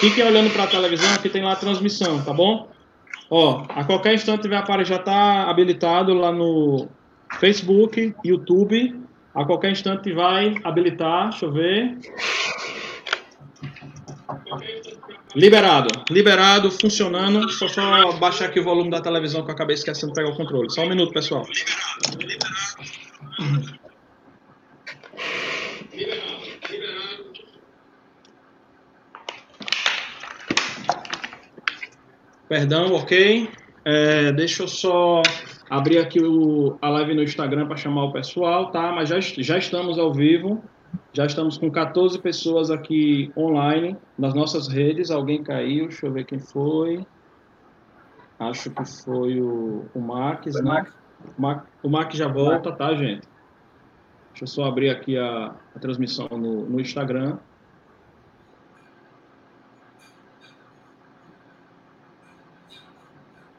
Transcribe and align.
Fiquem 0.00 0.24
olhando 0.24 0.50
para 0.50 0.64
a 0.64 0.66
televisão 0.66 1.16
que 1.18 1.28
tem 1.28 1.42
lá 1.42 1.52
a 1.52 1.56
transmissão, 1.56 2.22
tá 2.22 2.32
bom? 2.32 2.68
Ó, 3.30 3.64
a 3.68 3.84
qualquer 3.84 4.14
instante 4.14 4.46
vai 4.46 4.58
aparecer, 4.58 4.94
já 4.94 5.00
está 5.00 5.50
habilitado 5.50 6.14
lá 6.14 6.30
no 6.30 6.88
Facebook, 7.40 8.14
YouTube. 8.24 8.94
A 9.34 9.44
qualquer 9.44 9.72
instante 9.72 10.12
vai 10.12 10.54
habilitar, 10.64 11.30
deixa 11.30 11.46
eu 11.46 11.52
ver. 11.52 11.98
Liberado, 15.34 15.88
liberado, 16.10 16.70
funcionando. 16.70 17.42
Eu 17.42 17.48
só 17.48 18.12
baixar 18.18 18.46
aqui 18.46 18.60
o 18.60 18.64
volume 18.64 18.90
da 18.90 19.00
televisão 19.00 19.42
que 19.42 19.50
eu 19.50 19.54
acabei 19.54 19.74
esquecendo 19.74 20.12
de 20.12 20.14
pegar 20.14 20.30
o 20.30 20.36
controle. 20.36 20.70
Só 20.70 20.82
um 20.82 20.88
minuto, 20.88 21.12
pessoal. 21.12 21.44
Liberado, 21.46 22.18
liberado. 22.18 23.75
Perdão, 32.48 32.94
ok. 32.94 33.48
É, 33.84 34.32
deixa 34.32 34.62
eu 34.62 34.68
só 34.68 35.22
abrir 35.68 35.98
aqui 35.98 36.20
o, 36.20 36.78
a 36.80 36.88
live 36.90 37.14
no 37.14 37.22
Instagram 37.22 37.66
para 37.66 37.76
chamar 37.76 38.04
o 38.04 38.12
pessoal, 38.12 38.70
tá? 38.70 38.92
Mas 38.92 39.08
já, 39.08 39.18
já 39.20 39.58
estamos 39.58 39.98
ao 39.98 40.12
vivo. 40.12 40.62
Já 41.12 41.26
estamos 41.26 41.58
com 41.58 41.70
14 41.70 42.18
pessoas 42.18 42.70
aqui 42.70 43.32
online 43.36 43.96
nas 44.18 44.34
nossas 44.34 44.68
redes. 44.68 45.10
Alguém 45.10 45.42
caiu, 45.42 45.88
deixa 45.88 46.06
eu 46.06 46.12
ver 46.12 46.24
quem 46.24 46.38
foi. 46.38 47.06
Acho 48.38 48.70
que 48.70 48.84
foi 48.84 49.40
o, 49.40 49.86
o 49.94 50.00
Max, 50.00 50.54
né? 50.62 50.86
Max. 51.38 51.62
O 51.82 51.88
Max 51.88 52.16
já 52.16 52.28
volta, 52.28 52.70
tá, 52.70 52.94
gente? 52.94 53.26
Deixa 54.30 54.44
eu 54.44 54.46
só 54.46 54.64
abrir 54.64 54.90
aqui 54.90 55.16
a, 55.16 55.54
a 55.74 55.78
transmissão 55.78 56.28
no, 56.30 56.66
no 56.66 56.80
Instagram. 56.80 57.38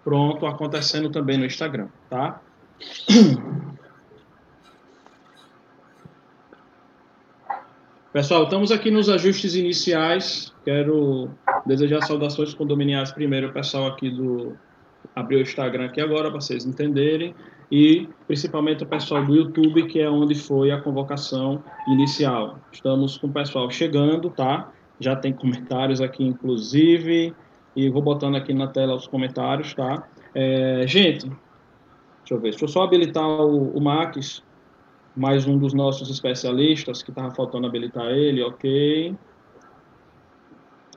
Pronto, 0.07 0.45
acontecendo 0.45 1.09
também 1.09 1.37
no 1.37 1.45
Instagram, 1.45 1.89
tá? 2.09 2.39
Pessoal, 8.13 8.45
estamos 8.45 8.71
aqui 8.71 8.89
nos 8.89 9.09
ajustes 9.09 9.53
iniciais. 9.53 10.53
Quero 10.63 11.29
desejar 11.65 12.03
saudações 12.03 12.53
condominiais 12.53 13.11
primeiro, 13.11 13.51
pessoal 13.51 13.87
aqui 13.87 14.09
do 14.09 14.55
abriu 15.13 15.39
o 15.39 15.41
Instagram 15.41 15.87
aqui 15.87 15.99
agora 15.99 16.31
para 16.31 16.39
vocês 16.39 16.65
entenderem 16.65 17.35
e 17.69 18.07
principalmente 18.27 18.83
o 18.83 18.87
pessoal 18.87 19.25
do 19.25 19.35
YouTube, 19.35 19.87
que 19.87 19.99
é 19.99 20.09
onde 20.09 20.35
foi 20.35 20.71
a 20.71 20.79
convocação 20.79 21.61
inicial. 21.85 22.61
Estamos 22.71 23.17
com 23.17 23.27
o 23.27 23.33
pessoal 23.33 23.69
chegando, 23.69 24.29
tá? 24.29 24.71
Já 25.01 25.17
tem 25.17 25.33
comentários 25.33 25.99
aqui, 25.99 26.23
inclusive 26.23 27.35
e 27.77 27.89
vou 27.89 28.01
botando 28.01 28.35
aqui 28.35 28.55
na 28.55 28.65
tela 28.65 28.95
os 28.95 29.05
comentários, 29.05 29.75
tá? 29.75 30.07
É, 30.33 30.87
gente, 30.87 31.27
deixa 31.27 32.31
eu 32.31 32.39
ver, 32.39 32.49
deixa 32.49 32.65
eu 32.65 32.67
só 32.67 32.81
habilitar 32.81 33.23
o, 33.23 33.69
o 33.69 33.79
Max, 33.79 34.43
mais 35.15 35.45
um 35.47 35.59
dos 35.59 35.75
nossos 35.75 36.09
especialistas, 36.09 37.03
que 37.03 37.11
estava 37.11 37.29
faltando 37.35 37.67
habilitar 37.67 38.07
ele, 38.07 38.41
ok. 38.41 39.15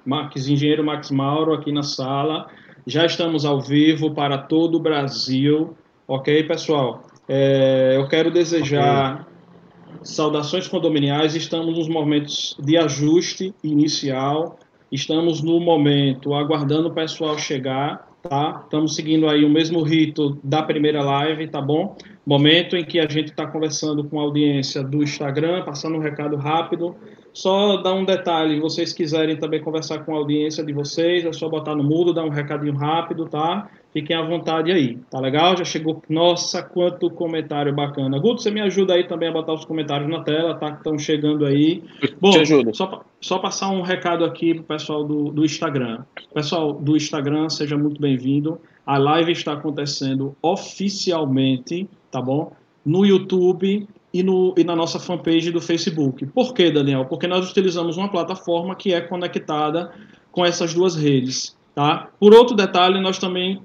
Max, 0.07 0.49
engenheiro 0.49 0.83
Max 0.83 1.11
Mauro 1.11 1.53
aqui 1.53 1.71
na 1.71 1.83
sala. 1.83 2.49
Já 2.87 3.05
estamos 3.05 3.45
ao 3.45 3.61
vivo 3.61 4.15
para 4.15 4.39
todo 4.39 4.77
o 4.77 4.81
Brasil, 4.81 5.77
ok, 6.09 6.45
pessoal? 6.45 7.03
É, 7.29 7.93
eu 7.95 8.09
quero 8.09 8.31
desejar 8.31 9.21
okay. 9.21 9.99
saudações 10.03 10.67
condominiais. 10.67 11.37
Estamos 11.37 11.77
nos 11.77 11.89
momentos 11.91 12.57
de 12.59 12.79
ajuste 12.79 13.55
inicial 13.63 14.59
Estamos 14.91 15.41
no 15.41 15.61
momento 15.61 16.35
aguardando 16.35 16.89
o 16.89 16.93
pessoal 16.93 17.39
chegar, 17.39 18.09
tá? 18.23 18.63
Estamos 18.65 18.97
seguindo 18.97 19.29
aí 19.29 19.45
o 19.45 19.49
mesmo 19.49 19.83
rito 19.83 20.39
da 20.43 20.63
primeira 20.63 21.03
live, 21.03 21.47
tá 21.47 21.61
bom? 21.61 21.97
Momento 22.27 22.77
em 22.77 22.85
que 22.85 22.99
a 22.99 23.09
gente 23.09 23.31
está 23.31 23.47
conversando 23.47 24.03
com 24.03 24.19
a 24.19 24.23
audiência 24.23 24.83
do 24.83 25.03
Instagram, 25.03 25.65
passando 25.65 25.97
um 25.97 26.01
recado 26.01 26.37
rápido. 26.37 26.97
Só 27.33 27.77
dar 27.79 27.95
um 27.95 28.05
detalhe, 28.05 28.61
vocês 28.61 28.93
quiserem 28.93 29.37
também 29.37 29.63
conversar 29.63 30.01
com 30.01 30.15
a 30.15 30.19
audiência 30.19 30.65
de 30.65 30.73
vocês, 30.73 31.25
é 31.25 31.33
só 31.33 31.49
botar 31.49 31.75
no 31.75 31.85
mudo, 31.85 32.13
dar 32.13 32.25
um 32.25 32.29
recadinho 32.29 32.75
rápido, 32.75 33.27
tá? 33.27 33.71
Fiquem 33.93 34.17
à 34.17 34.23
vontade 34.23 34.71
aí, 34.71 34.99
tá 35.11 35.19
legal? 35.19 35.57
Já 35.57 35.65
chegou. 35.65 36.01
Nossa, 36.09 36.63
quanto 36.63 37.11
comentário 37.11 37.75
bacana. 37.75 38.19
Guto, 38.21 38.41
você 38.41 38.51
me 38.51 38.61
ajuda 38.61 38.95
aí 38.95 39.07
também 39.07 39.29
a 39.29 39.33
botar 39.33 39.53
os 39.53 39.65
comentários 39.65 40.09
na 40.09 40.23
tela, 40.23 40.55
tá? 40.55 40.71
Que 40.73 40.79
estão 40.79 40.97
chegando 40.99 41.45
aí. 41.45 41.83
Bom, 42.21 42.31
Te 42.31 42.39
ajudo. 42.39 42.75
Só, 42.75 43.03
só 43.21 43.39
passar 43.39 43.71
um 43.71 43.83
recado 43.83 44.25
aqui 44.25 44.55
pro 44.55 44.63
pessoal 44.63 45.05
do, 45.05 45.31
do 45.31 45.45
Instagram. 45.45 46.05
Pessoal 46.33 46.73
do 46.73 46.97
Instagram, 46.97 47.49
seja 47.49 47.77
muito 47.77 48.01
bem-vindo. 48.01 48.61
A 48.87 48.97
live 48.97 49.33
está 49.33 49.55
acontecendo 49.55 50.37
oficialmente, 50.41 51.89
tá 52.11 52.23
bom? 52.23 52.53
No 52.85 53.05
YouTube 53.05 53.89
e, 54.13 54.23
no, 54.23 54.55
e 54.57 54.65
na 54.65 54.75
nossa 54.75 54.99
fanpage 54.99 55.51
do 55.51 55.61
Facebook. 55.61 56.27
Por 56.27 56.53
quê, 56.53 56.71
Daniel? 56.71 57.05
Porque 57.07 57.27
nós 57.27 57.49
utilizamos 57.51 57.97
uma 57.97 58.09
plataforma 58.09 58.75
que 58.75 58.93
é 58.93 59.01
conectada 59.01 59.93
com 60.33 60.45
essas 60.45 60.75
duas 60.75 60.97
redes. 60.97 61.57
Tá? 61.75 62.09
Por 62.19 62.35
outro 62.35 62.57
detalhe, 62.57 63.01
nós 63.01 63.19
também 63.19 63.63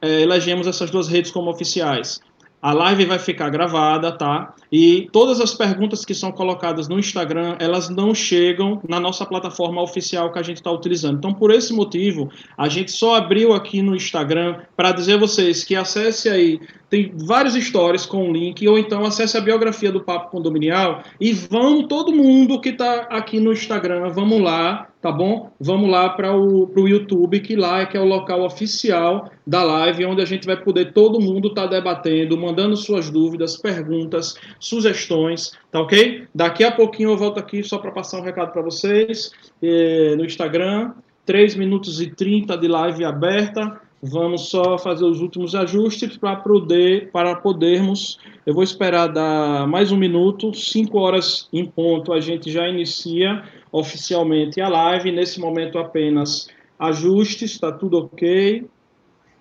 é, 0.00 0.22
elegemos 0.22 0.66
essas 0.66 0.90
duas 0.90 1.08
redes 1.08 1.30
como 1.30 1.50
oficiais. 1.50 2.20
A 2.62 2.72
live 2.72 3.06
vai 3.06 3.18
ficar 3.18 3.50
gravada, 3.50 4.12
tá? 4.12 4.54
E 4.70 5.08
todas 5.10 5.40
as 5.40 5.52
perguntas 5.52 6.04
que 6.04 6.14
são 6.14 6.30
colocadas 6.30 6.86
no 6.86 6.96
Instagram, 6.96 7.56
elas 7.58 7.88
não 7.88 8.14
chegam 8.14 8.80
na 8.88 9.00
nossa 9.00 9.26
plataforma 9.26 9.82
oficial 9.82 10.32
que 10.32 10.38
a 10.38 10.42
gente 10.42 10.58
está 10.58 10.70
utilizando. 10.70 11.18
Então, 11.18 11.34
por 11.34 11.50
esse 11.50 11.72
motivo, 11.72 12.30
a 12.56 12.68
gente 12.68 12.92
só 12.92 13.16
abriu 13.16 13.52
aqui 13.52 13.82
no 13.82 13.96
Instagram 13.96 14.60
para 14.76 14.92
dizer 14.92 15.14
a 15.14 15.18
vocês 15.18 15.64
que 15.64 15.74
acesse 15.74 16.28
aí, 16.28 16.60
tem 16.88 17.12
vários 17.16 17.54
stories 17.54 18.06
com 18.06 18.28
o 18.28 18.32
link, 18.32 18.66
ou 18.68 18.78
então 18.78 19.04
acesse 19.04 19.36
a 19.36 19.40
biografia 19.40 19.90
do 19.90 20.00
Papo 20.00 20.30
Condominial 20.30 21.02
e 21.20 21.32
vão 21.32 21.88
todo 21.88 22.14
mundo 22.14 22.60
que 22.60 22.68
está 22.68 23.08
aqui 23.10 23.40
no 23.40 23.52
Instagram, 23.52 24.10
vamos 24.10 24.40
lá, 24.40 24.91
tá 25.02 25.10
bom? 25.10 25.50
Vamos 25.58 25.90
lá 25.90 26.08
para 26.10 26.32
o 26.34 26.88
YouTube, 26.88 27.40
que 27.40 27.56
lá 27.56 27.80
é 27.80 27.86
que 27.86 27.96
é 27.96 28.00
o 28.00 28.04
local 28.04 28.44
oficial 28.44 29.28
da 29.44 29.64
live, 29.64 30.06
onde 30.06 30.22
a 30.22 30.24
gente 30.24 30.46
vai 30.46 30.56
poder 30.56 30.92
todo 30.92 31.20
mundo 31.20 31.48
estar 31.48 31.62
tá 31.62 31.70
debatendo, 31.70 32.38
mandando 32.38 32.76
suas 32.76 33.10
dúvidas, 33.10 33.56
perguntas, 33.56 34.36
sugestões, 34.60 35.58
tá 35.72 35.80
ok? 35.80 36.28
Daqui 36.32 36.62
a 36.62 36.70
pouquinho 36.70 37.10
eu 37.10 37.16
volto 37.16 37.40
aqui 37.40 37.64
só 37.64 37.78
para 37.78 37.90
passar 37.90 38.20
um 38.20 38.22
recado 38.22 38.52
para 38.52 38.62
vocês 38.62 39.32
eh, 39.60 40.14
no 40.16 40.24
Instagram, 40.24 40.92
3 41.26 41.56
minutos 41.56 42.00
e 42.00 42.08
30 42.08 42.56
de 42.56 42.68
live 42.68 43.04
aberta. 43.04 43.80
Vamos 44.04 44.48
só 44.48 44.76
fazer 44.78 45.04
os 45.04 45.20
últimos 45.20 45.54
ajustes 45.54 46.16
para 46.16 46.34
poder, 46.34 47.12
para 47.12 47.36
podermos. 47.36 48.18
Eu 48.44 48.52
vou 48.52 48.64
esperar 48.64 49.06
dar 49.06 49.64
mais 49.68 49.92
um 49.92 49.96
minuto, 49.96 50.52
5 50.52 50.98
horas 50.98 51.48
em 51.52 51.64
ponto, 51.64 52.12
a 52.12 52.18
gente 52.18 52.50
já 52.50 52.68
inicia 52.68 53.44
oficialmente 53.70 54.60
a 54.60 54.68
live. 54.68 55.12
Nesse 55.12 55.38
momento 55.38 55.78
apenas 55.78 56.48
ajustes, 56.76 57.52
está 57.52 57.70
tudo 57.70 57.98
ok, 57.98 58.66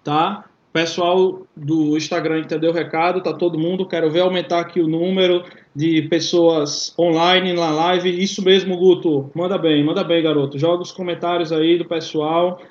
tá? 0.03 0.45
Pessoal 0.71 1.41
do 1.57 1.97
Instagram 1.97 2.41
entendeu 2.41 2.69
o 2.69 2.73
recado, 2.73 3.19
tá 3.19 3.33
todo 3.33 3.57
mundo. 3.57 3.87
Quero 3.87 4.11
ver 4.11 4.21
aumentar 4.21 4.59
aqui 4.59 4.79
o 4.79 4.87
número 4.87 5.43
de 5.75 6.03
pessoas 6.03 6.93
online 6.99 7.51
na 7.51 7.71
live. 7.71 8.23
Isso 8.23 8.43
mesmo, 8.43 8.77
Guto. 8.77 9.31
Manda 9.33 9.57
bem, 9.57 9.83
manda 9.83 10.03
bem, 10.03 10.21
garoto. 10.21 10.59
Joga 10.59 10.83
os 10.83 10.91
comentários 10.91 11.51
aí 11.51 11.79
do 11.79 11.85
pessoal. 11.85 12.61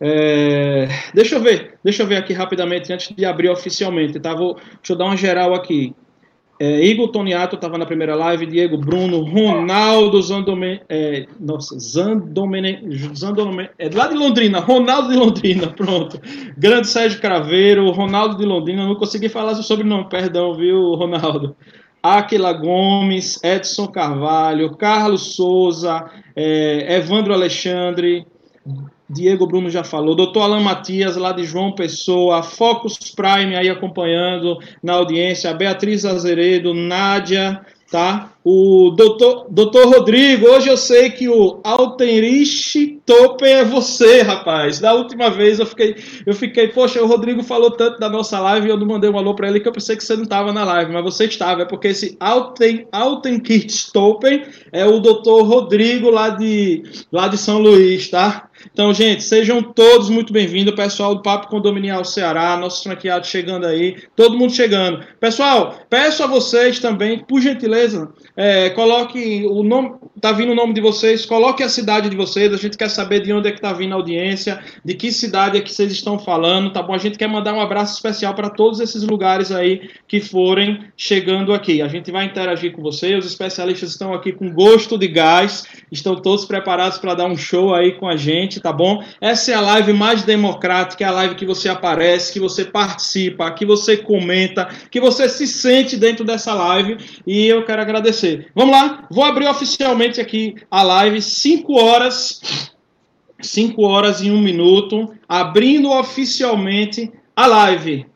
É... 0.00 0.88
Deixa 1.12 1.36
eu 1.36 1.40
ver, 1.40 1.74
deixa 1.84 2.02
eu 2.02 2.06
ver 2.06 2.16
aqui 2.16 2.32
rapidamente 2.32 2.92
antes 2.92 3.14
de 3.14 3.24
abrir 3.24 3.50
oficialmente, 3.50 4.18
tá? 4.18 4.34
Vou, 4.34 4.54
deixa 4.54 4.92
eu 4.92 4.96
dar 4.96 5.04
uma 5.04 5.16
geral 5.16 5.54
aqui. 5.54 5.94
É, 6.62 6.84
Igor 6.84 7.08
Toniato 7.08 7.56
estava 7.56 7.78
na 7.78 7.86
primeira 7.86 8.14
live, 8.14 8.44
Diego 8.44 8.76
Bruno, 8.76 9.22
Ronaldo 9.22 10.20
Zandomene, 10.20 10.82
é, 10.90 11.24
nossa, 11.40 11.78
Zandomene, 11.78 12.78
Zandomene, 13.16 13.70
é 13.78 13.88
lá 13.88 14.08
de 14.08 14.14
Londrina, 14.14 14.60
Ronaldo 14.60 15.08
de 15.08 15.16
Londrina, 15.16 15.68
pronto. 15.68 16.20
Grande 16.58 16.86
Sérgio 16.86 17.18
Craveiro, 17.18 17.90
Ronaldo 17.92 18.36
de 18.36 18.44
Londrina, 18.44 18.84
não 18.84 18.94
consegui 18.94 19.30
falar 19.30 19.54
seu 19.54 19.62
sobrenome, 19.62 20.06
perdão, 20.10 20.54
viu, 20.54 20.94
Ronaldo. 20.96 21.56
Aquila 22.02 22.52
Gomes, 22.52 23.42
Edson 23.42 23.86
Carvalho, 23.86 24.76
Carlos 24.76 25.34
Souza, 25.34 26.10
é, 26.36 26.96
Evandro 26.96 27.32
Alexandre, 27.32 28.26
Diego 29.12 29.44
Bruno 29.44 29.68
já 29.68 29.82
falou, 29.82 30.14
doutor 30.14 30.42
Alan 30.42 30.60
Matias, 30.60 31.16
lá 31.16 31.32
de 31.32 31.44
João 31.44 31.72
Pessoa, 31.72 32.44
Focus 32.44 32.96
Prime 32.96 33.56
aí 33.56 33.68
acompanhando 33.68 34.56
na 34.80 34.92
audiência, 34.92 35.52
Beatriz 35.52 36.04
Azeredo, 36.04 36.72
Nádia, 36.72 37.60
tá? 37.90 38.32
O 38.44 38.90
doutor, 38.96 39.48
doutor 39.50 39.86
Rodrigo, 39.88 40.46
hoje 40.46 40.68
eu 40.68 40.76
sei 40.76 41.10
que 41.10 41.28
o 41.28 41.60
Altenrich 41.64 43.00
Topen 43.04 43.52
é 43.52 43.64
você, 43.64 44.22
rapaz. 44.22 44.78
Da 44.78 44.94
última 44.94 45.28
vez 45.28 45.58
eu 45.58 45.66
fiquei, 45.66 45.96
eu 46.24 46.32
fiquei, 46.32 46.68
poxa, 46.68 47.02
o 47.02 47.06
Rodrigo 47.06 47.42
falou 47.42 47.72
tanto 47.72 47.98
da 47.98 48.08
nossa 48.08 48.38
live 48.38 48.68
e 48.68 48.70
eu 48.70 48.78
não 48.78 48.86
mandei 48.86 49.10
um 49.10 49.18
alô 49.18 49.34
para 49.34 49.48
ele 49.48 49.58
que 49.58 49.66
eu 49.66 49.72
pensei 49.72 49.96
que 49.96 50.04
você 50.04 50.14
não 50.14 50.22
estava 50.22 50.52
na 50.52 50.64
live, 50.64 50.92
mas 50.92 51.02
você 51.02 51.24
estava, 51.24 51.62
é 51.62 51.64
porque 51.64 51.88
esse 51.88 52.16
Alten, 52.20 52.86
Altenkirch 52.92 53.92
Topen 53.92 54.44
é 54.70 54.86
o 54.86 55.00
doutor 55.00 55.42
Rodrigo 55.42 56.10
lá 56.10 56.28
de, 56.30 56.84
lá 57.10 57.26
de 57.26 57.36
São 57.36 57.58
Luís, 57.58 58.08
tá? 58.08 58.49
Então, 58.66 58.92
gente, 58.92 59.24
sejam 59.24 59.62
todos 59.62 60.10
muito 60.10 60.32
bem-vindos, 60.32 60.74
pessoal 60.74 61.14
do 61.14 61.22
Papo 61.22 61.48
Condominial 61.48 62.04
Ceará, 62.04 62.56
nossos 62.58 62.82
franqueados 62.82 63.28
chegando 63.28 63.66
aí, 63.66 64.02
todo 64.14 64.36
mundo 64.36 64.52
chegando. 64.52 65.02
Pessoal, 65.18 65.80
peço 65.88 66.22
a 66.22 66.26
vocês 66.26 66.78
também, 66.78 67.24
por 67.24 67.40
gentileza, 67.40 68.12
é, 68.36 68.70
coloque 68.70 69.44
o 69.46 69.62
nome, 69.62 69.94
tá 70.20 70.32
vindo 70.32 70.52
o 70.52 70.54
nome 70.54 70.72
de 70.72 70.80
vocês, 70.80 71.26
coloque 71.26 71.62
a 71.62 71.68
cidade 71.68 72.08
de 72.08 72.16
vocês, 72.16 72.52
a 72.52 72.56
gente 72.56 72.76
quer 72.76 72.88
saber 72.88 73.20
de 73.20 73.32
onde 73.32 73.48
é 73.48 73.52
que 73.52 73.60
tá 73.60 73.72
vindo 73.72 73.92
a 73.92 73.96
audiência, 73.96 74.60
de 74.84 74.94
que 74.94 75.10
cidade 75.10 75.58
é 75.58 75.60
que 75.60 75.72
vocês 75.72 75.90
estão 75.92 76.18
falando, 76.18 76.72
tá 76.72 76.82
bom? 76.82 76.94
A 76.94 76.98
gente 76.98 77.18
quer 77.18 77.28
mandar 77.28 77.54
um 77.54 77.60
abraço 77.60 77.94
especial 77.94 78.34
para 78.34 78.50
todos 78.50 78.80
esses 78.80 79.02
lugares 79.02 79.50
aí 79.50 79.90
que 80.06 80.20
forem 80.20 80.80
chegando 80.96 81.52
aqui. 81.52 81.82
A 81.82 81.88
gente 81.88 82.10
vai 82.10 82.24
interagir 82.24 82.72
com 82.72 82.82
vocês, 82.82 83.24
os 83.24 83.30
especialistas 83.30 83.90
estão 83.90 84.14
aqui 84.14 84.32
com 84.32 84.50
gosto 84.52 84.96
de 84.96 85.08
gás, 85.08 85.64
estão 85.90 86.16
todos 86.16 86.44
preparados 86.44 86.98
para 86.98 87.14
dar 87.14 87.26
um 87.26 87.36
show 87.36 87.74
aí 87.74 87.92
com 87.92 88.08
a 88.08 88.16
gente, 88.16 88.60
tá 88.60 88.72
bom? 88.72 89.02
Essa 89.20 89.52
é 89.52 89.54
a 89.54 89.60
live 89.60 89.92
mais 89.92 90.22
democrática, 90.22 91.04
é 91.04 91.06
a 91.06 91.12
live 91.12 91.34
que 91.34 91.46
você 91.46 91.68
aparece, 91.68 92.32
que 92.32 92.40
você 92.40 92.64
participa, 92.64 93.50
que 93.50 93.66
você 93.66 93.96
comenta, 93.96 94.68
que 94.90 95.00
você 95.00 95.28
se 95.28 95.46
sente 95.46 95.96
dentro 95.96 96.24
dessa 96.24 96.54
live 96.54 96.96
e 97.26 97.46
eu 97.46 97.64
quero 97.64 97.82
agradecer. 97.82 98.19
Vamos 98.54 98.74
lá, 98.74 99.06
vou 99.10 99.24
abrir 99.24 99.48
oficialmente 99.48 100.20
aqui 100.20 100.56
a 100.70 100.82
live, 100.82 101.22
5 101.22 101.72
horas, 101.72 102.40
5 103.40 103.82
horas 103.82 104.20
e 104.20 104.30
1 104.30 104.34
um 104.34 104.40
minuto, 104.40 105.12
abrindo 105.28 105.90
oficialmente 105.90 107.10
a 107.34 107.46
live. 107.46 108.06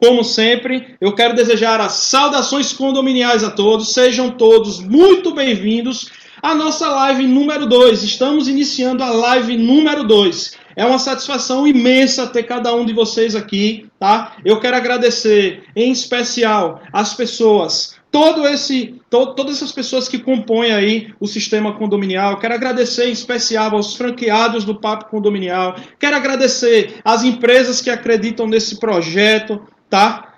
Como 0.00 0.24
sempre, 0.24 0.96
eu 1.00 1.14
quero 1.14 1.34
desejar 1.34 1.80
as 1.80 1.92
saudações 1.92 2.72
condominiais 2.72 3.44
a 3.44 3.50
todos, 3.50 3.92
sejam 3.92 4.30
todos 4.30 4.80
muito 4.80 5.32
bem-vindos 5.32 6.10
à 6.42 6.56
nossa 6.56 6.88
live 6.88 7.24
número 7.24 7.66
2. 7.66 8.02
Estamos 8.02 8.48
iniciando 8.48 9.04
a 9.04 9.10
live 9.10 9.56
número 9.56 10.02
2. 10.02 10.58
É 10.74 10.84
uma 10.84 10.98
satisfação 10.98 11.66
imensa 11.66 12.26
ter 12.26 12.42
cada 12.42 12.74
um 12.74 12.84
de 12.84 12.92
vocês 12.92 13.36
aqui, 13.36 13.86
tá? 14.00 14.36
Eu 14.44 14.58
quero 14.58 14.76
agradecer 14.76 15.64
em 15.76 15.92
especial 15.92 16.82
as 16.92 17.14
pessoas 17.14 17.94
todo 18.12 18.46
esse, 18.46 19.00
to, 19.08 19.34
todas 19.34 19.56
essas 19.56 19.72
pessoas 19.72 20.06
que 20.06 20.18
compõem 20.18 20.70
aí 20.70 21.12
o 21.18 21.26
sistema 21.26 21.72
condominial. 21.72 22.36
Quero 22.36 22.54
agradecer 22.54 23.08
em 23.08 23.12
especial 23.12 23.74
aos 23.74 23.96
franqueados 23.96 24.64
do 24.64 24.78
Papo 24.78 25.06
Condominial. 25.06 25.74
Quero 25.98 26.14
agradecer 26.14 27.00
às 27.02 27.24
empresas 27.24 27.80
que 27.80 27.88
acreditam 27.88 28.46
nesse 28.46 28.78
projeto, 28.78 29.66
tá? 29.88 30.31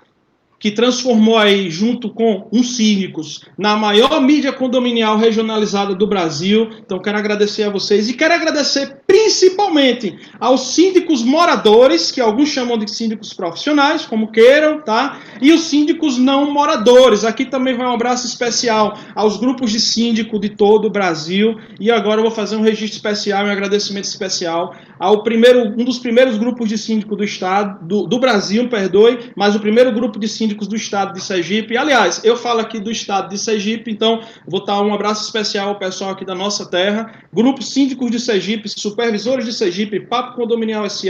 Que 0.59 0.71
transformou 0.71 1.37
aí, 1.37 1.69
junto 1.69 2.09
com 2.09 2.47
uns 2.51 2.75
síndicos, 2.75 3.45
na 3.57 3.75
maior 3.75 4.21
mídia 4.21 4.51
condominial 4.51 5.17
regionalizada 5.17 5.93
do 5.93 6.07
Brasil. 6.07 6.69
Então, 6.83 6.99
quero 6.99 7.17
agradecer 7.17 7.63
a 7.63 7.69
vocês 7.69 8.09
e 8.09 8.13
quero 8.13 8.33
agradecer 8.33 8.97
principalmente 9.05 10.17
aos 10.39 10.73
síndicos 10.73 11.23
moradores, 11.23 12.11
que 12.11 12.21
alguns 12.21 12.49
chamam 12.49 12.77
de 12.77 12.89
síndicos 12.89 13.33
profissionais, 13.33 14.05
como 14.05 14.31
queiram, 14.31 14.81
tá? 14.81 15.19
E 15.41 15.51
os 15.51 15.61
síndicos 15.61 16.17
não 16.17 16.51
moradores. 16.51 17.23
Aqui 17.25 17.45
também 17.45 17.75
vai 17.75 17.87
um 17.87 17.93
abraço 17.93 18.25
especial 18.25 18.97
aos 19.13 19.37
grupos 19.37 19.71
de 19.71 19.79
síndico 19.79 20.39
de 20.39 20.49
todo 20.49 20.85
o 20.85 20.89
Brasil. 20.89 21.57
E 21.79 21.91
agora 21.91 22.19
eu 22.19 22.23
vou 22.23 22.31
fazer 22.31 22.55
um 22.55 22.61
registro 22.61 22.95
especial, 22.95 23.45
um 23.45 23.51
agradecimento 23.51 24.05
especial 24.05 24.75
ao 24.99 25.23
primeiro, 25.23 25.73
um 25.77 25.83
dos 25.83 25.99
primeiros 25.99 26.37
grupos 26.37 26.69
de 26.69 26.77
síndico 26.77 27.15
do 27.15 27.23
estado, 27.23 27.85
do, 27.85 28.07
do 28.07 28.19
Brasil, 28.19 28.67
perdoe, 28.69 29.31
mas 29.35 29.55
o 29.55 29.59
primeiro 29.59 29.91
grupo 29.91 30.19
de 30.19 30.27
síndicos 30.27 30.67
do 30.67 30.75
estado 30.75 31.13
de 31.13 31.21
Sergipe. 31.21 31.77
Aliás, 31.77 32.23
eu 32.23 32.35
falo 32.37 32.59
aqui 32.59 32.79
do 32.79 32.91
estado 32.91 33.29
de 33.29 33.37
Sergipe, 33.37 33.91
então 33.91 34.21
vou 34.47 34.63
dar 34.63 34.81
um 34.81 34.93
abraço 34.93 35.25
especial 35.25 35.69
ao 35.69 35.79
pessoal 35.79 36.11
aqui 36.11 36.25
da 36.25 36.35
nossa 36.35 36.65
terra. 36.65 37.23
Grupo 37.33 37.61
Síndicos 37.61 38.11
de 38.11 38.19
Sergipe, 38.19 38.69
Supervisores 38.69 39.45
de 39.45 39.53
Sergipe, 39.53 39.99
Papo 39.99 40.35
Condominial 40.35 40.89
SE, 40.89 41.09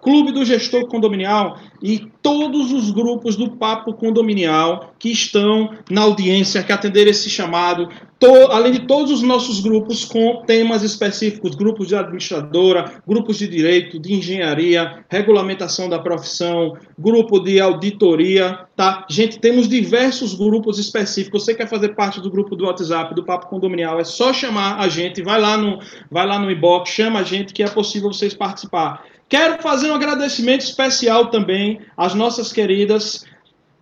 Clube 0.00 0.32
do 0.32 0.44
Gestor 0.44 0.86
Condominial 0.86 1.58
e 1.82 2.10
todos 2.22 2.72
os 2.72 2.90
grupos 2.90 3.36
do 3.36 3.56
Papo 3.56 3.92
Condominial 3.94 4.94
que 4.98 5.10
estão 5.10 5.70
na 5.90 6.02
audiência, 6.02 6.62
que 6.62 6.72
atenderam 6.72 7.10
esse 7.10 7.28
chamado, 7.28 7.88
to, 8.18 8.50
além 8.50 8.72
de 8.72 8.86
todos 8.86 9.10
os 9.10 9.22
nossos 9.22 9.60
grupos 9.60 10.04
com 10.04 10.42
temas 10.46 10.82
específicos, 10.82 11.54
grupos 11.54 11.88
de 11.88 11.94
administradora, 11.94 13.02
grupos 13.06 13.38
de 13.38 13.46
direito, 13.46 13.98
de 13.98 14.14
engenharia, 14.14 15.04
regulamentação 15.08 15.88
da 15.88 15.98
profissão, 15.98 16.76
grupo 16.98 17.38
de 17.40 17.60
auditoria, 17.60 18.60
tá? 18.74 19.06
Gente, 19.08 19.38
temos 19.38 19.68
diversos 19.68 20.34
grupos 20.34 20.78
específicos. 20.78 21.44
Você 21.44 21.54
quer 21.54 21.68
fazer 21.68 21.90
parte 21.90 22.20
do 22.20 22.30
grupo 22.30 22.56
do 22.56 22.64
WhatsApp 22.64 23.14
do 23.14 23.24
Papo 23.24 23.48
Condominial, 23.48 24.00
é 24.00 24.04
só 24.04 24.32
chamar 24.32 24.78
a 24.78 24.88
gente, 24.88 25.22
vai 25.22 25.40
lá 25.40 25.56
no, 25.58 25.78
vai 26.10 26.26
lá 26.26 26.38
no 26.38 26.50
inbox, 26.50 26.90
chama 26.90 27.20
a 27.20 27.22
gente 27.22 27.52
que 27.52 27.62
é 27.62 27.68
possível 27.68 28.12
vocês 28.12 28.32
participar. 28.32 29.04
Quero 29.28 29.60
fazer 29.60 29.90
um 29.90 29.94
agradecimento 29.94 30.60
especial 30.60 31.26
também 31.26 31.80
às 31.96 32.14
nossas 32.14 32.52
queridas 32.52 33.24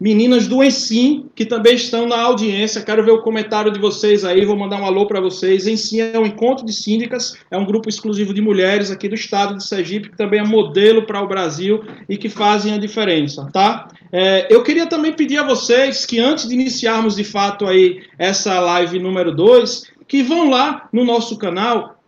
meninas 0.00 0.46
do 0.46 0.62
Ensim, 0.62 1.26
que 1.34 1.46
também 1.46 1.74
estão 1.74 2.06
na 2.06 2.20
audiência. 2.20 2.82
Quero 2.82 3.04
ver 3.04 3.12
o 3.12 3.22
comentário 3.22 3.70
de 3.70 3.78
vocês 3.78 4.24
aí, 4.24 4.44
vou 4.44 4.56
mandar 4.56 4.80
um 4.80 4.84
alô 4.84 5.06
para 5.06 5.20
vocês. 5.20 5.66
Ensim 5.66 6.00
é 6.00 6.18
um 6.18 6.26
encontro 6.26 6.66
de 6.66 6.72
síndicas, 6.72 7.36
é 7.50 7.56
um 7.56 7.64
grupo 7.64 7.88
exclusivo 7.88 8.34
de 8.34 8.40
mulheres 8.40 8.90
aqui 8.90 9.08
do 9.08 9.14
estado 9.14 9.56
de 9.56 9.64
Sergipe, 9.64 10.10
que 10.10 10.16
também 10.16 10.40
é 10.40 10.44
modelo 10.44 11.06
para 11.06 11.22
o 11.22 11.28
Brasil 11.28 11.84
e 12.08 12.16
que 12.16 12.28
fazem 12.28 12.74
a 12.74 12.78
diferença, 12.78 13.48
tá? 13.52 13.88
É, 14.12 14.46
eu 14.48 14.62
queria 14.62 14.86
também 14.86 15.12
pedir 15.12 15.38
a 15.38 15.46
vocês 15.46 16.04
que 16.06 16.18
antes 16.20 16.48
de 16.48 16.54
iniciarmos 16.54 17.16
de 17.16 17.24
fato 17.24 17.66
aí 17.66 18.02
essa 18.18 18.60
live 18.60 18.98
número 18.98 19.34
2, 19.34 19.92
que 20.06 20.22
vão 20.22 20.50
lá 20.50 20.88
no 20.92 21.04
nosso 21.04 21.36
canal 21.38 21.98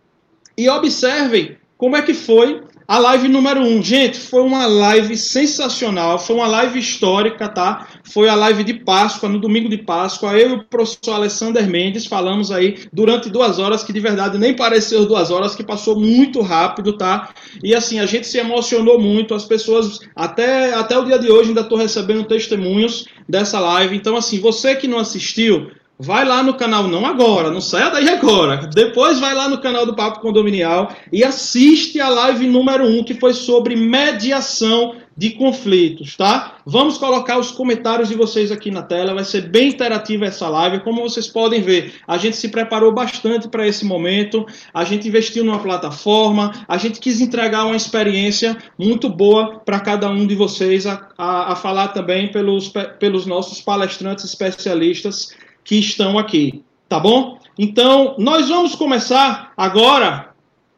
e 0.57 0.69
observem 0.69 1.57
como 1.77 1.95
é 1.95 2.01
que 2.01 2.13
foi 2.13 2.61
a 2.87 2.99
live 2.99 3.27
número 3.27 3.59
1, 3.59 3.63
um, 3.63 3.83
gente, 3.83 4.17
foi 4.17 4.41
uma 4.41 4.65
live 4.65 5.17
sensacional, 5.17 6.17
foi 6.17 6.37
uma 6.37 6.47
live 6.47 6.79
histórica, 6.79 7.49
tá? 7.49 7.85
Foi 8.05 8.29
a 8.29 8.35
live 8.35 8.63
de 8.63 8.75
Páscoa, 8.75 9.27
no 9.27 9.39
domingo 9.39 9.67
de 9.67 9.77
Páscoa. 9.77 10.37
Eu 10.37 10.51
e 10.51 10.53
o 10.53 10.63
professor 10.63 11.15
Alessander 11.15 11.69
Mendes 11.69 12.05
falamos 12.05 12.49
aí 12.49 12.87
durante 12.93 13.29
duas 13.29 13.59
horas, 13.59 13.83
que 13.83 13.91
de 13.91 13.99
verdade 13.99 14.37
nem 14.37 14.55
pareceu 14.55 15.05
duas 15.05 15.31
horas, 15.31 15.53
que 15.53 15.65
passou 15.65 15.99
muito 15.99 16.41
rápido, 16.41 16.93
tá? 16.93 17.33
E 17.61 17.75
assim, 17.75 17.99
a 17.99 18.05
gente 18.05 18.25
se 18.25 18.37
emocionou 18.37 18.97
muito, 18.97 19.35
as 19.35 19.43
pessoas, 19.43 19.99
até, 20.15 20.73
até 20.73 20.97
o 20.97 21.03
dia 21.03 21.19
de 21.19 21.29
hoje, 21.29 21.49
ainda 21.49 21.61
estou 21.61 21.77
recebendo 21.77 22.23
testemunhos 22.23 23.05
dessa 23.27 23.59
live. 23.59 23.97
Então, 23.97 24.15
assim, 24.15 24.39
você 24.39 24.77
que 24.77 24.87
não 24.87 24.99
assistiu, 24.99 25.71
Vai 25.99 26.25
lá 26.25 26.43
no 26.43 26.53
canal, 26.53 26.87
não 26.87 27.07
agora, 27.07 27.49
não 27.49 27.59
saia 27.59 27.89
daí 27.89 28.07
agora. 28.07 28.69
Depois 28.71 29.19
vai 29.19 29.33
lá 29.33 29.49
no 29.49 29.59
canal 29.59 29.83
do 29.83 29.95
Papo 29.95 30.19
Condominial 30.19 30.95
e 31.11 31.23
assiste 31.23 31.99
a 31.99 32.07
live 32.07 32.45
número 32.45 32.85
1, 32.85 32.99
um, 32.99 33.03
que 33.03 33.15
foi 33.15 33.33
sobre 33.33 33.75
mediação 33.75 34.95
de 35.17 35.31
conflitos, 35.31 36.15
tá? 36.15 36.59
Vamos 36.63 36.99
colocar 36.99 37.39
os 37.39 37.49
comentários 37.49 38.09
de 38.09 38.13
vocês 38.13 38.51
aqui 38.51 38.69
na 38.69 38.83
tela, 38.83 39.15
vai 39.15 39.23
ser 39.23 39.49
bem 39.49 39.69
interativa 39.69 40.27
essa 40.27 40.47
live. 40.47 40.81
Como 40.81 41.01
vocês 41.01 41.27
podem 41.27 41.63
ver, 41.63 41.95
a 42.07 42.19
gente 42.19 42.37
se 42.37 42.49
preparou 42.49 42.91
bastante 42.91 43.47
para 43.47 43.67
esse 43.67 43.83
momento, 43.83 44.45
a 44.71 44.83
gente 44.83 45.07
investiu 45.07 45.43
numa 45.43 45.57
plataforma, 45.57 46.53
a 46.67 46.77
gente 46.77 46.99
quis 46.99 47.19
entregar 47.19 47.65
uma 47.65 47.75
experiência 47.75 48.55
muito 48.77 49.09
boa 49.09 49.59
para 49.65 49.79
cada 49.79 50.07
um 50.07 50.27
de 50.27 50.35
vocês, 50.35 50.85
a, 50.85 51.07
a, 51.17 51.53
a 51.53 51.55
falar 51.55 51.87
também 51.87 52.31
pelos, 52.31 52.71
pelos 52.99 53.25
nossos 53.25 53.59
palestrantes 53.59 54.25
especialistas 54.25 55.35
que 55.67 55.75
estão 55.75 56.17
aqui, 56.17 56.63
tá 56.87 56.97
bom? 56.97 57.37
Então, 57.59 58.15
nós 58.17 58.47
vamos 58.47 58.73
começar 58.73 59.51
agora 59.57 60.29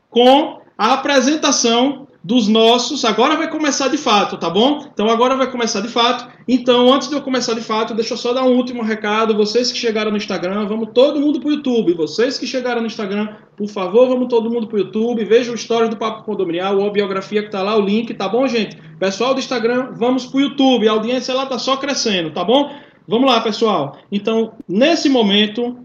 com 0.09 0.61
a 0.75 0.93
apresentação 0.93 2.07
dos 2.23 2.47
nossos. 2.47 3.05
Agora 3.05 3.37
vai 3.37 3.49
começar 3.49 3.87
de 3.87 3.97
fato, 3.97 4.35
tá 4.35 4.49
bom? 4.49 4.83
Então 4.91 5.07
agora 5.07 5.35
vai 5.37 5.49
começar 5.49 5.81
de 5.81 5.89
fato. 5.89 6.27
Então, 6.47 6.91
antes 6.91 7.07
de 7.07 7.13
eu 7.13 7.21
começar 7.21 7.53
de 7.53 7.61
fato, 7.61 7.93
deixa 7.93 8.15
eu 8.15 8.17
só 8.17 8.33
dar 8.33 8.43
um 8.43 8.55
último 8.55 8.81
recado. 8.81 9.37
Vocês 9.37 9.71
que 9.71 9.77
chegaram 9.77 10.09
no 10.09 10.17
Instagram, 10.17 10.65
vamos 10.65 10.89
todo 10.91 11.19
mundo 11.19 11.39
pro 11.39 11.51
YouTube. 11.51 11.93
Vocês 11.93 12.39
que 12.39 12.47
chegaram 12.47 12.81
no 12.81 12.87
Instagram, 12.87 13.35
por 13.55 13.67
favor, 13.67 14.07
vamos 14.07 14.27
todo 14.27 14.49
mundo 14.49 14.65
pro 14.67 14.79
YouTube. 14.79 15.23
Veja 15.23 15.51
o 15.51 15.55
story 15.55 15.87
do 15.87 15.97
Papo 15.97 16.23
Condominial, 16.23 16.81
a 16.83 16.89
biografia 16.89 17.43
que 17.43 17.51
tá 17.51 17.61
lá, 17.61 17.77
o 17.77 17.81
link, 17.81 18.11
tá 18.15 18.27
bom, 18.27 18.47
gente? 18.47 18.75
Pessoal 18.99 19.35
do 19.35 19.39
Instagram, 19.39 19.91
vamos 19.95 20.25
pro 20.25 20.41
YouTube. 20.41 20.87
A 20.87 20.93
audiência 20.93 21.33
lá 21.33 21.45
tá 21.45 21.59
só 21.59 21.77
crescendo, 21.77 22.31
tá 22.31 22.43
bom? 22.43 22.71
Vamos 23.07 23.29
lá, 23.29 23.41
pessoal. 23.41 23.97
Então, 24.11 24.53
nesse 24.67 25.09
momento, 25.09 25.77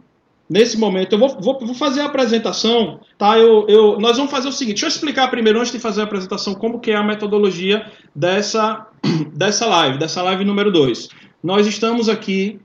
nesse 0.49 0.78
momento, 0.78 1.12
eu 1.14 1.18
vou, 1.18 1.28
vou, 1.40 1.59
vou, 1.61 1.75
fazer 1.75 2.02
a 2.02 2.06
apresentação, 2.06 3.00
tá? 3.16 3.38
Eu, 3.38 3.66
eu, 3.68 3.99
nós 3.99 4.16
vamos 4.16 4.30
fazer 4.30 4.49
o 4.49 4.52
seguinte, 4.52 4.80
deixa 4.80 4.87
eu 4.87 4.90
explicar 4.90 5.28
primeiro, 5.28 5.59
antes 5.59 5.73
de 5.73 5.78
fazer 5.78 6.02
a 6.02 6.04
apresentação, 6.04 6.54
como 6.54 6.80
que 6.80 6.90
é 6.90 6.97
a 6.97 7.02
metodologia 7.02 7.90
dessa, 8.14 8.87
dessa 9.35 9.66
live, 9.66 9.99
dessa 9.99 10.23
live 10.23 10.44
número 10.44 10.71
2. 10.71 11.09
Nós 11.42 11.66
estamos 11.66 12.09
aqui, 12.09 12.61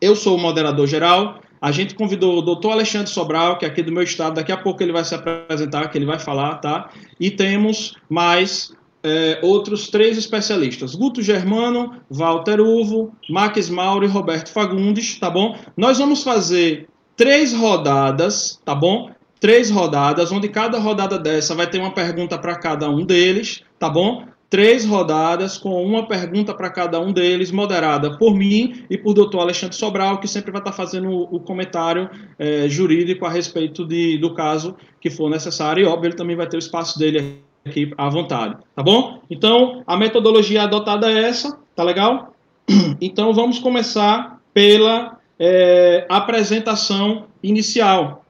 eu 0.00 0.14
sou 0.14 0.36
o 0.36 0.40
moderador 0.40 0.86
geral, 0.86 1.40
a 1.60 1.72
gente 1.72 1.94
convidou 1.94 2.38
o 2.38 2.42
doutor 2.42 2.72
Alexandre 2.72 3.10
Sobral, 3.10 3.58
que 3.58 3.64
é 3.64 3.68
aqui 3.68 3.82
do 3.82 3.90
meu 3.90 4.02
estado, 4.02 4.34
daqui 4.34 4.52
a 4.52 4.56
pouco 4.56 4.82
ele 4.82 4.92
vai 4.92 5.04
se 5.04 5.14
apresentar, 5.14 5.88
que 5.88 5.98
ele 5.98 6.06
vai 6.06 6.18
falar, 6.18 6.56
tá? 6.56 6.90
E 7.18 7.30
temos 7.30 7.96
mais 8.08 8.72
é, 9.02 9.38
outros 9.42 9.88
três 9.88 10.16
especialistas: 10.18 10.94
Guto 10.94 11.22
Germano, 11.22 11.96
Walter 12.10 12.60
Uvo, 12.60 13.12
Max 13.28 13.68
Mauro 13.68 14.04
e 14.04 14.08
Roberto 14.08 14.50
Fagundes, 14.50 15.18
tá 15.18 15.30
bom? 15.30 15.56
Nós 15.76 15.98
vamos 15.98 16.22
fazer 16.22 16.88
três 17.16 17.52
rodadas, 17.52 18.60
tá 18.64 18.74
bom? 18.74 19.10
três 19.40 19.70
rodadas, 19.70 20.32
onde 20.32 20.48
cada 20.48 20.78
rodada 20.78 21.18
dessa 21.18 21.54
vai 21.54 21.68
ter 21.68 21.78
uma 21.78 21.92
pergunta 21.92 22.38
para 22.38 22.56
cada 22.56 22.90
um 22.90 23.04
deles, 23.04 23.62
tá 23.78 23.88
bom? 23.88 24.24
Três 24.50 24.84
rodadas 24.84 25.58
com 25.58 25.84
uma 25.84 26.06
pergunta 26.06 26.54
para 26.54 26.70
cada 26.70 26.98
um 26.98 27.12
deles, 27.12 27.50
moderada 27.50 28.16
por 28.16 28.34
mim 28.34 28.84
e 28.88 28.96
por 28.96 29.12
doutor 29.12 29.40
Alexandre 29.40 29.76
Sobral, 29.76 30.18
que 30.18 30.26
sempre 30.26 30.50
vai 30.50 30.60
estar 30.60 30.72
fazendo 30.72 31.10
o 31.10 31.38
comentário 31.38 32.08
é, 32.38 32.66
jurídico 32.66 33.26
a 33.26 33.30
respeito 33.30 33.84
de, 33.84 34.16
do 34.16 34.32
caso 34.34 34.74
que 35.00 35.10
for 35.10 35.28
necessário. 35.28 35.82
E, 35.82 35.86
óbvio, 35.86 36.08
ele 36.08 36.16
também 36.16 36.34
vai 36.34 36.46
ter 36.46 36.56
o 36.56 36.58
espaço 36.58 36.98
dele 36.98 37.18
aqui 37.18 37.47
à 37.96 38.08
vontade, 38.08 38.56
tá 38.74 38.82
bom? 38.82 39.20
Então, 39.30 39.82
a 39.86 39.96
metodologia 39.96 40.62
adotada 40.62 41.10
é 41.10 41.24
essa, 41.24 41.58
tá 41.74 41.82
legal? 41.82 42.34
Então, 43.00 43.32
vamos 43.32 43.58
começar 43.58 44.40
pela 44.52 45.18
é, 45.38 46.04
apresentação 46.08 47.26
inicial. 47.42 48.24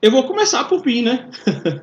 Eu 0.00 0.10
vou 0.10 0.24
começar 0.24 0.64
por 0.64 0.84
mim, 0.84 1.02
né? 1.02 1.28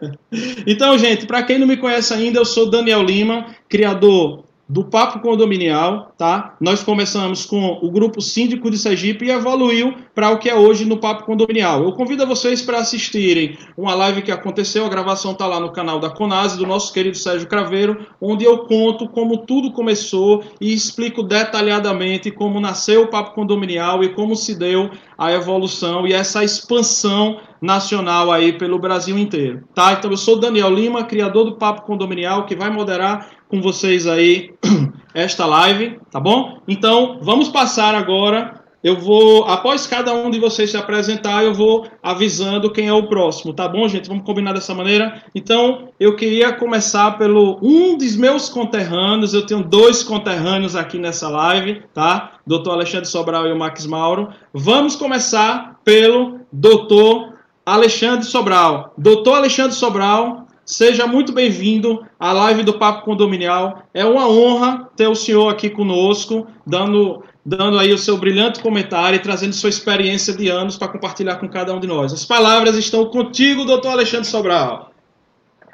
então, 0.67 0.97
gente, 0.97 1.25
para 1.25 1.43
quem 1.43 1.57
não 1.57 1.67
me 1.67 1.77
conhece 1.77 2.13
ainda, 2.13 2.39
eu 2.39 2.45
sou 2.45 2.69
Daniel 2.69 3.01
Lima, 3.01 3.47
criador 3.69 4.43
do 4.71 4.85
Papo 4.85 5.19
Condominial, 5.19 6.13
tá? 6.17 6.55
Nós 6.61 6.81
começamos 6.81 7.45
com 7.45 7.77
o 7.81 7.91
grupo 7.91 8.21
Síndico 8.21 8.71
de 8.71 8.77
Sergipe 8.77 9.25
e 9.25 9.29
evoluiu 9.29 9.93
para 10.15 10.29
o 10.29 10.39
que 10.39 10.49
é 10.49 10.55
hoje 10.55 10.85
no 10.85 10.95
Papo 10.95 11.25
Condominial. 11.25 11.83
Eu 11.83 11.91
convido 11.91 12.25
vocês 12.25 12.61
para 12.61 12.77
assistirem 12.77 13.57
uma 13.75 13.93
live 13.93 14.21
que 14.21 14.31
aconteceu, 14.31 14.85
a 14.85 14.89
gravação 14.89 15.33
está 15.33 15.45
lá 15.45 15.59
no 15.59 15.73
canal 15.73 15.99
da 15.99 16.09
Conase, 16.09 16.57
do 16.57 16.65
nosso 16.65 16.93
querido 16.93 17.17
Sérgio 17.17 17.49
Craveiro, 17.49 18.07
onde 18.21 18.45
eu 18.45 18.59
conto 18.59 19.09
como 19.09 19.39
tudo 19.39 19.73
começou 19.73 20.41
e 20.61 20.73
explico 20.73 21.21
detalhadamente 21.21 22.31
como 22.31 22.61
nasceu 22.61 23.03
o 23.03 23.07
Papo 23.07 23.35
Condominial 23.35 24.01
e 24.05 24.13
como 24.13 24.37
se 24.37 24.55
deu 24.57 24.89
a 25.17 25.33
evolução 25.33 26.07
e 26.07 26.13
essa 26.13 26.45
expansão 26.45 27.41
nacional 27.61 28.31
aí 28.31 28.53
pelo 28.53 28.79
Brasil 28.79 29.17
inteiro, 29.19 29.63
tá? 29.75 29.93
Então 29.93 30.09
eu 30.09 30.17
sou 30.17 30.39
Daniel 30.39 30.73
Lima, 30.73 31.03
criador 31.03 31.45
do 31.45 31.55
Papo 31.57 31.83
Condominial, 31.83 32.45
que 32.45 32.55
vai 32.55 32.71
moderar 32.71 33.29
com 33.51 33.61
vocês 33.61 34.07
aí 34.07 34.53
esta 35.13 35.45
live, 35.45 35.99
tá 36.09 36.21
bom? 36.21 36.61
Então, 36.65 37.19
vamos 37.21 37.49
passar 37.49 37.93
agora. 37.93 38.61
Eu 38.83 38.97
vou, 38.99 39.43
após 39.43 39.85
cada 39.85 40.11
um 40.11 40.31
de 40.31 40.39
vocês 40.39 40.71
se 40.71 40.77
apresentar, 40.77 41.43
eu 41.43 41.53
vou 41.53 41.85
avisando 42.01 42.71
quem 42.71 42.87
é 42.87 42.93
o 42.93 43.07
próximo, 43.07 43.53
tá 43.53 43.67
bom, 43.67 43.87
gente? 43.87 44.07
Vamos 44.07 44.23
combinar 44.23 44.53
dessa 44.53 44.73
maneira? 44.73 45.21
Então, 45.35 45.89
eu 45.99 46.15
queria 46.15 46.51
começar 46.53 47.15
pelo 47.19 47.59
um 47.61 47.95
dos 47.95 48.15
meus 48.15 48.49
conterrâneos. 48.49 49.35
Eu 49.35 49.45
tenho 49.45 49.63
dois 49.63 50.01
conterrâneos 50.01 50.75
aqui 50.75 50.97
nessa 50.97 51.29
live, 51.29 51.83
tá? 51.93 52.39
Doutor 52.47 52.71
Alexandre 52.71 53.07
Sobral 53.07 53.45
e 53.45 53.51
o 53.51 53.59
Max 53.59 53.85
Mauro. 53.85 54.29
Vamos 54.51 54.95
começar 54.95 55.79
pelo 55.83 56.39
doutor 56.51 57.33
Alexandre 57.63 58.25
Sobral. 58.25 58.93
Doutor 58.97 59.35
Alexandre 59.35 59.75
Sobral 59.75 60.40
Seja 60.71 61.05
muito 61.05 61.33
bem-vindo 61.33 62.07
à 62.17 62.31
live 62.31 62.63
do 62.63 62.79
Papo 62.79 63.03
Condominial. 63.03 63.83
É 63.93 64.05
uma 64.05 64.25
honra 64.29 64.89
ter 64.95 65.05
o 65.05 65.13
senhor 65.13 65.49
aqui 65.49 65.69
conosco, 65.69 66.47
dando, 66.65 67.25
dando 67.45 67.77
aí 67.77 67.91
o 67.91 67.97
seu 67.97 68.17
brilhante 68.17 68.61
comentário 68.61 69.17
e 69.17 69.19
trazendo 69.19 69.51
sua 69.51 69.69
experiência 69.69 70.33
de 70.33 70.47
anos 70.47 70.77
para 70.77 70.87
compartilhar 70.87 71.35
com 71.35 71.49
cada 71.49 71.73
um 71.73 71.79
de 71.81 71.87
nós. 71.87 72.13
As 72.13 72.23
palavras 72.23 72.77
estão 72.77 73.03
contigo, 73.03 73.65
doutor 73.65 73.89
Alexandre 73.89 74.25
Sobral. 74.27 74.93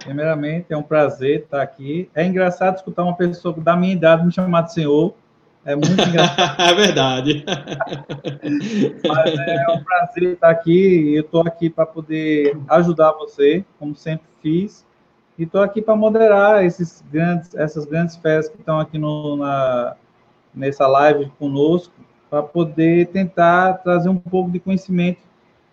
Primeiramente, 0.04 0.66
é 0.72 0.78
um 0.78 0.82
prazer 0.82 1.42
estar 1.42 1.62
aqui. 1.62 2.10
É 2.16 2.26
engraçado 2.26 2.78
escutar 2.78 3.04
uma 3.04 3.16
pessoa 3.16 3.54
da 3.56 3.76
minha 3.76 3.94
idade 3.94 4.26
me 4.26 4.32
chamar 4.32 4.62
de 4.64 4.74
senhor. 4.74 5.14
É 5.64 5.76
muito 5.76 5.92
engraçado. 6.10 6.60
é 6.60 6.74
verdade. 6.74 7.46
Mas 9.08 9.40
é 9.40 9.66
um 9.74 9.84
prazer 9.84 10.34
estar 10.34 10.50
aqui. 10.50 11.14
Eu 11.14 11.22
estou 11.22 11.42
aqui 11.42 11.70
para 11.70 11.86
poder 11.86 12.58
ajudar 12.68 13.12
você, 13.12 13.64
como 13.78 13.96
sempre 13.96 14.26
fiz. 14.42 14.87
E 15.38 15.44
estou 15.44 15.62
aqui 15.62 15.82
para 15.82 15.96
moderar 15.96 16.66
esses 16.66 17.04
grandes, 17.12 17.54
essas 17.56 17.86
grandes 17.86 18.16
festas 18.16 18.50
que 18.54 18.60
estão 18.60 18.80
aqui 18.80 18.98
no, 18.98 19.36
na, 19.36 19.96
nessa 20.54 20.88
live 20.88 21.32
conosco, 21.38 21.94
para 22.30 22.42
poder 22.42 23.08
tentar 23.08 23.76
trazer 23.76 24.10
um 24.10 24.18
pouco 24.18 24.52
de 24.52 24.60
conhecimento 24.60 25.20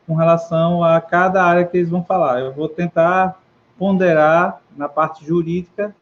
com 0.06 0.14
relação 0.14 0.84
a 0.84 1.00
cada 1.00 1.42
área 1.42 1.64
que 1.64 1.76
eles 1.76 1.88
vão 1.88 2.04
falar. 2.04 2.40
Eu 2.40 2.52
vou 2.52 2.68
tentar 2.68 3.40
ponderar 3.78 4.60
na 4.76 4.88
parte 4.88 5.24
jurídica 5.24 5.94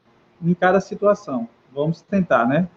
em 0.42 0.52
cada 0.54 0.80
situação. 0.80 1.48
Vamos 1.72 2.02
tentar, 2.02 2.46
né? 2.46 2.68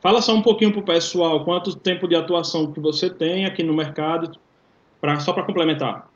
Fala 0.00 0.22
só 0.22 0.32
um 0.34 0.42
pouquinho 0.42 0.70
para 0.70 0.80
o 0.80 0.84
pessoal 0.84 1.44
quanto 1.44 1.74
tempo 1.74 2.06
de 2.06 2.14
atuação 2.14 2.70
que 2.70 2.78
você 2.78 3.10
tem 3.10 3.46
aqui 3.46 3.62
no 3.64 3.74
mercado, 3.74 4.38
pra, 5.00 5.18
só 5.18 5.32
para 5.32 5.42
complementar. 5.42 6.08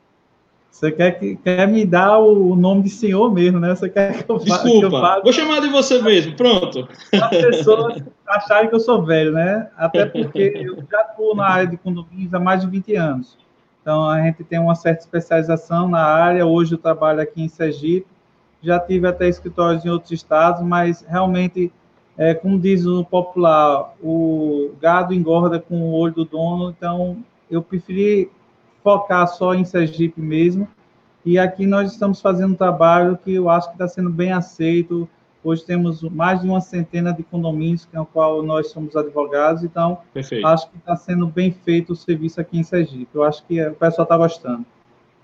Você 0.73 0.91
quer, 0.91 1.19
que, 1.19 1.35
quer 1.35 1.67
me 1.67 1.85
dar 1.85 2.17
o 2.17 2.55
nome 2.55 2.81
de 2.81 2.89
senhor 2.89 3.31
mesmo, 3.31 3.59
né? 3.59 3.75
Você 3.75 3.87
quer 3.87 4.23
que 4.23 4.31
eu 4.31 4.39
faça? 4.39 4.63
Desculpa, 4.63 5.21
vou 5.23 5.31
chamar 5.31 5.61
de 5.61 5.67
você 5.67 6.01
mesmo, 6.01 6.35
pronto. 6.35 6.89
As 7.13 7.29
pessoas 7.29 8.03
acharem 8.27 8.69
que 8.69 8.75
eu 8.75 8.79
sou 8.79 9.05
velho, 9.05 9.31
né? 9.33 9.69
Até 9.77 10.07
porque 10.07 10.51
eu 10.55 10.83
já 10.91 11.01
estou 11.03 11.35
na 11.35 11.47
área 11.47 11.67
de 11.67 11.77
condomínios 11.77 12.33
há 12.33 12.39
mais 12.39 12.61
de 12.61 12.67
20 12.67 12.95
anos. 12.95 13.37
Então, 13.83 14.09
a 14.09 14.19
gente 14.23 14.43
tem 14.43 14.57
uma 14.57 14.73
certa 14.73 15.01
especialização 15.01 15.87
na 15.87 16.03
área. 16.03 16.43
Hoje 16.43 16.73
eu 16.73 16.79
trabalho 16.79 17.21
aqui 17.21 17.43
em 17.43 17.47
Sergipe. 17.47 18.07
Já 18.59 18.79
tive 18.79 19.07
até 19.07 19.29
escritórios 19.29 19.85
em 19.85 19.89
outros 19.89 20.11
estados, 20.11 20.63
mas 20.63 21.05
realmente, 21.07 21.71
é, 22.17 22.33
como 22.33 22.59
diz 22.59 22.83
o 22.87 23.05
popular, 23.05 23.93
o 24.01 24.71
gado 24.81 25.13
engorda 25.13 25.59
com 25.59 25.75
o 25.83 25.93
olho 25.93 26.15
do 26.15 26.25
dono. 26.25 26.71
Então, 26.75 27.17
eu 27.49 27.61
preferi 27.61 28.31
focar 28.83 29.27
só 29.27 29.55
em 29.55 29.63
Sergipe 29.63 30.21
mesmo. 30.21 30.67
E 31.25 31.39
aqui 31.39 31.65
nós 31.65 31.91
estamos 31.93 32.19
fazendo 32.19 32.51
um 32.51 32.57
trabalho 32.57 33.17
que 33.17 33.33
eu 33.33 33.49
acho 33.49 33.69
que 33.69 33.75
está 33.75 33.87
sendo 33.87 34.09
bem 34.09 34.33
aceito. 34.33 35.07
Hoje 35.43 35.65
temos 35.65 36.01
mais 36.03 36.41
de 36.41 36.47
uma 36.47 36.61
centena 36.61 37.13
de 37.13 37.23
condomínios, 37.23 37.85
com 37.85 37.99
o 37.99 38.05
qual 38.05 38.43
nós 38.43 38.69
somos 38.69 38.95
advogados, 38.95 39.63
então 39.63 39.99
Perfeito. 40.13 40.45
acho 40.47 40.69
que 40.69 40.77
está 40.77 40.95
sendo 40.95 41.27
bem 41.27 41.51
feito 41.51 41.93
o 41.93 41.95
serviço 41.95 42.39
aqui 42.39 42.57
em 42.57 42.63
Sergipe. 42.63 43.09
Eu 43.13 43.23
acho 43.23 43.45
que 43.45 43.61
o 43.65 43.75
pessoal 43.75 44.03
está 44.03 44.17
gostando. 44.17 44.65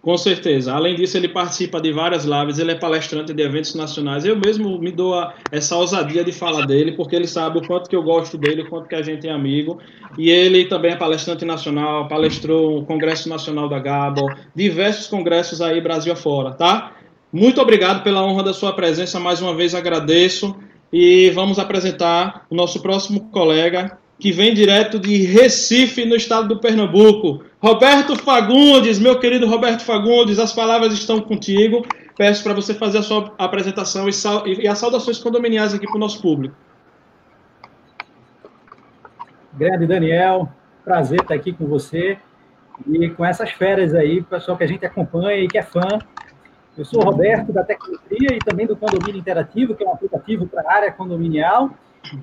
Com 0.01 0.17
certeza. 0.17 0.73
Além 0.73 0.95
disso, 0.95 1.17
ele 1.17 1.27
participa 1.27 1.81
de 1.81 1.91
várias 1.91 2.23
lives, 2.23 2.57
ele 2.57 2.71
é 2.71 2.75
palestrante 2.75 3.33
de 3.33 3.43
eventos 3.43 3.75
nacionais. 3.75 4.23
Eu 4.23 4.37
mesmo 4.37 4.79
me 4.79 4.91
dou 4.91 5.13
a, 5.13 5.33
essa 5.51 5.75
ousadia 5.75 6.23
de 6.23 6.31
falar 6.31 6.65
dele, 6.65 6.93
porque 6.93 7.15
ele 7.15 7.27
sabe 7.27 7.59
o 7.59 7.67
quanto 7.67 7.89
que 7.89 7.95
eu 7.95 8.01
gosto 8.01 8.37
dele, 8.37 8.61
o 8.61 8.69
quanto 8.69 8.87
que 8.87 8.95
a 8.95 9.01
gente 9.01 9.27
é 9.27 9.31
amigo. 9.31 9.77
E 10.17 10.29
ele 10.29 10.65
também 10.65 10.93
é 10.93 10.95
palestrante 10.95 11.43
nacional, 11.43 12.07
palestrou 12.07 12.79
o 12.79 12.85
Congresso 12.85 13.27
Nacional 13.27 13.67
da 13.67 13.77
Gabo, 13.77 14.25
diversos 14.55 15.07
congressos 15.07 15.61
aí 15.61 15.81
Brasil 15.81 16.13
afora, 16.13 16.51
tá? 16.51 16.93
Muito 17.31 17.61
obrigado 17.61 18.01
pela 18.01 18.23
honra 18.23 18.43
da 18.43 18.53
sua 18.53 18.73
presença, 18.73 19.19
mais 19.19 19.41
uma 19.41 19.53
vez 19.53 19.75
agradeço. 19.75 20.55
E 20.91 21.29
vamos 21.31 21.59
apresentar 21.59 22.45
o 22.49 22.55
nosso 22.55 22.81
próximo 22.81 23.29
colega, 23.31 23.99
que 24.19 24.33
vem 24.33 24.53
direto 24.53 24.99
de 24.99 25.23
Recife, 25.23 26.05
no 26.05 26.15
estado 26.15 26.49
do 26.49 26.59
Pernambuco. 26.59 27.41
Roberto 27.61 28.17
Fagundes, 28.17 28.99
meu 28.99 29.17
querido 29.17 29.47
Roberto 29.47 29.83
Fagundes, 29.85 30.37
as 30.39 30.51
palavras 30.51 30.93
estão 30.93 31.21
contigo. 31.21 31.85
Peço 32.17 32.43
para 32.43 32.53
você 32.53 32.73
fazer 32.73 32.97
a 32.97 33.01
sua 33.01 33.33
apresentação 33.37 34.09
e, 34.09 34.13
sal, 34.13 34.45
e 34.45 34.67
as 34.67 34.77
saudações 34.77 35.17
condominiais 35.19 35.73
aqui 35.73 35.87
para 35.87 35.95
o 35.95 35.99
nosso 35.99 36.21
público. 36.21 36.53
Grande 39.53 39.87
Daniel, 39.87 40.49
prazer 40.83 41.21
estar 41.21 41.35
aqui 41.35 41.53
com 41.53 41.65
você 41.65 42.17
e 42.87 43.09
com 43.09 43.23
essas 43.23 43.51
férias 43.51 43.95
aí, 43.95 44.21
pessoal 44.21 44.57
que 44.57 44.63
a 44.65 44.67
gente 44.67 44.85
acompanha 44.85 45.43
e 45.43 45.47
que 45.47 45.57
é 45.57 45.63
fã. 45.63 45.87
Eu 46.77 46.83
sou 46.83 47.01
o 47.01 47.05
Roberto 47.05 47.53
da 47.53 47.63
Tecnologia 47.63 48.33
e 48.33 48.39
também 48.39 48.67
do 48.67 48.75
Condomínio 48.75 49.19
Interativo, 49.19 49.75
que 49.75 49.83
é 49.83 49.87
um 49.87 49.93
aplicativo 49.93 50.45
para 50.45 50.61
a 50.61 50.73
área 50.73 50.91
condominial. 50.91 51.71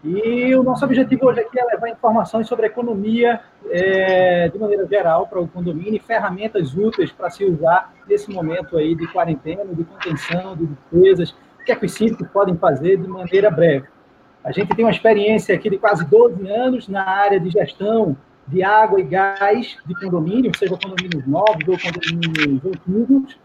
E 0.04 0.54
o 0.54 0.62
nosso 0.62 0.84
objetivo 0.84 1.26
hoje 1.26 1.40
aqui 1.40 1.58
é 1.58 1.64
levar 1.64 1.88
informações 1.88 2.46
sobre 2.48 2.66
economia 2.66 3.40
é, 3.70 4.48
de 4.48 4.58
maneira 4.58 4.86
geral 4.86 5.26
para 5.26 5.40
o 5.40 5.48
condomínio 5.48 5.96
e 5.96 5.98
ferramentas 5.98 6.74
úteis 6.74 7.12
para 7.12 7.30
se 7.30 7.44
usar 7.44 7.92
nesse 8.08 8.30
momento 8.30 8.76
aí 8.76 8.94
de 8.94 9.06
quarentena, 9.08 9.64
de 9.64 9.84
contenção, 9.84 10.56
de 10.56 10.66
despesas, 10.66 11.30
o 11.60 11.64
que 11.64 11.72
é 11.72 11.76
que 11.76 11.86
os 11.86 11.92
síndicos 11.92 12.28
podem 12.28 12.56
fazer 12.56 12.96
de 12.96 13.06
maneira 13.08 13.50
breve. 13.50 13.86
A 14.44 14.52
gente 14.52 14.74
tem 14.74 14.84
uma 14.84 14.92
experiência 14.92 15.54
aqui 15.54 15.68
de 15.68 15.78
quase 15.78 16.04
12 16.04 16.48
anos 16.48 16.88
na 16.88 17.02
área 17.02 17.40
de 17.40 17.50
gestão 17.50 18.16
de 18.46 18.62
água 18.62 19.00
e 19.00 19.02
gás 19.02 19.76
de 19.84 19.94
condomínio, 20.00 20.56
seja 20.56 20.78
condomínios 20.80 21.26
novos 21.26 21.66
ou 21.66 21.76
condomínios 21.76 22.64
antigos, 22.64 23.38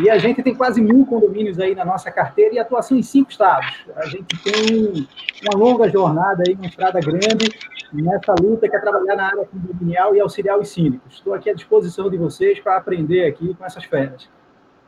e 0.00 0.08
a 0.08 0.18
gente 0.18 0.42
tem 0.42 0.54
quase 0.54 0.80
mil 0.80 1.04
condomínios 1.06 1.58
aí 1.58 1.74
na 1.74 1.84
nossa 1.84 2.10
carteira 2.10 2.54
e 2.54 2.58
atuação 2.58 2.96
em 2.96 3.02
cinco 3.02 3.30
estados. 3.30 3.84
A 3.96 4.06
gente 4.06 4.36
tem 4.42 5.08
uma 5.42 5.58
longa 5.58 5.88
jornada 5.88 6.42
aí, 6.46 6.54
uma 6.54 6.66
estrada 6.66 7.00
grande 7.00 7.50
nessa 7.92 8.34
luta 8.40 8.68
que 8.68 8.76
é 8.76 8.78
trabalhar 8.78 9.16
na 9.16 9.26
área 9.26 9.46
condominial 9.46 10.14
e 10.14 10.20
auxiliar 10.20 10.58
os 10.58 10.68
síndicos. 10.68 11.14
Estou 11.14 11.34
aqui 11.34 11.50
à 11.50 11.54
disposição 11.54 12.08
de 12.10 12.16
vocês 12.16 12.60
para 12.60 12.76
aprender 12.76 13.26
aqui 13.26 13.54
com 13.54 13.64
essas 13.64 13.84
férias. 13.84 14.28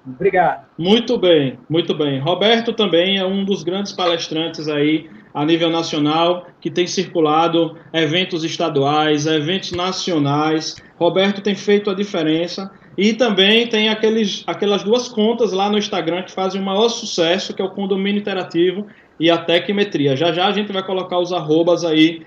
Obrigado. 0.07 0.67
Muito 0.79 1.19
bem, 1.19 1.59
muito 1.69 1.95
bem. 1.95 2.21
Roberto 2.21 2.73
também 2.73 3.19
é 3.19 3.25
um 3.25 3.45
dos 3.45 3.63
grandes 3.63 3.93
palestrantes 3.93 4.67
aí 4.67 5.11
a 5.33 5.45
nível 5.45 5.71
nacional 5.71 6.47
que 6.61 6.71
tem 6.71 6.87
circulado 6.87 7.77
eventos 7.93 8.43
estaduais, 8.43 9.27
eventos 9.27 9.73
nacionais. 9.73 10.77
Roberto 10.97 11.43
tem 11.43 11.55
feito 11.55 11.91
a 11.91 11.95
diferença 11.95 12.71
E 13.01 13.15
também 13.15 13.67
tem 13.67 13.89
aqueles, 13.89 14.45
aquelas 14.47 14.83
duas 14.83 15.09
contas 15.09 15.53
lá 15.53 15.71
no 15.71 15.79
Instagram 15.79 16.23
que 16.23 16.33
fazem 16.33 16.61
o 16.61 16.65
maior 16.65 16.91
sucesso, 16.91 17.55
que 17.55 17.63
é 17.63 17.65
o 17.65 17.71
Condomínio 17.71 18.21
Interativo 18.21 18.87
e 19.19 19.31
a 19.31 19.39
Tecmetria. 19.39 20.15
Já 20.15 20.33
já 20.33 20.47
a 20.47 20.53
gente 20.53 20.71
vai 20.71 20.83
colocar 20.83 21.19
os 21.19 21.33
arrobas 21.33 21.83
aí 21.83 22.27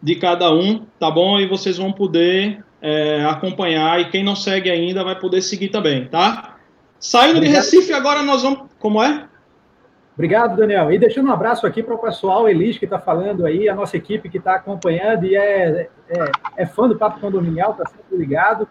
de 0.00 0.14
cada 0.14 0.54
um, 0.54 0.86
tá 0.96 1.10
bom? 1.10 1.40
E 1.40 1.48
vocês 1.48 1.76
vão 1.76 1.90
poder 1.90 2.64
é, 2.80 3.24
acompanhar 3.24 4.00
e 4.00 4.10
quem 4.10 4.22
não 4.22 4.36
segue 4.36 4.70
ainda 4.70 5.02
vai 5.02 5.18
poder 5.18 5.42
seguir 5.42 5.70
também, 5.70 6.06
tá? 6.06 6.54
Saindo 7.00 7.38
Obrigado. 7.38 7.54
de 7.54 7.56
Recife, 7.56 7.92
agora 7.92 8.22
nós 8.22 8.44
vamos. 8.44 8.70
Como 8.78 9.02
é? 9.02 9.24
Obrigado, 10.14 10.56
Daniel. 10.56 10.92
E 10.92 11.00
deixando 11.00 11.30
um 11.30 11.32
abraço 11.32 11.66
aqui 11.66 11.82
para 11.82 11.96
o 11.96 11.98
pessoal, 11.98 12.48
Elis, 12.48 12.78
que 12.78 12.84
está 12.84 13.00
falando 13.00 13.44
aí, 13.44 13.68
a 13.68 13.74
nossa 13.74 13.96
equipe 13.96 14.28
que 14.28 14.38
está 14.38 14.54
acompanhando 14.54 15.26
e 15.26 15.34
é, 15.34 15.88
é, 16.08 16.24
é, 16.58 16.64
fã 16.64 16.86
do 16.86 16.96
Papo 16.96 17.18
Condominial, 17.18 17.72
está 17.72 17.86
sempre 17.86 18.16
ligado. 18.16 18.68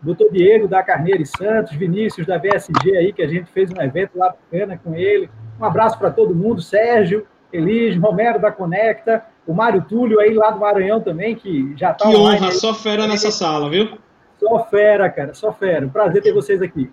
Doutor 0.00 0.30
Diego 0.30 0.68
da 0.68 0.82
Carneiro 0.82 1.22
e 1.22 1.26
Santos, 1.26 1.74
Vinícius 1.74 2.26
da 2.26 2.38
VSG 2.38 2.96
aí, 2.96 3.12
que 3.12 3.22
a 3.22 3.26
gente 3.26 3.50
fez 3.50 3.70
um 3.70 3.80
evento 3.82 4.16
lá 4.16 4.28
bacana 4.28 4.80
com 4.82 4.94
ele. 4.94 5.28
Um 5.60 5.64
abraço 5.64 5.98
para 5.98 6.10
todo 6.10 6.34
mundo, 6.34 6.62
Sérgio, 6.62 7.26
Elis, 7.52 7.96
Romero 7.96 8.40
da 8.40 8.52
Conecta, 8.52 9.24
o 9.46 9.52
Mário 9.52 9.84
Túlio 9.88 10.20
aí 10.20 10.34
lá 10.34 10.50
do 10.50 10.60
Maranhão 10.60 11.00
também, 11.00 11.34
que 11.34 11.74
já 11.76 11.90
está 11.90 12.08
Que 12.08 12.16
honra, 12.16 12.46
aí. 12.48 12.52
só 12.52 12.72
fera 12.72 13.06
nessa 13.06 13.30
sala, 13.30 13.68
viu? 13.68 13.98
Só 14.38 14.64
fera, 14.66 15.10
cara, 15.10 15.34
só 15.34 15.52
fera. 15.52 15.86
Um 15.86 15.90
prazer 15.90 16.22
ter 16.22 16.32
vocês 16.32 16.62
aqui. 16.62 16.90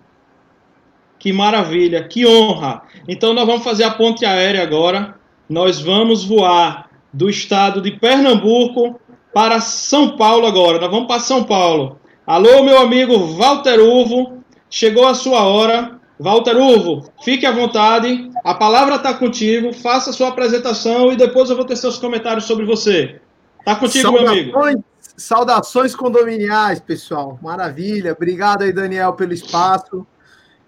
Que 1.18 1.32
maravilha, 1.32 2.02
que 2.08 2.26
honra. 2.26 2.82
Então 3.06 3.32
nós 3.32 3.46
vamos 3.46 3.62
fazer 3.62 3.84
a 3.84 3.90
ponte 3.90 4.24
aérea 4.26 4.62
agora. 4.62 5.14
Nós 5.48 5.80
vamos 5.80 6.24
voar 6.24 6.90
do 7.12 7.30
estado 7.30 7.80
de 7.80 7.92
Pernambuco 7.92 9.00
para 9.32 9.60
São 9.60 10.16
Paulo 10.16 10.46
agora. 10.46 10.80
Nós 10.80 10.90
vamos 10.90 11.06
para 11.06 11.20
São 11.20 11.44
Paulo. 11.44 12.00
Alô, 12.26 12.64
meu 12.64 12.76
amigo 12.80 13.16
Walter 13.36 13.78
Uvo. 13.78 14.42
Chegou 14.68 15.06
a 15.06 15.14
sua 15.14 15.44
hora. 15.44 16.00
Walter 16.18 16.56
Uvo, 16.56 17.08
fique 17.22 17.46
à 17.46 17.52
vontade. 17.52 18.32
A 18.42 18.52
palavra 18.52 18.96
está 18.96 19.14
contigo. 19.14 19.72
Faça 19.72 20.10
a 20.10 20.12
sua 20.12 20.30
apresentação 20.30 21.12
e 21.12 21.16
depois 21.16 21.50
eu 21.50 21.56
vou 21.56 21.64
ter 21.64 21.76
seus 21.76 21.98
comentários 21.98 22.46
sobre 22.46 22.66
você. 22.66 23.20
Está 23.60 23.76
contigo, 23.76 24.08
saudações, 24.08 24.46
meu 24.50 24.64
amigo. 24.64 24.84
Saudações 25.16 25.94
condominiais, 25.94 26.80
pessoal. 26.80 27.38
Maravilha. 27.40 28.12
Obrigado 28.12 28.62
aí, 28.62 28.72
Daniel, 28.72 29.12
pelo 29.12 29.32
espaço. 29.32 30.04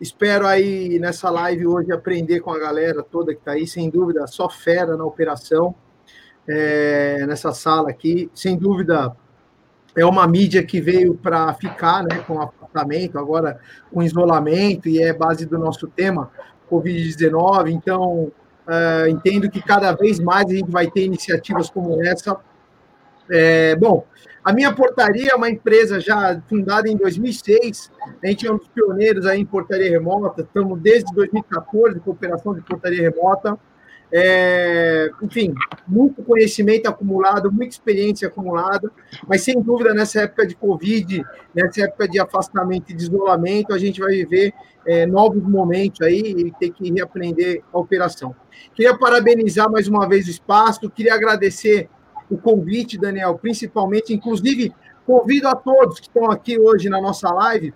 Espero 0.00 0.46
aí 0.46 1.00
nessa 1.00 1.28
live 1.28 1.66
hoje 1.66 1.90
aprender 1.90 2.38
com 2.38 2.52
a 2.52 2.58
galera 2.60 3.02
toda 3.02 3.34
que 3.34 3.40
está 3.40 3.52
aí, 3.52 3.66
sem 3.66 3.90
dúvida, 3.90 4.28
só 4.28 4.48
fera 4.48 4.96
na 4.96 5.04
operação, 5.04 5.74
é, 6.46 7.26
nessa 7.26 7.50
sala 7.50 7.90
aqui. 7.90 8.30
Sem 8.32 8.56
dúvida, 8.56 9.12
é 9.96 10.04
uma 10.04 10.26
mídia 10.26 10.62
que 10.62 10.80
veio 10.80 11.14
para 11.14 11.52
ficar, 11.54 12.02
né, 12.02 12.18
com 12.26 12.40
apartamento, 12.40 13.18
agora 13.18 13.58
com 13.92 14.02
isolamento, 14.02 14.88
e 14.88 15.02
é 15.02 15.12
base 15.12 15.46
do 15.46 15.58
nosso 15.58 15.88
tema, 15.88 16.30
Covid-19. 16.70 17.70
Então, 17.70 18.30
é, 18.68 19.08
entendo 19.08 19.50
que 19.50 19.62
cada 19.62 19.92
vez 19.92 20.20
mais 20.20 20.46
a 20.46 20.54
gente 20.54 20.70
vai 20.70 20.90
ter 20.90 21.04
iniciativas 21.04 21.70
como 21.70 22.02
essa. 22.02 22.36
É, 23.30 23.76
bom, 23.76 24.06
a 24.44 24.52
minha 24.52 24.72
portaria 24.72 25.32
é 25.32 25.34
uma 25.34 25.50
empresa 25.50 26.00
já 26.00 26.40
fundada 26.48 26.88
em 26.88 26.96
2006. 26.96 27.90
A 28.22 28.26
gente 28.26 28.46
é 28.46 28.52
um 28.52 28.56
dos 28.56 28.68
pioneiros 28.68 29.26
aí 29.26 29.40
em 29.40 29.46
portaria 29.46 29.90
remota. 29.90 30.42
Estamos 30.42 30.80
desde 30.80 31.12
2014 31.14 32.00
com 32.00 32.10
operação 32.10 32.54
de 32.54 32.60
portaria 32.62 33.10
remota. 33.10 33.58
É, 34.10 35.10
enfim, 35.22 35.52
muito 35.86 36.22
conhecimento 36.22 36.88
acumulado, 36.88 37.52
muita 37.52 37.74
experiência 37.74 38.28
acumulada, 38.28 38.90
mas 39.26 39.42
sem 39.42 39.60
dúvida 39.60 39.92
nessa 39.92 40.22
época 40.22 40.46
de 40.46 40.54
Covid, 40.54 41.22
nessa 41.54 41.82
época 41.82 42.08
de 42.08 42.18
afastamento 42.18 42.90
e 42.90 42.94
de 42.94 43.02
isolamento, 43.02 43.74
a 43.74 43.78
gente 43.78 44.00
vai 44.00 44.12
viver 44.12 44.54
é, 44.86 45.04
novos 45.04 45.42
momentos 45.42 46.00
aí 46.00 46.20
e 46.20 46.52
ter 46.58 46.70
que 46.70 46.90
reaprender 46.90 47.62
a 47.72 47.78
operação. 47.78 48.34
Queria 48.74 48.96
parabenizar 48.96 49.70
mais 49.70 49.86
uma 49.88 50.08
vez 50.08 50.26
o 50.26 50.30
espaço, 50.30 50.88
queria 50.88 51.14
agradecer 51.14 51.88
o 52.30 52.38
convite, 52.38 52.98
Daniel, 52.98 53.38
principalmente, 53.38 54.14
inclusive, 54.14 54.72
convido 55.06 55.48
a 55.48 55.54
todos 55.54 56.00
que 56.00 56.06
estão 56.06 56.30
aqui 56.30 56.58
hoje 56.58 56.88
na 56.88 57.00
nossa 57.00 57.30
live 57.30 57.74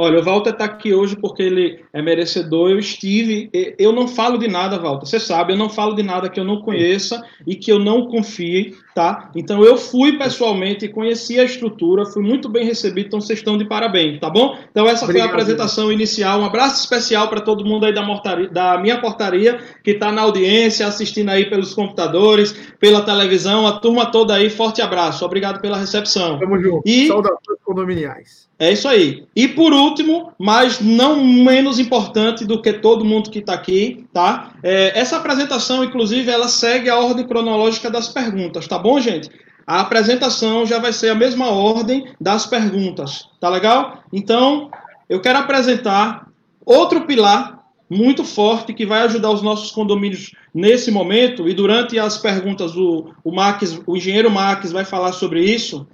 Olha, 0.00 0.20
o 0.20 0.22
Walter 0.22 0.50
está 0.50 0.64
aqui 0.64 0.94
hoje 0.94 1.16
porque 1.16 1.42
ele 1.42 1.80
é 1.92 2.00
merecedor. 2.00 2.70
Eu 2.70 2.78
estive. 2.78 3.50
Eu 3.76 3.90
não 3.90 4.06
falo 4.06 4.38
de 4.38 4.46
nada, 4.46 4.78
Walter. 4.78 5.04
Você 5.04 5.18
sabe, 5.18 5.52
eu 5.52 5.56
não 5.56 5.68
falo 5.68 5.96
de 5.96 6.04
nada 6.04 6.28
que 6.28 6.38
eu 6.38 6.44
não 6.44 6.62
conheça 6.62 7.20
e 7.44 7.56
que 7.56 7.72
eu 7.72 7.80
não 7.80 8.06
confie, 8.06 8.76
tá? 8.94 9.28
Então 9.34 9.64
eu 9.64 9.76
fui 9.76 10.16
pessoalmente 10.16 10.84
e 10.84 10.88
conheci 10.88 11.40
a 11.40 11.42
estrutura, 11.42 12.06
fui 12.06 12.22
muito 12.22 12.48
bem 12.48 12.64
recebido, 12.64 13.08
então 13.08 13.20
vocês 13.20 13.40
estão 13.40 13.58
de 13.58 13.64
parabéns, 13.64 14.20
tá 14.20 14.30
bom? 14.30 14.56
Então 14.70 14.86
essa 14.88 15.04
Obrigado, 15.04 15.30
foi 15.30 15.36
a 15.36 15.42
apresentação 15.42 15.90
inicial. 15.90 16.42
Um 16.42 16.44
abraço 16.44 16.80
especial 16.80 17.26
para 17.26 17.40
todo 17.40 17.64
mundo 17.64 17.84
aí 17.84 17.92
da, 17.92 18.02
mortaria, 18.02 18.48
da 18.48 18.78
minha 18.78 19.00
portaria 19.00 19.58
que 19.82 19.90
está 19.90 20.12
na 20.12 20.22
audiência, 20.22 20.86
assistindo 20.86 21.30
aí 21.30 21.50
pelos 21.50 21.74
computadores, 21.74 22.52
pela 22.78 23.02
televisão, 23.02 23.66
a 23.66 23.80
turma 23.80 24.06
toda 24.06 24.34
aí. 24.34 24.48
Forte 24.48 24.80
abraço. 24.80 25.24
Obrigado 25.24 25.60
pela 25.60 25.76
recepção. 25.76 26.38
Tamo 26.38 26.56
junto. 26.62 26.82
E... 26.86 27.08
Saudações 27.08 27.58
condominiais. 27.64 28.47
É 28.58 28.72
isso 28.72 28.88
aí. 28.88 29.24
E 29.36 29.46
por 29.46 29.72
último, 29.72 30.32
mas 30.36 30.80
não 30.80 31.24
menos 31.24 31.78
importante 31.78 32.44
do 32.44 32.60
que 32.60 32.72
todo 32.72 33.04
mundo 33.04 33.30
que 33.30 33.38
está 33.38 33.54
aqui, 33.54 34.04
tá? 34.12 34.52
É, 34.62 34.98
essa 34.98 35.16
apresentação, 35.16 35.84
inclusive, 35.84 36.28
ela 36.28 36.48
segue 36.48 36.90
a 36.90 36.98
ordem 36.98 37.24
cronológica 37.24 37.88
das 37.88 38.08
perguntas, 38.08 38.66
tá 38.66 38.76
bom, 38.76 38.98
gente? 38.98 39.30
A 39.64 39.80
apresentação 39.80 40.66
já 40.66 40.78
vai 40.80 40.92
ser 40.92 41.10
a 41.10 41.14
mesma 41.14 41.50
ordem 41.50 42.06
das 42.20 42.46
perguntas, 42.46 43.28
tá 43.38 43.48
legal? 43.48 44.02
Então, 44.12 44.70
eu 45.08 45.20
quero 45.20 45.38
apresentar 45.38 46.26
outro 46.66 47.02
pilar 47.02 47.58
muito 47.88 48.24
forte 48.24 48.74
que 48.74 48.84
vai 48.84 49.02
ajudar 49.02 49.30
os 49.30 49.40
nossos 49.40 49.70
condomínios 49.70 50.32
nesse 50.52 50.90
momento, 50.90 51.48
e 51.48 51.54
durante 51.54 51.98
as 51.98 52.18
perguntas 52.18 52.76
o, 52.76 53.12
o, 53.22 53.32
Max, 53.32 53.80
o 53.86 53.96
engenheiro 53.96 54.30
Max 54.30 54.72
vai 54.72 54.84
falar 54.84 55.12
sobre 55.12 55.44
isso, 55.44 55.86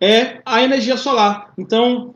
é 0.00 0.40
a 0.44 0.62
energia 0.62 0.96
solar. 0.96 1.52
Então, 1.56 2.14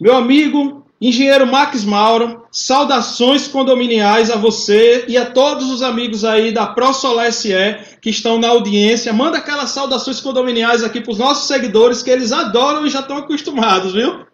meu 0.00 0.16
amigo, 0.16 0.84
engenheiro 1.00 1.46
Max 1.46 1.84
Mauro, 1.84 2.46
saudações 2.50 3.48
condominiais 3.48 4.30
a 4.30 4.36
você 4.36 5.04
e 5.06 5.16
a 5.16 5.30
todos 5.30 5.70
os 5.70 5.82
amigos 5.82 6.24
aí 6.24 6.52
da 6.52 6.66
ProSolar 6.66 7.30
SE 7.32 7.52
que 8.00 8.10
estão 8.10 8.38
na 8.38 8.48
audiência. 8.48 9.12
Manda 9.12 9.38
aquelas 9.38 9.70
saudações 9.70 10.20
condominiais 10.20 10.82
aqui 10.82 11.00
para 11.00 11.12
os 11.12 11.18
nossos 11.18 11.46
seguidores 11.46 12.02
que 12.02 12.10
eles 12.10 12.32
adoram 12.32 12.86
e 12.86 12.90
já 12.90 13.00
estão 13.00 13.18
acostumados, 13.18 13.92
viu? 13.92 14.24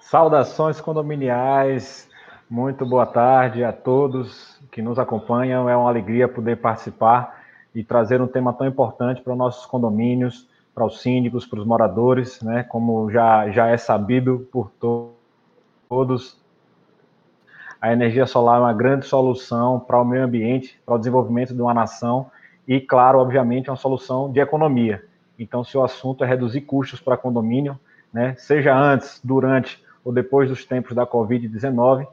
Saudações 0.00 0.80
condominiais, 0.80 2.08
muito 2.50 2.84
boa 2.84 3.06
tarde 3.06 3.62
a 3.62 3.72
todos 3.72 4.58
que 4.72 4.82
nos 4.82 4.98
acompanham. 4.98 5.68
É 5.68 5.76
uma 5.76 5.88
alegria 5.88 6.26
poder 6.26 6.56
participar 6.56 7.40
e 7.72 7.84
trazer 7.84 8.20
um 8.20 8.26
tema 8.26 8.52
tão 8.52 8.66
importante 8.66 9.20
para 9.20 9.32
os 9.32 9.38
nossos 9.38 9.66
condomínios, 9.66 10.48
para 10.80 10.86
os 10.86 11.02
síndicos, 11.02 11.44
para 11.44 11.60
os 11.60 11.66
moradores, 11.66 12.40
né? 12.40 12.62
Como 12.62 13.10
já, 13.10 13.50
já 13.50 13.66
é 13.66 13.76
sabido 13.76 14.48
por 14.50 14.70
to 14.80 15.10
todos, 15.86 16.40
a 17.78 17.92
energia 17.92 18.24
solar 18.24 18.56
é 18.58 18.60
uma 18.62 18.72
grande 18.72 19.04
solução 19.04 19.78
para 19.78 20.00
o 20.00 20.04
meio 20.06 20.24
ambiente, 20.24 20.80
para 20.86 20.94
o 20.94 20.98
desenvolvimento 20.98 21.52
de 21.52 21.60
uma 21.60 21.74
nação 21.74 22.30
e, 22.66 22.80
claro, 22.80 23.18
obviamente, 23.18 23.68
é 23.68 23.72
uma 23.72 23.76
solução 23.76 24.32
de 24.32 24.40
economia. 24.40 25.04
Então, 25.38 25.62
se 25.62 25.76
o 25.76 25.84
assunto 25.84 26.24
é 26.24 26.26
reduzir 26.26 26.62
custos 26.62 26.98
para 26.98 27.14
condomínio, 27.14 27.78
né, 28.10 28.34
seja 28.38 28.74
antes, 28.74 29.20
durante 29.22 29.84
ou 30.02 30.14
depois 30.14 30.48
dos 30.48 30.64
tempos 30.64 30.94
da 30.94 31.06
Covid-19, 31.06 32.06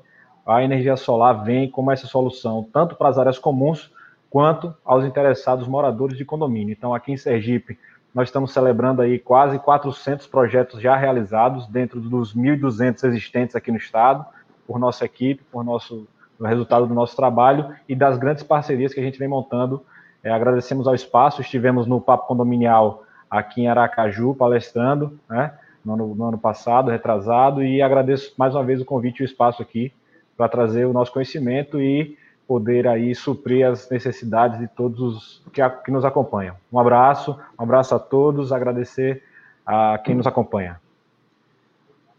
a 0.46 0.62
energia 0.62 0.98
solar 0.98 1.42
vem 1.46 1.70
como 1.70 1.90
essa 1.90 2.08
solução, 2.08 2.68
tanto 2.74 2.96
para 2.96 3.08
as 3.08 3.18
áreas 3.18 3.40
comuns 3.40 3.90
quanto 4.30 4.76
aos 4.84 5.06
interessados 5.06 5.68
moradores 5.70 6.18
de 6.18 6.26
condomínio. 6.26 6.74
Então, 6.74 6.94
aqui 6.94 7.14
em 7.14 7.18
Sergipe, 7.18 7.80
nós 8.18 8.30
estamos 8.30 8.52
celebrando 8.52 9.04
aí 9.04 9.20
quase 9.20 9.60
400 9.60 10.26
projetos 10.26 10.82
já 10.82 10.96
realizados 10.96 11.68
dentro 11.68 12.00
dos 12.00 12.36
1.200 12.36 13.04
existentes 13.04 13.56
aqui 13.56 13.70
no 13.70 13.78
estado, 13.78 14.26
por 14.66 14.80
nossa 14.80 15.06
equipe, 15.06 15.44
por 15.52 15.64
nosso 15.64 16.08
resultado 16.42 16.88
do 16.88 16.96
nosso 16.96 17.16
trabalho 17.16 17.76
e 17.88 17.96
das 17.96 18.18
grandes 18.18 18.42
parcerias 18.42 18.92
que 18.92 19.00
a 19.00 19.04
gente 19.04 19.20
vem 19.20 19.28
montando. 19.28 19.86
É, 20.24 20.32
agradecemos 20.32 20.88
ao 20.88 20.96
espaço, 20.96 21.42
estivemos 21.42 21.86
no 21.86 22.02
Papo 22.02 22.26
Condominial 22.26 23.04
aqui 23.30 23.62
em 23.62 23.68
Aracaju, 23.68 24.34
palestrando, 24.34 25.20
né? 25.30 25.54
no 25.86 25.94
ano, 25.94 26.16
no 26.16 26.26
ano 26.30 26.40
passado, 26.40 26.90
retrasado, 26.90 27.64
e 27.64 27.84
agradeço 27.84 28.34
mais 28.36 28.56
uma 28.56 28.64
vez 28.64 28.82
o 28.82 28.86
convite 28.86 29.20
e 29.20 29.26
o 29.26 29.26
espaço 29.26 29.62
aqui 29.62 29.94
para 30.36 30.50
trazer 30.50 30.86
o 30.86 30.92
nosso 30.92 31.14
conhecimento 31.14 31.80
e 31.80 32.18
poder 32.48 32.88
aí 32.88 33.14
suprir 33.14 33.68
as 33.68 33.90
necessidades 33.90 34.60
de 34.60 34.68
todos 34.68 35.00
os 35.00 35.42
que, 35.52 35.62
a, 35.62 35.70
que 35.70 35.92
nos 35.92 36.06
acompanham. 36.06 36.56
Um 36.72 36.80
abraço, 36.80 37.38
um 37.60 37.64
abraço 37.64 37.94
a 37.94 38.00
todos, 38.00 38.52
agradecer 38.52 39.24
a 39.66 39.98
quem 39.98 40.16
nos 40.16 40.26
acompanha. 40.26 40.80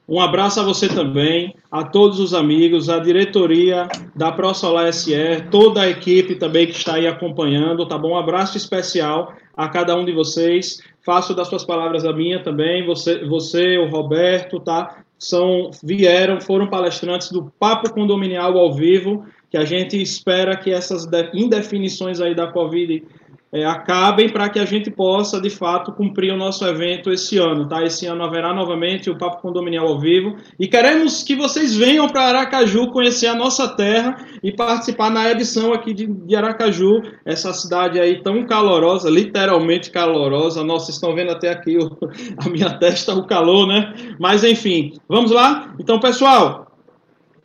Um 0.08 0.20
abraço 0.20 0.58
a 0.58 0.62
você 0.62 0.88
também, 0.88 1.54
a 1.70 1.84
todos 1.84 2.18
os 2.18 2.32
amigos, 2.32 2.88
a 2.88 2.98
diretoria 2.98 3.86
da 4.16 4.32
ProSolar 4.32 4.90
SE, 4.90 5.12
toda 5.50 5.82
a 5.82 5.88
equipe 5.88 6.34
também 6.34 6.66
que 6.66 6.72
está 6.72 6.94
aí 6.94 7.06
acompanhando, 7.06 7.86
tá 7.86 7.98
bom? 7.98 8.12
Um 8.12 8.16
abraço 8.16 8.56
especial 8.56 9.34
a 9.54 9.68
cada 9.68 9.94
um 9.94 10.06
de 10.06 10.12
vocês. 10.12 10.80
Faço 11.04 11.34
das 11.34 11.48
suas 11.48 11.62
palavras 11.62 12.06
a 12.06 12.12
minha 12.12 12.42
também. 12.42 12.86
Você, 12.86 13.22
você, 13.26 13.76
o 13.76 13.90
Roberto, 13.90 14.58
tá? 14.58 14.96
São 15.18 15.70
vieram, 15.82 16.40
foram 16.40 16.68
palestrantes 16.68 17.30
do 17.30 17.52
Papo 17.58 17.92
Condominial 17.92 18.56
ao 18.56 18.72
vivo, 18.72 19.26
que 19.50 19.56
a 19.56 19.64
gente 19.64 20.00
espera 20.00 20.56
que 20.56 20.70
essas 20.70 21.08
indefinições 21.32 22.20
aí 22.20 22.34
da 22.34 22.48
Covid 22.48 23.02
é, 23.50 23.64
acabem 23.64 24.28
para 24.28 24.50
que 24.50 24.58
a 24.58 24.64
gente 24.66 24.90
possa, 24.90 25.40
de 25.40 25.48
fato, 25.48 25.92
cumprir 25.92 26.32
o 26.32 26.36
nosso 26.36 26.66
evento 26.66 27.10
esse 27.10 27.38
ano, 27.38 27.66
tá? 27.66 27.82
Esse 27.82 28.04
ano 28.04 28.22
haverá 28.22 28.52
novamente 28.52 29.08
o 29.08 29.16
Papo 29.16 29.40
Condominial 29.40 29.86
ao 29.86 29.98
vivo 29.98 30.36
e 30.60 30.68
queremos 30.68 31.22
que 31.22 31.34
vocês 31.34 31.74
venham 31.74 32.06
para 32.08 32.24
Aracaju 32.24 32.90
conhecer 32.90 33.26
a 33.26 33.34
nossa 33.34 33.66
terra 33.66 34.26
e 34.42 34.52
participar 34.52 35.10
na 35.10 35.30
edição 35.30 35.72
aqui 35.72 35.94
de, 35.94 36.06
de, 36.06 36.36
Aracaju, 36.36 37.00
essa 37.24 37.50
cidade 37.54 37.98
aí 37.98 38.22
tão 38.22 38.46
calorosa, 38.46 39.08
literalmente 39.08 39.90
calorosa. 39.90 40.62
Nossa, 40.62 40.90
estão 40.90 41.14
vendo 41.14 41.30
até 41.30 41.48
aqui 41.48 41.78
o, 41.78 41.96
a 42.44 42.50
minha 42.50 42.78
testa, 42.78 43.14
o 43.14 43.26
calor, 43.26 43.66
né? 43.66 43.94
Mas 44.20 44.44
enfim, 44.44 44.92
vamos 45.08 45.30
lá? 45.30 45.74
Então, 45.78 45.98
pessoal. 45.98 46.66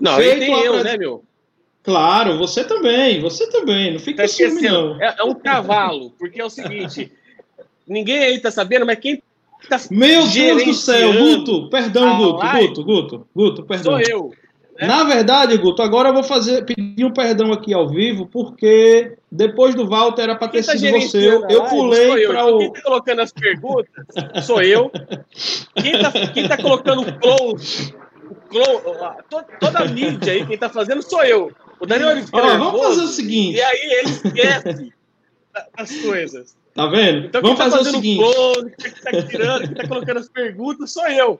Não, 0.02 0.16
aí 0.16 0.38
tem 0.38 0.52
eu, 0.66 0.84
né, 0.84 0.98
meu? 0.98 1.24
Claro, 1.84 2.38
você 2.38 2.64
também, 2.64 3.20
você 3.20 3.50
também. 3.50 3.92
Não 3.92 4.00
fica 4.00 4.24
assim, 4.24 4.48
não. 4.62 5.02
É, 5.02 5.16
é, 5.20 5.24
um 5.24 5.34
cavalo, 5.34 6.12
porque 6.18 6.40
é 6.40 6.46
o 6.46 6.50
seguinte: 6.50 7.12
ninguém 7.86 8.20
aí 8.20 8.40
tá 8.40 8.50
sabendo, 8.50 8.86
mas 8.86 8.98
quem 9.00 9.22
tá. 9.68 9.78
Meu 9.92 10.26
Deus 10.26 10.64
do 10.64 10.74
céu, 10.74 11.14
Guto, 11.14 11.70
perdão, 11.70 12.18
Guto, 12.18 12.38
live, 12.38 12.68
Guto, 12.68 12.84
Guto, 12.84 13.28
Guto, 13.36 13.64
perdão. 13.64 13.94
Sou 13.94 14.00
eu. 14.00 14.32
Né? 14.80 14.88
Na 14.88 15.04
verdade, 15.04 15.58
Guto, 15.58 15.82
agora 15.82 16.10
eu 16.10 16.14
vou 16.14 16.24
fazer, 16.24 16.64
pedir 16.64 17.04
um 17.04 17.12
perdão 17.12 17.52
aqui 17.52 17.74
ao 17.74 17.90
vivo, 17.90 18.28
porque 18.28 19.18
depois 19.30 19.76
do 19.76 19.86
Walter 19.86 20.24
era 20.24 20.36
para 20.36 20.48
ter 20.48 20.66
tá 20.66 20.78
sido 20.78 21.00
você. 21.00 21.28
Eu, 21.28 21.46
eu 21.50 21.66
pulei 21.66 22.26
para 22.28 22.46
o. 22.46 22.60
Quem 22.60 22.68
está 22.70 22.82
colocando 22.82 23.20
as 23.20 23.34
perguntas 23.34 24.06
sou 24.46 24.62
eu. 24.62 24.90
Quem 25.76 25.96
está 25.96 26.56
tá 26.56 26.64
colocando 26.64 27.02
o 27.02 27.20
close, 27.20 27.94
o 28.30 28.36
close 28.48 29.46
toda 29.60 29.80
a 29.80 29.86
mídia 29.86 30.32
aí, 30.32 30.46
quem 30.46 30.56
está 30.56 30.70
fazendo 30.70 31.02
sou 31.02 31.24
eu. 31.26 31.52
O 31.80 31.86
Daniel 31.86 32.12
ele 32.12 32.22
nervoso, 32.22 32.58
vamos 32.58 32.82
fazer 32.82 33.02
o 33.02 33.08
seguinte. 33.08 33.58
E 33.58 33.62
aí 33.62 33.80
ele 33.84 34.10
esquece 34.10 34.94
as 35.78 35.96
coisas. 35.98 36.56
Tá 36.74 36.88
vendo? 36.88 37.28
Então, 37.28 37.42
vamos 37.42 37.58
tá 37.58 37.70
fazer 37.70 37.90
o 37.90 37.92
seguinte. 37.92 38.20
Clone, 38.20 38.72
quem 38.78 38.92
tá 38.92 39.28
tirando, 39.28 39.68
quem 39.68 39.76
tá 39.76 39.88
colocando 39.88 40.20
as 40.20 40.30
perguntas 40.30 40.92
sou 40.92 41.08
eu. 41.08 41.40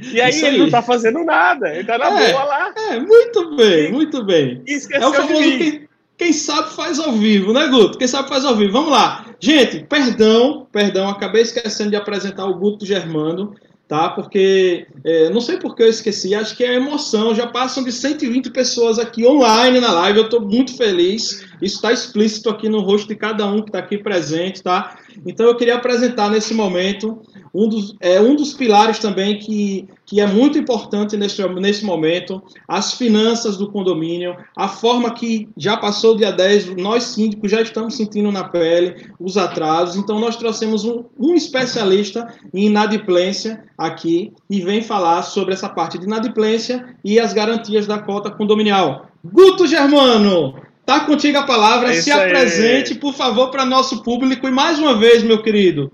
E 0.00 0.20
aí, 0.20 0.32
aí, 0.32 0.44
ele 0.44 0.58
não 0.58 0.70
tá 0.70 0.82
fazendo 0.82 1.22
nada, 1.24 1.72
ele 1.72 1.84
tá 1.84 1.96
na 1.96 2.20
é, 2.20 2.32
boa 2.32 2.44
lá. 2.44 2.74
É, 2.76 2.98
muito 2.98 3.56
bem, 3.56 3.88
e, 3.88 3.92
muito 3.92 4.24
bem. 4.24 4.62
é 4.66 5.06
o 5.06 5.12
famoso 5.12 5.40
quem, 5.40 5.88
quem, 6.18 6.32
sabe 6.32 6.74
faz 6.74 6.98
ao 6.98 7.12
vivo, 7.12 7.52
né, 7.52 7.68
Guto? 7.68 7.96
Quem 7.96 8.08
sabe 8.08 8.28
faz 8.28 8.44
ao 8.44 8.56
vivo. 8.56 8.72
Vamos 8.72 8.90
lá. 8.90 9.24
Gente, 9.38 9.84
perdão, 9.84 10.66
perdão, 10.72 11.08
acabei 11.08 11.42
esquecendo 11.42 11.90
de 11.90 11.96
apresentar 11.96 12.44
o 12.44 12.54
Guto 12.54 12.84
Germano 12.84 13.54
tá? 13.86 14.08
Porque 14.08 14.86
é, 15.04 15.30
não 15.30 15.40
sei 15.40 15.58
por 15.58 15.74
que 15.74 15.82
eu 15.82 15.88
esqueci, 15.88 16.34
acho 16.34 16.56
que 16.56 16.64
é 16.64 16.74
emoção. 16.74 17.34
Já 17.34 17.46
passam 17.46 17.84
de 17.84 17.92
120 17.92 18.50
pessoas 18.50 18.98
aqui 18.98 19.26
online 19.26 19.80
na 19.80 19.92
live, 19.92 20.18
eu 20.18 20.24
estou 20.24 20.40
muito 20.40 20.76
feliz. 20.76 21.44
Isso 21.64 21.76
está 21.76 21.92
explícito 21.92 22.50
aqui 22.50 22.68
no 22.68 22.80
rosto 22.80 23.08
de 23.08 23.16
cada 23.16 23.46
um 23.46 23.62
que 23.62 23.70
está 23.70 23.78
aqui 23.78 23.96
presente, 23.96 24.62
tá? 24.62 24.98
Então 25.26 25.46
eu 25.46 25.56
queria 25.56 25.76
apresentar 25.76 26.28
nesse 26.28 26.52
momento 26.52 27.20
um 27.54 27.68
dos, 27.68 27.94
é, 28.00 28.20
um 28.20 28.34
dos 28.34 28.52
pilares 28.52 28.98
também 28.98 29.38
que, 29.38 29.88
que 30.04 30.20
é 30.20 30.26
muito 30.26 30.58
importante 30.58 31.16
nesse, 31.16 31.46
nesse 31.48 31.84
momento, 31.84 32.42
as 32.66 32.94
finanças 32.94 33.56
do 33.56 33.70
condomínio, 33.70 34.36
a 34.56 34.68
forma 34.68 35.14
que 35.14 35.48
já 35.56 35.76
passou 35.76 36.14
o 36.14 36.16
dia 36.16 36.32
10, 36.32 36.76
nós 36.76 37.04
síndicos 37.04 37.50
já 37.50 37.62
estamos 37.62 37.96
sentindo 37.96 38.32
na 38.32 38.44
pele 38.44 39.06
os 39.20 39.36
atrasos, 39.36 39.96
então 39.96 40.18
nós 40.18 40.36
trouxemos 40.36 40.84
um, 40.84 41.04
um 41.18 41.34
especialista 41.34 42.26
em 42.52 42.66
inadimplência 42.66 43.64
aqui 43.78 44.32
e 44.50 44.60
vem 44.60 44.82
falar 44.82 45.22
sobre 45.22 45.54
essa 45.54 45.68
parte 45.68 45.96
de 45.96 46.04
inadimplência 46.04 46.96
e 47.04 47.20
as 47.20 47.32
garantias 47.32 47.86
da 47.86 47.98
cota 47.98 48.30
condominial. 48.30 49.06
Guto 49.24 49.66
Germano, 49.66 50.54
Tá 50.84 51.00
contigo 51.00 51.38
a 51.38 51.44
palavra. 51.44 51.94
É 51.94 52.00
Se 52.00 52.10
apresente, 52.10 52.92
aí. 52.92 52.98
por 52.98 53.14
favor, 53.14 53.50
para 53.50 53.64
nosso 53.64 54.02
público. 54.02 54.46
E 54.46 54.50
mais 54.50 54.78
uma 54.78 54.98
vez, 54.98 55.22
meu 55.22 55.42
querido, 55.42 55.90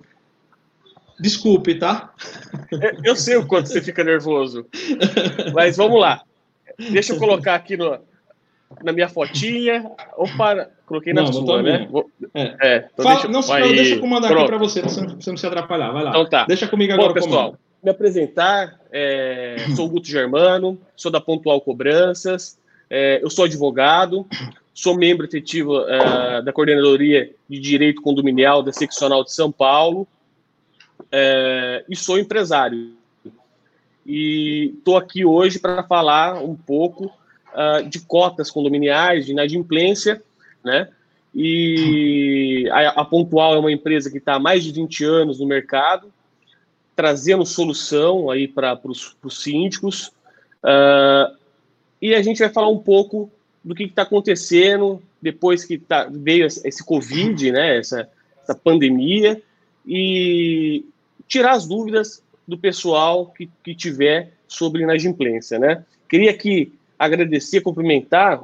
desculpe, 1.18 1.76
tá? 1.76 2.12
É, 2.72 2.96
eu 3.04 3.14
sei 3.14 3.36
o 3.36 3.46
quanto 3.46 3.68
você 3.68 3.80
fica 3.80 4.02
nervoso. 4.02 4.66
Mas 5.54 5.76
vamos 5.76 6.00
lá. 6.00 6.22
Deixa 6.90 7.12
eu 7.12 7.18
colocar 7.18 7.54
aqui 7.54 7.76
no, 7.76 7.98
na 8.82 8.92
minha 8.92 9.08
fotinha. 9.08 9.90
Opa, 10.16 10.68
coloquei 10.86 11.12
na 11.12 11.22
não, 11.22 11.32
sua, 11.32 11.62
né? 11.62 11.86
Vou, 11.90 12.10
é. 12.34 12.56
é 12.60 12.88
então 12.92 13.04
Fala, 13.04 13.20
deixa, 13.20 13.28
não, 13.28 13.54
aí, 13.54 13.74
deixa 13.74 13.94
eu 13.94 14.00
comandar 14.00 14.30
pronto. 14.30 14.42
aqui 14.42 14.50
para 14.50 14.58
você, 14.58 14.80
pra 14.80 14.90
você 14.90 15.30
não 15.30 15.36
se 15.36 15.46
atrapalhar. 15.46 15.92
Vai 15.92 16.04
lá. 16.04 16.10
Então 16.10 16.28
tá. 16.28 16.46
Deixa 16.46 16.66
comigo 16.66 16.92
agora, 16.92 17.08
Bom, 17.08 17.14
pessoal. 17.14 17.56
Me 17.82 17.90
apresentar, 17.90 18.78
é, 18.92 19.56
sou 19.74 19.86
o 19.86 19.88
Guto 19.88 20.06
Germano, 20.06 20.78
sou 20.94 21.10
da 21.10 21.18
Pontual 21.18 21.60
Cobranças, 21.62 22.58
é, 22.90 23.20
eu 23.22 23.30
sou 23.30 23.46
advogado, 23.46 24.26
sou 24.80 24.96
membro 24.96 25.26
efetivo 25.26 25.78
uh, 25.78 26.42
da 26.42 26.54
Coordenadoria 26.54 27.30
de 27.46 27.60
Direito 27.60 28.00
Condominial 28.00 28.62
da 28.62 28.72
Seccional 28.72 29.22
de 29.22 29.30
São 29.30 29.52
Paulo 29.52 30.08
uh, 31.00 31.84
e 31.86 31.94
sou 31.94 32.18
empresário. 32.18 32.94
E 34.06 34.72
estou 34.78 34.96
aqui 34.96 35.22
hoje 35.22 35.58
para 35.58 35.82
falar 35.82 36.42
um 36.42 36.56
pouco 36.56 37.12
uh, 37.52 37.86
de 37.90 38.00
cotas 38.00 38.50
condominiais, 38.50 39.26
de 39.26 39.32
inadimplência, 39.32 40.22
né? 40.64 40.88
E 41.34 42.66
a, 42.72 43.02
a 43.02 43.04
Pontual 43.04 43.54
é 43.54 43.58
uma 43.58 43.70
empresa 43.70 44.10
que 44.10 44.16
está 44.16 44.36
há 44.36 44.40
mais 44.40 44.64
de 44.64 44.72
20 44.72 45.04
anos 45.04 45.40
no 45.40 45.46
mercado, 45.46 46.10
trazendo 46.96 47.44
solução 47.44 48.30
aí 48.30 48.48
para 48.48 48.80
os 48.82 49.42
síndicos. 49.42 50.06
Uh, 50.64 51.36
e 52.00 52.14
a 52.14 52.22
gente 52.22 52.38
vai 52.38 52.48
falar 52.48 52.68
um 52.70 52.78
pouco 52.78 53.30
do 53.62 53.74
que 53.74 53.84
está 53.84 54.02
acontecendo 54.02 55.02
depois 55.20 55.64
que 55.64 55.78
tá, 55.78 56.08
veio 56.10 56.46
esse 56.46 56.84
Covid, 56.84 57.52
né, 57.52 57.78
essa, 57.78 58.08
essa 58.42 58.54
pandemia, 58.54 59.40
e 59.86 60.84
tirar 61.28 61.52
as 61.52 61.66
dúvidas 61.66 62.22
do 62.46 62.56
pessoal 62.56 63.26
que, 63.26 63.48
que 63.62 63.74
tiver 63.74 64.32
sobre 64.48 64.82
inadimplência, 64.82 65.58
né? 65.58 65.84
Queria 66.08 66.30
aqui 66.30 66.72
agradecer, 66.98 67.60
cumprimentar 67.60 68.42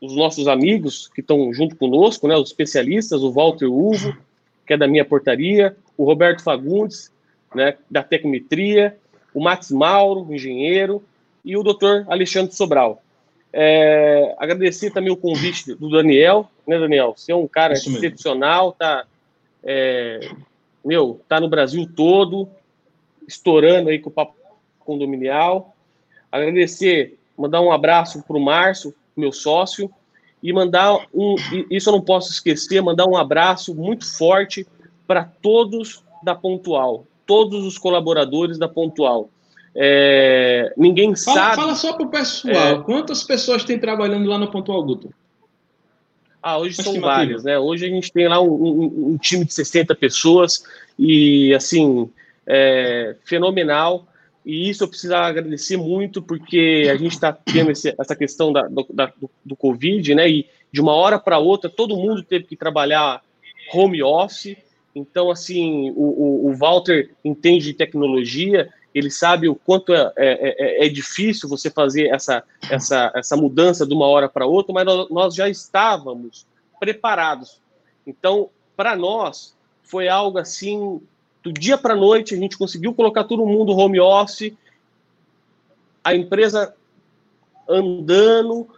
os 0.00 0.14
nossos 0.16 0.48
amigos 0.48 1.08
que 1.08 1.20
estão 1.20 1.52
junto 1.52 1.76
conosco, 1.76 2.26
né, 2.26 2.36
os 2.36 2.48
especialistas, 2.48 3.22
o 3.22 3.32
Walter 3.32 3.66
Uvo, 3.66 4.16
que 4.66 4.72
é 4.72 4.76
da 4.76 4.88
minha 4.88 5.04
portaria, 5.04 5.76
o 5.96 6.04
Roberto 6.04 6.42
Fagundes, 6.42 7.12
né, 7.54 7.76
da 7.90 8.02
Tecnometria, 8.02 8.96
o 9.32 9.42
Max 9.42 9.70
Mauro, 9.70 10.32
engenheiro, 10.32 11.02
e 11.44 11.56
o 11.56 11.62
doutor 11.62 12.04
Alexandre 12.08 12.54
Sobral. 12.54 13.02
É, 13.56 14.34
agradecer 14.36 14.90
também 14.90 15.12
o 15.12 15.16
convite 15.16 15.76
do 15.76 15.88
Daniel, 15.88 16.50
né, 16.66 16.76
Daniel? 16.76 17.14
Você 17.16 17.30
é 17.30 17.36
um 17.36 17.46
cara 17.46 17.74
Isso 17.74 17.88
excepcional, 17.88 18.64
mesmo. 18.64 18.78
tá, 18.78 19.06
é, 19.62 20.28
meu, 20.84 21.20
tá 21.28 21.38
no 21.38 21.48
Brasil 21.48 21.88
todo, 21.94 22.48
estourando 23.28 23.90
aí 23.90 24.00
com 24.00 24.10
o 24.10 24.12
papo 24.12 24.34
condominial. 24.80 25.72
Agradecer, 26.32 27.16
mandar 27.38 27.60
um 27.60 27.70
abraço 27.70 28.24
para 28.24 28.36
o 28.36 28.40
Márcio, 28.40 28.92
meu 29.16 29.30
sócio, 29.30 29.88
e 30.42 30.52
mandar 30.52 31.06
um, 31.14 31.36
isso 31.70 31.90
eu 31.90 31.92
não 31.92 32.00
posso 32.00 32.32
esquecer, 32.32 32.82
mandar 32.82 33.06
um 33.06 33.16
abraço 33.16 33.72
muito 33.72 34.04
forte 34.04 34.66
para 35.06 35.24
todos 35.24 36.02
da 36.24 36.34
Pontual, 36.34 37.06
todos 37.24 37.64
os 37.64 37.78
colaboradores 37.78 38.58
da 38.58 38.66
Pontual. 38.66 39.30
É, 39.76 40.72
ninguém 40.76 41.16
fala, 41.16 41.38
sabe. 41.38 41.56
Fala 41.56 41.74
só 41.74 41.92
para 41.94 42.06
o 42.06 42.10
pessoal, 42.10 42.54
é, 42.54 42.82
quantas 42.82 43.24
pessoas 43.24 43.64
tem 43.64 43.78
trabalhando 43.78 44.28
lá 44.28 44.38
no 44.38 44.50
Pontual 44.50 44.82
Guto? 44.84 45.12
Ah, 46.40 46.58
hoje 46.58 46.80
são 46.82 47.00
várias, 47.00 47.42
né? 47.42 47.58
Hoje 47.58 47.86
a 47.86 47.88
gente 47.88 48.12
tem 48.12 48.28
lá 48.28 48.38
um, 48.38 48.52
um, 48.52 49.12
um, 49.12 49.16
time 49.16 49.46
de 49.46 49.54
60 49.54 49.94
pessoas 49.94 50.62
e, 50.98 51.54
assim, 51.54 52.10
é, 52.46 53.16
fenomenal. 53.24 54.06
E 54.44 54.68
isso 54.68 54.84
eu 54.84 54.88
preciso 54.88 55.14
agradecer 55.14 55.78
muito, 55.78 56.20
porque 56.20 56.86
a 56.92 56.96
gente 56.96 57.12
está 57.12 57.32
tendo 57.32 57.70
esse, 57.70 57.94
essa 57.98 58.14
questão 58.14 58.52
da, 58.52 58.68
do, 58.68 58.86
da, 58.92 59.06
do, 59.06 59.30
do, 59.42 59.56
Covid, 59.56 60.14
né? 60.14 60.28
E 60.28 60.46
de 60.70 60.82
uma 60.82 60.92
hora 60.92 61.18
para 61.18 61.38
outra, 61.38 61.70
todo 61.70 61.96
mundo 61.96 62.22
teve 62.22 62.44
que 62.44 62.56
trabalhar 62.56 63.22
home 63.72 64.02
office. 64.02 64.54
Então, 64.94 65.30
assim, 65.30 65.90
o, 65.92 66.02
o, 66.02 66.50
o 66.50 66.56
Walter 66.56 67.10
entende 67.24 67.64
de 67.64 67.72
tecnologia, 67.72 68.68
ele 68.94 69.10
sabe 69.10 69.48
o 69.48 69.56
quanto 69.56 69.92
é, 69.92 70.12
é, 70.16 70.84
é, 70.84 70.86
é 70.86 70.88
difícil 70.88 71.48
você 71.48 71.68
fazer 71.68 72.06
essa, 72.06 72.44
essa, 72.70 73.12
essa 73.14 73.36
mudança 73.36 73.84
de 73.84 73.92
uma 73.92 74.06
hora 74.06 74.28
para 74.28 74.46
outra, 74.46 74.72
mas 74.72 74.86
nós 75.10 75.34
já 75.34 75.48
estávamos 75.48 76.46
preparados. 76.78 77.60
Então, 78.06 78.50
para 78.76 78.94
nós, 78.94 79.56
foi 79.82 80.08
algo 80.08 80.38
assim 80.38 81.00
do 81.42 81.52
dia 81.52 81.76
para 81.76 81.94
a 81.94 81.96
noite, 81.96 82.34
a 82.34 82.38
gente 82.38 82.56
conseguiu 82.56 82.94
colocar 82.94 83.24
todo 83.24 83.44
mundo 83.44 83.76
home 83.76 84.00
office, 84.00 84.52
a 86.02 86.14
empresa 86.14 86.74
andando, 87.68 88.68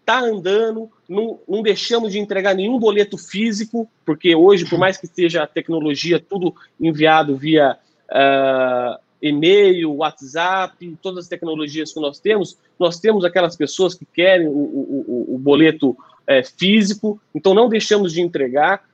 está 0.00 0.20
andando, 0.20 0.90
não, 1.08 1.38
não 1.48 1.62
deixamos 1.62 2.12
de 2.12 2.18
entregar 2.18 2.54
nenhum 2.54 2.78
boleto 2.78 3.18
físico, 3.18 3.88
porque 4.04 4.34
hoje, 4.34 4.68
por 4.68 4.78
mais 4.78 4.96
que 4.96 5.06
seja 5.06 5.42
a 5.42 5.46
tecnologia 5.46 6.20
tudo 6.20 6.54
enviado 6.80 7.36
via 7.36 7.76
uh, 8.10 9.03
e-mail, 9.28 9.94
WhatsApp, 9.94 10.98
todas 11.00 11.24
as 11.24 11.28
tecnologias 11.28 11.92
que 11.92 12.00
nós 12.00 12.18
temos, 12.20 12.58
nós 12.78 13.00
temos 13.00 13.24
aquelas 13.24 13.56
pessoas 13.56 13.94
que 13.94 14.04
querem 14.04 14.46
o, 14.48 14.50
o, 14.50 15.34
o 15.34 15.38
boleto 15.38 15.96
é, 16.26 16.42
físico, 16.42 17.20
então 17.34 17.54
não 17.54 17.68
deixamos 17.68 18.12
de 18.12 18.20
entregar, 18.20 18.84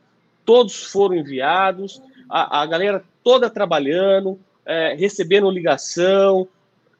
todos 0.45 0.85
foram 0.85 1.16
enviados, 1.16 2.01
a, 2.29 2.62
a 2.62 2.66
galera 2.66 3.03
toda 3.25 3.51
trabalhando, 3.51 4.38
é, 4.64 4.95
recebendo 4.95 5.51
ligação, 5.51 6.47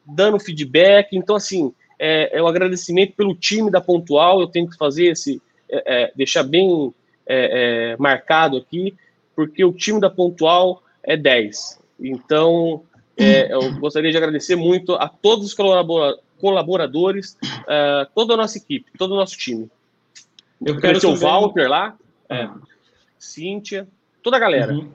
dando 0.05 0.40
feedback. 0.40 1.16
Então, 1.16 1.37
assim, 1.37 1.73
é, 1.99 2.37
é 2.37 2.43
um 2.43 2.47
agradecimento 2.49 3.14
pelo 3.14 3.35
time 3.35 3.71
da 3.71 3.81
Pontual. 3.81 4.40
Eu 4.40 4.49
tenho 4.49 4.69
que 4.69 4.77
fazer 4.77 5.07
esse, 5.07 5.40
é, 5.71 6.03
é 6.03 6.12
deixar 6.16 6.43
bem 6.43 6.93
é, 7.27 7.93
é, 7.93 7.97
marcado 7.97 8.57
aqui, 8.57 8.97
porque 9.37 9.64
o 9.64 9.73
time 9.73 10.01
da 10.01 10.11
Pontual 10.11 10.83
é 11.03 11.16
10. 11.16 11.79
Então, 12.01 12.83
eu 13.23 13.79
gostaria 13.79 14.11
de 14.11 14.17
agradecer 14.17 14.57
muito 14.57 14.95
a 14.95 15.09
todos 15.09 15.47
os 15.47 15.55
colaboradores, 15.55 17.37
toda 18.15 18.35
a 18.35 18.37
nossa 18.37 18.59
equipe, 18.59 18.91
todo 18.99 19.13
o 19.13 19.17
nosso 19.17 19.37
time. 19.37 19.71
Eu 20.65 20.79
quero 20.79 21.09
o 21.09 21.17
Walter 21.17 21.69
lá, 21.69 21.97
ah. 22.29 22.55
Cíntia, 23.19 23.89
toda 24.23 24.37
a 24.37 24.41
galera. 24.41 24.73
Uhum. 24.73 24.91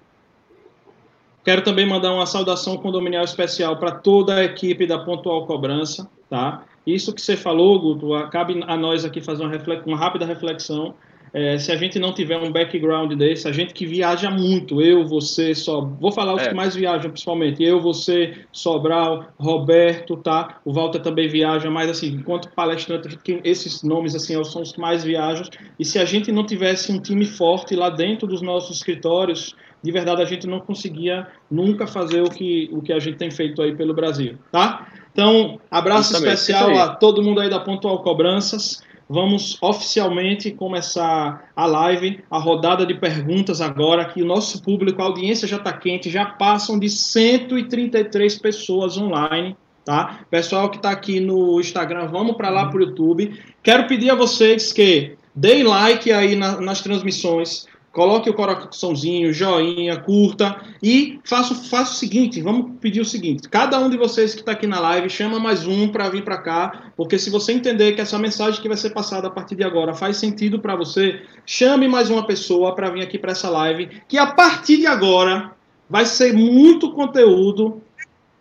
Quero 1.43 1.61
também 1.61 1.85
mandar 1.85 2.11
uma 2.11 2.25
saudação 2.25 2.75
condominial 2.77 3.23
especial 3.23 3.77
para 3.77 3.91
toda 3.91 4.35
a 4.35 4.43
equipe 4.43 4.87
da 4.87 4.97
Pontual 4.97 5.45
Cobrança, 5.45 6.09
tá? 6.27 6.63
Isso 6.87 7.13
que 7.13 7.21
você 7.21 7.37
falou, 7.37 7.79
Guto, 7.79 8.09
cabe 8.31 8.63
a 8.65 8.75
nós 8.75 9.05
aqui 9.05 9.21
fazer 9.21 9.43
uma, 9.43 9.55
uma 9.85 9.97
rápida 9.97 10.25
reflexão. 10.25 10.95
É, 11.37 11.57
se 11.57 11.69
a 11.69 11.75
gente 11.75 11.99
não 11.99 12.13
tiver 12.13 12.37
um 12.37 12.49
background 12.49 13.11
desse, 13.11 13.45
a 13.45 13.51
gente 13.51 13.73
que 13.73 13.85
viaja 13.85 14.31
muito, 14.31 14.81
eu, 14.81 15.05
você, 15.05 15.53
só, 15.53 15.81
vou 15.81 16.09
falar 16.09 16.33
os 16.33 16.43
é. 16.43 16.47
que 16.47 16.55
mais 16.55 16.73
viajam 16.73 17.11
principalmente, 17.11 17.61
eu, 17.61 17.81
você, 17.81 18.45
Sobral, 18.53 19.25
Roberto, 19.37 20.15
tá? 20.15 20.61
O 20.63 20.71
Walter 20.71 20.99
também 20.99 21.27
viaja, 21.27 21.69
mas 21.69 21.89
assim, 21.89 22.07
enquanto 22.07 22.49
palestrante, 22.51 23.19
esses 23.43 23.83
nomes 23.83 24.15
assim 24.15 24.41
são 24.45 24.61
os 24.61 24.71
que 24.71 24.79
mais 24.79 25.03
viajam. 25.03 25.43
E 25.77 25.83
se 25.83 25.99
a 25.99 26.05
gente 26.05 26.31
não 26.31 26.45
tivesse 26.45 26.89
um 26.89 27.01
time 27.01 27.25
forte 27.25 27.75
lá 27.75 27.89
dentro 27.89 28.25
dos 28.25 28.41
nossos 28.41 28.77
escritórios, 28.77 29.53
de 29.83 29.91
verdade 29.91 30.21
a 30.21 30.25
gente 30.25 30.47
não 30.47 30.61
conseguia 30.61 31.27
nunca 31.51 31.85
fazer 31.85 32.21
o 32.21 32.29
que, 32.29 32.69
o 32.71 32.81
que 32.81 32.93
a 32.93 32.99
gente 32.99 33.17
tem 33.17 33.29
feito 33.29 33.61
aí 33.61 33.75
pelo 33.75 33.93
Brasil, 33.93 34.37
tá? 34.53 34.87
Então, 35.11 35.59
abraço 35.69 36.13
especial 36.13 36.77
a 36.77 36.95
todo 36.95 37.21
mundo 37.21 37.41
aí 37.41 37.49
da 37.49 37.59
Pontual 37.59 38.01
Cobranças. 38.01 38.84
Vamos 39.07 39.57
oficialmente 39.61 40.49
começar 40.51 41.51
a 41.55 41.65
live, 41.67 42.23
a 42.29 42.39
rodada 42.39 42.85
de 42.85 42.95
perguntas 42.95 43.61
agora, 43.61 44.05
que 44.05 44.21
o 44.21 44.25
nosso 44.25 44.63
público, 44.63 44.99
a 45.01 45.05
audiência 45.05 45.47
já 45.47 45.57
está 45.57 45.71
quente, 45.71 46.09
já 46.09 46.25
passam 46.25 46.79
de 46.79 46.89
133 46.89 48.39
pessoas 48.39 48.97
online, 48.97 49.55
tá? 49.83 50.21
Pessoal 50.31 50.69
que 50.71 50.77
está 50.77 50.89
aqui 50.89 51.19
no 51.19 51.59
Instagram, 51.59 52.07
vamos 52.07 52.35
para 52.35 52.49
lá 52.49 52.67
para 52.67 52.79
o 52.79 52.81
YouTube. 52.81 53.39
Quero 53.61 53.87
pedir 53.87 54.09
a 54.09 54.15
vocês 54.15 54.73
que 54.73 55.15
deem 55.35 55.63
like 55.63 56.11
aí 56.11 56.35
na, 56.35 56.59
nas 56.59 56.81
transmissões, 56.81 57.67
Coloque 57.95 58.29
o 58.29 58.33
coraçãozinho, 58.33 59.31
joinha, 59.31 59.97
curta 59.97 60.61
e 60.83 61.17
faça, 61.23 61.55
faça 61.55 61.93
o 61.93 61.95
seguinte, 61.95 62.41
vamos 62.41 62.77
pedir 62.81 62.99
o 62.99 63.05
seguinte, 63.05 63.47
cada 63.47 63.79
um 63.79 63.89
de 63.89 63.95
vocês 63.95 64.33
que 64.33 64.41
está 64.41 64.51
aqui 64.51 64.67
na 64.67 64.81
live, 64.81 65.09
chama 65.09 65.39
mais 65.39 65.65
um 65.65 65.87
para 65.87 66.09
vir 66.09 66.21
para 66.21 66.39
cá, 66.39 66.91
porque 66.97 67.17
se 67.17 67.29
você 67.29 67.53
entender 67.53 67.93
que 67.93 68.01
essa 68.01 68.19
mensagem 68.19 68.61
que 68.61 68.67
vai 68.67 68.75
ser 68.75 68.89
passada 68.89 69.27
a 69.29 69.31
partir 69.31 69.55
de 69.55 69.63
agora 69.63 69.93
faz 69.93 70.17
sentido 70.17 70.59
para 70.59 70.75
você, 70.75 71.21
chame 71.45 71.87
mais 71.87 72.09
uma 72.09 72.27
pessoa 72.27 72.75
para 72.75 72.89
vir 72.89 73.01
aqui 73.01 73.17
para 73.17 73.31
essa 73.31 73.49
live, 73.49 74.01
que 74.09 74.17
a 74.17 74.27
partir 74.27 74.75
de 74.75 74.87
agora 74.87 75.51
vai 75.89 76.05
ser 76.05 76.33
muito 76.33 76.91
conteúdo 76.91 77.81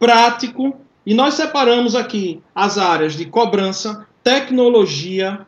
prático 0.00 0.76
e 1.06 1.14
nós 1.14 1.34
separamos 1.34 1.94
aqui 1.94 2.42
as 2.52 2.76
áreas 2.76 3.12
de 3.12 3.24
cobrança, 3.24 4.04
tecnologia, 4.20 5.46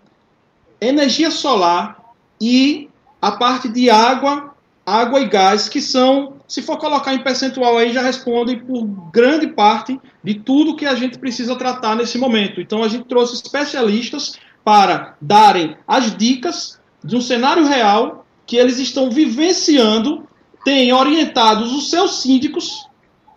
energia 0.80 1.32
solar 1.32 2.00
e 2.40 2.85
a 3.20 3.32
parte 3.32 3.68
de 3.68 3.90
água, 3.90 4.54
água 4.84 5.20
e 5.20 5.28
gás, 5.28 5.68
que 5.68 5.80
são, 5.80 6.34
se 6.46 6.62
for 6.62 6.76
colocar 6.78 7.14
em 7.14 7.22
percentual 7.22 7.76
aí, 7.76 7.92
já 7.92 8.02
respondem 8.02 8.58
por 8.58 8.84
grande 9.12 9.48
parte 9.48 10.00
de 10.22 10.34
tudo 10.34 10.76
que 10.76 10.86
a 10.86 10.94
gente 10.94 11.18
precisa 11.18 11.56
tratar 11.56 11.96
nesse 11.96 12.18
momento. 12.18 12.60
Então 12.60 12.82
a 12.82 12.88
gente 12.88 13.04
trouxe 13.04 13.34
especialistas 13.34 14.38
para 14.64 15.16
darem 15.20 15.76
as 15.86 16.16
dicas 16.16 16.80
de 17.04 17.16
um 17.16 17.20
cenário 17.20 17.66
real 17.66 18.26
que 18.46 18.56
eles 18.56 18.78
estão 18.78 19.10
vivenciando, 19.10 20.26
têm 20.64 20.92
orientados 20.92 21.72
os 21.72 21.90
seus 21.90 22.22
síndicos, 22.22 22.86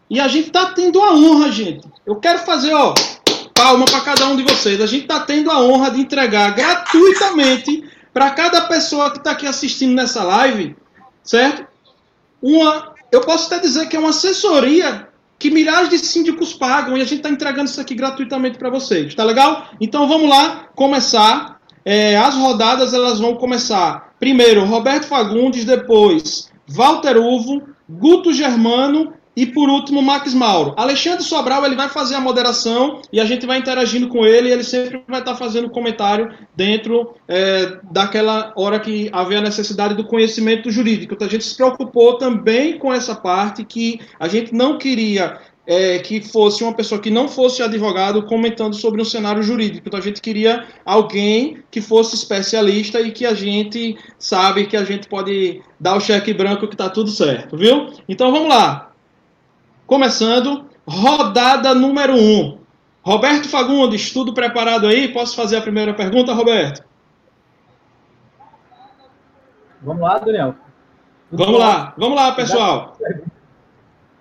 e 0.09 0.19
a 0.19 0.27
gente 0.27 0.47
está 0.47 0.67
tendo 0.67 1.01
a 1.01 1.13
honra, 1.13 1.51
gente. 1.51 1.87
Eu 2.05 2.15
quero 2.15 2.39
fazer, 2.39 2.73
ó, 2.73 2.95
palma 3.53 3.85
para 3.85 4.01
cada 4.01 4.27
um 4.27 4.35
de 4.35 4.41
vocês. 4.41 4.81
A 4.81 4.87
gente 4.87 5.03
está 5.03 5.19
tendo 5.19 5.51
a 5.51 5.61
honra 5.61 5.91
de 5.91 6.01
entregar 6.01 6.55
gratuitamente 6.55 7.83
para 8.19 8.31
cada 8.31 8.63
pessoa 8.63 9.11
que 9.11 9.19
está 9.19 9.31
aqui 9.31 9.47
assistindo 9.47 9.93
nessa 9.93 10.21
live, 10.25 10.75
certo? 11.23 11.65
Uma, 12.41 12.93
eu 13.09 13.21
posso 13.21 13.47
até 13.47 13.61
dizer 13.65 13.87
que 13.87 13.95
é 13.95 13.99
uma 13.99 14.09
assessoria 14.09 15.07
que 15.39 15.49
milhares 15.49 15.87
de 15.87 15.97
síndicos 15.99 16.53
pagam 16.53 16.97
e 16.97 17.01
a 17.01 17.05
gente 17.05 17.19
está 17.19 17.29
entregando 17.29 17.69
isso 17.69 17.79
aqui 17.79 17.95
gratuitamente 17.95 18.57
para 18.57 18.69
vocês, 18.69 19.15
tá 19.15 19.23
legal? 19.23 19.69
Então 19.79 20.05
vamos 20.05 20.29
lá 20.29 20.67
começar. 20.75 21.61
É, 21.85 22.17
as 22.17 22.35
rodadas 22.35 22.93
elas 22.93 23.21
vão 23.21 23.35
começar. 23.35 24.13
Primeiro, 24.19 24.65
Roberto 24.65 25.05
Fagundes, 25.05 25.63
depois 25.63 26.51
Walter 26.67 27.15
Uvo, 27.15 27.69
Guto 27.87 28.33
Germano 28.33 29.13
e 29.35 29.45
por 29.45 29.69
último, 29.69 30.01
Max 30.01 30.33
Mauro. 30.33 30.73
Alexandre 30.75 31.23
Sobral 31.23 31.65
ele 31.65 31.75
vai 31.75 31.87
fazer 31.87 32.15
a 32.15 32.19
moderação 32.19 33.01
e 33.11 33.21
a 33.21 33.25
gente 33.25 33.45
vai 33.45 33.57
interagindo 33.57 34.09
com 34.09 34.25
ele. 34.25 34.49
E 34.49 34.51
ele 34.51 34.63
sempre 34.63 35.01
vai 35.07 35.19
estar 35.19 35.35
fazendo 35.35 35.69
comentário 35.69 36.29
dentro 36.55 37.13
é, 37.27 37.77
daquela 37.91 38.51
hora 38.55 38.79
que 38.79 39.09
haver 39.13 39.37
a 39.37 39.41
necessidade 39.41 39.93
do 39.93 40.03
conhecimento 40.03 40.69
jurídico. 40.69 41.13
Então 41.13 41.27
a 41.27 41.31
gente 41.31 41.45
se 41.45 41.55
preocupou 41.55 42.17
também 42.17 42.77
com 42.77 42.93
essa 42.93 43.15
parte 43.15 43.63
que 43.63 43.99
a 44.19 44.27
gente 44.27 44.53
não 44.53 44.77
queria 44.77 45.39
é, 45.65 45.99
que 45.99 46.19
fosse 46.19 46.63
uma 46.63 46.73
pessoa 46.73 46.99
que 46.99 47.11
não 47.11 47.27
fosse 47.27 47.61
advogado 47.61 48.23
comentando 48.23 48.75
sobre 48.75 48.99
um 49.01 49.05
cenário 49.05 49.43
jurídico. 49.43 49.87
Então 49.87 49.99
a 49.99 50.03
gente 50.03 50.19
queria 50.19 50.65
alguém 50.83 51.59
que 51.69 51.79
fosse 51.79 52.15
especialista 52.15 52.99
e 52.99 53.11
que 53.11 53.25
a 53.25 53.35
gente 53.35 53.95
sabe 54.17 54.65
que 54.65 54.75
a 54.75 54.83
gente 54.83 55.07
pode 55.07 55.61
dar 55.79 55.95
o 55.95 56.01
cheque 56.01 56.33
branco 56.33 56.67
que 56.67 56.73
está 56.73 56.89
tudo 56.89 57.11
certo, 57.11 57.55
viu? 57.55 57.93
Então 58.09 58.31
vamos 58.31 58.49
lá. 58.49 58.88
Começando, 59.89 60.69
rodada 60.87 61.73
número 61.73 62.13
1. 62.13 62.17
Um. 62.17 62.59
Roberto 63.01 63.49
Fagundes, 63.49 64.13
tudo 64.13 64.35
preparado 64.35 64.85
aí? 64.85 65.07
Posso 65.07 65.35
fazer 65.35 65.57
a 65.57 65.61
primeira 65.61 65.95
pergunta, 65.95 66.31
Roberto? 66.31 66.83
Vamos 69.81 70.03
lá, 70.03 70.19
Daniel. 70.19 70.53
Tudo 71.31 71.43
vamos 71.43 71.59
bom? 71.59 71.65
lá, 71.65 71.93
vamos 71.97 72.15
lá, 72.15 72.31
pessoal. 72.33 72.97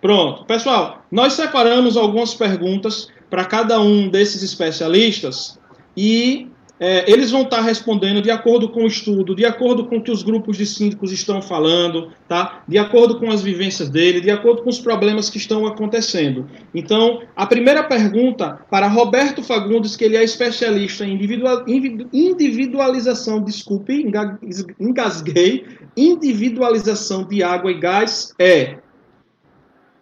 Pronto. 0.00 0.46
Pessoal, 0.46 1.02
nós 1.12 1.34
separamos 1.34 1.98
algumas 1.98 2.32
perguntas 2.32 3.12
para 3.28 3.44
cada 3.44 3.78
um 3.78 4.08
desses 4.08 4.42
especialistas 4.42 5.60
e 5.94 6.50
é, 6.80 7.10
eles 7.10 7.30
vão 7.30 7.42
estar 7.42 7.60
respondendo 7.60 8.22
de 8.22 8.30
acordo 8.30 8.68
com 8.68 8.84
o 8.84 8.86
estudo, 8.86 9.34
de 9.34 9.44
acordo 9.44 9.86
com 9.86 9.96
o 9.96 10.02
que 10.02 10.10
os 10.10 10.22
grupos 10.22 10.56
de 10.56 10.64
síndicos 10.64 11.10
estão 11.10 11.42
falando, 11.42 12.12
tá? 12.28 12.62
de 12.68 12.78
acordo 12.78 13.18
com 13.18 13.30
as 13.30 13.42
vivências 13.42 13.88
dele, 13.88 14.20
de 14.20 14.30
acordo 14.30 14.62
com 14.62 14.70
os 14.70 14.78
problemas 14.78 15.28
que 15.28 15.38
estão 15.38 15.66
acontecendo. 15.66 16.48
Então, 16.72 17.22
a 17.34 17.46
primeira 17.46 17.82
pergunta 17.82 18.60
para 18.70 18.86
Roberto 18.86 19.42
Fagundes, 19.42 19.96
que 19.96 20.04
ele 20.04 20.16
é 20.16 20.22
especialista 20.22 21.04
em 21.04 21.18
individualização, 22.12 23.42
desculpe, 23.42 24.06
engasguei, 24.78 25.66
individualização 25.96 27.24
de 27.24 27.42
água 27.42 27.72
e 27.72 27.80
gás 27.80 28.32
é: 28.38 28.78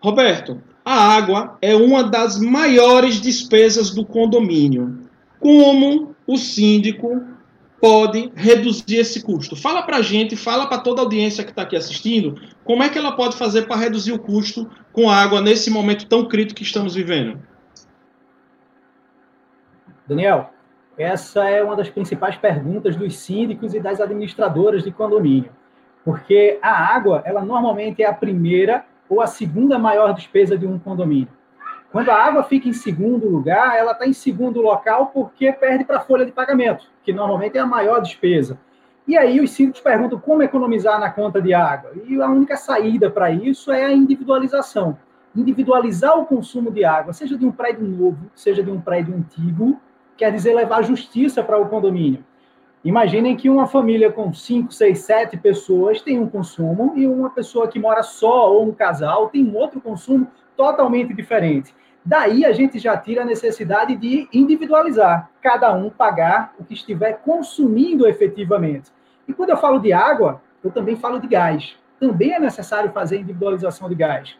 Roberto, 0.00 0.60
a 0.84 1.16
água 1.16 1.56
é 1.60 1.74
uma 1.74 2.04
das 2.04 2.38
maiores 2.38 3.20
despesas 3.20 3.90
do 3.90 4.04
condomínio. 4.04 5.00
Como 5.40 6.15
o 6.26 6.36
síndico 6.36 7.22
pode 7.80 8.32
reduzir 8.34 8.96
esse 8.96 9.22
custo? 9.22 9.54
Fala 9.54 9.82
para 9.82 9.98
a 9.98 10.02
gente, 10.02 10.36
fala 10.36 10.66
para 10.66 10.78
toda 10.78 11.00
a 11.00 11.04
audiência 11.04 11.44
que 11.44 11.50
está 11.50 11.62
aqui 11.62 11.76
assistindo, 11.76 12.40
como 12.64 12.82
é 12.82 12.88
que 12.88 12.98
ela 12.98 13.12
pode 13.12 13.36
fazer 13.36 13.62
para 13.62 13.76
reduzir 13.76 14.12
o 14.12 14.18
custo 14.18 14.68
com 14.92 15.10
água 15.10 15.40
nesse 15.40 15.70
momento 15.70 16.06
tão 16.06 16.24
crítico 16.26 16.58
que 16.58 16.64
estamos 16.64 16.94
vivendo? 16.94 17.38
Daniel, 20.08 20.50
essa 20.96 21.48
é 21.48 21.62
uma 21.62 21.76
das 21.76 21.90
principais 21.90 22.36
perguntas 22.36 22.96
dos 22.96 23.16
síndicos 23.16 23.74
e 23.74 23.80
das 23.80 24.00
administradoras 24.00 24.82
de 24.82 24.90
condomínio, 24.90 25.50
porque 26.04 26.58
a 26.62 26.70
água, 26.70 27.22
ela 27.24 27.44
normalmente 27.44 28.02
é 28.02 28.06
a 28.06 28.14
primeira 28.14 28.84
ou 29.08 29.20
a 29.20 29.26
segunda 29.26 29.78
maior 29.78 30.14
despesa 30.14 30.56
de 30.56 30.66
um 30.66 30.78
condomínio. 30.78 31.28
Quando 31.96 32.10
a 32.10 32.14
água 32.14 32.42
fica 32.42 32.68
em 32.68 32.74
segundo 32.74 33.26
lugar, 33.26 33.74
ela 33.74 33.92
está 33.92 34.06
em 34.06 34.12
segundo 34.12 34.60
local 34.60 35.06
porque 35.14 35.50
perde 35.50 35.82
para 35.82 35.96
a 35.96 36.00
folha 36.00 36.26
de 36.26 36.30
pagamento, 36.30 36.84
que 37.02 37.10
normalmente 37.10 37.56
é 37.56 37.60
a 37.62 37.64
maior 37.64 38.02
despesa. 38.02 38.58
E 39.08 39.16
aí 39.16 39.40
os 39.40 39.50
síndicos 39.52 39.80
perguntam 39.80 40.20
como 40.20 40.42
economizar 40.42 41.00
na 41.00 41.08
conta 41.08 41.40
de 41.40 41.54
água. 41.54 41.92
E 42.06 42.20
a 42.20 42.28
única 42.28 42.54
saída 42.54 43.08
para 43.08 43.30
isso 43.30 43.72
é 43.72 43.86
a 43.86 43.92
individualização. 43.94 44.98
Individualizar 45.34 46.18
o 46.18 46.26
consumo 46.26 46.70
de 46.70 46.84
água, 46.84 47.14
seja 47.14 47.34
de 47.34 47.46
um 47.46 47.50
prédio 47.50 47.88
novo, 47.88 48.30
seja 48.34 48.62
de 48.62 48.70
um 48.70 48.78
prédio 48.78 49.14
antigo, 49.14 49.80
quer 50.18 50.30
dizer 50.30 50.54
levar 50.54 50.82
justiça 50.82 51.42
para 51.42 51.58
o 51.58 51.66
condomínio. 51.66 52.22
Imaginem 52.84 53.34
que 53.38 53.48
uma 53.48 53.66
família 53.66 54.12
com 54.12 54.34
5, 54.34 54.70
6, 54.70 54.98
7 54.98 55.38
pessoas 55.38 56.02
tem 56.02 56.18
um 56.18 56.28
consumo 56.28 56.92
e 56.94 57.06
uma 57.06 57.30
pessoa 57.30 57.66
que 57.66 57.78
mora 57.78 58.02
só 58.02 58.52
ou 58.52 58.68
um 58.68 58.72
casal 58.74 59.30
tem 59.30 59.42
um 59.42 59.56
outro 59.56 59.80
consumo 59.80 60.26
totalmente 60.54 61.14
diferente. 61.14 61.74
Daí 62.06 62.44
a 62.44 62.52
gente 62.52 62.78
já 62.78 62.96
tira 62.96 63.22
a 63.22 63.24
necessidade 63.24 63.96
de 63.96 64.28
individualizar, 64.32 65.28
cada 65.42 65.74
um 65.74 65.90
pagar 65.90 66.54
o 66.56 66.62
que 66.62 66.72
estiver 66.72 67.14
consumindo 67.14 68.06
efetivamente. 68.06 68.92
E 69.26 69.32
quando 69.32 69.50
eu 69.50 69.56
falo 69.56 69.80
de 69.80 69.92
água, 69.92 70.40
eu 70.62 70.70
também 70.70 70.94
falo 70.94 71.18
de 71.18 71.26
gás. 71.26 71.76
Também 71.98 72.32
é 72.32 72.38
necessário 72.38 72.92
fazer 72.92 73.18
individualização 73.18 73.88
de 73.88 73.96
gás. 73.96 74.36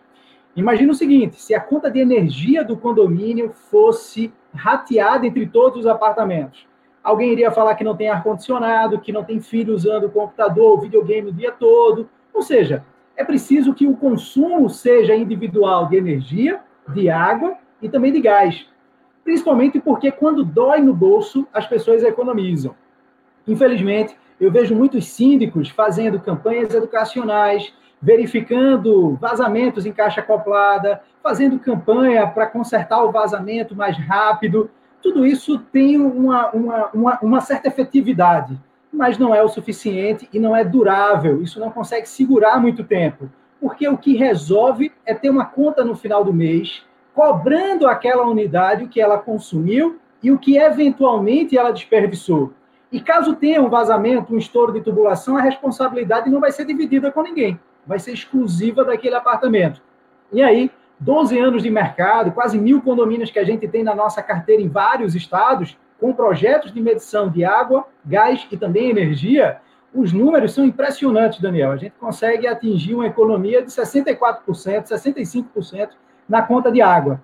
Imagina 0.55 0.93
o 0.93 0.95
seguinte: 0.95 1.41
se 1.41 1.57
a 1.57 1.61
conta 1.61 1.91
de 1.91 1.99
energia 1.99 2.63
do 2.63 2.77
condomínio 2.77 3.51
fosse 3.53 4.33
rateada 4.55 5.27
entre 5.27 5.45
todos 5.47 5.81
os 5.81 5.87
apartamentos, 5.89 6.69
alguém 7.03 7.33
iria 7.33 7.51
falar 7.51 7.75
que 7.75 7.83
não 7.83 7.97
tem 7.97 8.09
ar-condicionado, 8.09 9.01
que 9.01 9.11
não 9.11 9.25
tem 9.25 9.41
filho 9.41 9.75
usando 9.75 10.05
o 10.05 10.11
computador, 10.11 10.79
o 10.79 10.81
videogame 10.83 11.31
o 11.31 11.33
dia 11.33 11.51
todo. 11.51 12.09
Ou 12.33 12.43
seja, 12.43 12.85
é 13.17 13.25
preciso 13.25 13.75
que 13.75 13.89
o 13.89 13.97
consumo 13.97 14.71
seja 14.71 15.17
individual 15.17 15.89
de 15.89 15.97
energia 15.97 16.61
de 16.89 17.09
água 17.11 17.57
e 17.81 17.89
também 17.89 18.13
de 18.13 18.21
gás. 18.21 18.67
Principalmente 19.25 19.81
porque 19.81 20.11
quando 20.11 20.45
dói 20.45 20.81
no 20.81 20.95
bolso, 20.95 21.47
as 21.53 21.67
pessoas 21.67 22.03
economizam. 22.03 22.75
Infelizmente, 23.47 24.17
eu 24.41 24.51
vejo 24.53 24.75
muitos 24.75 25.07
síndicos 25.07 25.69
fazendo 25.71 26.21
campanhas 26.21 26.75
educacionais, 26.75 27.73
verificando 28.01 29.17
vazamentos 29.17 29.87
em 29.87 29.93
caixa 29.93 30.21
acoplada, 30.21 31.03
fazendo 31.23 31.59
campanha 31.59 32.27
para 32.27 32.47
consertar 32.47 33.03
o 33.03 33.11
vazamento 33.11 33.75
mais 33.75 33.97
rápido. 33.99 34.71
Tudo 35.03 35.27
isso 35.27 35.59
tem 35.59 35.99
uma, 35.99 36.51
uma, 36.51 36.91
uma, 36.93 37.19
uma 37.23 37.41
certa 37.41 37.69
efetividade, 37.69 38.59
mas 38.93 39.19
não 39.19 39.35
é 39.35 39.43
o 39.43 39.49
suficiente 39.49 40.29
e 40.33 40.39
não 40.39 40.55
é 40.55 40.63
durável. 40.65 41.43
Isso 41.43 41.59
não 41.59 41.71
consegue 41.71 42.09
segurar 42.09 42.61
muito 42.61 42.85
tempo, 42.85 43.31
porque 43.61 43.89
o 43.89 43.97
que 43.97 44.17
resolve 44.17 44.93
é 45.05 45.15
ter 45.15 45.31
uma 45.31 45.47
conta 45.47 45.85
no 45.85 45.95
final 45.95 46.25
do 46.25 46.33
mês 46.33 46.85
cobrando 47.15 47.89
aquela 47.89 48.27
unidade 48.27 48.85
o 48.85 48.89
que 48.89 49.01
ela 49.01 49.17
consumiu 49.17 49.99
e 50.23 50.31
o 50.31 50.39
que 50.39 50.59
eventualmente 50.59 51.57
ela 51.57 51.73
desperdiçou. 51.73 52.53
E 52.93 53.01
caso 53.01 53.35
tenha 53.35 53.63
um 53.63 53.71
vazamento, 53.71 54.35
um 54.35 54.39
estouro 54.39 54.73
de 54.73 54.83
tubulação, 54.83 55.37
a 55.37 55.41
responsabilidade 55.41 56.31
não 56.31 56.41
vai 56.41 56.53
ser 56.53 56.67
dividida 56.67 57.11
com 57.11 57.23
ninguém, 57.23 57.59
vai 57.87 57.99
ser 57.99 58.13
exclusiva 58.13 58.85
daquele 58.85 59.15
apartamento. 59.15 59.83
E 60.33 60.43
aí, 60.43 60.71
12 61.01 61.39
anos 61.39 61.63
de 61.63 61.71
mercado, 61.71 62.33
quase 62.33 62.59
mil 62.59 62.83
condomínios 62.83 63.31
que 63.31 63.39
a 63.39 63.45
gente 63.45 63.67
tem 63.67 63.83
na 63.83 63.95
nossa 63.95 64.23
carteira 64.23 64.63
em 64.63 64.69
vários 64.69 65.15
estados, 65.15 65.77
com 65.99 66.13
projetos 66.13 66.73
de 66.73 66.81
medição 66.81 67.29
de 67.31 67.45
água, 67.45 67.87
gás 68.05 68.47
e 68.51 68.57
também 68.57 68.91
energia, 68.91 69.59
os 69.97 70.13
números 70.13 70.53
são 70.53 70.65
impressionantes, 70.65 71.41
Daniel. 71.41 71.73
A 71.73 71.77
gente 71.77 71.95
consegue 71.99 72.47
atingir 72.47 72.95
uma 72.95 73.07
economia 73.07 73.63
de 73.63 73.71
64%, 73.71 74.45
65% 74.85 75.91
na 76.29 76.43
conta 76.43 76.71
de 76.71 76.83
água. 76.83 77.23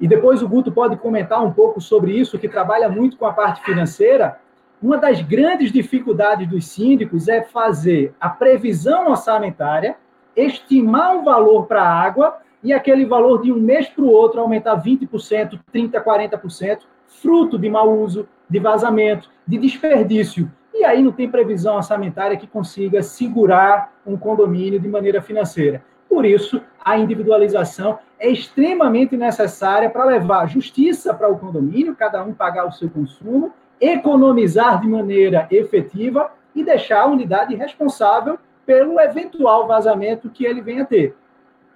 E 0.00 0.06
depois 0.06 0.42
o 0.42 0.48
Guto 0.48 0.70
pode 0.70 0.96
comentar 0.96 1.44
um 1.44 1.52
pouco 1.52 1.80
sobre 1.80 2.12
isso, 2.12 2.38
que 2.38 2.48
trabalha 2.48 2.88
muito 2.88 3.16
com 3.16 3.26
a 3.26 3.32
parte 3.32 3.62
financeira. 3.64 4.38
Uma 4.80 4.98
das 4.98 5.20
grandes 5.20 5.72
dificuldades 5.72 6.48
dos 6.48 6.66
síndicos 6.66 7.28
é 7.28 7.42
fazer 7.42 8.14
a 8.20 8.28
previsão 8.28 9.10
orçamentária, 9.10 9.96
estimar 10.36 11.16
um 11.16 11.24
valor 11.24 11.66
para 11.66 11.82
a 11.82 12.02
água 12.02 12.38
e 12.62 12.72
aquele 12.72 13.04
valor 13.04 13.42
de 13.42 13.52
um 13.52 13.58
mês 13.58 13.88
para 13.88 14.04
o 14.04 14.10
outro 14.10 14.40
aumentar 14.40 14.80
20%, 14.80 15.58
30%, 15.74 16.02
40%, 16.02 16.78
fruto 17.06 17.58
de 17.58 17.68
mau 17.68 17.98
uso, 18.00 18.28
de 18.48 18.58
vazamento, 18.60 19.28
de 19.46 19.58
desperdício. 19.58 20.50
E 20.74 20.84
aí 20.84 21.02
não 21.02 21.12
tem 21.12 21.30
previsão 21.30 21.76
orçamentária 21.76 22.36
que 22.36 22.46
consiga 22.46 23.02
segurar 23.02 23.92
um 24.06 24.16
condomínio 24.16 24.80
de 24.80 24.88
maneira 24.88 25.20
financeira. 25.20 25.84
Por 26.08 26.24
isso, 26.24 26.62
a 26.82 26.96
individualização 26.96 27.98
é 28.18 28.28
extremamente 28.28 29.16
necessária 29.16 29.90
para 29.90 30.04
levar 30.04 30.48
justiça 30.48 31.12
para 31.12 31.28
o 31.28 31.38
condomínio, 31.38 31.96
cada 31.96 32.22
um 32.22 32.32
pagar 32.32 32.66
o 32.66 32.72
seu 32.72 32.88
consumo, 32.88 33.52
economizar 33.80 34.80
de 34.80 34.88
maneira 34.88 35.46
efetiva 35.50 36.30
e 36.54 36.64
deixar 36.64 37.02
a 37.02 37.06
unidade 37.06 37.54
responsável 37.54 38.38
pelo 38.64 39.00
eventual 39.00 39.66
vazamento 39.66 40.30
que 40.30 40.44
ele 40.44 40.60
venha 40.60 40.82
a 40.82 40.86
ter. 40.86 41.16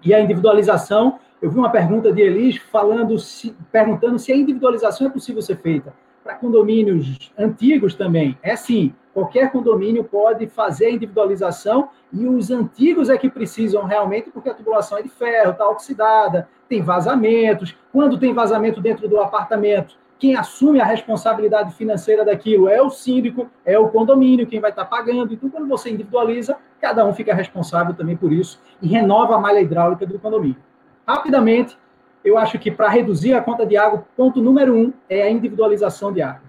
E 0.05 0.14
a 0.14 0.20
individualização, 0.20 1.18
eu 1.42 1.51
vi 1.51 1.59
uma 1.59 1.70
pergunta 1.70 2.12
de 2.12 2.20
Elis 2.20 2.57
falando 2.57 3.18
se, 3.18 3.57
perguntando 3.72 4.18
se 4.18 4.32
a 4.32 4.36
individualização 4.36 5.07
é 5.07 5.11
possível 5.11 5.42
ser 5.42 5.57
feita 5.57 5.92
para 6.27 6.35
condomínios 6.35 7.33
antigos 7.39 7.95
também. 7.95 8.37
É 8.43 8.57
sim, 8.57 8.93
qualquer 9.14 9.53
condomínio 9.53 10.03
pode 10.03 10.49
fazer 10.49 10.87
a 10.87 10.91
individualização 10.91 11.89
e 12.12 12.27
os 12.27 12.51
antigos 12.51 13.09
é 13.09 13.16
que 13.16 13.31
precisam 13.31 13.85
realmente, 13.85 14.31
porque 14.31 14.49
a 14.49 14.55
tubulação 14.55 14.99
é 14.99 15.03
de 15.03 15.09
ferro, 15.09 15.53
está 15.53 15.68
oxidada, 15.68 16.49
tem 16.68 16.83
vazamentos. 16.83 17.77
Quando 17.93 18.18
tem 18.18 18.35
vazamento 18.35 18.81
dentro 18.81 19.09
do 19.09 19.20
apartamento, 19.20 19.97
quem 20.18 20.35
assume 20.35 20.81
a 20.81 20.85
responsabilidade 20.85 21.72
financeira 21.74 22.24
daquilo 22.24 22.68
é 22.68 22.83
o 22.83 22.91
síndico, 22.91 23.49
é 23.64 23.79
o 23.79 23.89
condomínio, 23.89 24.47
quem 24.47 24.61
vai 24.61 24.70
estar 24.70 24.85
tá 24.85 24.91
pagando. 24.91 25.33
Então, 25.33 25.49
quando 25.49 25.68
você 25.68 25.91
individualiza, 25.91 26.57
cada 26.81 27.07
um 27.07 27.14
fica 27.14 27.35
responsável 27.35 27.95
também 27.95 28.16
por 28.16 28.33
isso 28.33 28.61
e 28.83 28.89
renova 28.89 29.37
a 29.37 29.39
malha 29.39 29.61
hidráulica 29.61 30.05
do 30.05 30.18
condomínio. 30.18 30.57
rapidamente, 31.07 31.79
eu 32.27 32.37
acho 32.37 32.59
que 32.59 32.70
para 32.70 32.89
reduzir 32.89 33.33
a 33.33 33.41
conta 33.41 33.64
de 33.64 33.77
água, 33.77 34.05
ponto 34.16 34.43
número 34.43 34.74
um 34.77 34.93
é 35.09 35.22
a 35.22 35.31
individualização 35.31 36.12
de 36.12 36.20
água. 36.20 36.43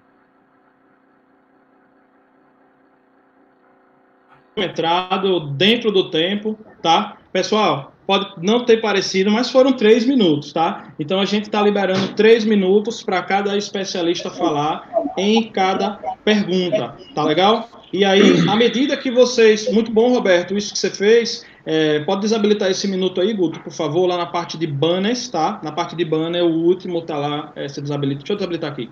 Entrado 4.55 5.51
dentro 5.51 5.91
do 5.91 6.09
tempo, 6.09 6.57
tá? 6.81 7.17
Pessoal, 7.31 7.93
pode 8.07 8.33
não 8.41 8.65
ter 8.65 8.77
parecido, 8.77 9.29
mas 9.29 9.51
foram 9.51 9.73
três 9.73 10.03
minutos, 10.03 10.51
tá? 10.51 10.91
Então 10.97 11.19
a 11.19 11.25
gente 11.25 11.43
está 11.43 11.61
liberando 11.61 12.13
três 12.15 12.43
minutos 12.43 13.03
para 13.03 13.21
cada 13.21 13.55
especialista 13.55 14.31
falar 14.31 14.89
em 15.15 15.51
cada 15.51 15.99
pergunta, 16.25 16.95
tá 17.13 17.23
legal? 17.23 17.69
E 17.93 18.03
aí, 18.03 18.47
à 18.49 18.55
medida 18.55 18.97
que 18.97 19.11
vocês. 19.11 19.71
Muito 19.71 19.91
bom, 19.91 20.09
Roberto, 20.09 20.57
isso 20.57 20.73
que 20.73 20.79
você 20.79 20.89
fez. 20.89 21.45
É, 21.69 21.99
pode 21.99 22.21
desabilitar 22.21 22.71
esse 22.71 22.87
minuto 22.87 23.19
aí, 23.19 23.33
Guto, 23.33 23.59
por 23.59 23.73
favor, 23.73 24.07
lá 24.07 24.15
na 24.15 24.25
parte 24.25 24.57
de 24.57 24.65
banners, 24.65 25.27
tá? 25.27 25.59
Na 25.61 25.73
parte 25.73 25.97
de 25.97 26.05
banner, 26.05 26.41
o 26.41 26.49
último 26.49 27.01
tá 27.01 27.17
lá, 27.17 27.51
é, 27.57 27.67
você 27.67 27.81
desabilita. 27.81 28.19
Deixa 28.19 28.31
eu 28.31 28.37
desabilitar 28.37 28.71
aqui. 28.71 28.89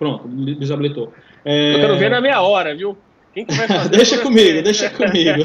Pronto, 0.00 0.26
desabilitou. 0.26 1.12
É... 1.44 1.76
Eu 1.76 1.78
quero 1.78 1.96
ver 1.96 2.10
na 2.10 2.20
meia 2.20 2.42
hora, 2.42 2.74
viu? 2.74 2.98
Quem 3.38 3.44
que 3.44 3.54
vai 3.54 3.68
fazer? 3.68 3.88
deixa 3.96 4.18
comigo, 4.18 4.62
deixa 4.62 4.90
comigo. 4.90 5.44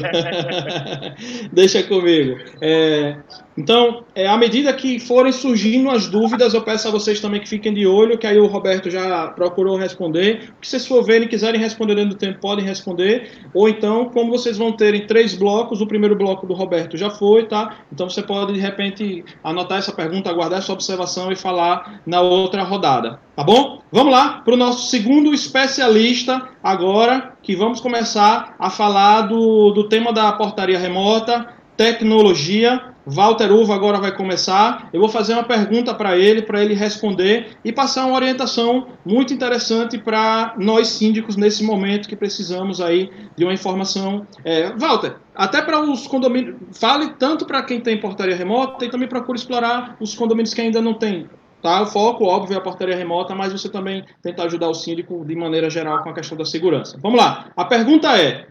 deixa 1.52 1.82
comigo. 1.84 2.38
É, 2.60 3.16
então, 3.56 4.04
é, 4.14 4.26
à 4.26 4.36
medida 4.36 4.72
que 4.72 4.98
forem 4.98 5.32
surgindo 5.32 5.88
as 5.90 6.08
dúvidas, 6.08 6.54
eu 6.54 6.62
peço 6.62 6.88
a 6.88 6.90
vocês 6.90 7.20
também 7.20 7.40
que 7.40 7.48
fiquem 7.48 7.72
de 7.72 7.86
olho, 7.86 8.18
que 8.18 8.26
aí 8.26 8.38
o 8.38 8.46
Roberto 8.46 8.90
já 8.90 9.28
procurou 9.28 9.76
responder. 9.76 10.52
Se 10.60 10.70
vocês 10.70 10.86
for 10.86 11.04
verem 11.04 11.26
e 11.26 11.30
quiserem 11.30 11.60
responder 11.60 11.94
dentro 11.94 12.10
do 12.10 12.16
tempo, 12.16 12.40
podem 12.40 12.64
responder. 12.64 13.30
Ou 13.54 13.68
então, 13.68 14.06
como 14.06 14.32
vocês 14.32 14.58
vão 14.58 14.72
ter 14.72 14.94
em 14.94 15.06
três 15.06 15.34
blocos, 15.34 15.80
o 15.80 15.86
primeiro 15.86 16.16
bloco 16.16 16.46
do 16.46 16.54
Roberto 16.54 16.96
já 16.96 17.10
foi, 17.10 17.46
tá? 17.46 17.76
Então 17.92 18.10
você 18.10 18.22
pode, 18.22 18.54
de 18.54 18.60
repente, 18.60 19.24
anotar 19.42 19.78
essa 19.78 19.92
pergunta, 19.92 20.28
aguardar 20.28 20.58
essa 20.58 20.72
observação 20.72 21.30
e 21.30 21.36
falar 21.36 22.00
na 22.04 22.20
outra 22.20 22.64
rodada. 22.64 23.20
Tá 23.36 23.44
bom? 23.44 23.82
Vamos 23.90 24.12
lá 24.12 24.42
para 24.44 24.54
o 24.54 24.56
nosso 24.56 24.88
segundo 24.88 25.32
especialista 25.32 26.48
agora, 26.62 27.33
que 27.44 27.54
vamos 27.54 27.80
começar 27.80 28.56
a 28.58 28.70
falar 28.70 29.22
do, 29.22 29.70
do 29.70 29.88
tema 29.88 30.12
da 30.12 30.32
portaria 30.32 30.78
remota, 30.78 31.46
tecnologia 31.76 32.94
Walter 33.06 33.52
Uva 33.52 33.74
agora 33.74 34.00
vai 34.00 34.12
começar. 34.12 34.88
Eu 34.92 35.00
vou 35.00 35.08
fazer 35.08 35.34
uma 35.34 35.44
pergunta 35.44 35.94
para 35.94 36.16
ele, 36.16 36.42
para 36.42 36.62
ele 36.62 36.74
responder 36.74 37.56
e 37.64 37.72
passar 37.72 38.06
uma 38.06 38.16
orientação 38.16 38.86
muito 39.04 39.34
interessante 39.34 39.98
para 39.98 40.54
nós 40.58 40.88
síndicos 40.88 41.36
nesse 41.36 41.62
momento 41.62 42.08
que 42.08 42.16
precisamos 42.16 42.80
aí 42.80 43.10
de 43.36 43.44
uma 43.44 43.52
informação. 43.52 44.26
É, 44.44 44.72
Walter, 44.76 45.16
até 45.34 45.60
para 45.60 45.80
os 45.80 46.06
condomínios, 46.06 46.56
fale 46.72 47.10
tanto 47.18 47.44
para 47.44 47.62
quem 47.62 47.80
tem 47.80 48.00
portaria 48.00 48.34
remota 48.34 48.84
e 48.84 48.90
também 48.90 49.08
procure 49.08 49.38
explorar 49.38 49.96
os 50.00 50.14
condomínios 50.14 50.54
que 50.54 50.60
ainda 50.60 50.80
não 50.80 50.94
têm. 50.94 51.28
Tá? 51.64 51.80
O 51.80 51.86
foco, 51.86 52.26
óbvio, 52.26 52.56
é 52.56 52.58
a 52.58 52.60
portaria 52.60 52.94
remota, 52.94 53.34
mas 53.34 53.50
você 53.50 53.70
também 53.70 54.04
tenta 54.22 54.42
ajudar 54.42 54.68
o 54.68 54.74
síndico 54.74 55.24
de 55.24 55.34
maneira 55.34 55.70
geral 55.70 56.02
com 56.02 56.10
a 56.10 56.12
questão 56.12 56.36
da 56.36 56.44
segurança. 56.44 56.98
Vamos 57.00 57.18
lá. 57.18 57.46
A 57.56 57.64
pergunta 57.64 58.20
é: 58.20 58.48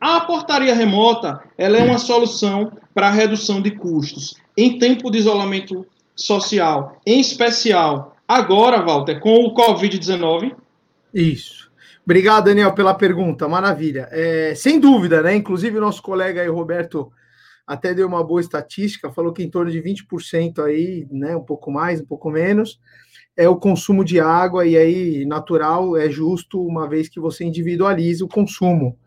a 0.00 0.20
portaria 0.22 0.74
remota 0.74 1.40
ela 1.56 1.78
é 1.78 1.84
uma 1.84 1.96
solução 1.96 2.72
para 2.92 3.08
redução 3.08 3.62
de 3.62 3.70
custos 3.70 4.34
em 4.56 4.80
tempo 4.80 5.12
de 5.12 5.18
isolamento 5.18 5.86
social, 6.16 7.00
em 7.06 7.20
especial 7.20 8.16
agora, 8.26 8.82
Walter, 8.82 9.20
com 9.20 9.44
o 9.44 9.54
Covid-19? 9.54 10.56
Isso. 11.14 11.70
Obrigado, 12.04 12.46
Daniel, 12.46 12.72
pela 12.72 12.94
pergunta. 12.94 13.46
Maravilha. 13.46 14.08
É, 14.10 14.54
sem 14.56 14.80
dúvida, 14.80 15.22
né? 15.22 15.36
Inclusive, 15.36 15.78
nosso 15.78 16.02
colega 16.02 16.42
aí, 16.42 16.48
Roberto, 16.48 17.12
até 17.66 17.94
deu 17.94 18.06
uma 18.06 18.22
boa 18.22 18.40
estatística, 18.40 19.12
falou 19.12 19.32
que 19.32 19.42
em 19.42 19.50
torno 19.50 19.70
de 19.70 19.80
20% 19.80 20.62
aí, 20.64 21.06
né? 21.10 21.34
Um 21.36 21.42
pouco 21.42 21.70
mais, 21.70 22.00
um 22.00 22.04
pouco 22.04 22.30
menos, 22.30 22.78
é 23.36 23.48
o 23.48 23.56
consumo 23.56 24.04
de 24.04 24.20
água, 24.20 24.66
e 24.66 24.76
aí, 24.76 25.26
natural, 25.26 25.96
é 25.96 26.08
justo, 26.08 26.64
uma 26.64 26.88
vez 26.88 27.08
que 27.08 27.18
você 27.18 27.44
individualiza 27.44 28.24
o 28.24 28.28
consumo. 28.28 28.98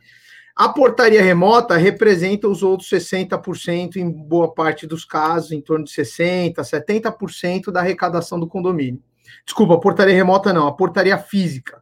A 0.56 0.70
portaria 0.70 1.22
remota 1.22 1.78
representa 1.78 2.48
os 2.48 2.64
outros 2.64 2.90
60%, 2.90 3.98
em 3.98 4.10
boa 4.10 4.52
parte 4.52 4.88
dos 4.88 5.06
casos, 5.06 5.52
em 5.52 5.62
torno 5.62 5.86
de 5.86 5.92
60%, 5.92 6.56
70% 6.56 7.72
da 7.72 7.82
arrecadação 7.82 8.40
do 8.40 8.48
condomínio. 8.48 9.02
Desculpa, 9.46 9.76
a 9.76 9.80
portaria 9.80 10.16
remota 10.16 10.52
não, 10.52 10.68
a 10.68 10.76
portaria 10.76 11.18
física. 11.18 11.80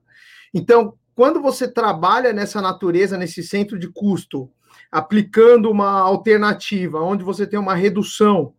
Então, 0.54 0.94
quando 1.16 1.42
você 1.42 1.72
trabalha 1.72 2.34
nessa 2.34 2.62
natureza, 2.62 3.18
nesse 3.18 3.42
centro 3.42 3.80
de 3.80 3.88
custo, 3.88 4.52
aplicando 4.92 5.70
uma 5.70 6.00
alternativa, 6.00 7.02
onde 7.02 7.24
você 7.24 7.46
tem 7.46 7.60
uma 7.60 7.76
redução 7.76 8.54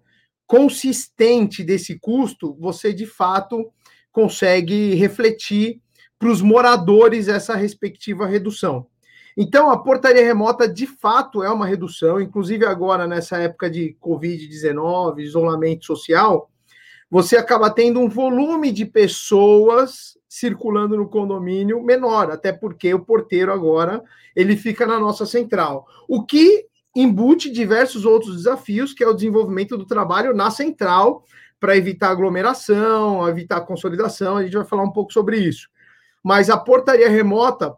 consistente 0.46 1.64
desse 1.64 1.98
custo, 1.98 2.54
você 2.58 2.92
de 2.92 3.06
fato 3.06 3.70
consegue 4.12 4.94
refletir 4.94 5.80
para 6.18 6.30
os 6.30 6.40
moradores 6.40 7.28
essa 7.28 7.54
respectiva 7.54 8.26
redução. 8.26 8.86
Então, 9.36 9.70
a 9.70 9.76
portaria 9.76 10.24
remota, 10.24 10.66
de 10.66 10.86
fato, 10.86 11.42
é 11.42 11.50
uma 11.50 11.66
redução, 11.66 12.18
inclusive 12.18 12.64
agora, 12.64 13.06
nessa 13.06 13.36
época 13.36 13.68
de 13.68 13.94
Covid-19, 14.00 15.18
isolamento 15.18 15.84
social, 15.84 16.50
você 17.10 17.36
acaba 17.36 17.70
tendo 17.70 18.00
um 18.00 18.08
volume 18.08 18.72
de 18.72 18.86
pessoas 18.86 20.16
circulando 20.39 20.99
no 20.99 21.09
condomínio 21.09 21.82
menor, 21.82 22.30
até 22.30 22.53
porque 22.53 22.93
o 22.93 23.03
porteiro 23.03 23.51
agora 23.51 24.03
ele 24.34 24.55
fica 24.55 24.87
na 24.87 25.01
nossa 25.01 25.24
central. 25.24 25.87
O 26.07 26.22
que 26.26 26.66
embute 26.95 27.51
diversos 27.51 28.05
outros 28.05 28.37
desafios, 28.37 28.93
que 28.93 29.03
é 29.03 29.09
o 29.09 29.14
desenvolvimento 29.14 29.78
do 29.78 29.87
trabalho 29.87 30.34
na 30.34 30.51
central, 30.51 31.24
para 31.59 31.74
evitar 31.74 32.11
aglomeração, 32.11 33.26
evitar 33.26 33.62
consolidação, 33.62 34.37
a 34.37 34.43
gente 34.43 34.59
vai 34.59 34.66
falar 34.66 34.82
um 34.82 34.93
pouco 34.93 35.11
sobre 35.11 35.39
isso. 35.39 35.70
Mas 36.22 36.51
a 36.51 36.59
portaria 36.59 37.09
remota, 37.09 37.74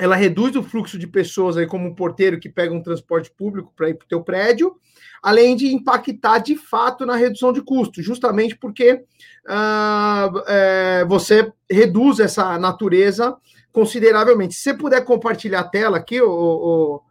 ela 0.00 0.16
reduz 0.16 0.56
o 0.56 0.62
fluxo 0.62 0.98
de 0.98 1.06
pessoas 1.06 1.58
aí, 1.58 1.66
como 1.66 1.86
um 1.86 1.94
porteiro 1.94 2.40
que 2.40 2.48
pega 2.48 2.72
um 2.72 2.82
transporte 2.82 3.30
público 3.30 3.70
para 3.76 3.90
ir 3.90 3.94
para 3.94 4.06
o 4.06 4.08
teu 4.08 4.22
prédio, 4.22 4.74
além 5.22 5.54
de 5.54 5.74
impactar 5.74 6.38
de 6.38 6.56
fato 6.56 7.04
na 7.04 7.16
redução 7.16 7.52
de 7.52 7.60
custo, 7.60 8.02
justamente 8.02 8.56
porque 8.56 8.94
uh, 8.94 10.38
é, 10.46 11.04
você 11.06 11.52
reduz 11.70 12.18
essa 12.18 12.58
natureza 12.58 13.36
consideravelmente. 13.70 14.54
Se 14.54 14.62
você 14.62 14.74
puder 14.74 15.04
compartilhar 15.04 15.60
a 15.60 15.68
tela 15.68 15.98
aqui, 15.98 16.18
o, 16.22 17.02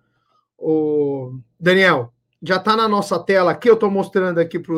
Daniel, 1.60 2.12
já 2.42 2.56
está 2.56 2.76
na 2.76 2.88
nossa 2.88 3.20
tela 3.20 3.52
aqui, 3.52 3.70
eu 3.70 3.76
estou 3.76 3.92
mostrando 3.92 4.40
aqui 4.40 4.58
para 4.58 4.74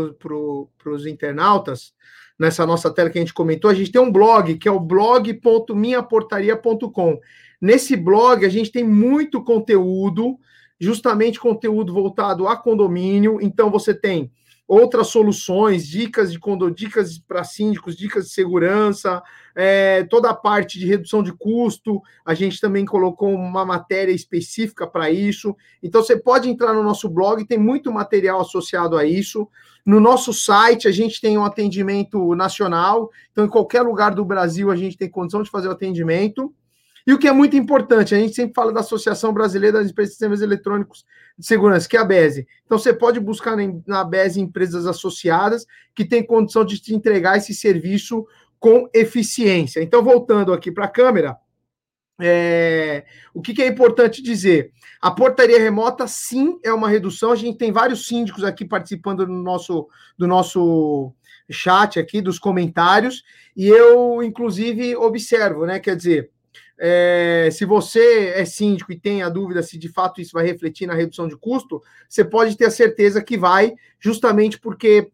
os 0.91 1.05
internautas, 1.05 1.93
nessa 2.37 2.65
nossa 2.65 2.91
tela 2.91 3.09
que 3.09 3.17
a 3.17 3.21
gente 3.21 3.33
comentou, 3.33 3.71
a 3.71 3.73
gente 3.73 3.89
tem 3.89 4.01
um 4.01 4.11
blog, 4.11 4.57
que 4.57 4.67
é 4.67 4.71
o 4.71 4.81
blog.minhaportaria.com. 4.81 7.17
Nesse 7.61 7.95
blog, 7.95 8.43
a 8.43 8.49
gente 8.49 8.71
tem 8.71 8.83
muito 8.83 9.43
conteúdo, 9.43 10.39
justamente 10.79 11.39
conteúdo 11.39 11.93
voltado 11.93 12.47
a 12.47 12.57
condomínio. 12.57 13.37
Então, 13.39 13.69
você 13.69 13.93
tem 13.93 14.31
outras 14.67 15.07
soluções, 15.07 15.85
dicas 15.85 16.31
de 16.31 16.39
condo, 16.39 16.71
dicas 16.71 17.19
para 17.19 17.43
síndicos, 17.43 17.95
dicas 17.95 18.25
de 18.25 18.31
segurança, 18.31 19.21
é, 19.53 20.03
toda 20.05 20.29
a 20.29 20.33
parte 20.33 20.79
de 20.79 20.87
redução 20.87 21.21
de 21.21 21.31
custo. 21.33 22.01
A 22.25 22.33
gente 22.33 22.59
também 22.59 22.83
colocou 22.83 23.31
uma 23.31 23.63
matéria 23.63 24.13
específica 24.13 24.87
para 24.87 25.11
isso. 25.11 25.55
Então, 25.83 26.01
você 26.01 26.17
pode 26.17 26.49
entrar 26.49 26.73
no 26.73 26.81
nosso 26.81 27.07
blog, 27.09 27.45
tem 27.45 27.59
muito 27.59 27.91
material 27.91 28.41
associado 28.41 28.97
a 28.97 29.05
isso. 29.05 29.47
No 29.85 29.99
nosso 29.99 30.33
site, 30.33 30.87
a 30.87 30.91
gente 30.91 31.21
tem 31.21 31.37
um 31.37 31.45
atendimento 31.45 32.33
nacional. 32.33 33.11
Então, 33.31 33.45
em 33.45 33.49
qualquer 33.49 33.81
lugar 33.81 34.15
do 34.15 34.25
Brasil, 34.25 34.71
a 34.71 34.75
gente 34.75 34.97
tem 34.97 35.09
condição 35.09 35.43
de 35.43 35.49
fazer 35.51 35.67
o 35.67 35.71
atendimento. 35.71 36.51
E 37.05 37.13
o 37.13 37.17
que 37.17 37.27
é 37.27 37.31
muito 37.31 37.55
importante, 37.55 38.13
a 38.13 38.17
gente 38.19 38.35
sempre 38.35 38.53
fala 38.53 38.71
da 38.71 38.81
Associação 38.81 39.33
Brasileira 39.33 39.79
das 39.79 39.89
Empresas 39.89 40.11
de 40.11 40.15
Sistemas 40.15 40.41
Eletrônicos 40.41 41.05
de 41.37 41.45
Segurança, 41.45 41.87
que 41.87 41.97
é 41.97 41.99
a 41.99 42.05
BESE. 42.05 42.47
Então, 42.65 42.77
você 42.77 42.93
pode 42.93 43.19
buscar 43.19 43.57
na 43.87 44.03
BESE 44.03 44.39
empresas 44.39 44.85
associadas 44.85 45.65
que 45.95 46.05
têm 46.05 46.25
condição 46.25 46.63
de 46.63 46.79
te 46.79 46.93
entregar 46.93 47.37
esse 47.37 47.53
serviço 47.53 48.25
com 48.59 48.87
eficiência. 48.93 49.81
Então, 49.81 50.03
voltando 50.03 50.53
aqui 50.53 50.71
para 50.71 50.85
a 50.85 50.89
câmera, 50.89 51.37
é, 52.21 53.03
o 53.33 53.41
que, 53.41 53.53
que, 53.53 53.63
é 53.63 53.67
importante 53.67 54.21
dizer? 54.21 54.71
A 55.01 55.09
portaria 55.09 55.59
remota, 55.59 56.05
sim, 56.07 56.59
é 56.63 56.71
uma 56.71 56.87
redução. 56.87 57.31
A 57.31 57.35
gente 57.35 57.57
tem 57.57 57.71
vários 57.71 58.05
síndicos 58.05 58.43
aqui 58.43 58.63
participando 58.63 59.25
do 59.25 59.33
nosso, 59.33 59.87
do 60.15 60.27
nosso 60.27 61.11
chat 61.49 61.99
aqui, 61.99 62.21
dos 62.21 62.37
comentários, 62.37 63.23
e 63.57 63.67
eu, 63.67 64.21
inclusive, 64.21 64.95
observo, 64.95 65.65
né? 65.65 65.79
Quer 65.79 65.95
dizer, 65.95 66.29
é, 66.83 67.49
se 67.51 67.63
você 67.63 68.33
é 68.35 68.43
síndico 68.43 68.91
e 68.91 68.99
tem 68.99 69.21
a 69.21 69.29
dúvida 69.29 69.61
se 69.61 69.77
de 69.77 69.87
fato 69.87 70.19
isso 70.19 70.31
vai 70.33 70.43
refletir 70.43 70.87
na 70.87 70.95
redução 70.95 71.27
de 71.27 71.37
custo, 71.37 71.79
você 72.09 72.25
pode 72.25 72.57
ter 72.57 72.65
a 72.65 72.71
certeza 72.71 73.21
que 73.21 73.37
vai, 73.37 73.75
justamente 73.99 74.59
porque 74.59 75.11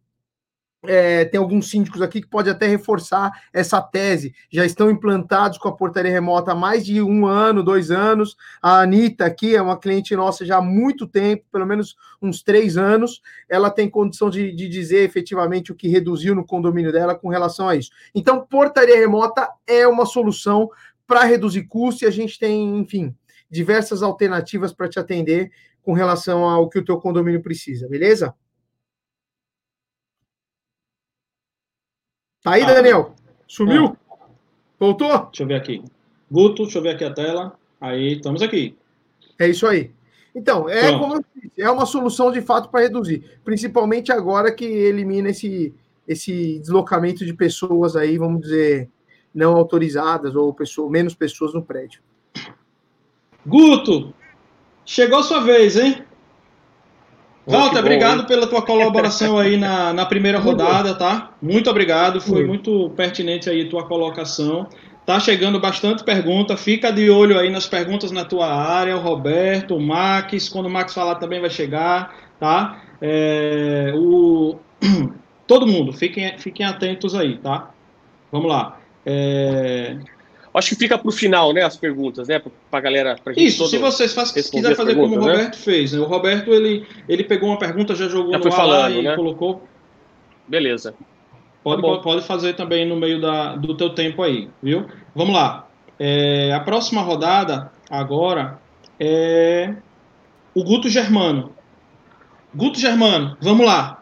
é, 0.86 1.26
tem 1.26 1.40
alguns 1.40 1.70
síndicos 1.70 2.02
aqui 2.02 2.22
que 2.22 2.28
pode 2.28 2.50
até 2.50 2.68
reforçar 2.68 3.32
essa 3.52 3.82
tese. 3.82 4.34
Já 4.50 4.66
estão 4.66 4.90
implantados 4.90 5.58
com 5.58 5.68
a 5.68 5.76
portaria 5.76 6.12
remota 6.12 6.52
há 6.52 6.56
mais 6.56 6.86
de 6.86 7.02
um 7.02 7.26
ano, 7.26 7.64
dois 7.64 7.92
anos. 7.92 8.38
A 8.62 8.82
Anitta 8.82 9.26
aqui 9.26 9.56
é 9.56 9.62
uma 9.62 9.78
cliente 9.78 10.16
nossa 10.16 10.46
já 10.46 10.58
há 10.58 10.62
muito 10.62 11.08
tempo, 11.08 11.44
pelo 11.52 11.66
menos 11.66 11.96
uns 12.22 12.42
três 12.44 12.78
anos. 12.78 13.22
Ela 13.50 13.70
tem 13.70 13.90
condição 13.90 14.30
de, 14.30 14.54
de 14.54 14.68
dizer 14.70 15.04
efetivamente 15.04 15.72
o 15.72 15.76
que 15.76 15.88
reduziu 15.88 16.36
no 16.36 16.46
condomínio 16.46 16.92
dela 16.92 17.16
com 17.16 17.28
relação 17.28 17.68
a 17.68 17.76
isso. 17.76 17.92
Então, 18.14 18.46
portaria 18.46 18.98
remota 18.98 19.50
é 19.66 19.88
uma 19.88 20.06
solução 20.06 20.70
para 21.08 21.24
reduzir 21.24 21.64
custo 21.64 22.04
e 22.04 22.08
a 22.08 22.12
gente 22.12 22.38
tem, 22.38 22.78
enfim, 22.78 23.16
diversas 23.50 24.04
alternativas 24.04 24.74
para 24.74 24.90
te 24.90 25.00
atender 25.00 25.52
com 25.82 25.94
relação 25.94 26.44
ao 26.44 26.70
que 26.70 26.78
o 26.78 26.86
teu 26.86 27.00
condomínio 27.00 27.42
precisa, 27.42 27.88
beleza? 27.88 28.36
Tá 32.44 32.52
aí, 32.52 32.64
ah, 32.64 32.74
Daniel? 32.74 33.16
Sumiu? 33.48 33.86
É. 33.86 34.16
Voltou? 34.78 35.26
Deixa 35.28 35.44
eu 35.44 35.48
ver 35.48 35.56
aqui. 35.56 35.84
Guto, 36.30 36.64
deixa 36.64 36.78
eu 36.78 36.84
ver 36.84 36.90
aqui 36.90 37.06
a 37.06 37.14
tela. 37.14 37.58
Aí, 37.80 38.14
estamos 38.14 38.42
aqui. 38.42 38.78
É 39.40 39.48
isso 39.48 39.66
aí. 39.66 39.92
Então, 40.36 40.70
é 40.70 40.90
Pronto. 40.90 41.00
como 41.00 41.16
eu 41.16 41.26
disse, 41.36 41.62
é 41.62 41.72
uma 41.72 41.86
solução 41.86 42.32
de 42.32 42.42
fato 42.42 42.70
para 42.70 42.82
reduzir, 42.82 43.40
principalmente 43.44 44.12
agora 44.12 44.54
que 44.54 44.66
elimina 44.66 45.30
esse, 45.30 45.74
esse 46.08 46.60
deslocamento 46.60 47.26
de 47.26 47.34
pessoas 47.34 47.96
aí, 47.96 48.18
vamos 48.18 48.42
dizer, 48.42 48.90
não 49.38 49.56
autorizadas 49.56 50.36
ou 50.36 50.52
pessoa, 50.52 50.90
menos 50.90 51.14
pessoas 51.14 51.54
no 51.54 51.62
prédio. 51.62 52.02
Guto, 53.46 54.12
chegou 54.84 55.20
a 55.20 55.24
sua 55.24 55.42
vez, 55.42 55.78
hein? 55.78 56.04
Walter, 57.46 57.80
obrigado 57.80 58.26
pela 58.26 58.48
tua 58.48 58.64
colaboração 58.64 59.38
aí 59.38 59.56
na, 59.56 59.94
na 59.94 60.06
primeira 60.08 60.40
rodada, 60.42 60.96
tá? 60.96 61.34
Muito 61.40 61.70
obrigado, 61.70 62.20
foi 62.20 62.46
muito 62.46 62.90
pertinente 62.90 63.48
aí 63.48 63.70
tua 63.70 63.88
colocação. 63.88 64.68
Tá 65.06 65.20
chegando 65.20 65.60
bastante 65.60 66.04
pergunta, 66.04 66.58
fica 66.58 66.92
de 66.92 67.10
olho 67.10 67.40
aí 67.40 67.50
nas 67.50 67.68
perguntas 67.68 68.12
na 68.12 68.26
tua 68.26 68.52
área, 68.52 68.98
o 68.98 69.00
Roberto, 69.00 69.76
o 69.76 69.80
Max, 69.80 70.50
quando 70.50 70.66
o 70.66 70.70
Max 70.70 70.94
falar 70.94 71.16
também 71.16 71.40
vai 71.40 71.50
chegar, 71.50 72.14
tá? 72.40 72.82
É, 73.00 73.94
o... 73.96 74.58
Todo 75.48 75.66
mundo, 75.66 75.94
fiquem, 75.94 76.38
fiquem 76.38 76.66
atentos 76.66 77.16
aí, 77.16 77.38
tá? 77.38 77.72
Vamos 78.30 78.50
lá. 78.50 78.78
É... 79.08 79.98
Acho 80.54 80.70
que 80.70 80.76
fica 80.76 80.98
para 80.98 81.08
o 81.08 81.12
final, 81.12 81.54
né, 81.54 81.62
as 81.62 81.78
perguntas, 81.78 82.28
né, 82.28 82.40
para 82.40 82.80
a 82.80 82.82
galera. 82.82 83.16
Pra 83.24 83.32
gente 83.32 83.46
Isso, 83.46 83.68
se 83.68 83.78
vocês 83.78 84.12
faz, 84.14 84.30
se 84.30 84.52
quiser 84.52 84.76
fazer 84.76 84.96
como 84.96 85.16
o 85.16 85.20
né? 85.20 85.32
Roberto 85.32 85.56
né? 85.56 85.62
fez, 85.64 85.94
né? 85.94 86.00
O 86.00 86.06
Roberto 86.06 86.52
ele, 86.52 86.86
ele 87.08 87.24
pegou 87.24 87.50
uma 87.50 87.60
pergunta, 87.60 87.94
já 87.94 88.08
jogou 88.08 88.34
já 88.34 88.40
no 88.40 88.52
falando, 88.52 88.96
e 88.96 89.04
né? 89.04 89.16
colocou. 89.16 89.62
Beleza. 90.48 90.96
Pode, 91.64 91.82
tá 91.82 91.98
pode 92.00 92.22
fazer 92.26 92.54
também 92.56 92.88
no 92.88 92.96
meio 92.96 93.22
da, 93.22 93.56
do 93.56 93.78
teu 93.78 93.92
tempo 93.92 94.24
aí, 94.24 94.50
viu? 94.62 94.86
Vamos 95.14 95.36
lá. 95.36 95.68
É, 96.00 96.52
a 96.54 96.60
próxima 96.60 97.02
rodada 97.02 97.72
agora 97.90 98.60
é 99.00 99.76
o 100.56 100.64
Guto 100.64 100.90
Germano. 100.90 101.52
Guto 102.56 102.80
Germano, 102.80 103.38
vamos 103.40 103.66
lá. 103.66 104.02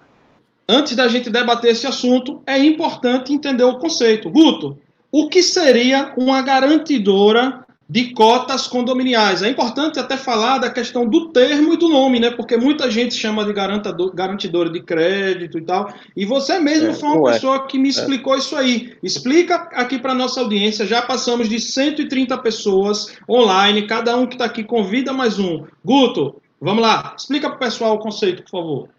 Antes 0.69 0.95
da 0.95 1.07
gente 1.09 1.29
debater 1.29 1.71
esse 1.71 1.85
assunto, 1.85 2.41
é 2.47 2.57
importante 2.57 3.33
entender 3.33 3.63
o 3.65 3.77
conceito. 3.77 4.29
Guto, 4.29 4.79
o 5.17 5.29
que 5.29 5.41
seria 5.41 6.13
uma 6.17 6.41
garantidora 6.41 7.65
de 7.89 8.11
cotas 8.13 8.67
condominiais. 8.67 9.41
É 9.41 9.47
importante 9.47 9.97
até 9.97 10.17
falar 10.17 10.57
da 10.57 10.69
questão 10.69 11.07
do 11.07 11.29
termo 11.29 11.73
e 11.73 11.77
do 11.77 11.87
nome, 11.87 12.19
né? 12.19 12.31
Porque 12.31 12.57
muita 12.57 12.91
gente 12.91 13.15
chama 13.15 13.45
de 13.45 13.53
garantidora 13.53 14.69
de 14.69 14.81
crédito 14.81 15.57
e 15.57 15.61
tal. 15.61 15.93
E 16.17 16.25
você 16.25 16.59
mesmo 16.59 16.89
é, 16.89 16.93
foi 16.93 17.07
uma 17.07 17.29
é. 17.29 17.33
pessoa 17.33 17.55
é. 17.55 17.59
que 17.59 17.79
me 17.79 17.87
explicou 17.87 18.35
é. 18.35 18.39
isso 18.39 18.57
aí. 18.57 18.97
Explica 19.01 19.55
aqui 19.71 19.97
para 19.97 20.13
nossa 20.13 20.41
audiência. 20.41 20.85
Já 20.85 21.01
passamos 21.01 21.47
de 21.47 21.61
130 21.61 22.37
pessoas 22.39 23.17
online. 23.29 23.87
Cada 23.87 24.17
um 24.17 24.27
que 24.27 24.35
está 24.35 24.43
aqui 24.43 24.65
convida 24.65 25.13
mais 25.13 25.39
um. 25.39 25.63
Guto, 25.81 26.41
vamos 26.59 26.81
lá. 26.81 27.15
Explica 27.17 27.47
para 27.47 27.55
o 27.55 27.59
pessoal 27.59 27.95
o 27.95 27.99
conceito, 27.99 28.43
por 28.43 28.49
favor. 28.49 28.89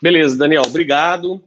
Beleza, 0.00 0.38
Daniel. 0.38 0.62
Obrigado. 0.66 1.42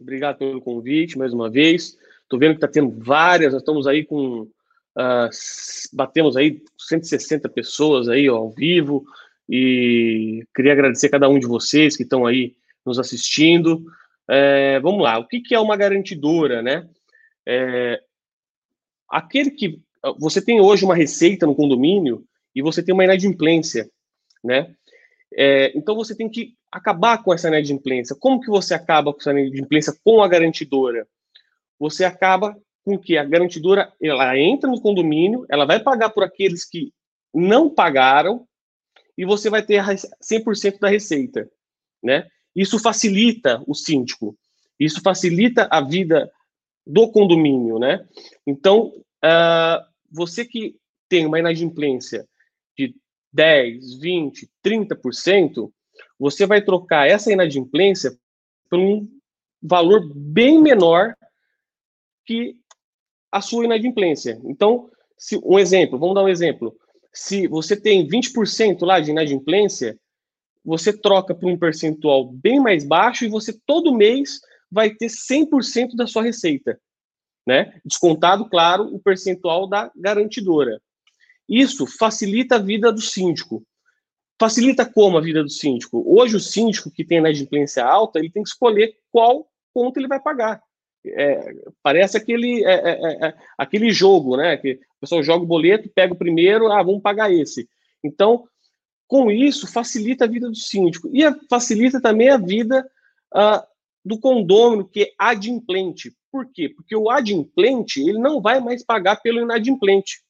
Obrigado 0.00 0.38
pelo 0.38 0.62
convite 0.62 1.18
mais 1.18 1.34
uma 1.34 1.50
vez. 1.50 1.97
Estou 2.28 2.38
vendo 2.38 2.50
que 2.50 2.56
está 2.58 2.68
tendo 2.68 2.90
várias, 3.02 3.54
nós 3.54 3.62
estamos 3.62 3.86
aí 3.86 4.04
com. 4.04 4.42
Uh, 4.42 5.30
batemos 5.92 6.36
aí 6.36 6.60
160 6.76 7.48
pessoas 7.48 8.08
aí 8.08 8.28
ó, 8.28 8.36
ao 8.36 8.50
vivo 8.50 9.04
e 9.48 10.44
queria 10.54 10.72
agradecer 10.72 11.06
a 11.06 11.10
cada 11.10 11.28
um 11.28 11.38
de 11.38 11.46
vocês 11.46 11.96
que 11.96 12.02
estão 12.02 12.26
aí 12.26 12.54
nos 12.84 12.98
assistindo. 12.98 13.82
É, 14.28 14.78
vamos 14.80 15.02
lá, 15.02 15.18
o 15.18 15.26
que, 15.26 15.40
que 15.40 15.54
é 15.54 15.60
uma 15.60 15.76
garantidora, 15.76 16.60
né? 16.60 16.86
É, 17.46 18.02
aquele 19.08 19.52
que 19.52 19.80
você 20.18 20.42
tem 20.42 20.60
hoje 20.60 20.84
uma 20.84 20.94
receita 20.94 21.46
no 21.46 21.54
condomínio 21.54 22.24
e 22.54 22.60
você 22.60 22.82
tem 22.82 22.92
uma 22.92 23.04
inadimplência, 23.04 23.88
né? 24.44 24.74
É, 25.32 25.72
então 25.74 25.94
você 25.94 26.14
tem 26.14 26.28
que 26.28 26.54
acabar 26.70 27.22
com 27.22 27.32
essa 27.32 27.48
inadimplência. 27.48 28.16
Como 28.18 28.40
que 28.40 28.50
você 28.50 28.74
acaba 28.74 29.12
com 29.14 29.20
essa 29.20 29.30
inadimplência 29.30 29.94
com 30.04 30.22
a 30.22 30.28
garantidora? 30.28 31.06
Você 31.78 32.04
acaba 32.04 32.56
com 32.84 32.98
que 32.98 33.16
a 33.16 33.24
garantidora 33.24 33.92
ela 34.02 34.36
entra 34.38 34.70
no 34.70 34.80
condomínio, 34.80 35.44
ela 35.50 35.64
vai 35.64 35.78
pagar 35.80 36.10
por 36.10 36.24
aqueles 36.24 36.64
que 36.64 36.92
não 37.34 37.68
pagaram 37.68 38.46
e 39.16 39.24
você 39.24 39.50
vai 39.50 39.62
ter 39.62 39.82
100% 39.84 40.78
da 40.78 40.88
receita, 40.88 41.50
né? 42.02 42.26
Isso 42.54 42.78
facilita 42.78 43.62
o 43.66 43.74
síndico, 43.74 44.36
isso 44.80 45.00
facilita 45.02 45.68
a 45.70 45.80
vida 45.80 46.30
do 46.86 47.10
condomínio, 47.10 47.78
né? 47.78 48.06
Então, 48.46 48.92
uh, 49.24 49.84
você 50.10 50.44
que 50.44 50.76
tem 51.08 51.26
uma 51.26 51.38
inadimplência 51.38 52.26
de 52.76 52.94
10, 53.32 54.00
20, 54.00 54.48
30%, 54.64 55.70
você 56.18 56.46
vai 56.46 56.62
trocar 56.62 57.08
essa 57.08 57.32
inadimplência 57.32 58.16
por 58.70 58.78
um 58.78 59.08
valor 59.62 60.08
bem 60.14 60.60
menor 60.60 61.14
que 62.28 62.56
a 63.32 63.40
sua 63.40 63.64
inadimplência. 63.64 64.38
Então, 64.44 64.90
se, 65.16 65.40
um 65.42 65.58
exemplo, 65.58 65.98
vamos 65.98 66.14
dar 66.14 66.22
um 66.22 66.28
exemplo. 66.28 66.76
Se 67.10 67.48
você 67.48 67.74
tem 67.74 68.06
20% 68.06 68.82
lá 68.82 69.00
de 69.00 69.10
inadimplência, 69.10 69.98
você 70.62 70.92
troca 70.92 71.34
por 71.34 71.50
um 71.50 71.58
percentual 71.58 72.30
bem 72.30 72.60
mais 72.60 72.84
baixo 72.84 73.24
e 73.24 73.30
você 73.30 73.58
todo 73.66 73.94
mês 73.94 74.40
vai 74.70 74.90
ter 74.90 75.06
100% 75.06 75.96
da 75.96 76.06
sua 76.06 76.22
receita, 76.22 76.78
né? 77.46 77.80
Descontado, 77.82 78.46
claro, 78.46 78.94
o 78.94 79.00
percentual 79.00 79.66
da 79.66 79.90
garantidora. 79.96 80.78
Isso 81.48 81.86
facilita 81.86 82.56
a 82.56 82.58
vida 82.58 82.92
do 82.92 83.00
síndico. 83.00 83.64
Facilita 84.38 84.84
como 84.84 85.16
a 85.16 85.22
vida 85.22 85.42
do 85.42 85.48
síndico? 85.48 86.04
Hoje 86.06 86.36
o 86.36 86.40
síndico 86.40 86.90
que 86.90 87.06
tem 87.06 87.18
inadimplência 87.18 87.82
alta, 87.82 88.18
ele 88.18 88.30
tem 88.30 88.42
que 88.42 88.50
escolher 88.50 88.94
qual 89.10 89.48
conta 89.72 89.98
ele 89.98 90.06
vai 90.06 90.20
pagar 90.20 90.62
é, 91.06 91.54
parece 91.82 92.16
aquele, 92.16 92.64
é, 92.64 92.72
é, 92.72 92.90
é, 92.90 93.26
é, 93.28 93.34
aquele 93.56 93.90
jogo, 93.90 94.36
né? 94.36 94.56
Que 94.56 94.72
o 94.72 95.00
pessoal 95.00 95.22
joga 95.22 95.44
o 95.44 95.46
boleto, 95.46 95.90
pega 95.94 96.12
o 96.12 96.18
primeiro, 96.18 96.70
ah, 96.70 96.82
vamos 96.82 97.02
pagar 97.02 97.32
esse. 97.32 97.68
Então, 98.02 98.44
com 99.06 99.30
isso, 99.30 99.70
facilita 99.72 100.24
a 100.24 100.28
vida 100.28 100.48
do 100.48 100.56
síndico 100.56 101.08
e 101.12 101.22
facilita 101.48 102.00
também 102.00 102.28
a 102.28 102.36
vida 102.36 102.88
ah, 103.34 103.66
do 104.04 104.18
condômino 104.18 104.88
que 104.88 105.02
é 105.02 105.12
adimplente. 105.18 106.14
Por 106.30 106.46
quê? 106.52 106.68
Porque 106.68 106.94
o 106.94 107.10
adimplente 107.10 108.00
ele 108.00 108.18
não 108.18 108.40
vai 108.40 108.60
mais 108.60 108.84
pagar 108.84 109.16
pelo 109.16 109.40
inadimplente. 109.40 110.22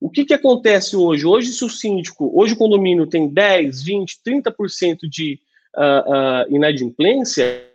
O 0.00 0.10
que, 0.10 0.24
que 0.24 0.34
acontece 0.34 0.96
hoje? 0.96 1.24
Hoje, 1.24 1.52
se 1.52 1.64
o 1.64 1.70
síndico, 1.70 2.32
hoje 2.34 2.54
o 2.54 2.56
condomínio 2.56 3.06
tem 3.06 3.28
10, 3.28 3.82
20, 3.82 4.18
30% 4.26 5.08
de 5.08 5.38
uh, 5.76 6.50
uh, 6.50 6.54
inadimplência, 6.54 7.71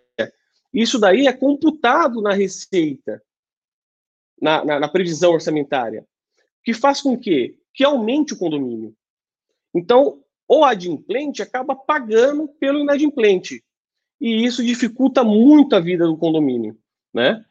isso 0.81 0.99
daí 0.99 1.25
é 1.25 1.33
computado 1.33 2.21
na 2.21 2.33
receita, 2.33 3.19
na, 4.39 4.63
na, 4.63 4.79
na 4.81 4.87
previsão 4.87 5.31
orçamentária, 5.31 6.05
que 6.63 6.71
faz 6.71 7.01
com 7.01 7.17
que, 7.17 7.57
que 7.73 7.83
aumente 7.83 8.33
o 8.33 8.37
condomínio. 8.37 8.95
Então, 9.73 10.21
o 10.47 10.63
adimplente 10.63 11.41
acaba 11.41 11.75
pagando 11.75 12.47
pelo 12.59 12.79
inadimplente. 12.79 13.63
E 14.21 14.45
isso 14.45 14.63
dificulta 14.63 15.23
muito 15.23 15.75
a 15.75 15.79
vida 15.79 16.05
do 16.05 16.15
condomínio, 16.15 16.77
né? 17.11 17.43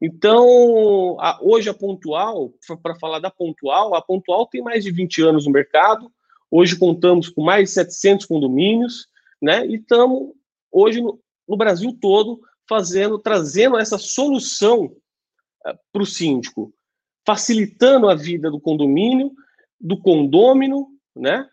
Então, 0.00 1.20
a, 1.20 1.38
hoje 1.42 1.68
a 1.68 1.74
Pontual, 1.74 2.54
para 2.82 2.94
falar 2.94 3.18
da 3.18 3.30
Pontual, 3.30 3.94
a 3.94 4.00
Pontual 4.00 4.46
tem 4.46 4.62
mais 4.62 4.82
de 4.84 4.90
20 4.90 5.20
anos 5.22 5.44
no 5.44 5.52
mercado. 5.52 6.10
Hoje 6.50 6.78
contamos 6.78 7.28
com 7.28 7.42
mais 7.42 7.68
de 7.68 7.74
700 7.74 8.24
condomínios, 8.24 9.06
né? 9.40 9.66
E 9.66 9.74
estamos 9.74 10.32
hoje 10.72 11.02
no, 11.02 11.20
no 11.46 11.58
Brasil 11.58 11.94
todo 12.00 12.40
fazendo, 12.70 13.18
trazendo 13.18 13.76
essa 13.76 13.98
solução 13.98 14.94
eh, 15.66 15.76
para 15.92 16.02
o 16.02 16.06
síndico, 16.06 16.72
facilitando 17.26 18.08
a 18.08 18.14
vida 18.14 18.48
do 18.48 18.60
condomínio, 18.60 19.32
do 19.80 20.00
condômino, 20.00 20.86
né? 21.16 21.48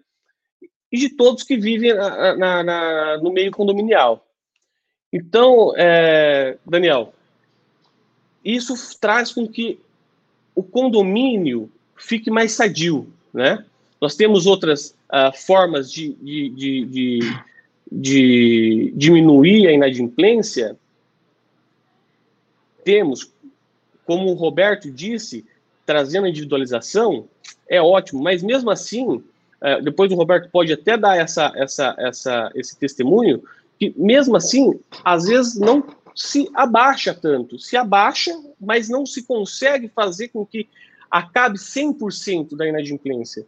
E 0.92 0.98
de 1.00 1.10
todos 1.10 1.42
que 1.42 1.58
vivem 1.58 1.96
na, 1.96 2.36
na, 2.36 2.64
na, 2.64 3.18
no 3.18 3.34
meio 3.34 3.52
condominial. 3.52 4.28
Então, 5.12 5.74
é, 5.76 6.60
Daniel, 6.64 7.14
isso 8.46 8.76
traz 9.00 9.34
com 9.34 9.48
que 9.48 9.80
o 10.54 10.62
condomínio 10.62 11.72
fique 11.96 12.30
mais 12.30 12.52
sadio, 12.52 13.12
né? 13.34 13.66
Nós 14.00 14.16
temos 14.16 14.46
outras 14.46 14.96
uh, 15.12 15.36
formas 15.36 15.92
de, 15.92 16.14
de, 16.14 16.86
de, 16.86 17.20
de 17.92 18.94
diminuir 18.96 19.68
a 19.68 19.72
inadimplência. 19.72 20.78
Temos, 22.88 23.34
como 24.06 24.32
o 24.32 24.34
Roberto 24.34 24.90
disse, 24.90 25.46
trazendo 25.86 26.24
a 26.24 26.30
individualização, 26.30 27.28
é 27.68 27.82
ótimo, 27.82 28.24
mas 28.24 28.42
mesmo 28.42 28.70
assim, 28.70 29.06
uh, 29.06 29.84
depois 29.84 30.10
o 30.10 30.16
Roberto 30.16 30.50
pode 30.50 30.72
até 30.72 30.96
dar 30.96 31.18
essa, 31.18 31.52
essa, 31.58 31.94
essa, 32.00 32.50
esse 32.56 32.78
testemunho, 32.78 33.44
que 33.78 33.94
mesmo 33.98 34.38
assim, 34.38 34.80
às 35.04 35.26
vezes 35.26 35.60
não 35.60 35.84
se 36.16 36.50
abaixa 36.54 37.14
tanto. 37.14 37.60
Se 37.60 37.76
abaixa, 37.76 38.34
mas 38.58 38.88
não 38.88 39.06
se 39.06 39.24
consegue 39.24 39.90
fazer 39.90 40.30
com 40.30 40.46
que 40.46 40.66
acabe 41.12 41.58
100% 41.58 42.56
da 42.56 42.66
inadimplência. 42.66 43.46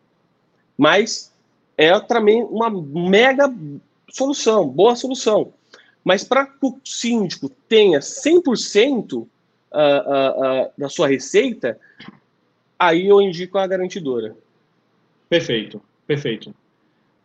Mas 0.78 1.34
é 1.78 1.98
também 1.98 2.44
uma 2.44 2.70
mega 2.70 3.50
solução, 4.12 4.68
boa 4.68 4.98
solução. 4.98 5.54
Mas 6.04 6.24
para 6.24 6.46
que 6.46 6.66
o 6.66 6.80
síndico 6.84 7.50
tenha 7.68 8.00
100% 8.00 9.14
uh, 9.14 9.22
uh, 9.22 9.26
uh, 9.26 10.72
da 10.78 10.90
sua 10.90 11.08
receita, 11.08 11.80
aí 12.78 13.08
eu 13.08 13.22
indico 13.22 13.58
a 13.58 13.68
garantidora. 13.68 14.36
Perfeito, 15.30 15.82
perfeito. 16.08 16.54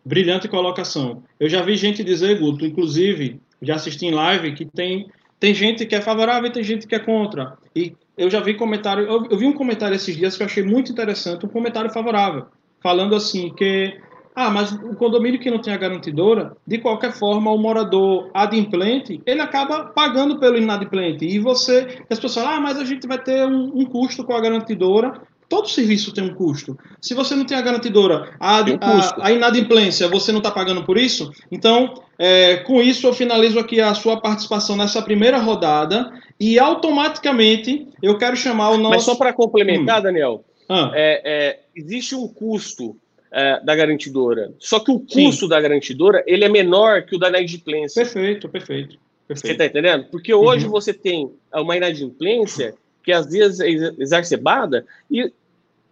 Brilhante 0.05 0.49
colocação. 0.49 1.23
Eu 1.41 1.49
já 1.49 1.63
vi 1.63 1.77
gente 1.77 2.05
dizer, 2.05 2.39
Guto, 2.39 2.67
inclusive, 2.67 3.41
já 3.63 3.77
assisti 3.77 4.07
em 4.07 4.11
live, 4.11 4.55
que 4.55 4.67
tem, 4.67 5.09
tem 5.41 5.55
gente 5.55 5.87
que 5.87 5.95
é 5.95 6.03
favorável 6.03 6.51
e 6.51 6.53
tem 6.53 6.63
gente 6.63 6.87
que 6.87 6.95
é 6.95 6.99
contra. 6.99 7.57
E 7.75 7.95
eu 8.17 8.29
já 8.29 8.41
vi 8.41 8.55
comentário, 8.55 9.05
eu, 9.05 9.27
eu 9.31 9.39
vi 9.39 9.47
um 9.47 9.53
comentário 9.53 9.95
esses 9.95 10.17
dias 10.17 10.37
que 10.37 10.43
eu 10.43 10.47
achei 10.47 10.63
muito 10.63 10.93
interessante, 10.93 11.47
um 11.47 11.49
comentário 11.49 11.91
favorável, 11.91 12.47
falando 12.83 13.15
assim 13.15 13.51
que 13.55 13.99
ah, 14.35 14.51
mas 14.51 14.73
o 14.73 14.97
condomínio 14.97 15.39
que 15.39 15.51
não 15.51 15.61
tem 15.61 15.73
a 15.73 15.77
garantidora, 15.77 16.57
de 16.67 16.79
qualquer 16.79 17.13
forma, 17.13 17.53
o 17.53 17.59
morador 17.59 18.31
adimplente, 18.35 19.23
ele 19.25 19.41
acaba 19.41 19.85
pagando 19.85 20.41
pelo 20.41 20.57
inadimplente. 20.57 21.25
E 21.25 21.39
você, 21.39 22.03
as 22.11 22.19
pessoas 22.19 22.45
falam, 22.45 22.59
ah, 22.59 22.61
mas 22.61 22.77
a 22.77 22.85
gente 22.85 23.07
vai 23.07 23.19
ter 23.19 23.47
um, 23.47 23.71
um 23.73 23.85
custo 23.85 24.25
com 24.25 24.33
a 24.33 24.41
garantidora. 24.41 25.23
Todo 25.49 25.69
serviço 25.69 26.13
tem 26.13 26.25
um 26.25 26.35
custo. 26.35 26.77
Se 27.01 27.15
você 27.15 27.37
não 27.37 27.45
tem 27.45 27.57
a 27.57 27.63
garantidora, 27.63 28.35
a, 28.41 28.63
um 28.63 28.79
a, 28.81 29.27
a 29.27 29.33
inadimplência, 29.33 30.09
você 30.09 30.33
não 30.33 30.39
está 30.39 30.51
pagando 30.51 30.83
por 30.85 30.99
isso? 30.99 31.31
Então, 31.53 32.03
é, 32.19 32.57
com 32.57 32.83
isso, 32.83 33.07
eu 33.07 33.15
finalizo 33.15 33.61
aqui 33.61 33.81
a 33.81 33.95
sua 33.95 34.21
participação 34.21 34.75
nessa 34.75 35.01
primeira 35.01 35.39
rodada 35.39 36.11
e 36.41 36.59
automaticamente 36.59 37.87
eu 38.03 38.19
quero 38.19 38.37
chamar 38.37 38.71
o 38.71 38.79
nosso. 38.79 38.95
Mas 38.95 39.05
só 39.05 39.15
para 39.15 39.33
complementar, 39.33 40.01
hum. 40.01 40.03
Daniel, 40.03 40.45
ah. 40.69 40.91
é, 40.93 41.23
é, 41.25 41.61
existe 41.77 42.17
um 42.17 42.27
custo 42.27 42.97
é, 43.35 43.61
da 43.65 43.75
garantidora. 43.75 44.55
Só 44.61 44.79
que 44.79 44.93
o 44.93 45.01
custo 45.01 45.45
Sim. 45.45 45.49
da 45.49 45.61
garantidora 45.61 46.23
ele 46.25 46.45
é 46.45 46.49
menor 46.49 47.03
que 47.03 47.17
o 47.17 47.19
da 47.19 47.29
inadimplência. 47.29 48.05
Perfeito, 48.05 48.49
perfeito. 48.49 48.99
perfeito. 49.27 49.47
Você 49.47 49.53
está 49.53 49.67
entendendo? 49.67 50.07
Porque 50.09 50.33
hoje 50.33 50.67
uhum. 50.67 50.71
você 50.71 50.95
tem 50.95 51.33
uma 51.53 51.77
inadimplência 51.77 52.77
que 53.03 53.11
às 53.11 53.27
vezes 53.27 53.59
é 53.59 53.69
exacerbada 53.99 54.87
e 55.11 55.33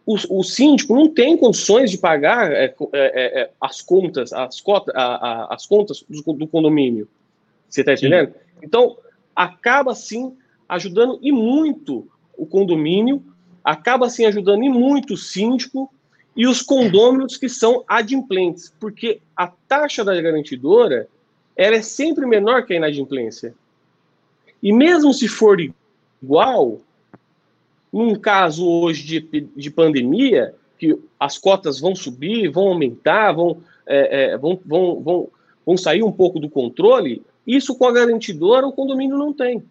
o, 0.07 0.39
o 0.39 0.43
síndico 0.45 0.95
não 0.95 1.09
tem 1.09 1.37
condições 1.37 1.91
de 1.91 1.99
pagar 1.99 2.53
é, 2.53 2.67
é, 2.67 2.75
é, 2.93 3.43
é 3.43 3.51
as 3.61 3.83
contas, 3.83 4.33
as, 4.33 4.61
cota, 4.61 4.93
a, 4.95 5.03
a, 5.03 5.55
as 5.55 5.67
contas 5.67 6.05
do, 6.09 6.33
do, 6.33 6.47
condomínio. 6.47 7.09
Você 7.69 7.81
está 7.81 7.95
entendendo? 7.95 8.33
Sim. 8.33 8.39
Então, 8.63 8.97
acaba 9.35 9.97
sim 9.97 10.37
ajudando 10.69 11.19
e 11.21 11.33
muito 11.33 12.09
o 12.37 12.47
condomínio, 12.47 13.23
acaba 13.65 14.09
sim 14.09 14.27
ajudando 14.27 14.63
e 14.63 14.69
muito 14.69 15.15
o 15.15 15.17
síndico 15.17 15.93
e 16.37 16.47
os 16.47 16.63
condôminos 16.63 17.37
que 17.37 17.49
são 17.49 17.85
adimplentes, 17.87 18.73
porque 18.81 19.21
a 19.37 19.47
taxa 19.47 20.05
da 20.05 20.19
garantidora 20.21 21.09
ela 21.57 21.77
é 21.77 21.83
sempre 21.83 22.27
menor 22.27 22.65
que 22.65 22.73
a 22.73 22.77
inadimplência. 22.77 23.55
E 24.63 24.73
mesmo 24.73 25.13
se 25.13 25.29
for 25.29 25.59
igual, 26.23 26.81
num 27.93 28.15
caso 28.15 28.67
hoje 28.67 29.21
de, 29.21 29.41
de 29.55 29.71
pandemia, 29.71 30.55
que 30.79 30.99
as 31.21 31.37
cotas 31.37 31.79
vão 31.79 31.95
subir, 31.95 32.49
vão 32.49 32.69
aumentar, 32.69 33.33
vão, 33.33 33.63
é, 33.87 34.33
é, 34.33 34.39
vão, 34.39 34.59
vão, 34.65 35.01
vão, 35.01 35.29
vão 35.67 35.77
sair 35.77 36.03
um 36.03 36.13
pouco 36.13 36.41
do 36.41 36.49
controle, 36.49 37.23
isso 37.47 37.77
com 37.77 37.87
a 37.87 37.93
garantidora 37.93 38.67
o 38.67 38.73
condomínio 38.73 39.19
não 39.19 39.33
tem. 39.33 39.63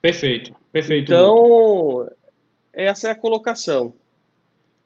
Perfeito, 0.00 0.54
perfeito. 0.70 1.12
Então, 1.12 2.08
essa 2.72 3.08
é 3.08 3.10
a 3.10 3.14
colocação. 3.14 3.92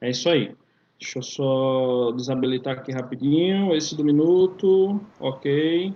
É 0.01 0.09
isso 0.09 0.29
aí. 0.29 0.51
Deixa 0.99 1.19
eu 1.19 1.23
só 1.23 2.11
desabilitar 2.11 2.73
aqui 2.73 2.91
rapidinho, 2.91 3.73
esse 3.75 3.95
do 3.95 4.03
minuto, 4.03 4.99
ok. 5.19 5.93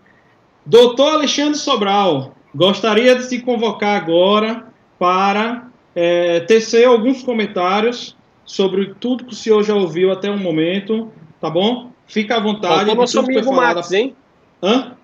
Doutor 0.66 1.16
Alexandre 1.16 1.58
Sobral, 1.58 2.34
gostaria 2.56 3.16
de 3.16 3.24
se 3.24 3.42
convocar 3.42 4.02
agora 4.02 4.68
para 4.98 5.68
é, 5.94 6.40
tecer 6.42 6.88
alguns 6.88 7.22
comentários 7.22 8.16
sobre 8.46 8.94
tudo 8.96 9.26
que 9.26 9.34
o 9.34 9.36
senhor 9.36 9.62
já 9.64 9.76
ouviu 9.76 10.12
até 10.12 10.30
o 10.30 10.38
momento, 10.38 11.12
tá 11.40 11.50
bom? 11.50 11.92
Fica 12.08 12.38
à 12.38 12.40
vontade. 12.40 12.76
Faltou 12.76 12.96
nosso 12.96 13.20
amigo 13.20 13.54
Max, 13.54 13.92
hein? 13.92 14.16
Hã? 14.62 14.96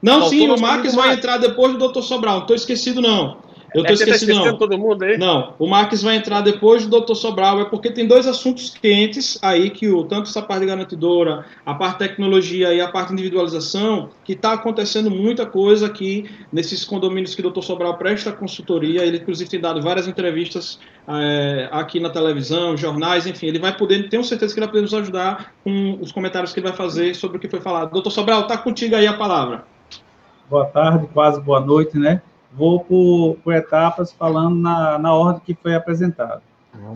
Não, 0.00 0.20
Faltou 0.20 0.30
sim, 0.30 0.48
o 0.48 0.60
Max 0.60 0.94
vai 0.94 1.14
entrar 1.14 1.38
depois 1.38 1.72
do 1.72 1.78
doutor 1.78 2.02
Sobral, 2.02 2.36
não 2.36 2.42
estou 2.42 2.56
esquecido 2.56 3.00
não. 3.00 3.38
Eu 3.74 3.82
tô 3.82 3.92
é, 3.92 3.96
tá 3.96 4.04
esquecido, 4.04 4.34
tá 4.34 4.46
não. 4.46 4.58
todo 4.58 4.78
mundo 4.78 5.04
aí? 5.04 5.16
Não, 5.16 5.54
o 5.58 5.66
Marques 5.66 6.02
vai 6.02 6.16
entrar 6.16 6.40
depois 6.40 6.86
do 6.86 7.00
Dr. 7.00 7.14
Sobral, 7.14 7.60
é 7.60 7.64
porque 7.64 7.90
tem 7.90 8.06
dois 8.06 8.26
assuntos 8.26 8.70
quentes 8.70 9.38
aí, 9.42 9.70
que 9.70 9.88
o, 9.88 10.04
tanto 10.04 10.28
essa 10.28 10.42
parte 10.42 10.60
de 10.62 10.66
garantidora, 10.66 11.44
a 11.64 11.74
parte 11.74 11.98
de 11.98 12.08
tecnologia 12.08 12.74
e 12.74 12.80
a 12.80 12.88
parte 12.88 13.12
individualização, 13.12 14.10
que 14.24 14.32
está 14.32 14.52
acontecendo 14.52 15.10
muita 15.10 15.46
coisa 15.46 15.86
aqui 15.86 16.28
nesses 16.52 16.84
condomínios 16.84 17.34
que 17.34 17.46
o 17.46 17.50
Dr. 17.50 17.62
Sobral 17.62 17.96
presta 17.96 18.32
consultoria, 18.32 19.04
ele 19.04 19.18
inclusive 19.18 19.48
tem 19.48 19.60
dado 19.60 19.80
várias 19.80 20.08
entrevistas 20.08 20.78
é, 21.06 21.68
aqui 21.70 22.00
na 22.00 22.10
televisão, 22.10 22.76
jornais, 22.76 23.26
enfim, 23.26 23.46
ele 23.46 23.58
vai 23.58 23.76
poder, 23.76 24.08
tenho 24.08 24.24
certeza 24.24 24.52
que 24.52 24.58
ele 24.58 24.66
vai 24.66 24.72
poder 24.72 24.82
nos 24.82 24.94
ajudar 24.94 25.52
com 25.62 25.98
os 26.00 26.10
comentários 26.10 26.52
que 26.52 26.60
ele 26.60 26.68
vai 26.68 26.76
fazer 26.76 27.14
sobre 27.14 27.36
o 27.36 27.40
que 27.40 27.48
foi 27.48 27.60
falado. 27.60 27.92
Doutor 27.92 28.10
Sobral, 28.10 28.42
está 28.42 28.58
contigo 28.58 28.96
aí 28.96 29.06
a 29.06 29.14
palavra. 29.14 29.64
Boa 30.48 30.66
tarde, 30.66 31.06
quase 31.12 31.40
boa 31.40 31.60
noite, 31.60 31.96
né? 31.96 32.20
Vou 32.52 32.80
por, 32.80 33.36
por 33.42 33.54
etapas 33.54 34.12
falando 34.12 34.56
na, 34.56 34.98
na 34.98 35.14
ordem 35.14 35.42
que 35.44 35.54
foi 35.54 35.74
apresentada. 35.74 36.42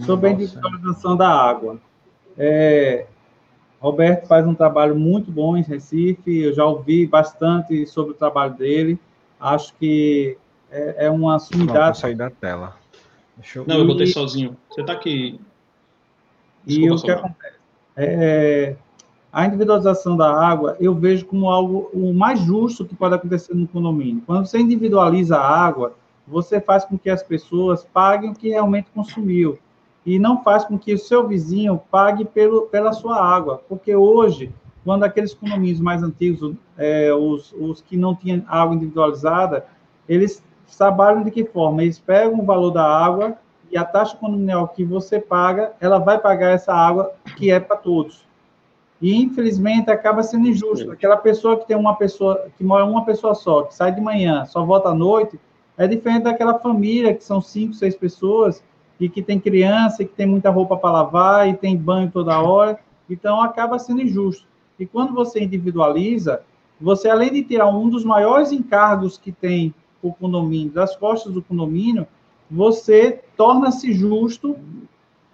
Sobre 0.01 0.29
a 0.29 0.33
individualização 0.33 1.17
da 1.17 1.29
água. 1.29 1.79
É, 2.37 3.07
Roberto 3.81 4.27
faz 4.27 4.47
um 4.47 4.55
trabalho 4.55 4.97
muito 4.97 5.31
bom 5.31 5.57
em 5.57 5.63
Recife, 5.63 6.39
eu 6.39 6.53
já 6.53 6.65
ouvi 6.65 7.07
bastante 7.07 7.87
sobre 7.87 8.13
o 8.13 8.15
trabalho 8.15 8.55
dele, 8.55 8.99
acho 9.39 9.75
que 9.75 10.39
é, 10.71 11.07
é 11.07 11.11
uma 11.11 11.39
sumidade. 11.39 11.99
sair 11.99 12.15
da 12.15 12.31
tela. 12.31 12.77
Eu... 13.55 13.65
Não, 13.67 13.77
eu 13.77 13.87
botei 13.87 14.07
sozinho. 14.07 14.57
Você 14.71 14.81
está 14.81 14.93
aqui. 14.95 15.41
Desculpa, 16.65 16.89
e 16.89 16.91
o 16.91 17.03
que 17.03 17.11
acontece? 17.11 17.57
É, 17.97 18.77
a 19.35 19.45
individualização 19.47 20.17
da 20.17 20.33
água 20.33 20.77
eu 20.79 20.95
vejo 20.95 21.27
como 21.27 21.51
algo 21.51 21.91
o 21.93 22.15
mais 22.15 22.39
justo 22.39 22.85
que 22.85 22.95
pode 22.95 23.17
acontecer 23.17 23.53
no 23.53 23.67
condomínio. 23.67 24.23
Quando 24.25 24.47
você 24.47 24.61
individualiza 24.61 25.37
a 25.37 25.45
água, 25.45 25.95
você 26.25 26.61
faz 26.61 26.85
com 26.85 26.97
que 26.97 27.11
as 27.11 27.21
pessoas 27.21 27.85
paguem 27.85 28.31
o 28.31 28.35
que 28.35 28.51
realmente 28.51 28.93
consumiu 28.95 29.59
e 30.07 30.21
não 30.21 30.45
faz 30.45 30.65
com 30.65 30.79
que 30.79 30.95
o 30.95 30.99
seu 30.99 31.27
vizinho 31.27 31.83
pague 31.91 32.25
pelo, 32.25 32.63
pela 32.67 32.93
sua 32.93 33.21
água, 33.21 33.61
porque 33.69 33.97
hoje, 33.97 34.55
quando 34.85 35.03
aqueles 35.03 35.35
condomínios 35.35 35.81
mais 35.81 36.01
antigos, 36.01 36.55
é, 36.79 37.13
os, 37.13 37.53
os 37.59 37.81
que 37.81 37.97
não 37.97 38.15
tinham 38.15 38.45
água 38.47 38.77
individualizada, 38.77 39.67
eles 40.09 40.45
trabalham 40.79 41.25
de 41.25 41.33
que 41.33 41.45
forma? 41.45 41.83
Eles 41.83 41.99
pegam 41.99 42.39
o 42.39 42.45
valor 42.45 42.71
da 42.71 42.85
água 42.85 43.37
e 43.69 43.77
a 43.77 43.85
taxa 43.85 44.17
condominial 44.17 44.69
que 44.69 44.85
você 44.85 45.19
paga, 45.19 45.73
ela 45.81 45.99
vai 45.99 46.21
pagar 46.21 46.51
essa 46.51 46.73
água 46.73 47.11
que 47.37 47.51
é 47.51 47.59
para 47.59 47.77
todos. 47.77 48.25
E 49.05 49.15
infelizmente 49.15 49.91
acaba 49.91 50.23
sendo 50.23 50.49
injusto. 50.49 50.91
Aquela 50.91 51.19
pessoa 51.19 51.59
que 51.59 51.67
tem 51.67 51.77
uma 51.77 51.95
pessoa 51.95 52.47
que 52.57 52.65
mora 52.65 52.87
uma 52.87 53.05
pessoa 53.05 53.35
só, 53.35 53.65
que 53.65 53.75
sai 53.75 53.93
de 53.93 54.01
manhã, 54.01 54.47
só 54.47 54.65
volta 54.65 54.89
à 54.89 54.95
noite, 54.95 55.39
é 55.77 55.87
diferente 55.87 56.23
daquela 56.23 56.59
família 56.59 57.13
que 57.13 57.23
são 57.23 57.39
cinco, 57.39 57.75
seis 57.75 57.95
pessoas 57.95 58.65
e 58.99 59.07
que 59.07 59.21
tem 59.21 59.39
criança, 59.39 60.03
e 60.03 60.07
que 60.07 60.15
tem 60.15 60.25
muita 60.25 60.49
roupa 60.49 60.79
para 60.79 60.91
lavar 60.91 61.47
e 61.47 61.53
tem 61.53 61.77
banho 61.77 62.11
toda 62.11 62.41
hora. 62.41 62.79
Então 63.11 63.43
acaba 63.43 63.79
sendo 63.79 64.01
injusto. 64.01 64.47
E 64.81 64.87
quando 64.87 65.13
você 65.13 65.39
individualiza, 65.39 66.41
você 66.81 67.11
além 67.11 67.31
de 67.31 67.43
tirar 67.45 67.69
um 67.69 67.91
dos 67.91 68.07
maiores 68.07 68.53
encargos 68.53 69.19
que 69.19 69.33
tem 69.33 69.75
o 70.03 70.15
condomínio 70.15 70.73
das 70.73 70.97
costas 70.97 71.31
do 71.31 71.43
condomínio, 71.43 72.07
você 72.51 73.21
torna-se 73.37 73.93
justo 73.93 74.57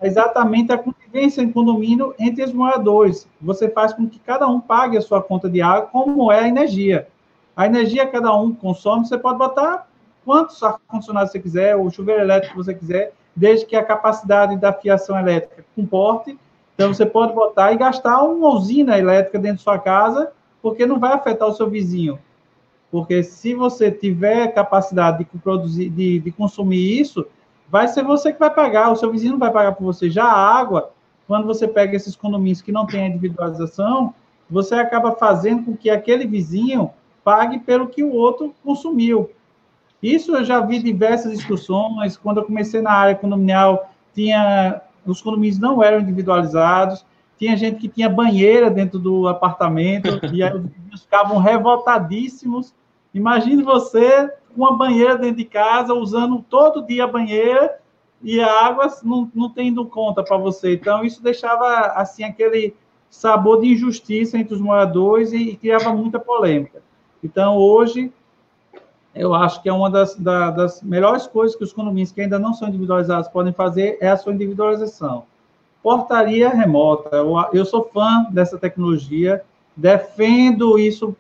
exatamente 0.03 0.73
a 0.73 0.79
convivência 0.79 1.43
em 1.43 1.53
condomínio 1.53 2.15
entre 2.19 2.45
os 2.45 2.53
moradores. 2.53 3.29
Você 3.41 3.69
faz 3.69 3.93
com 3.93 4.09
que 4.09 4.19
cada 4.19 4.47
um 4.49 4.61
pague 4.61 4.97
a 4.97 5.01
sua 5.01 5.23
conta 5.23 5.49
de 5.49 5.61
água, 5.61 5.89
como 5.89 6.33
é 6.33 6.41
a 6.41 6.49
energia. 6.49 7.09
A 7.57 7.67
energia 7.67 8.07
cada 8.07 8.35
um 8.35 8.55
consome, 8.55 9.07
você 9.07 9.19
pode 9.19 9.39
botar 9.39 9.89
quantos 10.25 10.63
ar-condicionados 10.63 11.33
você 11.33 11.41
quiser, 11.41 11.77
o 11.77 11.91
chuveiro 11.91 12.23
elétrico 12.23 12.57
você 12.57 12.75
quiser, 12.75 13.13
desde 13.35 13.67
que 13.67 13.77
a 13.77 13.85
capacidade 13.85 14.57
da 14.57 14.73
fiação 14.73 15.19
elétrica 15.19 15.65
comporte. 15.75 16.39
Então, 16.75 16.95
você 16.95 17.05
pode 17.05 17.35
botar 17.35 17.73
e 17.73 17.77
gastar 17.77 18.23
uma 18.23 18.49
usina 18.49 18.99
elétrica 18.99 19.39
dentro 19.39 19.59
de 19.59 19.63
sua 19.63 19.79
casa, 19.79 20.33
porque 20.63 20.87
não 20.87 20.99
vai 20.99 21.13
afetar 21.13 21.49
o 21.49 21.53
seu 21.53 21.69
vizinho. 21.69 22.19
Porque 22.91 23.23
se 23.23 23.55
você 23.55 23.91
tiver 23.91 24.49
capacidade 24.49 25.19
de 25.19 25.39
produzir, 25.39 25.91
de, 25.91 26.19
de 26.19 26.31
consumir 26.33 27.01
isso, 27.01 27.27
vai 27.71 27.89
ser 27.89 28.03
você 28.03 28.33
que 28.33 28.39
vai 28.39 28.51
pagar, 28.51 28.91
o 28.91 28.97
seu 28.97 29.11
vizinho 29.11 29.39
vai 29.39 29.51
pagar 29.51 29.73
por 29.73 29.85
você. 29.85 30.11
Já 30.11 30.25
a 30.25 30.59
água, 30.59 30.91
quando 31.27 31.47
você 31.47 31.69
pega 31.69 31.97
esses 31.97 32.17
condomínios 32.17 32.61
que 32.61 32.73
não 32.73 32.87
têm 32.87 33.07
individualização, 33.07 34.13
você 34.51 34.75
acaba 34.75 35.13
fazendo 35.13 35.65
com 35.65 35.77
que 35.77 35.89
aquele 35.89 36.27
vizinho 36.27 36.91
pague 37.23 37.61
pelo 37.61 37.87
que 37.87 38.03
o 38.03 38.13
outro 38.13 38.53
consumiu. 38.65 39.31
Isso 40.03 40.35
eu 40.35 40.45
já 40.45 40.61
vi 40.61 40.83
diversas 40.83 41.33
discussões. 41.33 42.17
Quando 42.17 42.39
eu 42.39 42.45
comecei 42.45 42.81
na 42.81 42.93
área 42.93 43.15
condominial, 43.15 43.91
tinha 44.15 44.81
os 45.07 45.23
condomínios 45.23 45.59
não 45.59 45.83
eram 45.83 46.01
individualizados, 46.01 47.05
tinha 47.39 47.57
gente 47.57 47.79
que 47.79 47.89
tinha 47.89 48.09
banheira 48.09 48.71
dentro 48.71 48.99
do 48.99 49.29
apartamento, 49.29 50.09
e 50.33 50.43
aí 50.43 50.55
os 50.55 50.63
vizinhos 50.63 51.03
ficavam 51.03 51.39
revoltadíssimos. 51.39 52.75
Imagine 53.15 53.63
você 53.63 54.31
uma 54.57 54.77
banheira 54.77 55.17
dentro 55.17 55.37
de 55.37 55.45
casa, 55.45 55.95
usando 55.95 56.45
todo 56.49 56.87
dia 56.87 57.05
a 57.05 57.09
banheira, 57.09 57.79
e 58.23 58.41
a 58.41 58.67
água 58.67 58.87
não, 59.03 59.31
não 59.35 59.49
tendo 59.49 59.85
conta 59.87 60.23
para 60.23 60.37
você. 60.37 60.75
Então, 60.75 61.05
isso 61.05 61.23
deixava, 61.23 61.67
assim, 61.97 62.23
aquele 62.23 62.75
sabor 63.09 63.61
de 63.61 63.69
injustiça 63.69 64.39
entre 64.39 64.55
os 64.55 64.61
moradores 64.61 65.33
e, 65.33 65.51
e 65.51 65.57
criava 65.57 65.93
muita 65.93 66.21
polêmica. 66.21 66.83
Então, 67.25 67.57
hoje, 67.57 68.13
eu 69.15 69.35
acho 69.35 69.63
que 69.63 69.69
é 69.69 69.73
uma 69.73 69.91
das, 69.91 70.15
da, 70.17 70.51
das 70.51 70.83
melhores 70.83 71.27
coisas 71.27 71.57
que 71.57 71.65
os 71.65 71.73
condomínios 71.73 72.13
que 72.13 72.21
ainda 72.21 72.39
não 72.39 72.55
são 72.55 72.69
individualizados 72.69 73.29
podem 73.29 73.53
fazer 73.53 73.99
é 74.01 74.09
a 74.09 74.17
sua 74.17 74.33
individualização. 74.33 75.25
Portaria 75.83 76.51
remota. 76.51 77.17
Eu, 77.17 77.35
eu 77.53 77.65
sou 77.65 77.91
fã 77.93 78.27
dessa 78.31 78.59
tecnologia, 78.59 79.43
defendo 79.75 80.79
isso 80.79 81.17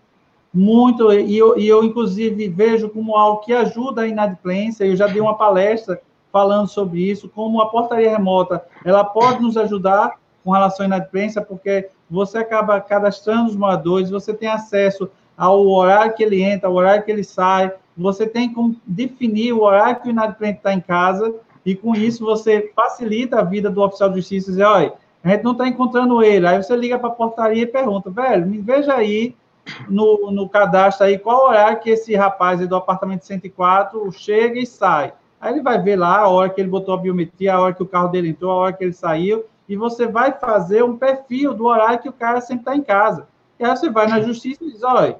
muito, 0.52 1.12
e 1.12 1.38
eu, 1.38 1.58
e 1.58 1.68
eu, 1.68 1.84
inclusive, 1.84 2.48
vejo 2.48 2.88
como 2.88 3.16
algo 3.16 3.40
que 3.40 3.52
ajuda 3.52 4.02
a 4.02 4.08
inadimplência. 4.08 4.84
Eu 4.84 4.96
já 4.96 5.06
dei 5.06 5.20
uma 5.20 5.36
palestra 5.36 6.00
falando 6.32 6.68
sobre 6.68 7.08
isso, 7.08 7.28
como 7.28 7.60
a 7.60 7.68
portaria 7.68 8.10
remota, 8.10 8.64
ela 8.84 9.04
pode 9.04 9.42
nos 9.42 9.56
ajudar 9.56 10.18
com 10.44 10.52
relação 10.52 10.84
à 10.84 10.86
inadimplência, 10.86 11.42
porque 11.42 11.88
você 12.10 12.38
acaba 12.38 12.80
cadastrando 12.80 13.48
os 13.48 13.56
moradores, 13.56 14.10
você 14.10 14.32
tem 14.32 14.48
acesso 14.48 15.08
ao 15.36 15.66
horário 15.66 16.14
que 16.14 16.22
ele 16.22 16.42
entra, 16.42 16.68
ao 16.68 16.74
horário 16.74 17.04
que 17.04 17.10
ele 17.10 17.24
sai, 17.24 17.72
você 17.96 18.26
tem 18.26 18.52
como 18.52 18.76
definir 18.86 19.52
o 19.52 19.62
horário 19.62 20.00
que 20.00 20.08
o 20.08 20.10
inadimplente 20.10 20.58
está 20.58 20.72
em 20.72 20.80
casa, 20.80 21.34
e 21.64 21.74
com 21.74 21.94
isso 21.94 22.24
você 22.24 22.72
facilita 22.74 23.40
a 23.40 23.44
vida 23.44 23.70
do 23.70 23.82
oficial 23.82 24.08
de 24.08 24.16
justiça, 24.16 24.50
dizer, 24.50 24.64
olha, 24.64 24.92
a 25.22 25.28
gente 25.28 25.44
não 25.44 25.52
está 25.52 25.68
encontrando 25.68 26.22
ele, 26.22 26.46
aí 26.46 26.62
você 26.62 26.74
liga 26.74 26.98
para 26.98 27.08
a 27.08 27.12
portaria 27.12 27.62
e 27.62 27.66
pergunta, 27.66 28.10
velho, 28.10 28.46
me 28.46 28.58
veja 28.58 28.94
aí 28.94 29.34
no, 29.88 30.30
no 30.30 30.48
cadastro 30.48 31.06
aí 31.06 31.18
qual 31.18 31.46
horário 31.46 31.80
que 31.80 31.90
esse 31.90 32.14
rapaz 32.14 32.66
do 32.66 32.76
apartamento 32.76 33.24
104 33.24 34.10
chega 34.12 34.58
e 34.58 34.66
sai. 34.66 35.12
Aí 35.40 35.54
ele 35.54 35.62
vai 35.62 35.80
ver 35.80 35.96
lá 35.96 36.18
a 36.18 36.28
hora 36.28 36.50
que 36.50 36.60
ele 36.60 36.68
botou 36.68 36.94
a 36.94 36.98
biometria, 36.98 37.54
a 37.54 37.60
hora 37.60 37.74
que 37.74 37.82
o 37.82 37.86
carro 37.86 38.08
dele 38.08 38.28
entrou, 38.28 38.50
a 38.50 38.56
hora 38.56 38.72
que 38.72 38.84
ele 38.84 38.92
saiu, 38.92 39.44
e 39.68 39.76
você 39.76 40.06
vai 40.06 40.32
fazer 40.32 40.84
um 40.84 40.96
perfil 40.96 41.54
do 41.54 41.64
horário 41.64 42.00
que 42.00 42.08
o 42.08 42.12
cara 42.12 42.40
sempre 42.40 42.62
está 42.62 42.76
em 42.76 42.82
casa. 42.82 43.26
E 43.58 43.64
aí 43.64 43.70
você 43.70 43.88
vai 43.88 44.06
na 44.06 44.20
justiça 44.20 44.62
e 44.62 44.72
diz, 44.72 44.82
olha, 44.82 45.18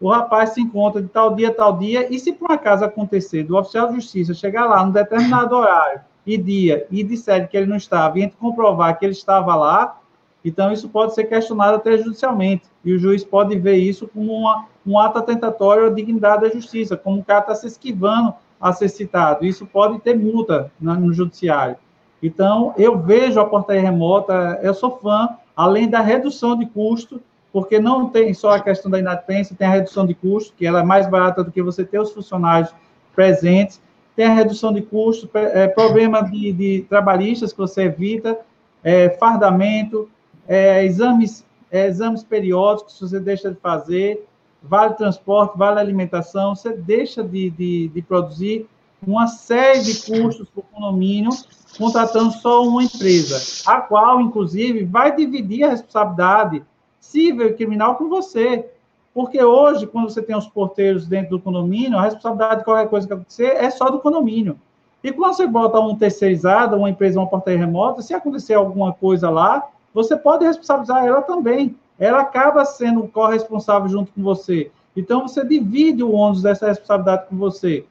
o 0.00 0.08
rapaz 0.08 0.50
se 0.50 0.60
encontra 0.60 1.02
de 1.02 1.08
tal 1.08 1.34
dia, 1.34 1.52
tal 1.52 1.76
dia, 1.76 2.12
e 2.12 2.18
se 2.18 2.32
por 2.32 2.50
acaso 2.50 2.84
acontecer 2.84 3.44
do 3.44 3.56
oficial 3.56 3.88
de 3.88 3.96
justiça 3.96 4.32
chegar 4.32 4.64
lá 4.66 4.84
num 4.84 4.90
determinado 4.90 5.54
horário 5.54 6.00
e 6.26 6.38
dia 6.38 6.86
e 6.90 7.02
disser 7.04 7.48
que 7.48 7.56
ele 7.56 7.66
não 7.66 7.76
estava, 7.76 8.18
e 8.18 8.30
comprovar 8.30 8.98
que 8.98 9.04
ele 9.04 9.12
estava 9.12 9.54
lá, 9.54 10.00
então 10.44 10.72
isso 10.72 10.88
pode 10.88 11.14
ser 11.14 11.24
questionado 11.24 11.76
até 11.76 11.98
judicialmente, 11.98 12.64
e 12.84 12.92
o 12.92 12.98
juiz 12.98 13.22
pode 13.24 13.58
ver 13.58 13.76
isso 13.76 14.08
como 14.08 14.32
uma, 14.32 14.66
um 14.86 14.98
ato 14.98 15.18
atentatório 15.18 15.86
à 15.86 15.90
dignidade 15.90 16.42
da 16.42 16.48
justiça, 16.48 16.96
como 16.96 17.20
o 17.20 17.24
cara 17.24 17.40
está 17.40 17.54
se 17.54 17.66
esquivando 17.66 18.34
a 18.60 18.72
ser 18.72 18.88
citado. 18.88 19.44
Isso 19.44 19.66
pode 19.66 19.98
ter 20.00 20.16
multa 20.18 20.70
no 20.80 21.12
judiciário. 21.12 21.76
Então, 22.22 22.74
eu 22.76 22.98
vejo 22.98 23.40
a 23.40 23.44
portaria 23.44 23.80
remota, 23.80 24.60
eu 24.62 24.74
sou 24.74 24.98
fã, 24.98 25.30
além 25.56 25.88
da 25.88 26.00
redução 26.00 26.58
de 26.58 26.66
custo, 26.66 27.20
porque 27.52 27.78
não 27.78 28.08
tem 28.08 28.32
só 28.34 28.52
a 28.52 28.60
questão 28.60 28.90
da 28.90 28.98
inadimplência, 28.98 29.56
tem 29.56 29.66
a 29.66 29.70
redução 29.70 30.06
de 30.06 30.14
custo, 30.14 30.54
que 30.56 30.66
ela 30.66 30.80
é 30.80 30.84
mais 30.84 31.08
barata 31.08 31.42
do 31.42 31.50
que 31.50 31.62
você 31.62 31.84
ter 31.84 31.98
os 31.98 32.12
funcionários 32.12 32.72
presentes, 33.14 33.80
tem 34.14 34.26
a 34.26 34.34
redução 34.34 34.72
de 34.72 34.82
custo, 34.82 35.28
é, 35.34 35.66
problema 35.66 36.22
de, 36.22 36.52
de, 36.52 36.86
trabalhistas 36.88 37.52
que 37.52 37.58
você 37.58 37.84
evita, 37.84 38.38
é, 38.84 39.10
fardamento, 39.10 40.08
é, 40.50 40.84
exames, 40.84 41.44
é, 41.70 41.86
exames 41.86 42.24
periódicos 42.24 42.98
você 42.98 43.20
deixa 43.20 43.52
de 43.52 43.60
fazer, 43.60 44.26
vale 44.60 44.94
transporte, 44.94 45.56
vale 45.56 45.78
alimentação, 45.78 46.56
você 46.56 46.72
deixa 46.72 47.22
de, 47.22 47.50
de, 47.50 47.88
de 47.88 48.02
produzir 48.02 48.66
uma 49.00 49.28
série 49.28 49.80
de 49.80 49.94
custos 50.02 50.48
para 50.48 50.60
o 50.60 50.64
condomínio, 50.64 51.30
contratando 51.78 52.32
só 52.32 52.64
uma 52.64 52.82
empresa, 52.82 53.40
a 53.64 53.80
qual, 53.80 54.20
inclusive, 54.20 54.84
vai 54.84 55.14
dividir 55.14 55.62
a 55.62 55.70
responsabilidade 55.70 56.64
civil 56.98 57.46
e 57.46 57.54
criminal 57.54 57.94
com 57.94 58.08
você. 58.08 58.68
Porque 59.14 59.42
hoje, 59.42 59.86
quando 59.86 60.10
você 60.10 60.20
tem 60.20 60.36
os 60.36 60.48
porteiros 60.48 61.06
dentro 61.06 61.30
do 61.30 61.40
condomínio, 61.40 61.96
a 61.96 62.02
responsabilidade 62.02 62.58
de 62.58 62.64
qualquer 62.64 62.88
coisa 62.88 63.06
que 63.06 63.12
acontecer 63.12 63.54
é 63.56 63.70
só 63.70 63.88
do 63.88 64.00
condomínio. 64.00 64.58
E 65.02 65.12
quando 65.12 65.34
você 65.34 65.46
bota 65.46 65.80
um 65.80 65.96
terceirizado, 65.96 66.76
uma 66.76 66.90
empresa, 66.90 67.20
uma 67.20 67.28
portaria 67.28 67.58
remota, 67.58 68.02
se 68.02 68.12
acontecer 68.12 68.54
alguma 68.54 68.92
coisa 68.92 69.30
lá, 69.30 69.70
você 69.92 70.16
pode 70.16 70.44
responsabilizar 70.44 71.04
ela 71.04 71.22
também. 71.22 71.76
Ela 71.98 72.20
acaba 72.20 72.64
sendo 72.64 73.06
corresponsável 73.08 73.88
junto 73.88 74.12
com 74.12 74.22
você. 74.22 74.70
Então, 74.96 75.26
você 75.26 75.44
divide 75.44 76.02
o 76.02 76.12
ônus 76.12 76.42
dessa 76.42 76.68
responsabilidade 76.68 77.28
com 77.28 77.36
você. 77.36 77.84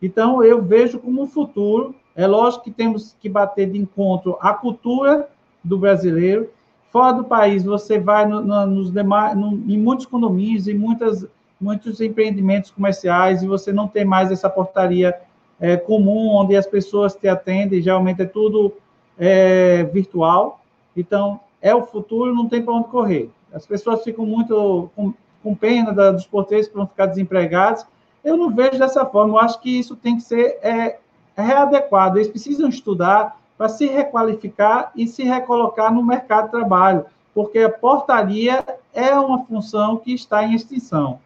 Então, 0.00 0.42
eu 0.42 0.62
vejo 0.62 0.98
como 0.98 1.22
um 1.22 1.26
futuro. 1.26 1.94
É 2.14 2.26
lógico 2.26 2.64
que 2.64 2.70
temos 2.70 3.14
que 3.20 3.28
bater 3.28 3.70
de 3.70 3.78
encontro 3.78 4.38
a 4.40 4.54
cultura 4.54 5.28
do 5.62 5.78
brasileiro. 5.78 6.50
Fora 6.90 7.12
do 7.12 7.24
país, 7.24 7.64
você 7.64 7.98
vai 7.98 8.26
no, 8.26 8.40
no, 8.40 8.66
nos 8.66 8.92
demais, 8.92 9.36
no, 9.36 9.52
em 9.52 9.78
muitos 9.78 10.06
condomínios 10.06 10.66
e 10.68 10.72
muitas, 10.72 11.26
muitos 11.60 12.00
empreendimentos 12.00 12.70
comerciais 12.70 13.42
e 13.42 13.46
você 13.46 13.72
não 13.72 13.88
tem 13.88 14.04
mais 14.04 14.30
essa 14.30 14.48
portaria 14.48 15.14
é, 15.60 15.76
comum, 15.76 16.28
onde 16.28 16.56
as 16.56 16.66
pessoas 16.66 17.14
te 17.14 17.28
atendem, 17.28 17.82
geralmente 17.82 18.22
é 18.22 18.26
tudo 18.26 18.74
é, 19.18 19.84
virtual. 19.84 20.60
Então, 20.96 21.40
é 21.60 21.74
o 21.74 21.82
futuro, 21.82 22.34
não 22.34 22.48
tem 22.48 22.62
para 22.62 22.74
onde 22.74 22.88
correr. 22.88 23.30
As 23.52 23.66
pessoas 23.66 24.02
ficam 24.02 24.26
muito 24.26 24.90
com, 24.94 25.12
com 25.42 25.54
pena 25.54 25.92
da, 25.92 26.10
dos 26.10 26.26
porteiros 26.26 26.68
para 26.68 26.80
não 26.80 26.86
ficar 26.86 27.06
desempregados, 27.06 27.86
eu 28.24 28.36
não 28.36 28.50
vejo 28.50 28.78
dessa 28.78 29.06
forma. 29.06 29.34
Eu 29.34 29.38
acho 29.38 29.60
que 29.60 29.78
isso 29.78 29.94
tem 29.94 30.16
que 30.16 30.22
ser 30.22 30.58
é, 30.62 30.98
readequado. 31.36 32.18
Eles 32.18 32.28
precisam 32.28 32.68
estudar 32.68 33.40
para 33.56 33.68
se 33.68 33.86
requalificar 33.86 34.90
e 34.94 35.06
se 35.06 35.22
recolocar 35.22 35.92
no 35.92 36.02
mercado 36.02 36.46
de 36.46 36.50
trabalho, 36.50 37.06
porque 37.32 37.60
a 37.60 37.70
portaria 37.70 38.64
é 38.92 39.14
uma 39.14 39.44
função 39.44 39.96
que 39.96 40.12
está 40.12 40.44
em 40.44 40.54
extinção. 40.54 41.20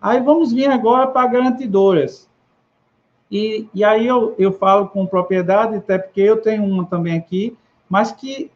Aí 0.00 0.20
vamos 0.20 0.52
vir 0.52 0.70
agora 0.70 1.06
para 1.06 1.26
garantidoras. 1.28 2.28
E, 3.30 3.68
e 3.74 3.84
aí 3.84 4.06
eu, 4.06 4.34
eu 4.38 4.52
falo 4.52 4.88
com 4.88 5.06
propriedade, 5.06 5.76
até 5.76 5.98
porque 5.98 6.20
eu 6.20 6.40
tenho 6.40 6.64
uma 6.64 6.84
também 6.84 7.16
aqui, 7.16 7.56
mas 7.88 8.12
que 8.12 8.50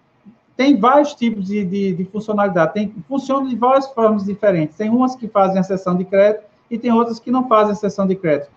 tem 0.58 0.76
vários 0.76 1.14
tipos 1.14 1.46
de, 1.46 1.64
de, 1.64 1.94
de 1.94 2.04
funcionalidade, 2.06 2.74
tem, 2.74 2.92
funciona 3.06 3.48
de 3.48 3.54
várias 3.54 3.86
formas 3.92 4.24
diferentes. 4.24 4.76
Tem 4.76 4.90
umas 4.90 5.14
que 5.14 5.28
fazem 5.28 5.60
a 5.60 5.62
sessão 5.62 5.96
de 5.96 6.04
crédito, 6.04 6.42
e 6.68 6.76
tem 6.76 6.92
outras 6.92 7.20
que 7.20 7.30
não 7.30 7.46
fazem 7.46 7.76
sessão 7.76 8.08
de 8.08 8.16
crédito. 8.16 8.50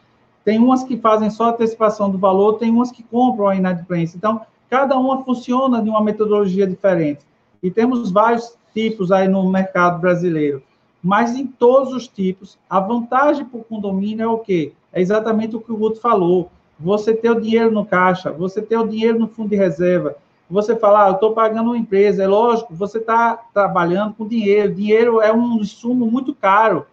Tem 0.43 0.57
umas 0.57 0.83
que 0.83 0.97
fazem 0.97 1.29
só 1.29 1.49
antecipação 1.49 2.09
do 2.09 2.17
valor, 2.17 2.53
tem 2.53 2.71
umas 2.71 2.91
que 2.91 3.03
compram 3.03 3.47
a 3.47 3.55
inadimplência. 3.55 4.17
Então, 4.17 4.41
cada 4.67 4.97
uma 4.97 5.23
funciona 5.23 5.79
de 5.79 5.91
uma 5.91 6.03
metodologia 6.03 6.65
diferente. 6.65 7.19
E 7.61 7.69
temos 7.69 8.09
vários 8.09 8.57
tipos 8.73 9.11
aí 9.11 9.27
no 9.27 9.47
mercado 9.47 10.01
brasileiro. 10.01 10.63
Mas 11.03 11.35
em 11.35 11.45
todos 11.45 11.93
os 11.93 12.07
tipos, 12.07 12.57
a 12.67 12.79
vantagem 12.79 13.45
para 13.45 13.59
o 13.59 13.63
condomínio 13.63 14.23
é 14.23 14.27
o 14.27 14.39
quê? 14.39 14.73
É 14.91 14.99
exatamente 14.99 15.55
o 15.55 15.61
que 15.61 15.71
o 15.71 15.77
Guto 15.77 16.01
falou. 16.01 16.49
Você 16.79 17.13
ter 17.13 17.29
o 17.29 17.39
dinheiro 17.39 17.69
no 17.69 17.85
caixa, 17.85 18.31
você 18.31 18.59
ter 18.59 18.77
o 18.77 18.87
dinheiro 18.87 19.19
no 19.19 19.27
fundo 19.27 19.49
de 19.49 19.55
reserva. 19.55 20.15
Você 20.51 20.75
falar, 20.75 21.05
ah, 21.05 21.09
eu 21.09 21.13
estou 21.13 21.33
pagando 21.33 21.71
uma 21.71 21.77
empresa. 21.77 22.23
É 22.23 22.27
lógico, 22.27 22.75
você 22.75 22.97
está 22.97 23.35
trabalhando 23.53 24.13
com 24.13 24.27
dinheiro. 24.27 24.73
Dinheiro 24.73 25.21
é 25.21 25.31
um 25.31 25.55
insumo 25.55 26.05
muito 26.05 26.35
caro 26.35 26.85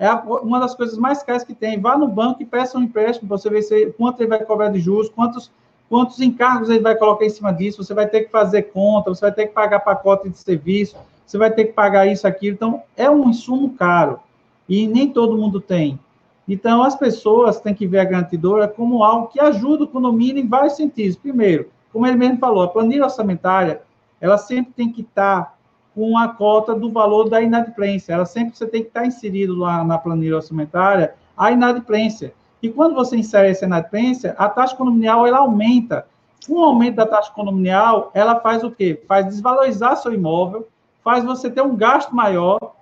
é 0.00 0.10
uma 0.14 0.58
das 0.58 0.74
coisas 0.74 0.96
mais 0.96 1.22
caras 1.22 1.44
que 1.44 1.52
tem. 1.52 1.78
Vá 1.78 1.98
no 1.98 2.08
banco 2.08 2.42
e 2.42 2.46
peça 2.46 2.78
um 2.78 2.82
empréstimo 2.82 3.28
para 3.28 3.36
você 3.36 3.50
ver 3.50 3.60
se, 3.60 3.86
quanto 3.98 4.18
ele 4.22 4.30
vai 4.30 4.42
cobrar 4.42 4.70
de 4.70 4.80
juros, 4.80 5.10
quantos, 5.10 5.50
quantos 5.90 6.18
encargos 6.22 6.70
ele 6.70 6.80
vai 6.80 6.96
colocar 6.96 7.26
em 7.26 7.28
cima 7.28 7.52
disso. 7.52 7.84
Você 7.84 7.92
vai 7.92 8.06
ter 8.06 8.22
que 8.22 8.30
fazer 8.30 8.62
conta, 8.72 9.10
você 9.10 9.20
vai 9.20 9.32
ter 9.32 9.48
que 9.48 9.52
pagar 9.52 9.80
pacote 9.80 10.30
de 10.30 10.38
serviço, 10.38 10.96
você 11.26 11.36
vai 11.36 11.50
ter 11.50 11.66
que 11.66 11.72
pagar 11.74 12.06
isso, 12.06 12.26
aquilo. 12.26 12.54
Então, 12.54 12.82
é 12.96 13.10
um 13.10 13.28
insumo 13.28 13.74
caro. 13.74 14.18
e 14.66 14.86
nem 14.86 15.10
todo 15.10 15.36
mundo 15.36 15.60
tem. 15.60 16.00
Então, 16.48 16.82
as 16.82 16.96
pessoas 16.96 17.60
têm 17.60 17.74
que 17.74 17.86
ver 17.86 17.98
a 17.98 18.04
garantidora 18.04 18.66
como 18.66 19.04
algo 19.04 19.26
que 19.26 19.38
ajuda 19.38 19.84
o 19.84 19.88
condomínio 19.88 20.42
em 20.42 20.48
vários 20.48 20.76
sentidos. 20.76 21.16
Primeiro, 21.16 21.68
como 21.92 22.06
ele 22.06 22.16
mesmo 22.16 22.38
falou, 22.38 22.62
a 22.62 22.68
planilha 22.68 23.04
orçamentária, 23.04 23.82
ela 24.20 24.38
sempre 24.38 24.72
tem 24.72 24.92
que 24.92 25.02
estar 25.02 25.58
com 25.94 26.16
a 26.16 26.28
cota 26.28 26.74
do 26.74 26.90
valor 26.90 27.28
da 27.28 27.42
inadimplência. 27.42 28.12
Ela 28.12 28.26
sempre 28.26 28.56
você 28.56 28.66
tem 28.66 28.82
que 28.82 28.88
estar 28.88 29.06
inserido 29.06 29.56
lá 29.56 29.82
na 29.84 29.98
planilha 29.98 30.36
orçamentária 30.36 31.14
a 31.36 31.50
inadimplência. 31.50 32.32
E 32.62 32.68
quando 32.68 32.94
você 32.94 33.16
insere 33.16 33.48
essa 33.48 33.64
inadimplência, 33.64 34.34
a 34.38 34.48
taxa 34.48 34.76
condominial 34.76 35.26
ela 35.26 35.38
aumenta. 35.38 36.06
Com 36.46 36.54
o 36.54 36.64
aumento 36.64 36.96
da 36.96 37.06
taxa 37.06 37.32
condominial, 37.32 38.10
ela 38.14 38.40
faz 38.40 38.62
o 38.62 38.70
quê? 38.70 39.02
Faz 39.06 39.26
desvalorizar 39.26 39.96
seu 39.96 40.12
imóvel, 40.12 40.68
faz 41.02 41.24
você 41.24 41.50
ter 41.50 41.62
um 41.62 41.76
gasto 41.76 42.14
maior. 42.14 42.74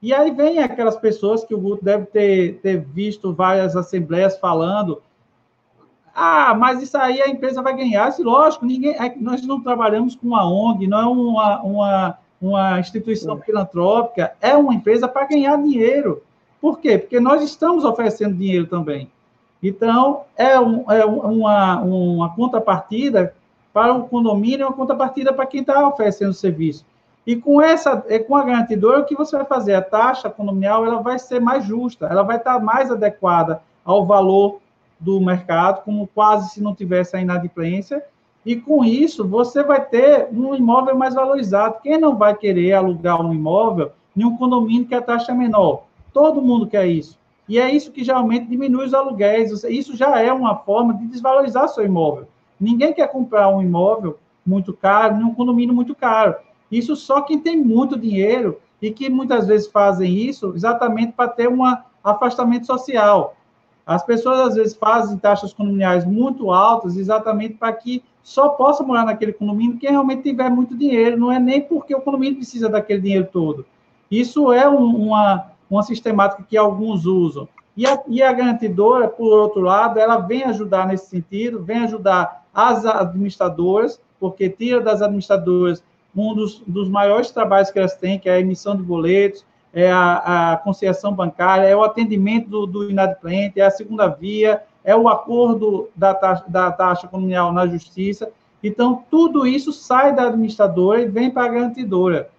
E 0.00 0.12
aí 0.12 0.30
vem 0.30 0.58
aquelas 0.58 0.96
pessoas 0.96 1.44
que 1.44 1.54
o 1.54 1.60
Guto 1.60 1.84
deve 1.84 2.06
ter, 2.06 2.60
ter 2.60 2.80
visto 2.80 3.32
várias 3.32 3.76
assembleias 3.76 4.38
falando. 4.38 5.02
Ah, 6.14 6.54
mas 6.54 6.80
isso 6.80 6.96
aí 6.96 7.20
a 7.20 7.28
empresa 7.28 7.60
vai 7.60 7.74
ganhar. 7.76 8.08
Isso, 8.08 8.22
lógico, 8.22 8.64
ninguém, 8.64 8.94
é 8.94 9.14
nós 9.16 9.44
não 9.44 9.60
trabalhamos 9.60 10.14
com 10.14 10.28
uma 10.28 10.48
ONG, 10.48 10.86
não 10.86 10.98
é 11.00 11.06
uma, 11.06 11.62
uma, 11.62 12.18
uma 12.40 12.80
instituição 12.80 13.40
filantrópica, 13.40 14.32
é 14.40 14.54
uma 14.54 14.74
empresa 14.74 15.08
para 15.08 15.26
ganhar 15.26 15.56
dinheiro. 15.56 16.22
Por 16.60 16.78
quê? 16.78 16.98
Porque 16.98 17.18
nós 17.18 17.42
estamos 17.42 17.84
oferecendo 17.84 18.36
dinheiro 18.36 18.66
também. 18.66 19.10
Então, 19.60 20.22
é, 20.36 20.58
um, 20.60 20.90
é 20.90 21.04
uma, 21.04 21.80
uma 21.80 22.34
contrapartida 22.34 23.34
para 23.72 23.92
o 23.92 24.06
condomínio, 24.06 24.66
uma 24.66 24.76
contrapartida 24.76 25.32
para 25.32 25.46
quem 25.46 25.62
está 25.62 25.86
oferecendo 25.88 26.30
o 26.30 26.34
serviço. 26.34 26.86
E 27.26 27.34
com 27.34 27.60
essa, 27.60 28.04
é, 28.08 28.18
com 28.18 28.36
a 28.36 28.44
garantidora, 28.44 29.00
o 29.00 29.04
que 29.04 29.16
você 29.16 29.36
vai 29.36 29.46
fazer? 29.46 29.74
A 29.74 29.82
taxa 29.82 30.30
condominial 30.30 30.84
ela 30.84 31.00
vai 31.00 31.18
ser 31.18 31.40
mais 31.40 31.64
justa, 31.64 32.06
ela 32.06 32.22
vai 32.22 32.36
estar 32.36 32.60
mais 32.60 32.90
adequada 32.90 33.62
ao 33.84 34.06
valor 34.06 34.60
do 34.98 35.20
mercado, 35.20 35.82
como 35.84 36.06
quase 36.06 36.50
se 36.50 36.62
não 36.62 36.74
tivesse 36.74 37.16
a 37.16 37.20
inadimplência, 37.20 38.02
e 38.44 38.56
com 38.56 38.84
isso 38.84 39.26
você 39.26 39.62
vai 39.62 39.84
ter 39.84 40.28
um 40.30 40.54
imóvel 40.54 40.96
mais 40.96 41.14
valorizado. 41.14 41.76
Quem 41.82 41.98
não 41.98 42.16
vai 42.16 42.34
querer 42.36 42.74
alugar 42.74 43.20
um 43.20 43.32
imóvel 43.32 43.92
em 44.16 44.24
um 44.24 44.36
condomínio 44.36 44.86
que 44.86 44.94
a 44.94 45.00
taxa 45.00 45.32
é 45.32 45.34
menor? 45.34 45.84
Todo 46.12 46.42
mundo 46.42 46.66
quer 46.66 46.86
isso. 46.86 47.18
E 47.48 47.58
é 47.58 47.70
isso 47.70 47.90
que 47.90 48.04
geralmente 48.04 48.46
diminui 48.46 48.86
os 48.86 48.94
aluguéis. 48.94 49.64
Isso 49.64 49.96
já 49.96 50.20
é 50.20 50.32
uma 50.32 50.56
forma 50.56 50.94
de 50.94 51.06
desvalorizar 51.06 51.68
seu 51.68 51.84
imóvel. 51.84 52.26
Ninguém 52.60 52.92
quer 52.92 53.08
comprar 53.08 53.48
um 53.48 53.62
imóvel 53.62 54.18
muito 54.46 54.72
caro, 54.72 55.16
num 55.16 55.34
condomínio 55.34 55.74
muito 55.74 55.94
caro. 55.94 56.34
Isso 56.70 56.94
só 56.96 57.22
quem 57.22 57.38
tem 57.38 57.56
muito 57.56 57.98
dinheiro 57.98 58.58
e 58.80 58.90
que 58.90 59.08
muitas 59.08 59.46
vezes 59.46 59.66
fazem 59.68 60.14
isso 60.14 60.52
exatamente 60.54 61.12
para 61.12 61.28
ter 61.28 61.48
um 61.48 61.62
afastamento 62.02 62.66
social. 62.66 63.36
As 63.86 64.04
pessoas 64.04 64.40
às 64.40 64.54
vezes 64.54 64.74
fazem 64.74 65.18
taxas 65.18 65.52
condominiais 65.52 66.04
muito 66.04 66.50
altas 66.50 66.96
exatamente 66.96 67.54
para 67.54 67.72
que 67.72 68.02
só 68.22 68.48
possa 68.50 68.82
morar 68.82 69.04
naquele 69.04 69.32
condomínio 69.32 69.78
quem 69.78 69.90
realmente 69.90 70.22
tiver 70.22 70.48
muito 70.48 70.76
dinheiro, 70.76 71.18
não 71.18 71.30
é 71.30 71.38
nem 71.38 71.60
porque 71.60 71.94
o 71.94 72.00
condomínio 72.00 72.36
precisa 72.36 72.68
daquele 72.68 73.02
dinheiro 73.02 73.28
todo. 73.30 73.66
Isso 74.10 74.50
é 74.50 74.68
um, 74.68 75.08
uma, 75.08 75.50
uma 75.68 75.82
sistemática 75.82 76.42
que 76.48 76.56
alguns 76.56 77.04
usam. 77.04 77.46
E 77.76 77.86
a, 77.86 78.02
e 78.06 78.22
a 78.22 78.32
garantidora, 78.32 79.08
por 79.08 79.30
outro 79.30 79.60
lado, 79.60 79.98
ela 79.98 80.16
vem 80.18 80.44
ajudar 80.44 80.86
nesse 80.86 81.06
sentido, 81.06 81.62
vem 81.62 81.78
ajudar 81.84 82.44
as 82.54 82.86
administradoras, 82.86 84.00
porque 84.18 84.48
tira 84.48 84.80
das 84.80 85.02
administradoras 85.02 85.82
um 86.16 86.34
dos, 86.34 86.62
dos 86.66 86.88
maiores 86.88 87.30
trabalhos 87.30 87.70
que 87.70 87.78
elas 87.78 87.96
têm, 87.96 88.18
que 88.18 88.28
é 88.28 88.34
a 88.34 88.40
emissão 88.40 88.76
de 88.76 88.82
boletos, 88.82 89.44
é 89.74 89.90
a, 89.90 90.52
a 90.52 90.56
conciliação 90.58 91.12
bancária, 91.12 91.66
é 91.66 91.74
o 91.74 91.82
atendimento 91.82 92.48
do, 92.48 92.66
do 92.66 92.90
inadimplente, 92.90 93.60
é 93.60 93.64
a 93.64 93.70
segunda 93.70 94.06
via, 94.06 94.62
é 94.84 94.94
o 94.94 95.08
acordo 95.08 95.88
da 95.96 96.14
taxa, 96.14 96.44
da 96.46 96.70
taxa 96.70 97.08
comunal 97.08 97.52
na 97.52 97.66
justiça. 97.66 98.30
Então, 98.62 99.04
tudo 99.10 99.46
isso 99.46 99.72
sai 99.72 100.14
da 100.14 100.28
administradora 100.28 101.02
e 101.02 101.08
vem 101.08 101.30
para 101.30 101.44
a 101.44 101.48
garantidora. 101.48 102.30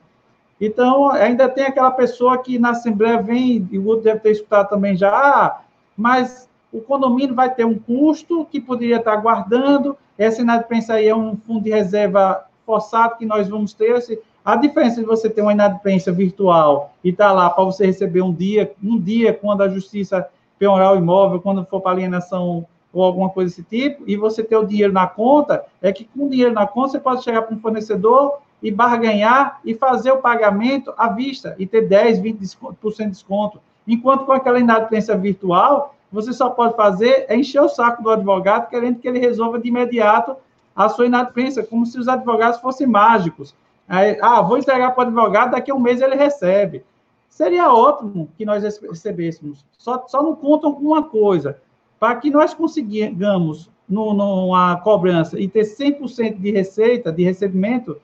Então, 0.59 1.09
ainda 1.09 1.49
tem 1.49 1.65
aquela 1.65 1.91
pessoa 1.91 2.37
que 2.37 2.57
na 2.57 2.69
Assembleia 2.69 3.21
vem, 3.21 3.67
e 3.69 3.77
o 3.77 3.85
outro 3.85 4.05
deve 4.05 4.21
ter 4.21 4.31
escutado 4.31 4.69
também 4.69 4.95
já, 4.95 5.09
ah, 5.09 5.61
mas 5.97 6.49
o 6.71 6.79
condomínio 6.79 7.35
vai 7.35 7.53
ter 7.53 7.65
um 7.65 7.77
custo 7.77 8.45
que 8.45 8.61
poderia 8.61 8.97
estar 8.97 9.17
guardando, 9.17 9.97
essa 10.17 10.41
inadimplência 10.41 10.95
aí 10.95 11.07
é 11.07 11.15
um 11.15 11.35
fundo 11.35 11.65
de 11.65 11.69
reserva 11.69 12.45
forçado 12.65 13.17
que 13.17 13.25
nós 13.25 13.49
vamos 13.49 13.73
ter. 13.73 14.01
A 14.45 14.55
diferença 14.55 15.01
de 15.01 15.07
você 15.07 15.27
ter 15.27 15.41
uma 15.41 15.53
inadimplência 15.53 16.13
virtual 16.13 16.93
e 17.03 17.09
estar 17.09 17.29
tá 17.29 17.33
lá 17.33 17.49
para 17.49 17.63
você 17.63 17.83
receber 17.83 18.21
um 18.21 18.31
dia, 18.31 18.71
um 18.83 18.99
dia 18.99 19.33
quando 19.33 19.63
a 19.63 19.67
justiça 19.67 20.29
penhorar 20.59 20.93
o 20.93 20.97
imóvel, 20.97 21.41
quando 21.41 21.65
for 21.65 21.81
para 21.81 21.93
alienação 21.93 22.63
ou 22.93 23.03
alguma 23.03 23.31
coisa 23.31 23.49
desse 23.49 23.63
tipo, 23.63 24.03
e 24.05 24.15
você 24.15 24.43
ter 24.43 24.55
o 24.55 24.63
dinheiro 24.63 24.93
na 24.93 25.07
conta, 25.07 25.65
é 25.81 25.91
que 25.91 26.05
com 26.05 26.27
o 26.27 26.29
dinheiro 26.29 26.53
na 26.53 26.67
conta 26.67 26.89
você 26.89 26.99
pode 26.99 27.23
chegar 27.23 27.41
para 27.41 27.55
um 27.55 27.59
fornecedor 27.59 28.37
e 28.61 28.69
barganhar 28.69 29.59
e 29.65 29.73
fazer 29.73 30.11
o 30.11 30.19
pagamento 30.19 30.93
à 30.95 31.09
vista 31.09 31.55
e 31.57 31.65
ter 31.65 31.87
10, 31.87 32.19
20% 32.19 32.97
de 32.97 33.05
desconto. 33.07 33.59
Enquanto 33.87 34.25
com 34.25 34.31
aquela 34.31 34.59
inadimplência 34.59 35.17
virtual, 35.17 35.95
você 36.11 36.31
só 36.31 36.51
pode 36.51 36.75
fazer 36.75 37.25
é 37.27 37.35
encher 37.35 37.61
o 37.61 37.67
saco 37.67 38.03
do 38.03 38.11
advogado 38.11 38.69
querendo 38.69 38.99
que 38.99 39.07
ele 39.07 39.17
resolva 39.17 39.57
de 39.57 39.69
imediato 39.69 40.37
a 40.75 40.87
sua 40.87 41.07
inadimplência, 41.07 41.63
como 41.63 41.83
se 41.83 41.97
os 41.97 42.07
advogados 42.07 42.59
fossem 42.59 42.85
mágicos. 42.85 43.55
Aí, 43.87 44.17
ah, 44.21 44.41
vou 44.41 44.57
entregar 44.57 44.91
para 44.91 45.03
o 45.03 45.07
advogado, 45.07 45.51
daqui 45.51 45.71
a 45.71 45.75
um 45.75 45.79
mês 45.79 46.01
ele 46.01 46.15
recebe. 46.15 46.83
Seria 47.29 47.73
ótimo 47.73 48.29
que 48.37 48.45
nós 48.45 48.63
recebêssemos. 48.63 49.65
Só, 49.77 50.05
só 50.07 50.23
não 50.23 50.35
contam 50.35 50.73
com 50.73 50.85
uma 50.85 51.03
coisa. 51.03 51.59
Para 51.99 52.15
que 52.15 52.29
nós 52.29 52.53
consigamos, 52.53 53.69
numa 53.87 54.77
cobrança, 54.77 55.39
e 55.39 55.47
ter 55.47 55.63
100% 55.63 56.39
de 56.39 56.51
receita, 56.51 57.11
de 57.11 57.23
recebimento, 57.23 57.97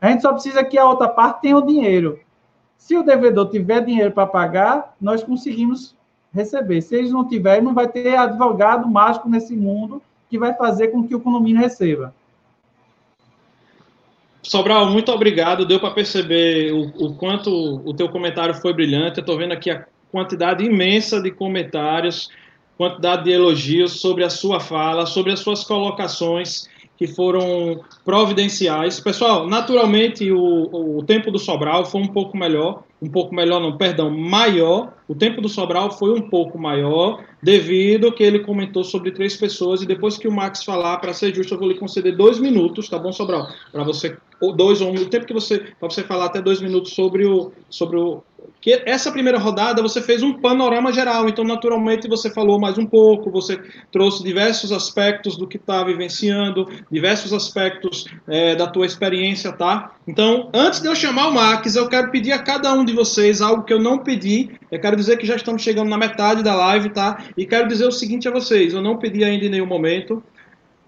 a 0.00 0.10
gente 0.10 0.22
só 0.22 0.32
precisa 0.32 0.64
que 0.64 0.76
a 0.76 0.84
outra 0.84 1.08
parte 1.08 1.42
tenha 1.42 1.56
o 1.56 1.64
dinheiro. 1.64 2.18
Se 2.76 2.96
o 2.96 3.04
devedor 3.04 3.48
tiver 3.50 3.84
dinheiro 3.84 4.10
para 4.10 4.26
pagar, 4.26 4.96
nós 5.00 5.22
conseguimos 5.22 5.96
receber. 6.32 6.80
Se 6.82 6.96
eles 6.96 7.12
não 7.12 7.26
tiverem, 7.26 7.62
não 7.62 7.74
vai 7.74 7.86
ter 7.86 8.16
advogado 8.16 8.88
mágico 8.88 9.28
nesse 9.28 9.54
mundo 9.54 10.02
que 10.28 10.38
vai 10.38 10.54
fazer 10.54 10.88
com 10.88 11.06
que 11.06 11.14
o 11.14 11.20
condomínio 11.20 11.60
receba. 11.60 12.12
Sobral, 14.42 14.90
muito 14.90 15.12
obrigado. 15.12 15.64
Deu 15.64 15.78
para 15.78 15.94
perceber 15.94 16.72
o, 16.72 16.92
o, 17.06 17.14
quanto 17.14 17.50
o 17.84 17.94
teu 17.94 18.08
comentário 18.08 18.54
foi 18.54 18.72
brilhante. 18.72 19.18
Eu 19.18 19.22
estou 19.22 19.38
vendo 19.38 19.52
aqui 19.52 19.70
a 19.70 19.86
quantidade 20.10 20.64
imensa 20.64 21.22
de 21.22 21.30
comentários, 21.30 22.28
quantidade 22.76 23.24
de 23.24 23.30
elogios 23.30 24.00
sobre 24.00 24.24
a 24.24 24.30
sua 24.30 24.58
fala, 24.58 25.06
sobre 25.06 25.32
as 25.32 25.40
suas 25.40 25.62
colocações 25.62 26.68
que 27.02 27.06
foram 27.08 27.80
providenciais. 28.04 29.00
Pessoal, 29.00 29.48
naturalmente 29.48 30.30
o, 30.30 30.98
o 30.98 31.02
tempo 31.02 31.32
do 31.32 31.38
Sobral 31.38 31.84
foi 31.84 32.00
um 32.00 32.06
pouco 32.06 32.36
melhor, 32.36 32.84
um 33.02 33.10
pouco 33.10 33.34
melhor 33.34 33.60
não, 33.60 33.76
perdão, 33.76 34.08
maior. 34.08 34.92
O 35.08 35.14
tempo 35.16 35.40
do 35.40 35.48
Sobral 35.48 35.90
foi 35.90 36.12
um 36.12 36.30
pouco 36.30 36.56
maior, 36.56 37.24
devido 37.42 38.12
que 38.12 38.22
ele 38.22 38.38
comentou 38.38 38.84
sobre 38.84 39.10
três 39.10 39.36
pessoas, 39.36 39.82
e 39.82 39.86
depois 39.86 40.16
que 40.16 40.28
o 40.28 40.32
Max 40.32 40.62
falar, 40.62 40.98
para 40.98 41.12
ser 41.12 41.34
justo, 41.34 41.54
eu 41.54 41.58
vou 41.58 41.68
lhe 41.68 41.74
conceder 41.74 42.16
dois 42.16 42.38
minutos, 42.38 42.88
tá 42.88 43.00
bom, 43.00 43.10
Sobral? 43.10 43.48
Para 43.72 43.82
você, 43.82 44.16
ou 44.40 44.52
dois 44.52 44.80
ou 44.80 44.90
um, 44.90 44.94
o 44.94 45.06
tempo 45.06 45.26
que 45.26 45.34
você, 45.34 45.58
para 45.58 45.90
você 45.90 46.04
falar 46.04 46.26
até 46.26 46.40
dois 46.40 46.60
minutos 46.60 46.92
sobre 46.92 47.26
o, 47.26 47.50
sobre 47.68 47.96
o, 47.98 48.22
que 48.62 48.80
essa 48.86 49.10
primeira 49.10 49.38
rodada 49.38 49.82
você 49.82 50.00
fez 50.00 50.22
um 50.22 50.34
panorama 50.34 50.92
geral, 50.92 51.28
então 51.28 51.42
naturalmente 51.42 52.06
você 52.06 52.30
falou 52.30 52.60
mais 52.60 52.78
um 52.78 52.86
pouco, 52.86 53.28
você 53.28 53.60
trouxe 53.90 54.22
diversos 54.22 54.70
aspectos 54.70 55.36
do 55.36 55.48
que 55.48 55.56
está 55.56 55.82
vivenciando, 55.82 56.70
diversos 56.88 57.32
aspectos 57.32 58.06
é, 58.28 58.54
da 58.54 58.68
tua 58.68 58.86
experiência, 58.86 59.50
tá? 59.50 59.96
Então, 60.06 60.48
antes 60.54 60.80
de 60.80 60.86
eu 60.86 60.94
chamar 60.94 61.26
o 61.26 61.34
Max, 61.34 61.74
eu 61.74 61.88
quero 61.88 62.12
pedir 62.12 62.30
a 62.30 62.38
cada 62.38 62.72
um 62.72 62.84
de 62.84 62.92
vocês 62.92 63.42
algo 63.42 63.64
que 63.64 63.72
eu 63.72 63.82
não 63.82 63.98
pedi. 63.98 64.50
Eu 64.70 64.80
quero 64.80 64.96
dizer 64.96 65.16
que 65.16 65.26
já 65.26 65.34
estamos 65.34 65.60
chegando 65.60 65.88
na 65.88 65.98
metade 65.98 66.44
da 66.44 66.54
live, 66.54 66.90
tá? 66.90 67.18
E 67.36 67.44
quero 67.44 67.66
dizer 67.66 67.86
o 67.86 67.92
seguinte 67.92 68.28
a 68.28 68.30
vocês: 68.30 68.72
eu 68.72 68.80
não 68.80 68.96
pedi 68.96 69.24
ainda 69.24 69.44
em 69.44 69.50
nenhum 69.50 69.66
momento. 69.66 70.22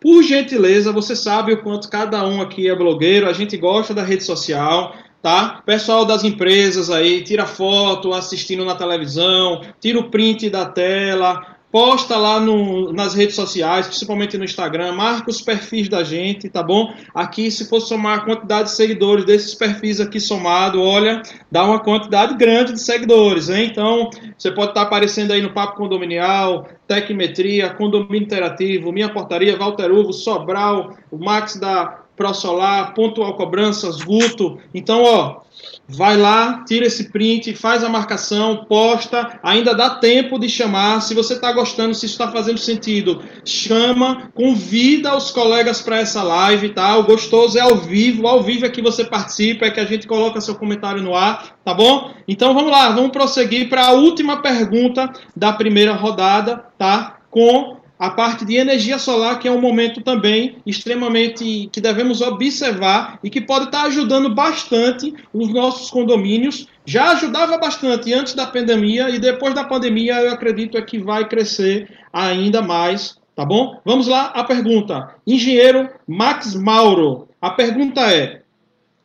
Por 0.00 0.22
gentileza, 0.22 0.92
você 0.92 1.16
sabe 1.16 1.54
o 1.54 1.62
quanto 1.62 1.88
cada 1.88 2.24
um 2.28 2.40
aqui 2.40 2.68
é 2.68 2.76
blogueiro, 2.76 3.26
a 3.26 3.32
gente 3.32 3.56
gosta 3.56 3.94
da 3.94 4.02
rede 4.02 4.22
social, 4.22 4.94
tá? 5.24 5.62
Pessoal 5.64 6.04
das 6.04 6.22
empresas 6.22 6.90
aí, 6.90 7.22
tira 7.22 7.46
foto 7.46 8.12
assistindo 8.12 8.62
na 8.62 8.74
televisão, 8.74 9.62
tira 9.80 9.98
o 9.98 10.10
print 10.10 10.50
da 10.50 10.66
tela, 10.66 11.56
posta 11.72 12.18
lá 12.18 12.38
no, 12.38 12.92
nas 12.92 13.14
redes 13.14 13.34
sociais, 13.34 13.86
principalmente 13.86 14.36
no 14.36 14.44
Instagram, 14.44 14.92
marca 14.92 15.30
os 15.30 15.40
perfis 15.40 15.88
da 15.88 16.04
gente, 16.04 16.50
tá 16.50 16.62
bom? 16.62 16.92
Aqui, 17.14 17.50
se 17.50 17.66
for 17.70 17.80
somar 17.80 18.18
a 18.18 18.20
quantidade 18.20 18.68
de 18.68 18.76
seguidores 18.76 19.24
desses 19.24 19.54
perfis 19.54 19.98
aqui 19.98 20.20
somado, 20.20 20.82
olha, 20.82 21.22
dá 21.50 21.64
uma 21.64 21.80
quantidade 21.80 22.36
grande 22.36 22.74
de 22.74 22.80
seguidores, 22.82 23.48
hein? 23.48 23.68
Então, 23.72 24.10
você 24.36 24.52
pode 24.52 24.72
estar 24.72 24.82
aparecendo 24.82 25.32
aí 25.32 25.40
no 25.40 25.54
Papo 25.54 25.78
Condominial, 25.78 26.68
Tecmetria, 26.86 27.70
Condomínio 27.70 28.26
Interativo, 28.26 28.92
Minha 28.92 29.08
Portaria, 29.08 29.56
Walter 29.56 29.90
Uvo, 29.90 30.12
Sobral, 30.12 30.94
o 31.10 31.16
Max 31.16 31.56
da 31.56 32.03
ProSolar, 32.16 32.94
Pontual 32.94 33.34
Cobranças, 33.34 34.02
Guto. 34.02 34.58
Então, 34.72 35.02
ó, 35.02 35.40
vai 35.88 36.16
lá, 36.16 36.64
tira 36.66 36.86
esse 36.86 37.10
print, 37.10 37.54
faz 37.54 37.84
a 37.84 37.88
marcação, 37.88 38.64
posta. 38.68 39.38
Ainda 39.42 39.74
dá 39.74 39.90
tempo 39.90 40.38
de 40.38 40.48
chamar. 40.48 41.00
Se 41.00 41.14
você 41.14 41.34
está 41.34 41.52
gostando, 41.52 41.94
se 41.94 42.06
está 42.06 42.30
fazendo 42.30 42.58
sentido, 42.58 43.22
chama, 43.44 44.30
convida 44.34 45.16
os 45.16 45.30
colegas 45.30 45.82
para 45.82 46.00
essa 46.00 46.22
live, 46.22 46.70
tá? 46.70 46.96
O 46.96 47.04
gostoso 47.04 47.58
é 47.58 47.60
ao 47.60 47.76
vivo, 47.76 48.26
ao 48.26 48.42
vivo 48.42 48.64
é 48.64 48.70
que 48.70 48.82
você 48.82 49.04
participa, 49.04 49.66
é 49.66 49.70
que 49.70 49.80
a 49.80 49.84
gente 49.84 50.06
coloca 50.06 50.40
seu 50.40 50.54
comentário 50.54 51.02
no 51.02 51.14
ar, 51.14 51.56
tá 51.64 51.74
bom? 51.74 52.12
Então 52.26 52.54
vamos 52.54 52.70
lá, 52.70 52.90
vamos 52.90 53.10
prosseguir 53.10 53.68
para 53.68 53.86
a 53.86 53.92
última 53.92 54.40
pergunta 54.40 55.12
da 55.36 55.52
primeira 55.52 55.92
rodada, 55.92 56.64
tá? 56.78 57.18
Com 57.30 57.83
a 58.04 58.10
parte 58.10 58.44
de 58.44 58.56
energia 58.56 58.98
solar, 58.98 59.38
que 59.38 59.48
é 59.48 59.50
um 59.50 59.60
momento 59.62 60.02
também 60.02 60.56
extremamente 60.66 61.70
que 61.72 61.80
devemos 61.80 62.20
observar 62.20 63.18
e 63.24 63.30
que 63.30 63.40
pode 63.40 63.64
estar 63.64 63.84
ajudando 63.84 64.28
bastante 64.28 65.14
os 65.32 65.48
nossos 65.48 65.90
condomínios. 65.90 66.68
Já 66.84 67.12
ajudava 67.12 67.56
bastante 67.56 68.12
antes 68.12 68.34
da 68.34 68.46
pandemia 68.46 69.08
e 69.08 69.18
depois 69.18 69.54
da 69.54 69.64
pandemia 69.64 70.20
eu 70.20 70.32
acredito 70.34 70.76
é 70.76 70.82
que 70.82 70.98
vai 70.98 71.26
crescer 71.26 71.90
ainda 72.12 72.60
mais, 72.60 73.16
tá 73.34 73.42
bom? 73.42 73.80
Vamos 73.86 74.06
lá, 74.06 74.26
a 74.34 74.44
pergunta. 74.44 75.14
Engenheiro 75.26 75.88
Max 76.06 76.54
Mauro, 76.54 77.26
a 77.40 77.48
pergunta 77.48 78.02
é: 78.02 78.42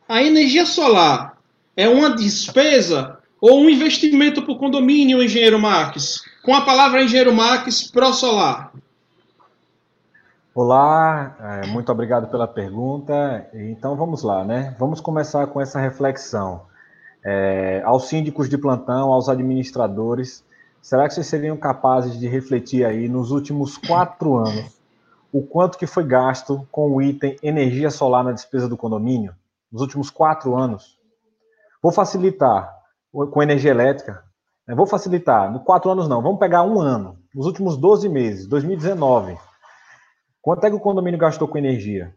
a 0.06 0.22
energia 0.22 0.66
solar 0.66 1.38
é 1.74 1.88
uma 1.88 2.10
despesa 2.10 3.18
ou 3.40 3.62
um 3.62 3.70
investimento 3.70 4.42
para 4.42 4.52
o 4.52 4.58
condomínio, 4.58 5.22
engenheiro 5.22 5.58
Max? 5.58 6.20
Com 6.42 6.54
a 6.54 6.60
palavra 6.60 7.02
engenheiro 7.02 7.34
Max, 7.34 7.90
pro 7.90 8.12
solar. 8.12 8.70
Olá, 10.52 11.36
é, 11.62 11.66
muito 11.68 11.92
obrigado 11.92 12.28
pela 12.28 12.48
pergunta. 12.48 13.48
Então 13.54 13.94
vamos 13.94 14.24
lá, 14.24 14.44
né? 14.44 14.74
Vamos 14.80 15.00
começar 15.00 15.46
com 15.46 15.60
essa 15.60 15.78
reflexão. 15.78 16.62
É, 17.24 17.80
aos 17.84 18.08
síndicos 18.08 18.48
de 18.48 18.58
plantão, 18.58 19.12
aos 19.12 19.28
administradores, 19.28 20.44
será 20.82 21.06
que 21.06 21.14
vocês 21.14 21.28
seriam 21.28 21.56
capazes 21.56 22.18
de 22.18 22.26
refletir 22.26 22.84
aí 22.84 23.08
nos 23.08 23.30
últimos 23.30 23.78
quatro 23.78 24.38
anos 24.38 24.76
o 25.32 25.40
quanto 25.40 25.78
que 25.78 25.86
foi 25.86 26.02
gasto 26.02 26.66
com 26.72 26.90
o 26.90 27.00
item 27.00 27.36
energia 27.44 27.88
solar 27.88 28.24
na 28.24 28.32
despesa 28.32 28.68
do 28.68 28.76
condomínio? 28.76 29.32
Nos 29.70 29.82
últimos 29.82 30.10
quatro 30.10 30.56
anos? 30.56 30.98
Vou 31.80 31.92
facilitar 31.92 32.76
com 33.12 33.40
energia 33.40 33.70
elétrica. 33.70 34.24
Né? 34.66 34.74
Vou 34.74 34.84
facilitar, 34.84 35.52
no 35.52 35.60
quatro 35.60 35.92
anos 35.92 36.08
não, 36.08 36.20
vamos 36.20 36.40
pegar 36.40 36.64
um 36.64 36.80
ano, 36.80 37.16
nos 37.32 37.46
últimos 37.46 37.76
12 37.76 38.08
meses, 38.08 38.48
2019 38.48 39.38
Quanto 40.42 40.64
é 40.64 40.70
que 40.70 40.76
o 40.76 40.80
condomínio 40.80 41.18
gastou 41.18 41.46
com 41.46 41.58
energia? 41.58 42.14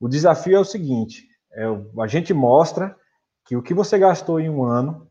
O 0.00 0.08
desafio 0.08 0.56
é 0.56 0.60
o 0.60 0.64
seguinte: 0.64 1.26
é, 1.52 1.64
a 2.00 2.06
gente 2.06 2.32
mostra 2.32 2.96
que 3.46 3.56
o 3.56 3.62
que 3.62 3.74
você 3.74 3.98
gastou 3.98 4.38
em 4.38 4.50
um 4.50 4.64
ano, 4.64 5.08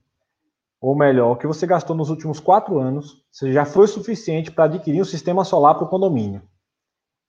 ou 0.79 0.95
melhor, 0.95 1.31
o 1.31 1.37
que 1.37 1.47
você 1.47 1.65
gastou 1.65 1.95
nos 1.95 2.09
últimos 2.09 2.39
quatro 2.39 2.79
anos, 2.79 3.23
já 3.43 3.65
foi 3.65 3.87
suficiente 3.87 4.51
para 4.51 4.65
adquirir 4.65 5.01
um 5.01 5.05
sistema 5.05 5.43
solar 5.43 5.75
para 5.75 5.85
o 5.85 5.89
condomínio. 5.89 6.41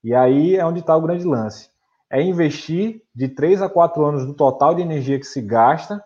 E 0.03 0.13
aí 0.13 0.55
é 0.55 0.65
onde 0.65 0.79
está 0.79 0.95
o 0.95 1.01
grande 1.01 1.25
lance. 1.25 1.69
É 2.09 2.21
investir 2.21 3.01
de 3.13 3.27
três 3.27 3.61
a 3.61 3.69
quatro 3.69 4.05
anos 4.05 4.25
do 4.25 4.33
total 4.33 4.75
de 4.75 4.81
energia 4.81 5.19
que 5.19 5.25
se 5.25 5.41
gasta 5.41 6.01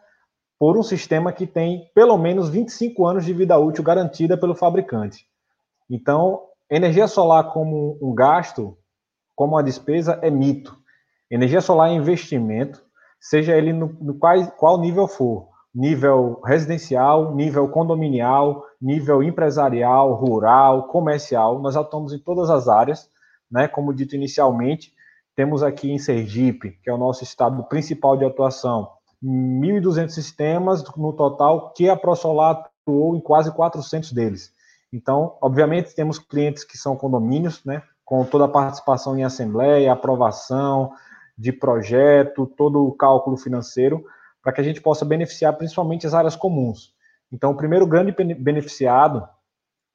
por 0.57 0.77
um 0.77 0.84
sistema 0.84 1.34
que 1.34 1.45
tem 1.45 1.91
pelo 1.93 2.17
menos 2.17 2.49
25 2.49 3.05
anos 3.05 3.25
de 3.25 3.34
vida 3.34 3.57
útil 3.57 3.84
garantida 3.84 4.38
pelo 4.38 4.55
fabricante. 4.55 5.25
Então, 5.89 6.41
Energia 6.72 7.05
solar 7.05 7.51
como 7.51 7.99
um 8.01 8.15
gasto, 8.15 8.78
como 9.36 9.55
uma 9.55 9.63
despesa, 9.63 10.17
é 10.22 10.32
mito. 10.32 10.74
Energia 11.30 11.59
solar 11.59 11.89
é 11.89 11.93
investimento, 11.93 12.82
seja 13.19 13.57
ele 13.57 13.74
no, 13.74 13.88
no 13.99 14.13
qual, 14.17 14.47
qual 14.51 14.80
nível 14.80 15.05
for. 15.05 15.49
Nível 15.76 16.39
residencial, 16.45 17.36
nível 17.36 17.67
condominial, 17.67 18.63
nível 18.82 19.22
empresarial, 19.22 20.13
rural, 20.13 20.88
comercial. 20.88 21.59
Nós 21.59 21.76
atuamos 21.76 22.13
em 22.13 22.19
todas 22.19 22.49
as 22.49 22.69
áreas, 22.69 23.09
né? 23.51 23.67
Como 23.67 23.93
dito 23.93 24.15
inicialmente, 24.15 24.93
temos 25.36 25.63
aqui 25.63 25.91
em 25.91 25.99
Sergipe, 25.99 26.80
que 26.82 26.89
é 26.89 26.93
o 26.93 26.97
nosso 26.97 27.22
estado 27.22 27.61
principal 27.65 28.15
de 28.15 28.24
atuação, 28.24 28.89
1.200 29.22 30.09
sistemas 30.09 30.84
no 30.95 31.11
total, 31.11 31.74
que 31.74 31.89
a 31.89 31.97
ProSolar 31.97 32.69
atuou 32.82 33.15
em 33.15 33.19
quase 33.19 33.51
400 33.51 34.13
deles. 34.13 34.53
Então, 34.91 35.37
obviamente, 35.41 35.95
temos 35.95 36.19
clientes 36.19 36.63
que 36.63 36.77
são 36.77 36.95
condomínios, 36.95 37.63
né, 37.63 37.81
com 38.03 38.25
toda 38.25 38.45
a 38.45 38.49
participação 38.49 39.17
em 39.17 39.23
assembleia, 39.23 39.91
aprovação 39.91 40.91
de 41.37 41.51
projeto, 41.53 42.45
todo 42.45 42.85
o 42.85 42.91
cálculo 42.91 43.37
financeiro, 43.37 44.03
para 44.43 44.51
que 44.51 44.61
a 44.61 44.63
gente 44.63 44.81
possa 44.81 45.05
beneficiar 45.05 45.53
principalmente 45.53 46.05
as 46.05 46.13
áreas 46.13 46.35
comuns. 46.35 46.93
Então, 47.31 47.51
o 47.51 47.55
primeiro 47.55 47.87
grande 47.87 48.13
beneficiado 48.35 49.27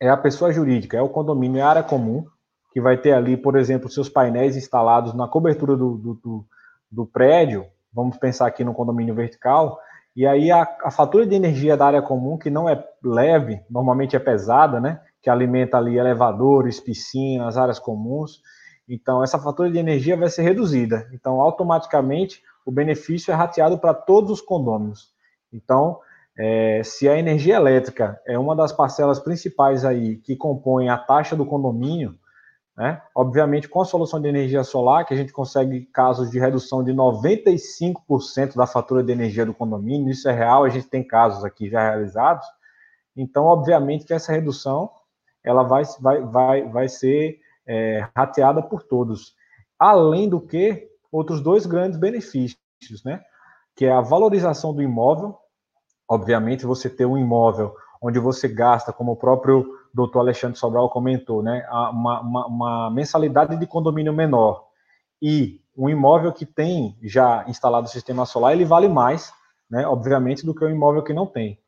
é 0.00 0.08
a 0.08 0.16
pessoa 0.16 0.52
jurídica, 0.52 0.96
é 0.96 1.02
o 1.02 1.08
condomínio, 1.08 1.58
é 1.58 1.62
a 1.62 1.68
área 1.68 1.82
comum, 1.82 2.26
que 2.72 2.80
vai 2.80 2.96
ter 2.96 3.12
ali, 3.12 3.36
por 3.36 3.56
exemplo, 3.56 3.90
seus 3.90 4.08
painéis 4.08 4.56
instalados 4.56 5.14
na 5.14 5.28
cobertura 5.28 5.76
do, 5.76 5.96
do, 5.96 6.14
do, 6.14 6.46
do 6.90 7.06
prédio, 7.06 7.66
vamos 7.92 8.16
pensar 8.18 8.46
aqui 8.46 8.64
no 8.64 8.74
condomínio 8.74 9.14
vertical, 9.14 9.78
e 10.16 10.26
aí 10.26 10.50
a, 10.50 10.62
a, 10.82 10.90
fatura 10.90 11.26
de 11.26 11.34
energia 11.34 11.76
da 11.76 11.86
área 11.86 12.00
comum, 12.00 12.38
que 12.38 12.48
não 12.48 12.66
é 12.66 12.82
leve, 13.04 13.60
normalmente 13.68 14.16
é 14.16 14.18
pesada, 14.18 14.80
né? 14.80 15.00
Que 15.20 15.28
alimenta 15.28 15.76
ali 15.76 15.98
elevadores, 15.98 16.80
piscinas, 16.80 17.58
áreas 17.58 17.78
comuns. 17.78 18.40
Então, 18.88 19.22
essa 19.22 19.38
fatura 19.38 19.70
de 19.70 19.76
energia 19.76 20.16
vai 20.16 20.30
ser 20.30 20.42
reduzida. 20.42 21.06
Então, 21.12 21.38
automaticamente, 21.38 22.40
o 22.64 22.72
benefício 22.72 23.30
é 23.30 23.34
rateado 23.34 23.78
para 23.78 23.92
todos 23.92 24.30
os 24.30 24.40
condôminos. 24.40 25.10
Então, 25.52 25.98
é, 26.38 26.80
se 26.82 27.06
a 27.08 27.18
energia 27.18 27.56
elétrica 27.56 28.18
é 28.26 28.38
uma 28.38 28.56
das 28.56 28.72
parcelas 28.72 29.20
principais 29.20 29.84
aí 29.84 30.16
que 30.16 30.34
compõem 30.34 30.88
a 30.88 30.96
taxa 30.96 31.36
do 31.36 31.44
condomínio, 31.44 32.14
né? 32.76 33.00
Obviamente, 33.14 33.68
com 33.68 33.80
a 33.80 33.84
solução 33.84 34.20
de 34.20 34.28
energia 34.28 34.62
solar, 34.62 35.06
que 35.06 35.14
a 35.14 35.16
gente 35.16 35.32
consegue 35.32 35.86
casos 35.86 36.30
de 36.30 36.38
redução 36.38 36.84
de 36.84 36.92
95% 36.92 38.54
da 38.54 38.66
fatura 38.66 39.02
de 39.02 39.10
energia 39.10 39.46
do 39.46 39.54
condomínio, 39.54 40.10
isso 40.10 40.28
é 40.28 40.32
real, 40.32 40.64
a 40.64 40.68
gente 40.68 40.86
tem 40.86 41.02
casos 41.02 41.44
aqui 41.44 41.70
já 41.70 41.80
realizados. 41.80 42.46
Então, 43.16 43.44
obviamente 43.44 44.04
que 44.04 44.12
essa 44.12 44.32
redução 44.32 44.90
ela 45.42 45.62
vai, 45.62 45.84
vai, 46.00 46.20
vai, 46.22 46.68
vai 46.68 46.88
ser 46.88 47.40
é, 47.66 48.06
rateada 48.14 48.62
por 48.62 48.82
todos. 48.82 49.34
Além 49.78 50.28
do 50.28 50.40
que, 50.40 50.88
outros 51.10 51.40
dois 51.40 51.64
grandes 51.64 51.98
benefícios, 51.98 52.58
né? 53.04 53.22
que 53.74 53.86
é 53.86 53.92
a 53.92 54.00
valorização 54.00 54.74
do 54.74 54.82
imóvel. 54.82 55.36
Obviamente, 56.08 56.66
você 56.66 56.90
ter 56.90 57.06
um 57.06 57.16
imóvel 57.16 57.74
onde 58.02 58.18
você 58.18 58.48
gasta, 58.48 58.92
como 58.92 59.12
o 59.12 59.16
próprio 59.16 59.66
doutor 59.96 60.20
Alexandre 60.20 60.58
Sobral 60.58 60.90
comentou, 60.90 61.42
né, 61.42 61.66
uma, 61.90 62.20
uma, 62.20 62.46
uma, 62.46 62.90
mensalidade 62.90 63.56
de 63.56 63.66
condomínio 63.66 64.12
menor 64.12 64.66
e 65.22 65.58
um 65.74 65.88
imóvel 65.88 66.32
que 66.32 66.44
tem 66.44 66.94
já 67.02 67.44
instalado 67.48 67.86
o 67.86 67.90
sistema 67.90 68.26
solar, 68.26 68.52
ele 68.52 68.66
vale 68.66 68.88
mais, 68.88 69.32
né, 69.70 69.86
obviamente, 69.86 70.44
do 70.44 70.54
que 70.54 70.62
o 70.62 70.68
imóvel 70.68 71.02
que 71.02 71.14
não 71.14 71.26
tem. 71.26 71.58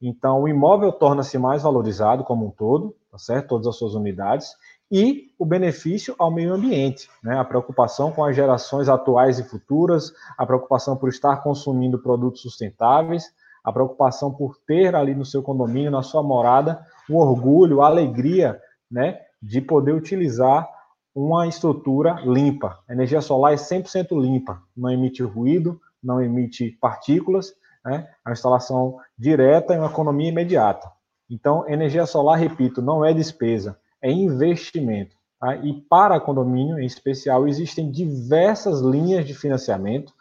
Então, 0.00 0.42
o 0.42 0.48
imóvel 0.48 0.92
torna-se 0.92 1.38
mais 1.38 1.62
valorizado 1.62 2.22
como 2.22 2.46
um 2.46 2.50
todo, 2.50 2.94
tá 3.10 3.18
certo? 3.18 3.48
Todas 3.48 3.66
as 3.66 3.76
suas 3.76 3.94
unidades, 3.94 4.54
e 4.90 5.30
o 5.38 5.46
benefício 5.46 6.14
ao 6.18 6.30
meio 6.30 6.52
ambiente, 6.52 7.08
né? 7.22 7.38
A 7.38 7.44
preocupação 7.44 8.10
com 8.12 8.24
as 8.24 8.34
gerações 8.36 8.88
atuais 8.88 9.38
e 9.38 9.44
futuras, 9.44 10.12
a 10.36 10.44
preocupação 10.44 10.96
por 10.96 11.08
estar 11.08 11.42
consumindo 11.42 11.98
produtos 11.98 12.42
sustentáveis, 12.42 13.32
a 13.62 13.72
preocupação 13.72 14.32
por 14.32 14.56
ter 14.66 14.94
ali 14.94 15.14
no 15.14 15.24
seu 15.24 15.42
condomínio, 15.42 15.90
na 15.90 16.02
sua 16.02 16.22
morada, 16.22 16.84
o 17.10 17.16
orgulho, 17.16 17.82
a 17.82 17.86
alegria, 17.86 18.60
né, 18.90 19.20
de 19.42 19.60
poder 19.60 19.92
utilizar 19.92 20.68
uma 21.14 21.46
estrutura 21.46 22.20
limpa. 22.24 22.78
A 22.88 22.92
energia 22.92 23.20
solar 23.20 23.52
é 23.52 23.56
100% 23.56 24.18
limpa, 24.20 24.62
não 24.76 24.90
emite 24.90 25.22
ruído, 25.22 25.80
não 26.02 26.22
emite 26.22 26.78
partículas, 26.80 27.52
né? 27.84 28.08
A 28.24 28.32
instalação 28.32 28.98
direta 29.18 29.74
e 29.74 29.78
uma 29.78 29.88
economia 29.88 30.28
imediata. 30.28 30.90
Então, 31.28 31.68
energia 31.68 32.06
solar, 32.06 32.38
repito, 32.38 32.82
não 32.82 33.04
é 33.04 33.12
despesa, 33.12 33.78
é 34.02 34.10
investimento. 34.10 35.16
Tá? 35.38 35.56
E 35.56 35.72
para 35.88 36.20
condomínio, 36.20 36.78
em 36.78 36.86
especial, 36.86 37.46
existem 37.48 37.90
diversas 37.90 38.80
linhas 38.80 39.26
de 39.26 39.34
financiamento, 39.34 40.12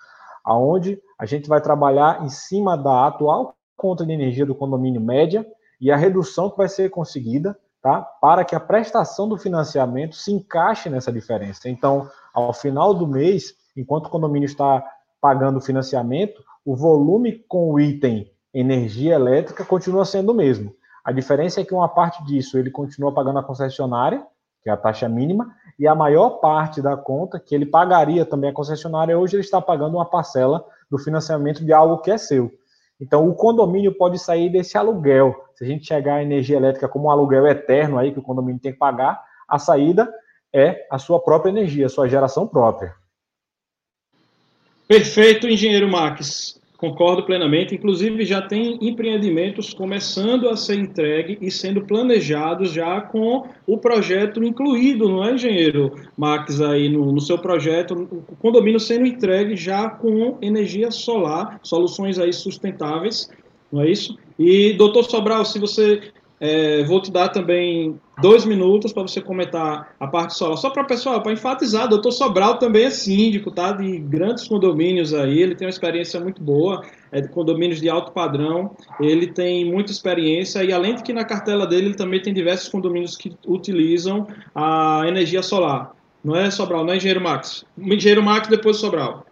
aonde 0.43 1.01
a 1.17 1.25
gente 1.25 1.49
vai 1.49 1.61
trabalhar 1.61 2.23
em 2.23 2.29
cima 2.29 2.77
da 2.77 3.07
atual 3.07 3.55
conta 3.75 4.05
de 4.05 4.11
energia 4.11 4.45
do 4.45 4.55
condomínio 4.55 4.99
média 4.99 5.45
e 5.79 5.91
a 5.91 5.95
redução 5.95 6.49
que 6.49 6.57
vai 6.57 6.67
ser 6.67 6.89
conseguida, 6.89 7.57
tá? 7.81 8.01
Para 8.01 8.43
que 8.43 8.55
a 8.55 8.59
prestação 8.59 9.27
do 9.27 9.37
financiamento 9.37 10.15
se 10.15 10.31
encaixe 10.31 10.89
nessa 10.89 11.11
diferença. 11.11 11.69
Então, 11.69 12.09
ao 12.33 12.53
final 12.53 12.93
do 12.93 13.07
mês, 13.07 13.53
enquanto 13.75 14.07
o 14.07 14.09
condomínio 14.09 14.45
está 14.45 14.83
pagando 15.21 15.57
o 15.57 15.61
financiamento, 15.61 16.43
o 16.65 16.75
volume 16.75 17.43
com 17.47 17.71
o 17.71 17.79
item 17.79 18.31
energia 18.53 19.15
elétrica 19.15 19.63
continua 19.63 20.05
sendo 20.05 20.31
o 20.31 20.35
mesmo. 20.35 20.73
A 21.03 21.11
diferença 21.11 21.61
é 21.61 21.65
que 21.65 21.73
uma 21.73 21.87
parte 21.87 22.23
disso 22.25 22.57
ele 22.57 22.69
continua 22.69 23.13
pagando 23.13 23.39
a 23.39 23.43
concessionária, 23.43 24.25
que 24.61 24.69
é 24.69 24.73
a 24.73 24.77
taxa 24.77 25.07
mínima, 25.07 25.55
e 25.77 25.87
a 25.87 25.95
maior 25.95 26.41
parte 26.41 26.81
da 26.81 26.97
conta 26.97 27.39
que 27.39 27.55
ele 27.55 27.65
pagaria 27.65 28.25
também 28.25 28.49
a 28.49 28.53
concessionária, 28.53 29.17
hoje 29.17 29.35
ele 29.35 29.43
está 29.43 29.61
pagando 29.61 29.95
uma 29.95 30.05
parcela 30.05 30.65
do 30.91 30.97
financiamento 30.97 31.63
de 31.63 31.71
algo 31.71 31.99
que 31.99 32.11
é 32.11 32.17
seu. 32.17 32.51
Então, 32.99 33.27
o 33.27 33.33
condomínio 33.33 33.93
pode 33.95 34.19
sair 34.19 34.49
desse 34.49 34.77
aluguel. 34.77 35.33
Se 35.55 35.63
a 35.63 35.67
gente 35.67 35.85
chegar 35.85 36.15
à 36.15 36.23
energia 36.23 36.57
elétrica 36.57 36.87
como 36.87 37.05
um 37.05 37.11
aluguel 37.11 37.47
eterno 37.47 37.97
aí 37.97 38.11
que 38.11 38.19
o 38.19 38.23
condomínio 38.23 38.61
tem 38.61 38.73
que 38.73 38.77
pagar, 38.77 39.23
a 39.47 39.57
saída 39.57 40.11
é 40.53 40.85
a 40.91 40.97
sua 40.97 41.19
própria 41.19 41.49
energia, 41.49 41.85
a 41.85 41.89
sua 41.89 42.09
geração 42.09 42.45
própria. 42.45 42.93
Perfeito, 44.87 45.47
engenheiro 45.47 45.89
Max. 45.89 46.58
Concordo 46.79 47.23
plenamente. 47.23 47.75
Inclusive, 47.75 48.23
já 48.23 48.41
tem 48.41 48.77
empreendimentos 48.81 49.73
começando 49.73 50.47
a 50.47 50.55
ser 50.55 50.79
entregue 50.79 51.37
e 51.41 51.51
sendo 51.51 51.81
planejados 51.81 52.71
já 52.71 53.01
com 53.01 53.49
o 53.67 53.77
projeto 53.77 54.41
incluído, 54.41 55.09
não 55.09 55.21
é, 55.21 55.33
engenheiro 55.33 55.93
Max, 56.17 56.61
aí 56.61 56.87
no, 56.87 57.11
no 57.11 57.19
seu 57.19 57.37
projeto, 57.37 58.07
o 58.29 58.35
condomínio 58.37 58.79
sendo 58.79 59.05
entregue 59.05 59.57
já 59.57 59.89
com 59.89 60.37
energia 60.41 60.89
solar, 60.89 61.59
soluções 61.63 62.17
aí 62.17 62.31
sustentáveis, 62.31 63.29
não 63.69 63.81
é 63.81 63.91
isso? 63.91 64.17
E, 64.37 64.71
doutor 64.71 65.03
Sobral, 65.03 65.43
se 65.43 65.59
você 65.59 66.13
é, 66.39 66.81
vou 66.85 67.01
te 67.01 67.11
dar 67.11 67.27
também 67.27 67.99
dois 68.21 68.45
minutos 68.45 68.93
para 68.93 69.03
você 69.03 69.21
comentar 69.21 69.93
a 69.99 70.07
parte 70.07 70.33
solar. 70.33 70.57
Só 70.57 70.69
para 70.69 70.83
pessoal, 70.83 71.21
para 71.21 71.31
enfatizar, 71.31 71.85
o 71.85 71.89
doutor 71.89 72.11
Sobral 72.11 72.57
também 72.57 72.85
é 72.85 72.89
síndico, 72.89 73.51
tá? 73.51 73.71
De 73.71 73.97
grandes 73.99 74.47
condomínios 74.47 75.13
aí, 75.13 75.41
ele 75.41 75.55
tem 75.55 75.65
uma 75.65 75.71
experiência 75.71 76.19
muito 76.19 76.41
boa, 76.41 76.83
é 77.11 77.21
de 77.21 77.29
condomínios 77.29 77.79
de 77.81 77.89
alto 77.89 78.11
padrão, 78.11 78.71
ele 78.99 79.27
tem 79.27 79.65
muita 79.65 79.91
experiência 79.91 80.63
e 80.63 80.71
além 80.71 80.95
de 80.95 81.03
que 81.03 81.13
na 81.13 81.25
cartela 81.25 81.65
dele 81.65 81.87
ele 81.87 81.95
também 81.95 82.21
tem 82.21 82.33
diversos 82.33 82.69
condomínios 82.69 83.15
que 83.15 83.35
utilizam 83.47 84.27
a 84.53 85.03
energia 85.07 85.41
solar. 85.41 85.95
Não 86.23 86.35
é 86.35 86.51
Sobral, 86.51 86.83
não 86.83 86.93
é 86.93 86.97
Engenheiro 86.97 87.21
Max. 87.21 87.65
Engenheiro 87.77 88.21
Max 88.21 88.47
depois 88.47 88.77
Sobral. 88.77 89.25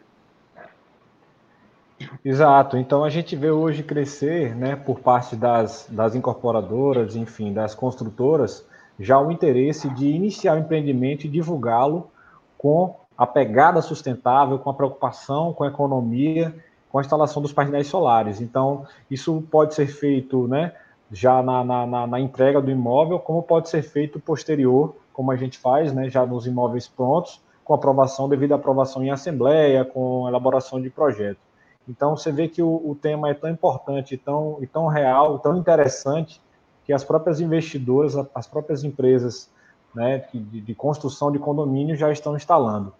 Exato. 2.24 2.78
Então 2.78 3.04
a 3.04 3.10
gente 3.10 3.36
vê 3.36 3.50
hoje 3.50 3.84
crescer, 3.84 4.56
né, 4.56 4.76
por 4.76 5.00
parte 5.00 5.36
das, 5.36 5.88
das 5.90 6.16
incorporadoras, 6.16 7.16
enfim, 7.16 7.54
das 7.54 7.74
construtoras, 7.74 8.66
já 9.00 9.20
o 9.20 9.32
interesse 9.32 9.89
de 9.89 10.08
iniciar 10.08 10.56
o 10.56 10.60
empreendimento 10.60 11.26
e 11.26 11.30
divulgá-lo 11.30 12.10
com 12.58 12.95
a 13.18 13.26
pegada 13.26 13.82
sustentável, 13.82 14.60
com 14.60 14.70
a 14.70 14.74
preocupação 14.74 15.54
com 15.54 15.64
a 15.64 15.68
economia, 15.68 16.54
com 16.89 17.00
a 17.00 17.02
instalação 17.02 17.41
dos 17.41 17.52
painéis 17.52 17.88
solares. 17.88 18.39
Então, 18.41 18.86
isso 19.10 19.43
pode 19.52 19.74
ser 19.74 19.88
feito 19.88 20.48
né, 20.48 20.74
já 21.12 21.41
na, 21.41 21.64
na, 21.64 22.08
na, 22.08 22.20
entrega 22.20 22.62
do 22.62 22.72
imóvel, 22.72 23.20
como 23.20 23.41
pode 23.41 23.70
ser 23.70 23.82
feito 23.82 24.20
posterior, 24.20 24.95
como 25.12 25.32
a 25.32 25.36
gente 25.36 25.58
faz 25.58 25.91
né, 25.91 26.10
já 26.10 26.26
nos 26.26 26.45
imóveis 26.45 26.88
prontos, 26.88 27.41
com 27.64 27.74
aprovação, 27.74 28.30
devido 28.30 28.54
à 28.54 28.56
aprovação 28.56 29.04
em 29.04 29.10
assembleia, 29.10 29.84
com 29.84 30.28
elaboração 30.28 30.82
de 30.82 30.89
projeto. 30.89 31.39
Então, 31.88 32.16
você 32.16 32.32
vê 32.32 32.48
que 32.48 32.62
o, 32.62 32.68
o 32.68 32.95
tema 32.95 33.30
é 33.30 33.34
tão 33.34 33.50
importante, 33.50 34.18
tão, 34.18 34.58
e 34.62 34.68
tão 34.68 34.88
real, 34.88 35.39
tão 35.39 35.58
interessante, 35.58 36.41
que 36.88 36.94
as 36.94 37.04
próprias 37.04 37.42
investidoras, 37.42 38.16
as 38.34 38.48
próprias 38.48 38.86
empresas 38.86 39.50
né, 39.94 40.24
de, 40.34 40.62
de 40.62 40.74
construção 40.74 41.30
de 41.30 41.38
condomínio 41.38 41.98
já 41.98 42.10
estão 42.10 42.36
instalando. 42.36 42.94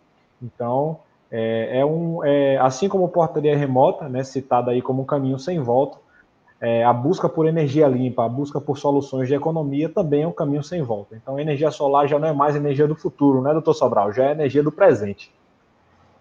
Então, 0.44 1.00
é, 1.32 1.80
é 1.80 1.86
um, 1.86 2.24
é, 2.24 2.58
assim 2.58 2.90
como 2.90 3.08
portaria 3.08 3.58
remota, 3.58 4.10
né, 4.10 4.26
citada 4.26 4.72
aí 4.72 4.82
como 4.82 5.04
um 5.04 5.06
caminho 5.06 5.40
sem 5.40 5.60
volta, 5.62 5.98
é, 6.60 6.84
a 6.84 6.92
busca 6.92 7.30
por 7.30 7.48
energia 7.48 7.88
limpa, 7.88 8.26
a 8.26 8.30
busca 8.30 8.60
por 8.60 8.78
soluções 8.78 9.30
de 9.30 9.36
economia 9.36 9.88
também 9.88 10.24
é 10.24 10.28
um 10.28 10.34
caminho 10.34 10.64
sem 10.64 10.82
volta. 10.82 11.16
Então, 11.16 11.38
a 11.38 11.42
energia 11.42 11.72
solar 11.72 12.08
já 12.08 12.20
não 12.20 12.28
é 12.28 12.34
mais 12.34 12.58
energia 12.58 12.88
do 12.88 12.96
futuro, 12.96 13.42
né, 13.42 13.54
doutor 13.54 13.74
Sobral? 13.74 14.12
Já 14.12 14.26
é 14.26 14.32
energia 14.32 14.62
do 14.62 14.72
presente. 14.72 15.32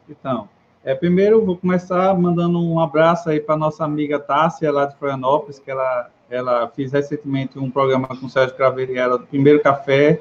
Então, 0.09 0.49
é, 0.85 0.95
primeiro, 0.95 1.45
vou 1.45 1.57
começar 1.57 2.14
mandando 2.17 2.61
um 2.62 2.79
abraço 2.79 3.29
aí 3.29 3.41
para 3.41 3.57
nossa 3.57 3.85
amiga 3.85 4.21
Tássia, 4.21 4.71
lá 4.71 4.87
de 4.87 4.95
Florianópolis, 4.97 5.59
que 5.59 5.69
ela, 5.69 6.11
ela 6.31 6.68
fez 6.68 6.93
recentemente 6.93 7.59
um 7.59 7.70
programa 7.70 8.09
com 8.09 8.27
o 8.27 8.29
Sérgio 8.29 8.57
Craveiro, 8.57 9.18
do 9.18 9.27
primeiro 9.27 9.62
café 9.62 10.20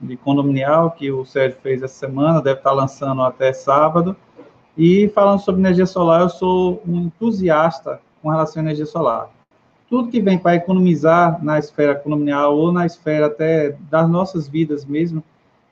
de 0.00 0.16
condominial, 0.16 0.90
que 0.90 1.10
o 1.10 1.24
Sérgio 1.24 1.58
fez 1.62 1.82
essa 1.82 1.94
semana, 1.94 2.42
deve 2.42 2.58
estar 2.58 2.72
lançando 2.72 3.22
até 3.22 3.52
sábado. 3.52 4.16
E 4.76 5.08
falando 5.14 5.40
sobre 5.40 5.60
energia 5.60 5.86
solar, 5.86 6.22
eu 6.22 6.28
sou 6.28 6.82
um 6.86 7.02
entusiasta 7.02 8.00
com 8.22 8.30
relação 8.30 8.62
à 8.62 8.64
energia 8.64 8.86
solar. 8.86 9.30
Tudo 9.88 10.10
que 10.10 10.20
vem 10.20 10.38
para 10.38 10.54
economizar 10.54 11.44
na 11.44 11.58
esfera 11.58 11.94
condominial 11.94 12.56
ou 12.56 12.72
na 12.72 12.86
esfera 12.86 13.26
até 13.26 13.76
das 13.90 14.08
nossas 14.08 14.48
vidas 14.48 14.86
mesmo, 14.86 15.22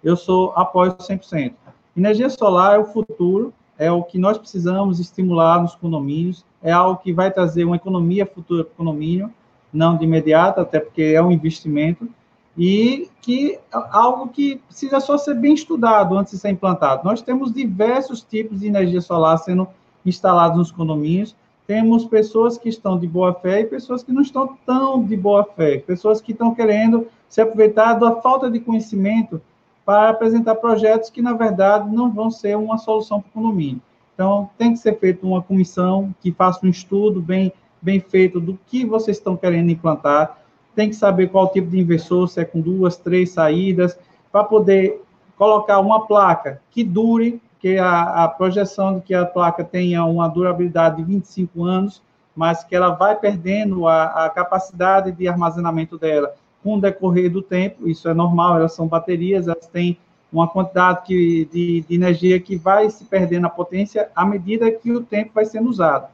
eu 0.04 0.16
sou 0.16 0.52
apoio 0.54 0.92
100%. 0.92 1.54
Energia 1.96 2.28
solar 2.28 2.76
é 2.76 2.78
o 2.78 2.84
futuro, 2.84 3.52
é 3.78 3.90
o 3.90 4.02
que 4.02 4.18
nós 4.18 4.36
precisamos 4.36 5.00
estimular 5.00 5.62
nos 5.62 5.74
condomínios, 5.74 6.44
é 6.62 6.70
algo 6.70 7.00
que 7.00 7.12
vai 7.12 7.30
trazer 7.30 7.64
uma 7.64 7.76
economia 7.76 8.26
futura 8.26 8.62
para 8.62 8.72
o 8.74 8.76
condomínio, 8.76 9.32
não 9.72 9.96
de 9.96 10.04
imediato, 10.04 10.60
até 10.60 10.80
porque 10.80 11.02
é 11.02 11.22
um 11.22 11.30
investimento, 11.30 12.08
e 12.56 13.08
que 13.22 13.58
algo 13.72 14.28
que 14.28 14.56
precisa 14.66 15.00
só 15.00 15.16
ser 15.16 15.34
bem 15.34 15.54
estudado 15.54 16.16
antes 16.16 16.32
de 16.32 16.38
ser 16.38 16.50
implantado. 16.50 17.04
Nós 17.04 17.22
temos 17.22 17.52
diversos 17.52 18.22
tipos 18.22 18.60
de 18.60 18.66
energia 18.66 19.00
solar 19.00 19.38
sendo 19.38 19.68
instalados 20.04 20.58
nos 20.58 20.72
condomínios, 20.72 21.36
temos 21.66 22.04
pessoas 22.04 22.58
que 22.58 22.68
estão 22.68 22.98
de 22.98 23.06
boa 23.06 23.32
fé 23.32 23.60
e 23.60 23.64
pessoas 23.64 24.02
que 24.02 24.12
não 24.12 24.22
estão 24.22 24.58
tão 24.66 25.04
de 25.04 25.16
boa 25.16 25.44
fé, 25.44 25.78
pessoas 25.78 26.20
que 26.20 26.32
estão 26.32 26.52
querendo 26.52 27.06
se 27.28 27.40
aproveitar 27.40 27.94
da 27.94 28.16
falta 28.16 28.50
de 28.50 28.58
conhecimento 28.58 29.40
para 29.84 30.10
apresentar 30.10 30.56
projetos 30.56 31.10
que, 31.10 31.22
na 31.22 31.32
verdade, 31.32 31.88
não 31.94 32.10
vão 32.10 32.30
ser 32.30 32.56
uma 32.56 32.76
solução 32.76 33.20
para 33.20 33.28
o 33.28 33.32
condomínio. 33.32 33.80
Então, 34.14 34.50
tem 34.58 34.72
que 34.72 34.78
ser 34.80 34.98
feita 34.98 35.24
uma 35.24 35.40
comissão 35.40 36.14
que 36.20 36.32
faça 36.32 36.66
um 36.66 36.68
estudo 36.68 37.22
bem, 37.22 37.52
bem 37.80 38.00
feito 38.00 38.40
do 38.40 38.58
que 38.66 38.84
vocês 38.84 39.16
estão 39.16 39.36
querendo 39.36 39.70
implantar, 39.70 40.38
tem 40.74 40.88
que 40.88 40.96
saber 40.96 41.28
qual 41.28 41.50
tipo 41.50 41.68
de 41.68 41.78
inversor, 41.78 42.28
se 42.28 42.40
é 42.40 42.44
com 42.44 42.60
duas, 42.60 42.96
três 42.96 43.30
saídas, 43.30 43.98
para 44.30 44.44
poder 44.44 45.02
colocar 45.36 45.78
uma 45.80 46.06
placa 46.06 46.60
que 46.70 46.84
dure, 46.84 47.40
que 47.58 47.78
a, 47.78 48.24
a 48.24 48.28
projeção 48.28 48.96
de 48.96 49.00
que 49.02 49.14
a 49.14 49.26
placa 49.26 49.64
tenha 49.64 50.04
uma 50.04 50.28
durabilidade 50.28 50.96
de 50.96 51.04
25 51.04 51.64
anos, 51.64 52.02
mas 52.34 52.64
que 52.64 52.74
ela 52.74 52.90
vai 52.90 53.16
perdendo 53.16 53.86
a, 53.86 54.24
a 54.26 54.30
capacidade 54.30 55.12
de 55.12 55.28
armazenamento 55.28 55.98
dela 55.98 56.34
com 56.62 56.76
o 56.76 56.80
decorrer 56.80 57.30
do 57.30 57.42
tempo, 57.42 57.88
isso 57.88 58.08
é 58.08 58.14
normal, 58.14 58.56
elas 58.56 58.74
são 58.74 58.86
baterias, 58.86 59.48
elas 59.48 59.66
têm 59.66 59.98
uma 60.32 60.46
quantidade 60.46 61.02
que, 61.06 61.48
de, 61.52 61.84
de, 61.88 61.94
energia 61.94 62.38
que 62.38 62.56
vai 62.56 62.88
se 62.88 63.04
perdendo 63.04 63.46
a 63.46 63.50
potência 63.50 64.10
à 64.14 64.24
medida 64.24 64.70
que 64.70 64.92
o 64.92 65.02
tempo 65.02 65.32
vai 65.34 65.44
sendo 65.44 65.68
usado. 65.68 66.08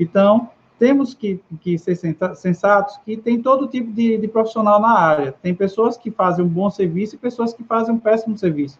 Então, 0.00 0.50
temos 0.78 1.14
que, 1.14 1.40
que 1.60 1.78
ser 1.78 1.96
sensatos 2.36 2.98
que 3.04 3.16
tem 3.16 3.42
todo 3.42 3.66
tipo 3.66 3.92
de, 3.92 4.18
de, 4.18 4.28
profissional 4.28 4.80
na 4.80 4.98
área. 4.98 5.32
Tem 5.42 5.54
pessoas 5.54 5.96
que 5.96 6.10
fazem 6.10 6.44
um 6.44 6.48
bom 6.48 6.70
serviço 6.70 7.14
e 7.14 7.18
pessoas 7.18 7.52
que 7.52 7.64
fazem 7.64 7.94
um 7.94 7.98
péssimo 7.98 8.36
serviço. 8.38 8.78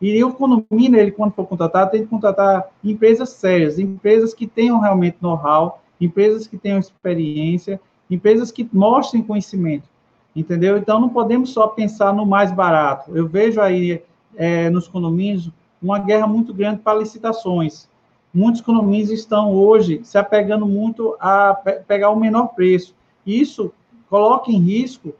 E 0.00 0.22
o 0.24 0.32
condomínio, 0.32 0.98
ele, 0.98 1.10
quando 1.10 1.32
for 1.32 1.46
contratar, 1.46 1.90
tem 1.90 2.02
que 2.02 2.08
contratar 2.08 2.68
empresas 2.82 3.30
sérias, 3.30 3.78
empresas 3.78 4.32
que 4.32 4.46
tenham 4.46 4.80
realmente 4.80 5.18
know-how, 5.20 5.82
empresas 6.00 6.46
que 6.46 6.56
tenham 6.56 6.78
experiência, 6.78 7.80
empresas 8.10 8.50
que 8.50 8.66
mostrem 8.72 9.22
conhecimento 9.22 9.90
entendeu? 10.34 10.76
Então, 10.76 11.00
não 11.00 11.08
podemos 11.08 11.50
só 11.50 11.66
pensar 11.66 12.12
no 12.12 12.24
mais 12.24 12.52
barato. 12.52 13.16
Eu 13.16 13.28
vejo 13.28 13.60
aí 13.60 14.02
é, 14.36 14.70
nos 14.70 14.88
condomínios 14.88 15.50
uma 15.82 15.98
guerra 15.98 16.26
muito 16.26 16.52
grande 16.52 16.80
para 16.80 16.98
licitações. 16.98 17.88
Muitos 18.32 18.60
condomínios 18.60 19.10
estão 19.10 19.52
hoje 19.52 20.00
se 20.04 20.16
apegando 20.16 20.66
muito 20.66 21.16
a 21.18 21.54
pegar 21.86 22.10
o 22.10 22.16
menor 22.18 22.48
preço. 22.48 22.94
Isso 23.26 23.72
coloca 24.08 24.50
em 24.50 24.58
risco 24.58 25.12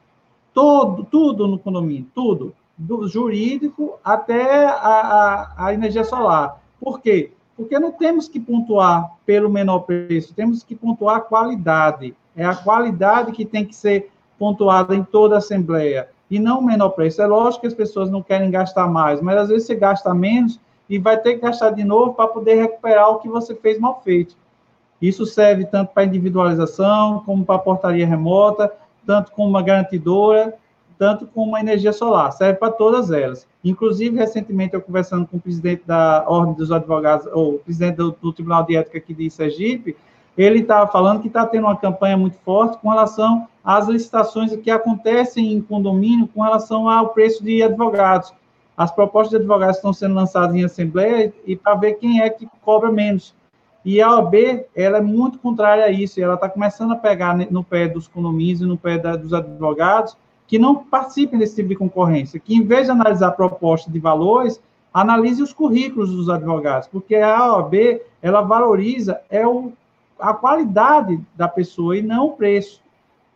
todo, 0.55 1.05
tudo 1.05 1.49
no 1.49 1.59
condomínio, 1.59 2.07
tudo, 2.15 2.55
do 2.77 3.09
jurídico 3.09 3.99
até 4.05 4.65
a, 4.65 4.73
a, 4.73 5.67
a 5.67 5.75
energia 5.75 6.05
solar. 6.05 6.61
Por 6.81 7.01
quê? 7.01 7.33
Porque 7.57 7.79
não 7.79 7.93
temos 7.93 8.29
que 8.29 8.41
pontuar 8.41 9.13
pelo 9.27 9.51
menor 9.51 9.81
preço, 9.81 10.33
temos 10.33 10.63
que 10.63 10.75
pontuar 10.75 11.17
a 11.17 11.21
qualidade. 11.21 12.15
É 12.35 12.45
a 12.45 12.55
qualidade 12.55 13.33
que 13.33 13.45
tem 13.45 13.65
que 13.65 13.75
ser 13.75 14.11
pontuada 14.39 14.95
em 14.95 15.05
toda 15.05 15.35
a 15.35 15.39
Assembleia, 15.39 16.09
e 16.31 16.39
não 16.39 16.61
o 16.61 16.65
menor 16.65 16.91
preço. 16.91 17.21
É 17.21 17.27
lógico 17.27 17.63
que 17.63 17.67
as 17.67 17.75
pessoas 17.75 18.11
não 18.11 18.23
querem 18.23 18.51
gastar 18.51 18.89
mais, 18.89 19.21
mas 19.21 19.37
às 19.37 19.49
vezes 19.49 19.67
você 19.67 19.75
gasta 19.75 20.15
menos 20.15 20.59
e 20.91 20.99
vai 20.99 21.17
ter 21.17 21.35
que 21.35 21.43
gastar 21.43 21.71
de 21.71 21.85
novo 21.85 22.15
para 22.15 22.27
poder 22.27 22.57
recuperar 22.57 23.09
o 23.11 23.21
que 23.21 23.29
você 23.29 23.55
fez 23.55 23.79
mal 23.79 24.03
feito. 24.03 24.37
Isso 25.01 25.25
serve 25.25 25.65
tanto 25.65 25.95
para 25.95 26.05
individualização, 26.05 27.23
como 27.25 27.45
para 27.45 27.61
portaria 27.61 28.07
remota, 28.07 28.71
tanto 29.07 29.31
como 29.31 29.49
uma 29.49 29.63
garantidora, 29.63 30.55
tanto 30.99 31.27
como 31.29 31.51
uma 31.51 31.61
energia 31.61 31.93
solar. 31.93 32.33
Serve 32.33 32.59
para 32.59 32.73
todas 32.73 33.11
elas. 33.11 33.47
Inclusive, 33.65 34.19
recentemente, 34.19 34.75
eu 34.75 34.83
conversando 34.83 35.27
com 35.27 35.37
o 35.37 35.41
presidente 35.41 35.85
da 35.87 36.25
Ordem 36.27 36.55
dos 36.55 36.73
Advogados, 36.73 37.27
ou 37.33 37.61
presidente 37.61 37.97
do, 37.97 38.11
do 38.21 38.33
Tribunal 38.33 38.65
de 38.65 38.77
Ética 38.77 38.99
aqui 38.99 39.15
de 39.15 39.31
Sergipe, 39.31 39.97
ele 40.37 40.61
estava 40.61 40.91
falando 40.91 41.21
que 41.21 41.29
está 41.29 41.47
tendo 41.47 41.65
uma 41.65 41.77
campanha 41.77 42.17
muito 42.17 42.37
forte 42.39 42.79
com 42.79 42.91
relação 42.91 43.47
às 43.65 43.87
licitações 43.87 44.55
que 44.57 44.71
acontecem 44.71 45.53
em 45.53 45.61
condomínio 45.61 46.29
com 46.29 46.43
relação 46.43 46.89
ao 46.89 47.11
preço 47.11 47.45
de 47.45 47.63
advogados. 47.63 48.33
As 48.81 48.91
propostas 48.91 49.33
de 49.33 49.37
advogados 49.37 49.77
estão 49.77 49.93
sendo 49.93 50.15
lançadas 50.15 50.57
em 50.57 50.65
assembleia 50.65 51.35
e, 51.45 51.53
e 51.53 51.55
para 51.55 51.75
ver 51.75 51.97
quem 51.97 52.23
é 52.23 52.31
que 52.31 52.49
cobra 52.63 52.91
menos. 52.91 53.35
E 53.85 54.01
a 54.01 54.11
OAB, 54.11 54.35
ela 54.75 54.97
é 54.97 55.01
muito 55.03 55.39
contrária 55.39 55.85
a 55.85 55.91
isso, 55.91 56.19
ela 56.19 56.33
está 56.33 56.49
começando 56.49 56.93
a 56.93 56.97
pegar 56.97 57.37
no 57.51 57.63
pé 57.63 57.87
dos 57.87 58.09
condomínios 58.09 58.63
e 58.63 58.65
no 58.65 58.79
pé 58.79 58.97
da, 58.97 59.17
dos 59.17 59.35
advogados 59.35 60.17
que 60.47 60.59
não 60.59 60.77
participem 60.77 61.39
desse 61.39 61.57
tipo 61.57 61.69
de 61.69 61.77
concorrência, 61.77 62.41
que 62.41 62.55
em 62.55 62.65
vez 62.65 62.87
de 62.87 62.93
analisar 62.93 63.29
a 63.29 63.33
proposta 63.33 63.91
de 63.91 63.99
valores, 63.99 64.59
analise 64.95 65.43
os 65.43 65.53
currículos 65.53 66.11
dos 66.11 66.31
advogados, 66.31 66.89
porque 66.89 67.17
a 67.17 67.53
OAB, 67.53 68.01
ela 68.23 68.41
valoriza 68.41 69.21
é 69.29 69.47
o, 69.47 69.75
a 70.19 70.33
qualidade 70.33 71.21
da 71.37 71.47
pessoa 71.47 71.99
e 71.99 72.03
não 72.03 72.29
o 72.29 72.33
preço, 72.33 72.81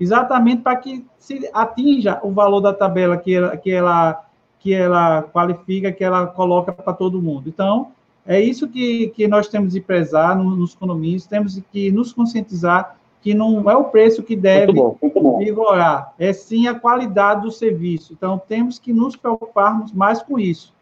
exatamente 0.00 0.62
para 0.62 0.76
que 0.76 1.04
se 1.18 1.50
atinja 1.52 2.18
o 2.22 2.32
valor 2.32 2.60
da 2.60 2.72
tabela 2.72 3.18
que 3.18 3.34
ela, 3.34 3.56
que 3.58 3.70
ela, 3.70 4.23
que 4.64 4.72
ela 4.72 5.22
qualifica, 5.22 5.92
que 5.92 6.02
ela 6.02 6.26
coloca 6.26 6.72
para 6.72 6.94
todo 6.94 7.20
mundo. 7.20 7.50
Então, 7.50 7.88
é 8.26 8.40
isso 8.40 8.66
que, 8.66 9.08
que 9.08 9.28
nós 9.28 9.46
temos 9.46 9.74
de 9.74 9.80
prezar 9.80 10.34
nos, 10.34 10.58
nos 10.58 10.74
condomínios, 10.74 11.26
temos 11.26 11.60
que 11.70 11.92
nos 11.92 12.14
conscientizar 12.14 12.96
que 13.20 13.34
não 13.34 13.70
é 13.70 13.76
o 13.76 13.84
preço 13.84 14.22
que 14.22 14.34
deve 14.34 14.72
muito 14.72 14.82
bom, 14.82 14.98
muito 15.02 15.20
bom. 15.20 15.38
vigorar, 15.38 16.14
é 16.18 16.32
sim 16.32 16.66
a 16.66 16.74
qualidade 16.74 17.42
do 17.42 17.50
serviço. 17.50 18.14
Então, 18.14 18.40
temos 18.48 18.78
que 18.78 18.90
nos 18.90 19.16
preocuparmos 19.16 19.92
mais 19.92 20.22
com 20.22 20.38
isso. 20.38 20.72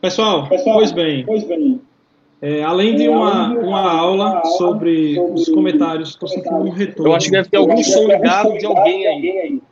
Pessoal, 0.00 0.48
Pessoal 0.48 0.76
pois 0.76 0.92
bem, 0.92 1.24
pois 1.26 1.44
bem. 1.44 1.80
É, 2.40 2.62
além 2.62 2.96
de 2.96 3.08
uma, 3.08 3.48
uma 3.58 3.90
aula 3.90 4.42
sobre 4.56 5.18
os 5.18 5.48
comentários, 5.48 6.10
estou 6.10 6.28
sentindo 6.28 6.56
um 6.56 6.70
retorno. 6.70 7.12
Eu 7.12 7.16
acho 7.16 7.26
que 7.26 7.32
deve 7.32 7.48
ter 7.48 7.56
algum 7.58 7.82
som 7.82 8.06
ligado 8.06 8.56
de 8.58 8.66
alguém 8.66 9.06
aí. 9.06 9.62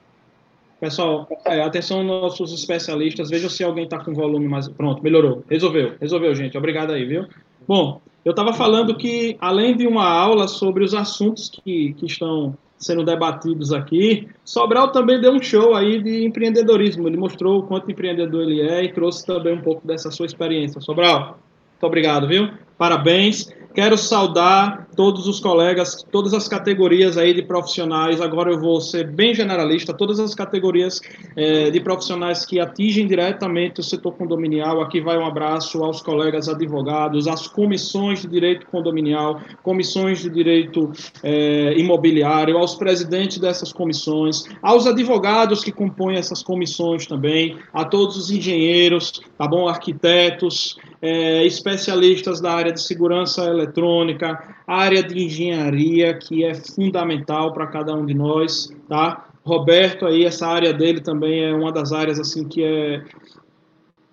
Pessoal, 0.82 1.28
é, 1.44 1.62
atenção 1.62 2.02
nossos 2.02 2.52
especialistas, 2.52 3.30
vejam 3.30 3.48
se 3.48 3.62
alguém 3.62 3.84
está 3.84 4.00
com 4.00 4.12
volume 4.12 4.48
mais. 4.48 4.66
Pronto, 4.66 5.00
melhorou. 5.00 5.44
Resolveu, 5.48 5.92
resolveu, 6.00 6.34
gente. 6.34 6.58
Obrigado 6.58 6.90
aí, 6.90 7.04
viu? 7.04 7.24
Bom, 7.68 8.00
eu 8.24 8.30
estava 8.30 8.52
falando 8.52 8.96
que, 8.96 9.36
além 9.40 9.76
de 9.76 9.86
uma 9.86 10.04
aula 10.04 10.48
sobre 10.48 10.82
os 10.82 10.92
assuntos 10.92 11.48
que, 11.48 11.94
que 11.94 12.06
estão 12.06 12.58
sendo 12.76 13.04
debatidos 13.04 13.72
aqui, 13.72 14.26
Sobral 14.44 14.90
também 14.90 15.20
deu 15.20 15.30
um 15.30 15.40
show 15.40 15.76
aí 15.76 16.02
de 16.02 16.24
empreendedorismo. 16.24 17.06
Ele 17.06 17.16
mostrou 17.16 17.60
o 17.60 17.62
quanto 17.62 17.88
empreendedor 17.88 18.42
ele 18.42 18.60
é 18.60 18.82
e 18.82 18.92
trouxe 18.92 19.24
também 19.24 19.54
um 19.54 19.62
pouco 19.62 19.86
dessa 19.86 20.10
sua 20.10 20.26
experiência. 20.26 20.80
Sobral, 20.80 21.38
muito 21.70 21.86
obrigado, 21.86 22.26
viu? 22.26 22.48
Parabéns. 22.76 23.54
Quero 23.74 23.96
saudar 23.96 24.86
todos 24.94 25.26
os 25.26 25.40
colegas, 25.40 26.04
todas 26.10 26.34
as 26.34 26.46
categorias 26.46 27.16
aí 27.16 27.32
de 27.32 27.42
profissionais. 27.42 28.20
Agora 28.20 28.50
eu 28.50 28.60
vou 28.60 28.80
ser 28.82 29.10
bem 29.10 29.34
generalista, 29.34 29.94
todas 29.94 30.20
as 30.20 30.34
categorias 30.34 31.00
é, 31.34 31.70
de 31.70 31.80
profissionais 31.80 32.44
que 32.44 32.60
atingem 32.60 33.06
diretamente 33.06 33.80
o 33.80 33.82
setor 33.82 34.12
condominial. 34.12 34.82
Aqui 34.82 35.00
vai 35.00 35.16
um 35.16 35.24
abraço 35.24 35.82
aos 35.82 36.02
colegas 36.02 36.50
advogados, 36.50 37.26
às 37.26 37.46
comissões 37.46 38.20
de 38.20 38.28
direito 38.28 38.66
condominial, 38.66 39.40
comissões 39.62 40.20
de 40.20 40.28
direito 40.28 40.92
é, 41.22 41.72
imobiliário, 41.78 42.58
aos 42.58 42.74
presidentes 42.74 43.38
dessas 43.38 43.72
comissões, 43.72 44.44
aos 44.60 44.86
advogados 44.86 45.64
que 45.64 45.72
compõem 45.72 46.16
essas 46.16 46.42
comissões 46.42 47.06
também, 47.06 47.56
a 47.72 47.86
todos 47.86 48.18
os 48.18 48.30
engenheiros, 48.30 49.22
tá 49.38 49.46
bom, 49.48 49.66
arquitetos, 49.66 50.76
é, 51.02 51.44
especialistas 51.44 52.40
da 52.40 52.52
área 52.52 52.72
de 52.72 52.80
segurança 52.80 53.44
eletrônica, 53.44 54.56
área 54.66 55.02
de 55.02 55.24
engenharia, 55.24 56.14
que 56.14 56.44
é 56.44 56.54
fundamental 56.54 57.52
para 57.52 57.66
cada 57.66 57.92
um 57.92 58.06
de 58.06 58.14
nós, 58.14 58.72
tá? 58.88 59.28
Roberto 59.44 60.06
aí, 60.06 60.24
essa 60.24 60.46
área 60.46 60.72
dele 60.72 61.00
também 61.00 61.44
é 61.44 61.52
uma 61.52 61.72
das 61.72 61.92
áreas 61.92 62.20
assim 62.20 62.48
que 62.48 62.62
é 62.62 63.02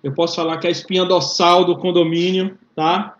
eu 0.02 0.12
posso 0.12 0.36
falar 0.36 0.58
que 0.58 0.66
é 0.66 0.70
a 0.70 0.72
espinha 0.72 1.04
dorsal 1.04 1.64
do 1.64 1.76
condomínio, 1.76 2.58
tá? 2.74 3.16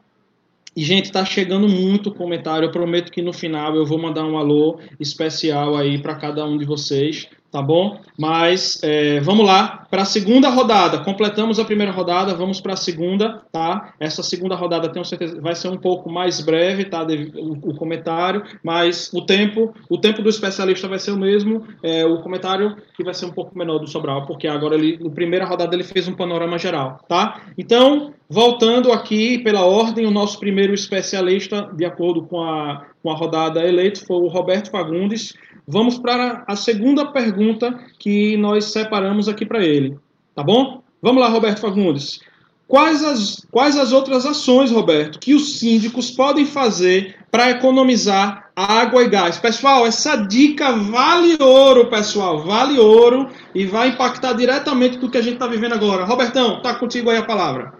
E, 0.74 0.82
gente, 0.82 1.12
tá 1.12 1.24
chegando 1.24 1.68
muito 1.68 2.12
comentário. 2.12 2.66
Eu 2.66 2.72
prometo 2.72 3.10
que 3.10 3.20
no 3.20 3.32
final 3.32 3.74
eu 3.74 3.84
vou 3.84 3.98
mandar 3.98 4.24
um 4.24 4.38
alô 4.38 4.78
especial 4.98 5.76
aí 5.76 6.00
para 6.00 6.14
cada 6.14 6.44
um 6.46 6.56
de 6.56 6.64
vocês, 6.64 7.28
tá 7.50 7.60
bom? 7.60 8.00
Mas 8.18 8.80
é, 8.82 9.20
vamos 9.20 9.44
lá 9.44 9.86
para 9.90 10.02
a 10.02 10.04
segunda 10.04 10.48
rodada. 10.48 10.98
Completamos 10.98 11.58
a 11.58 11.64
primeira 11.64 11.92
rodada, 11.92 12.34
vamos 12.34 12.60
para 12.60 12.74
a 12.74 12.76
segunda, 12.76 13.42
tá? 13.50 13.92
Essa 13.98 14.22
segunda 14.22 14.54
rodada 14.54 14.88
tenho 14.88 15.04
certeza 15.04 15.40
vai 15.40 15.54
ser 15.54 15.68
um 15.68 15.76
pouco 15.76 16.10
mais 16.10 16.40
breve, 16.40 16.84
tá? 16.84 17.02
O, 17.02 17.70
o 17.70 17.74
comentário, 17.74 18.42
mas 18.62 19.10
o 19.12 19.22
tempo, 19.22 19.74
o 19.88 19.98
tempo 19.98 20.22
do 20.22 20.28
especialista 20.28 20.88
vai 20.88 20.98
ser 20.98 21.10
o 21.10 21.16
mesmo. 21.16 21.66
É, 21.82 22.04
o 22.04 22.20
comentário 22.22 22.76
que 22.96 23.02
vai 23.02 23.14
ser 23.14 23.26
um 23.26 23.32
pouco 23.32 23.56
menor 23.58 23.78
do 23.78 23.86
Sobral, 23.86 24.26
porque 24.26 24.46
agora 24.46 24.74
ele, 24.74 24.98
na 25.02 25.10
primeira 25.10 25.44
rodada 25.44 25.74
ele 25.74 25.84
fez 25.84 26.06
um 26.06 26.14
panorama 26.14 26.58
geral, 26.58 27.00
tá? 27.08 27.40
Então, 27.58 28.12
voltando 28.30 28.92
aqui 28.92 29.38
pela 29.38 29.64
ordem, 29.64 30.06
o 30.06 30.10
nosso 30.10 30.38
primeiro 30.38 30.72
especialista, 30.72 31.68
de 31.74 31.84
acordo 31.84 32.22
com 32.22 32.40
a, 32.40 32.86
com 33.02 33.10
a 33.10 33.14
rodada 33.14 33.66
eleito, 33.66 34.06
foi 34.06 34.18
o 34.18 34.28
Roberto 34.28 34.70
Fagundes. 34.70 35.34
Vamos 35.66 35.98
para 35.98 36.44
a 36.46 36.54
segunda 36.54 37.06
pergunta 37.06 37.76
que 37.98 38.36
nós 38.36 38.66
separamos 38.66 39.28
aqui 39.28 39.44
para 39.44 39.64
ele. 39.64 39.98
Tá 40.32 40.44
bom? 40.44 40.80
Vamos 41.02 41.20
lá, 41.20 41.28
Roberto 41.28 41.60
Fagundes. 41.60 42.20
Quais 42.68 43.02
as, 43.02 43.44
quais 43.50 43.76
as 43.76 43.90
outras 43.90 44.24
ações, 44.24 44.70
Roberto, 44.70 45.18
que 45.18 45.34
os 45.34 45.58
síndicos 45.58 46.08
podem 46.12 46.46
fazer 46.46 47.16
para 47.32 47.50
economizar 47.50 48.48
água 48.54 49.02
e 49.02 49.08
gás? 49.08 49.38
Pessoal, 49.38 49.84
essa 49.84 50.14
dica 50.14 50.70
vale 50.70 51.36
ouro, 51.40 51.86
pessoal, 51.86 52.44
vale 52.44 52.78
ouro 52.78 53.28
e 53.52 53.66
vai 53.66 53.88
impactar 53.88 54.34
diretamente 54.34 54.98
do 54.98 55.10
que 55.10 55.18
a 55.18 55.22
gente 55.22 55.34
está 55.34 55.48
vivendo 55.48 55.72
agora. 55.72 56.04
Robertão, 56.04 56.62
tá 56.62 56.72
contigo 56.72 57.10
aí 57.10 57.16
a 57.16 57.24
palavra. 57.24 57.79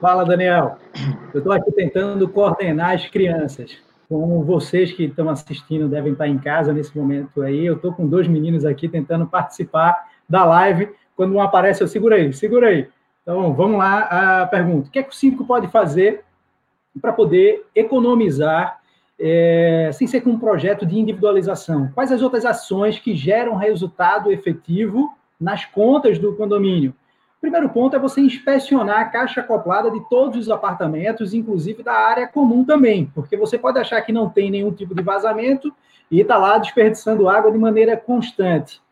Fala, 0.00 0.24
Daniel. 0.24 0.78
Eu 1.32 1.38
estou 1.38 1.52
aqui 1.52 1.70
tentando 1.72 2.28
coordenar 2.28 2.94
as 2.94 3.06
crianças 3.06 3.78
como 4.10 4.42
vocês 4.42 4.92
que 4.92 5.04
estão 5.04 5.28
assistindo 5.28 5.88
devem 5.88 6.12
estar 6.12 6.26
em 6.26 6.36
casa 6.36 6.72
nesse 6.72 6.98
momento 6.98 7.42
aí, 7.42 7.64
eu 7.64 7.76
estou 7.76 7.92
com 7.94 8.08
dois 8.08 8.26
meninos 8.26 8.64
aqui 8.64 8.88
tentando 8.88 9.24
participar 9.24 10.04
da 10.28 10.44
live. 10.44 10.90
Quando 11.14 11.32
um 11.32 11.40
aparece, 11.40 11.80
eu 11.80 11.86
segura 11.86 12.16
aí, 12.16 12.32
segura 12.32 12.66
aí. 12.66 12.88
Então, 13.22 13.54
vamos 13.54 13.78
lá 13.78 14.40
a 14.40 14.46
pergunta. 14.46 14.88
O 14.88 14.90
que 14.90 14.98
é 14.98 15.02
que 15.04 15.10
o 15.10 15.14
síndico 15.14 15.44
pode 15.44 15.68
fazer 15.68 16.24
para 17.00 17.12
poder 17.12 17.64
economizar 17.72 18.80
é, 19.16 19.90
sem 19.92 20.08
ser 20.08 20.22
com 20.22 20.30
um 20.30 20.40
projeto 20.40 20.84
de 20.84 20.98
individualização? 20.98 21.88
Quais 21.94 22.10
as 22.10 22.20
outras 22.20 22.44
ações 22.44 22.98
que 22.98 23.14
geram 23.14 23.54
resultado 23.54 24.32
efetivo 24.32 25.14
nas 25.40 25.64
contas 25.64 26.18
do 26.18 26.34
condomínio? 26.34 26.92
Primeiro 27.40 27.70
ponto 27.70 27.96
é 27.96 27.98
você 27.98 28.20
inspecionar 28.20 29.00
a 29.00 29.04
caixa 29.06 29.40
acoplada 29.40 29.90
de 29.90 30.00
todos 30.08 30.36
os 30.36 30.50
apartamentos, 30.50 31.32
inclusive 31.32 31.82
da 31.82 31.94
área 31.94 32.28
comum 32.28 32.64
também, 32.64 33.10
porque 33.14 33.36
você 33.36 33.58
pode 33.58 33.78
achar 33.78 34.00
que 34.02 34.12
não 34.12 34.28
tem 34.28 34.50
nenhum 34.50 34.72
tipo 34.72 34.94
de 34.94 35.02
vazamento 35.02 35.74
e 36.10 36.20
está 36.20 36.36
lá 36.36 36.58
desperdiçando 36.58 37.28
água 37.28 37.50
de 37.50 37.58
maneira 37.58 37.96
constante. 37.96 38.82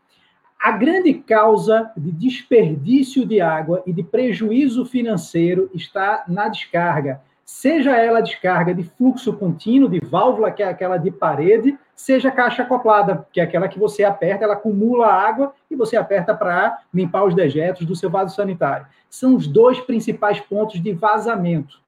A 0.58 0.72
grande 0.72 1.14
causa 1.14 1.90
de 1.96 2.10
desperdício 2.10 3.26
de 3.26 3.40
água 3.40 3.82
e 3.86 3.92
de 3.92 4.02
prejuízo 4.02 4.84
financeiro 4.86 5.70
está 5.74 6.24
na 6.26 6.48
descarga 6.48 7.20
seja 7.48 7.96
ela 7.96 8.20
descarga 8.20 8.74
de 8.74 8.82
fluxo 8.82 9.32
contínuo, 9.32 9.88
de 9.88 10.00
válvula, 10.00 10.50
que 10.50 10.62
é 10.62 10.68
aquela 10.68 10.98
de 10.98 11.10
parede, 11.10 11.78
seja 11.98 12.30
caixa 12.30 12.62
acoplada, 12.62 13.26
que 13.32 13.40
é 13.40 13.42
aquela 13.42 13.66
que 13.66 13.76
você 13.76 14.04
aperta, 14.04 14.44
ela 14.44 14.54
acumula 14.54 15.08
água 15.08 15.52
e 15.68 15.74
você 15.74 15.96
aperta 15.96 16.32
para 16.32 16.78
limpar 16.94 17.24
os 17.24 17.34
dejetos 17.34 17.84
do 17.84 17.96
seu 17.96 18.08
vaso 18.08 18.36
sanitário. 18.36 18.86
São 19.10 19.34
os 19.34 19.48
dois 19.48 19.80
principais 19.80 20.38
pontos 20.38 20.80
de 20.80 20.92
vazamento. 20.92 21.80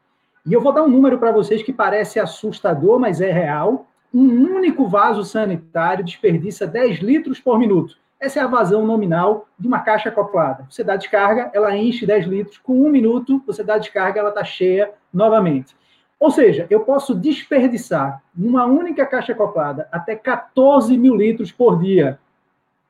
E 0.45 0.53
eu 0.53 0.61
vou 0.61 0.73
dar 0.73 0.83
um 0.83 0.89
número 0.89 1.17
para 1.17 1.31
vocês 1.31 1.63
que 1.63 1.73
parece 1.73 2.19
assustador, 2.19 2.99
mas 2.99 3.21
é 3.21 3.31
real. 3.31 3.87
Um 4.13 4.57
único 4.57 4.89
vaso 4.89 5.23
sanitário 5.23 6.05
desperdiça 6.05 6.67
10 6.67 6.99
litros 6.99 7.39
por 7.39 7.57
minuto. 7.57 7.97
Essa 8.19 8.41
é 8.41 8.43
a 8.43 8.49
vazão 8.49 8.85
nominal 8.85 9.47
de 9.57 9.69
uma 9.69 9.79
caixa 9.79 10.09
acoplada. 10.09 10.67
Você 10.69 10.83
dá 10.83 10.97
descarga, 10.97 11.53
ela 11.55 11.77
enche 11.77 12.05
10 12.05 12.27
litros. 12.27 12.59
Com 12.59 12.85
um 12.85 12.91
minuto, 12.91 13.41
você 13.47 13.63
dá 13.63 13.79
descarga, 13.79 14.19
ela 14.19 14.31
está 14.31 14.43
cheia 14.43 14.91
novamente. 15.15 15.77
Ou 16.21 16.31
seja, 16.31 16.67
eu 16.69 16.81
posso 16.81 17.15
desperdiçar 17.15 18.23
numa 18.37 18.67
única 18.67 19.07
caixa 19.07 19.33
acoplada 19.33 19.89
até 19.91 20.15
14 20.15 20.97
mil 20.99 21.17
litros 21.17 21.51
por 21.51 21.81
dia. 21.81 22.21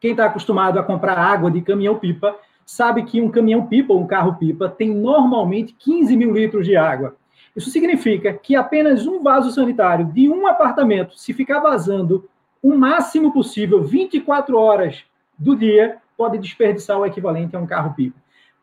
Quem 0.01 0.11
está 0.11 0.27
acostumado 0.27 0.81
a 0.81 0.83
comprar 0.83 1.17
água 1.17 1.49
de 1.49 1.63
caminhão-pipa 1.63 2.37
sabe 2.67 3.05
que 3.05 3.21
um 3.21 3.31
caminhão-pipa 3.31 3.93
ou 3.93 4.01
um 4.01 4.07
carro-pipa 4.07 4.69
tem 4.69 4.91
normalmente 4.91 5.75
15 5.79 6.17
mil 6.17 6.33
litros 6.33 6.67
de 6.67 6.77
água. 6.77 7.15
Isso 7.55 7.71
significa 7.71 8.33
que 8.33 8.57
apenas 8.57 9.07
um 9.07 9.23
vaso 9.23 9.53
sanitário 9.53 10.07
de 10.07 10.29
um 10.29 10.47
apartamento, 10.49 11.17
se 11.17 11.33
ficar 11.33 11.61
vazando 11.61 12.29
o 12.61 12.77
máximo 12.77 13.33
possível, 13.33 13.83
24 13.83 14.59
horas 14.59 15.05
do 15.39 15.57
dia, 15.57 15.99
pode 16.17 16.37
desperdiçar 16.39 16.99
o 16.99 17.07
equivalente 17.07 17.55
a 17.55 17.61
um 17.61 17.67
carro-pipa. 17.67 18.19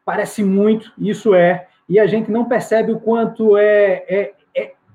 Parece 0.05 0.43
muito, 0.43 0.91
isso 0.97 1.33
é, 1.33 1.67
e 1.89 1.99
a 1.99 2.05
gente 2.05 2.29
não 2.29 2.45
percebe 2.45 2.91
o 2.91 2.99
quanto 2.99 3.57
é, 3.57 4.05
é, 4.07 4.33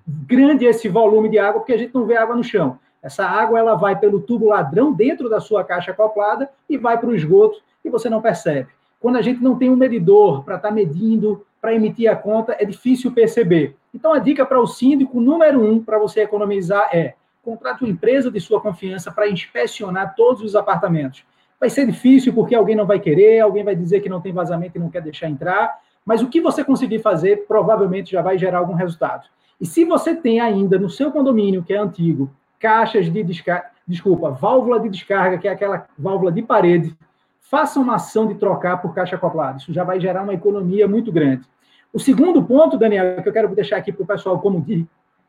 grande 0.06 0.64
esse 0.64 0.88
volume 0.88 1.28
de 1.28 1.38
água, 1.38 1.60
porque 1.60 1.72
a 1.72 1.78
gente 1.78 1.94
não 1.94 2.06
vê 2.06 2.16
água 2.16 2.34
no 2.34 2.44
chão. 2.44 2.78
Essa 3.02 3.24
água 3.24 3.58
ela 3.58 3.74
vai 3.74 3.98
pelo 3.98 4.20
tubo 4.20 4.48
ladrão 4.48 4.92
dentro 4.92 5.28
da 5.28 5.40
sua 5.40 5.64
caixa 5.64 5.90
acoplada 5.90 6.48
e 6.68 6.78
vai 6.78 6.98
para 6.98 7.08
o 7.08 7.14
esgoto 7.14 7.60
e 7.84 7.90
você 7.90 8.08
não 8.08 8.22
percebe. 8.22 8.68
Quando 9.00 9.16
a 9.16 9.22
gente 9.22 9.42
não 9.42 9.58
tem 9.58 9.68
um 9.68 9.76
medidor 9.76 10.44
para 10.44 10.56
estar 10.56 10.68
tá 10.68 10.74
medindo, 10.74 11.44
para 11.60 11.74
emitir 11.74 12.10
a 12.10 12.14
conta, 12.14 12.56
é 12.58 12.64
difícil 12.64 13.12
perceber. 13.12 13.76
Então, 13.92 14.12
a 14.12 14.18
dica 14.18 14.46
para 14.46 14.60
o 14.60 14.66
síndico 14.66 15.20
número 15.20 15.60
um 15.60 15.82
para 15.82 15.98
você 15.98 16.20
economizar 16.20 16.88
é 16.92 17.14
contrate 17.42 17.82
uma 17.82 17.90
empresa 17.90 18.30
de 18.30 18.40
sua 18.40 18.60
confiança 18.60 19.10
para 19.10 19.28
inspecionar 19.28 20.14
todos 20.14 20.42
os 20.42 20.54
apartamentos. 20.54 21.24
Vai 21.58 21.68
ser 21.68 21.86
difícil 21.86 22.32
porque 22.32 22.54
alguém 22.54 22.76
não 22.76 22.86
vai 22.86 23.00
querer, 23.00 23.40
alguém 23.40 23.64
vai 23.64 23.74
dizer 23.74 24.00
que 24.00 24.08
não 24.08 24.20
tem 24.20 24.32
vazamento 24.32 24.76
e 24.76 24.80
não 24.80 24.90
quer 24.90 25.02
deixar 25.02 25.28
entrar, 25.28 25.78
mas 26.04 26.22
o 26.22 26.28
que 26.28 26.40
você 26.40 26.64
conseguir 26.64 27.00
fazer 27.00 27.46
provavelmente 27.46 28.12
já 28.12 28.22
vai 28.22 28.38
gerar 28.38 28.58
algum 28.58 28.74
resultado. 28.74 29.28
E 29.62 29.66
se 29.66 29.84
você 29.84 30.12
tem 30.12 30.40
ainda 30.40 30.76
no 30.76 30.90
seu 30.90 31.12
condomínio, 31.12 31.62
que 31.62 31.72
é 31.72 31.78
antigo, 31.78 32.28
caixas 32.58 33.08
de 33.08 33.22
descarga, 33.22 33.70
desculpa, 33.86 34.28
válvula 34.28 34.80
de 34.80 34.88
descarga, 34.88 35.38
que 35.38 35.46
é 35.46 35.52
aquela 35.52 35.86
válvula 35.96 36.32
de 36.32 36.42
parede, 36.42 36.92
faça 37.38 37.78
uma 37.78 37.94
ação 37.94 38.26
de 38.26 38.34
trocar 38.34 38.82
por 38.82 38.92
caixa 38.92 39.14
acoplada. 39.14 39.58
Isso 39.58 39.72
já 39.72 39.84
vai 39.84 40.00
gerar 40.00 40.24
uma 40.24 40.34
economia 40.34 40.88
muito 40.88 41.12
grande. 41.12 41.44
O 41.92 42.00
segundo 42.00 42.42
ponto, 42.42 42.76
Daniel, 42.76 43.22
que 43.22 43.28
eu 43.28 43.32
quero 43.32 43.54
deixar 43.54 43.76
aqui 43.76 43.92
para 43.92 44.02
o 44.02 44.06
pessoal 44.06 44.40
como, 44.40 44.66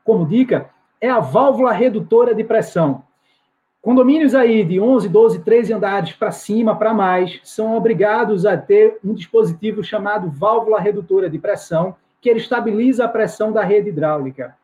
como 0.04 0.26
dica, 0.26 0.68
é 1.00 1.12
a 1.12 1.20
válvula 1.20 1.72
redutora 1.72 2.34
de 2.34 2.44
pressão. 2.44 3.04
Condomínios 3.84 4.34
aí 4.34 4.64
de 4.64 4.80
11, 4.80 5.10
12, 5.10 5.44
13 5.44 5.74
andares 5.74 6.14
para 6.14 6.32
cima, 6.32 6.76
para 6.76 6.92
mais, 6.92 7.40
são 7.44 7.78
obrigados 7.78 8.48
a 8.48 8.58
ter 8.58 8.98
um 9.06 9.14
dispositivo 9.14 9.84
chamado 9.84 10.28
válvula 10.28 10.80
redutora 10.80 11.30
de 11.30 11.38
pressão, 11.38 11.96
que 12.24 12.30
ele 12.30 12.40
estabiliza 12.40 13.04
a 13.04 13.10
pressão 13.10 13.52
da 13.52 13.66
rede 13.66 13.90
hidráulica. 13.90 14.56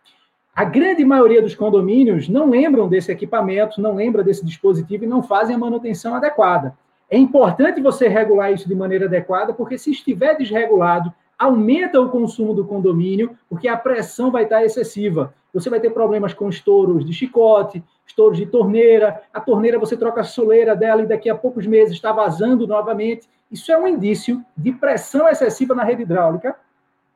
A 0.56 0.64
grande 0.64 1.03
maioria 1.03 1.41
dos 1.41 1.53
condomínios 1.53 2.30
não 2.30 2.49
lembram 2.49 2.88
desse 2.88 3.11
equipamento, 3.11 3.81
não 3.81 3.95
lembra 3.95 4.23
desse 4.23 4.45
dispositivo 4.45 5.03
e 5.03 5.07
não 5.07 5.22
fazem 5.22 5.57
a 5.57 5.60
manutenção 5.60 6.15
adequada. 6.15 6.73
É 7.10 7.18
importante 7.18 7.81
você 7.81 8.07
regular 8.07 8.53
isso 8.53 8.65
de 8.65 8.73
maneira 8.73 9.07
adequada, 9.07 9.53
porque 9.53 9.77
se 9.77 9.91
estiver 9.91 10.38
desregulado, 10.38 11.14
aumenta 11.38 11.99
o 11.99 12.10
consumo 12.10 12.53
do 12.53 12.64
condomínio, 12.64 13.36
porque 13.49 13.68
a 13.68 13.76
pressão 13.76 14.31
vai 14.31 14.44
estar 14.44 14.64
excessiva. 14.64 15.34
Você 15.53 15.69
vai 15.69 15.81
ter 15.81 15.90
problemas 15.90 16.34
com 16.34 16.48
estouros 16.48 17.06
de 17.06 17.11
chicote, 17.11 17.84
estouros 18.07 18.38
de 18.38 18.45
torneira. 18.45 19.22
A 19.34 19.41
torneira 19.41 19.77
você 19.77 19.98
troca 19.98 20.22
a 20.22 20.23
soleira 20.23 20.77
dela 20.77 21.02
e 21.02 21.07
daqui 21.07 21.30
a 21.30 21.36
poucos 21.36 21.68
meses 21.68 21.94
está 21.94 22.14
vazando 22.14 22.65
novamente. 22.65 23.27
Isso 23.52 23.69
é 23.69 23.77
um 23.77 23.88
indício 23.88 24.41
de 24.56 24.72
pressão 24.72 25.27
excessiva 25.27 25.76
na 25.76 25.84
rede 25.84 26.03
hidráulica 26.03 26.56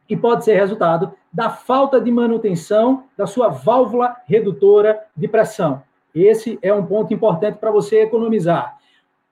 e 0.09 0.15
pode 0.15 0.43
ser 0.43 0.55
resultado 0.55 1.13
da 1.31 1.49
falta 1.49 1.99
de 1.99 2.11
manutenção 2.11 3.05
da 3.17 3.25
sua 3.25 3.49
válvula 3.49 4.15
redutora 4.27 4.99
de 5.15 5.27
pressão. 5.27 5.81
Esse 6.13 6.59
é 6.61 6.73
um 6.73 6.85
ponto 6.85 7.13
importante 7.13 7.57
para 7.57 7.71
você 7.71 8.01
economizar. 8.01 8.77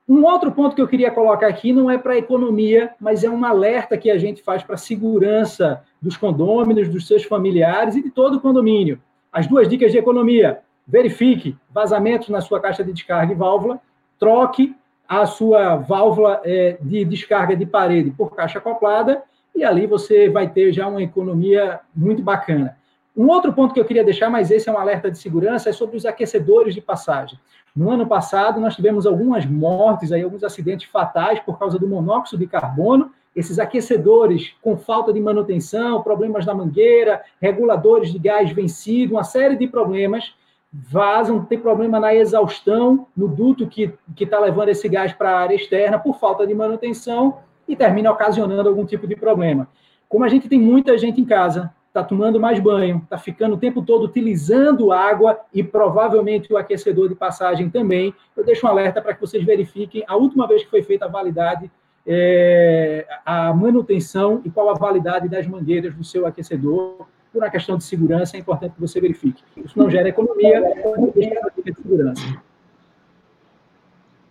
Um 0.10 0.26
outro 0.26 0.52
ponto 0.52 0.76
que 0.76 0.82
eu 0.82 0.88
queria 0.88 1.12
colocar 1.12 1.48
aqui 1.48 1.72
não 1.72 1.90
é 1.90 1.98
para 1.98 2.18
economia, 2.18 2.92
mas 3.00 3.24
é 3.24 3.30
um 3.30 3.46
alerta 3.46 3.98
que 3.98 4.10
a 4.10 4.18
gente 4.18 4.42
faz 4.42 4.64
para 4.64 4.76
a 4.76 4.78
segurança 4.78 5.84
dos 6.02 6.18
condôminos, 6.18 6.90
dos 6.90 7.08
seus 7.08 7.24
familiares 7.24 7.96
e 7.96 8.04
de 8.04 8.10
todo 8.10 8.36
o 8.36 8.42
condomínio. 8.42 9.00
As 9.32 9.48
duas 9.48 9.70
dicas 9.70 9.92
de 9.92 10.00
economia: 10.00 10.60
verifique 10.88 11.56
vazamentos 11.70 12.30
na 12.30 12.42
sua 12.42 12.60
caixa 12.60 12.84
de 12.84 12.92
descarga 12.92 13.32
e 13.32 13.36
válvula, 13.36 13.80
troque 14.20 14.76
a 15.08 15.26
sua 15.26 15.76
válvula 15.76 16.42
é, 16.44 16.78
de 16.82 17.06
descarga 17.06 17.56
de 17.56 17.66
parede 17.66 18.12
por 18.12 18.36
caixa 18.36 18.60
acoplada 18.60 19.24
e 19.56 19.64
ali 19.64 19.86
você 19.86 20.30
vai 20.30 20.50
ter 20.50 20.72
já 20.72 20.88
uma 20.88 21.02
economia 21.02 21.80
muito 21.96 22.22
bacana. 22.22 22.78
Um 23.16 23.28
outro 23.28 23.52
ponto 23.52 23.74
que 23.74 23.80
eu 23.80 23.86
queria 23.86 24.04
deixar, 24.04 24.30
mas 24.30 24.50
esse 24.50 24.70
é 24.70 24.72
um 24.72 24.78
alerta 24.78 25.12
de 25.12 25.18
segurança, 25.18 25.70
é 25.70 25.74
sobre 25.74 25.98
os 25.98 26.06
aquecedores 26.06 26.74
de 26.74 26.82
passagem. 26.82 27.38
No 27.76 27.90
ano 27.90 28.08
passado, 28.08 28.60
nós 28.60 28.76
tivemos 28.76 29.06
algumas 29.06 29.46
mortes, 29.46 30.12
aí, 30.12 30.22
alguns 30.22 30.44
acidentes 30.44 30.90
fatais 30.90 31.40
por 31.40 31.60
causa 31.60 31.78
do 31.78 31.88
monóxido 31.88 32.40
de 32.40 32.48
carbono. 32.48 33.12
Esses 33.36 33.60
aquecedores 33.60 34.54
com 34.62 34.78
falta 34.78 35.14
de 35.14 35.20
manutenção, 35.20 36.02
problemas 36.02 36.46
na 36.46 36.54
mangueira, 36.54 37.22
reguladores 37.42 38.12
de 38.12 38.20
gás 38.20 38.52
vencido, 38.52 39.16
uma 39.16 39.24
série 39.24 39.56
de 39.56 39.68
problemas 39.68 40.34
vazam, 40.74 41.44
tem 41.44 41.60
problema 41.60 42.00
na 42.00 42.14
exaustão, 42.14 43.08
no 43.16 43.28
duto 43.28 43.68
que 43.68 43.94
está 44.20 44.40
levando 44.40 44.70
esse 44.70 44.88
gás 44.88 45.12
para 45.12 45.32
a 45.32 45.40
área 45.40 45.56
externa 45.56 46.00
por 46.00 46.18
falta 46.18 46.48
de 46.48 46.54
manutenção 46.54 47.40
e 47.72 47.76
termina 47.76 48.12
ocasionando 48.12 48.68
algum 48.68 48.86
tipo 48.86 49.08
de 49.08 49.16
problema. 49.16 49.68
Como 50.10 50.26
a 50.26 50.28
gente 50.28 50.50
tem 50.50 50.60
muita 50.60 50.98
gente 50.98 51.22
em 51.22 51.26
casa, 51.26 51.74
está 51.88 52.04
tomando 52.04 52.38
mais 52.38 52.60
banho, 52.60 53.02
está 53.04 53.18
ficando 53.18 53.56
o 53.56 53.58
tempo 53.58 53.82
todo 53.82 54.04
utilizando 54.04 54.92
água 54.92 55.40
e 55.54 55.64
provavelmente 55.64 56.52
o 56.52 56.58
aquecedor 56.58 57.08
de 57.08 57.16
passagem 57.16 57.70
também. 57.70 58.14
Eu 58.36 58.44
deixo 58.44 58.66
um 58.66 58.70
alerta 58.70 59.02
para 59.02 59.14
que 59.14 59.22
vocês 59.22 59.44
verifiquem 59.44 60.04
a 60.06 60.18
última 60.18 60.46
vez 60.48 60.64
que 60.64 60.70
foi 60.70 60.84
feita 60.84 61.06
a 61.06 61.08
validade, 61.08 61.72
é, 62.06 63.08
a 63.26 63.54
manutenção 63.54 64.42
e 64.44 64.50
qual 64.50 64.70
a 64.70 64.74
validade 64.74 65.30
das 65.30 65.48
mangueiras 65.48 65.96
do 65.96 66.04
seu 66.04 66.26
aquecedor. 66.26 67.08
Por 67.32 67.42
uma 67.42 67.50
questão 67.50 67.78
de 67.78 67.86
segurança, 67.86 68.36
é 68.36 68.40
importante 68.42 68.74
que 68.74 68.82
você 68.82 69.00
verifique. 69.00 69.42
Isso 69.56 69.80
não 69.80 69.90
gera 69.90 70.10
economia, 70.10 70.60
não 70.60 71.14
gera 71.16 71.50
de 71.64 71.74
segurança. 71.74 72.42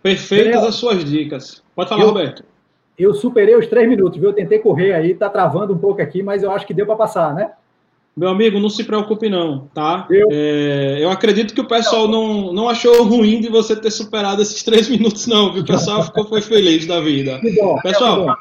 Perfeitas 0.03 0.63
as 0.63 0.75
suas 0.75 1.03
dicas. 1.03 1.63
Pode 1.75 1.89
falar, 1.89 2.01
eu, 2.01 2.07
Roberto. 2.07 2.50
Eu 3.01 3.13
superei 3.13 3.55
os 3.55 3.67
três 3.67 3.87
minutos, 3.87 4.19
viu? 4.19 4.29
Eu 4.29 4.35
tentei 4.35 4.59
correr 4.59 4.93
aí, 4.93 5.13
tá 5.13 5.29
travando 5.29 5.73
um 5.73 5.77
pouco 5.77 6.01
aqui, 6.01 6.21
mas 6.21 6.43
eu 6.43 6.51
acho 6.51 6.67
que 6.67 6.73
deu 6.73 6.85
para 6.85 6.95
passar, 6.95 7.33
né? 7.33 7.51
Meu 8.15 8.27
amigo, 8.27 8.59
não 8.59 8.69
se 8.69 8.83
preocupe 8.83 9.29
não, 9.29 9.69
tá? 9.73 10.05
Eu, 10.09 10.27
é, 10.31 10.97
eu 10.99 11.09
acredito 11.09 11.53
que 11.53 11.61
o 11.61 11.67
pessoal 11.67 12.09
não, 12.09 12.51
não 12.51 12.67
achou 12.67 13.03
ruim 13.03 13.39
de 13.39 13.47
você 13.47 13.73
ter 13.73 13.89
superado 13.89 14.41
esses 14.41 14.61
três 14.63 14.89
minutos, 14.89 15.27
não, 15.27 15.53
viu? 15.53 15.63
O 15.63 15.65
pessoal 15.65 16.03
ficou 16.03 16.25
foi 16.25 16.41
feliz 16.41 16.85
da 16.85 16.99
vida. 16.99 17.39
Bom, 17.55 17.77
pessoal, 17.81 18.37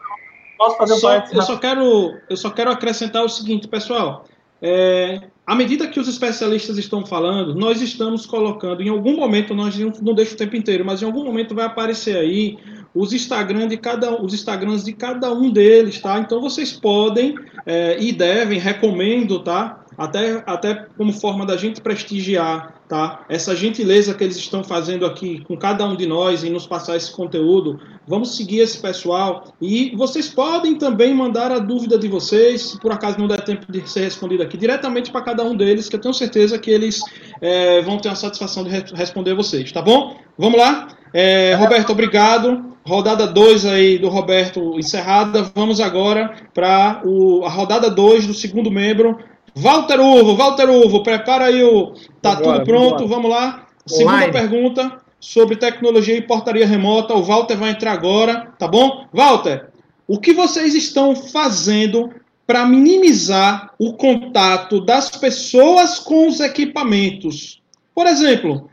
posso 0.58 0.76
fazer 0.76 0.94
um 0.94 0.98
só, 0.98 1.24
eu 1.32 1.42
só 1.42 1.56
quero 1.56 2.14
eu 2.28 2.36
só 2.36 2.50
quero 2.50 2.70
acrescentar 2.70 3.24
o 3.24 3.28
seguinte, 3.28 3.68
pessoal. 3.68 4.24
É, 4.60 5.20
à 5.46 5.54
medida 5.54 5.86
que 5.86 5.98
os 5.98 6.06
especialistas 6.08 6.76
estão 6.76 7.06
falando, 7.06 7.54
nós 7.54 7.80
estamos 7.80 8.26
colocando, 8.26 8.82
em 8.82 8.88
algum 8.88 9.16
momento, 9.16 9.54
nós 9.54 9.78
não, 9.78 9.92
não 10.02 10.14
deixa 10.14 10.34
o 10.34 10.36
tempo 10.36 10.54
inteiro, 10.56 10.84
mas 10.84 11.00
em 11.00 11.06
algum 11.06 11.24
momento 11.24 11.54
vai 11.54 11.64
aparecer 11.64 12.16
aí 12.16 12.58
os 12.94 13.12
Instagram 13.12 13.68
de 13.68 13.76
cada 13.76 14.20
os 14.20 14.34
Instagrams 14.34 14.84
de 14.84 14.92
cada 14.92 15.32
um 15.32 15.50
deles, 15.50 16.00
tá? 16.00 16.18
Então 16.18 16.40
vocês 16.40 16.72
podem 16.72 17.34
é, 17.64 17.96
e 18.00 18.12
devem, 18.12 18.58
recomendo, 18.58 19.40
tá? 19.40 19.84
Até, 19.96 20.42
até 20.46 20.86
como 20.96 21.12
forma 21.12 21.44
da 21.44 21.58
gente 21.58 21.80
prestigiar, 21.80 22.80
tá? 22.88 23.24
Essa 23.28 23.54
gentileza 23.54 24.14
que 24.14 24.24
eles 24.24 24.36
estão 24.36 24.64
fazendo 24.64 25.04
aqui 25.04 25.44
com 25.44 25.56
cada 25.58 25.86
um 25.86 25.94
de 25.94 26.06
nós 26.06 26.42
em 26.42 26.48
nos 26.48 26.66
passar 26.66 26.96
esse 26.96 27.12
conteúdo. 27.12 27.78
Vamos 28.08 28.34
seguir 28.34 28.60
esse 28.60 28.80
pessoal 28.80 29.52
e 29.60 29.94
vocês 29.94 30.28
podem 30.28 30.76
também 30.76 31.14
mandar 31.14 31.52
a 31.52 31.58
dúvida 31.58 31.98
de 31.98 32.08
vocês, 32.08 32.62
se 32.62 32.80
por 32.80 32.92
acaso 32.92 33.18
não 33.18 33.28
der 33.28 33.42
tempo 33.42 33.70
de 33.70 33.86
ser 33.88 34.00
respondido 34.00 34.42
aqui, 34.42 34.56
diretamente 34.56 35.10
para 35.10 35.20
cada 35.20 35.44
um 35.44 35.54
deles, 35.54 35.88
que 35.88 35.96
eu 35.96 36.00
tenho 36.00 36.14
certeza 36.14 36.58
que 36.58 36.70
eles 36.70 37.02
é, 37.42 37.82
vão 37.82 37.98
ter 37.98 38.08
a 38.08 38.14
satisfação 38.14 38.64
de 38.64 38.70
re 38.70 38.82
responder 38.94 39.34
vocês, 39.34 39.70
tá 39.70 39.82
bom? 39.82 40.16
Vamos 40.38 40.58
lá? 40.58 40.88
É, 41.12 41.54
Roberto, 41.54 41.90
obrigado. 41.90 42.69
Rodada 42.84 43.26
2 43.26 43.66
aí 43.66 43.98
do 43.98 44.08
Roberto 44.08 44.78
encerrada. 44.78 45.50
Vamos 45.54 45.80
agora 45.80 46.34
para 46.54 47.02
a 47.44 47.48
rodada 47.48 47.90
2 47.90 48.26
do 48.26 48.34
segundo 48.34 48.70
membro. 48.70 49.18
Walter 49.54 50.00
Uvo, 50.00 50.36
Walter 50.36 50.70
Uvo, 50.70 51.02
prepara 51.02 51.46
aí 51.46 51.62
o. 51.62 51.92
Tá 52.22 52.36
tudo 52.36 52.64
pronto, 52.64 53.06
vamos 53.06 53.30
lá. 53.30 53.66
Segunda 53.86 54.16
Online. 54.16 54.32
pergunta 54.32 55.00
sobre 55.18 55.56
tecnologia 55.56 56.16
e 56.16 56.22
portaria 56.22 56.66
remota. 56.66 57.14
O 57.14 57.22
Walter 57.22 57.56
vai 57.56 57.70
entrar 57.70 57.92
agora, 57.92 58.52
tá 58.58 58.66
bom? 58.66 59.06
Walter, 59.12 59.68
o 60.06 60.18
que 60.18 60.32
vocês 60.32 60.74
estão 60.74 61.14
fazendo 61.14 62.10
para 62.46 62.64
minimizar 62.64 63.72
o 63.78 63.92
contato 63.92 64.80
das 64.80 65.10
pessoas 65.10 65.98
com 65.98 66.26
os 66.26 66.40
equipamentos? 66.40 67.60
Por 67.94 68.06
exemplo, 68.06 68.68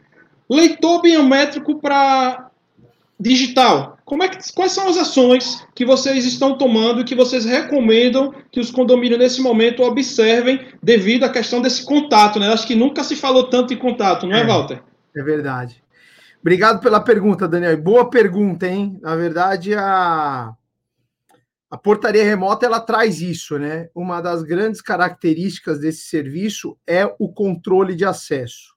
leitor 0.49 1.01
biométrico 1.01 1.79
para 1.79 2.49
digital. 3.19 3.96
Como 4.07 4.23
é 4.23 4.29
que, 4.29 4.37
quais 4.53 4.71
são 4.71 4.87
as 4.87 4.95
ações 4.95 5.67
que 5.75 5.85
vocês 5.85 6.23
estão 6.23 6.57
tomando 6.57 7.01
e 7.01 7.03
que 7.03 7.13
vocês 7.13 7.43
recomendam 7.43 8.33
que 8.49 8.57
os 8.57 8.71
condomínios 8.71 9.19
nesse 9.19 9.41
momento 9.41 9.83
observem 9.83 10.65
devido 10.81 11.25
à 11.25 11.29
questão 11.29 11.61
desse 11.61 11.83
contato, 11.83 12.39
né? 12.39 12.47
Acho 12.47 12.65
que 12.65 12.73
nunca 12.73 13.03
se 13.03 13.17
falou 13.17 13.49
tanto 13.49 13.73
em 13.73 13.77
contato, 13.77 14.25
não 14.25 14.37
é, 14.37 14.43
é 14.43 14.45
Walter? 14.45 14.81
É 15.13 15.21
verdade. 15.21 15.83
Obrigado 16.39 16.79
pela 16.79 17.01
pergunta, 17.01 17.49
Daniel. 17.49 17.75
Boa 17.81 18.09
pergunta, 18.09 18.65
hein? 18.65 18.97
Na 19.01 19.13
verdade, 19.17 19.73
a, 19.75 20.53
a 21.69 21.77
portaria 21.77 22.23
remota 22.23 22.65
ela 22.65 22.79
traz 22.79 23.19
isso, 23.19 23.59
né? 23.59 23.89
Uma 23.93 24.21
das 24.21 24.41
grandes 24.41 24.79
características 24.79 25.81
desse 25.81 26.03
serviço 26.03 26.77
é 26.87 27.13
o 27.19 27.27
controle 27.27 27.93
de 27.93 28.05
acesso. 28.05 28.76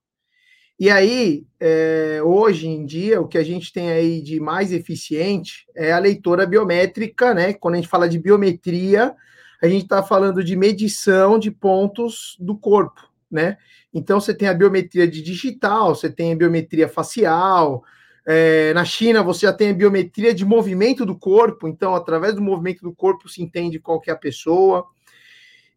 E 0.81 0.89
aí, 0.89 1.47
é, 1.61 2.23
hoje 2.25 2.67
em 2.67 2.87
dia, 2.87 3.21
o 3.21 3.29
que 3.29 3.37
a 3.37 3.45
gente 3.45 3.71
tem 3.71 3.91
aí 3.91 4.23
de 4.23 4.41
mais 4.41 4.73
eficiente 4.73 5.67
é 5.77 5.93
a 5.93 5.99
leitora 5.99 6.47
biométrica, 6.47 7.35
né? 7.35 7.53
Quando 7.53 7.75
a 7.75 7.77
gente 7.77 7.87
fala 7.87 8.09
de 8.09 8.19
biometria, 8.19 9.15
a 9.63 9.69
gente 9.69 9.83
está 9.83 10.03
falando 10.03 10.43
de 10.43 10.57
medição 10.57 11.39
de 11.39 11.51
pontos 11.51 12.35
do 12.41 12.57
corpo. 12.57 13.11
né? 13.31 13.59
Então 13.93 14.19
você 14.19 14.33
tem 14.33 14.49
a 14.49 14.55
biometria 14.55 15.07
de 15.07 15.21
digital, 15.21 15.95
você 15.95 16.09
tem 16.09 16.33
a 16.33 16.37
biometria 16.37 16.89
facial. 16.89 17.85
É, 18.27 18.73
na 18.73 18.85
China 18.85 19.23
você 19.23 19.45
já 19.45 19.53
tem 19.53 19.71
a 19.71 19.75
biometria 19.75 20.33
de 20.33 20.47
movimento 20.47 21.05
do 21.05 21.15
corpo, 21.15 21.69
então 21.69 21.95
através 21.95 22.35
do 22.35 22.41
movimento 22.41 22.81
do 22.81 22.95
corpo 22.95 23.29
se 23.29 23.43
entende 23.43 23.79
qual 23.79 24.01
que 24.01 24.09
é 24.09 24.15
a 24.15 24.17
pessoa. 24.17 24.87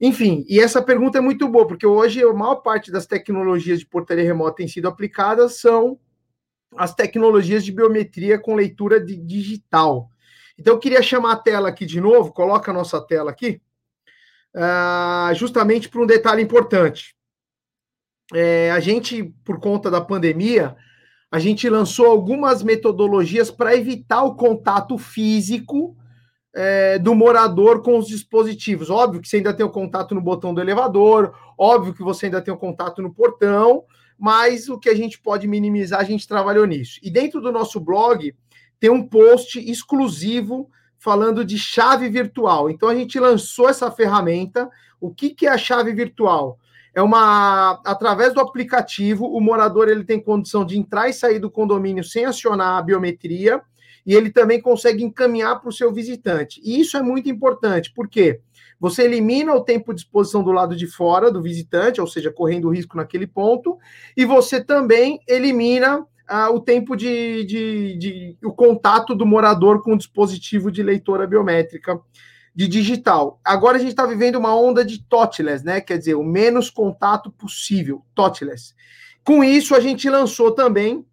Enfim, 0.06 0.44
e 0.50 0.60
essa 0.60 0.82
pergunta 0.82 1.18
é 1.18 1.22
muito 1.22 1.48
boa, 1.48 1.66
porque 1.66 1.88
hoje 1.88 2.22
a 2.22 2.34
maior 2.34 2.56
parte 2.56 2.92
das 2.92 3.06
tecnologias 3.06 3.80
de 3.80 3.86
portaria 3.86 4.26
remota 4.26 4.58
têm 4.58 4.68
sido 4.68 4.86
aplicadas 4.90 5.62
são 5.62 5.98
as 6.76 6.94
tecnologias 6.94 7.64
de 7.64 7.72
biometria 7.72 8.38
com 8.38 8.54
leitura 8.54 9.00
de 9.00 9.16
digital. 9.16 10.10
Então, 10.60 10.74
eu 10.74 10.80
queria 10.80 11.02
chamar 11.02 11.32
a 11.32 11.38
tela 11.38 11.70
aqui 11.70 11.86
de 11.86 12.02
novo, 12.02 12.34
coloca 12.34 12.70
a 12.70 12.74
nossa 12.74 13.00
tela 13.00 13.32
aqui, 13.32 13.62
uh, 14.54 15.34
justamente 15.36 15.88
para 15.88 16.02
um 16.02 16.06
detalhe 16.06 16.42
importante. 16.42 17.16
É, 18.34 18.72
a 18.72 18.82
gente, 18.82 19.24
por 19.46 19.58
conta 19.62 19.90
da 19.90 20.02
pandemia, 20.02 20.76
a 21.32 21.40
gente 21.40 21.70
lançou 21.70 22.08
algumas 22.08 22.62
metodologias 22.62 23.50
para 23.50 23.74
evitar 23.74 24.24
o 24.24 24.36
contato 24.36 24.98
físico 24.98 25.96
é, 26.54 27.00
do 27.00 27.16
morador 27.16 27.82
com 27.82 27.98
os 27.98 28.08
dispositivos. 28.08 28.90
Óbvio 28.90 29.22
que 29.22 29.28
você 29.28 29.38
ainda 29.38 29.54
tem 29.54 29.66
o 29.66 29.70
contato 29.70 30.14
no 30.14 30.22
botão 30.22 30.54
do 30.54 30.62
elevador, 30.62 31.34
óbvio 31.58 31.94
que 31.94 32.04
você 32.04 32.28
ainda 32.28 32.42
tem 32.42 32.54
o 32.54 32.58
contato 32.58 33.02
no 33.02 33.14
portão, 33.14 33.84
mas 34.18 34.70
o 34.70 34.78
que 34.78 34.90
a 34.90 34.96
gente 34.96 35.20
pode 35.20 35.48
minimizar, 35.48 36.00
a 36.00 36.06
gente 36.06 36.28
trabalhou 36.28 36.66
nisso. 36.66 37.00
E 37.02 37.10
dentro 37.10 37.42
do 37.42 37.52
nosso 37.52 37.80
blog 37.80 38.34
tem 38.80 38.90
um 38.90 39.08
post 39.08 39.60
exclusivo 39.60 40.70
falando 41.00 41.44
de 41.44 41.58
chave 41.58 42.08
virtual. 42.08 42.70
Então 42.70 42.88
a 42.88 42.96
gente 42.96 43.20
lançou 43.20 43.68
essa 43.68 43.92
ferramenta. 43.92 44.70
O 45.02 45.14
que, 45.14 45.32
que 45.32 45.48
é 45.48 45.50
a 45.50 45.58
chave 45.58 45.92
virtual? 45.92 46.60
É 46.96 47.02
uma 47.02 47.82
através 47.84 48.34
do 48.34 48.40
aplicativo, 48.40 49.26
o 49.26 49.42
morador 49.42 49.90
ele 49.90 50.04
tem 50.04 50.22
condição 50.22 50.64
de 50.64 50.78
entrar 50.78 51.10
e 51.10 51.14
sair 51.14 51.40
do 51.40 51.50
condomínio 51.50 52.04
sem 52.04 52.24
acionar 52.24 52.78
a 52.78 52.82
biometria 52.84 53.62
e 54.06 54.14
ele 54.16 54.30
também 54.30 54.62
consegue 54.62 55.04
encaminhar 55.04 55.60
para 55.60 55.70
o 55.70 55.74
seu 55.74 55.92
visitante. 55.92 56.62
E 56.64 56.80
isso 56.80 56.98
é 56.98 57.02
muito 57.02 57.30
importante, 57.30 57.92
porque 57.96 58.42
você 58.80 59.04
elimina 59.04 59.54
o 59.54 59.64
tempo 59.64 59.94
de 59.94 60.02
exposição 60.02 60.44
do 60.44 60.52
lado 60.52 60.76
de 60.76 60.88
fora 60.88 61.32
do 61.32 61.42
visitante, 61.42 62.02
ou 62.02 62.08
seja, 62.08 62.32
correndo 62.32 62.70
risco 62.70 62.98
naquele 62.98 63.26
ponto, 63.26 63.78
e 64.16 64.26
você 64.26 64.62
também 64.62 65.20
elimina 65.28 66.06
ah, 66.28 66.50
o 66.50 66.60
tempo 66.60 66.96
de, 66.96 67.46
de, 67.46 67.98
de, 67.98 68.38
o 68.44 68.52
contato 68.52 69.16
do 69.16 69.26
morador 69.26 69.82
com 69.82 69.94
o 69.94 69.98
dispositivo 69.98 70.72
de 70.72 70.84
leitora 70.84 71.28
biométrica 71.28 72.00
de 72.56 72.68
digital. 72.68 73.40
Agora 73.44 73.78
a 73.78 73.80
gente 73.80 73.92
está 73.92 74.06
vivendo 74.06 74.36
uma 74.36 74.56
onda 74.56 74.86
de 74.86 75.02
touchless, 75.04 75.66
né? 75.66 75.82
Quer 75.82 75.98
dizer, 75.98 76.16
o 76.16 76.24
menos 76.24 76.70
contato 76.70 77.32
possível, 77.32 78.04
touchless. 78.14 78.74
Com 79.24 79.44
isso, 79.44 79.74
a 79.74 79.80
gente 79.80 80.10
lançou 80.10 80.52
também 80.52 81.06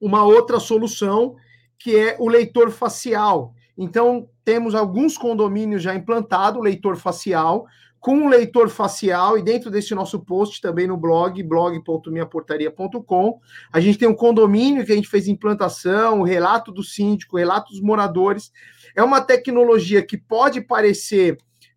uma 0.00 0.24
outra 0.24 0.58
solução 0.58 1.36
que 1.78 1.96
é 1.96 2.16
o 2.18 2.28
leitor 2.28 2.70
facial. 2.70 3.54
Então, 3.76 4.28
temos 4.44 4.74
alguns 4.74 5.18
condomínios 5.18 5.82
já 5.82 5.94
implantado 5.94 6.58
o 6.58 6.62
leitor 6.62 6.96
facial, 6.96 7.66
com 7.98 8.26
o 8.26 8.28
leitor 8.28 8.68
facial, 8.68 9.36
e 9.36 9.42
dentro 9.42 9.70
desse 9.70 9.94
nosso 9.94 10.20
post 10.20 10.60
também 10.60 10.86
no 10.86 10.96
blog, 10.96 11.42
blog.minhaportaria.com, 11.42 13.40
a 13.72 13.80
gente 13.80 13.98
tem 13.98 14.06
um 14.06 14.14
condomínio 14.14 14.86
que 14.86 14.92
a 14.92 14.94
gente 14.94 15.08
fez 15.08 15.26
implantação, 15.26 16.20
o 16.20 16.24
relato 16.24 16.70
do 16.70 16.84
síndico, 16.84 17.34
o 17.34 17.38
relato 17.38 17.72
dos 17.72 17.80
moradores. 17.80 18.52
É 18.94 19.02
uma 19.02 19.20
tecnologia 19.20 20.02
que 20.06 20.16
pode 20.16 20.60
parecer 20.60 21.36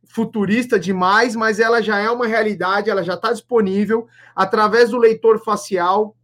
futurista 0.10 0.80
demais, 0.80 1.36
mas 1.36 1.60
ela 1.60 1.82
já 1.82 2.00
é 2.00 2.10
uma 2.10 2.28
realidade, 2.28 2.90
ela 2.90 3.04
já 3.04 3.16
está 3.16 3.32
disponível 3.32 4.08
através 4.36 4.92
do 4.92 4.98
leitor 4.98 5.44
facial. 5.44 6.16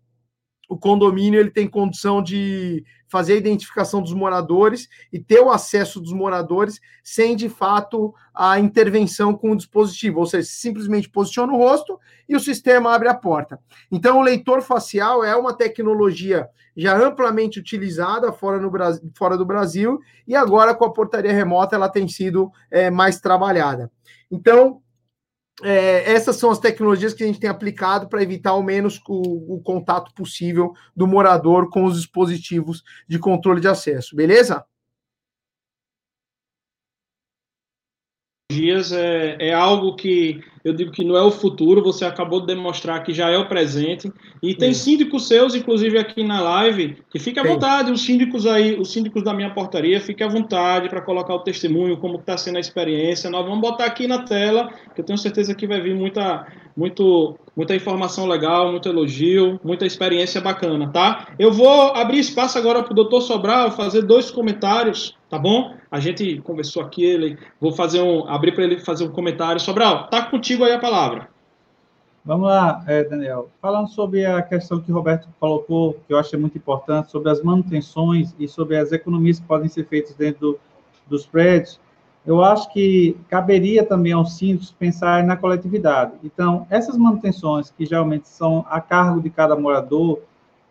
O 0.69 0.77
condomínio 0.77 1.39
ele 1.39 1.51
tem 1.51 1.67
condição 1.67 2.21
de 2.21 2.83
fazer 3.07 3.33
a 3.33 3.37
identificação 3.37 4.01
dos 4.01 4.13
moradores 4.13 4.87
e 5.11 5.19
ter 5.19 5.39
o 5.39 5.51
acesso 5.51 5.99
dos 5.99 6.13
moradores 6.13 6.79
sem, 7.03 7.35
de 7.35 7.49
fato, 7.49 8.13
a 8.33 8.59
intervenção 8.59 9.33
com 9.33 9.51
o 9.51 9.55
dispositivo, 9.55 10.19
ou 10.19 10.25
seja, 10.25 10.47
simplesmente 10.49 11.09
posiciona 11.09 11.53
o 11.53 11.57
rosto 11.57 11.99
e 12.27 12.35
o 12.35 12.39
sistema 12.39 12.93
abre 12.93 13.07
a 13.07 13.13
porta. 13.13 13.59
Então, 13.91 14.19
o 14.19 14.21
leitor 14.21 14.61
facial 14.61 15.23
é 15.23 15.35
uma 15.35 15.53
tecnologia 15.53 16.49
já 16.75 16.97
amplamente 16.97 17.59
utilizada 17.59 18.31
fora, 18.33 18.59
no, 18.59 18.71
fora 19.15 19.37
do 19.37 19.45
Brasil 19.45 19.99
e 20.27 20.35
agora 20.35 20.75
com 20.75 20.85
a 20.85 20.91
portaria 20.91 21.31
remota 21.31 21.75
ela 21.75 21.87
tem 21.87 22.07
sido 22.07 22.51
é, 22.69 22.89
mais 22.89 23.19
trabalhada. 23.19 23.89
Então, 24.29 24.81
é, 25.63 26.11
essas 26.11 26.35
são 26.35 26.51
as 26.51 26.59
tecnologias 26.59 27.13
que 27.13 27.23
a 27.23 27.27
gente 27.27 27.39
tem 27.39 27.49
aplicado 27.49 28.09
para 28.09 28.21
evitar 28.21 28.51
ao 28.51 28.63
menos 28.63 29.01
o, 29.07 29.55
o, 29.55 29.61
contato 29.61 30.13
possível 30.13 30.73
do 30.95 31.07
morador 31.07 31.69
com 31.69 31.85
os 31.85 31.95
dispositivos 31.97 32.83
de 33.07 33.17
controle 33.17 33.61
de 33.61 33.67
acesso, 33.67 34.15
beleza? 34.15 34.65
Dias 38.51 38.91
é, 38.91 39.37
é 39.39 39.53
algo 39.53 39.95
que 39.95 40.39
eu 40.63 40.71
digo 40.71 40.91
que 40.91 41.03
não 41.03 41.17
é 41.17 41.21
o 41.21 41.31
futuro, 41.31 41.81
você 41.81 42.05
acabou 42.05 42.41
de 42.41 42.45
demonstrar 42.45 43.03
que 43.03 43.11
já 43.11 43.29
é 43.29 43.37
o 43.37 43.47
presente. 43.47 44.11
E 44.41 44.53
tem 44.53 44.71
Sim. 44.71 44.91
síndicos 44.91 45.27
seus, 45.27 45.55
inclusive 45.55 45.97
aqui 45.97 46.23
na 46.23 46.39
live, 46.41 46.95
que 47.09 47.17
fique 47.17 47.39
à 47.39 47.43
vontade, 47.43 47.91
os 47.91 48.05
síndicos 48.05 48.45
aí, 48.45 48.79
os 48.79 48.91
síndicos 48.93 49.23
da 49.23 49.33
minha 49.33 49.49
portaria, 49.49 49.99
fique 49.99 50.23
à 50.23 50.27
vontade 50.27 50.89
para 50.89 51.01
colocar 51.01 51.33
o 51.33 51.39
testemunho, 51.39 51.97
como 51.97 52.17
está 52.17 52.37
sendo 52.37 52.57
a 52.57 52.59
experiência. 52.59 53.31
Nós 53.31 53.43
vamos 53.43 53.61
botar 53.61 53.85
aqui 53.85 54.07
na 54.07 54.19
tela, 54.19 54.71
que 54.93 55.01
eu 55.01 55.05
tenho 55.05 55.17
certeza 55.17 55.55
que 55.55 55.65
vai 55.65 55.81
vir 55.81 55.95
muita, 55.95 56.47
muito, 56.77 57.35
muita 57.55 57.75
informação 57.75 58.27
legal, 58.27 58.71
muito 58.71 58.87
elogio, 58.87 59.59
muita 59.63 59.87
experiência 59.87 60.39
bacana, 60.39 60.87
tá? 60.91 61.29
Eu 61.39 61.51
vou 61.51 61.95
abrir 61.95 62.19
espaço 62.19 62.59
agora 62.59 62.83
para 62.83 62.91
o 62.91 62.95
doutor 62.95 63.21
Sobral 63.21 63.71
fazer 63.71 64.03
dois 64.03 64.29
comentários, 64.29 65.15
tá 65.35 65.39
bom? 65.39 65.75
A 65.91 65.99
gente 65.99 66.39
conversou 66.41 66.81
aqui, 66.81 67.03
ele, 67.03 67.37
vou 67.59 67.73
fazer 67.73 68.01
um, 68.01 68.25
abrir 68.27 68.53
para 68.53 68.63
ele 68.63 68.79
fazer 68.79 69.03
um 69.03 69.11
comentário. 69.11 69.59
Sobral, 69.59 70.07
tá 70.07 70.23
contigo 70.23 70.63
aí 70.63 70.71
a 70.71 70.79
palavra. 70.79 71.27
Vamos 72.23 72.47
lá, 72.47 72.83
é, 72.87 73.03
Daniel. 73.03 73.49
Falando 73.61 73.89
sobre 73.89 74.25
a 74.25 74.41
questão 74.41 74.79
que 74.79 74.91
o 74.91 74.95
Roberto 74.95 75.27
colocou, 75.39 75.99
que 76.07 76.13
eu 76.13 76.17
achei 76.17 76.39
muito 76.39 76.57
importante, 76.57 77.11
sobre 77.11 77.29
as 77.29 77.43
manutenções 77.43 78.33
e 78.39 78.47
sobre 78.47 78.77
as 78.77 78.93
economias 78.93 79.39
que 79.39 79.45
podem 79.45 79.67
ser 79.67 79.85
feitas 79.85 80.15
dentro 80.15 80.39
do, 80.39 80.59
dos 81.05 81.25
prédios, 81.25 81.79
eu 82.25 82.43
acho 82.43 82.71
que 82.71 83.15
caberia 83.29 83.85
também 83.85 84.13
aos 84.13 84.37
síndicos 84.37 84.71
pensar 84.71 85.23
na 85.23 85.35
coletividade. 85.35 86.13
Então, 86.23 86.65
essas 86.69 86.97
manutenções, 86.97 87.71
que 87.71 87.85
geralmente 87.85 88.29
são 88.29 88.65
a 88.69 88.79
cargo 88.79 89.21
de 89.21 89.29
cada 89.29 89.55
morador, 89.55 90.21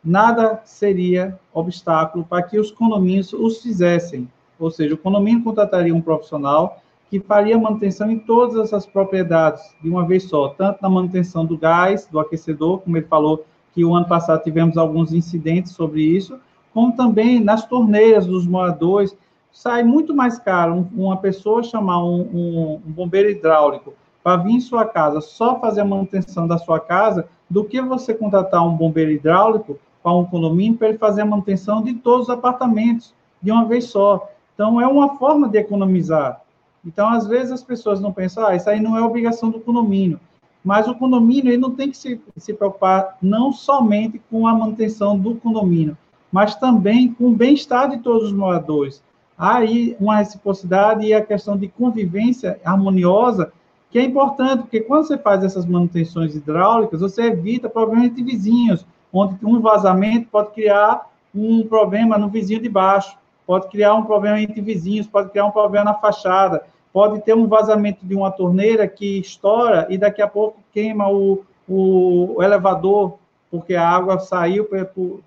nada 0.02 0.62
seria 0.64 1.38
obstáculo 1.52 2.24
para 2.24 2.42
que 2.42 2.58
os 2.58 2.70
condomínios 2.72 3.32
os 3.34 3.62
fizessem. 3.62 4.28
Ou 4.58 4.70
seja, 4.70 4.94
o 4.94 4.98
condomínio 4.98 5.42
contrataria 5.42 5.94
um 5.94 6.00
profissional 6.00 6.78
que 7.10 7.20
faria 7.20 7.58
manutenção 7.58 8.10
em 8.10 8.18
todas 8.18 8.56
essas 8.56 8.86
propriedades 8.86 9.62
de 9.82 9.88
uma 9.88 10.06
vez 10.06 10.24
só, 10.24 10.48
tanto 10.48 10.80
na 10.82 10.88
manutenção 10.88 11.44
do 11.44 11.56
gás, 11.56 12.08
do 12.10 12.18
aquecedor, 12.18 12.80
como 12.80 12.96
ele 12.96 13.06
falou 13.06 13.44
que 13.72 13.84
o 13.84 13.94
ano 13.94 14.06
passado 14.06 14.42
tivemos 14.42 14.76
alguns 14.76 15.12
incidentes 15.12 15.72
sobre 15.72 16.02
isso, 16.02 16.38
como 16.72 16.96
também 16.96 17.40
nas 17.40 17.66
torneiras 17.66 18.26
dos 18.26 18.46
moradores. 18.46 19.16
Sai 19.52 19.84
muito 19.84 20.14
mais 20.14 20.38
caro 20.38 20.88
uma 20.92 21.16
pessoa 21.16 21.62
chamar 21.62 22.04
um, 22.04 22.22
um, 22.22 22.80
um 22.86 22.92
bombeiro 22.92 23.30
hidráulico 23.30 23.94
para 24.22 24.42
vir 24.42 24.52
em 24.52 24.60
sua 24.60 24.84
casa 24.84 25.20
só 25.20 25.60
fazer 25.60 25.82
a 25.82 25.84
manutenção 25.84 26.48
da 26.48 26.58
sua 26.58 26.80
casa 26.80 27.28
do 27.48 27.64
que 27.64 27.80
você 27.80 28.14
contratar 28.14 28.66
um 28.66 28.76
bombeiro 28.76 29.10
hidráulico 29.10 29.78
para 30.02 30.12
um 30.12 30.24
condomínio 30.24 30.76
para 30.76 30.88
ele 30.88 30.98
fazer 30.98 31.22
a 31.22 31.26
manutenção 31.26 31.82
de 31.82 31.94
todos 31.94 32.28
os 32.28 32.30
apartamentos 32.30 33.14
de 33.40 33.52
uma 33.52 33.64
vez 33.66 33.84
só. 33.84 34.28
Então, 34.54 34.80
é 34.80 34.86
uma 34.86 35.16
forma 35.16 35.48
de 35.48 35.58
economizar. 35.58 36.40
Então, 36.86 37.08
às 37.08 37.26
vezes, 37.26 37.52
as 37.52 37.62
pessoas 37.62 38.00
não 38.00 38.12
pensam, 38.12 38.46
ah, 38.46 38.54
isso 38.54 38.68
aí 38.68 38.80
não 38.80 38.96
é 38.96 39.02
obrigação 39.02 39.50
do 39.50 39.60
condomínio. 39.60 40.20
Mas 40.64 40.88
o 40.88 40.94
condomínio 40.94 41.50
ele 41.50 41.58
não 41.58 41.72
tem 41.72 41.90
que 41.90 41.96
se, 41.96 42.20
se 42.36 42.54
preocupar 42.54 43.18
não 43.20 43.52
somente 43.52 44.20
com 44.30 44.46
a 44.46 44.54
manutenção 44.54 45.18
do 45.18 45.34
condomínio, 45.34 45.96
mas 46.32 46.54
também 46.54 47.12
com 47.12 47.28
o 47.28 47.34
bem-estar 47.34 47.90
de 47.90 47.98
todos 47.98 48.28
os 48.28 48.32
moradores. 48.32 49.02
Há 49.36 49.56
aí 49.56 49.96
uma 50.00 50.16
reciprocidade 50.16 51.06
e 51.06 51.12
a 51.12 51.24
questão 51.24 51.56
de 51.56 51.68
convivência 51.68 52.58
harmoniosa, 52.64 53.52
que 53.90 53.98
é 53.98 54.02
importante, 54.02 54.62
porque 54.62 54.80
quando 54.80 55.06
você 55.06 55.18
faz 55.18 55.44
essas 55.44 55.66
manutenções 55.66 56.34
hidráulicas, 56.34 57.00
você 57.00 57.24
evita 57.24 57.68
problemas 57.68 58.14
de 58.14 58.22
vizinhos, 58.22 58.86
onde 59.12 59.36
um 59.44 59.60
vazamento 59.60 60.28
pode 60.30 60.52
criar 60.52 61.10
um 61.34 61.66
problema 61.66 62.16
no 62.16 62.28
vizinho 62.28 62.60
de 62.60 62.68
baixo, 62.68 63.16
pode 63.46 63.68
criar 63.68 63.94
um 63.94 64.04
problema 64.04 64.40
entre 64.40 64.60
vizinhos, 64.60 65.06
pode 65.06 65.30
criar 65.30 65.46
um 65.46 65.50
problema 65.50 65.86
na 65.86 65.94
fachada 65.94 66.64
pode 66.94 67.20
ter 67.22 67.34
um 67.34 67.48
vazamento 67.48 68.06
de 68.06 68.14
uma 68.14 68.30
torneira 68.30 68.86
que 68.86 69.18
estoura 69.18 69.84
e 69.90 69.98
daqui 69.98 70.22
a 70.22 70.28
pouco 70.28 70.60
queima 70.72 71.10
o, 71.10 71.44
o, 71.68 72.40
elevador, 72.40 73.18
porque 73.50 73.74
a 73.74 73.86
água 73.88 74.20
saiu, 74.20 74.68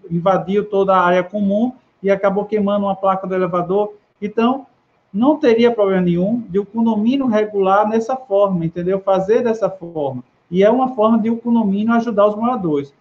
invadiu 0.09 0.63
toda 0.63 0.95
a 0.95 1.01
área 1.01 1.23
comum 1.25 1.73
e 2.01 2.09
acabou 2.09 2.45
queimando 2.45 2.85
uma 2.85 2.95
placa 2.95 3.27
do 3.27 3.35
elevador. 3.35 3.93
Então, 4.21 4.65
não 5.13 5.35
teria 5.35 5.69
problema 5.69 6.03
nenhum 6.03 6.41
de 6.47 6.57
o 6.57 6.65
condomínio 6.65 7.27
regular 7.27 7.85
nessa 7.85 8.15
forma, 8.15 8.65
entendeu? 8.65 9.01
Fazer 9.01 9.43
dessa 9.43 9.69
forma. 9.69 10.23
e 10.49 10.63
é 10.63 10.69
uma 10.69 10.95
forma 10.95 11.19
de 11.19 11.29
o 11.29 11.35
condomínio 11.35 11.93
ajudar 11.95 12.27
os 12.27 12.35
moradores. 12.35 12.93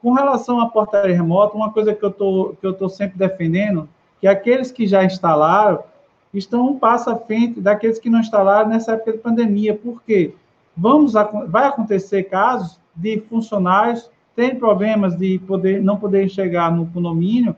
Com 0.00 0.14
relação 0.14 0.60
à 0.60 0.70
portaria 0.70 1.14
remota, 1.14 1.56
uma 1.56 1.70
coisa 1.70 1.94
que 1.94 2.02
eu 2.02 2.70
estou 2.70 2.88
sempre 2.88 3.18
defendendo, 3.18 3.86
que 4.24 4.28
aqueles 4.28 4.72
que 4.72 4.86
já 4.86 5.04
instalaram 5.04 5.84
estão 6.32 6.66
um 6.66 6.78
passo 6.78 7.10
à 7.10 7.16
frente 7.18 7.60
daqueles 7.60 7.98
que 7.98 8.08
não 8.08 8.20
instalaram 8.20 8.70
nessa 8.70 8.92
época 8.92 9.12
de 9.12 9.18
pandemia. 9.18 9.74
Por 9.76 10.02
quê? 10.02 10.32
Vamos, 10.74 11.12
vai 11.46 11.66
acontecer 11.66 12.22
casos 12.22 12.80
de 12.96 13.20
funcionários 13.28 14.10
terem 14.34 14.58
problemas 14.58 15.14
de 15.14 15.38
poder, 15.40 15.82
não 15.82 15.98
poderem 15.98 16.26
chegar 16.26 16.72
no 16.72 16.86
condomínio 16.86 17.54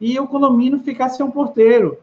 e 0.00 0.18
o 0.18 0.26
condomínio 0.26 0.80
ficar 0.80 1.10
sem 1.10 1.24
um 1.24 1.30
porteiro. 1.30 1.96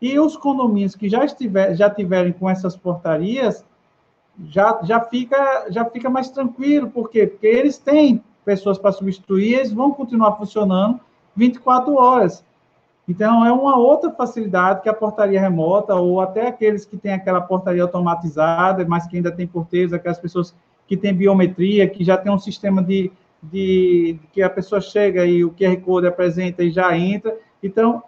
E 0.00 0.16
os 0.16 0.36
condomínios 0.36 0.94
que 0.94 1.08
já, 1.08 1.24
estiver, 1.24 1.74
já 1.74 1.90
tiverem 1.90 2.32
com 2.32 2.48
essas 2.48 2.76
portarias, 2.76 3.64
já, 4.44 4.78
já, 4.84 5.00
fica, 5.00 5.66
já 5.70 5.84
fica 5.86 6.08
mais 6.08 6.30
tranquilo. 6.30 6.88
Por 6.88 7.10
quê? 7.10 7.26
Porque 7.26 7.48
eles 7.48 7.78
têm 7.78 8.22
pessoas 8.44 8.78
para 8.78 8.92
substituir, 8.92 9.54
eles 9.54 9.72
vão 9.72 9.90
continuar 9.90 10.36
funcionando 10.36 11.00
24 11.34 11.92
horas. 11.96 12.48
Então, 13.10 13.44
é 13.44 13.52
uma 13.52 13.76
outra 13.76 14.08
facilidade 14.12 14.82
que 14.82 14.88
a 14.88 14.94
portaria 14.94 15.40
remota, 15.40 15.96
ou 15.96 16.20
até 16.20 16.46
aqueles 16.46 16.84
que 16.84 16.96
têm 16.96 17.12
aquela 17.12 17.40
portaria 17.40 17.82
automatizada, 17.82 18.84
mas 18.88 19.08
que 19.08 19.16
ainda 19.16 19.32
tem 19.32 19.48
porteiros, 19.48 19.92
aquelas 19.92 20.20
pessoas 20.20 20.54
que 20.86 20.96
têm 20.96 21.12
biometria, 21.12 21.88
que 21.88 22.04
já 22.04 22.16
tem 22.16 22.30
um 22.30 22.38
sistema 22.38 22.80
de, 22.80 23.10
de, 23.42 24.16
que 24.32 24.40
a 24.40 24.48
pessoa 24.48 24.80
chega 24.80 25.26
e 25.26 25.44
o 25.44 25.50
QR 25.50 25.76
Code 25.78 26.06
apresenta 26.06 26.62
e 26.62 26.70
já 26.70 26.96
entra. 26.96 27.36
Então, 27.60 28.00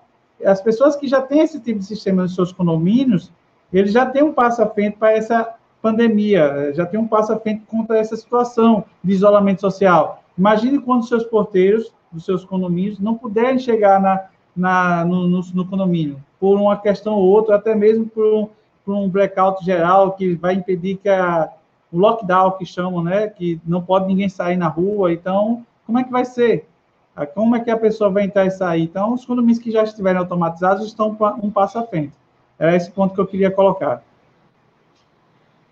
as 0.44 0.60
pessoas 0.60 0.94
que 0.94 1.08
já 1.08 1.20
têm 1.20 1.40
esse 1.40 1.58
tipo 1.58 1.80
de 1.80 1.84
sistema 1.84 2.22
nos 2.22 2.36
seus 2.36 2.52
condomínios, 2.52 3.32
eles 3.72 3.92
já 3.92 4.06
têm 4.06 4.22
um 4.22 4.32
passo 4.32 4.62
à 4.62 4.68
frente 4.68 4.98
para 4.98 5.10
essa 5.10 5.52
pandemia, 5.82 6.72
já 6.74 6.86
tem 6.86 7.00
um 7.00 7.08
passo 7.08 7.32
à 7.32 7.40
frente 7.40 7.64
contra 7.66 7.98
essa 7.98 8.14
situação 8.14 8.84
de 9.02 9.12
isolamento 9.12 9.62
social. 9.62 10.22
Imagine 10.38 10.78
quando 10.78 11.08
seus 11.08 11.24
porteiros 11.24 11.92
dos 12.12 12.24
seus 12.24 12.44
condomínios 12.44 13.00
não 13.00 13.16
puderem 13.16 13.58
chegar 13.58 14.00
na, 14.00 14.28
na, 14.54 15.04
no, 15.04 15.28
no, 15.28 15.40
no, 15.54 15.66
condomínio, 15.66 16.22
por 16.38 16.58
uma 16.58 16.76
questão 16.76 17.14
ou 17.14 17.24
outra, 17.24 17.56
até 17.56 17.74
mesmo 17.74 18.06
por 18.06 18.24
um, 18.24 18.48
por 18.84 18.94
um 18.94 19.08
blackout 19.08 19.64
geral 19.64 20.12
que 20.12 20.34
vai 20.34 20.54
impedir 20.54 20.96
que 20.96 21.08
a, 21.08 21.48
o 21.90 21.98
lockdown 21.98 22.52
que 22.52 22.66
chamam, 22.66 23.02
né, 23.02 23.28
que 23.28 23.60
não 23.66 23.82
pode 23.82 24.06
ninguém 24.06 24.28
sair 24.28 24.56
na 24.56 24.68
rua, 24.68 25.12
então, 25.12 25.64
como 25.86 25.98
é 25.98 26.04
que 26.04 26.10
vai 26.10 26.24
ser? 26.24 26.66
Ah, 27.14 27.26
como 27.26 27.54
é 27.54 27.60
que 27.60 27.70
a 27.70 27.76
pessoa 27.76 28.10
vai 28.10 28.24
entrar 28.24 28.46
e 28.46 28.50
sair? 28.50 28.82
Então, 28.82 29.12
os 29.12 29.24
condomínios 29.24 29.58
que 29.58 29.70
já 29.70 29.82
estiverem 29.82 30.18
automatizados 30.18 30.86
estão 30.86 31.16
um 31.42 31.50
passo 31.50 31.78
à 31.78 31.82
frente. 31.86 32.12
É 32.58 32.74
esse 32.74 32.90
ponto 32.90 33.14
que 33.14 33.20
eu 33.20 33.26
queria 33.26 33.50
colocar. 33.50 34.02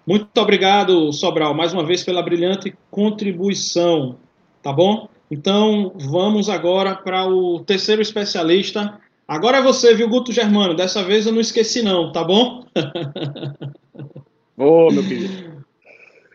Muito 0.06 0.36
obrigado, 0.38 1.12
Sobral, 1.12 1.54
mais 1.54 1.72
uma 1.72 1.84
vez 1.84 2.02
pela 2.02 2.22
brilhante 2.22 2.76
contribuição, 2.90 4.16
tá 4.62 4.72
bom? 4.72 5.08
Então, 5.30 5.92
vamos 5.94 6.48
agora 6.48 6.94
para 6.94 7.26
o 7.26 7.60
terceiro 7.60 8.02
especialista. 8.02 8.98
Agora 9.28 9.58
é 9.58 9.62
você, 9.62 9.94
viu, 9.94 10.08
Guto 10.08 10.32
Germano? 10.32 10.74
Dessa 10.74 11.04
vez 11.04 11.24
eu 11.24 11.32
não 11.32 11.40
esqueci 11.40 11.82
não, 11.82 12.10
tá 12.10 12.24
bom? 12.24 12.64
Ô, 14.58 14.88
oh, 14.88 14.90
meu 14.90 15.06
querido. 15.06 15.50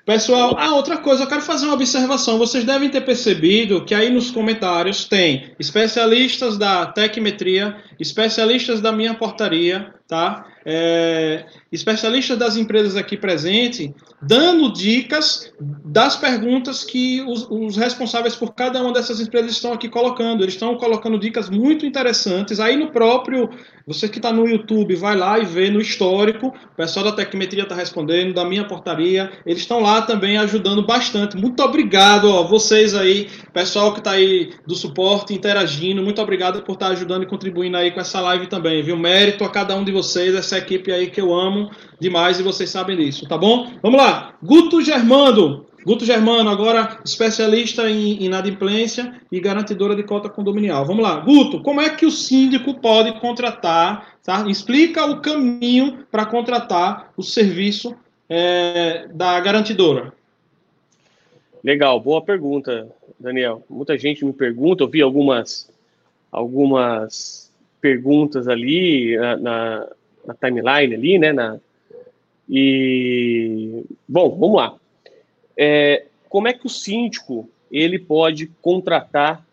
Pessoal, 0.05 0.55
ah, 0.57 0.75
outra 0.75 0.97
coisa, 0.97 1.23
eu 1.23 1.27
quero 1.27 1.41
fazer 1.41 1.65
uma 1.65 1.73
observação. 1.73 2.37
Vocês 2.37 2.63
devem 2.63 2.89
ter 2.89 3.01
percebido 3.01 3.83
que 3.83 3.93
aí 3.93 4.09
nos 4.11 4.29
comentários 4.29 5.05
tem 5.05 5.51
especialistas 5.59 6.57
da 6.57 6.85
Tecmetria, 6.85 7.75
especialistas 7.99 8.79
da 8.79 8.91
minha 8.91 9.15
portaria, 9.15 9.93
tá? 10.07 10.45
É, 10.67 11.45
especialistas 11.71 12.37
das 12.37 12.57
empresas 12.57 12.95
aqui 12.95 13.15
presentes, 13.15 13.91
dando 14.21 14.73
dicas 14.73 15.53
das 15.59 16.15
perguntas 16.15 16.83
que 16.83 17.21
os, 17.21 17.47
os, 17.49 17.77
responsáveis 17.77 18.35
por 18.35 18.55
cada 18.55 18.81
uma 18.81 18.91
dessas 18.91 19.19
empresas 19.19 19.51
estão 19.51 19.73
aqui 19.73 19.87
colocando. 19.87 20.43
Eles 20.43 20.55
estão 20.55 20.75
colocando 20.77 21.19
dicas 21.19 21.49
muito 21.49 21.85
interessantes. 21.85 22.59
Aí 22.59 22.75
no 22.75 22.91
próprio, 22.91 23.49
você 23.85 24.09
que 24.09 24.17
está 24.17 24.33
no 24.33 24.47
YouTube, 24.47 24.95
vai 24.95 25.15
lá 25.15 25.37
e 25.37 25.45
vê 25.45 25.69
no 25.69 25.79
histórico, 25.79 26.47
o 26.47 26.75
pessoal 26.75 27.05
da 27.05 27.11
Tecmetria 27.11 27.63
está 27.63 27.75
respondendo, 27.75 28.33
da 28.33 28.43
minha 28.43 28.65
portaria, 28.65 29.31
eles 29.45 29.61
estão 29.61 29.79
lá 29.79 30.01
também 30.01 30.37
ajudando 30.37 30.83
bastante. 30.83 31.37
Muito 31.37 31.61
obrigado, 31.61 32.29
ó, 32.29 32.43
vocês 32.43 32.95
aí, 32.95 33.29
pessoal 33.53 33.93
que 33.93 33.99
está 33.99 34.11
aí 34.11 34.53
do 34.65 34.75
suporte, 34.75 35.33
interagindo, 35.33 36.01
muito 36.01 36.21
obrigado 36.21 36.63
por 36.63 36.73
estar 36.73 36.87
tá 36.87 36.91
ajudando 36.93 37.23
e 37.23 37.27
contribuindo 37.27 37.77
aí 37.77 37.91
com 37.91 37.99
essa 37.99 38.19
live 38.21 38.47
também, 38.47 38.81
viu? 38.81 38.97
Mérito 38.97 39.43
a 39.43 39.49
cada 39.49 39.75
um 39.75 39.83
de 39.83 39.91
vocês, 39.91 40.33
essa 40.33 40.54
equipe 40.57 40.91
aí 40.91 41.09
que 41.09 41.21
eu 41.21 41.33
amo 41.33 41.69
demais 41.99 42.39
e 42.39 42.43
vocês 42.43 42.69
sabem 42.69 42.97
disso, 42.97 43.27
tá 43.27 43.37
bom? 43.37 43.71
Vamos 43.81 43.99
lá, 43.99 44.35
Guto 44.41 44.81
Germando. 44.81 45.65
Guto 45.85 46.03
Germano, 46.03 46.49
agora 46.49 46.99
especialista 47.05 47.87
em 47.87 48.23
inadimplência 48.23 49.21
e 49.31 49.39
garantidora 49.39 49.95
de 49.95 50.01
cota 50.01 50.27
condominial. 50.27 50.83
Vamos 50.83 51.03
lá, 51.03 51.19
Guto, 51.19 51.61
como 51.61 51.79
é 51.79 51.91
que 51.91 52.07
o 52.07 52.11
síndico 52.11 52.73
pode 52.81 53.19
contratar, 53.19 54.15
tá? 54.23 54.49
Explica 54.49 55.05
o 55.05 55.21
caminho 55.21 55.99
para 56.09 56.25
contratar 56.25 57.13
o 57.15 57.21
serviço 57.21 57.95
é, 58.27 59.07
da 59.13 59.39
garantidora. 59.39 60.11
Legal, 61.63 61.99
boa 61.99 62.21
pergunta, 62.21 62.87
Daniel. 63.19 63.63
Muita 63.69 63.95
gente 63.95 64.25
me 64.25 64.33
pergunta, 64.33 64.83
eu 64.83 64.87
vi 64.87 65.03
algumas, 65.03 65.69
algumas 66.31 67.51
perguntas 67.79 68.47
ali 68.47 69.15
na, 69.39 69.87
na, 70.25 70.33
timeline 70.33 70.95
ali, 70.95 71.19
né? 71.19 71.33
Na, 71.33 71.59
e 72.49 73.83
bom, 74.07 74.29
vamos 74.37 74.55
lá. 74.57 74.75
É, 75.57 76.05
como 76.29 76.47
é 76.47 76.53
que 76.53 76.65
o 76.65 76.69
síndico 76.69 77.49
ele 77.71 77.97
pode 77.97 78.47
contratar 78.61 79.45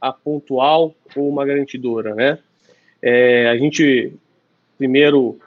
a 0.00 0.12
pontual 0.12 0.94
ou 1.14 1.28
uma 1.28 1.44
garantidora, 1.44 2.14
né? 2.14 2.38
É, 3.00 3.48
a 3.48 3.56
gente 3.56 4.12
primeiro 4.78 5.38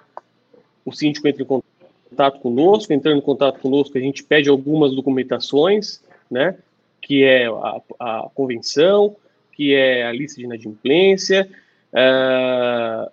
o 0.85 0.91
síndico 0.91 1.27
entra 1.27 1.43
em 1.43 1.45
contato 1.45 2.39
conosco, 2.39 2.93
entrando 2.93 3.17
em 3.17 3.21
contato 3.21 3.59
conosco 3.59 3.97
a 3.97 4.01
gente 4.01 4.23
pede 4.23 4.49
algumas 4.49 4.95
documentações, 4.95 6.01
né? 6.29 6.57
Que 7.01 7.23
é 7.23 7.47
a, 7.47 7.81
a 7.99 8.29
convenção, 8.33 9.15
que 9.51 9.73
é 9.73 10.05
a 10.05 10.11
lista 10.11 10.37
de 10.37 10.45
inadimplência 10.45 11.49
uh, 11.91 13.11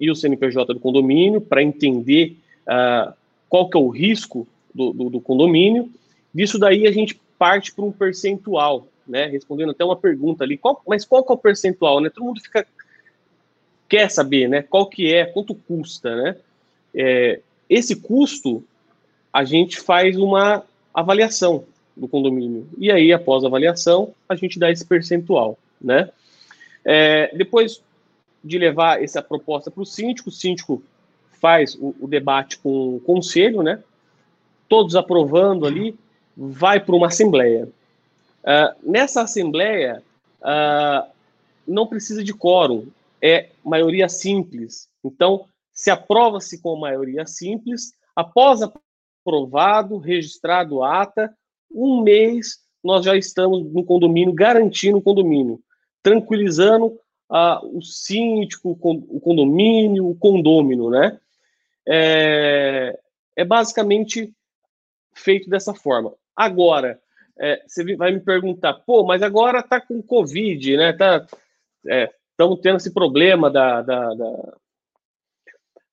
e 0.00 0.10
o 0.10 0.16
CNPJ 0.16 0.72
do 0.72 0.80
condomínio 0.80 1.40
para 1.40 1.62
entender 1.62 2.36
uh, 2.62 3.12
qual 3.48 3.68
que 3.68 3.76
é 3.76 3.80
o 3.80 3.88
risco 3.88 4.48
do, 4.74 4.92
do, 4.92 5.10
do 5.10 5.20
condomínio. 5.20 5.90
Disso 6.34 6.58
daí 6.58 6.86
a 6.86 6.92
gente 6.92 7.20
parte 7.38 7.72
para 7.72 7.84
um 7.84 7.92
percentual, 7.92 8.86
né? 9.06 9.26
Respondendo 9.26 9.70
até 9.70 9.84
uma 9.84 9.96
pergunta 9.96 10.44
ali, 10.44 10.56
qual, 10.56 10.82
mas 10.86 11.04
qual 11.04 11.24
que 11.24 11.32
é 11.32 11.34
o 11.34 11.38
percentual, 11.38 12.00
né? 12.00 12.08
Todo 12.08 12.24
mundo 12.24 12.40
fica 12.40 12.66
quer 13.88 14.08
saber, 14.08 14.48
né? 14.48 14.62
Qual 14.62 14.86
que 14.86 15.12
é, 15.12 15.26
quanto 15.26 15.54
custa, 15.54 16.14
né? 16.14 16.36
É, 16.94 17.40
esse 17.68 17.96
custo 17.96 18.62
a 19.32 19.44
gente 19.44 19.80
faz 19.80 20.16
uma 20.16 20.64
avaliação 20.94 21.64
do 21.96 22.08
condomínio 22.08 22.68
e 22.78 22.90
aí 22.90 23.12
após 23.12 23.44
a 23.44 23.46
avaliação 23.48 24.14
a 24.28 24.34
gente 24.34 24.58
dá 24.58 24.70
esse 24.70 24.86
percentual, 24.86 25.58
né? 25.80 26.08
É, 26.84 27.34
depois 27.36 27.82
de 28.42 28.58
levar 28.58 29.02
essa 29.02 29.22
proposta 29.22 29.70
para 29.70 29.82
o 29.82 29.86
síndico, 29.86 30.28
o 30.28 30.32
síndico 30.32 30.82
faz 31.40 31.74
o, 31.74 31.94
o 32.00 32.08
debate 32.08 32.58
com 32.58 32.96
o 32.96 33.00
conselho, 33.00 33.62
né? 33.62 33.82
Todos 34.68 34.94
aprovando 34.94 35.66
ali, 35.66 35.98
vai 36.36 36.80
para 36.80 36.94
uma 36.94 37.08
assembleia. 37.08 37.68
Uh, 38.42 38.90
nessa 38.90 39.22
assembleia, 39.22 40.02
uh, 40.40 41.10
não 41.66 41.86
precisa 41.86 42.22
de 42.22 42.32
quórum, 42.32 42.86
é 43.20 43.50
maioria 43.64 44.08
simples. 44.08 44.88
Então, 45.04 45.46
se 45.72 45.90
aprova-se 45.90 46.60
com 46.60 46.76
maioria 46.76 47.26
simples, 47.26 47.94
após 48.14 48.60
aprovado, 48.62 49.98
registrado 49.98 50.82
ata, 50.82 51.34
um 51.70 52.02
mês 52.02 52.58
nós 52.82 53.04
já 53.04 53.16
estamos 53.16 53.70
no 53.72 53.84
condomínio, 53.84 54.32
garantindo 54.32 54.98
o 54.98 55.02
condomínio, 55.02 55.60
tranquilizando 56.02 56.98
o 57.30 57.80
síndico, 57.80 58.70
o 58.72 59.20
condomínio, 59.20 60.08
o 60.08 60.14
condômino, 60.14 60.90
né? 60.90 61.18
é, 61.92 62.98
é 63.36 63.44
basicamente 63.44 64.32
feito 65.12 65.50
dessa 65.50 65.74
forma. 65.74 66.14
Agora, 66.36 67.00
é, 67.38 67.62
você 67.66 67.96
vai 67.96 68.12
me 68.12 68.20
perguntar, 68.20 68.74
pô, 68.74 69.04
mas 69.04 69.22
agora 69.22 69.62
tá 69.62 69.80
com 69.80 70.00
Covid, 70.02 70.76
né? 70.76 70.92
Tá, 70.92 71.26
é, 71.88 72.12
tendo 72.62 72.76
esse 72.76 72.92
problema 72.92 73.50
da, 73.50 73.82
da, 73.82 74.14
da, 74.14 74.54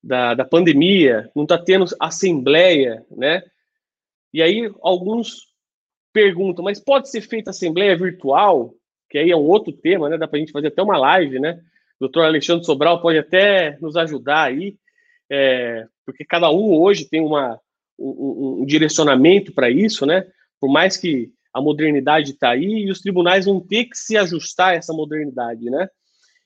da, 0.04 0.34
da 0.36 0.46
pandemia, 0.46 1.30
não 1.36 1.44
está 1.44 1.58
tendo 1.58 1.86
assembleia, 2.00 3.06
né? 3.10 3.44
E 4.34 4.42
aí 4.42 4.72
alguns 4.82 5.48
perguntam, 6.14 6.64
mas 6.64 6.80
pode 6.80 7.10
ser 7.10 7.22
feita 7.22 7.50
assembleia 7.50 7.98
virtual? 7.98 8.74
Que 9.10 9.18
aí 9.18 9.32
é 9.32 9.36
um 9.36 9.48
outro 9.48 9.72
tema, 9.72 10.10
né? 10.10 10.18
Dá 10.18 10.28
para 10.28 10.38
a 10.38 10.40
gente 10.40 10.52
fazer 10.52 10.68
até 10.68 10.82
uma 10.82 10.98
live, 10.98 11.40
né? 11.40 11.60
O 12.00 12.02
doutor 12.02 12.26
Alexandre 12.26 12.66
Sobral 12.66 13.02
pode 13.02 13.18
até 13.18 13.78
nos 13.80 13.96
ajudar 13.96 14.44
aí 14.44 14.78
é, 15.30 15.86
porque 16.06 16.24
cada 16.24 16.50
um 16.50 16.74
hoje 16.74 17.06
tem 17.06 17.22
uma, 17.22 17.60
um, 18.00 18.62
um 18.62 18.66
direcionamento 18.66 19.54
para 19.54 19.70
isso, 19.70 20.06
né? 20.06 20.26
Por 20.60 20.70
mais 20.70 20.98
que 20.98 21.32
a 21.54 21.62
modernidade 21.62 22.32
está 22.32 22.52
aí 22.52 22.86
e 22.86 22.92
os 22.92 23.02
tribunais 23.02 23.46
vão 23.46 23.60
ter 23.60 23.86
que 23.86 23.98
se 23.98 24.18
ajustar 24.18 24.70
a 24.70 24.76
essa 24.76 24.94
modernidade, 24.94 25.70
né? 25.70 25.90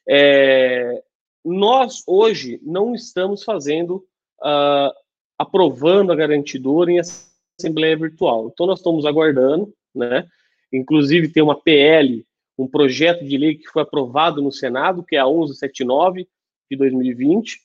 É, 0.07 1.03
nós 1.43 2.03
hoje 2.07 2.59
não 2.63 2.95
estamos 2.95 3.43
fazendo, 3.43 4.05
uh, 4.41 4.91
aprovando 5.37 6.11
a 6.11 6.15
garantidora 6.15 6.91
em 6.91 6.99
assembleia 6.99 7.97
virtual. 7.97 8.49
Então 8.51 8.65
nós 8.65 8.79
estamos 8.79 9.05
aguardando, 9.05 9.73
né? 9.93 10.25
Inclusive 10.73 11.29
tem 11.29 11.43
uma 11.43 11.59
PL, 11.59 12.25
um 12.57 12.67
projeto 12.67 13.25
de 13.25 13.37
lei 13.37 13.55
que 13.55 13.67
foi 13.67 13.81
aprovado 13.81 14.41
no 14.41 14.51
Senado, 14.51 15.03
que 15.03 15.15
é 15.15 15.19
a 15.19 15.25
1179 15.25 16.27
de 16.69 16.77
2020, 16.77 17.59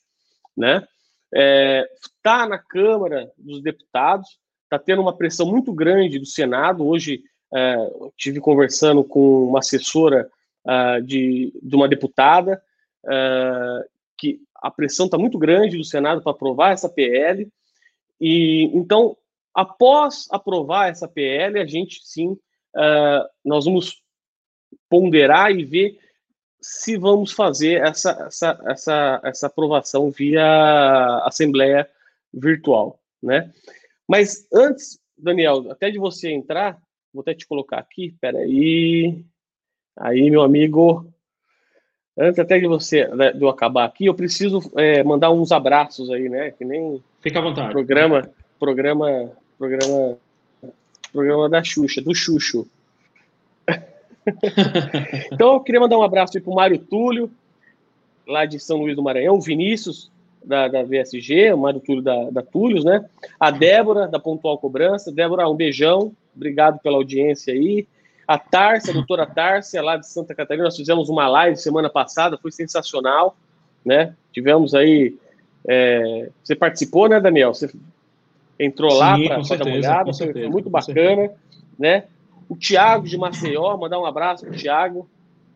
né? 0.57 0.87
Está 1.33 1.43
é, 1.43 1.89
tá 2.23 2.47
na 2.47 2.59
Câmara 2.59 3.31
dos 3.37 3.63
Deputados, 3.63 4.39
está 4.65 4.79
tendo 4.79 5.03
uma 5.03 5.17
pressão 5.17 5.47
muito 5.47 5.73
grande 5.73 6.19
do 6.19 6.27
Senado. 6.27 6.87
Hoje 6.87 7.23
é, 7.55 7.77
tive 8.17 8.41
conversando 8.41 9.05
com 9.05 9.49
uma 9.49 9.59
assessora 9.59 10.31
uh, 10.67 11.01
de, 11.03 11.53
de 11.63 11.77
uma 11.77 11.89
deputada, 11.89 12.61
uh, 13.05 13.89
que 14.19 14.41
a 14.57 14.71
pressão 14.71 15.07
está 15.07 15.17
muito 15.17 15.39
grande 15.39 15.77
do 15.77 15.85
Senado 15.85 16.23
para 16.23 16.33
aprovar 16.33 16.73
essa 16.73 16.89
PL. 16.89 17.49
E 18.21 18.65
então, 18.75 19.17
após 19.55 20.27
aprovar 20.31 20.89
essa 20.89 21.07
PL, 21.07 21.61
a 21.61 21.67
gente 21.67 22.01
sim, 22.03 22.31
uh, 22.31 23.29
nós 23.45 23.65
vamos 23.65 24.03
ponderar 24.89 25.51
e 25.51 25.65
ver 25.65 25.99
se 26.61 26.97
vamos 26.97 27.33
fazer 27.33 27.81
essa, 27.83 28.27
essa, 28.27 28.61
essa, 28.67 29.21
essa 29.25 29.47
aprovação 29.47 30.11
via 30.11 31.23
Assembleia 31.25 31.89
Virtual, 32.33 32.99
né? 33.23 33.53
Mas 34.09 34.47
antes, 34.53 34.99
Daniel, 35.17 35.71
até 35.71 35.91
de 35.91 35.99
você 35.99 36.31
entrar, 36.31 36.79
vou 37.13 37.23
até 37.23 37.35
te 37.35 37.47
colocar 37.47 37.79
aqui, 37.79 38.15
peraí. 38.21 39.25
Aí, 39.97 40.31
meu 40.31 40.43
amigo, 40.43 41.07
antes 42.19 42.39
até 42.39 42.59
de 42.59 42.67
você 42.67 43.07
né, 43.09 43.33
de 43.33 43.43
eu 43.43 43.49
acabar 43.49 43.85
aqui, 43.85 44.07
eu 44.07 44.15
preciso 44.15 44.61
é, 44.77 45.03
mandar 45.03 45.31
uns 45.31 45.53
abraços 45.53 46.11
aí, 46.11 46.29
né? 46.29 46.51
Que 46.51 46.65
nem. 46.65 47.03
Fica 47.21 47.39
à 47.39 47.43
vontade. 47.43 47.73
Programa, 47.73 48.31
programa, 48.59 49.33
programa, 49.59 50.19
programa 51.13 51.49
da 51.49 51.63
Xuxa, 51.63 52.01
do 52.01 52.15
Xuxo. 52.15 52.69
então, 55.33 55.55
eu 55.55 55.61
queria 55.61 55.81
mandar 55.81 55.99
um 55.99 56.03
abraço 56.03 56.41
para 56.41 56.51
o 56.51 56.55
Mário 56.55 56.79
Túlio, 56.79 57.31
lá 58.27 58.45
de 58.45 58.59
São 58.59 58.79
Luís 58.79 58.97
do 58.97 59.03
Maranhão, 59.03 59.37
o 59.37 59.41
Vinícius, 59.41 60.11
da, 60.45 60.69
da 60.69 60.83
VSG, 60.83 61.53
o 61.53 61.59
Mário 61.59 61.81
Túlio 61.81 62.03
da, 62.03 62.31
da 62.31 62.43
Túlios, 62.43 62.85
né? 62.85 63.05
A 63.39 63.51
Débora, 63.51 64.07
da 64.07 64.19
Pontual 64.19 64.59
Cobrança. 64.59 65.13
Débora, 65.13 65.49
um 65.49 65.57
beijão, 65.57 66.13
obrigado 66.35 66.79
pela 66.81 66.97
audiência 66.97 67.53
aí. 67.53 67.87
A 68.27 68.39
Tárcia, 68.39 68.91
a 68.91 68.95
doutora 68.95 69.27
Tárcia, 69.27 69.83
lá 69.83 69.97
de 69.97 70.09
Santa 70.09 70.35
Catarina, 70.35 70.65
nós 70.65 70.77
fizemos 70.77 71.09
uma 71.09 71.29
live 71.29 71.57
semana 71.57 71.89
passada, 71.89 72.39
foi 72.39 72.53
sensacional, 72.53 73.37
né? 73.85 74.15
Tivemos 74.33 74.75
aí. 74.75 75.17
É... 75.67 76.29
Você 76.43 76.55
participou, 76.55 77.09
né, 77.09 77.21
Daniel? 77.21 77.55
Você 77.55 77.73
entrou 78.59 78.91
Sim, 78.91 78.99
lá 78.99 79.19
para 79.19 79.57
dar 79.57 79.67
uma 79.67 79.77
olhada, 79.77 80.13
foi, 80.13 80.33
foi 80.33 80.49
muito 80.49 80.71
bacana, 80.71 81.31
né? 81.79 82.05
O 82.49 82.57
Tiago 82.57 83.07
de 83.07 83.19
Maceió, 83.19 83.77
mandar 83.77 83.99
um 83.99 84.07
abraço 84.07 84.45
para 84.45 84.55
o 84.55 84.57
Tiago. 84.57 85.01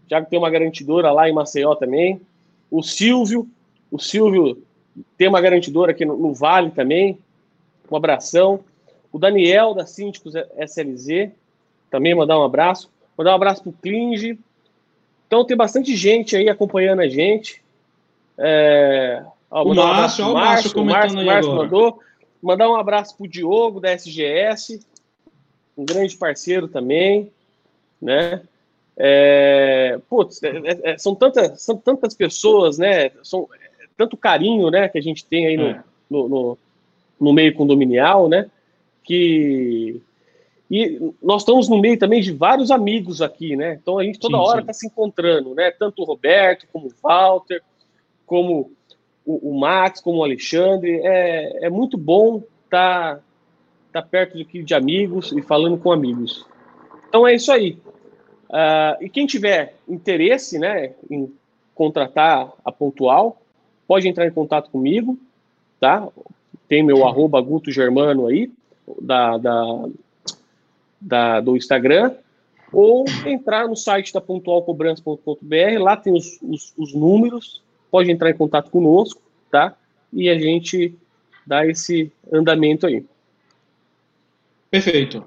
O 0.05 0.09
Tiago 0.09 0.27
tem 0.29 0.39
uma 0.39 0.51
garantidora 0.51 1.13
lá 1.13 1.29
em 1.29 1.33
Maceió 1.33 1.75
também. 1.75 2.21
O 2.71 2.83
Silvio, 2.83 3.49
o 3.91 3.99
Silvio 3.99 4.63
tem 5.17 5.29
uma 5.29 5.41
garantidora 5.41 5.93
aqui 5.93 6.05
no, 6.05 6.17
no 6.17 6.35
Vale 6.35 6.71
também. 6.71 7.19
Um 7.91 7.97
abração. 7.97 8.61
O 9.13 9.19
Daniel 9.19 9.75
da 9.75 9.87
Síndicos 9.87 10.35
SLZ, 10.35 11.31
também 11.91 12.15
mandar 12.15 12.39
um 12.39 12.45
abraço. 12.45 12.91
Mandar 13.17 13.33
um 13.33 13.37
abraço 13.37 13.63
para 13.63 13.71
o 13.71 13.75
Klinge. 13.75 14.39
Então 15.27 15.45
tem 15.45 15.57
bastante 15.57 15.95
gente 15.97 16.37
aí 16.37 16.49
acompanhando 16.49 17.01
a 17.01 17.09
gente. 17.09 17.63
É... 18.39 19.23
Ó, 19.51 19.65
o 19.65 19.75
Márcio, 19.75 20.25
um 20.25 20.31
o 20.31 20.35
Márcio, 20.35 20.81
o 20.81 20.85
Márcio, 20.85 21.55
mandou. 21.55 22.01
Mandar 22.43 22.71
um 22.71 22.77
abraço 22.77 23.17
para 23.17 23.25
o 23.25 23.29
Diogo 23.29 23.81
da 23.81 23.93
SGS 23.93 24.81
um 25.81 25.85
grande 25.85 26.17
parceiro 26.17 26.69
também, 26.69 27.31
né? 28.01 28.43
É, 28.97 29.99
putz, 30.11 30.43
é, 30.43 30.49
é, 30.49 30.91
é, 30.93 30.99
são, 30.99 31.15
tantas, 31.15 31.63
são 31.63 31.77
tantas 31.79 32.15
pessoas, 32.15 32.77
né? 32.77 33.11
São, 33.23 33.49
é, 33.55 33.87
tanto 33.97 34.15
carinho, 34.17 34.71
né? 34.71 34.89
Que 34.89 34.99
a 34.99 35.03
gente 35.03 35.25
tem 35.25 35.47
aí 35.47 35.57
no, 35.57 35.69
é. 35.69 35.85
no, 36.11 36.29
no, 36.29 36.59
no, 37.19 37.33
meio 37.33 37.55
condominial, 37.55 38.29
né? 38.29 38.51
Que 39.03 40.03
e 40.71 41.01
nós 41.21 41.43
estamos 41.43 41.69
no 41.69 41.81
meio 41.81 41.99
também 41.99 42.21
de 42.21 42.31
vários 42.31 42.71
amigos 42.71 43.23
aqui, 43.23 43.57
né? 43.57 43.79
Então 43.81 43.99
a 43.99 44.05
gente 44.05 44.21
toda 44.21 44.37
sim, 44.37 44.43
hora 44.43 44.61
está 44.61 44.73
se 44.75 44.87
encontrando, 44.87 45.55
né? 45.55 45.71
Tanto 45.71 46.03
o 46.03 46.05
Roberto, 46.05 46.67
como 46.71 46.89
o 46.89 46.93
Walter, 47.03 47.63
como 48.27 48.71
o, 49.25 49.51
o 49.51 49.59
Max, 49.59 50.01
como 50.01 50.19
o 50.19 50.25
Alexandre. 50.25 51.01
É, 51.03 51.67
é 51.67 51.71
muito 51.71 51.97
bom 51.97 52.43
estar 52.67 53.17
tá, 53.17 53.23
tá 53.91 54.03
perto 54.03 54.37
de, 54.37 54.63
de 54.63 54.75
amigos 54.75 55.33
e 55.33 55.43
falando 55.43 55.79
com 55.79 55.93
amigos. 55.93 56.47
Então 57.09 57.27
é 57.27 57.35
isso 57.35 57.51
aí. 57.51 57.79
Uh, 58.49 59.05
e 59.05 59.09
quem 59.09 59.27
tiver 59.27 59.75
interesse 59.89 60.59
né, 60.59 60.93
em 61.11 61.33
contratar 61.75 62.53
a 62.65 62.71
Pontual, 62.71 63.41
pode 63.87 64.07
entrar 64.07 64.27
em 64.27 64.31
contato 64.31 64.71
comigo, 64.71 65.19
tá? 65.81 66.07
Tem 66.69 66.83
meu 66.83 67.07
arroba 67.07 67.41
Guto 67.41 67.71
Germano 67.73 68.27
aí, 68.27 68.53
da, 69.01 69.39
da, 69.39 69.89
da, 71.01 71.41
do 71.41 71.57
Instagram, 71.57 72.15
ou 72.73 73.05
entrar 73.27 73.67
no 73.67 73.75
site 73.75 74.13
da 74.13 74.21
pontualcobrança.com.br, 74.21 75.81
lá 75.81 75.97
tem 75.97 76.13
os, 76.13 76.39
os, 76.43 76.73
os 76.77 76.95
números, 76.95 77.63
pode 77.91 78.11
entrar 78.11 78.31
em 78.31 78.37
contato 78.37 78.71
conosco, 78.71 79.21
tá? 79.51 79.77
E 80.13 80.29
a 80.29 80.39
gente 80.39 80.95
dá 81.47 81.67
esse 81.67 82.13
andamento 82.33 82.87
aí. 82.87 83.05
Perfeito. 84.71 85.25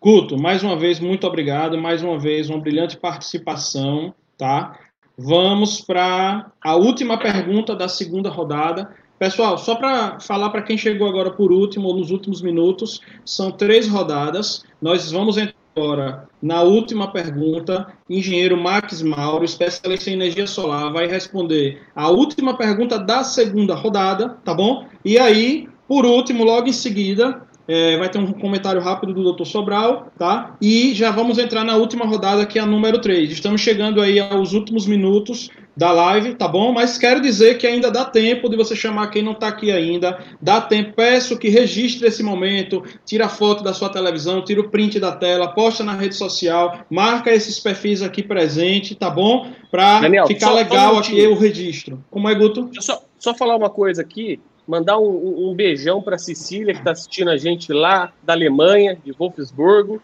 Guto, 0.00 0.38
mais 0.38 0.62
uma 0.62 0.76
vez, 0.76 1.00
muito 1.00 1.26
obrigado. 1.26 1.78
Mais 1.78 2.02
uma 2.02 2.18
vez, 2.18 2.50
uma 2.50 2.60
brilhante 2.60 2.96
participação, 2.96 4.14
tá? 4.36 4.78
Vamos 5.16 5.80
para 5.80 6.52
a 6.62 6.76
última 6.76 7.18
pergunta 7.18 7.74
da 7.74 7.88
segunda 7.88 8.28
rodada. 8.28 8.94
Pessoal, 9.18 9.58
só 9.58 9.74
para 9.74 10.20
falar 10.20 10.50
para 10.50 10.62
quem 10.62 10.78
chegou 10.78 11.08
agora 11.08 11.30
por 11.30 11.50
último, 11.50 11.88
ou 11.88 11.96
nos 11.96 12.10
últimos 12.10 12.40
minutos, 12.40 13.00
são 13.24 13.50
três 13.50 13.88
rodadas. 13.88 14.64
Nós 14.80 15.10
vamos 15.10 15.36
entrar 15.36 15.56
agora 15.74 16.28
na 16.40 16.62
última 16.62 17.10
pergunta. 17.10 17.92
Engenheiro 18.08 18.56
Max 18.56 19.02
Mauro, 19.02 19.44
especialista 19.44 20.10
em 20.10 20.12
energia 20.12 20.46
solar, 20.46 20.92
vai 20.92 21.06
responder 21.06 21.80
a 21.96 22.10
última 22.10 22.56
pergunta 22.56 22.98
da 22.98 23.24
segunda 23.24 23.74
rodada, 23.74 24.38
tá 24.44 24.52
bom? 24.52 24.86
E 25.04 25.18
aí, 25.18 25.68
por 25.88 26.04
último, 26.04 26.44
logo 26.44 26.68
em 26.68 26.72
seguida, 26.72 27.47
é, 27.68 27.98
vai 27.98 28.08
ter 28.08 28.18
um 28.18 28.32
comentário 28.32 28.80
rápido 28.80 29.12
do 29.12 29.32
Dr. 29.32 29.44
Sobral, 29.44 30.10
tá? 30.18 30.56
E 30.60 30.94
já 30.94 31.10
vamos 31.10 31.38
entrar 31.38 31.64
na 31.64 31.76
última 31.76 32.06
rodada, 32.06 32.46
que 32.46 32.58
é 32.58 32.62
a 32.62 32.66
número 32.66 32.98
3. 32.98 33.30
Estamos 33.30 33.60
chegando 33.60 34.00
aí 34.00 34.18
aos 34.18 34.54
últimos 34.54 34.86
minutos 34.86 35.50
da 35.76 35.92
live, 35.92 36.34
tá 36.34 36.48
bom? 36.48 36.72
Mas 36.72 36.96
quero 36.96 37.20
dizer 37.20 37.58
que 37.58 37.66
ainda 37.66 37.90
dá 37.90 38.06
tempo 38.06 38.48
de 38.48 38.56
você 38.56 38.74
chamar 38.74 39.08
quem 39.08 39.22
não 39.22 39.32
está 39.32 39.48
aqui 39.48 39.70
ainda. 39.70 40.18
Dá 40.40 40.62
tempo. 40.62 40.94
Peço 40.96 41.38
que 41.38 41.50
registre 41.50 42.08
esse 42.08 42.22
momento, 42.22 42.82
tira 43.04 43.28
foto 43.28 43.62
da 43.62 43.74
sua 43.74 43.90
televisão, 43.90 44.42
tira 44.42 44.62
o 44.62 44.70
print 44.70 44.98
da 44.98 45.12
tela, 45.12 45.48
posta 45.48 45.84
na 45.84 45.92
rede 45.92 46.16
social, 46.16 46.80
marca 46.90 47.30
esses 47.30 47.60
perfis 47.60 48.02
aqui 48.02 48.22
presente, 48.22 48.94
tá 48.94 49.10
bom? 49.10 49.46
Para 49.70 50.00
ficar 50.26 50.52
legal 50.52 50.94
um 50.94 50.98
aqui 50.98 51.26
o 51.26 51.38
registro. 51.38 52.02
Como 52.10 52.28
é, 52.28 52.34
Guto? 52.34 52.64
Deixa 52.64 52.78
eu 52.78 52.82
só, 52.82 53.02
só 53.18 53.34
falar 53.34 53.54
uma 53.56 53.68
coisa 53.68 54.00
aqui 54.00 54.40
mandar 54.68 54.98
um, 54.98 55.48
um 55.48 55.54
beijão 55.54 56.02
para 56.02 56.18
Cecília, 56.18 56.74
que 56.74 56.80
está 56.80 56.90
assistindo 56.90 57.30
a 57.30 57.38
gente 57.38 57.72
lá 57.72 58.12
da 58.22 58.34
Alemanha, 58.34 58.98
de 59.02 59.12
Wolfsburgo. 59.12 60.02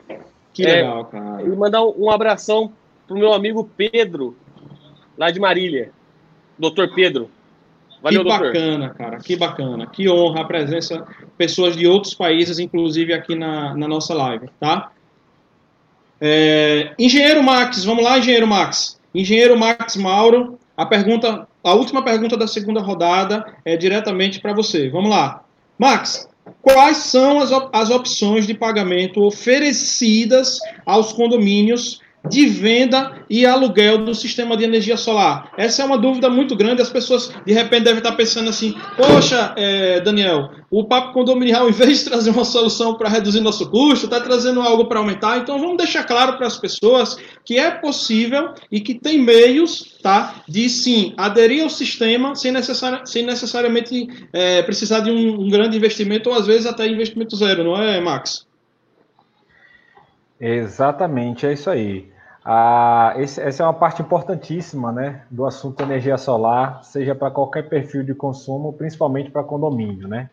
Que 0.55 0.65
é, 0.65 0.77
legal, 0.77 1.05
cara. 1.05 1.43
E 1.43 1.49
mandar 1.49 1.85
um, 1.85 1.95
um 2.05 2.11
abração 2.11 2.73
pro 3.07 3.17
meu 3.17 3.35
amigo 3.35 3.69
Pedro, 3.77 4.35
lá 5.19 5.31
de 5.31 5.39
Marília. 5.39 5.93
Doutor 6.59 6.95
Pedro. 6.95 7.31
Valeu, 8.03 8.23
que 8.23 8.29
bacana, 8.29 8.79
doutor. 8.79 8.97
cara, 8.97 9.19
que 9.19 9.37
bacana. 9.37 9.87
Que 9.87 10.09
honra 10.09 10.41
a 10.41 10.45
presença 10.45 10.99
de 10.99 11.27
pessoas 11.37 11.77
de 11.77 11.87
outros 11.87 12.15
países, 12.15 12.59
inclusive 12.59 13.13
aqui 13.13 13.35
na, 13.35 13.75
na 13.75 13.87
nossa 13.87 14.15
live, 14.15 14.49
tá? 14.59 14.93
É, 16.21 16.95
engenheiro 16.99 17.43
Max, 17.43 17.85
vamos 17.85 18.05
lá, 18.05 18.19
Engenheiro 18.19 18.47
Max. 18.47 18.99
Engenheiro 19.15 19.59
Max 19.59 19.97
Mauro, 19.97 20.59
a 20.77 20.87
pergunta 20.87 21.47
a 21.65 21.73
última 21.75 22.05
pergunta 22.05 22.37
da 22.37 22.47
segunda 22.47 22.81
rodada 22.81 23.45
é 23.65 23.77
diretamente 23.77 24.39
para 24.39 24.53
você. 24.53 24.91
Vamos 24.91 25.11
lá. 25.11 25.43
Max, 25.79 26.29
quais 26.61 26.99
são 26.99 27.41
as, 27.41 27.51
op 27.51 27.71
as 27.73 27.91
opções 27.91 28.47
de 28.47 28.53
pagamento 28.53 29.23
oferecidas 29.23 30.59
aos 30.85 31.13
condomínios 31.13 32.01
de 32.29 32.47
venda 32.47 33.25
e 33.29 33.45
aluguel 33.45 34.05
do 34.05 34.15
sistema 34.15 34.57
de 34.57 34.65
energia 34.65 34.97
solar? 34.97 35.53
Essa 35.57 35.83
é 35.83 35.85
uma 35.85 35.99
dúvida 35.99 36.31
muito 36.31 36.57
grande. 36.57 36.83
As 36.83 36.91
pessoas, 36.91 37.33
de 37.45 37.53
repente, 37.53 37.85
devem 37.85 37.99
estar 37.99 38.13
pensando 38.13 38.49
assim: 38.49 38.75
poxa, 38.97 39.53
é, 39.57 40.01
Daniel, 40.01 40.51
o 40.71 40.85
Papo 40.85 41.13
Condominial, 41.13 41.69
em 41.71 41.73
vez 41.73 41.99
de 41.99 42.05
trazer 42.05 42.31
uma 42.31 42.45
solução 42.45 42.95
para 42.95 43.09
reduzir 43.09 43.41
nosso 43.41 43.71
custo, 43.71 44.07
está 44.07 44.21
trazendo 44.21 44.61
algo 44.61 44.87
para 44.87 44.99
aumentar. 44.99 45.39
Então, 45.39 45.59
vamos 45.59 45.77
deixar 45.77 46.05
claro 46.05 46.37
para 46.37 46.47
as 46.47 46.57
pessoas 46.57 47.17
que 47.45 47.59
é 47.59 47.71
possível 47.71 48.55
e 48.71 48.81
que 48.81 48.95
tem 48.95 49.19
meios 49.19 49.99
tá, 50.03 50.43
de, 50.49 50.69
sim, 50.69 51.15
aderir 51.17 51.63
ao 51.63 51.71
sistema 51.71 52.35
sem, 52.35 52.51
necessari 52.51 53.07
sem 53.07 53.25
necessariamente 53.25 54.09
é, 54.33 54.63
precisar 54.63 55.01
de 55.01 55.11
um, 55.11 55.43
um 55.43 55.49
grande 55.49 55.77
investimento 55.77 56.31
ou, 56.31 56.37
às 56.37 56.47
vezes, 56.47 56.67
até 56.67 56.87
investimento 56.87 57.37
zero, 57.37 57.65
não 57.65 57.81
é, 57.81 58.01
Max? 58.01 58.47
Exatamente, 60.41 61.47
é 61.47 61.53
isso 61.53 61.71
aí. 61.71 62.14
Ah, 62.45 63.15
esse, 63.17 63.41
essa 63.41 63.63
é 63.63 63.67
uma 63.67 63.73
parte 63.73 64.03
importantíssima 64.03 64.93
né, 64.93 65.25
do 65.31 65.47
assunto 65.47 65.81
energia 65.81 66.19
solar, 66.19 66.85
seja 66.85 67.15
para 67.15 67.31
qualquer 67.31 67.71
perfil 67.71 68.05
de 68.05 68.15
consumo, 68.15 68.75
principalmente 68.75 69.31
para 69.31 69.43
condomínio. 69.43 70.07
Né? 70.07 70.29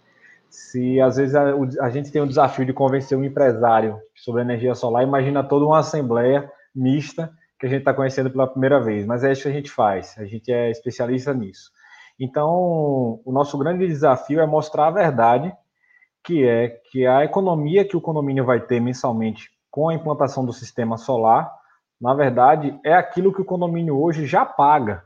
Se 0.49 0.99
às 0.99 1.15
vezes 1.15 1.33
a, 1.35 1.53
a, 1.79 1.89
gente 1.89 2.11
tem 2.11 2.21
o 2.21 2.27
desafio 2.27 2.65
de 2.65 2.73
convencer 2.73 3.17
um 3.17 3.23
empresário 3.23 3.97
sobre 4.13 4.41
energia 4.41 4.75
solar, 4.75 5.03
imagina 5.03 5.41
toda 5.41 5.65
uma 5.65 5.79
assembleia 5.79 6.51
mista 6.75 7.31
que 7.57 7.65
a 7.65 7.69
gente 7.69 7.79
está 7.79 7.93
conhecendo 7.93 8.29
pela 8.29 8.47
primeira 8.47 8.81
vez, 8.81 9.05
mas 9.05 9.23
é 9.23 9.31
isso 9.31 9.43
que 9.43 9.49
a 9.49 9.53
gente 9.53 9.71
faz, 9.71 10.15
a 10.17 10.25
gente 10.25 10.51
é 10.51 10.69
especialista 10.69 11.33
nisso. 11.33 11.71
Então, 12.19 13.21
o 13.23 13.31
nosso 13.31 13.57
grande 13.57 13.88
desafio 13.88 14.41
é 14.41 14.45
mostrar 14.45 14.88
a 14.88 14.91
verdade, 14.91 15.53
que 16.23 16.45
é 16.45 16.69
que 16.91 17.05
a 17.07 17.23
economia 17.23 17.85
que 17.85 17.95
o 17.95 18.01
condomínio 18.01 18.43
vai 18.43 18.59
ter 18.59 18.81
mensalmente 18.81 19.49
com 19.69 19.88
a 19.88 19.93
implantação 19.93 20.45
do 20.45 20.51
sistema 20.51 20.97
solar, 20.97 21.60
na 22.02 22.15
verdade, 22.15 22.80
é 22.84 22.94
aquilo 22.94 23.32
que 23.32 23.41
o 23.41 23.45
condomínio 23.45 24.02
hoje 24.02 24.26
já 24.26 24.44
paga. 24.44 25.03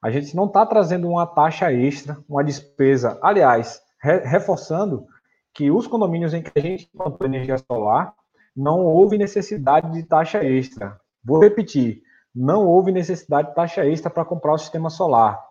A 0.00 0.08
gente 0.08 0.36
não 0.36 0.46
está 0.46 0.64
trazendo 0.64 1.08
uma 1.08 1.26
taxa 1.26 1.72
extra, 1.72 2.16
uma 2.28 2.44
despesa. 2.44 3.18
Aliás, 3.20 3.82
re 4.00 4.18
reforçando 4.18 5.04
que 5.52 5.72
os 5.72 5.88
condomínios 5.88 6.32
em 6.32 6.40
que 6.40 6.52
a 6.56 6.60
gente 6.62 6.88
implantou 6.94 7.26
energia 7.26 7.58
solar, 7.58 8.14
não 8.54 8.84
houve 8.84 9.18
necessidade 9.18 9.90
de 9.92 10.04
taxa 10.04 10.44
extra. 10.44 11.00
Vou 11.24 11.40
repetir, 11.40 12.02
não 12.32 12.64
houve 12.64 12.92
necessidade 12.92 13.48
de 13.48 13.54
taxa 13.56 13.84
extra 13.84 14.08
para 14.08 14.24
comprar 14.24 14.52
o 14.52 14.58
sistema 14.58 14.88
solar. 14.88 15.42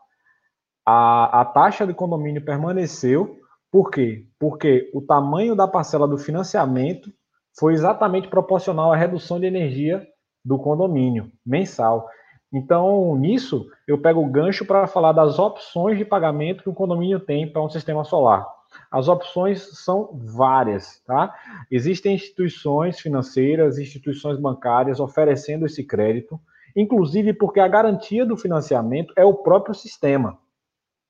A, 0.85 1.41
a 1.41 1.45
taxa 1.45 1.85
de 1.85 1.93
condomínio 1.93 2.45
permaneceu, 2.45 3.37
por 3.69 3.91
quê? 3.91 4.25
Porque 4.39 4.89
o 4.93 5.01
tamanho 5.01 5.53
da 5.53 5.67
parcela 5.67 6.07
do 6.07 6.17
financiamento 6.17 7.11
foi 7.59 7.73
exatamente 7.73 8.29
proporcional 8.29 8.93
à 8.93 8.95
redução 8.95 9.37
de 9.37 9.45
energia 9.45 10.07
do 10.47 10.57
condomínio 10.57 11.29
mensal. 11.45 12.09
Então, 12.53 13.13
nisso, 13.17 13.69
eu 13.85 13.97
pego 13.97 14.21
o 14.21 14.31
gancho 14.31 14.63
para 14.63 14.87
falar 14.87 15.11
das 15.11 15.37
opções 15.37 15.97
de 15.97 16.05
pagamento 16.05 16.63
que 16.63 16.69
o 16.69 16.73
condomínio 16.73 17.19
tem 17.19 17.51
para 17.51 17.61
um 17.61 17.69
sistema 17.69 18.05
solar. 18.05 18.47
As 18.89 19.09
opções 19.09 19.83
são 19.83 20.09
várias, 20.13 21.01
tá? 21.05 21.35
Existem 21.69 22.15
instituições 22.15 22.97
financeiras, 22.97 23.77
instituições 23.77 24.39
bancárias 24.39 25.01
oferecendo 25.01 25.65
esse 25.65 25.83
crédito, 25.83 26.39
inclusive 26.73 27.33
porque 27.33 27.59
a 27.59 27.67
garantia 27.67 28.25
do 28.25 28.37
financiamento 28.37 29.13
é 29.17 29.25
o 29.25 29.33
próprio 29.33 29.75
sistema. 29.75 30.37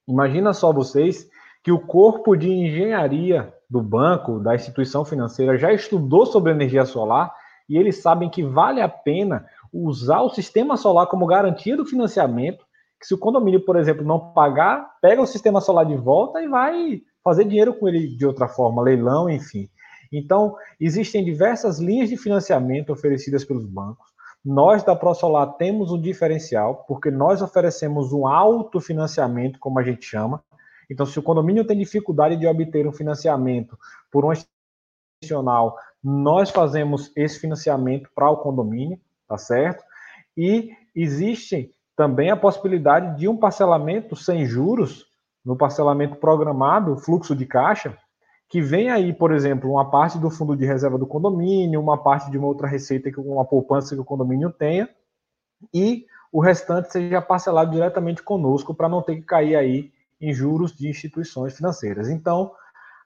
Imagina 0.07 0.53
só 0.53 0.73
vocês 0.73 1.29
que 1.63 1.71
o 1.71 1.79
corpo 1.79 2.35
de 2.35 2.49
engenharia 2.49 3.53
do 3.69 3.81
banco, 3.81 4.39
da 4.39 4.55
instituição 4.55 5.05
financeira, 5.05 5.57
já 5.57 5.71
estudou 5.71 6.25
sobre 6.25 6.51
energia 6.51 6.85
solar 6.85 7.31
e 7.69 7.77
eles 7.77 8.01
sabem 8.01 8.29
que 8.29 8.43
vale 8.43 8.81
a 8.81 8.89
pena 8.89 9.45
usar 9.71 10.21
o 10.21 10.29
sistema 10.29 10.77
solar 10.77 11.07
como 11.07 11.25
garantia 11.25 11.75
do 11.75 11.85
financiamento. 11.85 12.65
Que 12.99 13.05
se 13.05 13.13
o 13.13 13.17
condomínio, 13.17 13.63
por 13.63 13.75
exemplo, 13.75 14.03
não 14.03 14.33
pagar, 14.33 14.97
pega 15.01 15.21
o 15.21 15.27
sistema 15.27 15.61
solar 15.61 15.85
de 15.85 15.95
volta 15.95 16.41
e 16.41 16.47
vai 16.47 17.01
fazer 17.23 17.43
dinheiro 17.43 17.73
com 17.73 17.87
ele 17.87 18.15
de 18.15 18.25
outra 18.25 18.47
forma, 18.47 18.81
leilão, 18.81 19.29
enfim. 19.29 19.69
Então, 20.11 20.55
existem 20.79 21.23
diversas 21.23 21.79
linhas 21.79 22.09
de 22.09 22.17
financiamento 22.17 22.91
oferecidas 22.91 23.43
pelos 23.43 23.65
bancos. 23.65 24.07
Nós 24.43 24.81
da 24.83 24.95
ProSolar 24.95 25.53
temos 25.57 25.91
um 25.91 26.01
diferencial, 26.01 26.85
porque 26.87 27.11
nós 27.11 27.41
oferecemos 27.41 28.13
um 28.13 28.25
autofinanciamento, 28.25 29.59
como 29.59 29.77
a 29.77 29.83
gente 29.83 30.05
chama, 30.05 30.41
então, 30.89 31.05
se 31.05 31.19
o 31.19 31.23
condomínio 31.23 31.65
tem 31.65 31.77
dificuldade 31.77 32.37
de 32.37 32.47
obter 32.47 32.87
um 32.87 32.93
financiamento 32.93 33.77
por 34.11 34.25
um 34.25 34.31
institucional, 35.21 35.75
nós 36.03 36.49
fazemos 36.49 37.11
esse 37.15 37.39
financiamento 37.39 38.09
para 38.13 38.29
o 38.29 38.37
condomínio, 38.37 38.99
tá 39.27 39.37
certo? 39.37 39.83
E 40.35 40.71
existe 40.95 41.73
também 41.95 42.29
a 42.29 42.37
possibilidade 42.37 43.17
de 43.17 43.27
um 43.27 43.35
parcelamento 43.35 44.15
sem 44.15 44.45
juros, 44.45 45.05
no 45.43 45.57
parcelamento 45.57 46.15
programado, 46.15 46.97
fluxo 46.97 47.35
de 47.35 47.45
caixa, 47.45 47.97
que 48.49 48.61
vem 48.61 48.89
aí, 48.89 49.13
por 49.13 49.33
exemplo, 49.33 49.71
uma 49.71 49.89
parte 49.89 50.17
do 50.17 50.29
fundo 50.29 50.55
de 50.55 50.65
reserva 50.65 50.97
do 50.97 51.07
condomínio, 51.07 51.81
uma 51.81 51.97
parte 51.97 52.29
de 52.29 52.37
uma 52.37 52.47
outra 52.47 52.67
receita, 52.67 53.09
uma 53.19 53.43
poupança 53.43 53.95
que 53.95 54.01
o 54.01 54.05
condomínio 54.05 54.51
tenha, 54.51 54.87
e 55.73 56.05
o 56.31 56.39
restante 56.39 56.91
seja 56.91 57.21
parcelado 57.21 57.71
diretamente 57.71 58.21
conosco 58.21 58.73
para 58.73 58.87
não 58.87 59.01
ter 59.01 59.15
que 59.15 59.23
cair 59.23 59.55
aí 59.55 59.91
em 60.19 60.33
juros 60.33 60.75
de 60.75 60.87
instituições 60.87 61.55
financeiras. 61.55 62.09
Então, 62.09 62.51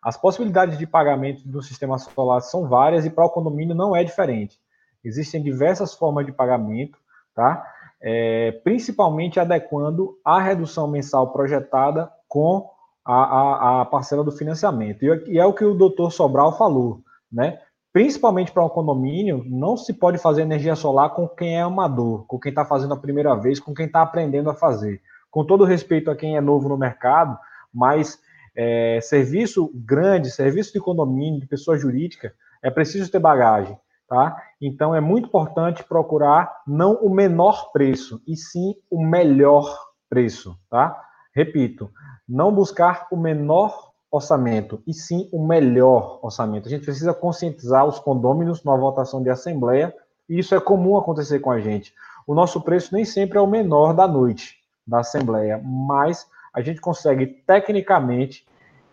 as 0.03 0.17
possibilidades 0.17 0.77
de 0.77 0.87
pagamento 0.87 1.47
do 1.47 1.61
sistema 1.61 1.97
solar 1.97 2.41
são 2.41 2.67
várias 2.67 3.05
e 3.05 3.09
para 3.09 3.25
o 3.25 3.29
condomínio 3.29 3.75
não 3.75 3.95
é 3.95 4.03
diferente. 4.03 4.59
Existem 5.03 5.41
diversas 5.41 5.93
formas 5.93 6.25
de 6.25 6.31
pagamento, 6.31 6.97
tá? 7.35 7.65
É, 8.01 8.51
principalmente 8.63 9.39
adequando 9.39 10.17
a 10.25 10.39
redução 10.39 10.87
mensal 10.87 11.31
projetada 11.31 12.11
com 12.27 12.69
a, 13.05 13.13
a, 13.13 13.81
a 13.81 13.85
parcela 13.85 14.23
do 14.23 14.31
financiamento. 14.31 15.03
E, 15.03 15.33
e, 15.33 15.39
é 15.39 15.45
o 15.45 15.53
que 15.53 15.63
o 15.63 15.75
doutor 15.75 16.11
Sobral 16.11 16.57
falou, 16.57 17.01
né? 17.31 17.59
Principalmente 17.93 18.51
para 18.51 18.63
um 18.63 18.69
condomínio, 18.69 19.43
não 19.45 19.75
se 19.75 19.93
pode 19.93 20.17
fazer 20.17 20.43
energia 20.43 20.75
solar 20.75 21.09
com 21.09 21.27
quem 21.27 21.57
é 21.57 21.61
amador, 21.61 22.25
com 22.25 22.39
quem 22.39 22.49
está 22.49 22.63
fazendo 22.63 22.93
a 22.93 22.97
primeira 22.97 23.35
vez, 23.35 23.59
com 23.59 23.73
quem 23.73 23.85
está 23.85 24.01
aprendendo 24.01 24.49
a 24.49 24.55
fazer 24.55 25.01
com 25.31 25.45
todo 25.45 25.63
respeito 25.63 26.11
a 26.11 26.15
quem 26.15 26.35
é 26.35 26.41
novo 26.41 26.67
no 26.67 26.77
mercado, 26.77 27.39
mas 27.73 28.19
é, 28.55 28.99
serviço 29.01 29.71
grande, 29.73 30.29
serviço 30.29 30.73
de 30.73 30.79
condomínio, 30.79 31.39
de 31.39 31.47
pessoa 31.47 31.77
jurídica, 31.77 32.33
é 32.61 32.69
preciso 32.69 33.11
ter 33.11 33.19
bagagem, 33.19 33.77
tá? 34.07 34.35
Então 34.61 34.93
é 34.93 35.01
muito 35.01 35.27
importante 35.27 35.83
procurar 35.83 36.61
não 36.67 36.95
o 36.95 37.09
menor 37.09 37.71
preço, 37.71 38.21
e 38.27 38.35
sim 38.35 38.75
o 38.89 39.03
melhor 39.03 39.77
preço, 40.09 40.57
tá? 40.69 41.01
Repito, 41.33 41.89
não 42.27 42.53
buscar 42.53 43.07
o 43.11 43.17
menor 43.17 43.91
orçamento, 44.11 44.83
e 44.85 44.93
sim 44.93 45.29
o 45.31 45.45
melhor 45.45 46.19
orçamento. 46.21 46.67
A 46.67 46.69
gente 46.69 46.83
precisa 46.83 47.13
conscientizar 47.13 47.85
os 47.85 47.97
condôminos 47.97 48.63
numa 48.63 48.77
votação 48.77 49.23
de 49.23 49.29
assembleia, 49.29 49.95
e 50.27 50.37
isso 50.37 50.53
é 50.53 50.59
comum 50.59 50.97
acontecer 50.97 51.39
com 51.39 51.49
a 51.49 51.59
gente. 51.59 51.93
O 52.27 52.35
nosso 52.35 52.61
preço 52.61 52.93
nem 52.93 53.05
sempre 53.05 53.37
é 53.37 53.41
o 53.41 53.47
menor 53.47 53.93
da 53.93 54.07
noite 54.07 54.57
da 54.85 54.99
Assembleia, 54.99 55.61
mas 55.63 56.27
a 56.53 56.61
gente 56.61 56.81
consegue 56.81 57.25
tecnicamente 57.25 58.45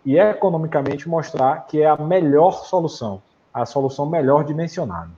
e 0.05 0.17
economicamente 0.19 1.09
mostrar 1.09 1.67
que 1.67 1.83
é 1.83 1.87
a 1.87 1.97
melhor 1.97 2.65
solução, 2.65 3.21
a 3.53 3.67
solução 3.67 4.09
melhor 4.09 4.45
dimensionada. 4.45 5.11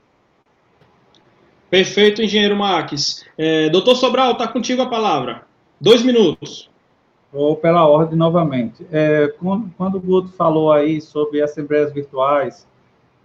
Perfeito, 1.69 2.23
engenheiro 2.23 2.57
Marques. 2.57 3.25
É, 3.39 3.69
doutor 3.69 3.95
Sobral, 3.95 4.33
está 4.33 4.49
contigo 4.49 4.83
a 4.83 4.89
palavra. 4.89 5.43
Dois 5.81 6.03
minutos. 6.03 6.69
Vou 7.33 7.55
pela 7.57 7.87
ordem 7.87 8.19
novamente. 8.19 8.85
É, 8.91 9.29
quando, 9.39 9.71
quando, 9.77 9.95
o 9.97 10.01
Guto 10.01 10.33
falou 10.33 10.73
aí 10.73 11.01
sobre 11.01 11.41
assembleias 11.41 11.93
virtuais, 11.93 12.67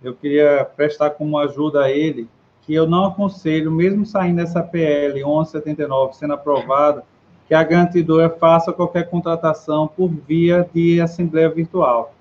eu 0.03 0.13
queria 0.13 0.63
prestar 0.75 1.11
como 1.11 1.39
ajuda 1.39 1.85
a 1.85 1.91
ele 1.91 2.29
que 2.61 2.73
eu 2.73 2.87
não 2.87 3.05
aconselho, 3.05 3.71
mesmo 3.71 4.05
saindo 4.05 4.41
essa 4.41 4.61
PL 4.61 5.13
1179 5.23 6.13
sendo 6.15 6.33
aprovada, 6.33 7.03
que 7.47 7.53
a 7.53 7.63
garantidora 7.63 8.29
faça 8.29 8.73
qualquer 8.73 9.09
contratação 9.09 9.87
por 9.87 10.09
via 10.09 10.67
de 10.73 10.99
assembleia 10.99 11.49
virtual. 11.49 12.13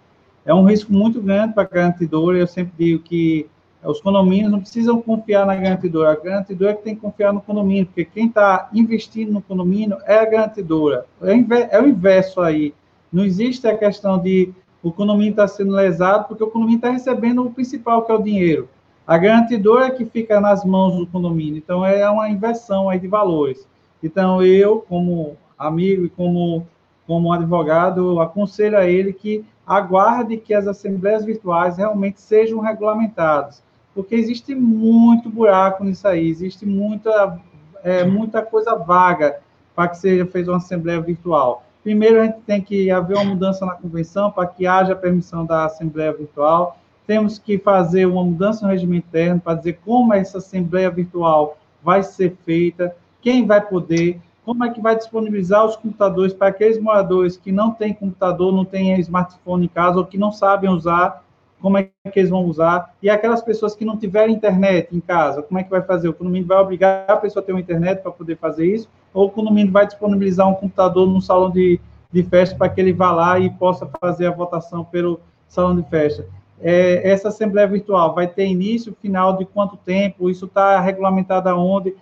É 0.45 0.53
um 0.53 0.65
risco 0.65 0.93
muito 0.93 1.21
grande 1.21 1.55
para 1.55 1.63
a 1.63 1.67
garantidora, 1.67 2.37
eu 2.37 2.47
sempre 2.47 2.73
digo 2.79 3.03
que 3.03 3.47
os 3.83 4.01
condomínios 4.01 4.51
não 4.51 4.61
precisam 4.61 5.01
confiar 5.01 5.47
na 5.47 5.55
garantidora, 5.55 6.13
a 6.13 6.17
garantidora 6.17 6.73
é 6.73 6.75
que 6.75 6.83
tem 6.83 6.95
que 6.95 7.01
confiar 7.01 7.33
no 7.33 7.41
condomínio, 7.41 7.87
porque 7.87 8.05
quem 8.05 8.27
está 8.27 8.69
investindo 8.73 9.33
no 9.33 9.43
condomínio 9.43 9.99
é 10.07 10.19
a 10.19 10.25
garantidora. 10.25 11.07
É, 11.23 11.77
é 11.77 11.81
o 11.81 11.89
inverso 11.89 12.41
aí. 12.41 12.75
Não 13.13 13.25
existe 13.25 13.67
a 13.67 13.77
questão 13.77 14.19
de 14.19 14.53
o 14.83 14.93
condomínio 14.93 15.31
está 15.31 15.49
sendo 15.49 15.73
lesado, 15.73 16.29
porque 16.29 16.45
o 16.45 16.51
condomínio 16.51 16.77
está 16.77 16.91
recebendo 16.91 17.43
o 17.43 17.51
principal, 17.51 18.03
que 18.03 18.13
é 18.13 18.15
o 18.15 18.23
dinheiro. 18.23 18.69
A 19.07 19.17
garantidora 19.17 19.87
é 19.87 19.91
que 19.91 20.05
fica 20.05 20.41
nas 20.41 20.65
mãos 20.65 20.97
do 20.97 21.07
condomínio. 21.07 21.57
Então, 21.57 21.85
é 21.85 22.09
uma 22.09 22.29
inversão 22.29 22.91
aí 22.91 22.99
de 22.99 23.09
valores. 23.09 23.67
Então, 24.05 24.43
eu, 24.43 24.81
como 24.87 25.35
amigo 25.59 26.05
e 26.05 26.11
como, 26.11 26.67
como 27.07 27.33
advogado, 27.33 28.21
aconselho 28.21 28.77
a 28.77 28.85
ele 28.85 29.15
que 29.15 29.43
aguarde 29.67 30.37
que 30.37 30.53
as 30.53 30.67
assembleias 30.67 31.25
virtuais 31.25 31.79
realmente 31.79 32.21
sejam 32.21 32.61
regulamentadas. 32.61 33.63
porque 33.95 34.17
existe 34.17 34.55
muito 34.57 35.31
buraco 35.31 35.85
nisso 35.85 36.07
aí, 36.09 36.29
existe 36.29 36.67
muita, 36.67 37.39
é, 37.83 38.05
muita 38.05 38.43
coisa 38.43 38.75
vaga 38.75 39.39
para 39.75 39.89
que 39.89 39.99
seja 39.99 40.27
feita 40.27 40.51
uma 40.51 40.57
assembleia 40.57 41.01
virtual. 41.01 41.65
Primeiro, 41.83 42.21
a 42.21 42.25
gente 42.25 42.41
tem 42.41 42.61
que 42.61 42.91
haver 42.91 43.17
uma 43.17 43.25
mudança 43.25 43.65
na 43.65 43.73
convenção 43.73 44.33
para 44.33 44.49
que 44.49 44.67
haja 44.67 44.97
permissão 44.97 45.47
da 45.47 45.67
assembleia 45.67 46.13
virtual. 46.13 46.77
Temos 47.07 47.39
que 47.39 47.57
fazer 47.57 48.07
uma 48.07 48.25
mudança 48.25 48.67
no 48.67 48.73
regime 48.73 48.99
interno 48.99 49.41
para 49.41 49.55
dizer 49.55 49.79
como 49.85 50.13
essa 50.13 50.39
assembleia 50.39 50.91
virtual 50.91 51.57
vai 51.83 52.03
ser 52.03 52.37
feita, 52.45 52.97
quem 53.25 53.47
vai 53.47 53.61
poder, 53.61 54.21
como 54.45 54.63
é 54.63 54.69
que 54.69 54.81
vai 54.81 54.95
disponibilizar 54.95 55.65
os 55.65 55.75
computadores 55.75 56.35
para 56.35 56.49
aqueles 56.49 56.79
moradores 56.79 57.39
que 57.39 57.51
não 57.51 57.71
têm 57.71 57.95
computador, 57.95 58.53
não 58.53 58.65
têm 58.65 59.01
smartphone 59.01 59.65
em 59.65 59.69
casa 59.69 59.99
ou 59.99 60.05
que 60.05 60.19
não 60.19 60.31
sabem 60.31 60.69
usar 60.69 61.25
como 61.65 61.79
é 61.79 61.89
que 62.13 62.21
eles 62.21 62.29
vão 62.29 62.45
usar, 62.45 62.95
e 63.03 63.09
aquelas 63.09 63.41
pessoas 63.41 63.75
que 63.75 63.87
não 63.87 63.97
tiverem 63.97 64.35
internet 64.35 64.95
em 64.95 65.01
casa, 65.01 65.43
como 65.43 65.59
é 65.59 65.63
que 65.63 65.71
vai 65.71 65.81
fazer? 65.81 66.11
O 66.11 66.13
condomínio 66.13 66.47
vai 66.47 66.59
obrigar 66.59 67.07
a 67.09 67.17
pessoa 67.17 67.43
a 67.43 67.47
ter 67.47 67.53
uma 67.53 67.61
internet 67.61 68.03
para 68.03 68.13
poder 68.13 68.37
fazer 68.37 68.67
isso, 68.67 68.87
ou 69.15 69.29
o 69.29 69.31
condomínio 69.31 69.73
vai 69.73 69.87
disponibilizar 69.87 70.47
um 70.47 70.53
computador 70.53 71.09
no 71.09 71.23
salão 71.23 71.51
de, 71.51 71.81
de 72.13 72.23
festa 72.23 72.55
para 72.55 72.69
que 72.69 72.79
ele 72.83 72.93
vá 72.93 73.11
lá 73.13 73.39
e 73.39 73.49
possa 73.49 73.89
fazer 73.99 74.27
a 74.27 74.31
votação 74.31 74.85
pelo 74.85 75.19
salão 75.49 75.75
de 75.75 75.83
festa. 75.89 76.27
É, 76.61 77.11
essa 77.11 77.29
assembleia 77.29 77.67
virtual 77.67 78.15
vai 78.15 78.27
ter 78.27 78.45
início, 78.45 78.95
final 79.01 79.35
de 79.35 79.47
quanto 79.47 79.75
tempo? 79.79 80.29
Isso 80.29 80.45
está 80.45 80.79
regulamentado 80.81 81.49
aonde? 81.49 81.95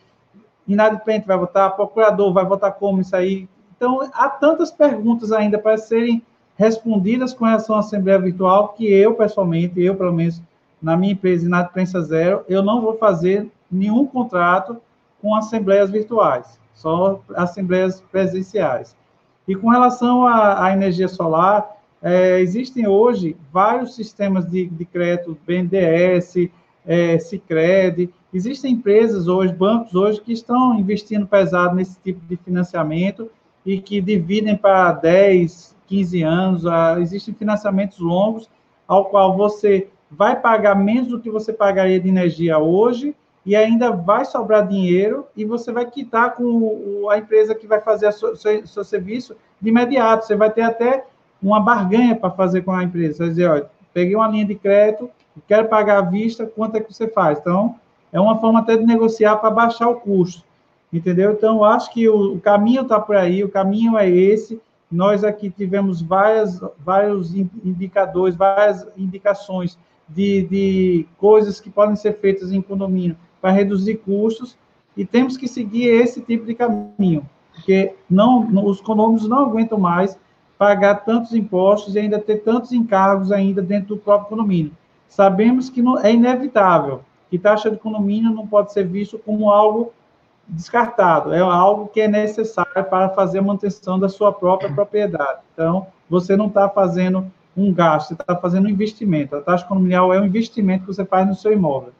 Inadimplente 0.67 1.27
vai 1.27 1.37
votar, 1.37 1.75
procurador 1.75 2.33
vai 2.33 2.45
votar 2.45 2.73
como 2.73 3.01
isso 3.01 3.15
aí? 3.15 3.49
Então, 3.77 4.01
há 4.15 4.29
tantas 4.29 4.71
perguntas 4.71 5.33
ainda 5.33 5.59
para 5.59 5.77
serem 5.77 6.23
respondidas 6.57 7.35
com 7.35 7.45
relação 7.45 7.77
à 7.77 7.81
Assembleia 7.81 8.19
Virtual, 8.19 8.69
que 8.69 8.87
eu, 8.87 9.15
pessoalmente, 9.15 9.81
eu, 9.83 9.97
pelo 9.97 10.13
menos, 10.13 10.41
na 10.81 10.97
minha 10.97 11.13
empresa, 11.13 11.49
na 11.49 11.69
Zero, 12.03 12.45
eu 12.49 12.63
não 12.63 12.81
vou 12.81 12.97
fazer 12.97 13.51
nenhum 13.71 14.07
contrato 14.07 14.77
com 15.21 15.35
assembleias 15.35 15.91
virtuais, 15.91 16.59
só 16.75 17.21
assembleias 17.35 18.01
presenciais. 18.01 18.97
E 19.47 19.55
com 19.55 19.71
relação 19.71 20.27
à, 20.27 20.65
à 20.65 20.73
energia 20.73 21.09
solar, 21.09 21.77
é, 22.03 22.41
existem 22.41 22.87
hoje 22.87 23.37
vários 23.53 23.95
sistemas 23.95 24.45
de, 24.45 24.67
de 24.67 24.85
crédito, 24.85 25.39
BNDES, 25.47 26.51
é, 26.87 27.19
Cicred, 27.19 28.13
existem 28.33 28.73
empresas 28.73 29.29
hoje, 29.29 29.53
bancos 29.53 29.95
hoje, 29.95 30.21
que 30.21 30.33
estão 30.33 30.79
investindo 30.79 31.27
pesado 31.27 31.75
nesse 31.75 31.99
tipo 32.01 32.21
de 32.27 32.37
financiamento 32.37 33.31
e 33.65 33.81
que 33.81 34.01
dividem 34.01 34.57
para 34.57 34.93
10, 34.93 35.77
15 35.87 36.23
anos, 36.23 36.67
ah, 36.67 36.97
existem 36.99 37.35
financiamentos 37.35 37.99
longos, 37.99 38.49
ao 38.89 39.07
qual 39.07 39.37
você 39.37 39.89
vai 40.11 40.39
pagar 40.39 40.75
menos 40.75 41.09
do 41.09 41.21
que 41.21 41.31
você 41.31 41.53
pagaria 41.53 42.01
de 42.01 42.09
energia 42.09 42.59
hoje, 42.59 43.15
e 43.45 43.57
ainda 43.57 43.91
vai 43.91 44.25
sobrar 44.25 44.67
dinheiro, 44.67 45.27
e 45.37 45.45
você 45.45 45.73
vai 45.73 45.85
quitar 45.87 46.37
com 46.37 47.09
a 47.11 47.19
empresa 47.19 47.55
que 47.55 47.67
vai 47.67 47.81
fazer 47.81 48.09
o 48.09 48.37
seu, 48.37 48.67
seu, 48.67 48.85
serviço 48.85 49.37
de 49.61 49.69
imediato. 49.69 50.27
Você 50.27 50.37
vai 50.37 50.51
ter 50.51 50.63
até 50.63 51.05
uma 51.43 51.59
barganha 51.59 52.15
para 52.15 52.31
fazer 52.31 52.63
com 52.63 52.71
a 52.71 52.85
empresa. 52.85 53.15
Você 53.15 53.19
vai 53.19 53.29
dizer, 53.31 53.51
olha, 53.51 53.71
peguei 53.93 54.15
uma 54.15 54.29
linha 54.29 54.45
de 54.45 54.55
crédito, 54.55 55.11
quero 55.41 55.69
pagar 55.69 55.99
à 55.99 56.03
vista, 56.03 56.47
quanto 56.47 56.77
é 56.77 56.81
que 56.81 56.93
você 56.93 57.09
faz? 57.09 57.39
Então, 57.39 57.77
é 58.13 58.21
uma 58.21 58.39
forma 58.39 58.61
até 58.61 58.77
de 58.77 58.85
negociar 58.85 59.37
para 59.37 59.51
baixar 59.51 59.89
o 59.89 60.01
custo, 60.01 60.45
entendeu? 60.93 61.33
Então, 61.33 61.65
acho 61.65 61.91
que 61.93 62.09
o, 62.09 62.35
o 62.35 62.41
caminho 62.41 62.83
está 62.83 63.01
por 63.01 63.17
aí, 63.17 63.43
o 63.43 63.49
caminho 63.49 63.97
é 63.97 64.09
esse, 64.09 64.61
nós 64.91 65.25
aqui 65.25 65.49
tivemos 65.49 66.03
várias, 66.03 66.61
vários 66.79 67.35
indicadores, 67.35 68.37
várias 68.37 68.87
indicações 68.97 69.79
de, 70.07 70.43
de 70.43 71.07
coisas 71.17 71.59
que 71.59 71.71
podem 71.71 71.97
ser 71.97 72.19
feitas 72.19 72.53
em 72.53 72.61
condomínio 72.61 73.17
para 73.41 73.51
reduzir 73.51 73.97
custos 73.97 74.57
e 74.95 75.07
temos 75.07 75.39
que 75.39 75.49
seguir 75.49 75.89
esse 75.89 76.21
tipo 76.21 76.45
de 76.45 76.55
caminho, 76.55 77.27
porque 77.55 77.95
não, 78.09 78.47
os 78.67 78.81
condomínios 78.83 79.27
não 79.27 79.39
aguentam 79.39 79.79
mais 79.79 80.19
pagar 80.59 80.97
tantos 80.97 81.35
impostos 81.35 81.95
e 81.95 81.99
ainda 81.99 82.19
ter 82.19 82.43
tantos 82.43 82.73
encargos 82.73 83.33
ainda 83.33 83.63
dentro 83.63 83.97
do 83.97 83.97
próprio 83.97 84.29
condomínio. 84.29 84.73
Sabemos 85.13 85.69
que 85.69 85.83
não, 85.83 85.99
é 85.99 86.11
inevitável 86.11 87.03
que 87.29 87.39
taxa 87.39 87.71
de 87.71 87.77
condomínio 87.77 88.31
não 88.31 88.47
pode 88.47 88.73
ser 88.73 88.87
visto 88.87 89.19
como 89.19 89.51
algo 89.51 89.93
descartado, 90.49 91.35
é 91.35 91.41
algo 91.41 91.89
que 91.89 92.01
é 92.01 92.09
necessário 92.09 92.85
para 92.89 93.11
fazer 93.11 93.41
a 93.41 93.43
manutenção 93.43 93.99
da 93.99 94.09
sua 94.09 94.33
própria 94.33 94.73
propriedade. 94.73 95.41
Então, 95.53 95.87
você 96.09 96.35
não 96.35 96.47
está 96.47 96.67
fazendo 96.67 97.31
um 97.55 97.71
gasto, 97.75 98.09
você 98.09 98.15
está 98.15 98.35
fazendo 98.35 98.65
um 98.65 98.71
investimento. 98.71 99.37
A 99.37 99.43
taxa 99.43 99.67
condominial 99.67 100.15
é 100.15 100.19
um 100.19 100.25
investimento 100.25 100.87
que 100.87 100.95
você 100.95 101.05
faz 101.05 101.27
no 101.27 101.35
seu 101.35 101.53
imóvel. 101.53 101.93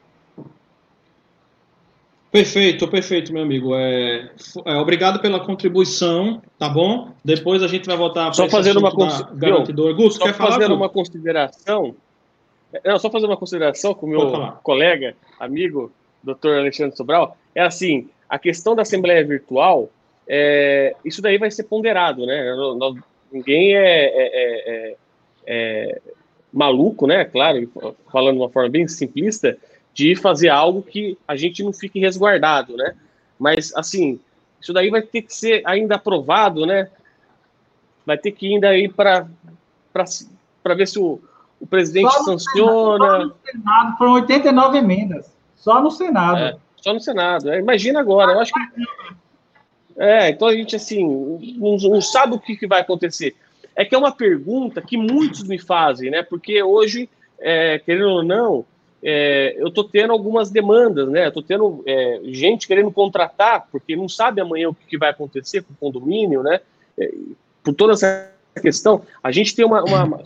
Perfeito, 2.31 2.87
perfeito, 2.87 3.31
meu 3.31 3.43
amigo. 3.43 3.75
É, 3.75 4.31
é, 4.65 4.75
obrigado 4.77 5.19
pela 5.19 5.39
contribuição, 5.39 6.41
tá 6.57 6.67
bom? 6.67 7.11
Depois 7.23 7.61
a 7.61 7.67
gente 7.67 7.85
vai 7.85 7.95
voltar 7.95 8.33
só 8.33 8.49
fazendo 8.49 8.79
uma 8.79 8.91
garantidor. 9.35 9.95
Gusto, 9.95 10.17
só 10.17 10.25
quer 10.25 10.33
falar? 10.33 10.53
Fazendo 10.53 10.73
uma 10.73 10.89
consideração. 10.89 11.95
Não, 12.83 12.97
só 12.97 13.09
fazer 13.09 13.25
uma 13.25 13.37
consideração 13.37 13.93
com 13.93 14.05
o 14.05 14.09
meu 14.09 14.53
colega, 14.63 15.15
amigo, 15.39 15.91
doutor 16.23 16.57
Alexandre 16.57 16.95
Sobral. 16.95 17.37
É 17.53 17.61
assim, 17.61 18.09
a 18.27 18.39
questão 18.39 18.75
da 18.75 18.81
Assembleia 18.81 19.23
Virtual, 19.25 19.89
é, 20.27 20.95
isso 21.05 21.21
daí 21.21 21.37
vai 21.37 21.51
ser 21.51 21.63
ponderado, 21.63 22.25
né? 22.25 22.43
Ninguém 23.31 23.75
é, 23.75 24.05
é, 24.05 24.29
é, 24.33 24.95
é, 25.45 26.01
maluco, 26.51 27.05
né? 27.05 27.25
Claro, 27.25 27.69
falando 28.11 28.37
de 28.37 28.41
uma 28.41 28.49
forma 28.49 28.69
bem 28.69 28.87
simplista, 28.87 29.57
de 29.93 30.15
fazer 30.15 30.49
algo 30.49 30.81
que 30.81 31.17
a 31.27 31.35
gente 31.35 31.61
não 31.61 31.71
fique 31.71 31.99
resguardado, 31.99 32.75
né? 32.75 32.95
Mas, 33.37 33.71
assim, 33.75 34.19
isso 34.59 34.73
daí 34.73 34.89
vai 34.89 35.01
ter 35.01 35.21
que 35.21 35.33
ser 35.33 35.61
ainda 35.65 35.95
aprovado, 35.95 36.65
né? 36.65 36.89
Vai 38.05 38.17
ter 38.17 38.31
que 38.31 38.51
ainda 38.51 38.75
ir 38.75 38.91
para 38.93 39.27
ver 40.75 40.87
se 40.87 40.97
o, 40.97 41.21
o 41.63 41.67
presidente 41.67 42.11
só 42.11 42.23
sanciona. 42.23 43.07
Senado, 43.07 43.21
só 43.21 43.25
no 43.25 43.35
Senado 43.45 43.97
foram 43.97 44.13
89 44.13 44.77
emendas, 44.77 45.33
só 45.55 45.81
no 45.81 45.89
Senado. 45.89 46.37
É. 46.37 46.57
Só 46.75 46.93
no 46.93 46.99
Senado. 46.99 47.49
É, 47.49 47.59
imagina 47.59 48.01
agora. 48.01 48.33
Eu 48.33 48.41
acho 48.41 48.51
que. 48.51 48.59
É, 49.95 50.29
então 50.29 50.49
a 50.49 50.53
gente, 50.53 50.75
assim, 50.75 51.01
não, 51.57 51.77
não 51.77 52.01
sabe 52.01 52.35
o 52.35 52.39
que, 52.39 52.57
que, 52.57 52.67
vai 52.67 52.81
acontecer. 52.81 53.33
É 53.73 53.85
que 53.85 53.95
é 53.95 53.97
uma 53.97 54.11
pergunta 54.11 54.81
que 54.81 54.97
muitos 54.97 55.43
me 55.43 55.57
fazem, 55.57 56.11
né? 56.11 56.21
Porque 56.21 56.61
hoje, 56.61 57.09
é, 57.39 57.79
querendo 57.79 58.09
ou 58.09 58.23
não, 58.23 58.65
é, 59.01 59.55
eu 59.57 59.69
estou 59.69 59.85
tendo 59.85 60.11
algumas 60.11 60.51
demandas, 60.51 61.07
né? 61.07 61.29
Estou 61.29 61.41
tendo 61.41 61.81
é, 61.87 62.19
gente 62.25 62.67
querendo 62.67 62.91
contratar, 62.91 63.67
porque 63.71 63.95
não 63.95 64.09
sabe 64.09 64.41
amanhã 64.41 64.67
o 64.67 64.75
que, 64.75 64.97
vai 64.97 65.11
acontecer 65.11 65.61
com 65.61 65.71
o 65.71 65.77
condomínio, 65.77 66.43
né? 66.43 66.59
É, 66.99 67.09
por 67.63 67.73
toda 67.73 67.93
essa 67.93 68.29
questão, 68.61 69.01
a 69.23 69.31
gente 69.31 69.55
tem 69.55 69.63
uma, 69.63 69.81
uma, 69.83 70.25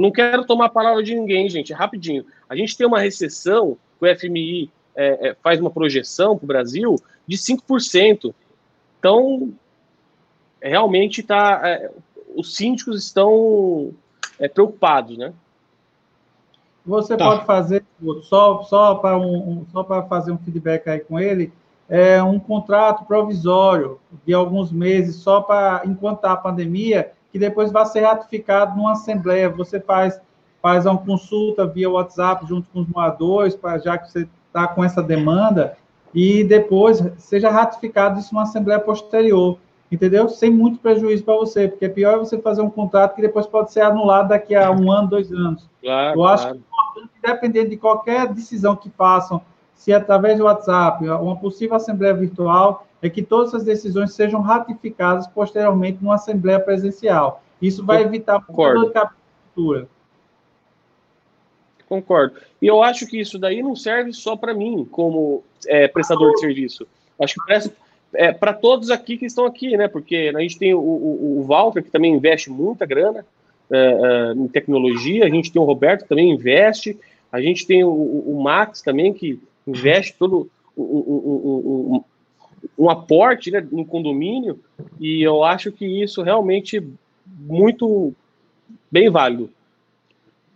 Não 0.00 0.10
quero 0.10 0.44
tomar 0.44 0.66
a 0.66 0.70
palavra 0.70 1.02
de 1.02 1.14
ninguém, 1.14 1.48
gente, 1.48 1.72
rapidinho. 1.72 2.24
A 2.48 2.54
gente 2.54 2.76
tem 2.76 2.86
uma 2.86 3.00
recessão 3.00 3.76
que 3.98 4.06
o 4.06 4.16
FMI 4.16 4.70
é, 4.94 5.28
é, 5.28 5.36
faz 5.42 5.60
uma 5.60 5.70
projeção 5.70 6.36
para 6.36 6.44
o 6.44 6.48
Brasil 6.48 6.96
de 7.26 7.36
5%. 7.36 8.34
Então, 8.98 9.52
realmente 10.60 11.22
tá, 11.22 11.60
é, 11.64 11.90
os 12.34 12.54
síndicos 12.54 13.04
estão 13.04 13.92
é, 14.38 14.48
preocupados, 14.48 15.16
né? 15.16 15.32
Você 16.84 17.16
tá. 17.16 17.30
pode 17.30 17.44
fazer, 17.44 17.84
só, 18.22 18.62
só 18.62 18.94
para 18.94 19.18
um, 19.18 19.50
um, 19.50 19.66
só 19.72 19.84
fazer 20.08 20.30
um 20.30 20.38
feedback 20.38 20.88
aí 20.88 21.00
com 21.00 21.18
ele, 21.18 21.52
é 21.88 22.22
um 22.22 22.38
contrato 22.38 23.04
provisório 23.04 23.98
de 24.24 24.32
alguns 24.32 24.70
meses, 24.70 25.16
só 25.16 25.40
para 25.40 25.82
enquanto 25.84 26.20
tá 26.20 26.32
a 26.32 26.36
pandemia, 26.36 27.12
que 27.36 27.40
depois 27.40 27.70
vai 27.70 27.84
ser 27.84 28.00
ratificado 28.00 28.74
numa 28.74 28.92
assembleia. 28.92 29.50
Você 29.50 29.78
faz, 29.78 30.18
faz 30.62 30.86
uma 30.86 30.96
consulta 30.96 31.66
via 31.66 31.90
WhatsApp 31.90 32.46
junto 32.48 32.66
com 32.70 32.80
os 32.80 32.88
moradores, 32.88 33.54
para 33.54 33.76
já 33.76 33.98
que 33.98 34.10
você 34.10 34.26
está 34.46 34.66
com 34.66 34.82
essa 34.82 35.02
demanda 35.02 35.76
e 36.14 36.42
depois 36.42 37.04
seja 37.18 37.50
ratificado 37.50 38.18
isso 38.18 38.32
numa 38.32 38.44
assembleia 38.44 38.80
posterior, 38.80 39.58
entendeu? 39.92 40.30
Sem 40.30 40.50
muito 40.50 40.78
prejuízo 40.78 41.24
para 41.24 41.36
você, 41.36 41.68
porque 41.68 41.84
é 41.84 41.90
pior 41.90 42.14
é 42.14 42.18
você 42.18 42.38
fazer 42.38 42.62
um 42.62 42.70
contrato 42.70 43.14
que 43.14 43.20
depois 43.20 43.46
pode 43.46 43.70
ser 43.70 43.82
anulado 43.82 44.28
daqui 44.28 44.54
a 44.54 44.70
um 44.70 44.90
ano, 44.90 45.08
dois 45.08 45.30
anos. 45.30 45.68
Claro, 45.82 46.18
Eu 46.18 46.24
acho 46.24 46.44
claro. 46.44 46.58
que 46.58 46.62
é 46.62 47.02
importante, 47.02 47.20
dependendo 47.22 47.68
de 47.68 47.76
qualquer 47.76 48.32
decisão 48.32 48.74
que 48.74 48.88
façam, 48.88 49.42
se 49.74 49.92
através 49.92 50.38
do 50.38 50.44
WhatsApp, 50.44 51.06
uma 51.06 51.36
possível 51.36 51.76
assembleia 51.76 52.14
virtual, 52.14 52.86
é 53.06 53.10
que 53.10 53.22
todas 53.22 53.54
as 53.54 53.64
decisões 53.64 54.12
sejam 54.12 54.40
ratificadas 54.40 55.26
posteriormente 55.26 55.98
numa 56.02 56.14
assembleia 56.14 56.60
presencial. 56.60 57.42
Isso 57.60 57.84
vai 57.84 58.02
evitar 58.02 58.44
toda 58.46 58.88
a 58.88 58.90
captura. 58.90 59.88
Concordo. 61.88 62.36
E 62.60 62.66
eu 62.66 62.82
acho 62.82 63.06
que 63.06 63.20
isso 63.20 63.38
daí 63.38 63.62
não 63.62 63.76
serve 63.76 64.12
só 64.12 64.36
para 64.36 64.52
mim, 64.52 64.86
como 64.90 65.42
é, 65.66 65.86
prestador 65.86 66.32
de 66.32 66.40
serviço. 66.40 66.86
Acho 67.18 67.34
que 67.34 67.46
presta 67.46 67.72
é, 68.14 68.32
para 68.32 68.52
todos 68.52 68.90
aqui 68.90 69.16
que 69.16 69.26
estão 69.26 69.46
aqui, 69.46 69.76
né? 69.76 69.88
Porque 69.88 70.32
a 70.34 70.40
gente 70.40 70.58
tem 70.58 70.74
o, 70.74 70.80
o, 70.80 71.40
o 71.40 71.42
Walter, 71.44 71.82
que 71.82 71.90
também 71.90 72.14
investe 72.14 72.50
muita 72.50 72.86
grana 72.86 73.24
é, 73.70 73.76
é, 73.76 74.32
em 74.32 74.48
tecnologia, 74.48 75.24
a 75.24 75.28
gente 75.28 75.52
tem 75.52 75.60
o 75.60 75.64
Roberto, 75.64 76.02
que 76.02 76.08
também 76.08 76.30
investe, 76.30 76.98
A 77.32 77.40
gente 77.40 77.66
tem 77.66 77.84
o, 77.84 77.90
o 77.90 78.40
Max 78.42 78.80
também, 78.80 79.12
que 79.12 79.40
investe 79.66 80.14
todo 80.18 80.48
um, 80.76 82.02
um, 82.78 82.90
aporte 82.90 83.50
né, 83.50 83.66
no 83.70 83.84
condomínio, 83.84 84.60
e 84.98 85.22
eu 85.22 85.44
acho 85.44 85.70
que 85.72 85.84
isso 85.84 86.22
realmente 86.22 86.82
muito 87.26 88.14
bem 88.90 89.10
válido. 89.10 89.50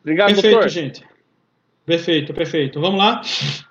Obrigado, 0.02 0.28
Perfeito, 0.28 0.52
doutor. 0.52 0.68
gente. 0.68 1.04
Perfeito, 1.84 2.32
perfeito. 2.32 2.80
Vamos 2.80 2.98
lá. 2.98 3.20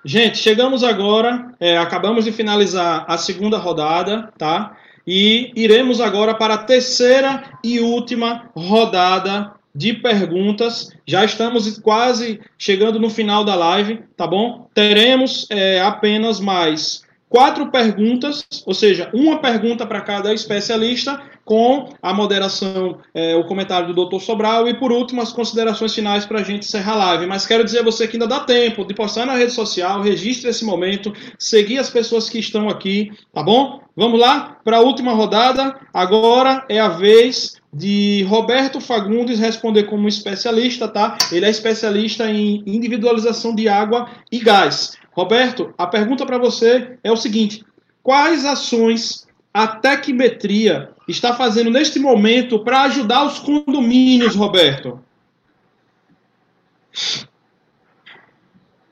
Gente, 0.04 0.38
chegamos 0.38 0.84
agora, 0.84 1.54
é, 1.58 1.78
acabamos 1.78 2.24
de 2.24 2.32
finalizar 2.32 3.04
a 3.08 3.16
segunda 3.16 3.56
rodada, 3.56 4.30
tá? 4.36 4.76
E 5.06 5.50
iremos 5.56 6.00
agora 6.00 6.34
para 6.34 6.54
a 6.54 6.58
terceira 6.58 7.58
e 7.64 7.80
última 7.80 8.50
rodada 8.54 9.54
de 9.74 9.94
perguntas. 9.94 10.90
Já 11.06 11.24
estamos 11.24 11.78
quase 11.78 12.40
chegando 12.58 12.98
no 12.98 13.08
final 13.08 13.44
da 13.44 13.54
live, 13.54 14.02
tá 14.16 14.26
bom? 14.26 14.68
Teremos 14.74 15.46
é, 15.50 15.80
apenas 15.80 16.40
mais 16.40 17.02
quatro 17.30 17.70
perguntas, 17.70 18.44
ou 18.66 18.74
seja, 18.74 19.08
uma 19.14 19.38
pergunta 19.38 19.86
para 19.86 20.00
cada 20.00 20.34
especialista, 20.34 21.22
com 21.44 21.88
a 22.02 22.12
moderação, 22.12 22.98
é, 23.14 23.34
o 23.36 23.44
comentário 23.44 23.88
do 23.88 23.94
doutor 23.94 24.20
Sobral 24.20 24.68
e, 24.68 24.74
por 24.74 24.92
último, 24.92 25.22
as 25.22 25.32
considerações 25.32 25.94
finais 25.94 26.26
para 26.26 26.40
a 26.40 26.42
gente 26.42 26.66
encerrar 26.66 26.92
a 26.92 26.96
live. 26.96 27.26
Mas 27.26 27.46
quero 27.46 27.64
dizer 27.64 27.80
a 27.80 27.84
você 27.84 28.06
que 28.06 28.16
ainda 28.16 28.26
dá 28.26 28.40
tempo 28.40 28.84
de 28.84 28.94
postar 28.94 29.26
na 29.26 29.34
rede 29.34 29.52
social, 29.52 30.02
registre 30.02 30.50
esse 30.50 30.64
momento, 30.64 31.12
seguir 31.38 31.78
as 31.78 31.88
pessoas 31.88 32.28
que 32.28 32.38
estão 32.38 32.68
aqui, 32.68 33.10
tá 33.32 33.42
bom? 33.42 33.80
Vamos 33.96 34.20
lá 34.20 34.58
para 34.64 34.78
a 34.78 34.80
última 34.80 35.12
rodada. 35.12 35.76
Agora 35.92 36.64
é 36.68 36.78
a 36.78 36.88
vez 36.88 37.60
de 37.72 38.24
Roberto 38.28 38.80
Fagundes 38.80 39.38
responder 39.38 39.84
como 39.84 40.08
especialista, 40.08 40.88
tá? 40.88 41.16
Ele 41.30 41.46
é 41.46 41.50
especialista 41.50 42.28
em 42.30 42.62
individualização 42.66 43.54
de 43.54 43.68
água 43.68 44.08
e 44.30 44.38
gás. 44.38 44.98
Roberto, 45.20 45.74
a 45.76 45.86
pergunta 45.86 46.24
para 46.24 46.38
você 46.38 46.98
é 47.04 47.12
o 47.12 47.16
seguinte: 47.16 47.62
quais 48.02 48.46
ações 48.46 49.28
a 49.52 49.66
Tecmetria 49.66 50.92
está 51.06 51.34
fazendo 51.34 51.70
neste 51.70 51.98
momento 51.98 52.64
para 52.64 52.84
ajudar 52.84 53.26
os 53.26 53.38
condomínios, 53.38 54.34
Roberto? 54.34 54.98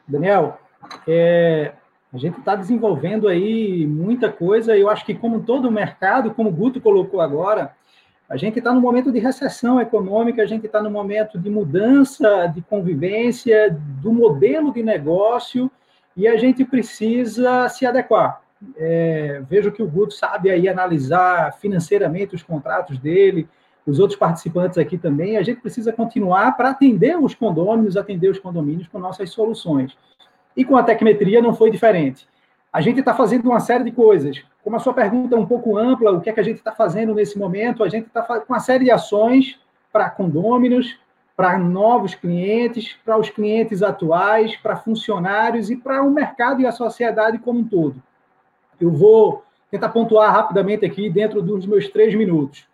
Daniel, 0.06 0.58
é, 1.06 1.72
a 2.12 2.18
gente 2.18 2.38
está 2.38 2.54
desenvolvendo 2.54 3.26
aí 3.26 3.86
muita 3.86 4.30
coisa. 4.30 4.76
Eu 4.76 4.90
acho 4.90 5.06
que, 5.06 5.14
como 5.14 5.44
todo 5.44 5.68
o 5.68 5.72
mercado, 5.72 6.34
como 6.34 6.50
o 6.50 6.52
Guto 6.52 6.78
colocou 6.78 7.22
agora, 7.22 7.74
a 8.28 8.36
gente 8.36 8.58
está 8.58 8.74
no 8.74 8.82
momento 8.82 9.10
de 9.10 9.18
recessão 9.18 9.80
econômica, 9.80 10.42
a 10.42 10.46
gente 10.46 10.66
está 10.66 10.82
no 10.82 10.90
momento 10.90 11.38
de 11.38 11.48
mudança 11.48 12.46
de 12.54 12.60
convivência, 12.60 13.74
do 14.02 14.12
modelo 14.12 14.70
de 14.70 14.82
negócio, 14.82 15.70
e 16.18 16.26
a 16.26 16.36
gente 16.36 16.64
precisa 16.64 17.68
se 17.68 17.86
adequar. 17.86 18.42
É, 18.76 19.40
vejo 19.48 19.70
que 19.70 19.80
o 19.80 19.88
Guto 19.88 20.12
sabe 20.12 20.50
aí 20.50 20.68
analisar 20.68 21.52
financeiramente 21.60 22.34
os 22.34 22.42
contratos 22.42 22.98
dele, 22.98 23.48
os 23.86 24.00
outros 24.00 24.18
participantes 24.18 24.78
aqui 24.78 24.98
também. 24.98 25.36
A 25.36 25.42
gente 25.44 25.60
precisa 25.60 25.92
continuar 25.92 26.56
para 26.56 26.70
atender 26.70 27.16
os 27.16 27.36
condôminos, 27.36 27.96
atender 27.96 28.28
os 28.28 28.40
condomínios 28.40 28.88
com 28.88 28.98
nossas 28.98 29.30
soluções. 29.30 29.96
E 30.56 30.64
com 30.64 30.76
a 30.76 30.82
Tecmetria 30.82 31.40
não 31.40 31.54
foi 31.54 31.70
diferente. 31.70 32.26
A 32.72 32.80
gente 32.80 32.98
está 32.98 33.14
fazendo 33.14 33.48
uma 33.48 33.60
série 33.60 33.84
de 33.84 33.92
coisas. 33.92 34.42
Como 34.64 34.74
a 34.74 34.80
sua 34.80 34.92
pergunta 34.92 35.36
é 35.36 35.38
um 35.38 35.46
pouco 35.46 35.78
ampla, 35.78 36.10
o 36.10 36.20
que 36.20 36.30
é 36.30 36.32
que 36.32 36.40
a 36.40 36.44
gente 36.44 36.58
está 36.58 36.72
fazendo 36.72 37.14
nesse 37.14 37.38
momento? 37.38 37.84
A 37.84 37.88
gente 37.88 38.08
está 38.08 38.22
com 38.22 38.52
uma 38.52 38.58
série 38.58 38.86
de 38.86 38.90
ações 38.90 39.56
para 39.92 40.10
condôminos, 40.10 40.98
para 41.38 41.56
novos 41.56 42.16
clientes, 42.16 42.96
para 43.04 43.16
os 43.16 43.30
clientes 43.30 43.80
atuais, 43.80 44.56
para 44.56 44.74
funcionários 44.74 45.70
e 45.70 45.76
para 45.76 46.02
o 46.02 46.10
mercado 46.10 46.60
e 46.60 46.66
a 46.66 46.72
sociedade 46.72 47.38
como 47.38 47.60
um 47.60 47.64
todo. 47.64 48.02
Eu 48.80 48.90
vou 48.90 49.44
tentar 49.70 49.90
pontuar 49.90 50.32
rapidamente 50.32 50.84
aqui 50.84 51.08
dentro 51.08 51.40
dos 51.40 51.64
meus 51.64 51.88
três 51.90 52.12
minutos. 52.12 52.66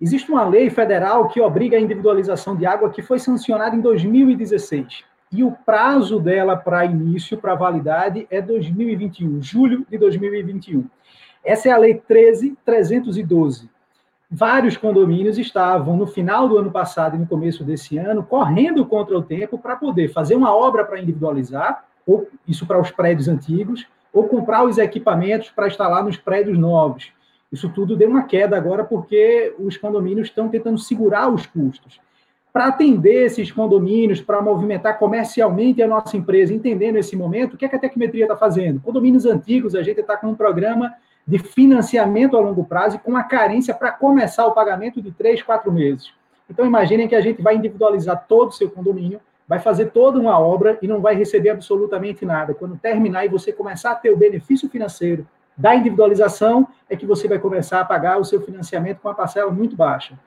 Existe 0.00 0.30
uma 0.30 0.44
lei 0.44 0.70
federal 0.70 1.26
que 1.26 1.40
obriga 1.40 1.76
a 1.76 1.80
individualização 1.80 2.54
de 2.54 2.64
água 2.64 2.90
que 2.90 3.02
foi 3.02 3.18
sancionada 3.18 3.74
em 3.74 3.80
2016. 3.80 5.02
E 5.32 5.42
o 5.42 5.50
prazo 5.50 6.20
dela 6.20 6.56
para 6.56 6.84
início, 6.84 7.36
para 7.36 7.56
validade, 7.56 8.24
é 8.30 8.40
2021, 8.40 9.42
julho 9.42 9.84
de 9.90 9.98
2021. 9.98 10.88
Essa 11.44 11.70
é 11.70 11.72
a 11.72 11.76
Lei 11.76 11.94
13312. 11.94 13.68
Vários 14.30 14.76
condomínios 14.76 15.38
estavam, 15.38 15.96
no 15.96 16.06
final 16.06 16.48
do 16.48 16.58
ano 16.58 16.70
passado 16.70 17.14
e 17.14 17.18
no 17.18 17.26
começo 17.26 17.62
desse 17.62 17.96
ano, 17.96 18.24
correndo 18.24 18.84
contra 18.84 19.16
o 19.16 19.22
tempo 19.22 19.56
para 19.56 19.76
poder 19.76 20.08
fazer 20.08 20.34
uma 20.34 20.54
obra 20.54 20.84
para 20.84 21.00
individualizar, 21.00 21.84
ou 22.04 22.28
isso 22.46 22.66
para 22.66 22.80
os 22.80 22.90
prédios 22.90 23.28
antigos, 23.28 23.86
ou 24.12 24.24
comprar 24.24 24.64
os 24.64 24.78
equipamentos 24.78 25.50
para 25.50 25.68
instalar 25.68 26.02
nos 26.02 26.16
prédios 26.16 26.58
novos. 26.58 27.12
Isso 27.52 27.68
tudo 27.68 27.96
deu 27.96 28.10
uma 28.10 28.24
queda 28.24 28.56
agora 28.56 28.82
porque 28.82 29.54
os 29.60 29.76
condomínios 29.76 30.28
estão 30.28 30.48
tentando 30.48 30.78
segurar 30.78 31.32
os 31.32 31.46
custos. 31.46 32.00
Para 32.52 32.66
atender 32.66 33.26
esses 33.26 33.52
condomínios, 33.52 34.20
para 34.20 34.42
movimentar 34.42 34.98
comercialmente 34.98 35.82
a 35.82 35.86
nossa 35.86 36.16
empresa, 36.16 36.52
entendendo 36.52 36.96
esse 36.96 37.14
momento, 37.14 37.54
o 37.54 37.56
que, 37.56 37.64
é 37.64 37.68
que 37.68 37.76
a 37.76 37.78
Tecmetria 37.78 38.24
está 38.24 38.36
fazendo? 38.36 38.80
Condomínios 38.80 39.24
antigos, 39.24 39.74
a 39.76 39.82
gente 39.82 40.00
está 40.00 40.16
com 40.16 40.28
um 40.28 40.34
programa 40.34 40.92
de 41.26 41.38
financiamento 41.38 42.36
a 42.36 42.40
longo 42.40 42.64
prazo 42.64 42.96
e 42.96 42.98
com 42.98 43.10
uma 43.10 43.24
carência 43.24 43.74
para 43.74 43.90
começar 43.90 44.46
o 44.46 44.52
pagamento 44.52 45.02
de 45.02 45.10
três, 45.10 45.42
quatro 45.42 45.72
meses. 45.72 46.12
Então, 46.48 46.64
imaginem 46.64 47.08
que 47.08 47.14
a 47.16 47.20
gente 47.20 47.42
vai 47.42 47.56
individualizar 47.56 48.26
todo 48.28 48.50
o 48.50 48.52
seu 48.52 48.70
condomínio, 48.70 49.20
vai 49.48 49.58
fazer 49.58 49.86
toda 49.86 50.18
uma 50.18 50.38
obra 50.38 50.78
e 50.80 50.86
não 50.86 51.00
vai 51.00 51.16
receber 51.16 51.50
absolutamente 51.50 52.24
nada. 52.24 52.54
Quando 52.54 52.76
terminar 52.76 53.24
e 53.24 53.28
você 53.28 53.52
começar 53.52 53.92
a 53.92 53.94
ter 53.96 54.10
o 54.10 54.16
benefício 54.16 54.68
financeiro 54.68 55.26
da 55.56 55.74
individualização, 55.74 56.68
é 56.88 56.94
que 56.96 57.06
você 57.06 57.26
vai 57.26 57.38
começar 57.38 57.80
a 57.80 57.84
pagar 57.84 58.18
o 58.18 58.24
seu 58.24 58.40
financiamento 58.40 59.00
com 59.00 59.08
uma 59.08 59.14
parcela 59.14 59.50
muito 59.50 59.74
baixa. 59.74 60.18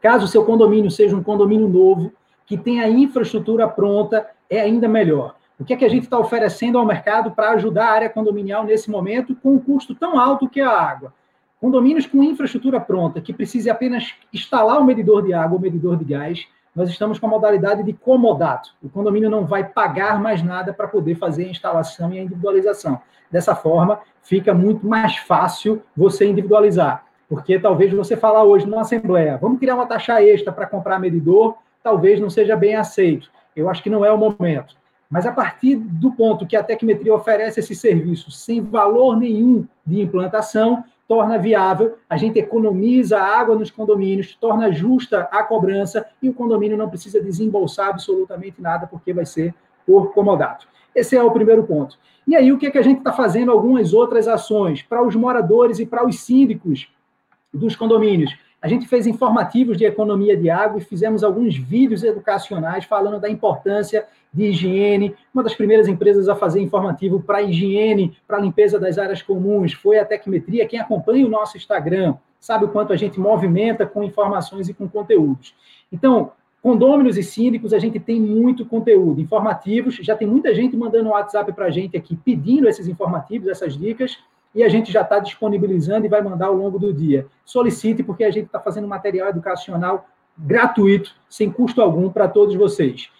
Caso 0.00 0.24
o 0.24 0.28
seu 0.28 0.44
condomínio 0.44 0.90
seja 0.90 1.16
um 1.16 1.22
condomínio 1.22 1.68
novo, 1.68 2.12
que 2.46 2.56
tenha 2.56 2.84
a 2.84 2.88
infraestrutura 2.88 3.68
pronta, 3.68 4.26
é 4.48 4.60
ainda 4.60 4.88
melhor. 4.88 5.34
O 5.58 5.64
que 5.64 5.72
é 5.72 5.76
que 5.76 5.84
a 5.84 5.88
gente 5.88 6.04
está 6.04 6.18
oferecendo 6.18 6.78
ao 6.78 6.84
mercado 6.84 7.30
para 7.30 7.50
ajudar 7.52 7.86
a 7.86 7.92
área 7.92 8.10
condominial 8.10 8.64
nesse 8.64 8.90
momento 8.90 9.34
com 9.36 9.54
um 9.54 9.58
custo 9.58 9.94
tão 9.94 10.18
alto 10.18 10.48
que 10.48 10.60
é 10.60 10.64
a 10.64 10.70
água? 10.70 11.14
Condomínios 11.58 12.06
com 12.06 12.22
infraestrutura 12.22 12.78
pronta, 12.78 13.22
que 13.22 13.32
precise 13.32 13.70
apenas 13.70 14.14
instalar 14.32 14.78
o 14.78 14.84
medidor 14.84 15.22
de 15.22 15.32
água, 15.32 15.56
o 15.56 15.60
medidor 15.60 15.96
de 15.96 16.04
gás, 16.04 16.46
nós 16.74 16.90
estamos 16.90 17.18
com 17.18 17.26
a 17.26 17.30
modalidade 17.30 17.82
de 17.82 17.94
comodato. 17.94 18.74
O 18.82 18.90
condomínio 18.90 19.30
não 19.30 19.46
vai 19.46 19.64
pagar 19.64 20.20
mais 20.20 20.42
nada 20.42 20.74
para 20.74 20.86
poder 20.86 21.14
fazer 21.14 21.46
a 21.46 21.50
instalação 21.50 22.12
e 22.12 22.18
a 22.18 22.22
individualização. 22.22 23.00
Dessa 23.30 23.54
forma, 23.54 24.00
fica 24.22 24.52
muito 24.52 24.86
mais 24.86 25.16
fácil 25.16 25.82
você 25.96 26.26
individualizar. 26.26 27.06
Porque 27.26 27.58
talvez 27.58 27.90
você 27.94 28.14
falar 28.14 28.44
hoje 28.44 28.66
numa 28.66 28.82
assembleia, 28.82 29.38
vamos 29.38 29.58
criar 29.58 29.74
uma 29.74 29.86
taxa 29.86 30.22
extra 30.22 30.52
para 30.52 30.66
comprar 30.66 30.98
medidor, 30.98 31.56
talvez 31.82 32.20
não 32.20 32.28
seja 32.28 32.54
bem 32.54 32.76
aceito. 32.76 33.30
Eu 33.56 33.70
acho 33.70 33.82
que 33.82 33.88
não 33.88 34.04
é 34.04 34.12
o 34.12 34.18
momento. 34.18 34.76
Mas 35.08 35.26
a 35.26 35.32
partir 35.32 35.76
do 35.76 36.12
ponto 36.12 36.46
que 36.46 36.56
a 36.56 36.62
Tecmetria 36.62 37.14
oferece 37.14 37.60
esse 37.60 37.74
serviço 37.74 38.30
sem 38.30 38.60
valor 38.60 39.16
nenhum 39.16 39.66
de 39.84 40.00
implantação, 40.00 40.84
torna 41.06 41.38
viável, 41.38 41.96
a 42.10 42.16
gente 42.16 42.38
economiza 42.38 43.20
água 43.20 43.54
nos 43.54 43.70
condomínios, 43.70 44.36
torna 44.40 44.72
justa 44.72 45.28
a 45.30 45.42
cobrança 45.44 46.04
e 46.20 46.28
o 46.28 46.34
condomínio 46.34 46.76
não 46.76 46.88
precisa 46.88 47.20
desembolsar 47.20 47.90
absolutamente 47.90 48.60
nada 48.60 48.86
porque 48.86 49.12
vai 49.12 49.24
ser 49.24 49.54
por 49.86 50.12
comodato. 50.12 50.66
Esse 50.94 51.16
é 51.16 51.22
o 51.22 51.30
primeiro 51.30 51.62
ponto. 51.62 51.96
E 52.26 52.34
aí, 52.34 52.50
o 52.50 52.58
que, 52.58 52.66
é 52.66 52.70
que 52.70 52.78
a 52.78 52.82
gente 52.82 52.98
está 52.98 53.12
fazendo? 53.12 53.52
Algumas 53.52 53.92
outras 53.94 54.26
ações 54.26 54.82
para 54.82 55.00
os 55.00 55.14
moradores 55.14 55.78
e 55.78 55.86
para 55.86 56.04
os 56.04 56.18
síndicos 56.18 56.88
dos 57.54 57.76
condomínios. 57.76 58.36
A 58.60 58.68
gente 58.68 58.88
fez 58.88 59.06
informativos 59.06 59.76
de 59.76 59.84
economia 59.84 60.36
de 60.36 60.48
água 60.48 60.78
e 60.78 60.84
fizemos 60.84 61.22
alguns 61.22 61.56
vídeos 61.56 62.02
educacionais 62.02 62.84
falando 62.84 63.20
da 63.20 63.28
importância 63.28 64.06
de 64.32 64.46
higiene. 64.46 65.14
Uma 65.32 65.42
das 65.42 65.54
primeiras 65.54 65.88
empresas 65.88 66.28
a 66.28 66.34
fazer 66.34 66.60
informativo 66.60 67.22
para 67.22 67.42
higiene, 67.42 68.16
para 68.26 68.40
limpeza 68.40 68.78
das 68.78 68.98
áreas 68.98 69.22
comuns, 69.22 69.72
foi 69.72 69.98
a 69.98 70.04
Tecmetria. 70.04 70.66
Quem 70.66 70.80
acompanha 70.80 71.26
o 71.26 71.28
nosso 71.28 71.56
Instagram 71.56 72.16
sabe 72.40 72.64
o 72.64 72.68
quanto 72.68 72.92
a 72.92 72.96
gente 72.96 73.20
movimenta 73.20 73.86
com 73.86 74.02
informações 74.02 74.68
e 74.68 74.74
com 74.74 74.88
conteúdos. 74.88 75.54
Então, 75.92 76.32
condôminos 76.62 77.16
e 77.16 77.22
síndicos, 77.22 77.72
a 77.72 77.78
gente 77.78 78.00
tem 78.00 78.20
muito 78.20 78.64
conteúdo. 78.64 79.20
Informativos, 79.20 79.96
já 79.96 80.16
tem 80.16 80.26
muita 80.26 80.54
gente 80.54 80.76
mandando 80.76 81.10
WhatsApp 81.10 81.52
para 81.52 81.66
a 81.66 81.70
gente 81.70 81.96
aqui 81.96 82.16
pedindo 82.16 82.68
esses 82.68 82.88
informativos, 82.88 83.48
essas 83.48 83.76
dicas 83.76 84.18
e 84.56 84.64
a 84.64 84.68
gente 84.70 84.90
já 84.90 85.02
está 85.02 85.18
disponibilizando 85.18 86.06
e 86.06 86.08
vai 86.08 86.22
mandar 86.22 86.46
ao 86.46 86.54
longo 86.54 86.78
do 86.78 86.90
dia. 86.90 87.26
Solicite, 87.44 88.02
porque 88.02 88.24
a 88.24 88.30
gente 88.30 88.46
está 88.46 88.58
fazendo 88.58 88.88
material 88.88 89.28
educacional 89.28 90.08
gratuito, 90.36 91.14
sem 91.28 91.50
custo 91.52 91.82
algum, 91.82 92.08
para 92.08 92.26
todos 92.26 92.54
vocês. 92.54 93.10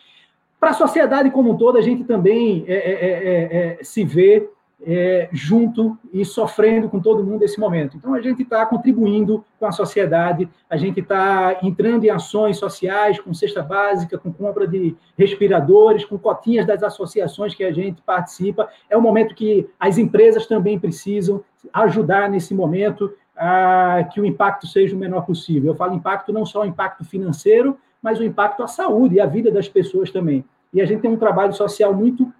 Para 0.58 0.70
a 0.70 0.74
sociedade 0.74 1.30
como 1.30 1.52
um 1.52 1.56
todo, 1.56 1.76
a 1.76 1.82
gente 1.82 2.04
também 2.04 2.64
é 2.66 2.74
é, 2.74 2.76
é, 2.76 3.10
é, 3.10 3.78
é, 3.80 3.84
se 3.84 4.02
vê 4.02 4.48
é, 4.84 5.28
junto 5.32 5.98
e 6.12 6.24
sofrendo 6.24 6.88
com 6.88 7.00
todo 7.00 7.24
mundo 7.24 7.42
esse 7.42 7.58
momento. 7.58 7.96
Então, 7.96 8.14
a 8.14 8.20
gente 8.20 8.42
está 8.42 8.64
contribuindo 8.66 9.44
com 9.58 9.66
a 9.66 9.72
sociedade, 9.72 10.48
a 10.68 10.76
gente 10.76 11.00
está 11.00 11.58
entrando 11.62 12.04
em 12.04 12.10
ações 12.10 12.58
sociais, 12.58 13.18
com 13.18 13.32
cesta 13.32 13.62
básica, 13.62 14.18
com 14.18 14.32
compra 14.32 14.66
de 14.66 14.94
respiradores, 15.16 16.04
com 16.04 16.18
cotinhas 16.18 16.66
das 16.66 16.82
associações 16.82 17.54
que 17.54 17.64
a 17.64 17.72
gente 17.72 18.02
participa. 18.02 18.68
É 18.88 18.96
um 18.96 19.00
momento 19.00 19.34
que 19.34 19.68
as 19.80 19.98
empresas 19.98 20.46
também 20.46 20.78
precisam 20.78 21.42
ajudar 21.72 22.28
nesse 22.28 22.54
momento 22.54 23.12
a 23.36 24.08
que 24.12 24.20
o 24.20 24.24
impacto 24.24 24.66
seja 24.66 24.94
o 24.94 24.98
menor 24.98 25.26
possível. 25.26 25.72
Eu 25.72 25.76
falo 25.76 25.94
impacto 25.94 26.32
não 26.32 26.46
só 26.46 26.62
o 26.62 26.66
impacto 26.66 27.04
financeiro, 27.04 27.78
mas 28.00 28.18
o 28.18 28.24
impacto 28.24 28.62
à 28.62 28.68
saúde 28.68 29.16
e 29.16 29.20
à 29.20 29.26
vida 29.26 29.50
das 29.50 29.68
pessoas 29.68 30.10
também. 30.10 30.44
E 30.72 30.80
a 30.80 30.86
gente 30.86 31.00
tem 31.00 31.10
um 31.10 31.16
trabalho 31.16 31.52
social 31.52 31.94
muito 31.94 32.32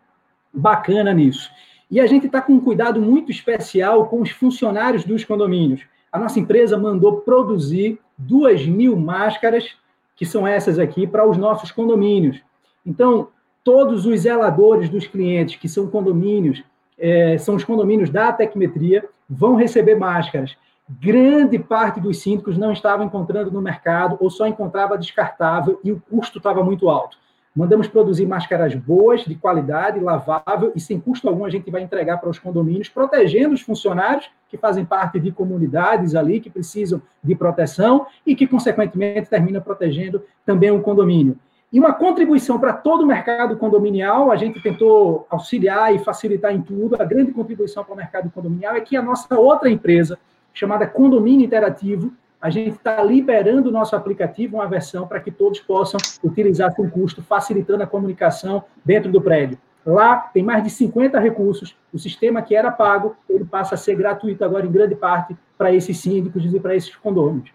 bacana 0.53 1.13
nisso. 1.13 1.51
E 1.91 2.01
a 2.01 2.07
gente 2.07 2.27
está 2.27 2.41
com 2.41 2.55
um 2.55 2.61
cuidado 2.61 3.01
muito 3.01 3.31
especial 3.31 4.07
com 4.09 4.21
os 4.21 4.31
funcionários 4.31 5.05
dos 5.05 5.25
condomínios. 5.25 5.83
A 6.11 6.19
nossa 6.19 6.41
empresa 6.41 6.77
mandou 6.79 7.21
produzir 7.21 7.99
duas 8.19 8.67
mil 8.67 8.97
máscaras, 8.97 9.77
que 10.17 10.27
são 10.27 10.47
essas 10.47 10.79
aqui, 10.79 11.07
para 11.07 11.29
os 11.29 11.37
nossos 11.37 11.71
condomínios. 11.71 12.41
Então, 12.85 13.29
todos 13.63 14.07
os 14.07 14.21
zeladores 14.21 14.89
dos 14.89 15.07
clientes, 15.07 15.57
que 15.57 15.69
são 15.69 15.89
condomínios, 15.89 16.63
é, 16.99 17.37
são 17.39 17.55
os 17.55 17.65
condomínios 17.65 18.11
da 18.11 18.33
Tecmetria, 18.33 19.05
vão 19.29 19.57
receber 19.57 19.97
máscaras. 19.97 20.57
Grande 20.89 21.59
parte 21.59 22.01
dos 22.01 22.19
síndicos 22.19 22.57
não 22.57 22.73
estava 22.73 23.05
encontrando 23.05 23.51
no 23.51 23.61
mercado 23.61 24.17
ou 24.21 24.31
só 24.31 24.47
encontrava 24.47 24.97
descartável 24.97 25.81
e 25.83 25.91
o 25.91 26.01
custo 26.01 26.39
estava 26.39 26.63
muito 26.63 26.89
alto. 26.89 27.19
Mandamos 27.57 27.89
produzir 27.89 28.27
máscaras 28.27 28.75
boas, 28.75 29.25
de 29.25 29.35
qualidade, 29.35 29.99
lavável 29.99 30.73
e 30.77 30.81
sem 30.81 31.01
custo 31.01 31.27
algum 31.27 31.43
a 31.43 31.49
gente 31.49 31.71
vai 31.71 31.81
entregar 31.81 32.19
para 32.19 32.29
os 32.29 32.39
condomínios, 32.39 32.91
protegendo 32.91 33.55
os 33.55 33.63
funcionários 33.63 34.29
que 34.47 34.59
fazem 34.59 34.85
parte 34.85 35.19
de 35.19 35.33
comunidades 35.33 36.15
ali 36.15 36.39
que 36.39 36.51
precisam 36.51 37.01
de 37.25 37.35
proteção 37.35 38.07
e 38.27 38.37
que, 38.37 38.47
consequentemente, 38.47 39.31
termina 39.31 39.59
protegendo 39.59 40.23
também 40.45 40.71
o 40.71 40.83
condomínio. 40.83 41.39
E 41.73 41.81
uma 41.81 41.95
contribuição 41.95 42.61
para 42.61 42.75
todo 42.75 43.05
o 43.05 43.07
mercado 43.07 43.57
condominial, 43.57 44.31
a 44.31 44.37
gente 44.37 44.61
tentou 44.63 45.27
auxiliar 45.31 45.95
e 45.95 45.99
facilitar 45.99 46.55
em 46.55 46.61
tudo. 46.61 47.01
A 47.01 47.05
grande 47.07 47.33
contribuição 47.33 47.83
para 47.83 47.95
o 47.95 47.97
mercado 47.97 48.31
condominial 48.31 48.77
é 48.77 48.83
que 48.83 48.99
a 48.99 49.03
nossa 49.03 49.35
outra 49.35 49.71
empresa, 49.71 50.19
chamada 50.53 50.87
Condomínio 50.87 51.47
Interativo, 51.47 52.13
a 52.41 52.51
gente 52.51 52.77
está 52.77 53.03
liberando 53.03 53.69
o 53.69 53.73
nosso 53.73 53.97
aplicativo, 53.97 54.57
uma 54.57 54.67
versão 54.67 55.07
para 55.07 55.21
que 55.21 55.31
todos 55.31 55.61
possam 55.61 55.99
utilizar 56.23 56.73
sem 56.73 56.89
custo, 56.89 57.23
facilitando 57.23 57.83
a 57.83 57.87
comunicação 57.87 58.65
dentro 58.85 59.11
do 59.11 59.21
prédio. 59.21 59.59
Lá 59.85 60.17
tem 60.17 60.43
mais 60.43 60.65
de 60.65 60.71
50 60.71 61.19
recursos. 61.21 61.77
O 61.93 61.99
sistema 61.99 62.43
que 62.43 62.55
era 62.55 62.71
pago, 62.71 63.17
ele 63.31 63.45
passa 63.45 63.77
a 63.77 63.79
ser 63.79 63.95
gratuito 63.95 64.45
agora 64.45 64.67
em 64.67 64.71
grande 64.71 64.97
parte 64.97 65.37
para 65.57 65.73
esses 65.73 65.97
síndicos 65.99 66.45
e 66.45 66.59
para 66.59 66.75
esses 66.75 66.95
condôminos. 66.97 67.51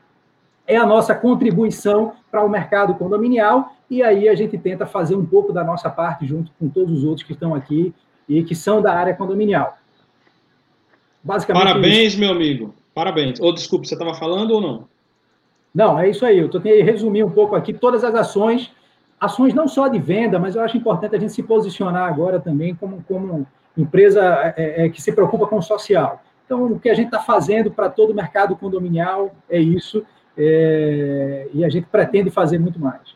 É 0.66 0.78
a 0.78 0.86
nossa 0.86 1.14
contribuição 1.14 2.14
para 2.32 2.44
o 2.44 2.50
mercado 2.50 2.96
condominial 2.96 3.76
e 3.90 4.02
aí 4.02 4.30
a 4.30 4.36
gente 4.36 4.58
tenta 4.58 4.86
fazer 4.86 5.16
um 5.16 5.26
pouco 5.26 5.52
da 5.52 5.64
nossa 5.64 5.90
parte 5.90 6.26
junto 6.26 6.52
com 6.58 6.70
todos 6.70 7.00
os 7.00 7.04
outros 7.04 7.28
que 7.28 7.34
estão 7.34 7.54
aqui 7.54 7.94
e 8.30 8.44
que 8.44 8.56
são 8.56 8.82
da 8.82 8.94
área 8.94 9.14
condominial. 9.14 9.78
Basicamente 11.22 11.64
Parabéns, 11.66 12.16
meu 12.16 12.32
amigo. 12.32 12.74
Parabéns. 12.94 13.40
Ou, 13.40 13.54
desculpe, 13.54 13.88
você 13.88 13.96
estava 13.96 14.14
falando 14.14 14.52
ou 14.52 14.62
não? 14.62 14.88
Não, 15.74 16.00
é 16.00 16.10
isso 16.10 16.26
aí. 16.26 16.40
Eu 16.40 16.50
tentei 16.50 16.82
resumir 16.82 17.24
um 17.24 17.30
pouco 17.30 17.56
aqui 17.56 17.74
todas 17.74 18.04
as 18.04 18.14
ações, 18.14 18.72
ações 19.20 19.54
não 19.54 19.68
só 19.68 19.88
de 19.88 20.00
venda, 20.00 20.38
mas 20.38 20.56
eu 20.56 20.62
acho 20.62 20.78
importante 20.78 21.16
a 21.16 21.20
gente 21.20 21.32
se 21.32 21.44
posicionar 21.44 22.08
agora 22.08 22.40
também 22.40 22.76
como, 22.76 23.04
como 23.08 23.48
empresa 23.78 24.54
é, 24.58 24.86
é, 24.86 24.90
que 24.90 25.02
se 25.02 25.14
preocupa 25.14 25.48
com 25.48 25.58
o 25.58 25.62
social. 25.62 26.22
Então, 26.46 26.66
o 26.66 26.80
que 26.80 26.90
a 26.90 26.94
gente 26.94 27.06
está 27.06 27.20
fazendo 27.20 27.72
para 27.72 27.90
todo 27.90 28.12
o 28.12 28.16
mercado 28.16 28.56
condominial 28.58 29.34
é 29.50 29.60
isso, 29.60 30.06
é, 30.38 31.48
e 31.54 31.64
a 31.64 31.70
gente 31.70 31.88
pretende 31.90 32.30
fazer 32.30 32.60
muito 32.60 32.78
mais. 32.78 33.16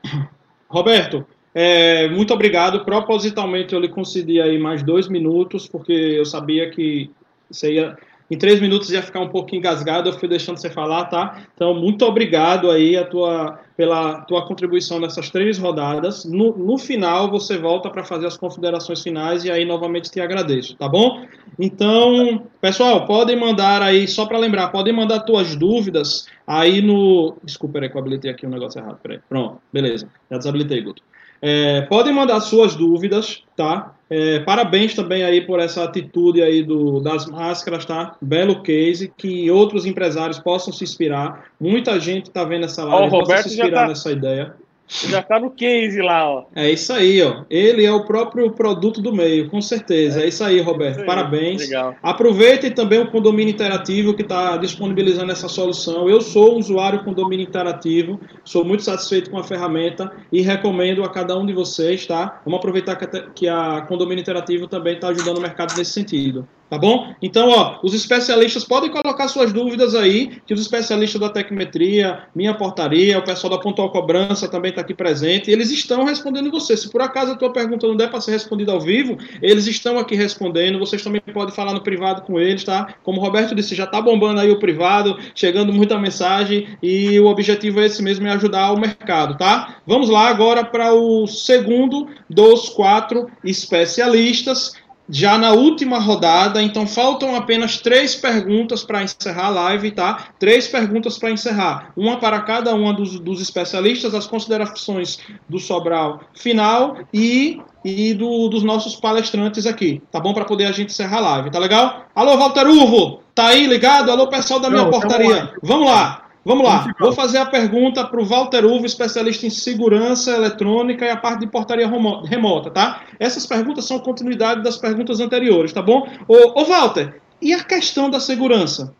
Roberto, 0.69 1.25
é, 1.53 2.07
muito 2.07 2.33
obrigado. 2.33 2.85
Propositalmente 2.85 3.73
eu 3.73 3.79
lhe 3.79 3.89
concedi 3.89 4.39
aí 4.39 4.57
mais 4.57 4.83
dois 4.83 5.09
minutos, 5.09 5.67
porque 5.67 5.91
eu 5.91 6.25
sabia 6.25 6.69
que 6.69 7.11
você 7.49 7.73
ia 7.73 7.97
em 8.29 8.37
três 8.37 8.59
minutos 8.59 8.89
ia 8.89 9.01
ficar 9.01 9.19
um 9.19 9.29
pouco 9.29 9.55
engasgado, 9.55 10.09
eu 10.09 10.13
fui 10.13 10.27
deixando 10.27 10.57
você 10.57 10.69
falar, 10.69 11.05
tá? 11.05 11.43
Então, 11.53 11.73
muito 11.75 12.03
obrigado 12.05 12.71
aí 12.71 12.97
a 12.97 13.05
tua, 13.05 13.59
pela 13.77 14.21
tua 14.21 14.47
contribuição 14.47 14.99
nessas 14.99 15.29
três 15.29 15.57
rodadas. 15.57 16.25
No, 16.25 16.57
no 16.57 16.77
final, 16.77 17.29
você 17.29 17.57
volta 17.57 17.89
para 17.89 18.03
fazer 18.03 18.25
as 18.25 18.35
considerações 18.35 19.01
finais 19.01 19.45
e 19.45 19.51
aí 19.51 19.63
novamente 19.63 20.09
te 20.09 20.19
agradeço, 20.19 20.75
tá 20.75 20.89
bom? 20.89 21.23
Então, 21.59 22.43
pessoal, 22.59 23.05
podem 23.05 23.35
mandar 23.35 23.81
aí, 23.81 24.07
só 24.07 24.25
para 24.25 24.39
lembrar, 24.39 24.69
podem 24.69 24.93
mandar 24.93 25.19
tuas 25.21 25.55
dúvidas 25.55 26.27
aí 26.47 26.81
no. 26.81 27.37
Desculpa, 27.43 27.73
peraí, 27.73 27.89
que 27.89 27.95
eu 27.95 28.01
habilitei 28.01 28.31
aqui 28.31 28.45
um 28.45 28.49
negócio 28.49 28.79
errado, 28.79 28.99
peraí. 29.01 29.19
Pronto, 29.29 29.59
beleza, 29.71 30.07
já 30.31 30.37
desabilitei, 30.37 30.81
Guto. 30.81 31.03
É, 31.41 31.81
podem 31.81 32.13
mandar 32.13 32.39
suas 32.41 32.75
dúvidas, 32.75 33.43
tá? 33.55 33.94
É, 34.09 34.39
parabéns 34.39 34.93
também 34.93 35.23
aí 35.23 35.41
por 35.41 35.59
essa 35.59 35.83
atitude 35.83 36.41
aí 36.41 36.61
do, 36.61 36.99
das 36.99 37.25
máscaras, 37.25 37.85
tá? 37.85 38.15
Belo 38.21 38.61
case, 38.61 39.11
que 39.17 39.49
outros 39.49 39.85
empresários 39.85 40.37
possam 40.37 40.71
se 40.71 40.83
inspirar. 40.83 41.45
Muita 41.59 41.99
gente 41.99 42.27
está 42.27 42.43
vendo 42.43 42.65
essa 42.65 42.83
live, 42.83 43.15
oh, 43.15 43.19
possa 43.19 43.43
se 43.43 43.49
inspirar 43.49 43.81
tá... 43.81 43.87
nessa 43.87 44.11
ideia. 44.11 44.55
Já 44.87 45.19
está 45.19 45.39
no 45.39 45.49
case 45.49 45.99
lá, 46.01 46.29
ó. 46.29 46.45
É 46.55 46.69
isso 46.69 46.93
aí, 46.93 47.21
ó. 47.21 47.43
Ele 47.49 47.83
é 47.83 47.91
o 47.91 48.05
próprio 48.05 48.51
produto 48.51 49.01
do 49.01 49.11
meio, 49.11 49.49
com 49.49 49.61
certeza. 49.61 50.21
É, 50.21 50.25
é 50.25 50.27
isso 50.27 50.43
aí, 50.43 50.59
Roberto. 50.61 50.93
Isso 50.93 51.01
aí. 51.01 51.05
Parabéns. 51.05 51.61
Legal. 51.61 51.95
Aproveitem 52.03 52.71
também 52.71 52.99
o 52.99 53.09
condomínio 53.09 53.51
interativo 53.51 54.13
que 54.13 54.21
está 54.21 54.57
disponibilizando 54.57 55.31
essa 55.31 55.47
solução. 55.47 56.07
Eu 56.07 56.21
sou 56.21 56.57
usuário 56.57 57.03
condomínio 57.03 57.45
interativo, 57.45 58.19
sou 58.43 58.63
muito 58.63 58.83
satisfeito 58.83 59.29
com 59.29 59.39
a 59.39 59.43
ferramenta 59.43 60.11
e 60.31 60.41
recomendo 60.41 61.03
a 61.03 61.09
cada 61.09 61.37
um 61.37 61.45
de 61.45 61.53
vocês, 61.53 62.05
tá? 62.05 62.41
Vamos 62.45 62.59
aproveitar 62.59 62.95
que 63.33 63.47
a 63.47 63.81
condomínio 63.87 64.21
interativo 64.21 64.67
também 64.67 64.95
está 64.95 65.09
ajudando 65.09 65.37
o 65.37 65.41
mercado 65.41 65.75
nesse 65.77 65.91
sentido. 65.91 66.47
Tá 66.67 66.79
bom? 66.79 67.13
Então, 67.21 67.49
ó, 67.49 67.77
os 67.83 67.93
especialistas 67.93 68.63
podem 68.63 68.89
colocar 68.89 69.27
suas 69.27 69.53
dúvidas 69.53 69.93
aí, 69.93 70.41
que 70.47 70.53
os 70.53 70.59
especialistas 70.59 71.21
da 71.21 71.29
Tecmetria, 71.29 72.23
minha 72.33 72.55
portaria, 72.55 73.19
o 73.19 73.23
pessoal 73.23 73.51
da 73.51 73.59
Pontual 73.59 73.91
Cobrança 73.91 74.47
também 74.47 74.69
está 74.69 74.81
aqui 74.81 74.93
presente, 74.93 75.51
eles 75.51 75.69
estão 75.69 76.03
respondendo 76.03 76.49
você. 76.49 76.75
Se 76.75 76.89
por 76.89 77.01
acaso 77.01 77.33
a 77.33 77.35
tua 77.35 77.53
pergunta 77.53 77.87
não 77.87 77.95
der 77.95 78.09
para 78.09 78.19
ser 78.19 78.31
respondida 78.31 78.71
ao 78.71 78.81
vivo, 78.81 79.15
eles 79.43 79.67
estão 79.67 79.99
aqui 79.99 80.15
respondendo, 80.15 80.79
vocês 80.79 81.03
também 81.03 81.21
podem 81.31 81.53
falar 81.53 81.71
no 81.71 81.81
privado 81.81 82.23
com 82.23 82.39
eles, 82.39 82.63
tá? 82.63 82.95
Como 83.03 83.21
o 83.21 83.23
Roberto 83.23 83.53
disse, 83.53 83.75
já 83.75 83.83
está 83.83 84.01
bombando 84.01 84.39
aí 84.39 84.49
o 84.49 84.59
privado, 84.59 85.19
chegando 85.35 85.71
muita 85.71 85.99
mensagem, 85.99 86.67
e 86.81 87.19
o 87.19 87.27
objetivo 87.27 87.79
é 87.79 87.85
esse 87.85 88.01
mesmo, 88.01 88.25
é 88.25 88.31
ajudar 88.31 88.71
o 88.71 88.79
mercado, 88.79 89.37
tá? 89.37 89.77
Vamos 89.85 90.09
lá 90.09 90.29
agora 90.29 90.65
para 90.65 90.95
o 90.95 91.27
segundo 91.27 92.07
dos 92.27 92.69
quatro 92.69 93.29
especialistas, 93.43 94.73
já 95.09 95.37
na 95.37 95.51
última 95.51 95.99
rodada, 95.99 96.61
então 96.61 96.87
faltam 96.87 97.35
apenas 97.35 97.77
três 97.77 98.15
perguntas 98.15 98.83
para 98.83 99.03
encerrar 99.03 99.47
a 99.47 99.49
live, 99.49 99.91
tá? 99.91 100.29
Três 100.39 100.67
perguntas 100.67 101.17
para 101.17 101.31
encerrar, 101.31 101.91
uma 101.95 102.17
para 102.17 102.39
cada 102.41 102.73
uma 102.73 102.93
dos, 102.93 103.19
dos, 103.19 103.41
especialistas, 103.41 104.13
as 104.13 104.27
considerações 104.27 105.19
do 105.47 105.59
Sobral 105.59 106.21
final 106.33 106.97
e, 107.13 107.61
e 107.83 108.13
do, 108.13 108.47
dos 108.49 108.63
nossos 108.63 108.95
palestrantes 108.95 109.65
aqui, 109.65 110.01
tá 110.11 110.19
bom? 110.19 110.33
Para 110.33 110.45
poder 110.45 110.65
a 110.65 110.71
gente 110.71 110.91
encerrar 110.91 111.17
a 111.17 111.21
live, 111.21 111.51
tá 111.51 111.59
legal? 111.59 112.05
Alô, 112.15 112.37
Walter 112.37 112.67
Urvo, 112.67 113.21
tá 113.33 113.47
aí 113.47 113.67
ligado? 113.67 114.11
Alô, 114.11 114.27
pessoal 114.27 114.59
da 114.59 114.69
minha 114.69 114.83
Não, 114.83 114.91
portaria, 114.91 115.53
vamos 115.61 115.87
lá. 115.87 116.24
Vamos 116.47 116.63
lá, 116.63 116.93
vou 116.99 117.11
fazer 117.11 117.39
a 117.39 117.45
pergunta 117.47 118.05
para 118.05 118.21
o 118.21 118.23
Walter 118.23 118.63
Uvo, 118.65 118.85
especialista 118.85 119.47
em 119.47 119.49
segurança 119.49 120.29
eletrônica 120.29 121.03
e 121.03 121.09
a 121.09 121.17
parte 121.17 121.39
de 121.39 121.47
portaria 121.47 121.89
remota, 122.23 122.69
tá? 122.69 123.01
Essas 123.19 123.47
perguntas 123.47 123.85
são 123.85 123.97
continuidade 123.97 124.61
das 124.61 124.77
perguntas 124.77 125.19
anteriores, 125.19 125.73
tá 125.73 125.81
bom? 125.81 126.07
Ô, 126.27 126.61
ô 126.61 126.65
Walter, 126.65 127.19
e 127.41 127.51
a 127.51 127.63
questão 127.63 128.11
da 128.11 128.19
segurança? 128.19 128.93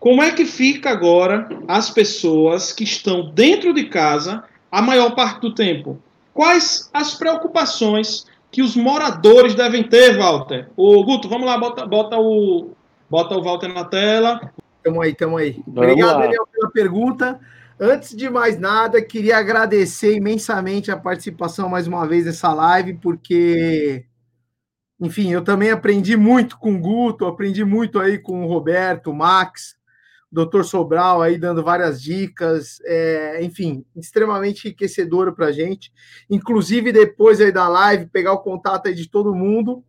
Como 0.00 0.20
é 0.20 0.32
que 0.32 0.44
fica 0.44 0.90
agora 0.90 1.48
as 1.68 1.90
pessoas 1.90 2.72
que 2.72 2.82
estão 2.82 3.30
dentro 3.30 3.72
de 3.72 3.84
casa 3.84 4.42
a 4.70 4.82
maior 4.82 5.14
parte 5.14 5.42
do 5.42 5.54
tempo? 5.54 6.00
Quais 6.32 6.90
as 6.92 7.14
preocupações 7.14 8.26
que 8.50 8.62
os 8.62 8.74
moradores 8.74 9.54
devem 9.54 9.84
ter, 9.84 10.18
Walter? 10.18 10.68
Ô, 10.76 11.04
Guto, 11.04 11.28
vamos 11.28 11.46
lá, 11.46 11.56
bota, 11.56 11.86
bota, 11.86 12.18
o, 12.18 12.70
bota 13.08 13.36
o 13.36 13.42
Walter 13.42 13.72
na 13.72 13.84
tela. 13.84 14.52
Tamo 14.84 15.00
aí, 15.00 15.14
tamo 15.14 15.38
aí. 15.38 15.62
Vamos 15.66 15.90
Obrigado, 15.90 16.18
lá. 16.18 16.22
Daniel, 16.24 16.46
pela 16.46 16.70
pergunta. 16.70 17.40
Antes 17.80 18.14
de 18.14 18.28
mais 18.28 18.58
nada, 18.58 19.00
queria 19.00 19.38
agradecer 19.38 20.14
imensamente 20.14 20.90
a 20.90 20.96
participação 20.96 21.70
mais 21.70 21.86
uma 21.88 22.06
vez 22.06 22.26
nessa 22.26 22.52
live, 22.52 22.98
porque, 22.98 24.04
enfim, 25.00 25.32
eu 25.32 25.42
também 25.42 25.70
aprendi 25.70 26.18
muito 26.18 26.58
com 26.58 26.74
o 26.74 26.78
Guto, 26.78 27.24
aprendi 27.24 27.64
muito 27.64 27.98
aí 27.98 28.18
com 28.18 28.44
o 28.44 28.46
Roberto, 28.46 29.10
o 29.10 29.14
Max, 29.14 29.74
o 30.30 30.44
Dr. 30.44 30.62
Sobral 30.64 31.22
aí 31.22 31.38
dando 31.38 31.64
várias 31.64 32.00
dicas, 32.00 32.78
é, 32.84 33.42
enfim, 33.42 33.86
extremamente 33.96 34.66
enriquecedor 34.66 35.34
para 35.34 35.46
a 35.46 35.52
gente. 35.52 35.90
Inclusive, 36.28 36.92
depois 36.92 37.40
aí 37.40 37.50
da 37.50 37.66
live, 37.68 38.06
pegar 38.06 38.34
o 38.34 38.42
contato 38.42 38.86
aí 38.86 38.94
de 38.94 39.08
todo 39.08 39.34
mundo 39.34 39.82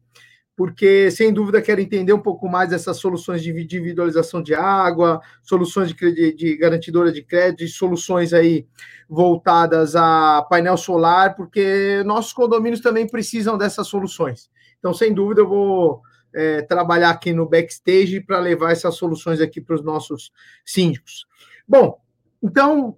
porque 0.56 1.12
sem 1.12 1.34
dúvida 1.34 1.62
quero 1.62 1.82
entender 1.82 2.14
um 2.14 2.22
pouco 2.22 2.48
mais 2.48 2.70
dessas 2.70 2.98
soluções 2.98 3.44
de 3.44 3.52
individualização 3.52 4.42
de 4.42 4.56
água, 4.56 5.20
soluções 5.44 5.94
de, 5.94 6.34
de 6.34 6.58
garantidora 6.58 7.12
de 7.12 7.22
crédito, 7.22 7.68
soluções 7.68 8.34
aí 8.34 8.66
voltadas 9.10 9.96
a 9.96 10.46
painel 10.50 10.78
solar, 10.78 11.36
porque 11.36 12.02
nossos 12.06 12.32
condomínios 12.32 12.82
também 12.82 13.08
precisam 13.08 13.58
dessas 13.58 13.88
soluções. 13.88 14.50
Então, 14.80 14.94
sem 14.94 15.14
dúvida, 15.14 15.42
eu 15.42 15.48
vou 15.48 16.02
é, 16.34 16.62
trabalhar 16.62 17.10
aqui 17.10 17.34
no 17.34 17.48
backstage 17.48 18.22
para 18.22 18.40
levar 18.40 18.72
essas 18.72 18.96
soluções 18.96 19.42
aqui 19.42 19.60
para 19.60 19.76
os 19.76 19.84
nossos 19.84 20.32
síndicos. 20.66 21.26
Bom, 21.68 22.00
então, 22.42 22.98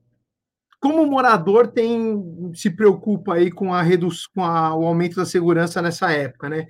como 0.80 1.06
morador 1.06 1.68
tem 1.68 2.52
se 2.54 2.70
preocupa 2.70 3.36
aí 3.36 3.52
com 3.52 3.74
a 3.74 3.82
redução, 3.82 4.30
com 4.36 4.44
a, 4.44 4.76
o 4.76 4.86
aumento 4.86 5.16
da 5.16 5.26
segurança 5.26 5.82
nessa 5.82 6.12
época, 6.12 6.50
né? 6.50 6.68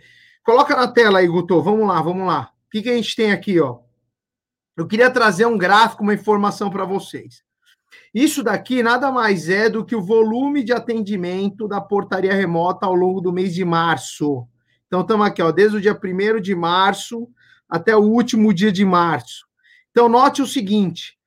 Coloca 0.47 0.77
na 0.77 0.87
tela 0.87 1.19
aí, 1.19 1.27
Guto. 1.27 1.61
Vamos 1.61 1.85
lá, 1.85 2.01
vamos 2.01 2.25
lá. 2.25 2.53
O 2.67 2.69
que, 2.71 2.81
que 2.81 2.89
a 2.89 2.95
gente 2.95 3.13
tem 3.17 3.33
aqui, 3.33 3.59
ó? 3.59 3.79
Eu 4.77 4.87
queria 4.87 5.11
trazer 5.11 5.45
um 5.45 5.57
gráfico, 5.57 6.03
uma 6.03 6.13
informação 6.13 6.69
para 6.69 6.85
vocês. 6.85 7.43
Isso 8.15 8.41
daqui 8.41 8.81
nada 8.81 9.11
mais 9.11 9.49
é 9.49 9.69
do 9.69 9.83
que 9.83 9.93
o 9.93 10.01
volume 10.01 10.63
de 10.63 10.71
atendimento 10.71 11.67
da 11.67 11.81
portaria 11.81 12.33
remota 12.33 12.85
ao 12.85 12.95
longo 12.95 13.19
do 13.19 13.33
mês 13.33 13.53
de 13.53 13.65
março. 13.65 14.47
Então, 14.85 15.01
estamos 15.01 15.27
aqui, 15.27 15.41
ó, 15.41 15.51
desde 15.51 15.75
o 15.75 15.81
dia 15.81 15.99
1 16.01 16.39
de 16.39 16.55
março 16.55 17.27
até 17.67 17.93
o 17.93 18.03
último 18.03 18.53
dia 18.53 18.71
de 18.71 18.85
março. 18.85 19.45
Então, 19.91 20.07
note 20.07 20.41
o 20.41 20.47
seguinte: 20.47 21.19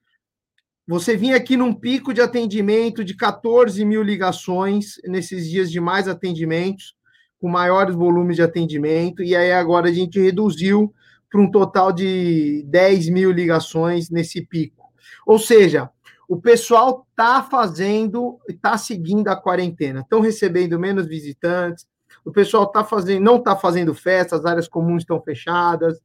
você 0.89 1.15
vinha 1.15 1.37
aqui 1.37 1.59
num 1.59 1.75
pico 1.75 2.15
de 2.15 2.23
atendimento 2.23 3.05
de 3.05 3.15
14 3.15 3.85
mil 3.85 4.03
ligações 4.03 4.95
nesses 5.05 5.47
dias 5.47 5.71
de 5.71 5.79
mais 5.79 6.09
atendimentos 6.09 6.99
com 7.41 7.49
maiores 7.49 7.95
volumes 7.95 8.37
de 8.37 8.43
atendimento, 8.43 9.23
e 9.23 9.35
aí 9.35 9.53
agora 9.53 9.89
a 9.89 9.93
gente 9.93 10.21
reduziu 10.21 10.93
para 11.31 11.41
um 11.41 11.51
total 11.51 11.93
de 11.93 12.65
10 12.69 13.09
mil 13.09 13.31
ligações 13.31 14.11
nesse 14.11 14.45
pico. 14.45 14.85
Ou 15.27 15.39
seja, 15.39 15.89
o 16.29 16.41
pessoal 16.41 17.07
está 17.11 17.43
fazendo, 17.43 18.39
está 18.49 18.77
seguindo 18.77 19.29
a 19.29 19.37
quarentena, 19.37 20.01
estão 20.01 20.21
recebendo 20.21 20.79
menos 20.79 21.07
visitantes, 21.07 21.87
o 22.25 22.31
pessoal 22.31 22.67
tá 22.67 22.85
fazendo, 22.85 23.23
não 23.23 23.37
está 23.37 23.57
fazendo 23.57 23.95
festa, 23.95 24.37
as 24.37 24.45
áreas 24.45 24.69
comuns 24.69 25.03
estão 25.03 25.23
fechadas. 25.23 25.99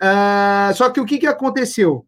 Uh, 0.00 0.74
só 0.74 0.90
que 0.90 1.00
o 1.00 1.04
que, 1.04 1.18
que 1.18 1.26
aconteceu? 1.26 2.06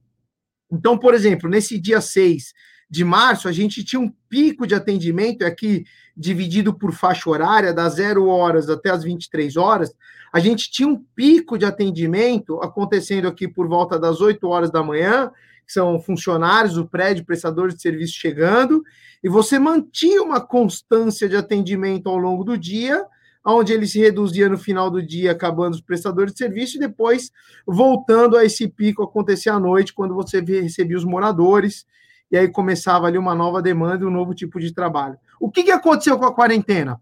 Então, 0.70 0.97
por 0.97 1.15
exemplo, 1.15 1.49
nesse 1.49 1.78
dia 1.78 2.01
6 2.01 2.53
de 2.90 3.05
março, 3.05 3.49
a 3.49 3.53
gente 3.53 3.85
tinha 3.85 4.01
um 4.01 4.12
pico 4.28 4.66
de 4.66 4.74
atendimento 4.74 5.44
aqui 5.44 5.85
dividido 6.16 6.74
por 6.74 6.93
faixa 6.93 7.28
horária, 7.28 7.72
das 7.72 7.94
0 7.94 8.26
horas 8.26 8.68
até 8.68 8.90
as 8.90 9.02
23 9.02 9.56
horas, 9.56 9.94
a 10.32 10.40
gente 10.40 10.70
tinha 10.70 10.89
um 10.89 11.02
pico 11.14 11.59
de 11.59 11.64
atendimento 11.64 12.60
acontecendo 12.62 13.28
aqui 13.28 13.47
por 13.47 13.68
volta 13.68 13.98
das 13.98 14.20
8 14.20 14.47
horas 14.48 14.70
da 14.70 14.82
manhã, 14.82 15.30
que 15.66 15.72
são 15.72 16.01
funcionários 16.01 16.74
do 16.74 16.86
prédio, 16.86 17.24
prestadores 17.24 17.74
de 17.74 17.82
serviço 17.82 18.14
chegando, 18.14 18.82
e 19.22 19.28
você 19.28 19.59
mantinha 19.59 20.22
uma 20.22 20.40
constância 20.40 21.28
de 21.28 21.36
atendimento 21.36 22.09
ao 22.09 22.16
longo 22.16 22.44
do 22.44 22.59
dia, 22.59 23.05
onde 23.44 23.72
ele 23.72 23.86
se 23.86 23.98
reduzia 23.98 24.48
no 24.48 24.56
final 24.56 24.90
do 24.90 25.02
dia, 25.02 25.32
acabando 25.32 25.74
os 25.74 25.80
prestadores 25.80 26.32
de 26.32 26.39
serviço, 26.39 26.76
e 26.76 26.80
depois 26.80 27.30
voltando 27.66 28.36
a 28.36 28.44
esse 28.44 28.68
pico 28.68 29.02
acontecer 29.02 29.51
à 29.51 29.59
noite, 29.59 29.93
quando 29.93 30.14
você 30.14 30.40
recebia 30.40 30.97
os 30.97 31.05
moradores, 31.05 31.86
e 32.30 32.36
aí 32.39 32.48
começava 32.48 33.06
ali 33.06 33.18
uma 33.18 33.34
nova 33.34 33.60
demanda 33.60 34.05
e 34.05 34.06
um 34.06 34.10
novo 34.10 34.34
tipo 34.34 34.59
de 34.59 34.72
trabalho. 34.72 35.18
O 35.43 35.51
que, 35.51 35.64
que 35.64 35.73
aconteceu 35.73 36.16
com 36.16 36.24
a 36.24 36.32
quarentena? 36.32 37.01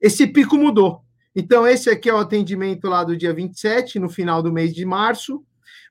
Esse 0.00 0.26
pico 0.26 0.56
mudou. 0.56 1.02
Então, 1.36 1.66
esse 1.66 1.90
aqui 1.90 2.08
é 2.08 2.14
o 2.14 2.16
atendimento 2.16 2.88
lá 2.88 3.04
do 3.04 3.14
dia 3.14 3.34
27, 3.34 3.98
no 3.98 4.08
final 4.08 4.42
do 4.42 4.50
mês 4.50 4.74
de 4.74 4.82
março. 4.86 5.44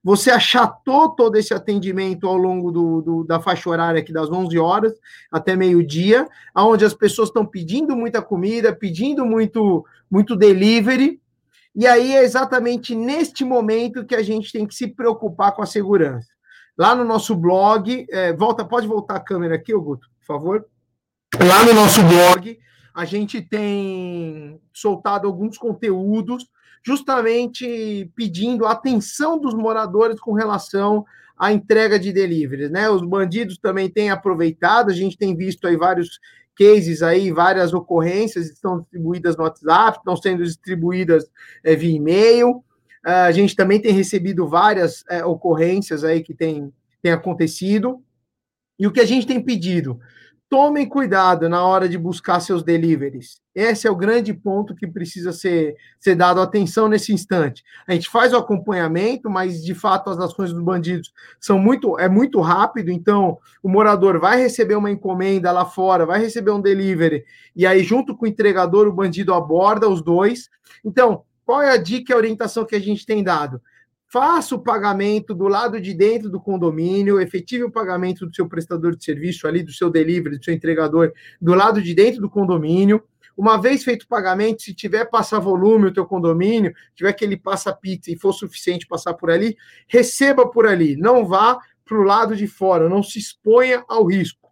Você 0.04 0.32
achatou 0.32 1.10
todo 1.10 1.36
esse 1.36 1.54
atendimento 1.54 2.26
ao 2.26 2.36
longo 2.38 2.72
do, 2.72 3.02
do, 3.04 3.24
da 3.24 3.40
faixa 3.40 3.70
horária 3.70 4.00
aqui 4.00 4.12
das 4.12 4.32
11 4.32 4.58
horas 4.58 4.94
até 5.32 5.56
meio-dia, 5.56 6.28
onde 6.56 6.84
as 6.84 6.96
pessoas 6.96 7.30
estão 7.30 7.46
pedindo 7.46 7.96
muita 7.96 8.20
comida, 8.20 8.76
pedindo 8.76 9.24
muito, 9.24 9.86
muito 10.10 10.36
delivery. 10.36 11.22
E 11.76 11.86
aí 11.86 12.16
é 12.16 12.24
exatamente 12.24 12.96
neste 12.96 13.46
momento 13.46 14.08
que 14.08 14.16
a 14.16 14.24
gente 14.24 14.52
tem 14.52 14.66
que 14.66 14.74
se 14.74 14.88
preocupar 14.88 15.52
com 15.52 15.62
a 15.62 15.68
segurança. 15.68 16.30
Lá 16.76 16.96
no 16.96 17.04
nosso 17.04 17.36
blog, 17.36 18.08
é, 18.10 18.34
volta, 18.34 18.66
pode 18.66 18.88
voltar 18.88 19.18
a 19.18 19.24
câmera 19.24 19.54
aqui, 19.54 19.72
Guto, 19.72 20.08
por 20.20 20.26
favor. 20.26 20.66
Lá 21.36 21.66
no 21.66 21.74
nosso 21.74 22.02
blog, 22.04 22.58
a 22.94 23.06
gente 23.06 23.42
tem 23.42 24.60
soltado 24.74 25.28
alguns 25.28 25.58
conteúdos 25.58 26.48
justamente 26.84 28.10
pedindo 28.16 28.66
atenção 28.66 29.38
dos 29.38 29.54
moradores 29.54 30.20
com 30.20 30.34
relação 30.34 31.06
à 31.38 31.52
entrega 31.52 32.00
de 32.00 32.14
deliveries, 32.14 32.72
né? 32.72 32.90
Os 32.90 33.02
bandidos 33.02 33.58
também 33.58 33.90
têm 33.90 34.10
aproveitado, 34.10 34.90
a 34.90 34.94
gente 34.94 35.18
tem 35.18 35.36
visto 35.36 35.68
aí 35.68 35.76
vários 35.76 36.20
cases 36.58 37.04
aí, 37.04 37.32
várias 37.32 37.74
ocorrências 37.74 38.50
estão 38.50 38.80
distribuídas 38.80 39.36
no 39.36 39.44
WhatsApp, 39.44 40.00
estão 40.00 40.16
sendo 40.16 40.44
distribuídas 40.44 41.30
é, 41.64 41.76
via 41.76 41.96
e-mail. 41.96 42.64
Ah, 43.06 43.26
a 43.26 43.32
gente 43.32 43.56
também 43.56 43.80
tem 43.80 43.92
recebido 43.92 44.48
várias 44.48 45.04
é, 45.10 45.24
ocorrências 45.24 46.04
aí 46.04 46.24
que 46.24 46.34
tem, 46.34 46.74
tem 47.02 47.12
acontecido. 47.12 48.02
E 48.80 48.88
o 48.88 48.92
que 48.92 49.02
a 49.02 49.06
gente 49.06 49.28
tem 49.28 49.44
pedido? 49.44 50.00
Tomem 50.50 50.88
cuidado 50.88 51.50
na 51.50 51.66
hora 51.66 51.90
de 51.90 51.98
buscar 51.98 52.40
seus 52.40 52.64
deliveries. 52.64 53.42
Esse 53.54 53.86
é 53.86 53.92
o 53.92 53.96
grande 53.96 54.34
ponto 54.34 54.74
que 54.74 54.88
precisa 54.88 55.34
ser, 55.34 55.76
ser 56.00 56.16
dado 56.16 56.40
atenção 56.40 56.88
nesse 56.88 57.12
instante. 57.12 57.66
A 57.86 57.94
gente 57.94 58.10
faz 58.10 58.32
o 58.32 58.38
acompanhamento, 58.38 59.30
mas 59.30 59.62
de 59.62 59.76
fato 59.76 60.10
as 60.10 60.18
ações 60.18 60.54
dos 60.54 60.64
bandidos 60.64 61.12
são 61.38 61.60
muito 61.60 62.00
é 62.00 62.08
muito 62.08 62.40
rápido, 62.40 62.92
então 62.92 63.38
o 63.62 63.68
morador 63.68 64.22
vai 64.22 64.40
receber 64.40 64.76
uma 64.76 64.90
encomenda 64.90 65.52
lá 65.52 65.66
fora, 65.66 66.06
vai 66.06 66.20
receber 66.20 66.52
um 66.52 66.62
delivery, 66.62 67.26
e 67.54 67.66
aí 67.66 67.84
junto 67.84 68.16
com 68.16 68.24
o 68.24 68.30
entregador 68.30 68.88
o 68.88 68.94
bandido 68.94 69.34
aborda 69.34 69.90
os 69.90 70.02
dois. 70.02 70.50
Então, 70.86 71.24
qual 71.46 71.62
é 71.62 71.72
a 71.72 71.78
dica 71.78 72.12
e 72.12 72.16
a 72.16 72.18
orientação 72.18 72.66
que 72.66 72.76
a 72.76 72.80
gente 72.80 73.06
tem 73.06 73.22
dado? 73.22 73.62
Faça 74.10 74.56
o 74.56 74.60
pagamento 74.60 75.34
do 75.34 75.50
lado 75.50 75.82
de 75.82 75.94
dentro 75.94 76.30
do 76.30 76.40
condomínio, 76.40 77.20
efetive 77.20 77.66
o 77.66 77.72
pagamento 77.72 78.26
do 78.26 78.34
seu 78.34 78.48
prestador 78.48 78.96
de 78.96 79.04
serviço 79.04 79.48
ali, 79.48 79.62
do 79.62 79.74
seu 79.74 79.90
delivery, 79.90 80.38
do 80.38 80.44
seu 80.44 80.54
entregador, 80.54 81.12
do 81.42 81.54
lado 81.54 81.82
de 81.82 81.94
dentro 81.94 82.22
do 82.22 82.30
condomínio. 82.30 83.04
Uma 83.36 83.62
vez 83.62 83.84
feito 83.84 84.04
o 84.04 84.08
pagamento, 84.08 84.62
se 84.62 84.74
tiver 84.74 85.06
passar 85.06 85.40
volume 85.40 85.88
o 85.88 85.94
teu 85.94 86.06
condomínio, 86.06 86.74
tiver 86.96 87.12
que 87.12 87.26
ele 87.26 87.36
passa 87.36 87.74
pizza 87.74 88.10
e 88.10 88.18
for 88.18 88.32
suficiente 88.32 88.88
passar 88.88 89.14
por 89.14 89.30
ali, 89.30 89.58
receba 89.88 90.50
por 90.50 90.66
ali. 90.66 90.96
Não 90.96 91.26
vá 91.26 91.60
para 91.84 92.00
o 92.00 92.04
lado 92.04 92.36
de 92.36 92.48
fora, 92.48 92.88
não 92.88 93.04
se 93.04 93.20
exponha 93.20 93.84
ao 93.90 94.06
risco 94.06 94.47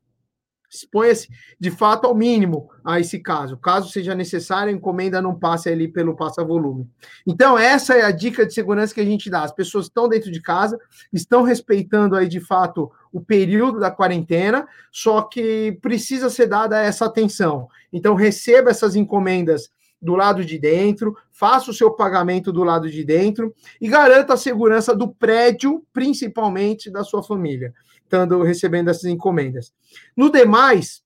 exponha-se 0.76 1.28
de 1.60 1.72
fato 1.72 2.06
ao 2.06 2.16
mínimo 2.16 2.70
a 2.84 3.00
esse 3.00 3.20
caso. 3.20 3.58
Caso 3.58 3.90
seja 3.90 4.16
necessário, 4.16 4.72
a 4.72 4.76
encomenda 4.76 5.22
não 5.22 5.34
passe 5.34 5.70
ali 5.70 5.88
pelo 5.88 6.16
passa-volume. 6.16 6.88
Então, 7.26 7.58
essa 7.58 7.96
é 7.96 8.04
a 8.04 8.12
dica 8.12 8.46
de 8.46 8.54
segurança 8.54 8.94
que 8.94 9.02
a 9.02 9.06
gente 9.06 9.30
dá. 9.30 9.44
As 9.44 9.54
pessoas 9.54 9.86
estão 9.86 10.08
dentro 10.08 10.32
de 10.32 10.42
casa, 10.42 10.78
estão 11.12 11.44
respeitando 11.44 12.16
aí 12.16 12.28
de 12.28 12.40
fato 12.40 12.92
o 13.12 13.22
período 13.22 13.80
da 13.80 13.90
quarentena, 13.90 14.68
só 14.92 15.22
que 15.22 15.78
precisa 15.82 16.30
ser 16.30 16.48
dada 16.48 16.80
essa 16.80 17.06
atenção. 17.06 17.68
Então, 17.92 18.14
receba 18.14 18.70
essas 18.72 18.96
encomendas 18.96 19.70
do 20.06 20.15
lado 20.15 20.45
de 20.45 20.57
dentro, 20.60 21.18
faça 21.32 21.72
o 21.72 21.73
seu 21.73 21.91
pagamento 21.91 22.53
do 22.53 22.64
lado 22.64 22.90
de 22.90 23.03
dentro 23.03 23.53
e 23.82 23.90
garanta 23.90 24.36
a 24.36 24.38
segurança 24.38 24.95
do 24.95 25.14
prédio, 25.14 25.84
principalmente 25.91 26.90
da 26.90 27.03
sua 27.03 27.23
família 27.23 27.73
estando 28.06 28.41
recebendo 28.44 28.90
essas 28.90 29.06
encomendas. 29.06 29.73
No 30.15 30.32
demais, 30.32 31.03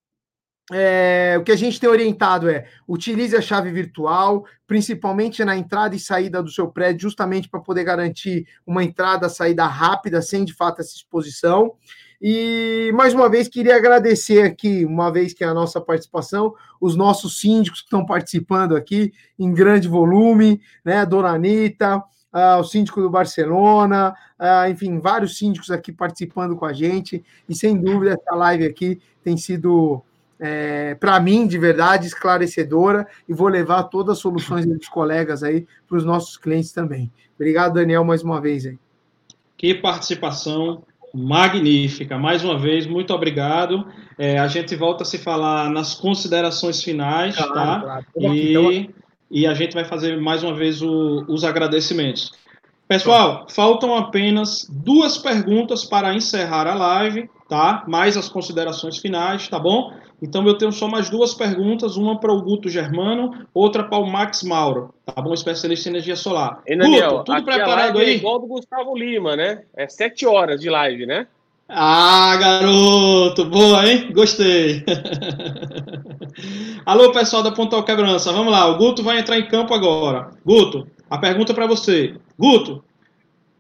é, 0.71 1.35
o 1.39 1.43
que 1.43 1.51
a 1.51 1.55
gente 1.55 1.80
tem 1.80 1.89
orientado 1.89 2.47
é 2.47 2.67
utilize 2.88 3.35
a 3.35 3.41
chave 3.41 3.71
virtual, 3.71 4.45
principalmente 4.67 5.43
na 5.43 5.57
entrada 5.57 5.95
e 5.95 5.99
saída 5.99 6.43
do 6.43 6.51
seu 6.51 6.69
prédio, 6.69 7.01
justamente 7.01 7.49
para 7.49 7.59
poder 7.59 7.84
garantir 7.84 8.45
uma 8.67 8.84
entrada, 8.84 9.27
saída 9.30 9.65
rápida, 9.65 10.21
sem 10.21 10.45
de 10.45 10.53
fato 10.53 10.81
essa 10.81 10.95
exposição. 10.95 11.73
E 12.22 12.91
mais 12.94 13.14
uma 13.14 13.30
vez 13.30 13.48
queria 13.48 13.78
agradecer 13.78 14.41
aqui, 14.41 14.84
uma 14.86 15.10
vez 15.10 15.34
que 15.34 15.44
é 15.44 15.48
a 15.48 15.54
nossa 15.54 15.80
participação, 15.80 16.54
os 16.80 16.96
nossos 16.96 17.40
síndicos 17.40 17.80
que 17.80 17.86
estão 17.86 18.06
participando 18.06 18.76
aqui 18.76 19.14
em 19.38 19.54
grande 19.54 19.88
volume, 19.88 20.62
né? 20.84 21.06
Dona 21.06 21.30
Anitta, 21.30 22.04
uh, 22.34 22.60
o 22.60 22.64
síndico 22.64 23.02
do 23.02 23.10
Barcelona, 23.10 24.14
uh, 24.38 24.70
enfim, 24.70 25.00
vários 25.00 25.38
síndicos 25.38 25.72
aqui 25.72 25.94
participando 25.94 26.56
com 26.56 26.66
a 26.66 26.74
gente, 26.74 27.24
e 27.48 27.56
sem 27.56 27.78
dúvida 27.78 28.18
essa 28.20 28.36
live 28.36 28.66
aqui 28.66 29.02
tem 29.24 29.38
sido, 29.38 30.02
é, 30.40 30.96
para 30.96 31.20
mim, 31.20 31.48
de 31.48 31.58
verdade, 31.58 32.08
esclarecedora, 32.08 33.08
e 33.28 33.34
vou 33.34 33.48
levar 33.48 33.84
todas 33.84 34.18
as 34.18 34.22
soluções 34.22 34.66
dos 34.66 34.88
colegas 34.88 35.44
aí 35.44 35.66
para 35.88 35.98
os 35.98 36.06
nossos 36.06 36.38
clientes 36.38 36.72
também. 36.72 37.12
Obrigado, 37.36 37.76
Daniel, 37.76 38.04
mais 38.04 38.24
uma 38.24 38.41
vez 38.41 38.66
aí. 38.66 38.78
Que 39.58 39.74
participação 39.74 40.84
magnífica. 41.14 42.18
Mais 42.18 42.44
uma 42.44 42.57
vez, 42.57 42.86
muito 42.86 43.14
obrigado. 43.14 43.86
É, 44.18 44.38
a 44.38 44.48
gente 44.48 44.76
volta 44.76 45.03
a 45.03 45.06
se 45.06 45.18
falar 45.18 45.69
nas 45.69 45.94
considerações 45.95 46.84
finais, 46.84 47.36
claro, 47.36 47.53
tá? 47.53 48.03
Claro. 48.14 48.36
E 48.36 48.90
e 49.31 49.45
a 49.45 49.53
gente 49.53 49.73
vai 49.73 49.86
fazer 49.86 50.19
mais 50.19 50.44
uma 50.44 50.56
vez 50.56 50.81
o, 50.81 51.26
os 51.27 51.44
agradecimentos. 51.44 52.31
Pessoal, 52.88 53.45
faltam 53.49 53.95
apenas 53.95 54.68
duas 54.68 55.18
perguntas 55.18 55.86
para 55.86 56.15
encerrar 56.15 56.65
a 56.65 56.73
live, 56.73 57.30
tá? 57.49 57.84
Mais 57.88 58.15
as 58.15 58.30
considerações 58.30 58.99
finais, 58.99 59.47
tá 59.47 59.59
bom? 59.59 59.91
Então 60.21 60.45
eu 60.45 60.57
tenho 60.57 60.71
só 60.71 60.88
mais 60.88 61.09
duas 61.09 61.34
perguntas, 61.34 61.97
uma 61.97 62.19
para 62.19 62.31
o 62.31 62.41
Guto 62.41 62.69
Germano, 62.69 63.45
outra 63.53 63.84
para 63.84 63.97
o 63.97 64.05
Max 64.05 64.43
Mauro, 64.43 64.93
tá 65.05 65.19
bom? 65.21 65.34
Especialista 65.34 65.89
em 65.89 65.93
energia 65.93 66.15
solar. 66.15 66.61
E, 66.67 66.77
Daniel, 66.77 67.09
Guto, 67.09 67.23
tudo 67.26 67.43
preparado 67.43 67.99
é 67.99 68.03
aí? 68.03 68.09
É 68.11 68.15
igual 68.15 68.39
do 68.39 68.47
Gustavo 68.47 68.95
Lima, 68.95 69.35
né? 69.35 69.63
É 69.76 69.88
sete 69.89 70.26
horas 70.27 70.61
de 70.61 70.69
live, 70.69 71.05
né? 71.05 71.26
Ah, 71.67 72.35
garoto! 72.38 73.45
Boa, 73.45 73.88
hein? 73.88 74.11
Gostei. 74.11 74.84
Alô, 76.85 77.11
pessoal 77.11 77.43
da 77.43 77.51
Pontal 77.51 77.84
Quebrança, 77.84 78.31
vamos 78.31 78.51
lá. 78.51 78.67
O 78.67 78.77
Guto 78.77 79.03
vai 79.03 79.19
entrar 79.19 79.38
em 79.38 79.47
campo 79.47 79.73
agora. 79.73 80.31
Guto, 80.45 80.88
a 81.09 81.17
pergunta 81.17 81.53
para 81.53 81.67
você. 81.67 82.15
Guto, 82.38 82.84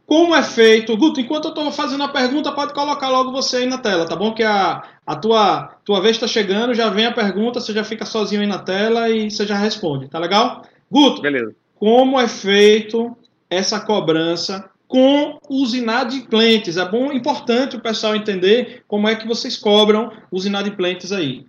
como 0.09 0.35
é 0.35 0.41
feito? 0.41 0.97
Guto, 0.97 1.21
enquanto 1.21 1.45
eu 1.45 1.49
estou 1.49 1.71
fazendo 1.71 2.03
a 2.03 2.07
pergunta, 2.07 2.51
pode 2.51 2.73
colocar 2.73 3.09
logo 3.09 3.31
você 3.31 3.57
aí 3.57 3.65
na 3.67 3.77
tela, 3.77 4.07
tá 4.07 4.15
bom? 4.15 4.33
Que 4.33 4.41
a, 4.41 4.81
a 5.05 5.15
tua, 5.15 5.75
tua 5.85 6.01
vez 6.01 6.15
está 6.15 6.25
chegando, 6.27 6.73
já 6.73 6.89
vem 6.89 7.05
a 7.05 7.11
pergunta, 7.11 7.59
você 7.59 7.71
já 7.71 7.83
fica 7.83 8.05
sozinho 8.05 8.41
aí 8.41 8.47
na 8.47 8.57
tela 8.57 9.07
e 9.07 9.29
você 9.29 9.45
já 9.45 9.55
responde, 9.55 10.09
tá 10.09 10.17
legal? 10.17 10.63
Guto, 10.89 11.21
Beleza. 11.21 11.55
como 11.75 12.19
é 12.19 12.27
feito 12.27 13.15
essa 13.51 13.79
cobrança 13.79 14.67
com 14.87 15.37
os 15.47 15.75
inadimplentes. 15.75 16.75
É 16.77 16.89
bom, 16.89 17.13
importante 17.13 17.75
o 17.75 17.79
pessoal 17.79 18.15
entender 18.15 18.81
como 18.87 19.07
é 19.07 19.15
que 19.15 19.27
vocês 19.27 19.55
cobram 19.57 20.11
os 20.31 20.43
inadimplentes 20.43 21.11
aí. 21.11 21.45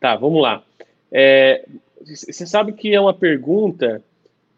Tá, 0.00 0.16
vamos 0.16 0.40
lá. 0.40 0.62
É, 1.12 1.66
você 2.02 2.46
sabe 2.46 2.72
que 2.72 2.94
é 2.94 3.00
uma 3.00 3.12
pergunta 3.12 4.02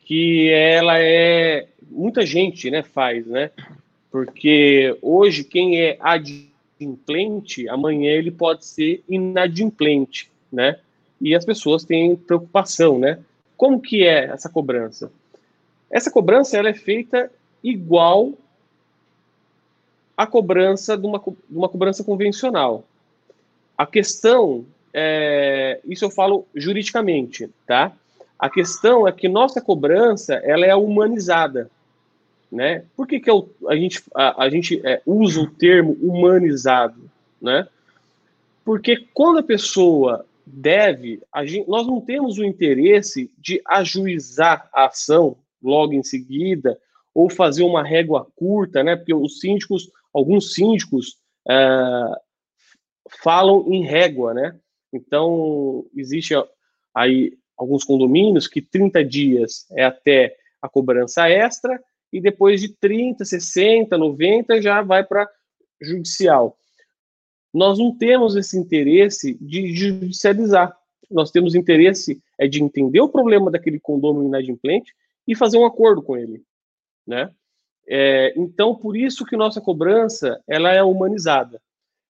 que 0.05 0.49
ela 0.51 0.97
é 1.01 1.67
muita 1.91 2.25
gente, 2.25 2.71
né, 2.71 2.83
faz, 2.83 3.27
né? 3.27 3.51
Porque 4.11 4.97
hoje 5.03 5.45
quem 5.45 5.81
é 5.81 5.99
adimplente, 6.01 7.69
amanhã 7.69 8.11
ele 8.11 8.31
pode 8.31 8.65
ser 8.65 9.03
inadimplente, 9.09 10.31
né? 10.51 10.79
E 11.21 11.35
as 11.35 11.45
pessoas 11.45 11.85
têm 11.85 12.17
preocupação, 12.17 12.99
né? 12.99 13.19
Como 13.57 13.81
que 13.81 14.05
é 14.05 14.27
essa 14.27 14.49
cobrança? 14.49 15.11
Essa 15.91 16.11
cobrança 16.11 16.57
ela 16.57 16.69
é 16.69 16.75
feita 16.75 17.31
igual 17.63 18.33
à 20.17 20.27
cobrança 20.27 20.97
de 20.97 21.07
uma, 21.07 21.19
de 21.19 21.57
uma 21.57 21.69
cobrança 21.69 22.05
convencional. 22.05 22.85
A 23.77 23.87
questão, 23.87 24.65
é, 24.93 25.81
isso 25.85 26.05
eu 26.05 26.11
falo 26.11 26.47
juridicamente, 26.55 27.51
tá? 27.67 27.93
A 28.39 28.49
questão 28.49 29.07
é 29.09 29.13
que 29.13 29.29
nossa 29.29 29.61
cobrança 29.61 30.35
ela 30.35 30.65
é 30.65 30.75
humanizada, 30.75 31.69
né? 32.51 32.85
Por 32.97 33.07
que, 33.07 33.21
que 33.21 33.31
eu, 33.31 33.55
a 33.69 33.77
gente, 33.77 34.03
a, 34.15 34.45
a 34.45 34.51
gente 34.51 34.81
é, 34.87 35.03
usa 35.05 35.41
o 35.41 35.51
termo 35.51 35.93
humanizado, 36.01 37.11
né? 37.41 37.69
Porque 38.65 39.07
quando 39.15 39.39
a 39.39 39.43
pessoa 39.43 40.27
deve, 40.47 41.21
a 41.33 41.45
gente, 41.45 41.69
nós 41.69 41.87
não 41.87 42.01
temos 42.01 42.39
o 42.39 42.45
interesse 42.45 43.31
de 43.39 43.61
ajuizar 43.67 44.69
a 44.73 44.87
ação 44.87 45.37
logo 45.63 45.93
em 45.93 46.03
seguida 46.03 46.79
ou 47.15 47.29
fazer 47.29 47.63
uma 47.63 47.83
régua 47.83 48.27
curta, 48.37 48.83
né? 48.83 48.97
Porque 48.97 49.15
os 49.15 49.41
síndicos, 49.41 49.91
alguns 50.13 50.55
síndicos 50.55 51.19
é, 51.49 51.55
falam 53.23 53.67
em 53.73 53.85
régua, 53.85 54.33
né? 54.33 54.57
Então, 54.93 55.85
existe 55.95 56.35
aí 56.95 57.37
alguns 57.57 57.85
condomínios 57.85 58.47
que 58.47 58.63
30 58.63 59.05
dias 59.05 59.67
é 59.73 59.85
até 59.85 60.37
a 60.63 60.69
cobrança 60.69 61.29
extra 61.29 61.83
e 62.13 62.21
depois 62.21 62.61
de 62.61 62.69
30, 62.69 63.25
60, 63.25 63.97
90 63.97 64.63
já 64.63 64.83
vai 64.83 65.05
para 65.05 65.29
judicial. 65.81 66.57
Nós 67.53 67.79
não 67.79 67.97
temos 67.97 68.37
esse 68.37 68.59
interesse 68.59 69.35
de 69.41 69.75
judicializar. 69.75 70.77
Nós 71.11 71.31
temos 71.31 71.55
interesse 71.55 72.23
é 72.39 72.47
de 72.47 72.63
entender 72.63 73.01
o 73.01 73.09
problema 73.09 73.51
daquele 73.51 73.81
condomínio 73.81 74.29
inadimplente 74.29 74.95
e 75.27 75.35
fazer 75.35 75.59
um 75.59 75.65
acordo 75.65 76.03
com 76.03 76.17
ele 76.17 76.45
né? 77.09 77.33
É, 77.89 78.35
então, 78.37 78.77
por 78.77 78.95
isso 78.95 79.25
que 79.25 79.35
nossa 79.35 79.63
cobrança 79.63 80.39
ela 80.47 80.71
é 80.71 80.83
humanizada. 80.83 81.61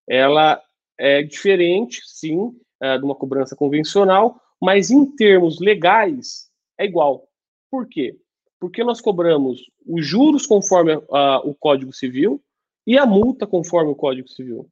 Ela 0.08 0.60
é 0.98 1.22
diferente, 1.22 2.02
sim, 2.04 2.52
é, 2.82 2.98
de 2.98 3.04
uma 3.04 3.14
cobrança 3.14 3.54
convencional, 3.54 4.42
mas 4.60 4.90
em 4.90 5.06
termos 5.06 5.60
legais 5.60 6.50
é 6.76 6.84
igual. 6.84 7.28
Por 7.70 7.86
quê? 7.88 8.18
Porque 8.60 8.82
nós 8.82 9.00
cobramos 9.00 9.70
os 9.86 10.06
juros 10.06 10.46
conforme 10.46 10.94
o 10.96 11.54
Código 11.54 11.92
Civil 11.92 12.42
e 12.86 12.98
a 12.98 13.06
multa 13.06 13.46
conforme 13.46 13.90
o 13.90 13.94
Código 13.94 14.28
Civil, 14.28 14.68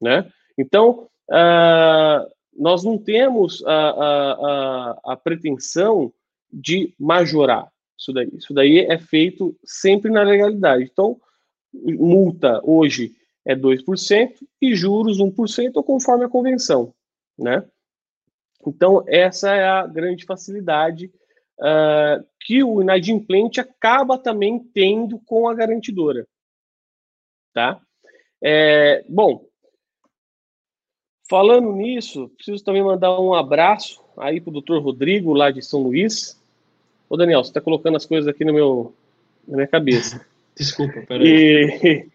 né? 0.00 0.30
Então, 0.56 1.08
uh, 1.30 2.30
nós 2.56 2.84
não 2.84 2.98
temos 2.98 3.64
a, 3.66 3.72
a, 3.72 4.32
a, 4.32 5.00
a 5.12 5.16
pretensão 5.16 6.12
de 6.52 6.94
majorar. 6.98 7.70
Isso 7.98 8.12
daí. 8.12 8.30
Isso 8.32 8.54
daí 8.54 8.78
é 8.78 8.98
feito 8.98 9.56
sempre 9.64 10.10
na 10.10 10.22
legalidade. 10.22 10.84
Então, 10.84 11.20
multa 11.72 12.60
hoje 12.64 13.14
é 13.44 13.54
2% 13.54 14.32
e 14.60 14.74
juros 14.74 15.18
1% 15.18 15.84
conforme 15.84 16.24
a 16.24 16.28
convenção, 16.28 16.92
né? 17.38 17.64
Então, 18.66 19.02
essa 19.06 19.54
é 19.54 19.66
a 19.66 19.86
grande 19.86 20.24
facilidade 20.24 21.10
uh, 21.60 22.24
que 22.40 22.64
o 22.64 22.82
inadimplente 22.82 23.60
acaba 23.60 24.18
também 24.18 24.58
tendo 24.58 25.18
com 25.20 25.48
a 25.48 25.54
garantidora, 25.54 26.26
tá? 27.52 27.80
É, 28.42 29.04
bom, 29.08 29.46
falando 31.28 31.72
nisso, 31.72 32.28
preciso 32.36 32.64
também 32.64 32.82
mandar 32.82 33.18
um 33.20 33.34
abraço 33.34 34.02
aí 34.16 34.40
para 34.40 34.50
o 34.50 34.52
doutor 34.52 34.82
Rodrigo, 34.82 35.32
lá 35.32 35.50
de 35.50 35.62
São 35.62 35.82
Luís, 35.82 36.40
Ô, 37.10 37.16
Daniel, 37.16 37.42
você 37.42 37.50
está 37.50 37.60
colocando 37.60 37.96
as 37.96 38.06
coisas 38.06 38.28
aqui 38.28 38.44
no 38.44 38.54
meu, 38.54 38.94
na 39.46 39.56
minha 39.56 39.66
cabeça. 39.66 40.24
Desculpa, 40.54 41.02
peraí. 41.08 41.26
E, 41.26 42.06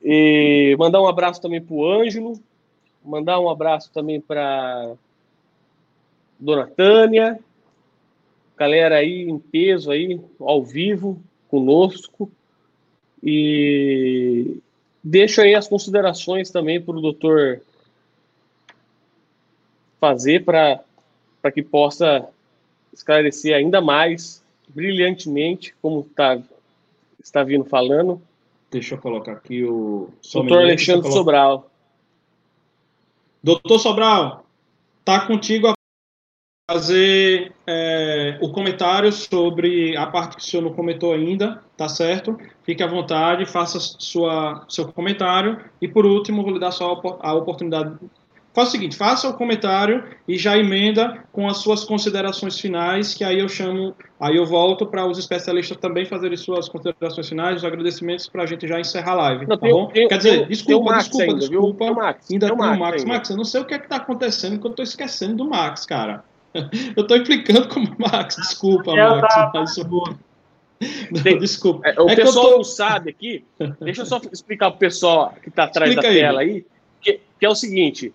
e 0.72 0.76
mandar 0.78 1.02
um 1.02 1.06
abraço 1.06 1.38
também 1.42 1.60
para 1.60 1.74
o 1.74 1.86
Ângelo, 1.86 2.40
mandar 3.04 3.38
um 3.38 3.50
abraço 3.50 3.92
também 3.92 4.18
para 4.18 4.94
Dona 6.40 6.66
Tânia, 6.66 7.38
galera 8.56 8.96
aí 8.96 9.28
em 9.28 9.38
peso 9.38 9.90
aí, 9.90 10.20
ao 10.40 10.62
vivo, 10.64 11.22
conosco. 11.48 12.30
E 13.22 14.58
deixo 15.02 15.40
aí 15.40 15.54
as 15.54 15.68
considerações 15.68 16.50
também 16.50 16.80
para 16.80 16.96
o 16.96 17.00
doutor 17.00 17.60
fazer 20.00 20.44
para 20.44 20.82
que 21.52 21.62
possa 21.62 22.28
esclarecer 22.92 23.54
ainda 23.54 23.80
mais, 23.80 24.42
brilhantemente, 24.68 25.74
como 25.80 26.02
tá, 26.14 26.40
está 27.22 27.42
vindo 27.42 27.64
falando. 27.64 28.20
Deixa 28.70 28.94
eu 28.94 28.98
colocar 28.98 29.32
aqui 29.32 29.64
o. 29.64 30.08
Doutor 30.32 30.62
Alexandre 30.62 31.10
Sobral. 31.10 31.70
Doutor 33.42 33.78
Sobral, 33.78 34.44
tá 35.04 35.24
contigo 35.26 35.68
a 35.68 35.75
fazer 36.68 37.52
é, 37.66 38.38
o 38.40 38.50
comentário 38.50 39.12
sobre 39.12 39.96
a 39.96 40.06
parte 40.06 40.36
que 40.36 40.42
o 40.42 40.44
senhor 40.44 40.62
não 40.62 40.72
comentou 40.72 41.12
ainda, 41.12 41.62
tá 41.76 41.88
certo? 41.88 42.36
Fique 42.64 42.82
à 42.82 42.86
vontade, 42.88 43.46
faça 43.46 43.78
sua, 43.78 44.64
seu 44.68 44.90
comentário. 44.92 45.58
E 45.80 45.86
por 45.86 46.04
último, 46.04 46.42
vou 46.42 46.52
lhe 46.52 46.58
dar 46.58 46.72
só 46.72 47.00
a 47.20 47.34
oportunidade 47.34 47.96
Faça 48.56 48.70
o 48.70 48.72
seguinte, 48.72 48.96
faça 48.96 49.28
o 49.28 49.34
comentário 49.34 50.02
e 50.26 50.38
já 50.38 50.56
emenda 50.56 51.22
com 51.30 51.46
as 51.46 51.58
suas 51.58 51.84
considerações 51.84 52.58
finais, 52.58 53.12
que 53.12 53.22
aí 53.22 53.38
eu 53.38 53.50
chamo, 53.50 53.94
aí 54.18 54.34
eu 54.34 54.46
volto 54.46 54.86
para 54.86 55.06
os 55.06 55.18
especialistas 55.18 55.76
também 55.76 56.06
fazerem 56.06 56.38
suas 56.38 56.66
considerações 56.66 57.28
finais, 57.28 57.58
os 57.58 57.64
agradecimentos 57.66 58.30
para 58.30 58.44
a 58.44 58.46
gente 58.46 58.66
já 58.66 58.80
encerrar 58.80 59.12
a 59.12 59.14
live, 59.16 59.46
não, 59.46 59.58
tá 59.58 59.62
tem, 59.62 59.70
bom? 59.70 59.88
Tem, 59.88 60.08
Quer 60.08 60.16
dizer, 60.16 60.38
tem, 60.38 60.48
desculpa, 60.48 60.94
desculpa, 60.94 61.24
ainda, 61.24 61.38
desculpa, 61.38 61.84
viu? 61.84 61.94
Max, 61.96 62.30
ainda 62.32 62.46
tem 62.46 62.54
o 62.54 62.58
Max, 62.58 62.78
Max, 62.78 63.04
Max, 63.04 63.28
eu 63.28 63.36
não 63.36 63.44
sei 63.44 63.60
o 63.60 63.66
que 63.66 63.74
é 63.74 63.78
que 63.78 63.84
está 63.84 63.96
acontecendo, 63.96 64.58
que 64.58 64.66
eu 64.66 64.70
estou 64.70 64.82
esquecendo 64.82 65.36
do 65.36 65.44
Max, 65.44 65.84
cara. 65.84 66.24
Eu 66.96 67.02
estou 67.02 67.16
implicando 67.16 67.68
com 67.68 67.80
o 67.80 67.96
Max, 67.98 68.36
desculpa, 68.36 68.94
Max. 68.94 69.34
Tá, 69.34 69.50
mas... 69.54 69.76
Não, 71.24 71.38
desculpa. 71.38 71.88
É, 71.88 72.00
o 72.00 72.08
é 72.08 72.16
pessoal 72.16 72.50
tô... 72.50 72.56
não 72.56 72.64
sabe 72.64 73.10
aqui, 73.10 73.44
deixa 73.80 74.02
eu 74.02 74.06
só 74.06 74.20
explicar 74.30 74.70
para 74.70 74.76
o 74.76 74.78
pessoal 74.78 75.34
que 75.42 75.48
está 75.48 75.64
atrás 75.64 75.90
Explica 75.90 76.08
da 76.08 76.14
aí. 76.14 76.20
tela 76.20 76.40
aí, 76.40 76.66
que, 77.00 77.20
que 77.38 77.46
é 77.46 77.48
o 77.48 77.54
seguinte, 77.54 78.12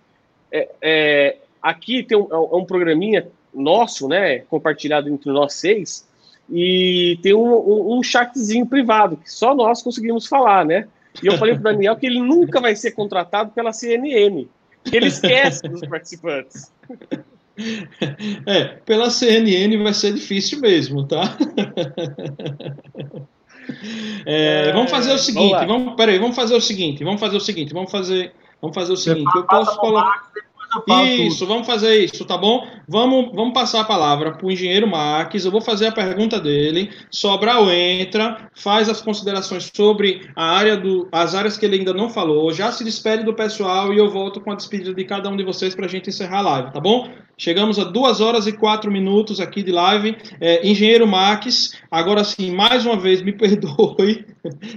é, 0.51 0.69
é, 0.81 1.37
aqui 1.61 2.03
tem 2.03 2.17
um, 2.17 2.27
é 2.31 2.55
um 2.55 2.65
programinha 2.65 3.27
nosso, 3.53 4.07
né, 4.07 4.39
compartilhado 4.39 5.09
entre 5.09 5.31
nós 5.31 5.53
seis, 5.53 6.07
e 6.49 7.17
tem 7.21 7.33
um, 7.33 7.53
um, 7.53 7.97
um, 7.97 8.03
chatzinho 8.03 8.65
privado, 8.65 9.17
que 9.17 9.31
só 9.31 9.55
nós 9.55 9.81
conseguimos 9.81 10.27
falar, 10.27 10.65
né? 10.65 10.87
E 11.23 11.27
eu 11.27 11.37
falei 11.37 11.53
para 11.53 11.61
o 11.61 11.63
Daniel 11.63 11.95
que 11.95 12.05
ele 12.05 12.21
nunca 12.21 12.59
vai 12.59 12.75
ser 12.75 12.91
contratado 12.91 13.51
pela 13.51 13.71
CNN, 13.71 14.47
que 14.83 14.95
ele 14.95 15.07
esquece 15.07 15.67
dos 15.67 15.81
participantes. 15.87 16.71
É, 18.45 18.63
pela 18.85 19.09
CNN 19.09 19.77
vai 19.83 19.93
ser 19.93 20.13
difícil 20.13 20.59
mesmo, 20.59 21.05
tá? 21.07 21.37
É, 24.25 24.71
vamos 24.73 24.91
fazer 24.91 25.13
o 25.13 25.17
seguinte, 25.17 25.51
vamos, 25.51 25.67
vamos 25.67 25.95
peraí, 25.95 26.19
vamos 26.19 26.35
fazer 26.35 26.55
o 26.55 26.61
seguinte, 26.61 27.03
vamos 27.03 27.19
fazer 27.19 27.37
o 27.37 27.41
seguinte, 27.41 27.73
vamos 27.73 27.91
fazer, 27.91 28.33
vamos 28.61 28.75
fazer 28.75 28.93
o 28.93 28.97
seguinte, 28.97 29.29
eu 29.35 29.43
posso 29.43 29.77
colocar 29.77 30.29
isso, 31.05 31.45
vamos 31.45 31.67
fazer 31.67 32.05
isso, 32.05 32.23
tá 32.25 32.37
bom? 32.37 32.65
Vamos, 32.87 33.31
vamos 33.33 33.53
passar 33.53 33.81
a 33.81 33.85
palavra 33.85 34.31
para 34.31 34.45
o 34.45 34.51
engenheiro 34.51 34.87
Marques. 34.87 35.43
Eu 35.43 35.51
vou 35.51 35.61
fazer 35.61 35.87
a 35.87 35.91
pergunta 35.91 36.39
dele. 36.39 36.89
Sobral 37.09 37.69
entra, 37.71 38.49
faz 38.55 38.87
as 38.89 39.01
considerações 39.01 39.69
sobre 39.73 40.29
a 40.35 40.45
área 40.45 40.77
do, 40.77 41.07
as 41.11 41.35
áreas 41.35 41.57
que 41.57 41.65
ele 41.65 41.77
ainda 41.77 41.93
não 41.93 42.09
falou. 42.09 42.51
Já 42.53 42.71
se 42.71 42.83
despede 42.83 43.23
do 43.23 43.33
pessoal 43.33 43.93
e 43.93 43.97
eu 43.97 44.09
volto 44.09 44.39
com 44.39 44.51
a 44.51 44.55
despedida 44.55 44.93
de 44.93 45.03
cada 45.03 45.29
um 45.29 45.35
de 45.35 45.43
vocês 45.43 45.75
para 45.75 45.85
a 45.85 45.89
gente 45.89 46.09
encerrar 46.09 46.39
a 46.39 46.41
live, 46.41 46.71
tá 46.71 46.79
bom? 46.79 47.09
Chegamos 47.37 47.79
a 47.79 47.85
duas 47.85 48.21
horas 48.21 48.45
e 48.45 48.51
quatro 48.51 48.91
minutos 48.91 49.39
aqui 49.39 49.63
de 49.63 49.71
live. 49.71 50.15
É, 50.39 50.67
engenheiro 50.67 51.07
Marques, 51.07 51.75
agora 51.89 52.23
sim, 52.23 52.51
mais 52.51 52.85
uma 52.85 52.95
vez, 52.95 53.21
me 53.21 53.31
perdoe, 53.33 54.25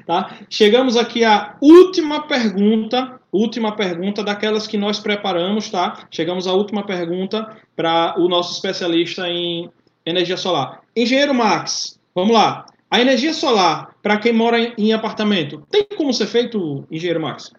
tá? 0.07 0.39
Chegamos 0.49 0.97
aqui 0.97 1.25
à 1.25 1.57
última 1.61 2.27
pergunta 2.27 3.21
última 3.37 3.75
pergunta 3.75 4.23
daquelas 4.23 4.67
que 4.67 4.79
nós 4.79 5.01
preparamos, 5.01 5.71
tá? 5.71 6.07
Chegamos 6.11 6.47
à 6.47 6.53
última 6.53 6.85
pergunta 6.87 7.57
para 7.75 8.15
o 8.19 8.29
nosso 8.29 8.55
especialista 8.55 9.29
em 9.29 9.71
energia 10.07 10.37
solar. 10.37 10.83
Engenheiro 10.97 11.35
Max, 11.35 11.99
vamos 12.15 12.33
lá. 12.35 12.67
A 12.91 13.01
energia 13.01 13.33
solar, 13.35 13.97
para 14.03 14.19
quem 14.19 14.33
mora 14.33 14.59
em, 14.61 14.73
em 14.79 14.93
apartamento, 14.93 15.67
tem 15.71 15.85
como 15.97 16.13
ser 16.15 16.27
feito, 16.27 16.87
engenheiro 16.91 17.21
Max? 17.21 17.53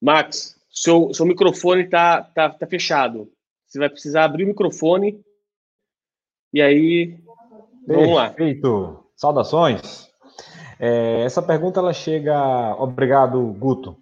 Max, 0.00 0.61
seu, 0.72 1.12
seu 1.12 1.26
microfone 1.26 1.82
está 1.82 2.22
tá, 2.22 2.48
tá 2.48 2.66
fechado. 2.66 3.30
Você 3.66 3.78
vai 3.78 3.90
precisar 3.90 4.24
abrir 4.24 4.44
o 4.44 4.48
microfone. 4.48 5.20
E 6.52 6.60
aí, 6.60 7.18
vamos 7.86 8.14
lá. 8.14 8.30
Perfeito. 8.30 9.04
Saudações. 9.14 10.10
É, 10.80 11.22
essa 11.22 11.42
pergunta 11.42 11.80
ela 11.80 11.92
chega. 11.92 12.74
Obrigado, 12.78 13.40
Guto. 13.58 13.96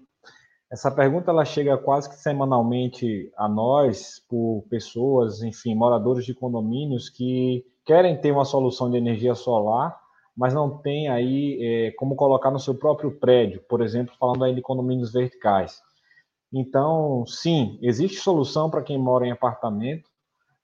Essa 0.73 0.91
pergunta 0.91 1.33
ela 1.33 1.45
chega 1.45 1.77
quase 1.77 2.09
que 2.09 2.15
semanalmente 2.15 3.31
a 3.37 3.49
nós 3.49 4.23
por 4.29 4.65
pessoas, 4.71 5.43
enfim, 5.43 5.75
moradores 5.75 6.25
de 6.25 6.33
condomínios 6.33 7.09
que 7.09 7.67
querem 7.85 8.17
ter 8.21 8.31
uma 8.31 8.45
solução 8.45 8.89
de 8.89 8.97
energia 8.97 9.35
solar, 9.35 9.99
mas 10.37 10.55
não 10.55 10.79
tem 10.79 11.09
aí 11.09 11.59
é, 11.61 11.91
como 11.93 12.15
colocar 12.15 12.53
no 12.53 12.61
seu 12.61 12.73
próprio 12.75 13.11
prédio, 13.11 13.61
por 13.69 13.83
exemplo, 13.83 14.15
falando 14.19 14.45
aí 14.45 14.55
de 14.55 14.63
condomínios 14.63 15.13
verticais. 15.13 15.83
Então, 16.53 17.25
sim, 17.27 17.79
existe 17.81 18.19
solução 18.19 18.69
para 18.69 18.83
quem 18.83 18.99
mora 18.99 19.27
em 19.27 19.31
apartamento, 19.31 20.09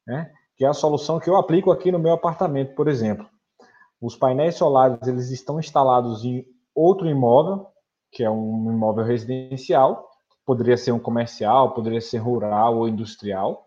né? 0.06 0.32
que 0.56 0.64
é 0.64 0.68
a 0.68 0.74
solução 0.74 1.20
que 1.20 1.28
eu 1.28 1.36
aplico 1.36 1.70
aqui 1.70 1.92
no 1.92 1.98
meu 1.98 2.12
apartamento, 2.12 2.74
por 2.74 2.88
exemplo. 2.88 3.28
Os 4.00 4.16
painéis 4.16 4.56
solares 4.56 5.06
eles 5.06 5.30
estão 5.30 5.60
instalados 5.60 6.24
em 6.24 6.44
outro 6.74 7.08
imóvel, 7.08 7.66
que 8.10 8.24
é 8.24 8.30
um 8.30 8.72
imóvel 8.72 9.04
residencial, 9.04 10.08
poderia 10.44 10.76
ser 10.76 10.92
um 10.92 10.98
comercial, 10.98 11.74
poderia 11.74 12.00
ser 12.00 12.18
rural 12.18 12.78
ou 12.78 12.88
industrial, 12.88 13.66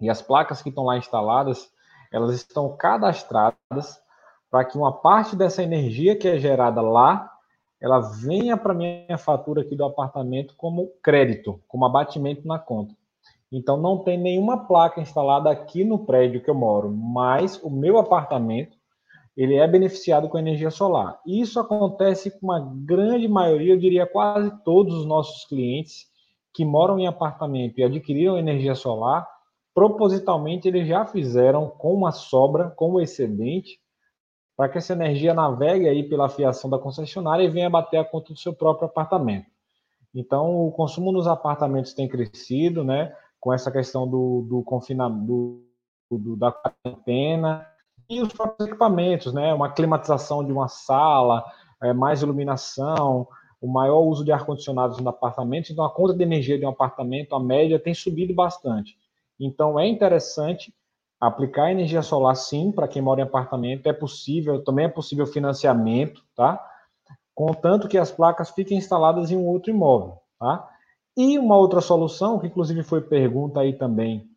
e 0.00 0.10
as 0.10 0.22
placas 0.22 0.62
que 0.62 0.68
estão 0.68 0.84
lá 0.84 0.96
instaladas, 0.96 1.70
elas 2.12 2.34
estão 2.34 2.76
cadastradas 2.76 4.00
para 4.50 4.64
que 4.64 4.76
uma 4.76 4.92
parte 4.92 5.34
dessa 5.34 5.62
energia 5.62 6.16
que 6.16 6.28
é 6.28 6.38
gerada 6.38 6.80
lá 6.80 7.33
ela 7.84 8.00
venha 8.00 8.56
para 8.56 8.72
minha 8.72 9.18
fatura 9.18 9.60
aqui 9.60 9.76
do 9.76 9.84
apartamento 9.84 10.54
como 10.56 10.90
crédito, 11.02 11.60
como 11.68 11.84
abatimento 11.84 12.48
na 12.48 12.58
conta. 12.58 12.94
Então 13.52 13.76
não 13.76 13.98
tem 13.98 14.16
nenhuma 14.16 14.66
placa 14.66 15.02
instalada 15.02 15.50
aqui 15.50 15.84
no 15.84 15.98
prédio 15.98 16.42
que 16.42 16.48
eu 16.48 16.54
moro, 16.54 16.90
mas 16.90 17.62
o 17.62 17.68
meu 17.68 17.98
apartamento 17.98 18.74
ele 19.36 19.56
é 19.56 19.68
beneficiado 19.68 20.30
com 20.30 20.38
energia 20.38 20.70
solar. 20.70 21.20
Isso 21.26 21.60
acontece 21.60 22.30
com 22.30 22.46
uma 22.46 22.58
grande 22.86 23.28
maioria, 23.28 23.74
eu 23.74 23.78
diria 23.78 24.06
quase 24.06 24.50
todos 24.64 24.94
os 24.94 25.04
nossos 25.04 25.44
clientes 25.44 26.06
que 26.54 26.64
moram 26.64 26.98
em 26.98 27.06
apartamento 27.06 27.78
e 27.78 27.84
adquiriram 27.84 28.38
energia 28.38 28.74
solar, 28.74 29.28
propositalmente 29.74 30.66
eles 30.66 30.88
já 30.88 31.04
fizeram 31.04 31.68
com 31.68 31.92
uma 31.92 32.12
sobra, 32.12 32.70
com 32.70 32.92
o 32.92 33.00
excedente, 33.00 33.78
para 34.56 34.68
que 34.68 34.78
essa 34.78 34.92
energia 34.92 35.34
navegue 35.34 35.88
aí 35.88 36.02
pela 36.08 36.28
fiação 36.28 36.70
da 36.70 36.78
concessionária 36.78 37.42
e 37.42 37.50
venha 37.50 37.68
bater 37.68 37.98
a 37.98 38.04
conta 38.04 38.32
do 38.32 38.38
seu 38.38 38.54
próprio 38.54 38.86
apartamento. 38.86 39.46
Então, 40.14 40.66
o 40.66 40.70
consumo 40.70 41.10
nos 41.10 41.26
apartamentos 41.26 41.92
tem 41.92 42.08
crescido, 42.08 42.84
né, 42.84 43.14
com 43.40 43.52
essa 43.52 43.70
questão 43.70 44.08
do, 44.08 44.46
do 44.48 44.62
confinamento, 44.62 45.26
do, 45.26 46.18
do, 46.18 46.36
da 46.36 46.52
quarentena 46.52 47.66
e 48.08 48.20
os 48.20 48.32
próprios 48.32 48.68
equipamentos, 48.68 49.32
né, 49.32 49.52
uma 49.52 49.72
climatização 49.72 50.44
de 50.44 50.52
uma 50.52 50.68
sala, 50.68 51.44
é, 51.82 51.92
mais 51.92 52.22
iluminação, 52.22 53.26
o 53.60 53.66
maior 53.66 54.00
uso 54.00 54.24
de 54.24 54.30
ar-condicionados 54.30 55.00
no 55.00 55.08
apartamento, 55.08 55.72
então 55.72 55.84
a 55.84 55.90
conta 55.90 56.14
de 56.14 56.22
energia 56.22 56.58
de 56.58 56.64
um 56.64 56.68
apartamento, 56.68 57.34
a 57.34 57.40
média, 57.40 57.80
tem 57.80 57.94
subido 57.94 58.34
bastante. 58.34 58.96
Então, 59.40 59.80
é 59.80 59.88
interessante 59.88 60.72
Aplicar 61.26 61.70
energia 61.70 62.02
solar, 62.02 62.36
sim, 62.36 62.70
para 62.70 62.86
quem 62.86 63.00
mora 63.00 63.20
em 63.20 63.24
apartamento, 63.24 63.88
é 63.88 63.92
possível, 63.92 64.62
também 64.62 64.84
é 64.84 64.88
possível 64.88 65.26
financiamento, 65.26 66.22
tá? 66.36 66.62
Contanto 67.34 67.88
que 67.88 67.96
as 67.96 68.10
placas 68.10 68.50
fiquem 68.50 68.76
instaladas 68.76 69.30
em 69.30 69.36
um 69.36 69.46
outro 69.46 69.70
imóvel, 69.70 70.18
tá? 70.38 70.68
E 71.16 71.38
uma 71.38 71.56
outra 71.56 71.80
solução, 71.80 72.38
que 72.38 72.46
inclusive 72.46 72.82
foi 72.82 73.00
pergunta 73.00 73.60
aí 73.60 73.72
também 73.72 74.28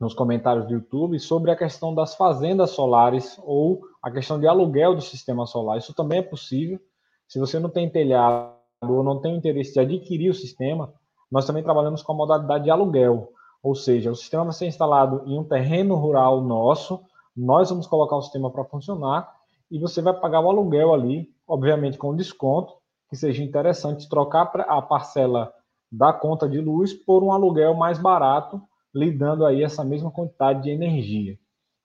nos 0.00 0.14
comentários 0.14 0.66
do 0.66 0.72
YouTube, 0.72 1.18
sobre 1.18 1.50
a 1.50 1.56
questão 1.56 1.94
das 1.94 2.14
fazendas 2.14 2.70
solares 2.70 3.38
ou 3.44 3.82
a 4.02 4.10
questão 4.10 4.40
de 4.40 4.46
aluguel 4.46 4.94
do 4.94 5.02
sistema 5.02 5.46
solar. 5.46 5.78
Isso 5.78 5.94
também 5.94 6.20
é 6.20 6.22
possível. 6.22 6.80
Se 7.28 7.38
você 7.38 7.58
não 7.58 7.68
tem 7.68 7.88
telhado 7.88 8.54
ou 8.82 9.02
não 9.02 9.20
tem 9.20 9.36
interesse 9.36 9.74
de 9.74 9.80
adquirir 9.80 10.30
o 10.30 10.34
sistema, 10.34 10.92
nós 11.30 11.46
também 11.46 11.62
trabalhamos 11.62 12.02
com 12.02 12.12
a 12.12 12.16
modalidade 12.16 12.64
de 12.64 12.70
aluguel. 12.70 13.30
Ou 13.64 13.74
seja, 13.74 14.10
o 14.10 14.14
sistema 14.14 14.44
vai 14.44 14.52
ser 14.52 14.66
instalado 14.66 15.22
em 15.24 15.38
um 15.38 15.42
terreno 15.42 15.94
rural 15.94 16.42
nosso, 16.42 17.00
nós 17.34 17.70
vamos 17.70 17.86
colocar 17.86 18.14
o 18.14 18.20
sistema 18.20 18.50
para 18.50 18.62
funcionar 18.62 19.34
e 19.70 19.78
você 19.78 20.02
vai 20.02 20.12
pagar 20.12 20.40
o 20.40 20.50
aluguel 20.50 20.92
ali, 20.92 21.30
obviamente 21.48 21.96
com 21.96 22.14
desconto, 22.14 22.74
que 23.08 23.16
seja 23.16 23.42
interessante 23.42 24.06
trocar 24.06 24.52
a 24.68 24.82
parcela 24.82 25.50
da 25.90 26.12
conta 26.12 26.46
de 26.46 26.60
luz 26.60 26.92
por 26.92 27.24
um 27.24 27.32
aluguel 27.32 27.72
mais 27.72 27.98
barato, 27.98 28.60
lhe 28.94 29.10
dando 29.10 29.46
aí 29.46 29.62
essa 29.62 29.82
mesma 29.82 30.10
quantidade 30.10 30.62
de 30.62 30.68
energia. 30.68 31.38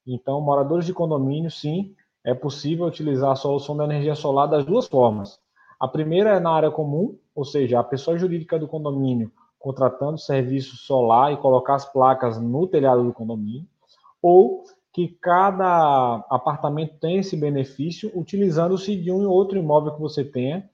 Então, 0.05 0.41
moradores 0.41 0.85
de 0.85 0.93
condomínio, 0.93 1.49
sim, 1.49 1.95
é 2.25 2.33
possível 2.33 2.87
utilizar 2.87 3.31
a 3.31 3.37
solução 3.37 3.77
da 3.77 3.85
energia 3.85 4.15
solar 4.15 4.47
das 4.47 4.65
duas 4.65 4.85
formas. 4.85 5.39
A 5.79 5.87
primeira 5.87 6.31
é 6.31 6.39
na 6.41 6.51
área 6.51 6.71
comum, 6.71 7.17
ou 7.33 7.45
seja, 7.45 7.79
a 7.79 7.83
pessoa 7.85 8.17
jurídica 8.17 8.59
do 8.59 8.67
condomínio 8.67 9.31
contratando 9.59 10.17
serviço 10.17 10.77
solar 10.77 11.33
e 11.33 11.37
colocar 11.37 11.75
as 11.75 11.85
placas 11.85 12.41
no 12.41 12.65
telhado 12.65 13.03
do 13.03 13.13
condomínio, 13.13 13.67
ou 14.21 14.63
que 14.93 15.09
cada 15.21 16.25
apartamento 16.29 16.97
tem 16.99 17.17
esse 17.17 17.37
benefício 17.37 18.11
utilizando-se 18.15 18.95
de 18.95 19.11
um 19.11 19.29
outro 19.29 19.57
imóvel 19.57 19.93
que 19.93 20.01
você 20.01 20.23
tenha 20.23 20.67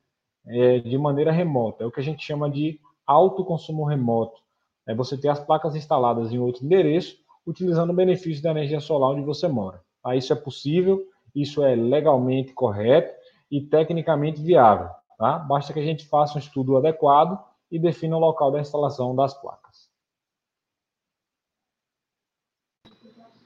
é, 0.47 0.79
de 0.79 0.97
maneira 0.97 1.31
remota. 1.31 1.83
É 1.83 1.87
o 1.87 1.91
que 1.91 1.99
a 1.99 2.03
gente 2.03 2.23
chama 2.23 2.49
de 2.49 2.79
autoconsumo 3.05 3.83
remoto. 3.83 4.39
É 4.87 4.93
você 4.93 5.17
ter 5.17 5.29
as 5.29 5.39
placas 5.39 5.75
instaladas 5.75 6.31
em 6.31 6.37
outro 6.37 6.63
endereço, 6.63 7.17
utilizando 7.45 7.89
o 7.89 7.95
benefício 7.95 8.41
da 8.41 8.51
energia 8.51 8.79
solar 8.79 9.11
onde 9.11 9.21
você 9.21 9.47
mora. 9.47 9.81
Tá? 10.01 10.15
Isso 10.15 10.31
é 10.31 10.35
possível, 10.35 11.03
isso 11.33 11.63
é 11.63 11.75
legalmente 11.75 12.53
correto 12.53 13.13
e 13.51 13.61
tecnicamente 13.61 14.41
viável. 14.41 14.89
Tá? 15.17 15.39
Basta 15.39 15.73
que 15.73 15.79
a 15.79 15.85
gente 15.85 16.07
faça 16.07 16.35
um 16.35 16.39
estudo 16.39 16.77
adequado 16.77 17.39
e 17.71 17.79
defina 17.79 18.15
o 18.15 18.19
local 18.19 18.51
da 18.51 18.59
instalação 18.59 19.15
das 19.15 19.33
placas. 19.33 19.89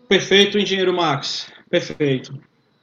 Perfeito, 0.07 0.57
engenheiro 0.57 0.93
Max. 0.93 1.51
Perfeito. 1.69 2.33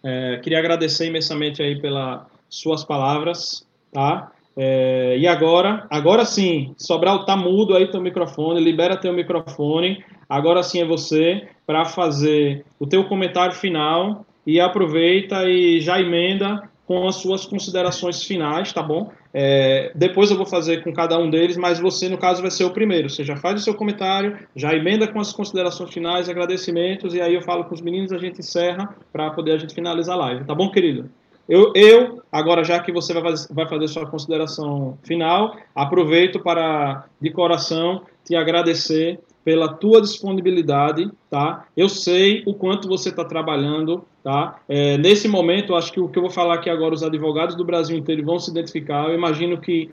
É, 0.02 0.38
queria 0.38 0.58
agradecer 0.58 1.06
imensamente 1.06 1.60
aí 1.60 1.80
pelas 1.80 2.24
suas 2.48 2.84
palavras, 2.84 3.66
tá? 3.92 4.30
É, 4.56 5.18
e 5.18 5.26
agora, 5.26 5.86
agora 5.90 6.24
sim, 6.24 6.74
Sobral 6.78 7.26
tá 7.26 7.36
mudo 7.36 7.76
aí 7.76 7.90
teu 7.90 8.00
microfone, 8.00 8.60
libera 8.60 8.96
teu 8.96 9.12
microfone. 9.12 10.04
Agora 10.28 10.62
sim 10.62 10.80
é 10.80 10.86
você 10.86 11.48
para 11.66 11.84
fazer 11.84 12.64
o 12.78 12.86
teu 12.86 13.04
comentário 13.04 13.54
final 13.54 14.24
e 14.46 14.60
aproveita 14.60 15.44
e 15.44 15.80
já 15.80 16.00
emenda 16.00 16.70
com 16.86 17.06
as 17.08 17.16
suas 17.16 17.44
considerações 17.44 18.22
finais, 18.22 18.72
tá 18.72 18.82
bom? 18.82 19.10
É, 19.34 19.90
depois 19.94 20.30
eu 20.30 20.36
vou 20.36 20.46
fazer 20.46 20.84
com 20.84 20.92
cada 20.92 21.18
um 21.18 21.28
deles, 21.28 21.56
mas 21.56 21.80
você, 21.80 22.08
no 22.08 22.16
caso, 22.16 22.40
vai 22.40 22.50
ser 22.50 22.64
o 22.64 22.70
primeiro. 22.70 23.10
Você 23.10 23.24
já 23.24 23.36
faz 23.36 23.60
o 23.60 23.64
seu 23.64 23.74
comentário, 23.74 24.38
já 24.54 24.72
emenda 24.72 25.08
com 25.08 25.18
as 25.18 25.32
considerações 25.32 25.92
finais, 25.92 26.28
agradecimentos, 26.28 27.12
e 27.12 27.20
aí 27.20 27.34
eu 27.34 27.42
falo 27.42 27.64
com 27.64 27.74
os 27.74 27.80
meninos, 27.80 28.12
a 28.12 28.18
gente 28.18 28.38
encerra 28.38 28.94
para 29.12 29.30
poder 29.30 29.52
a 29.52 29.58
gente 29.58 29.74
finalizar 29.74 30.14
a 30.14 30.20
live, 30.20 30.44
tá 30.44 30.54
bom, 30.54 30.70
querido? 30.70 31.10
Eu, 31.48 31.72
eu, 31.76 32.22
agora, 32.30 32.64
já 32.64 32.80
que 32.80 32.90
você 32.90 33.12
vai 33.12 33.22
fazer, 33.22 33.54
vai 33.54 33.68
fazer 33.68 33.88
sua 33.88 34.06
consideração 34.06 34.98
final, 35.02 35.56
aproveito 35.74 36.40
para, 36.40 37.04
de 37.20 37.30
coração, 37.30 38.02
te 38.24 38.34
agradecer 38.34 39.20
pela 39.46 39.68
tua 39.68 40.00
disponibilidade, 40.02 41.08
tá? 41.30 41.68
Eu 41.76 41.88
sei 41.88 42.42
o 42.44 42.52
quanto 42.52 42.88
você 42.88 43.10
está 43.10 43.24
trabalhando, 43.24 44.04
tá? 44.20 44.58
É, 44.68 44.98
nesse 44.98 45.28
momento, 45.28 45.76
acho 45.76 45.92
que 45.92 46.00
o 46.00 46.08
que 46.08 46.18
eu 46.18 46.22
vou 46.22 46.32
falar 46.32 46.54
aqui 46.54 46.68
agora, 46.68 46.92
os 46.92 47.04
advogados 47.04 47.54
do 47.54 47.64
Brasil 47.64 47.96
inteiro 47.96 48.24
vão 48.24 48.40
se 48.40 48.50
identificar. 48.50 49.08
Eu 49.08 49.14
imagino 49.14 49.56
que 49.60 49.88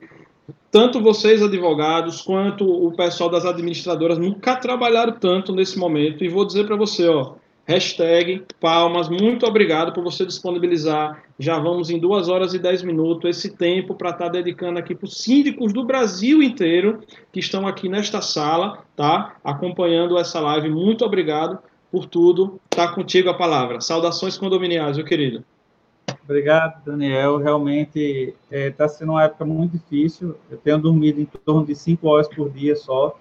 tanto 0.71 0.99
vocês, 0.99 1.43
advogados, 1.43 2.19
quanto 2.23 2.65
o 2.67 2.93
pessoal 2.93 3.29
das 3.29 3.45
administradoras 3.45 4.17
nunca 4.17 4.55
trabalharam 4.55 5.13
tanto 5.19 5.53
nesse 5.53 5.77
momento. 5.77 6.23
E 6.23 6.29
vou 6.29 6.45
dizer 6.45 6.65
para 6.65 6.75
você, 6.75 7.07
ó, 7.07 7.33
Hashtag 7.65 8.43
palmas, 8.59 9.07
muito 9.07 9.45
obrigado 9.45 9.93
por 9.93 10.03
você 10.03 10.25
disponibilizar. 10.25 11.23
Já 11.39 11.57
vamos 11.57 11.89
em 11.89 11.97
duas 11.97 12.27
horas 12.27 12.53
e 12.53 12.59
dez 12.59 12.83
minutos 12.83 13.37
esse 13.37 13.55
tempo 13.55 13.95
para 13.95 14.09
estar 14.09 14.25
tá 14.25 14.31
dedicando 14.31 14.79
aqui 14.79 14.93
para 14.93 15.05
os 15.05 15.17
síndicos 15.17 15.71
do 15.71 15.85
Brasil 15.85 16.43
inteiro 16.43 16.99
que 17.31 17.39
estão 17.39 17.65
aqui 17.65 17.87
nesta 17.87 18.21
sala, 18.21 18.83
tá? 18.97 19.37
Acompanhando 19.41 20.17
essa 20.17 20.41
live. 20.41 20.69
Muito 20.69 21.05
obrigado 21.05 21.57
por 21.89 22.05
tudo. 22.05 22.59
Tá 22.69 22.89
contigo 22.89 23.29
a 23.29 23.33
palavra. 23.33 23.79
Saudações 23.79 24.37
condominiais, 24.37 24.97
meu 24.97 25.05
querido. 25.05 25.41
Obrigado, 26.25 26.83
Daniel. 26.83 27.37
Realmente 27.37 28.33
está 28.51 28.57
é, 28.57 28.71
tá 28.71 28.89
sendo 28.89 29.13
uma 29.13 29.23
época 29.23 29.45
muito 29.45 29.73
difícil. 29.73 30.35
Eu 30.51 30.57
tenho 30.57 30.77
dormido 30.79 31.21
em 31.21 31.25
torno 31.25 31.65
de 31.65 31.75
cinco 31.75 32.09
horas 32.09 32.27
por 32.27 32.49
dia 32.49 32.75
só. 32.75 33.17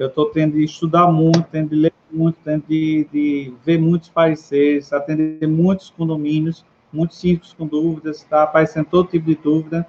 Eu 0.00 0.06
estou 0.06 0.30
tendo 0.30 0.54
de 0.54 0.64
estudar 0.64 1.08
muito, 1.12 1.42
tendo 1.52 1.68
de 1.68 1.76
ler 1.76 1.92
muito, 2.10 2.38
tendo 2.42 2.64
de, 2.66 3.06
de 3.12 3.52
ver 3.62 3.78
muitos 3.78 4.08
pareceres, 4.08 4.94
atender 4.94 5.46
muitos 5.46 5.90
condomínios, 5.90 6.64
muitos 6.90 7.18
síndicos 7.18 7.52
com 7.52 7.66
dúvidas, 7.66 8.16
está 8.16 8.44
aparecendo 8.44 8.86
todo 8.86 9.10
tipo 9.10 9.26
de 9.26 9.34
dúvida. 9.34 9.86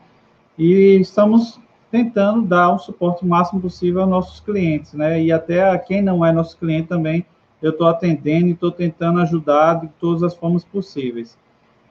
E 0.58 1.00
estamos 1.00 1.62
tentando 1.90 2.42
dar 2.42 2.74
o 2.74 2.80
suporte 2.80 3.26
máximo 3.26 3.62
possível 3.62 4.02
aos 4.02 4.10
nossos 4.10 4.42
clientes, 4.42 4.94
né? 4.94 5.24
E 5.24 5.32
até 5.32 5.64
a 5.64 5.80
quem 5.80 6.02
não 6.02 6.26
é 6.26 6.32
nosso 6.34 6.58
cliente 6.58 6.90
também, 6.90 7.26
eu 7.62 7.72
estou 7.72 7.88
atendendo 7.88 8.48
e 8.48 8.52
estou 8.52 8.70
tentando 8.70 9.22
ajudar 9.22 9.76
de 9.76 9.88
todas 9.98 10.24
as 10.24 10.36
formas 10.36 10.66
possíveis. 10.66 11.38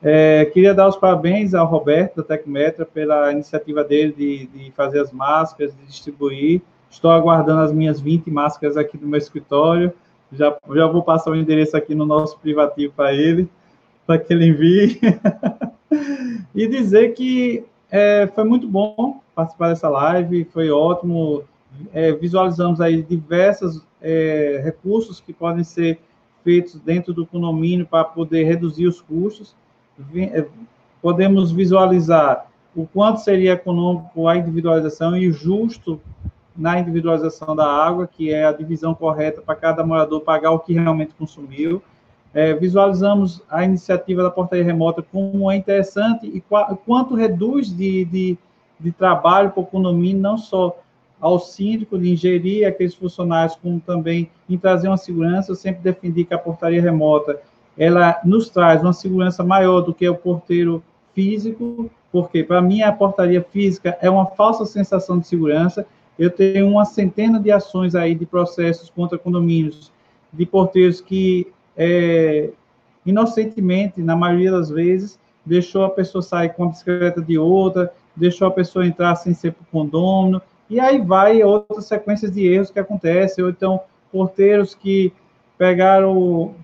É, 0.02 0.44
queria 0.44 0.74
dar 0.74 0.88
os 0.88 0.97
parabéns 0.98 1.55
ao 1.55 1.66
Roberto 1.66 2.16
da 2.16 2.22
Tecmetra 2.22 2.84
pela 2.84 3.32
iniciativa 3.32 3.82
dele 3.82 4.12
de, 4.12 4.47
de 4.47 4.70
fazer 4.72 5.01
as 5.01 5.10
máscaras, 5.10 5.74
de 5.74 5.86
distribuir. 5.86 6.60
Estou 6.91 7.12
aguardando 7.12 7.61
as 7.61 7.73
minhas 7.73 8.01
20 8.01 8.31
máscaras 8.31 8.77
aqui 8.77 8.99
no 8.99 9.07
meu 9.07 9.19
escritório. 9.19 9.93
Já, 10.33 10.57
já 10.75 10.87
vou 10.87 11.03
passar 11.03 11.31
o 11.31 11.37
endereço 11.37 11.77
aqui 11.77 11.95
no 11.95 12.05
nosso 12.05 12.39
privativo 12.39 12.93
para 12.95 13.15
ele, 13.15 13.49
para 14.07 14.19
que 14.19 14.33
ele 14.33 14.47
envie. 14.47 14.99
e 16.55 16.67
dizer 16.67 17.15
que 17.15 17.65
é, 17.91 18.27
foi 18.35 18.45
muito 18.45 18.69
bom 18.69 19.21
participar 19.35 19.69
dessa 19.69 19.89
live, 19.89 20.45
foi 20.53 20.71
ótimo. 20.71 21.45
É, 21.93 22.12
visualizamos 22.12 22.81
aí 22.81 23.03
diversos 23.03 23.83
é, 24.03 24.61
recursos 24.62 25.21
que 25.21 25.33
podem 25.33 25.62
ser 25.62 26.01
feitos 26.43 26.81
dentro 26.81 27.12
do 27.15 27.25
condomínio 27.25 27.87
para 27.87 28.05
poder 28.05 28.45
reduzir 28.45 28.87
os 28.87 29.01
custos. 29.01 29.55
É, 30.15 30.45
podemos 31.01 31.53
visualizar 31.53 32.47
o 32.75 32.87
quanto 32.87 33.21
seria 33.21 33.53
econômico 33.53 34.27
a 34.27 34.37
individualização 34.37 35.17
e 35.17 35.31
justo 35.31 36.01
na 36.61 36.78
individualização 36.78 37.57
da 37.57 37.66
água, 37.66 38.07
que 38.07 38.31
é 38.31 38.45
a 38.45 38.53
divisão 38.53 38.95
correta 38.95 39.41
para 39.41 39.55
cada 39.55 39.82
morador 39.82 40.20
pagar 40.20 40.51
o 40.51 40.59
que 40.59 40.74
realmente 40.74 41.15
consumiu. 41.19 41.82
É, 42.35 42.53
visualizamos 42.53 43.43
a 43.49 43.65
iniciativa 43.65 44.23
da 44.23 44.31
portaria 44.31 44.65
remota 44.65 45.03
como 45.03 45.51
é 45.51 45.57
interessante 45.57 46.27
e 46.27 46.41
quanto 46.87 47.15
reduz 47.15 47.74
de, 47.74 48.05
de, 48.05 48.39
de 48.78 48.93
trabalho 48.93 49.51
para 49.51 49.62
o 49.62 49.66
condomínio, 49.66 50.20
não 50.20 50.37
só 50.37 50.78
ao 51.19 51.39
síndico 51.39 51.99
de 51.99 52.12
ingerir 52.12 52.69
aqueles 52.69 52.95
funcionários, 52.95 53.57
como 53.57 53.81
também 53.81 54.31
em 54.49 54.59
trazer 54.59 54.89
uma 54.89 54.99
segurança. 54.99 55.51
Eu 55.51 55.57
sempre 55.57 55.81
defendi 55.81 56.24
que 56.24 56.35
a 56.35 56.39
portaria 56.39 56.81
remota 56.81 57.41
ela 57.77 58.20
nos 58.23 58.51
traz 58.51 58.82
uma 58.82 58.93
segurança 58.93 59.43
maior 59.43 59.81
do 59.81 59.95
que 59.95 60.07
o 60.07 60.15
porteiro 60.15 60.82
físico, 61.15 61.91
porque 62.12 62.45
para 62.45 62.61
mim 62.61 62.82
a 62.82 62.93
portaria 62.93 63.43
física 63.43 63.97
é 64.03 64.11
uma 64.11 64.27
falsa 64.27 64.66
sensação 64.66 65.19
de 65.19 65.27
segurança 65.27 65.87
eu 66.20 66.30
tenho 66.30 66.68
uma 66.68 66.84
centena 66.84 67.40
de 67.40 67.51
ações 67.51 67.94
aí 67.94 68.14
de 68.14 68.26
processos 68.26 68.90
contra 68.90 69.16
condomínios 69.16 69.90
de 70.30 70.44
porteiros 70.44 71.01
que, 71.01 71.47
é, 71.74 72.51
inocentemente, 73.06 74.02
na 74.02 74.14
maioria 74.14 74.52
das 74.52 74.68
vezes, 74.68 75.18
deixou 75.47 75.82
a 75.82 75.88
pessoa 75.88 76.20
sair 76.20 76.51
com 76.51 76.64
a 76.64 76.68
bicicleta 76.68 77.22
de 77.22 77.38
outra, 77.38 77.90
deixou 78.14 78.47
a 78.47 78.51
pessoa 78.51 78.86
entrar 78.86 79.16
sem 79.16 79.32
ser 79.32 79.52
para 79.52 79.62
o 79.62 79.66
condômino, 79.72 80.42
e 80.68 80.78
aí 80.78 81.01
vai 81.01 81.42
outras 81.42 81.86
sequências 81.86 82.30
de 82.30 82.47
erros 82.47 82.70
que 82.70 82.78
acontecem, 82.78 83.42
ou 83.42 83.48
então 83.48 83.80
porteiros 84.12 84.74
que 84.74 85.14
pegaram 85.56 86.55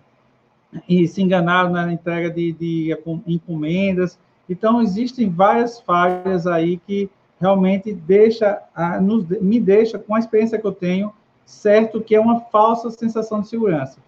e 0.86 1.08
se 1.08 1.22
enganaram 1.22 1.70
na 1.70 1.90
entrega 1.90 2.28
de, 2.28 2.52
de 2.52 2.98
encomendas. 3.26 4.18
Então, 4.50 4.82
existem 4.82 5.30
várias 5.30 5.80
falhas 5.80 6.46
aí 6.46 6.76
que 6.76 7.08
realmente 7.40 7.92
deixa, 7.92 8.62
a, 8.74 9.00
nos, 9.00 9.26
me 9.40 9.60
deixa, 9.60 9.98
com 9.98 10.14
a 10.14 10.18
experiência 10.18 10.58
que 10.58 10.66
eu 10.66 10.72
tenho, 10.72 11.12
certo 11.44 12.00
que 12.00 12.14
é 12.14 12.20
uma 12.20 12.40
falsa 12.40 12.90
sensação 12.90 13.40
de 13.40 13.48
segurança. 13.48 13.98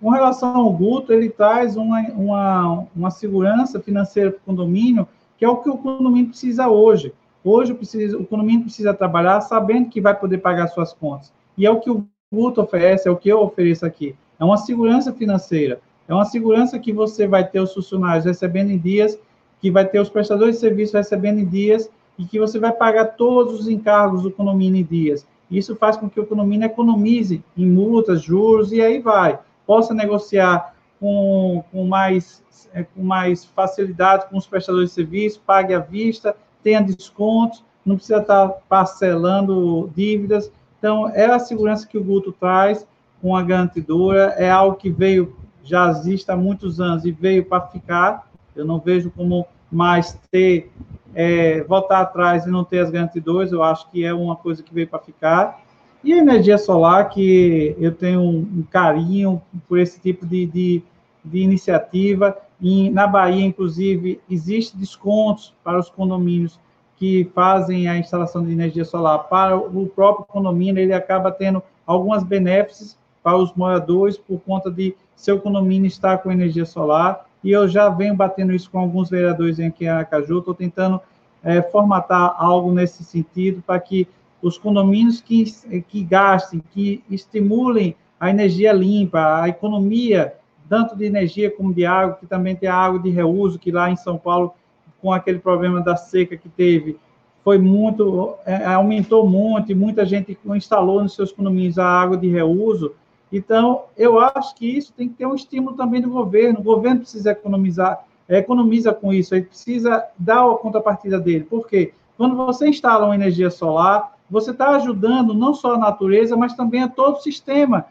Com 0.00 0.10
relação 0.10 0.56
ao 0.56 0.72
Guto, 0.72 1.12
ele 1.12 1.28
traz 1.28 1.76
uma, 1.76 2.00
uma, 2.10 2.86
uma 2.94 3.10
segurança 3.10 3.80
financeira 3.80 4.30
para 4.30 4.38
o 4.38 4.42
condomínio, 4.44 5.06
que 5.36 5.44
é 5.44 5.48
o 5.48 5.56
que 5.56 5.68
o 5.68 5.76
condomínio 5.76 6.28
precisa 6.28 6.68
hoje. 6.68 7.12
Hoje 7.44 7.72
o 7.72 8.24
condomínio 8.24 8.62
precisa 8.62 8.92
trabalhar 8.94 9.40
sabendo 9.40 9.88
que 9.88 10.00
vai 10.00 10.14
poder 10.14 10.38
pagar 10.38 10.68
suas 10.68 10.92
contas. 10.92 11.32
E 11.56 11.66
é 11.66 11.70
o 11.70 11.80
que 11.80 11.90
o 11.90 12.06
Guto 12.32 12.60
oferece, 12.60 13.08
é 13.08 13.10
o 13.10 13.16
que 13.16 13.28
eu 13.28 13.40
ofereço 13.40 13.86
aqui. 13.86 14.14
É 14.38 14.44
uma 14.44 14.56
segurança 14.56 15.12
financeira. 15.12 15.80
É 16.06 16.14
uma 16.14 16.24
segurança 16.24 16.78
que 16.78 16.92
você 16.92 17.26
vai 17.26 17.46
ter 17.46 17.60
os 17.60 17.74
funcionários 17.74 18.24
recebendo 18.24 18.70
em 18.70 18.78
dias, 18.78 19.18
que 19.60 19.70
vai 19.70 19.84
ter 19.84 20.00
os 20.00 20.08
prestadores 20.08 20.54
de 20.54 20.60
serviço 20.60 20.96
recebendo 20.96 21.40
em 21.40 21.44
dias 21.44 21.90
e 22.18 22.24
que 22.24 22.38
você 22.38 22.58
vai 22.58 22.72
pagar 22.72 23.16
todos 23.16 23.60
os 23.60 23.68
encargos 23.68 24.22
do 24.22 24.30
condomínio 24.30 24.80
em 24.80 24.84
dias. 24.84 25.26
Isso 25.50 25.76
faz 25.76 25.96
com 25.96 26.10
que 26.10 26.20
o 26.20 26.26
condomínio 26.26 26.66
economize 26.66 27.42
em 27.56 27.66
multas, 27.66 28.22
juros 28.22 28.72
e 28.72 28.82
aí 28.82 28.98
vai. 28.98 29.38
Possa 29.66 29.94
negociar 29.94 30.74
com, 31.00 31.64
com, 31.70 31.86
mais, 31.86 32.42
é, 32.74 32.82
com 32.82 33.02
mais 33.02 33.44
facilidade 33.44 34.26
com 34.28 34.36
os 34.36 34.46
prestadores 34.46 34.90
de 34.90 34.94
serviço, 34.94 35.40
pague 35.46 35.72
à 35.72 35.78
vista, 35.78 36.36
tenha 36.62 36.82
descontos, 36.82 37.64
não 37.84 37.96
precisa 37.96 38.20
estar 38.20 38.48
parcelando 38.68 39.90
dívidas. 39.94 40.52
Então, 40.78 41.08
é 41.08 41.24
a 41.26 41.38
segurança 41.38 41.86
que 41.86 41.96
o 41.96 42.04
Guto 42.04 42.32
traz 42.32 42.86
com 43.22 43.34
a 43.34 43.42
garantidora, 43.42 44.34
é 44.36 44.50
algo 44.50 44.76
que 44.76 44.90
veio, 44.90 45.36
já 45.64 45.88
existe 45.90 46.30
há 46.30 46.36
muitos 46.36 46.80
anos 46.80 47.04
e 47.04 47.10
veio 47.10 47.44
para 47.44 47.66
ficar. 47.66 48.28
Eu 48.54 48.64
não 48.64 48.78
vejo 48.78 49.10
como 49.10 49.46
mais 49.70 50.18
ter 50.30 50.70
é, 51.14 51.62
voltar 51.62 52.00
atrás 52.00 52.46
e 52.46 52.50
não 52.50 52.64
ter 52.64 52.80
as 52.80 52.90
garantidoras, 52.90 53.52
eu 53.52 53.62
acho 53.62 53.90
que 53.90 54.04
é 54.04 54.12
uma 54.12 54.36
coisa 54.36 54.62
que 54.62 54.72
veio 54.72 54.88
para 54.88 54.98
ficar. 54.98 55.60
E 56.02 56.12
a 56.12 56.18
energia 56.18 56.58
solar, 56.58 57.08
que 57.08 57.74
eu 57.78 57.92
tenho 57.92 58.20
um, 58.20 58.64
carinho 58.70 59.42
por 59.68 59.78
esse 59.78 60.00
tipo 60.00 60.24
de, 60.24 60.46
de, 60.46 60.82
de 61.24 61.38
iniciativa. 61.38 62.36
E 62.60 62.88
na 62.90 63.06
Bahia, 63.06 63.44
inclusive, 63.44 64.20
existe 64.30 64.76
descontos 64.76 65.54
para 65.64 65.78
os 65.78 65.90
condomínios 65.90 66.58
que 66.96 67.30
fazem 67.34 67.88
a 67.88 67.96
instalação 67.96 68.44
de 68.44 68.52
energia 68.52 68.84
solar. 68.84 69.24
Para 69.24 69.56
o 69.56 69.86
próprio 69.86 70.24
condomínio, 70.26 70.80
ele 70.80 70.92
acaba 70.92 71.30
tendo 71.30 71.62
algumas 71.86 72.22
benefícios 72.22 72.96
para 73.22 73.36
os 73.36 73.52
moradores 73.54 74.16
por 74.16 74.40
conta 74.40 74.70
de 74.70 74.94
seu 75.14 75.40
condomínio 75.40 75.86
estar 75.86 76.18
com 76.18 76.30
energia 76.30 76.64
solar 76.64 77.27
e 77.42 77.50
eu 77.50 77.68
já 77.68 77.88
venho 77.88 78.14
batendo 78.14 78.52
isso 78.52 78.70
com 78.70 78.78
alguns 78.78 79.10
vereadores 79.10 79.60
aqui 79.60 79.84
em 79.84 79.88
Aracaju, 79.88 80.38
estou 80.38 80.54
tentando 80.54 81.00
é, 81.42 81.62
formatar 81.62 82.34
algo 82.36 82.72
nesse 82.72 83.04
sentido 83.04 83.62
para 83.64 83.78
que 83.78 84.08
os 84.42 84.58
condomínios 84.58 85.20
que, 85.20 85.44
que 85.88 86.02
gastem, 86.02 86.62
que 86.70 87.02
estimulem 87.10 87.94
a 88.18 88.30
energia 88.30 88.72
limpa, 88.72 89.42
a 89.42 89.48
economia, 89.48 90.34
tanto 90.68 90.96
de 90.96 91.04
energia 91.04 91.50
como 91.50 91.72
de 91.72 91.86
água, 91.86 92.16
que 92.18 92.26
também 92.26 92.54
tem 92.54 92.68
a 92.68 92.74
água 92.74 92.98
de 92.98 93.10
reuso, 93.10 93.58
que 93.58 93.70
lá 93.70 93.90
em 93.90 93.96
São 93.96 94.18
Paulo, 94.18 94.52
com 95.00 95.12
aquele 95.12 95.38
problema 95.38 95.80
da 95.80 95.96
seca 95.96 96.36
que 96.36 96.48
teve, 96.48 96.98
foi 97.44 97.58
muito, 97.58 98.34
é, 98.44 98.66
aumentou 98.66 99.26
muito, 99.26 99.72
e 99.72 99.74
muita 99.74 100.04
gente 100.04 100.36
instalou 100.54 101.02
nos 101.02 101.14
seus 101.14 101.32
condomínios 101.32 101.78
a 101.78 101.86
água 101.86 102.16
de 102.16 102.28
reuso, 102.28 102.94
então, 103.32 103.84
eu 103.96 104.18
acho 104.18 104.54
que 104.54 104.66
isso 104.66 104.92
tem 104.96 105.08
que 105.08 105.14
ter 105.14 105.26
um 105.26 105.34
estímulo 105.34 105.76
também 105.76 106.00
do 106.00 106.08
governo. 106.08 106.60
O 106.60 106.62
governo 106.62 107.00
precisa 107.00 107.32
economizar 107.32 108.04
economiza 108.28 108.92
com 108.92 109.12
isso, 109.12 109.34
ele 109.34 109.46
precisa 109.46 110.04
dar 110.18 110.44
a 110.44 110.56
contrapartida 110.56 111.18
dele. 111.18 111.44
Por 111.44 111.66
quê? 111.66 111.94
Quando 112.16 112.36
você 112.36 112.68
instala 112.68 113.06
uma 113.06 113.14
energia 113.14 113.50
solar, 113.50 114.18
você 114.30 114.50
está 114.50 114.70
ajudando 114.76 115.32
não 115.32 115.54
só 115.54 115.74
a 115.74 115.78
natureza, 115.78 116.36
mas 116.36 116.54
também 116.54 116.82
a 116.82 116.88
todo 116.88 117.16
o 117.16 117.22
sistema 117.22 117.86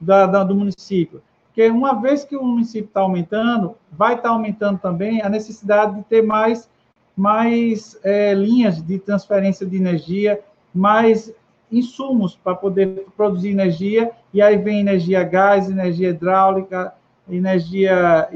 da, 0.00 0.26
da, 0.26 0.44
do 0.44 0.54
município. 0.54 1.22
Porque 1.46 1.68
uma 1.68 2.00
vez 2.00 2.24
que 2.24 2.34
o 2.34 2.42
município 2.42 2.86
está 2.86 3.00
aumentando, 3.00 3.74
vai 3.90 4.14
estar 4.14 4.30
tá 4.30 4.34
aumentando 4.34 4.78
também 4.78 5.20
a 5.20 5.28
necessidade 5.28 5.96
de 5.96 6.02
ter 6.04 6.22
mais, 6.22 6.70
mais 7.14 7.98
é, 8.02 8.32
linhas 8.32 8.80
de 8.80 8.98
transferência 8.98 9.66
de 9.66 9.76
energia, 9.76 10.40
mais 10.74 11.30
insumos 11.72 12.36
para 12.36 12.54
poder 12.54 13.06
produzir 13.16 13.50
energia, 13.50 14.10
e 14.32 14.42
aí 14.42 14.56
vem 14.56 14.80
energia 14.80 15.24
gás, 15.24 15.70
energia 15.70 16.10
hidráulica, 16.10 16.92
energia 17.28 18.28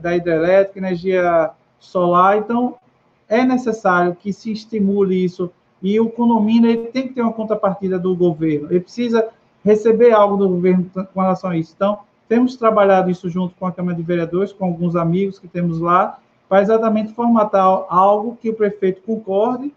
da 0.00 0.16
hidrelétrica, 0.16 0.78
energia 0.78 1.50
solar. 1.78 2.38
Então, 2.38 2.76
é 3.28 3.44
necessário 3.44 4.14
que 4.14 4.32
se 4.32 4.52
estimule 4.52 5.24
isso 5.24 5.50
e 5.82 5.98
o 6.00 6.10
condomínio 6.10 6.70
ele 6.70 6.88
tem 6.88 7.08
que 7.08 7.14
ter 7.14 7.22
uma 7.22 7.32
contrapartida 7.32 7.98
do 7.98 8.14
governo. 8.14 8.68
Ele 8.70 8.80
precisa 8.80 9.28
receber 9.64 10.12
algo 10.12 10.36
do 10.36 10.48
governo 10.48 10.90
com 11.14 11.20
relação 11.20 11.50
a 11.50 11.56
isso. 11.56 11.72
Então, 11.74 12.00
temos 12.28 12.56
trabalhado 12.56 13.10
isso 13.10 13.28
junto 13.28 13.54
com 13.56 13.66
a 13.66 13.72
Câmara 13.72 13.96
de 13.96 14.02
Vereadores, 14.02 14.52
com 14.52 14.64
alguns 14.64 14.94
amigos 14.94 15.38
que 15.38 15.48
temos 15.48 15.80
lá, 15.80 16.18
para 16.48 16.62
exatamente 16.62 17.12
formatar 17.12 17.84
algo 17.88 18.36
que 18.40 18.50
o 18.50 18.54
prefeito 18.54 19.02
concorde 19.02 19.72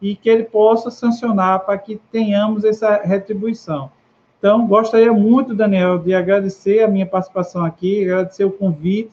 e 0.00 0.14
que 0.14 0.28
ele 0.28 0.44
possa 0.44 0.90
sancionar 0.90 1.60
para 1.60 1.76
que 1.78 2.00
tenhamos 2.10 2.64
essa 2.64 2.96
retribuição. 3.02 3.90
Então, 4.38 4.66
gostaria 4.66 5.12
muito, 5.12 5.54
Daniel, 5.54 5.98
de 5.98 6.14
agradecer 6.14 6.82
a 6.82 6.88
minha 6.88 7.06
participação 7.06 7.64
aqui, 7.64 8.04
agradecer 8.04 8.44
o 8.44 8.52
convite 8.52 9.10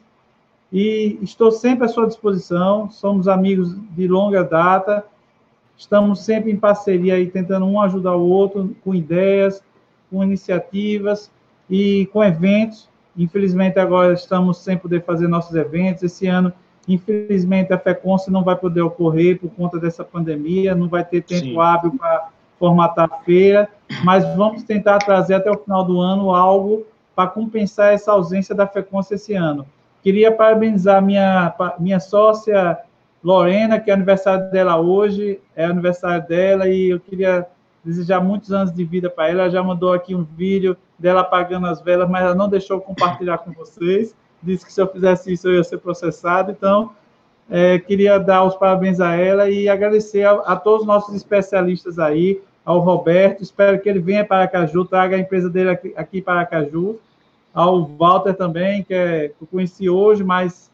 e 0.71 1.17
estou 1.21 1.51
sempre 1.51 1.85
à 1.85 1.87
sua 1.87 2.05
disposição. 2.05 2.91
Somos 2.91 3.27
amigos 3.27 3.75
de 3.95 4.07
longa 4.07 4.43
data, 4.43 5.03
estamos 5.75 6.23
sempre 6.23 6.51
em 6.51 6.57
parceria 6.57 7.15
aí, 7.15 7.27
tentando 7.27 7.65
um 7.65 7.81
ajudar 7.81 8.15
o 8.15 8.27
outro 8.27 8.75
com 8.83 8.93
ideias, 8.93 9.63
com 10.11 10.23
iniciativas 10.23 11.31
e 11.67 12.07
com 12.13 12.23
eventos. 12.23 12.87
Infelizmente, 13.17 13.79
agora 13.79 14.13
estamos 14.13 14.59
sem 14.59 14.77
poder 14.77 15.03
fazer 15.03 15.27
nossos 15.27 15.55
eventos. 15.55 16.03
Esse 16.03 16.27
ano, 16.27 16.53
infelizmente, 16.87 17.73
a 17.73 17.79
FECONS 17.79 18.27
não 18.27 18.43
vai 18.43 18.55
poder 18.55 18.81
ocorrer 18.81 19.39
por 19.39 19.49
conta 19.51 19.79
dessa 19.79 20.03
pandemia, 20.03 20.75
não 20.75 20.87
vai 20.87 21.03
ter 21.03 21.21
tempo 21.21 21.45
Sim. 21.45 21.59
hábil 21.59 21.91
para 21.97 22.29
formatar 22.59 23.09
a 23.11 23.17
feira, 23.23 23.67
mas 24.03 24.23
vamos 24.35 24.63
tentar 24.63 24.99
trazer 24.99 25.35
até 25.35 25.51
o 25.51 25.57
final 25.57 25.83
do 25.83 25.99
ano 25.99 26.33
algo 26.33 26.85
para 27.15 27.29
compensar 27.29 27.93
essa 27.93 28.11
ausência 28.11 28.53
da 28.53 28.67
FECONS 28.67 29.11
esse 29.11 29.33
ano. 29.33 29.65
Queria 30.01 30.31
parabenizar 30.31 31.01
minha, 31.01 31.53
minha 31.79 31.99
sócia 31.99 32.77
Lorena, 33.23 33.79
que 33.79 33.89
é 33.89 33.93
aniversário 33.93 34.51
dela 34.51 34.79
hoje, 34.79 35.39
é 35.55 35.65
aniversário 35.65 36.27
dela, 36.27 36.67
e 36.67 36.89
eu 36.91 36.99
queria 36.99 37.47
desejar 37.83 38.19
muitos 38.19 38.51
anos 38.51 38.71
de 38.73 38.83
vida 38.83 39.09
para 39.09 39.29
ela. 39.29 39.41
Ela 39.41 39.49
já 39.49 39.63
mandou 39.63 39.93
aqui 39.93 40.13
um 40.13 40.23
vídeo 40.23 40.77
dela 40.97 41.21
apagando 41.21 41.67
as 41.67 41.81
velas, 41.81 42.09
mas 42.09 42.23
ela 42.23 42.35
não 42.35 42.47
deixou 42.47 42.79
compartilhar 42.79 43.39
com 43.39 43.51
vocês. 43.51 44.15
Disse 44.45 44.65
que 44.65 44.71
se 44.71 44.81
eu 44.81 44.87
fizesse 44.87 45.33
isso 45.33 45.47
eu 45.47 45.55
ia 45.55 45.63
ser 45.63 45.79
processado. 45.79 46.51
Então, 46.51 46.91
é, 47.49 47.79
queria 47.79 48.17
dar 48.17 48.43
os 48.43 48.55
parabéns 48.55 48.99
a 48.99 49.15
ela 49.15 49.49
e 49.49 49.67
agradecer 49.67 50.23
a, 50.23 50.31
a, 50.31 50.55
todos 50.55 50.81
os 50.81 50.87
nossos 50.87 51.15
especialistas 51.15 51.99
aí, 51.99 52.41
ao 52.63 52.79
Roberto. 52.79 53.43
Espero 53.43 53.79
que 53.79 53.89
ele 53.89 53.99
venha 53.99 54.25
para 54.25 54.37
Aracaju, 54.37 54.85
traga 54.85 55.15
a 55.15 55.19
empresa 55.19 55.49
dele 55.49 55.69
aqui, 55.69 55.93
aqui 55.95 56.21
para 56.21 56.35
Aracaju 56.35 56.99
ao 57.53 57.85
Walter 57.85 58.33
também, 58.33 58.83
que, 58.83 58.93
é, 58.93 59.29
que 59.29 59.35
eu 59.41 59.47
conheci 59.47 59.89
hoje, 59.89 60.23
mas 60.23 60.69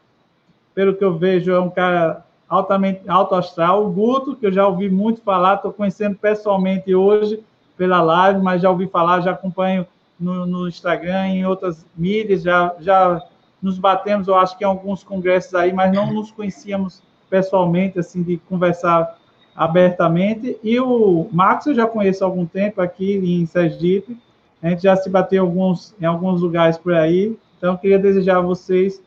pelo 0.74 0.96
que 0.96 1.04
eu 1.04 1.16
vejo 1.16 1.52
é 1.52 1.60
um 1.60 1.70
cara 1.70 2.26
altamente 2.50 3.02
alto 3.08 3.36
astral. 3.36 3.86
O 3.86 3.92
Guto, 3.92 4.36
que 4.36 4.48
eu 4.48 4.52
já 4.52 4.68
ouvi 4.68 4.90
muito 4.90 5.22
falar, 5.22 5.56
estou 5.56 5.72
conhecendo 5.72 6.18
pessoalmente 6.18 6.94
hoje 6.96 7.44
pela 7.78 8.02
live, 8.02 8.42
mas 8.42 8.62
já 8.62 8.70
ouvi 8.70 8.88
falar, 8.88 9.22
já 9.22 9.32
acompanho 9.32 9.86
no, 10.20 10.46
no, 10.46 10.68
Instagram, 10.68 11.28
em 11.28 11.46
outras 11.46 11.86
mídias, 11.96 12.44
já, 12.44 12.74
já 12.80 13.22
nos 13.62 13.78
batemos, 13.78 14.28
eu 14.28 14.36
acho 14.36 14.58
que 14.58 14.64
em 14.64 14.68
alguns 14.68 15.04
congressos 15.04 15.54
aí, 15.54 15.72
mas 15.72 15.94
não 15.94 16.12
nos 16.12 16.32
conhecíamos 16.32 17.02
pessoalmente, 17.30 18.00
assim, 18.00 18.24
de 18.24 18.38
conversar 18.38 19.18
abertamente. 19.56 20.58
E 20.64 20.80
o 20.80 21.30
Max 21.32 21.66
eu 21.66 21.76
já 21.76 21.86
conheço 21.86 22.24
há 22.24 22.28
algum 22.28 22.46
tempo 22.46 22.82
aqui 22.82 23.16
em 23.18 23.46
Sergipe, 23.46 24.18
a 24.62 24.70
gente 24.70 24.84
já 24.84 24.96
se 24.96 25.10
bateu 25.10 25.44
em 25.44 25.48
alguns, 25.48 25.96
em 26.00 26.06
alguns 26.06 26.42
lugares 26.42 26.78
por 26.78 26.94
aí. 26.94 27.36
Então, 27.58 27.78
queria 27.78 27.98
desejar 27.98 28.38
a 28.38 28.42
vocês 28.42 29.02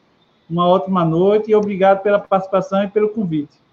uma 0.49 0.67
ótima 0.67 1.05
noite 1.05 1.51
e 1.51 1.55
obrigado 1.55 2.03
pela 2.03 2.19
participação 2.19 2.83
e 2.83 2.89
pelo 2.89 3.09
convite. 3.09 3.64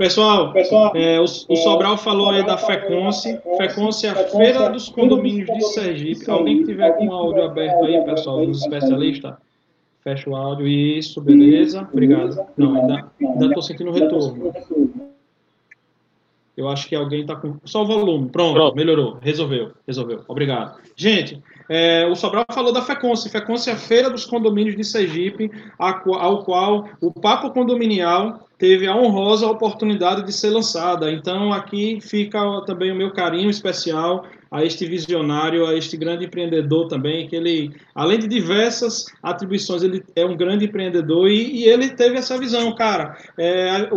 Pessoal, 0.00 0.50
Pessoal 0.54 0.96
é, 0.96 1.20
o, 1.20 1.24
o, 1.24 1.56
Sobral 1.56 1.98
falou 1.98 2.30
aí 2.30 2.42
da 2.42 2.56
FECONSE. 2.56 3.38
FECONSE 3.58 4.06
é 4.06 4.08
a 4.08 4.14
Feira 4.14 4.70
dos 4.70 4.88
Condomínios 4.88 5.46
de 5.46 5.62
Sergipe. 5.74 6.30
Alguém 6.30 6.60
que 6.60 6.64
tiver 6.64 6.96
com 6.96 7.08
o 7.08 7.12
áudio 7.12 7.42
aberto 7.42 7.84
aí, 7.84 8.02
pessoal, 8.06 8.46
dos 8.46 8.62
especialistas, 8.62 9.34
fecha 10.02 10.30
o 10.30 10.34
áudio. 10.34 10.66
Isso, 10.66 11.20
beleza. 11.20 11.86
Obrigado. 11.92 12.34
Não, 12.56 12.76
ainda 12.76 13.46
estou 13.46 13.60
sentindo 13.60 13.90
retorno. 13.90 14.54
Eu 16.56 16.66
acho 16.70 16.88
que 16.88 16.94
alguém 16.94 17.20
está 17.20 17.36
com. 17.36 17.56
Só 17.66 17.82
o 17.82 17.86
volume. 17.86 18.30
Pronto, 18.30 18.74
melhorou. 18.74 19.18
Resolveu. 19.20 19.72
Resolveu. 19.86 20.22
Obrigado. 20.26 20.80
Gente, 20.96 21.42
é, 21.72 22.04
o 22.04 22.16
Sobral 22.16 22.44
falou 22.52 22.72
da 22.72 22.82
FECONSE. 22.82 23.30
FECONSE 23.30 23.70
é 23.70 23.74
a 23.74 23.76
Feira 23.76 24.10
dos 24.10 24.24
Condomínios 24.24 24.76
de 24.76 24.82
Sergipe, 24.82 25.48
ao 25.78 26.42
qual 26.42 26.88
o 27.00 27.12
Papo 27.12 27.52
Condominial 27.52 28.48
teve 28.58 28.88
a 28.88 28.96
honrosa 28.96 29.46
oportunidade 29.46 30.26
de 30.26 30.32
ser 30.32 30.50
lançada. 30.50 31.12
Então, 31.12 31.52
aqui 31.52 32.00
fica 32.00 32.40
também 32.66 32.90
o 32.90 32.96
meu 32.96 33.12
carinho 33.12 33.48
especial 33.48 34.26
a 34.50 34.64
este 34.64 34.84
visionário, 34.84 35.64
a 35.64 35.76
este 35.76 35.96
grande 35.96 36.24
empreendedor 36.24 36.88
também, 36.88 37.28
que 37.28 37.36
ele, 37.36 37.72
além 37.94 38.18
de 38.18 38.26
diversas 38.26 39.06
atribuições, 39.22 39.84
ele 39.84 40.02
é 40.16 40.26
um 40.26 40.36
grande 40.36 40.64
empreendedor 40.64 41.28
e, 41.28 41.60
e 41.60 41.64
ele 41.68 41.90
teve 41.90 42.18
essa 42.18 42.36
visão, 42.36 42.74
cara. 42.74 43.16
É, 43.38 43.88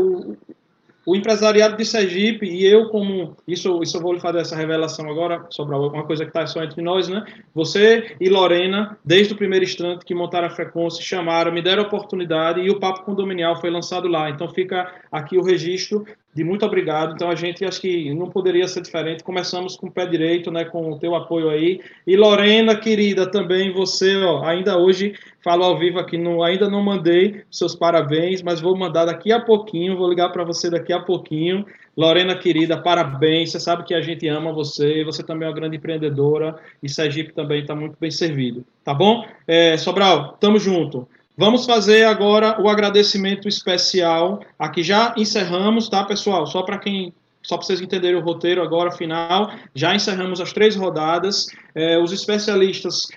o 1.05 1.15
empresariado 1.15 1.75
de 1.75 1.85
Sergipe 1.85 2.45
e 2.45 2.65
eu 2.65 2.89
como 2.89 3.35
isso 3.47 3.81
isso 3.83 3.97
eu 3.97 4.01
vou 4.01 4.13
lhe 4.13 4.19
fazer 4.19 4.39
essa 4.39 4.55
revelação 4.55 5.09
agora 5.09 5.45
sobre 5.49 5.75
uma 5.75 6.05
coisa 6.05 6.23
que 6.23 6.29
está 6.29 6.47
só 6.47 6.63
entre 6.63 6.81
nós 6.81 7.07
né? 7.07 7.25
Você 7.53 8.15
e 8.19 8.29
Lorena 8.29 8.97
desde 9.03 9.33
o 9.33 9.37
primeiro 9.37 9.65
instante 9.65 10.05
que 10.05 10.15
montaram 10.15 10.47
a 10.47 10.51
frequência 10.51 11.03
chamaram 11.03 11.51
me 11.51 11.61
deram 11.61 11.83
a 11.83 11.87
oportunidade 11.87 12.61
e 12.61 12.69
o 12.69 12.79
papo 12.79 13.03
condominial 13.03 13.59
foi 13.59 13.69
lançado 13.69 14.07
lá. 14.07 14.29
Então 14.29 14.47
fica 14.49 14.91
aqui 15.11 15.37
o 15.37 15.43
registro 15.43 16.05
de 16.33 16.43
muito 16.43 16.65
obrigado. 16.65 17.13
Então 17.13 17.29
a 17.29 17.35
gente 17.35 17.63
acho 17.63 17.79
que 17.79 18.13
não 18.13 18.29
poderia 18.29 18.67
ser 18.67 18.81
diferente. 18.81 19.23
Começamos 19.23 19.75
com 19.75 19.87
o 19.87 19.91
pé 19.91 20.05
direito, 20.05 20.51
né, 20.51 20.65
com 20.65 20.91
o 20.91 20.97
teu 20.97 21.15
apoio 21.15 21.49
aí. 21.49 21.79
E 22.07 22.15
Lorena, 22.15 22.75
querida, 22.75 23.29
também 23.29 23.71
você, 23.71 24.15
ó, 24.17 24.43
ainda 24.43 24.77
hoje 24.77 25.13
falo 25.43 25.63
ao 25.63 25.77
vivo 25.77 25.99
aqui, 25.99 26.17
não, 26.17 26.41
ainda 26.41 26.69
não 26.69 26.81
mandei 26.81 27.43
seus 27.51 27.75
parabéns, 27.75 28.41
mas 28.41 28.61
vou 28.61 28.77
mandar 28.77 29.05
daqui 29.05 29.31
a 29.31 29.39
pouquinho, 29.39 29.97
vou 29.97 30.09
ligar 30.09 30.29
para 30.29 30.43
você 30.43 30.69
daqui 30.69 30.93
a 30.93 30.99
pouquinho. 30.99 31.65
Lorena, 31.95 32.35
querida, 32.35 32.77
parabéns. 32.77 33.51
Você 33.51 33.59
sabe 33.59 33.83
que 33.83 33.93
a 33.93 34.01
gente 34.01 34.27
ama 34.27 34.51
você, 34.51 35.03
você 35.03 35.21
também 35.21 35.45
é 35.45 35.49
uma 35.49 35.55
grande 35.55 35.77
empreendedora 35.77 36.55
e 36.81 36.89
Sergipe 36.89 37.33
também 37.33 37.61
está 37.61 37.75
muito 37.75 37.95
bem 37.99 38.09
servido. 38.09 38.65
Tá 38.83 38.93
bom? 38.93 39.23
É, 39.47 39.77
Sobral, 39.77 40.35
tamo 40.39 40.57
junto. 40.57 41.07
Vamos 41.37 41.65
fazer 41.65 42.03
agora 42.05 42.61
o 42.61 42.69
agradecimento 42.69 43.47
especial. 43.47 44.41
Aqui 44.57 44.83
já 44.83 45.13
encerramos, 45.17 45.89
tá, 45.89 46.03
pessoal? 46.03 46.45
Só 46.45 46.61
para 46.61 46.77
quem 46.77 47.13
só 47.41 47.57
para 47.57 47.65
vocês 47.65 47.81
entenderem 47.81 48.17
o 48.17 48.23
roteiro 48.23 48.61
agora, 48.61 48.89
final, 48.89 49.51
já 49.75 49.93
encerramos 49.93 50.39
as 50.39 50.53
três 50.53 50.77
rodadas. 50.77 51.47
É, 51.75 51.97
os 51.97 52.13
especialistas 52.13 53.09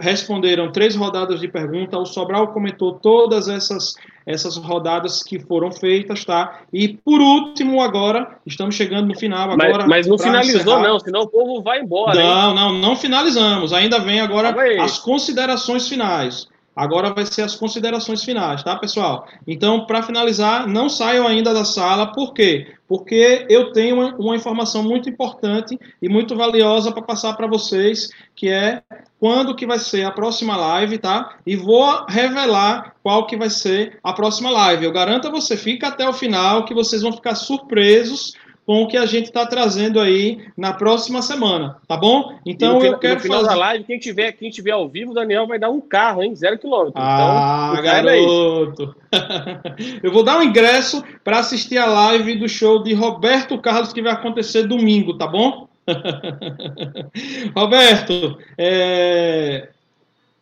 responderam 0.00 0.72
três 0.72 0.96
rodadas 0.96 1.40
de 1.40 1.46
pergunta. 1.48 1.98
O 1.98 2.04
Sobral 2.04 2.48
comentou 2.48 2.94
todas 2.94 3.48
essas, 3.48 3.94
essas 4.26 4.56
rodadas 4.56 5.22
que 5.22 5.38
foram 5.38 5.70
feitas, 5.70 6.24
tá? 6.24 6.62
E 6.72 6.88
por 6.88 7.20
último, 7.20 7.80
agora, 7.80 8.38
estamos 8.44 8.74
chegando 8.74 9.08
no 9.08 9.18
final. 9.18 9.50
Agora, 9.52 9.78
mas, 9.78 9.88
mas 9.88 10.06
não 10.08 10.18
finalizou, 10.18 10.60
encerrar. 10.60 10.88
não, 10.88 10.98
senão 10.98 11.20
o 11.22 11.28
povo 11.28 11.62
vai 11.62 11.80
embora. 11.80 12.20
Não, 12.20 12.48
hein? 12.50 12.54
não, 12.56 12.72
não 12.72 12.96
finalizamos. 12.96 13.72
Ainda 13.72 14.00
vem 14.00 14.20
agora 14.20 14.54
as 14.82 14.98
considerações 14.98 15.88
finais. 15.88 16.48
Agora 16.74 17.14
vai 17.14 17.24
ser 17.24 17.42
as 17.42 17.54
considerações 17.54 18.24
finais, 18.24 18.62
tá, 18.62 18.76
pessoal? 18.76 19.26
Então, 19.46 19.86
para 19.86 20.02
finalizar, 20.02 20.66
não 20.66 20.88
saiam 20.88 21.26
ainda 21.26 21.54
da 21.54 21.64
sala, 21.64 22.12
por 22.12 22.34
quê? 22.34 22.74
Porque 22.88 23.46
eu 23.48 23.72
tenho 23.72 23.96
uma, 23.96 24.14
uma 24.16 24.36
informação 24.36 24.82
muito 24.82 25.08
importante 25.08 25.78
e 26.02 26.08
muito 26.08 26.34
valiosa 26.36 26.90
para 26.90 27.02
passar 27.02 27.34
para 27.34 27.46
vocês, 27.46 28.10
que 28.34 28.48
é 28.48 28.82
quando 29.20 29.54
que 29.54 29.66
vai 29.66 29.78
ser 29.78 30.04
a 30.04 30.10
próxima 30.10 30.56
live, 30.56 30.98
tá? 30.98 31.36
E 31.46 31.56
vou 31.56 32.04
revelar 32.08 32.94
qual 33.02 33.26
que 33.26 33.36
vai 33.36 33.50
ser 33.50 33.98
a 34.02 34.12
próxima 34.12 34.50
live. 34.50 34.84
Eu 34.84 34.92
garanto 34.92 35.28
a 35.28 35.30
você, 35.30 35.56
fica 35.56 35.88
até 35.88 36.08
o 36.08 36.12
final, 36.12 36.64
que 36.64 36.74
vocês 36.74 37.02
vão 37.02 37.12
ficar 37.12 37.34
surpresos 37.34 38.34
com 38.66 38.82
o 38.82 38.88
que 38.88 38.96
a 38.96 39.04
gente 39.04 39.26
está 39.26 39.44
trazendo 39.46 40.00
aí 40.00 40.46
na 40.56 40.72
próxima 40.72 41.20
semana, 41.20 41.76
tá 41.86 41.96
bom? 41.96 42.38
Então 42.46 42.78
no, 42.78 42.84
eu 42.84 42.98
quero 42.98 43.16
no 43.16 43.20
final 43.20 43.40
fazer... 43.40 43.50
da 43.50 43.56
live, 43.56 43.84
quem 43.84 43.98
tiver, 43.98 44.32
quem 44.32 44.50
tiver 44.50 44.70
ao 44.70 44.88
vivo, 44.88 45.10
o 45.10 45.14
Daniel 45.14 45.46
vai 45.46 45.58
dar 45.58 45.70
um 45.70 45.80
carro, 45.80 46.22
hein? 46.22 46.34
Zero 46.34 46.58
quilômetro. 46.58 46.94
Ah, 46.96 47.72
então, 47.72 47.84
garoto! 47.84 48.96
eu 50.02 50.10
vou 50.10 50.22
dar 50.22 50.38
um 50.38 50.42
ingresso 50.42 51.04
para 51.22 51.38
assistir 51.38 51.76
a 51.76 51.86
live 51.86 52.36
do 52.36 52.48
show 52.48 52.82
de 52.82 52.94
Roberto 52.94 53.58
Carlos 53.58 53.92
que 53.92 54.02
vai 54.02 54.12
acontecer 54.12 54.66
domingo, 54.66 55.16
tá 55.18 55.26
bom? 55.26 55.68
Roberto, 57.54 58.38
é... 58.56 59.68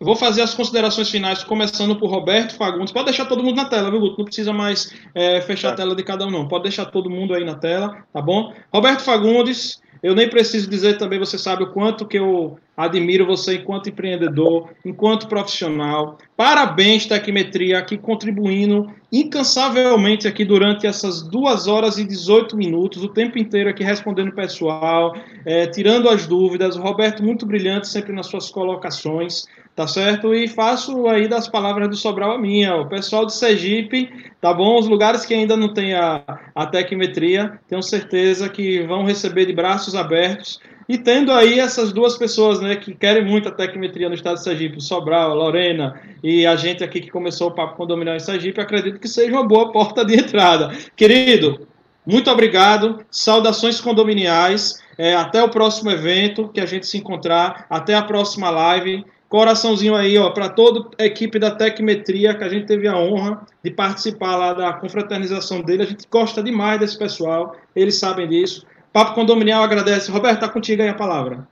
vou 0.05 0.17
fazer 0.17 0.43
as 0.43 0.55
considerações 0.55 1.11
finais, 1.11 1.45
começando 1.45 1.97
por 1.97 2.11
Roberto 2.11 2.57
Fagundes. 2.57 2.93
Pode 2.93 3.07
deixar 3.07 3.27
todo 3.27 3.43
mundo 3.43 3.57
na 3.57 3.65
tela, 3.65 3.91
viu, 3.91 4.01
Guto? 4.01 4.19
Não 4.19 4.25
precisa 4.25 4.53
mais 4.53 4.93
é, 5.15 5.41
fechar 5.41 5.69
tá. 5.69 5.75
a 5.75 5.77
tela 5.77 5.95
de 5.95 6.03
cada 6.03 6.27
um, 6.27 6.31
não. 6.31 6.49
Pode 6.49 6.65
deixar 6.65 6.87
todo 6.87 7.11
mundo 7.11 7.35
aí 7.35 7.45
na 7.45 7.55
tela, 7.55 8.05
tá 8.13 8.21
bom? 8.21 8.53
Roberto 8.73 9.03
Fagundes, 9.03 9.81
eu 10.03 10.17
nem 10.17 10.29
preciso 10.29 10.69
dizer 10.69 10.99
também, 10.99 11.19
você 11.19 11.39
sabe 11.39 11.63
o 11.63 11.71
quanto 11.71 12.05
que 12.05 12.19
eu 12.19 12.59
admiro 12.77 13.25
você 13.25 13.55
enquanto 13.55 13.89
empreendedor, 13.89 14.71
enquanto 14.85 15.29
profissional. 15.29 16.19
Parabéns, 16.37 17.07
Tecmetria, 17.07 17.79
aqui 17.79 17.97
contribuindo 17.97 18.93
incansavelmente 19.13 20.27
aqui 20.27 20.45
durante 20.45 20.89
essas 20.89 21.23
duas 21.23 21.69
horas 21.69 21.99
e 21.99 22.05
18 22.05 22.57
minutos, 22.57 23.05
o 23.05 23.09
tempo 23.09 23.39
inteiro 23.39 23.71
aqui 23.71 23.85
respondendo 23.85 24.31
o 24.31 24.35
pessoal, 24.35 25.15
é, 25.45 25.67
tirando 25.67 26.09
as 26.09 26.27
dúvidas. 26.27 26.77
O 26.77 26.83
Roberto, 26.83 27.23
muito 27.23 27.47
brilhante 27.47 27.87
sempre 27.87 28.13
nas 28.13 28.27
suas 28.27 28.51
colocações, 28.51 29.45
tá 29.75 29.87
certo? 29.87 30.35
E 30.35 30.47
faço 30.49 31.07
aí 31.09 31.29
das 31.29 31.49
palavras 31.49 31.89
do 31.89 31.97
Sobral 31.97 32.33
a 32.33 32.39
minha. 32.39 32.77
O 32.77 32.89
pessoal 32.89 33.25
de 33.25 33.35
Sergipe, 33.35 34.11
tá 34.41 34.53
bom? 34.53 34.79
Os 34.79 34.89
lugares 34.89 35.25
que 35.25 35.35
ainda 35.35 35.57
não 35.57 35.73
tem 35.73 35.95
a, 35.95 36.23
a 36.55 36.67
Tecmetria, 36.67 37.59
tenho 37.69 37.83
certeza 37.83 38.49
que 38.49 38.83
vão 38.83 39.05
receber 39.05 39.47
de 39.47 39.53
braços 39.53 39.95
abertos 39.95 40.61
e 40.89 40.99
tendo 40.99 41.33
aí 41.33 41.59
essas 41.59 41.93
duas 41.93 42.17
pessoas 42.19 42.61
né, 42.61 42.77
que 42.77 42.95
querem 42.95 43.25
muito 43.25 43.49
a 43.49 43.53
tecmetria 43.53 44.09
no 44.09 44.15
estado 44.15 44.37
de 44.37 44.45
Sergipe, 44.45 44.81
Sobral, 44.81 45.35
Lorena 45.35 46.01
e 46.23 46.45
a 46.45 46.57
gente 46.57 46.83
aqui 46.83 47.01
que 47.01 47.11
começou 47.11 47.49
o 47.49 47.55
Papo 47.55 47.77
Condominial 47.77 48.17
em 48.17 48.21
Sergipe, 48.21 48.61
acredito 48.61 48.99
que 48.99 49.09
seja 49.09 49.33
uma 49.33 49.47
boa 49.47 49.73
porta 49.73 50.05
de 50.05 50.15
entrada. 50.15 50.77
Querido, 50.97 51.67
muito 52.05 52.31
obrigado, 52.31 53.05
saudações 53.11 53.81
condominiais, 53.81 54.83
é, 54.99 55.15
até 55.15 55.43
o 55.43 55.49
próximo 55.49 55.91
evento 55.91 56.49
que 56.49 56.61
a 56.61 56.67
gente 56.67 56.87
se 56.87 56.99
encontrar, 56.99 57.65
até 57.71 57.95
a 57.95 58.03
próxima 58.03 58.51
live. 58.51 59.05
Coraçãozinho 59.33 59.95
aí, 59.95 60.19
ó, 60.19 60.29
para 60.29 60.51
toda 60.51 60.91
a 60.99 61.07
equipe 61.07 61.39
da 61.39 61.51
Tecmetria, 61.51 62.35
que 62.35 62.45
a 62.45 62.51
gente 62.51 62.67
teve 62.67 62.87
a 62.87 62.99
honra 62.99 63.41
de 63.65 63.71
participar 63.71 64.37
lá 64.37 64.53
da 64.53 64.75
confraternização 64.75 65.63
dele. 65.63 65.85
A 65.85 65.87
gente 65.87 66.07
gosta 66.11 66.43
demais 66.43 66.79
desse 66.79 66.99
pessoal, 66.99 67.57
eles 67.75 67.99
sabem 67.99 68.29
disso. 68.29 68.67
Papo 68.93 69.15
Condominial 69.15 69.63
agradece. 69.63 70.13
Roberto, 70.13 70.35
está 70.35 70.51
contigo 70.51 70.83
aí 70.83 70.91
a 70.91 70.95
palavra. 70.95 71.49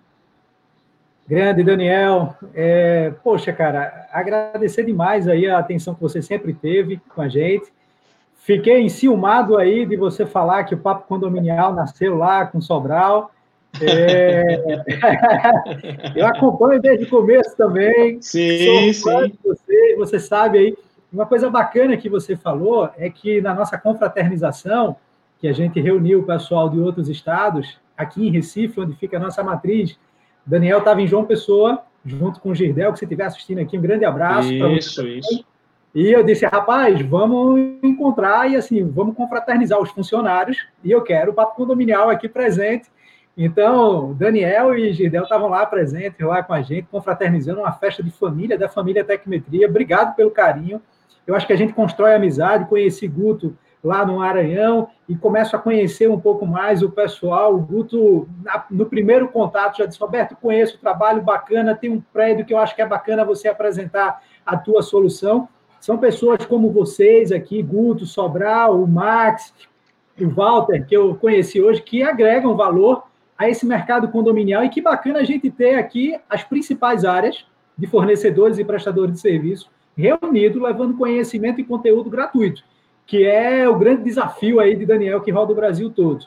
Grande, 1.26 1.62
Daniel. 1.62 2.36
É, 2.54 3.14
poxa, 3.24 3.50
cara, 3.50 4.06
agradecer 4.12 4.84
demais 4.84 5.26
aí 5.26 5.48
a 5.48 5.58
atenção 5.58 5.94
que 5.94 6.02
você 6.02 6.20
sempre 6.20 6.52
teve 6.52 7.00
com 7.08 7.22
a 7.22 7.30
gente. 7.30 7.72
Fiquei 8.40 8.82
enciumado 8.82 9.56
aí 9.56 9.86
de 9.86 9.96
você 9.96 10.26
falar 10.26 10.64
que 10.64 10.74
o 10.74 10.78
Papo 10.78 11.08
Condominial 11.08 11.72
nasceu 11.72 12.14
lá 12.14 12.44
com 12.44 12.60
Sobral. 12.60 13.30
É... 13.80 14.60
Eu 16.16 16.26
acompanho 16.26 16.80
desde 16.80 17.04
o 17.04 17.08
começo 17.08 17.56
também. 17.56 18.20
Sim, 18.20 18.92
sim. 18.92 19.32
Você, 19.44 19.96
você 19.96 20.18
sabe 20.18 20.58
aí. 20.58 20.76
Uma 21.12 21.26
coisa 21.26 21.50
bacana 21.50 21.96
que 21.96 22.08
você 22.08 22.36
falou 22.36 22.88
é 22.96 23.10
que 23.10 23.40
na 23.40 23.52
nossa 23.52 23.76
confraternização, 23.76 24.96
que 25.40 25.48
a 25.48 25.52
gente 25.52 25.80
reuniu 25.80 26.20
o 26.20 26.24
pessoal 26.24 26.68
de 26.68 26.78
outros 26.78 27.08
estados, 27.08 27.78
aqui 27.96 28.28
em 28.28 28.30
Recife, 28.30 28.80
onde 28.80 28.94
fica 28.96 29.16
a 29.16 29.20
nossa 29.20 29.42
matriz. 29.42 29.98
Daniel 30.46 30.78
estava 30.78 31.02
em 31.02 31.06
João 31.06 31.24
Pessoa, 31.24 31.82
junto 32.04 32.40
com 32.40 32.50
o 32.50 32.54
Girdel, 32.54 32.92
que 32.92 32.98
você 32.98 33.04
estiver 33.04 33.24
assistindo 33.24 33.58
aqui, 33.58 33.76
um 33.76 33.82
grande 33.82 34.04
abraço. 34.04 34.52
Isso, 34.52 35.06
isso. 35.06 35.44
E 35.94 36.12
eu 36.12 36.22
disse, 36.22 36.46
rapaz, 36.46 37.00
vamos 37.02 37.60
encontrar 37.82 38.48
e 38.48 38.54
assim, 38.54 38.88
vamos 38.88 39.16
confraternizar 39.16 39.80
os 39.80 39.90
funcionários, 39.90 40.64
e 40.84 40.90
eu 40.92 41.02
quero 41.02 41.32
o 41.32 41.34
Papo 41.34 41.56
Condominial 41.56 42.08
aqui 42.08 42.28
presente. 42.28 42.86
Então, 43.42 44.12
Daniel 44.12 44.76
e 44.76 44.92
Girdel 44.92 45.22
estavam 45.22 45.48
lá 45.48 45.64
presentes, 45.64 46.20
lá 46.20 46.42
com 46.42 46.52
a 46.52 46.60
gente, 46.60 46.88
confraternizando 46.90 47.60
uma 47.60 47.72
festa 47.72 48.02
de 48.02 48.10
família, 48.10 48.58
da 48.58 48.68
família 48.68 49.02
Tecmetria. 49.02 49.66
Obrigado 49.66 50.14
pelo 50.14 50.30
carinho. 50.30 50.78
Eu 51.26 51.34
acho 51.34 51.46
que 51.46 51.52
a 51.54 51.56
gente 51.56 51.72
constrói 51.72 52.14
amizade, 52.14 52.68
conheci 52.68 53.08
Guto 53.08 53.56
lá 53.82 54.04
no 54.04 54.18
Maranhão 54.18 54.90
e 55.08 55.16
começo 55.16 55.56
a 55.56 55.58
conhecer 55.58 56.06
um 56.10 56.20
pouco 56.20 56.44
mais 56.44 56.82
o 56.82 56.90
pessoal. 56.90 57.54
O 57.54 57.60
Guto, 57.60 58.28
no 58.70 58.84
primeiro 58.84 59.26
contato, 59.28 59.78
já 59.78 59.86
disse: 59.86 59.98
Roberto, 59.98 60.36
conheço 60.36 60.76
o 60.76 60.80
trabalho 60.80 61.22
bacana, 61.22 61.74
tem 61.74 61.88
um 61.88 62.02
prédio 62.12 62.44
que 62.44 62.52
eu 62.52 62.58
acho 62.58 62.76
que 62.76 62.82
é 62.82 62.86
bacana 62.86 63.24
você 63.24 63.48
apresentar 63.48 64.20
a 64.44 64.54
tua 64.54 64.82
solução. 64.82 65.48
São 65.80 65.96
pessoas 65.96 66.44
como 66.44 66.70
vocês 66.70 67.32
aqui, 67.32 67.62
Guto, 67.62 68.04
Sobral, 68.04 68.78
o 68.82 68.86
Max, 68.86 69.54
o 70.20 70.28
Walter, 70.28 70.86
que 70.86 70.94
eu 70.94 71.14
conheci 71.14 71.58
hoje, 71.58 71.80
que 71.80 72.02
agregam 72.02 72.54
valor 72.54 73.08
a 73.40 73.48
esse 73.48 73.64
mercado 73.64 74.08
condominial. 74.08 74.62
E 74.62 74.68
que 74.68 74.82
bacana 74.82 75.20
a 75.20 75.24
gente 75.24 75.50
ter 75.50 75.76
aqui 75.76 76.18
as 76.28 76.44
principais 76.44 77.04
áreas 77.04 77.46
de 77.76 77.86
fornecedores 77.86 78.58
e 78.58 78.64
prestadores 78.64 79.14
de 79.14 79.20
serviço 79.20 79.70
reunidos, 79.96 80.62
levando 80.62 80.96
conhecimento 80.96 81.60
e 81.60 81.64
conteúdo 81.64 82.10
gratuito 82.10 82.62
que 83.10 83.24
é 83.24 83.68
o 83.68 83.76
grande 83.76 84.04
desafio 84.04 84.60
aí 84.60 84.76
de 84.76 84.86
Daniel 84.86 85.20
que 85.20 85.32
roda 85.32 85.50
o 85.50 85.56
Brasil 85.56 85.90
todo. 85.90 86.26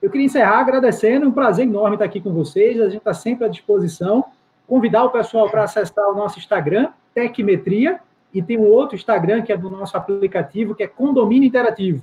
Eu 0.00 0.08
queria 0.08 0.26
encerrar 0.26 0.60
agradecendo, 0.60 1.26
um 1.26 1.32
prazer 1.32 1.66
enorme 1.66 1.96
estar 1.96 2.04
aqui 2.04 2.20
com 2.20 2.32
vocês, 2.32 2.80
a 2.80 2.84
gente 2.84 2.98
está 2.98 3.12
sempre 3.12 3.46
à 3.46 3.48
disposição. 3.48 4.24
Convidar 4.64 5.02
o 5.02 5.10
pessoal 5.10 5.50
para 5.50 5.64
acessar 5.64 6.08
o 6.08 6.14
nosso 6.14 6.38
Instagram, 6.38 6.90
Tecmetria, 7.12 7.98
e 8.32 8.40
tem 8.40 8.56
um 8.56 8.68
outro 8.68 8.94
Instagram 8.94 9.42
que 9.42 9.52
é 9.52 9.56
do 9.56 9.68
nosso 9.68 9.96
aplicativo, 9.96 10.72
que 10.72 10.84
é 10.84 10.86
Condomínio 10.86 11.48
Interativo. 11.48 12.00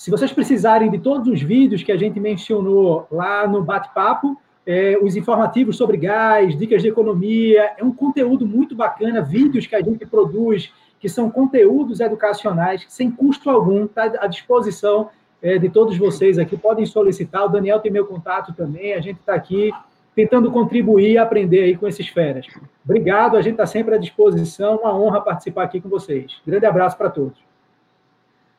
Se 0.00 0.10
vocês 0.10 0.32
precisarem 0.32 0.90
de 0.90 0.98
todos 0.98 1.28
os 1.28 1.42
vídeos 1.42 1.82
que 1.82 1.92
a 1.92 1.96
gente 1.98 2.18
mencionou 2.18 3.06
lá 3.10 3.46
no 3.46 3.62
bate-papo, 3.62 4.34
é, 4.66 4.98
os 4.98 5.14
informativos 5.14 5.76
sobre 5.76 5.98
gás, 5.98 6.56
dicas 6.56 6.80
de 6.80 6.88
economia, 6.88 7.72
é 7.76 7.84
um 7.84 7.92
conteúdo 7.92 8.46
muito 8.46 8.74
bacana, 8.74 9.20
vídeos 9.20 9.66
que 9.66 9.76
a 9.76 9.82
gente 9.82 10.06
produz 10.06 10.72
que 10.98 11.06
são 11.06 11.30
conteúdos 11.30 12.00
educacionais 12.00 12.86
sem 12.88 13.10
custo 13.10 13.50
algum, 13.50 13.84
está 13.84 14.04
à 14.04 14.26
disposição 14.26 15.10
é, 15.42 15.58
de 15.58 15.68
todos 15.68 15.98
vocês 15.98 16.38
aqui. 16.38 16.56
Podem 16.56 16.86
solicitar, 16.86 17.44
o 17.44 17.50
Daniel 17.50 17.78
tem 17.78 17.92
meu 17.92 18.06
contato 18.06 18.54
também, 18.54 18.94
a 18.94 19.02
gente 19.02 19.20
está 19.20 19.34
aqui 19.34 19.70
tentando 20.16 20.50
contribuir 20.50 21.10
e 21.10 21.18
aprender 21.18 21.64
aí 21.64 21.76
com 21.76 21.86
esses 21.86 22.08
feras. 22.08 22.46
Obrigado, 22.82 23.36
a 23.36 23.42
gente 23.42 23.52
está 23.52 23.66
sempre 23.66 23.96
à 23.96 23.98
disposição, 23.98 24.76
uma 24.76 24.98
honra 24.98 25.20
participar 25.20 25.64
aqui 25.64 25.78
com 25.78 25.90
vocês. 25.90 26.40
Grande 26.46 26.64
abraço 26.64 26.96
para 26.96 27.10
todos. 27.10 27.49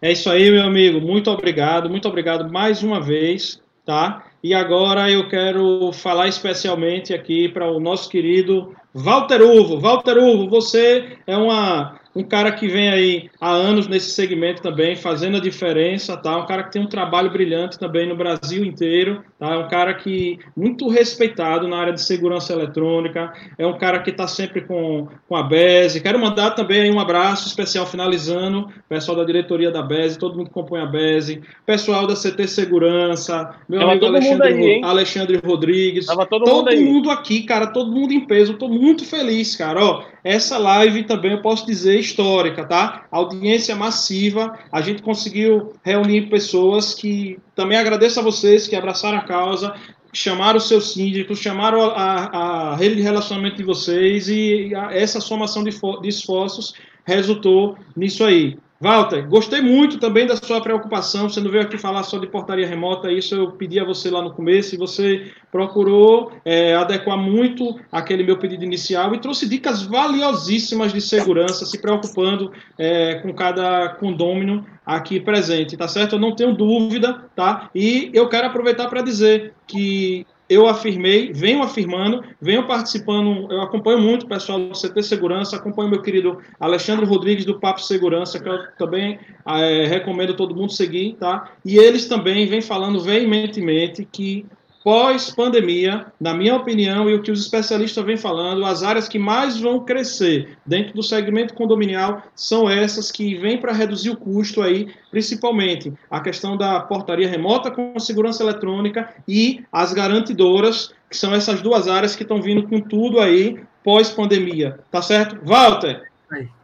É 0.02 0.12
isso 0.12 0.32
aí, 0.32 0.50
meu 0.50 0.64
amigo. 0.64 1.00
Muito 1.00 1.30
obrigado, 1.30 1.88
muito 1.88 2.08
obrigado 2.08 2.52
mais 2.52 2.82
uma 2.82 3.00
vez, 3.00 3.62
tá? 3.86 4.26
E 4.44 4.52
agora 4.52 5.12
eu 5.12 5.30
quero 5.30 5.92
falar 5.94 6.28
especialmente 6.28 7.14
aqui 7.14 7.48
para 7.48 7.72
o 7.72 7.80
nosso 7.80 8.10
querido 8.10 8.76
Walter 8.96 9.44
Uvo. 9.44 9.80
Walter 9.80 10.18
Uvo, 10.18 10.50
você 10.50 11.18
é 11.28 11.38
uma 11.38 12.00
um 12.16 12.24
cara 12.24 12.52
que 12.52 12.68
vem 12.68 12.90
aí 12.90 13.30
há 13.40 13.52
anos 13.52 13.88
nesse 13.88 14.12
segmento 14.12 14.62
também, 14.62 14.96
fazendo 14.96 15.38
a 15.38 15.40
diferença, 15.40 16.18
tá? 16.18 16.36
Um 16.36 16.46
cara 16.46 16.64
que 16.64 16.72
tem 16.72 16.82
um 16.82 16.88
trabalho 16.88 17.32
brilhante 17.32 17.80
também 17.80 18.10
no 18.10 18.18
Brasil 18.18 18.66
inteiro, 18.66 19.24
tá? 19.42 19.58
Um 19.58 19.68
cara 19.68 19.96
que 19.96 20.38
muito 20.56 20.88
respeitado 20.88 21.68
na 21.68 21.80
área 21.80 21.94
de 21.94 22.02
segurança 22.04 22.54
eletrônica, 22.54 23.34
é 23.58 23.66
um 23.66 23.76
cara 23.76 23.98
que 23.98 24.12
está 24.12 24.28
sempre 24.28 24.62
com, 24.62 25.08
com 25.28 25.36
a 25.36 25.42
BESE. 25.42 26.00
Quero 26.00 26.20
mandar 26.20 26.52
também 26.52 26.94
um 26.94 27.00
abraço 27.00 27.48
especial 27.48 27.88
finalizando, 27.88 28.70
pessoal 28.88 29.18
da 29.18 29.24
diretoria 29.24 29.72
da 29.72 29.82
BESE, 29.82 30.20
todo 30.20 30.38
mundo 30.38 30.50
que 30.50 30.54
compõe 30.54 30.80
a 30.80 30.86
BESE, 30.86 31.42
pessoal 31.66 32.06
da 32.06 32.14
CT 32.14 32.48
Segurança, 32.48 33.56
meu 33.68 33.80
Tava 33.80 33.94
amigo 33.94 34.06
Alexandre, 34.06 34.48
aí, 34.48 34.82
Alexandre 34.84 35.42
Rodrigues, 35.44 36.06
Tava 36.06 36.28
todo, 36.28 36.46
todo 36.46 36.72
mundo, 36.72 36.86
mundo 36.86 37.10
aqui, 37.10 37.42
cara, 37.42 37.66
todo 37.66 37.92
mundo 37.92 38.14
em 38.14 38.28
peso, 38.28 38.54
estou 38.54 38.70
muito 38.70 39.04
feliz, 39.04 39.56
cara, 39.56 39.84
ó, 39.84 40.04
essa 40.24 40.60
live 40.60 41.04
também 41.06 41.32
eu 41.32 41.42
posso 41.42 41.66
dizer 41.66 42.00
histórica, 42.00 42.64
tá? 42.64 43.06
Audiência 43.10 43.76
massiva, 43.76 44.60
a 44.72 44.82
gente 44.82 45.02
conseguiu 45.02 45.74
reunir 45.84 46.30
pessoas 46.30 46.94
que 46.94 47.40
também 47.56 47.78
agradeço 47.78 48.20
a 48.20 48.24
vocês 48.24 48.68
que 48.68 48.76
abraçaram 48.76 49.18
a 49.18 49.24
causa, 49.24 49.76
chamaram 50.14 50.58
os 50.58 50.68
seus 50.68 50.94
síndicos, 50.94 51.40
chamaram 51.40 51.82
a, 51.82 52.72
a 52.72 52.76
rede 52.76 52.96
de 52.96 53.02
relacionamento 53.02 53.58
de 53.58 53.64
vocês 53.64 54.28
e 54.28 54.74
a, 54.76 54.94
essa 54.94 55.20
somação 55.20 55.64
de, 55.64 55.72
de 55.72 56.08
esforços 56.08 56.74
resultou 57.06 57.78
nisso 57.96 58.24
aí. 58.24 58.58
Walter, 58.82 59.28
gostei 59.28 59.62
muito 59.62 60.00
também 60.00 60.26
da 60.26 60.36
sua 60.36 60.60
preocupação. 60.60 61.30
Você 61.30 61.40
não 61.40 61.52
veio 61.52 61.64
aqui 61.64 61.78
falar 61.78 62.02
só 62.02 62.18
de 62.18 62.26
portaria 62.26 62.66
remota, 62.66 63.12
isso 63.12 63.36
eu 63.36 63.52
pedi 63.52 63.80
a 63.80 63.86
você 63.86 64.10
lá 64.10 64.24
no 64.24 64.34
começo 64.34 64.74
e 64.74 64.78
você 64.78 65.32
procurou 65.52 66.32
é, 66.44 66.74
adequar 66.74 67.16
muito 67.16 67.80
aquele 67.92 68.24
meu 68.24 68.40
pedido 68.40 68.66
inicial 68.66 69.14
e 69.14 69.20
trouxe 69.20 69.48
dicas 69.48 69.84
valiosíssimas 69.84 70.92
de 70.92 71.00
segurança, 71.00 71.64
se 71.64 71.80
preocupando 71.80 72.52
é, 72.76 73.16
com 73.16 73.32
cada 73.36 73.90
condômino 73.90 74.66
aqui 74.84 75.20
presente, 75.20 75.78
tá 75.78 75.88
certo? 75.88 76.16
Eu 76.16 76.20
não 76.20 76.36
tenho 76.36 76.56
dúvida, 76.56 77.26
tá? 77.36 77.70
E 77.76 78.10
eu 78.16 78.28
quero 78.30 78.48
aproveitar 78.48 78.90
para 78.90 79.04
dizer 79.04 79.54
que 79.68 80.26
eu 80.52 80.68
afirmei, 80.68 81.32
venho 81.32 81.64
afirmando, 81.64 82.26
venho 82.42 82.68
participando, 82.68 83.50
eu 83.50 83.62
acompanho 83.62 84.00
muito 84.00 84.24
o 84.24 84.28
pessoal 84.28 84.60
do 84.60 84.74
CT 84.74 85.02
Segurança, 85.02 85.56
acompanho 85.56 85.90
meu 85.90 86.02
querido 86.02 86.40
Alexandre 86.60 87.06
Rodrigues 87.06 87.46
do 87.46 87.58
Papo 87.58 87.82
Segurança, 87.82 88.38
que 88.38 88.50
eu 88.50 88.58
também 88.78 89.18
é, 89.48 89.86
recomendo 89.86 90.36
todo 90.36 90.54
mundo 90.54 90.74
seguir, 90.74 91.16
tá? 91.18 91.54
E 91.64 91.78
eles 91.78 92.06
também 92.06 92.46
vêm 92.48 92.62
falando 92.62 93.00
veementemente 93.00 94.04
que 94.04 94.46
pós-pandemia, 94.84 96.08
na 96.20 96.34
minha 96.34 96.56
opinião, 96.56 97.10
e 97.10 97.14
o 97.14 97.22
que 97.22 97.32
os 97.32 97.42
especialistas 97.42 98.04
vêm 98.04 98.18
falando, 98.18 98.66
as 98.66 98.84
áreas 98.84 99.08
que 99.08 99.20
mais 99.20 99.60
vão 99.60 99.80
crescer 99.82 100.58
dentro 100.66 100.94
do 100.94 101.04
segmento 101.04 101.54
condominial 101.54 102.24
são 102.36 102.70
essas 102.70 103.12
que 103.12 103.36
vêm 103.36 103.60
para 103.60 103.74
reduzir 103.74 104.10
o 104.10 104.18
custo 104.18 104.62
aí, 104.62 104.92
principalmente 105.12 105.94
a 106.10 106.20
questão 106.20 106.58
da 106.58 106.80
portaria 106.80 107.30
remota 107.30 107.70
com 107.70 107.98
segurança 108.00 108.44
eletrônica 108.44 109.14
e 109.28 109.64
as 109.72 109.94
garantidoras, 109.94 110.94
que 111.10 111.18
são 111.18 111.34
essas 111.34 111.62
duas 111.62 111.88
áreas 111.88 112.16
que 112.16 112.24
estão 112.24 112.42
vindo 112.42 112.68
com 112.68 112.80
tudo 112.80 113.20
aí 113.20 113.60
pós-pandemia. 113.84 114.80
Tá 114.90 115.02
certo? 115.02 115.40
Walter, 115.46 116.10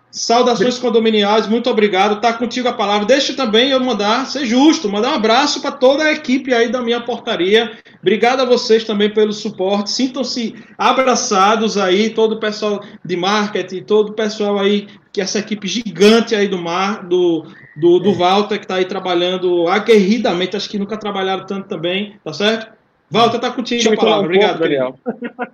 Saudações 0.09 0.79
condominiais, 0.79 1.47
muito 1.47 1.69
obrigado. 1.69 2.21
Tá 2.21 2.33
contigo 2.33 2.67
a 2.67 2.73
palavra. 2.73 3.05
Deixa 3.05 3.33
também 3.33 3.69
eu 3.69 3.79
mandar, 3.79 4.25
ser 4.25 4.45
justo, 4.45 4.89
mandar 4.89 5.11
um 5.11 5.15
abraço 5.15 5.61
para 5.61 5.71
toda 5.71 6.05
a 6.05 6.13
equipe 6.13 6.53
aí 6.53 6.69
da 6.69 6.81
minha 6.81 7.01
portaria. 7.01 7.77
Obrigado 8.01 8.41
a 8.41 8.45
vocês 8.45 8.83
também 8.83 9.13
pelo 9.13 9.33
suporte. 9.33 9.91
Sintam-se 9.91 10.55
abraçados 10.77 11.77
aí, 11.77 12.09
todo 12.09 12.33
o 12.33 12.39
pessoal 12.39 12.81
de 13.03 13.17
marketing, 13.17 13.83
todo 13.83 14.09
o 14.09 14.13
pessoal 14.13 14.57
aí, 14.57 14.87
que 15.11 15.19
essa 15.19 15.39
equipe 15.39 15.67
gigante 15.67 16.33
aí 16.33 16.47
do 16.47 16.57
mar, 16.57 17.05
do, 17.05 17.45
do, 17.75 17.99
do 17.99 18.11
é. 18.11 18.13
Walter, 18.13 18.57
que 18.57 18.65
está 18.65 18.75
aí 18.75 18.85
trabalhando 18.85 19.67
aguerridamente. 19.67 20.55
Acho 20.55 20.69
que 20.69 20.79
nunca 20.79 20.97
trabalharam 20.97 21.45
tanto 21.45 21.67
também, 21.67 22.15
tá 22.23 22.31
certo? 22.31 22.77
Walter, 23.09 23.39
tá 23.39 23.51
contigo 23.51 23.93
a 23.93 23.95
palavra. 23.95 24.21
Um 24.21 24.25
obrigado, 24.25 24.59
Daniel. 24.59 24.99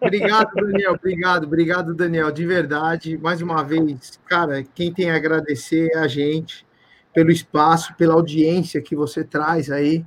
Obrigado, 0.02 0.54
Daniel. 0.56 0.94
Obrigado, 0.94 1.44
obrigado, 1.44 1.94
Daniel. 1.94 2.32
De 2.32 2.46
verdade, 2.46 3.18
mais 3.18 3.42
uma 3.42 3.64
vez, 3.64 4.20
cara, 4.26 4.64
quem 4.74 4.92
tem 4.92 5.12
a 5.12 5.16
agradecer 5.16 5.92
é 5.94 6.00
a 6.00 6.08
gente 6.08 6.66
pelo 7.14 7.30
espaço, 7.30 7.94
pela 7.96 8.16
audiência 8.16 8.82
que 8.82 8.96
você 8.96 9.24
traz 9.24 9.70
aí, 9.70 10.04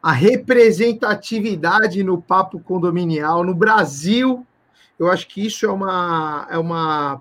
a 0.00 0.12
representatividade 0.12 2.04
no 2.04 2.22
papo 2.22 2.60
condominial 2.60 3.42
no 3.42 3.54
Brasil. 3.54 4.46
Eu 4.96 5.10
acho 5.10 5.26
que 5.26 5.44
isso 5.44 5.66
é 5.66 5.70
uma, 5.70 6.46
é 6.48 6.58
uma 6.58 7.20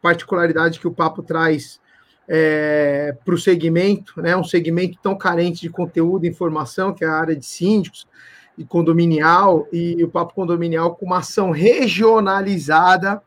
particularidade 0.00 0.78
que 0.78 0.86
o 0.86 0.92
papo 0.92 1.24
traz 1.24 1.80
é, 2.28 3.16
para 3.24 3.34
o 3.34 3.38
segmento, 3.38 4.22
né? 4.22 4.36
Um 4.36 4.44
segmento 4.44 4.96
tão 5.02 5.18
carente 5.18 5.62
de 5.62 5.70
conteúdo 5.70 6.24
e 6.24 6.28
informação, 6.28 6.94
que 6.94 7.04
é 7.04 7.08
a 7.08 7.14
área 7.14 7.34
de 7.34 7.44
síndicos 7.44 8.06
e 8.58 8.64
condominial, 8.64 9.68
e 9.72 10.02
o 10.02 10.08
Papo 10.08 10.34
Condominial, 10.34 10.96
com 10.96 11.06
uma 11.06 11.18
ação 11.18 11.52
regionalizada, 11.52 13.22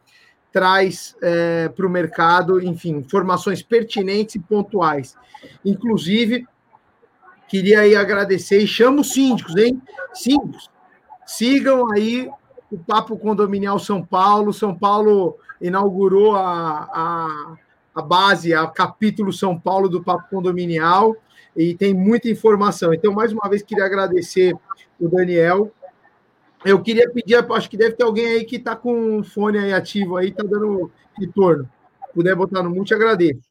traz 0.51 1.15
é, 1.21 1.69
para 1.69 1.87
o 1.87 1.89
mercado, 1.89 2.61
enfim, 2.61 2.97
informações 2.97 3.63
pertinentes 3.63 4.35
e 4.35 4.39
pontuais. 4.39 5.15
Inclusive, 5.63 6.45
queria 7.47 7.79
aí 7.79 7.95
agradecer 7.95 8.59
e 8.59 8.67
chamo 8.67 9.01
os 9.01 9.13
síndicos, 9.13 9.55
hein? 9.55 9.81
Síndicos, 10.13 10.69
sigam 11.25 11.89
aí 11.93 12.29
o 12.69 12.77
Papo 12.77 13.17
Condominial 13.17 13.79
São 13.79 14.03
Paulo. 14.03 14.51
São 14.51 14.77
Paulo 14.77 15.37
inaugurou 15.61 16.35
a, 16.35 16.89
a, 16.93 17.55
a 17.95 18.01
base, 18.01 18.53
a 18.53 18.67
capítulo 18.67 19.31
São 19.31 19.57
Paulo 19.57 19.87
do 19.87 20.03
Papo 20.03 20.29
Condominial 20.29 21.15
e 21.55 21.73
tem 21.75 21.93
muita 21.93 22.29
informação. 22.29 22.93
Então, 22.93 23.13
mais 23.13 23.31
uma 23.31 23.49
vez, 23.49 23.61
queria 23.61 23.85
agradecer 23.85 24.53
o 25.05 25.09
Daniel. 25.09 25.71
Eu 26.63 26.81
queria 26.81 27.09
pedir, 27.09 27.35
acho 27.51 27.69
que 27.69 27.77
deve 27.77 27.95
ter 27.95 28.03
alguém 28.03 28.27
aí 28.27 28.45
que 28.45 28.57
está 28.57 28.75
com 28.75 29.19
o 29.19 29.23
fone 29.23 29.57
aí 29.57 29.73
ativo 29.73 30.17
aí, 30.17 30.29
está 30.29 30.43
dando 30.43 30.91
retorno. 31.17 31.69
Se 32.07 32.13
puder 32.13 32.35
botar 32.35 32.61
no 32.61 32.69
mute, 32.69 32.93
agradeço. 32.93 33.41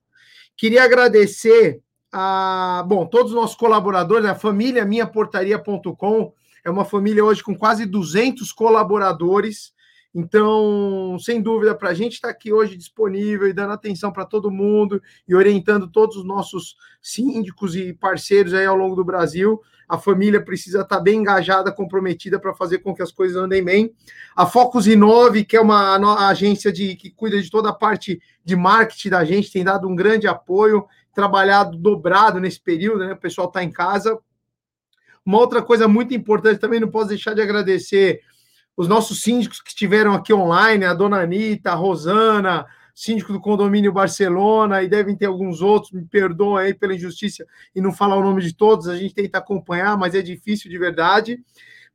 Queria 0.56 0.84
agradecer 0.84 1.80
a, 2.12 2.84
bom, 2.86 3.06
todos 3.06 3.32
os 3.32 3.36
nossos 3.36 3.56
colaboradores, 3.56 4.26
a 4.26 4.34
família 4.34 4.84
minhaportaria.com, 4.84 6.32
é 6.64 6.70
uma 6.70 6.84
família 6.84 7.24
hoje 7.24 7.42
com 7.42 7.56
quase 7.56 7.86
200 7.86 8.52
colaboradores. 8.52 9.72
Então, 10.14 11.16
sem 11.20 11.40
dúvida, 11.40 11.74
para 11.74 11.90
a 11.90 11.94
gente 11.94 12.14
estar 12.14 12.28
tá 12.28 12.34
aqui 12.34 12.52
hoje 12.52 12.76
disponível 12.76 13.48
e 13.48 13.52
dando 13.52 13.72
atenção 13.72 14.12
para 14.12 14.26
todo 14.26 14.50
mundo 14.50 15.00
e 15.26 15.34
orientando 15.34 15.88
todos 15.88 16.16
os 16.16 16.24
nossos 16.24 16.76
síndicos 17.00 17.76
e 17.76 17.94
parceiros 17.94 18.52
aí 18.52 18.66
ao 18.66 18.76
longo 18.76 18.96
do 18.96 19.04
Brasil, 19.04 19.60
a 19.90 19.98
família 19.98 20.40
precisa 20.40 20.82
estar 20.82 20.98
tá 20.98 21.02
bem 21.02 21.18
engajada, 21.18 21.72
comprometida 21.72 22.38
para 22.38 22.54
fazer 22.54 22.78
com 22.78 22.94
que 22.94 23.02
as 23.02 23.10
coisas 23.10 23.36
andem 23.36 23.64
bem. 23.64 23.92
A 24.36 24.46
Focus 24.46 24.86
Inove, 24.86 25.44
que 25.44 25.56
é 25.56 25.60
uma 25.60 26.28
agência 26.28 26.72
de, 26.72 26.94
que 26.94 27.10
cuida 27.10 27.42
de 27.42 27.50
toda 27.50 27.70
a 27.70 27.72
parte 27.72 28.22
de 28.44 28.54
marketing 28.54 29.08
da 29.08 29.24
gente, 29.24 29.50
tem 29.50 29.64
dado 29.64 29.88
um 29.88 29.96
grande 29.96 30.28
apoio, 30.28 30.86
trabalhado 31.12 31.76
dobrado 31.76 32.38
nesse 32.38 32.60
período, 32.60 33.04
né? 33.04 33.14
O 33.14 33.16
pessoal 33.16 33.48
está 33.48 33.64
em 33.64 33.70
casa. 33.72 34.16
Uma 35.26 35.38
outra 35.38 35.60
coisa 35.60 35.88
muito 35.88 36.14
importante 36.14 36.60
também, 36.60 36.78
não 36.78 36.88
posso 36.88 37.08
deixar 37.08 37.34
de 37.34 37.42
agradecer 37.42 38.20
os 38.76 38.86
nossos 38.86 39.20
síndicos 39.22 39.60
que 39.60 39.70
estiveram 39.70 40.14
aqui 40.14 40.32
online, 40.32 40.84
a 40.84 40.94
dona 40.94 41.20
Anitta, 41.20 41.72
a 41.72 41.74
Rosana, 41.74 42.64
síndico 43.00 43.32
do 43.32 43.40
condomínio 43.40 43.90
Barcelona, 43.90 44.82
e 44.82 44.88
devem 44.88 45.16
ter 45.16 45.24
alguns 45.24 45.62
outros, 45.62 45.90
me 45.90 46.04
perdoam 46.04 46.56
aí 46.56 46.74
pela 46.74 46.94
injustiça 46.94 47.46
e 47.74 47.80
não 47.80 47.94
falar 47.94 48.16
o 48.16 48.22
nome 48.22 48.42
de 48.42 48.54
todos, 48.54 48.88
a 48.88 48.94
gente 48.94 49.14
tenta 49.14 49.38
acompanhar, 49.38 49.96
mas 49.96 50.14
é 50.14 50.20
difícil 50.20 50.70
de 50.70 50.76
verdade. 50.76 51.42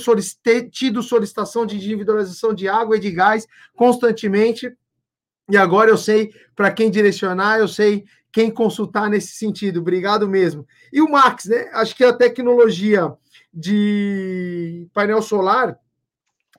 tido 0.70 1.02
solicitação 1.02 1.64
de 1.64 1.76
individualização 1.76 2.54
de 2.54 2.68
água 2.68 2.96
e 2.96 3.00
de 3.00 3.10
gás 3.10 3.46
constantemente. 3.74 4.72
E 5.50 5.56
agora 5.56 5.90
eu 5.90 5.98
sei 5.98 6.30
para 6.54 6.70
quem 6.70 6.90
direcionar, 6.90 7.58
eu 7.58 7.68
sei 7.68 8.04
quem 8.32 8.50
consultar 8.50 9.08
nesse 9.08 9.32
sentido. 9.32 9.80
Obrigado 9.80 10.28
mesmo. 10.28 10.66
E 10.92 11.00
o 11.00 11.10
Max, 11.10 11.46
né? 11.46 11.68
Acho 11.72 11.96
que 11.96 12.04
a 12.04 12.12
tecnologia 12.12 13.12
de 13.52 14.86
painel 14.92 15.22
solar 15.22 15.76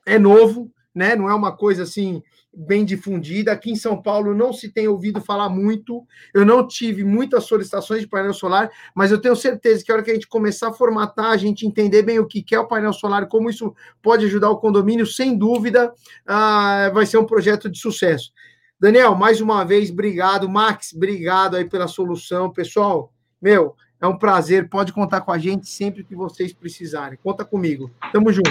é 0.04 0.18
novo, 0.18 0.70
né? 0.94 1.16
Não 1.16 1.30
é 1.30 1.34
uma 1.34 1.56
coisa 1.56 1.84
assim 1.84 2.22
bem 2.54 2.84
difundida. 2.84 3.52
Aqui 3.52 3.70
em 3.70 3.76
São 3.76 4.00
Paulo 4.00 4.34
não 4.34 4.52
se 4.52 4.68
tem 4.68 4.86
ouvido 4.86 5.20
falar 5.20 5.48
muito. 5.48 6.06
Eu 6.34 6.44
não 6.44 6.66
tive 6.66 7.02
muitas 7.02 7.44
solicitações 7.44 8.02
de 8.02 8.06
painel 8.06 8.34
solar, 8.34 8.70
mas 8.94 9.10
eu 9.10 9.20
tenho 9.20 9.34
certeza 9.34 9.82
que 9.84 9.90
a 9.90 9.94
hora 9.94 10.04
que 10.04 10.10
a 10.10 10.14
gente 10.14 10.28
começar 10.28 10.68
a 10.68 10.72
formatar, 10.72 11.30
a 11.30 11.36
gente 11.36 11.66
entender 11.66 12.02
bem 12.02 12.18
o 12.18 12.26
que 12.26 12.44
é 12.54 12.58
o 12.60 12.68
painel 12.68 12.92
solar, 12.92 13.26
como 13.26 13.48
isso 13.48 13.74
pode 14.02 14.26
ajudar 14.26 14.50
o 14.50 14.58
condomínio, 14.58 15.06
sem 15.06 15.36
dúvida, 15.36 15.90
uh, 15.90 16.92
vai 16.92 17.06
ser 17.06 17.16
um 17.16 17.24
projeto 17.24 17.70
de 17.70 17.78
sucesso. 17.78 18.32
Daniel, 18.78 19.14
mais 19.14 19.40
uma 19.40 19.64
vez, 19.64 19.90
obrigado. 19.90 20.48
Max, 20.48 20.92
obrigado 20.94 21.56
aí 21.56 21.64
pela 21.64 21.86
solução. 21.86 22.50
Pessoal, 22.50 23.12
meu, 23.40 23.76
é 24.00 24.06
um 24.06 24.18
prazer. 24.18 24.68
Pode 24.68 24.92
contar 24.92 25.20
com 25.20 25.32
a 25.32 25.38
gente 25.38 25.68
sempre 25.68 26.02
que 26.02 26.16
vocês 26.16 26.52
precisarem. 26.52 27.18
Conta 27.22 27.44
comigo. 27.44 27.90
Tamo 28.12 28.32
junto. 28.32 28.50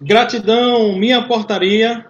Gratidão, 0.00 0.98
minha 0.98 1.28
portaria 1.28 2.09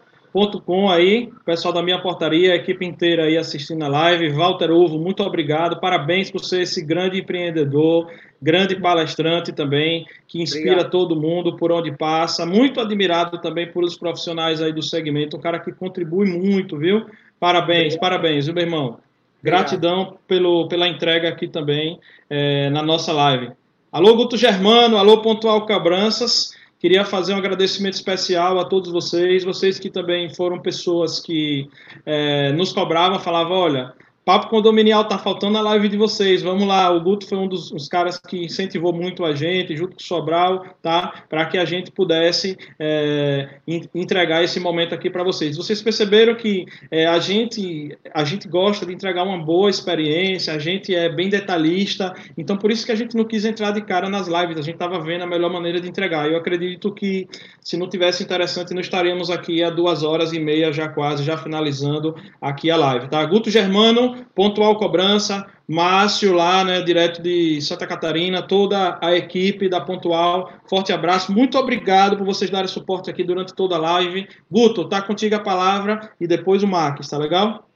com 0.64 0.88
aí, 0.88 1.30
pessoal 1.44 1.74
da 1.74 1.82
minha 1.82 2.00
portaria, 2.00 2.52
a 2.52 2.56
equipe 2.56 2.84
inteira 2.86 3.24
aí 3.24 3.36
assistindo 3.36 3.82
a 3.84 3.88
live. 3.88 4.30
Walter 4.30 4.70
Ovo, 4.70 4.98
muito 4.98 5.22
obrigado. 5.22 5.80
Parabéns 5.80 6.30
por 6.30 6.44
ser 6.44 6.62
esse 6.62 6.84
grande 6.84 7.20
empreendedor, 7.20 8.10
grande 8.40 8.76
palestrante 8.76 9.52
também, 9.52 10.06
que 10.28 10.40
inspira 10.40 10.72
obrigado. 10.72 10.90
todo 10.90 11.20
mundo 11.20 11.56
por 11.56 11.72
onde 11.72 11.90
passa. 11.92 12.46
Muito 12.46 12.80
admirado 12.80 13.38
também 13.38 13.66
por 13.66 13.82
os 13.82 13.96
profissionais 13.96 14.62
aí 14.62 14.72
do 14.72 14.82
segmento, 14.82 15.36
um 15.36 15.40
cara 15.40 15.58
que 15.58 15.72
contribui 15.72 16.28
muito, 16.28 16.76
viu? 16.78 17.06
Parabéns, 17.38 17.94
obrigado. 17.94 18.00
parabéns, 18.00 18.46
viu, 18.46 18.54
meu 18.54 18.64
irmão? 18.64 18.98
Gratidão 19.42 20.18
pelo, 20.28 20.68
pela 20.68 20.86
entrega 20.86 21.28
aqui 21.28 21.48
também 21.48 21.98
é, 22.28 22.70
na 22.70 22.82
nossa 22.82 23.12
live. 23.12 23.50
Alô, 23.90 24.14
Guto 24.14 24.36
Germano, 24.36 24.96
alô, 24.96 25.22
Pontual 25.22 25.66
Cabranças. 25.66 26.54
Queria 26.80 27.04
fazer 27.04 27.34
um 27.34 27.36
agradecimento 27.36 27.92
especial 27.92 28.58
a 28.58 28.64
todos 28.64 28.90
vocês, 28.90 29.44
vocês 29.44 29.78
que 29.78 29.90
também 29.90 30.34
foram 30.34 30.58
pessoas 30.58 31.20
que 31.20 31.68
é, 32.06 32.52
nos 32.52 32.72
cobravam, 32.72 33.20
falavam, 33.20 33.54
olha, 33.54 33.92
Papo 34.30 34.48
Condominial, 34.48 35.08
tá 35.08 35.18
faltando 35.18 35.58
a 35.58 35.60
live 35.60 35.88
de 35.88 35.96
vocês. 35.96 36.40
Vamos 36.40 36.64
lá, 36.64 36.88
o 36.88 37.00
Guto 37.00 37.26
foi 37.26 37.36
um 37.36 37.48
dos, 37.48 37.88
caras 37.88 38.16
que 38.16 38.44
incentivou 38.44 38.92
muito 38.92 39.24
a 39.24 39.34
gente, 39.34 39.76
junto 39.76 39.96
com 39.96 40.00
o 40.00 40.04
Sobral, 40.04 40.64
tá? 40.80 41.24
Para 41.28 41.46
que 41.46 41.58
a 41.58 41.64
gente 41.64 41.90
pudesse 41.90 42.56
é, 42.78 43.56
entregar 43.92 44.44
esse 44.44 44.60
momento 44.60 44.94
aqui 44.94 45.10
para 45.10 45.24
vocês. 45.24 45.56
Vocês 45.56 45.82
perceberam 45.82 46.36
que 46.36 46.64
é, 46.92 47.06
a, 47.08 47.18
gente, 47.18 47.98
a 48.14 48.22
gente 48.22 48.46
gosta 48.46 48.86
de 48.86 48.94
entregar 48.94 49.24
uma 49.24 49.36
boa 49.36 49.68
experiência, 49.68 50.54
a 50.54 50.60
gente 50.60 50.94
é 50.94 51.08
bem 51.08 51.28
detalhista, 51.28 52.14
então 52.38 52.56
por 52.56 52.70
isso 52.70 52.86
que 52.86 52.92
a 52.92 52.96
gente 52.96 53.16
não 53.16 53.24
quis 53.24 53.44
entrar 53.44 53.72
de 53.72 53.80
cara 53.80 54.08
nas 54.08 54.28
lives, 54.28 54.58
a 54.58 54.62
gente 54.62 54.74
estava 54.74 55.00
vendo 55.00 55.24
a 55.24 55.26
melhor 55.26 55.50
maneira 55.50 55.80
de 55.80 55.88
entregar. 55.88 56.30
Eu 56.30 56.36
acredito 56.36 56.92
que 56.92 57.26
se 57.60 57.76
não 57.76 57.88
tivesse 57.88 58.22
interessante, 58.22 58.74
não 58.74 58.80
estaríamos 58.80 59.28
aqui 59.28 59.60
há 59.60 59.70
duas 59.70 60.04
horas 60.04 60.32
e 60.32 60.38
meia 60.38 60.72
já 60.72 60.88
quase, 60.88 61.24
já 61.24 61.36
finalizando 61.36 62.14
aqui 62.40 62.70
a 62.70 62.76
live, 62.76 63.08
tá? 63.08 63.24
Guto 63.24 63.50
Germano, 63.50 64.19
Pontual 64.34 64.76
Cobrança, 64.76 65.46
Márcio 65.66 66.32
lá, 66.32 66.64
né, 66.64 66.82
direto 66.82 67.22
de 67.22 67.60
Santa 67.60 67.86
Catarina, 67.86 68.42
toda 68.42 68.98
a 69.00 69.14
equipe 69.14 69.68
da 69.68 69.80
Pontual, 69.80 70.52
forte 70.68 70.92
abraço, 70.92 71.32
muito 71.32 71.56
obrigado 71.56 72.16
por 72.16 72.26
vocês 72.26 72.50
darem 72.50 72.68
suporte 72.68 73.08
aqui 73.08 73.22
durante 73.22 73.54
toda 73.54 73.76
a 73.76 73.78
live. 73.78 74.28
Guto, 74.50 74.88
tá 74.88 75.00
contigo 75.00 75.34
a 75.36 75.40
palavra 75.40 76.10
e 76.20 76.26
depois 76.26 76.62
o 76.62 76.66
Max, 76.66 77.08
tá 77.08 77.16
legal? 77.16 77.68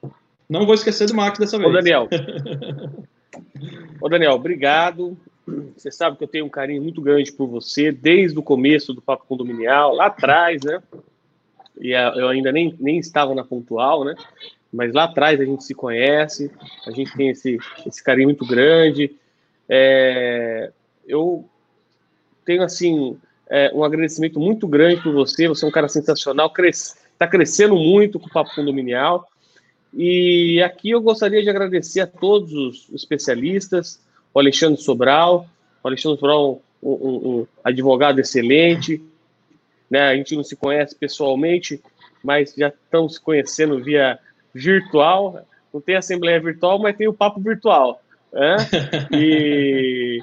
Não 0.49 0.67
vou 0.67 0.75
esquecer 0.75 1.07
do 1.07 1.15
Max 1.15 1.39
dessa 1.39 1.57
vez. 1.57 1.71
Ô, 1.71 1.73
Daniel. 1.73 2.09
Ô, 4.01 4.09
Daniel, 4.09 4.33
obrigado. 4.33 5.17
Você 5.77 5.91
sabe 5.91 6.17
que 6.17 6.25
eu 6.25 6.29
tenho 6.29 6.47
um 6.47 6.51
carinho 6.51 6.83
muito 6.83 7.01
grande 7.01 7.31
por 7.33 7.47
você, 7.47 7.93
desde 7.93 8.39
o 8.39 8.43
começo 8.43 8.93
do 8.93 9.03
Papo 9.03 9.25
Condominial, 9.27 9.95
lá 9.95 10.07
atrás, 10.07 10.63
né? 10.63 10.83
E 11.81 11.91
eu 11.91 12.29
ainda 12.29 12.53
nem, 12.53 12.75
nem 12.79 12.99
estava 12.99 13.35
na 13.35 13.45
Pontual, 13.45 14.05
né? 14.05 14.15
Mas 14.75 14.93
lá 14.93 15.05
atrás 15.05 15.41
a 15.41 15.45
gente 15.45 15.63
se 15.63 15.75
conhece, 15.75 16.51
a 16.87 16.91
gente 16.91 17.17
tem 17.17 17.31
esse, 17.31 17.59
esse 17.87 18.03
carinho 18.03 18.29
muito 18.29 18.45
grande. 18.45 19.15
É, 19.69 20.73
eu 21.07 21.49
tenho, 22.45 22.63
assim, 22.63 23.17
é, 23.49 23.71
um 23.73 23.85
agradecimento 23.85 24.41
muito 24.41 24.67
grande 24.67 25.01
por 25.03 25.13
você, 25.13 25.47
você 25.47 25.65
é 25.65 25.69
um 25.69 25.73
cara 25.73 25.89
sensacional, 25.89 26.53
está 26.59 27.27
crescendo 27.27 27.77
muito 27.77 28.19
com 28.19 28.27
o 28.27 28.31
Papo 28.31 28.55
Condominial, 28.55 29.29
e 29.93 30.61
aqui 30.61 30.91
eu 30.91 31.01
gostaria 31.01 31.41
de 31.41 31.49
agradecer 31.49 32.01
a 32.01 32.07
todos 32.07 32.53
os 32.53 32.89
especialistas, 32.93 34.01
o 34.35 34.41
Alexandre 34.41 34.81
Sobral, 34.83 35.47
o 35.83 35.87
Alexandre 35.87 36.19
Sobral, 36.19 36.61
um, 36.83 36.91
um, 36.91 37.29
um 37.29 37.47
advogado 37.63 38.19
excelente, 38.19 39.01
né? 39.89 40.09
a 40.09 40.17
gente 40.17 40.35
não 40.35 40.43
se 40.43 40.57
conhece 40.57 40.97
pessoalmente, 40.97 41.81
mas 42.25 42.55
já 42.59 42.69
estamos 42.69 43.15
se 43.15 43.21
conhecendo 43.21 43.83
via 43.83 44.19
virtual. 44.55 45.47
Não 45.73 45.81
tem 45.81 45.97
assembleia 45.97 46.41
virtual, 46.41 46.79
mas 46.79 46.97
tem 46.97 47.09
o 47.09 47.15
papo 47.15 47.41
virtual. 47.41 48.01
Né? 48.33 48.57
E, 49.13 50.21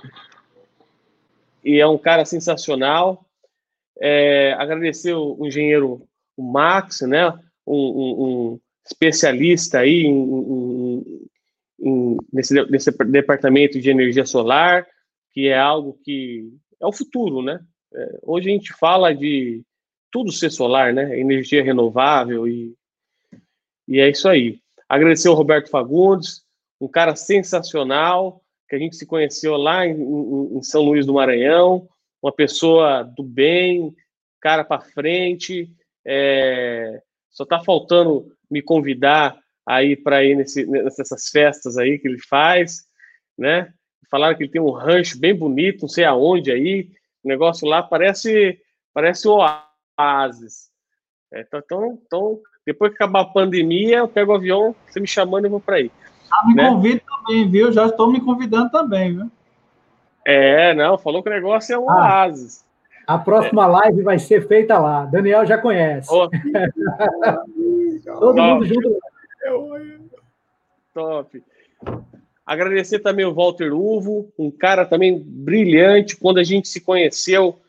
e 1.64 1.80
é 1.80 1.88
um 1.88 1.98
cara 1.98 2.26
sensacional. 2.26 3.26
É, 4.00 4.53
agradecer 4.53 5.14
o, 5.14 5.35
o, 5.40 5.48
engenheiro 5.48 6.01
o 6.35 6.43
Max, 6.43 7.01
né? 7.01 7.27
Um, 7.68 7.76
um, 7.76 8.24
um 8.24 8.60
especialista 8.85 9.80
aí 9.80 10.03
em, 10.03 10.11
em, 10.11 11.27
em, 11.80 12.18
nesse, 12.34 12.53
nesse 12.69 12.92
departamento 13.06 13.80
de 13.80 13.90
energia 13.90 14.26
solar, 14.26 14.88
que 15.32 15.48
é 15.48 15.58
algo 15.58 16.00
que 16.03 16.50
é 16.82 16.85
o 16.85 16.92
futuro, 16.92 17.42
né? 17.43 17.60
É, 17.93 18.19
hoje 18.24 18.50
a 18.50 18.53
gente 18.53 18.74
fala 18.74 19.14
de 19.14 19.61
tudo 20.11 20.32
ser 20.32 20.50
solar, 20.50 20.93
né? 20.93 21.19
Energia 21.19 21.64
renovável 21.64 22.48
e 22.48 22.74
e 23.92 24.00
é 24.00 24.10
isso 24.10 24.30
aí. 24.30 24.60
Agradecer 24.88 25.28
ao 25.28 25.36
Roberto 25.36 25.70
Fagundes, 25.70 26.44
um 26.80 26.88
cara 26.88 27.16
sensacional, 27.16 28.42
que 28.70 28.76
a 28.78 28.80
gente 28.80 28.95
se 28.95 29.06
conheceu 29.06 29.58
lá 29.58 29.86
em, 29.86 29.92
em, 29.92 30.58
em 30.58 30.64
São 30.64 30.82
Luís 30.82 31.06
do 31.06 31.14
Maranhão, 31.14 31.90
uma 32.24 32.32
pessoa 32.32 33.03
do 33.03 33.22
bem, 33.22 33.94
cara 34.40 34.64
para 34.64 34.82
frente. 34.82 35.70
É, 36.08 37.02
só 37.30 37.44
está 37.44 37.61
faltando 37.61 38.34
me 38.50 38.61
convidar 38.61 39.38
aí 39.66 39.98
para 39.98 40.24
ir 40.24 40.36
nesse, 40.36 40.66
nessas 40.66 41.28
festas 41.30 41.78
aí 41.78 42.00
que 42.00 42.08
ele 42.08 42.20
faz, 42.20 42.86
né? 43.38 43.74
Falaram 44.10 44.38
que 44.38 44.44
ele 44.44 44.52
tem 44.52 44.61
um 44.61 44.72
rancho 44.72 45.20
bem 45.20 45.36
bonito, 45.36 45.82
não 45.82 45.90
sei 45.90 46.06
aonde 46.06 46.50
aí. 46.50 46.90
O 47.24 47.28
negócio 47.28 47.68
lá 47.68 47.84
parece 47.84 48.58
parece 48.94 49.28
um 49.28 49.38
oásis. 49.98 50.70
É, 51.34 51.42
então, 51.42 52.00
então, 52.06 52.42
depois 52.72 52.91
que 52.91 52.95
acabar 52.95 53.22
a 53.22 53.25
pandemia, 53.25 53.98
eu 53.98 54.08
pego 54.08 54.32
o 54.32 54.35
avião, 54.35 54.74
você 54.88 55.00
me 55.00 55.08
chamando 55.08 55.43
e 55.43 55.48
eu 55.48 55.51
vou 55.51 55.59
para 55.59 55.75
aí. 55.75 55.91
Ah, 56.32 56.48
me 56.48 56.56
né? 56.56 56.69
convida 56.69 57.01
também, 57.06 57.50
viu? 57.50 57.72
Já 57.72 57.85
estou 57.85 58.09
me 58.09 58.22
convidando 58.22 58.72
também, 58.72 59.14
viu? 59.14 59.30
É, 60.25 60.74
não, 60.74 60.98
falou 60.98 61.22
que 61.22 61.30
o 61.30 61.33
negócio 61.33 61.75
é 61.75 61.77
um 61.77 61.90
ah, 61.90 61.95
oásis. 61.98 62.64
A 63.06 63.17
próxima 63.17 63.66
é. 63.66 63.67
live 63.67 64.03
vai 64.03 64.17
ser 64.17 64.48
feita 64.48 64.77
lá. 64.80 65.06
Daniel 65.06 65.45
já 65.45 65.58
conhece. 65.58 66.08
Oh. 66.11 66.30
Todo 68.06 68.35
Top. 68.35 68.41
mundo 68.41 68.66
junto. 68.66 68.98
Top. 70.93 71.43
Agradecer 72.45 73.00
também 73.00 73.25
o 73.25 73.33
Walter 73.33 73.74
Uvo, 73.74 74.32
um 74.38 74.50
cara 74.50 74.85
também 74.85 75.22
brilhante. 75.22 76.16
Quando 76.16 76.38
a 76.38 76.43
gente 76.43 76.69
se 76.69 76.80
conheceu, 76.80 77.59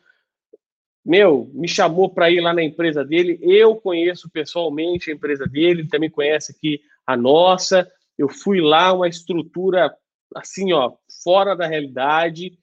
meu, 1.05 1.49
me 1.53 1.67
chamou 1.67 2.09
para 2.09 2.31
ir 2.31 2.39
lá 2.39 2.53
na 2.53 2.63
empresa 2.63 3.03
dele. 3.03 3.37
Eu 3.41 3.75
conheço 3.75 4.29
pessoalmente 4.29 5.11
a 5.11 5.13
empresa 5.13 5.45
dele, 5.45 5.81
ele 5.81 5.89
também 5.89 6.09
conhece 6.09 6.51
aqui 6.51 6.81
a 7.05 7.17
nossa. 7.17 7.89
Eu 8.17 8.29
fui 8.29 8.61
lá, 8.61 8.93
uma 8.93 9.07
estrutura 9.07 9.93
assim, 10.35 10.71
ó, 10.73 10.93
fora 11.23 11.55
da 11.55 11.67
realidade. 11.67 12.57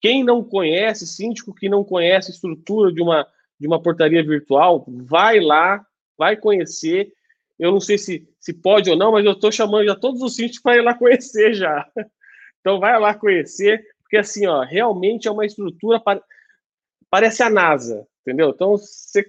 Quem 0.00 0.24
não 0.24 0.42
conhece, 0.42 1.06
síndico 1.06 1.54
que 1.54 1.68
não 1.68 1.84
conhece 1.84 2.30
a 2.30 2.34
estrutura 2.34 2.92
de 2.92 3.02
uma, 3.02 3.26
de 3.58 3.66
uma 3.66 3.82
portaria 3.82 4.22
virtual, 4.22 4.84
vai 4.88 5.40
lá, 5.40 5.84
vai 6.16 6.36
conhecer. 6.36 7.12
Eu 7.58 7.72
não 7.72 7.80
sei 7.80 7.98
se, 7.98 8.26
se 8.38 8.54
pode 8.54 8.88
ou 8.88 8.96
não, 8.96 9.12
mas 9.12 9.24
eu 9.24 9.32
estou 9.32 9.52
chamando 9.52 9.84
já 9.84 9.94
todos 9.94 10.22
os 10.22 10.36
síndicos 10.36 10.60
para 10.60 10.76
ir 10.76 10.82
lá 10.82 10.94
conhecer 10.94 11.54
já. 11.54 11.86
Então 12.60 12.78
vai 12.78 13.00
lá 13.00 13.14
conhecer, 13.14 13.82
porque 14.02 14.18
assim, 14.18 14.46
ó, 14.46 14.60
realmente 14.62 15.26
é 15.26 15.30
uma 15.30 15.46
estrutura 15.46 15.98
parece 17.10 17.42
a 17.42 17.50
NASA, 17.50 18.06
entendeu? 18.22 18.50
Então, 18.50 18.72
você, 18.72 19.26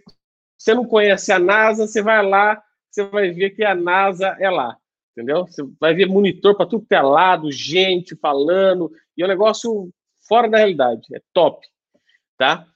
você 0.58 0.74
não 0.74 0.86
conhece 0.86 1.32
a 1.32 1.40
NASA, 1.40 1.88
você 1.88 2.02
vai 2.02 2.26
lá, 2.26 2.62
você 2.90 3.04
vai 3.04 3.32
ver 3.32 3.52
que 3.52 3.64
a 3.64 3.74
NASA 3.74 4.38
é 4.40 4.50
lá, 4.50 4.78
entendeu? 5.12 5.48
Você 5.48 5.64
vai 5.80 5.94
ver 5.94 6.08
monitor 6.08 6.56
para 6.56 6.66
tudo 6.66 6.86
que 6.86 6.96
é 6.96 7.02
lado, 7.02 7.52
gente 7.52 8.16
falando, 8.16 8.92
e 9.18 9.24
é 9.24 9.26
um 9.26 9.30
negócio 9.30 9.90
fora 10.28 10.48
da 10.48 10.58
realidade, 10.58 11.08
é 11.14 11.22
top, 11.34 11.66
tá? 12.38 12.68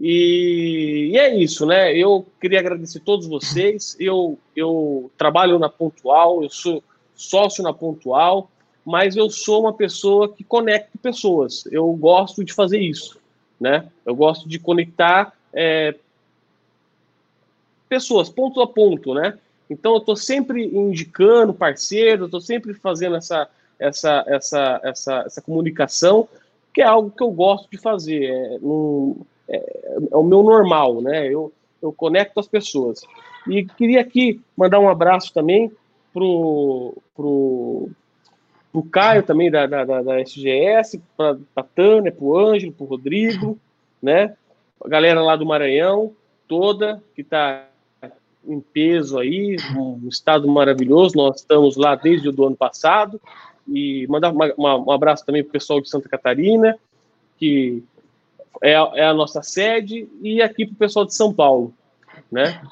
E, 0.00 1.10
e, 1.12 1.18
é 1.18 1.34
isso, 1.34 1.66
né? 1.66 1.92
Eu 1.96 2.26
queria 2.40 2.60
agradecer 2.60 2.98
a 2.98 3.04
todos 3.04 3.26
vocês. 3.26 3.96
Eu, 3.98 4.38
eu 4.54 5.10
trabalho 5.16 5.58
na 5.58 5.68
Pontual, 5.68 6.42
eu 6.42 6.50
sou 6.50 6.84
sócio 7.14 7.64
na 7.64 7.72
Pontual, 7.72 8.48
mas 8.84 9.16
eu 9.16 9.28
sou 9.28 9.62
uma 9.62 9.72
pessoa 9.72 10.32
que 10.32 10.44
conecta 10.44 10.96
pessoas. 11.02 11.66
Eu 11.66 11.92
gosto 11.94 12.44
de 12.44 12.52
fazer 12.52 12.80
isso, 12.80 13.18
né? 13.60 13.88
Eu 14.04 14.14
gosto 14.14 14.48
de 14.48 14.58
conectar 14.58 15.32
é, 15.52 15.94
pessoas, 17.88 18.28
ponto 18.28 18.60
a 18.60 18.66
ponto, 18.66 19.14
né? 19.14 19.38
Então 19.70 19.92
eu 19.92 19.98
estou 19.98 20.16
sempre 20.16 20.64
indicando 20.64 21.52
parceiros, 21.52 22.26
estou 22.26 22.40
sempre 22.40 22.74
fazendo 22.74 23.16
essa, 23.16 23.48
essa, 23.78 24.24
essa, 24.26 24.80
essa, 24.82 25.22
essa 25.26 25.42
comunicação, 25.42 26.28
que 26.72 26.80
é 26.80 26.84
algo 26.84 27.10
que 27.10 27.22
eu 27.22 27.30
gosto 27.30 27.68
de 27.70 27.78
fazer. 27.78 28.24
É, 28.24 28.58
um, 28.62 29.20
é, 29.48 29.80
é 30.12 30.16
o 30.16 30.22
meu 30.22 30.42
normal, 30.42 31.00
né? 31.00 31.26
Eu, 31.26 31.52
eu 31.82 31.92
conecto 31.92 32.40
as 32.40 32.48
pessoas. 32.48 33.00
E 33.46 33.64
queria 33.64 34.00
aqui 34.00 34.40
mandar 34.56 34.78
um 34.80 34.88
abraço 34.88 35.32
também 35.32 35.72
pro, 36.12 36.94
pro, 37.14 37.90
pro 38.80 38.90
Caio 38.90 39.22
também 39.22 39.50
da, 39.50 39.66
da, 39.66 39.84
da 39.84 40.20
SGS, 40.20 41.00
para 41.16 41.36
a 41.56 41.62
Tânia, 41.62 42.12
pro 42.12 42.36
Ângelo, 42.36 42.72
pro 42.72 42.86
Rodrigo, 42.86 43.58
né? 44.00 44.36
A 44.82 44.88
galera 44.88 45.22
lá 45.22 45.34
do 45.34 45.46
Maranhão 45.46 46.12
toda 46.46 47.02
que 47.14 47.22
está 47.22 47.66
em 48.46 48.60
peso 48.60 49.18
aí, 49.18 49.56
um 49.76 50.08
estado 50.08 50.48
maravilhoso. 50.48 51.16
Nós 51.16 51.40
estamos 51.40 51.76
lá 51.76 51.94
desde 51.94 52.28
o 52.28 52.46
ano 52.46 52.56
passado. 52.56 53.20
E 53.66 54.06
mandar 54.08 54.32
uma, 54.32 54.54
uma, 54.56 54.76
um 54.78 54.90
abraço 54.90 55.26
também 55.26 55.42
para 55.42 55.50
o 55.50 55.52
pessoal 55.52 55.80
de 55.80 55.90
Santa 55.90 56.08
Catarina, 56.08 56.78
que 57.36 57.82
é, 58.62 58.72
é 58.72 59.04
a 59.04 59.12
nossa 59.12 59.42
sede, 59.42 60.08
e 60.22 60.40
aqui 60.40 60.64
para 60.64 60.72
o 60.72 60.78
pessoal 60.78 61.04
de 61.04 61.14
São 61.14 61.34
Paulo, 61.34 61.74
né? 62.32 62.62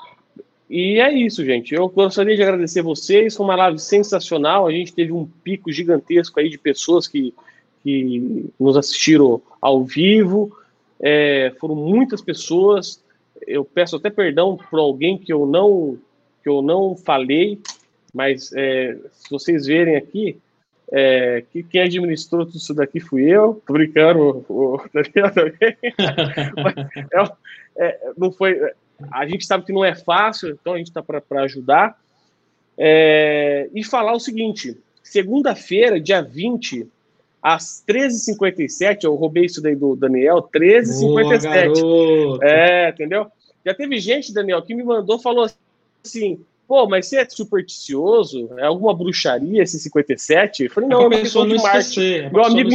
E 0.69 0.99
é 0.99 1.13
isso, 1.13 1.45
gente. 1.45 1.75
Eu 1.75 1.89
gostaria 1.89 2.35
de 2.35 2.43
agradecer 2.43 2.83
vocês. 2.83 3.37
Foi 3.37 3.47
uma 3.47 3.57
live 3.57 3.79
sensacional. 3.79 4.67
A 4.67 4.73
gente 4.73 4.93
teve 4.93 5.13
um 5.13 5.27
pico 5.45 5.71
gigantesco 5.71 6.41
aí 6.41 6.49
de 6.49 6.59
pessoas 6.59 7.07
que, 7.07 7.33
que 7.83 8.51
nos 8.59 8.77
assistiram 8.77 9.41
ao 9.61 9.85
vivo. 9.85 10.57
É, 11.01 11.53
foram 11.61 11.77
muitas 11.77 12.21
pessoas. 12.21 13.03
Eu 13.47 13.65
peço 13.65 13.97
até 13.97 14.11
perdão 14.11 14.57
por 14.57 14.79
alguém 14.81 15.17
que 15.17 15.33
eu 15.33 15.47
não 15.47 15.99
que 16.43 16.49
eu 16.49 16.63
não 16.63 16.95
falei, 16.95 17.59
mas 18.15 18.53
é, 18.55 18.97
se 19.11 19.29
vocês 19.29 19.67
verem 19.67 19.97
aqui, 19.97 20.39
é, 20.93 21.43
que 21.53 21.65
quem 21.65 21.81
administrou 21.81 22.47
tudo 22.47 22.57
isso 22.57 22.73
daqui 22.73 23.01
fui 23.01 23.25
eu, 23.25 23.61
tô 23.67 23.73
brincando, 23.73 24.45
o, 24.49 24.81
Daniel 24.95 25.35
também. 25.35 25.77
é, 27.13 27.85
é, 27.85 28.13
não 28.17 28.31
foi, 28.31 28.61
a 29.11 29.27
gente 29.27 29.47
sabe 29.47 29.65
que 29.65 29.73
não 29.73 29.85
é 29.85 29.95
fácil, 29.95 30.51
então 30.51 30.75
a 30.75 30.79
gente 30.79 30.89
está 30.89 31.03
para 31.03 31.43
ajudar. 31.43 31.99
É, 32.79 33.69
e 33.75 33.85
falar 33.85 34.13
o 34.13 34.21
seguinte: 34.21 34.77
segunda-feira, 35.03 36.01
dia 36.01 36.23
20, 36.23 36.87
às 37.43 37.83
13h57, 37.89 39.05
eu 39.05 39.15
roubei 39.15 39.47
isso 39.47 39.63
daí 39.63 39.77
do 39.77 39.97
Daniel, 39.97 40.49
13h57. 40.55 42.39
É, 42.43 42.91
entendeu? 42.91 43.27
Já 43.65 43.75
teve 43.75 43.99
gente, 43.99 44.33
Daniel, 44.33 44.63
que 44.63 44.75
me 44.75 44.83
mandou, 44.83 45.19
falou 45.19 45.49
assim: 46.05 46.41
pô, 46.67 46.87
mas 46.89 47.07
você 47.07 47.19
é 47.19 47.29
supersticioso? 47.29 48.51
É 48.59 48.67
alguma 48.67 48.95
bruxaria 48.95 49.63
esse 49.63 49.79
57? 49.79 50.65
Eu 50.65 50.71
falei, 50.71 50.89
não, 50.89 51.03
é 51.03 51.07
uma 51.07 51.19
questão 51.19 51.47
de 51.47 51.57
marketing. 51.57 52.31
Meu 52.31 52.45
amigo. 52.45 52.71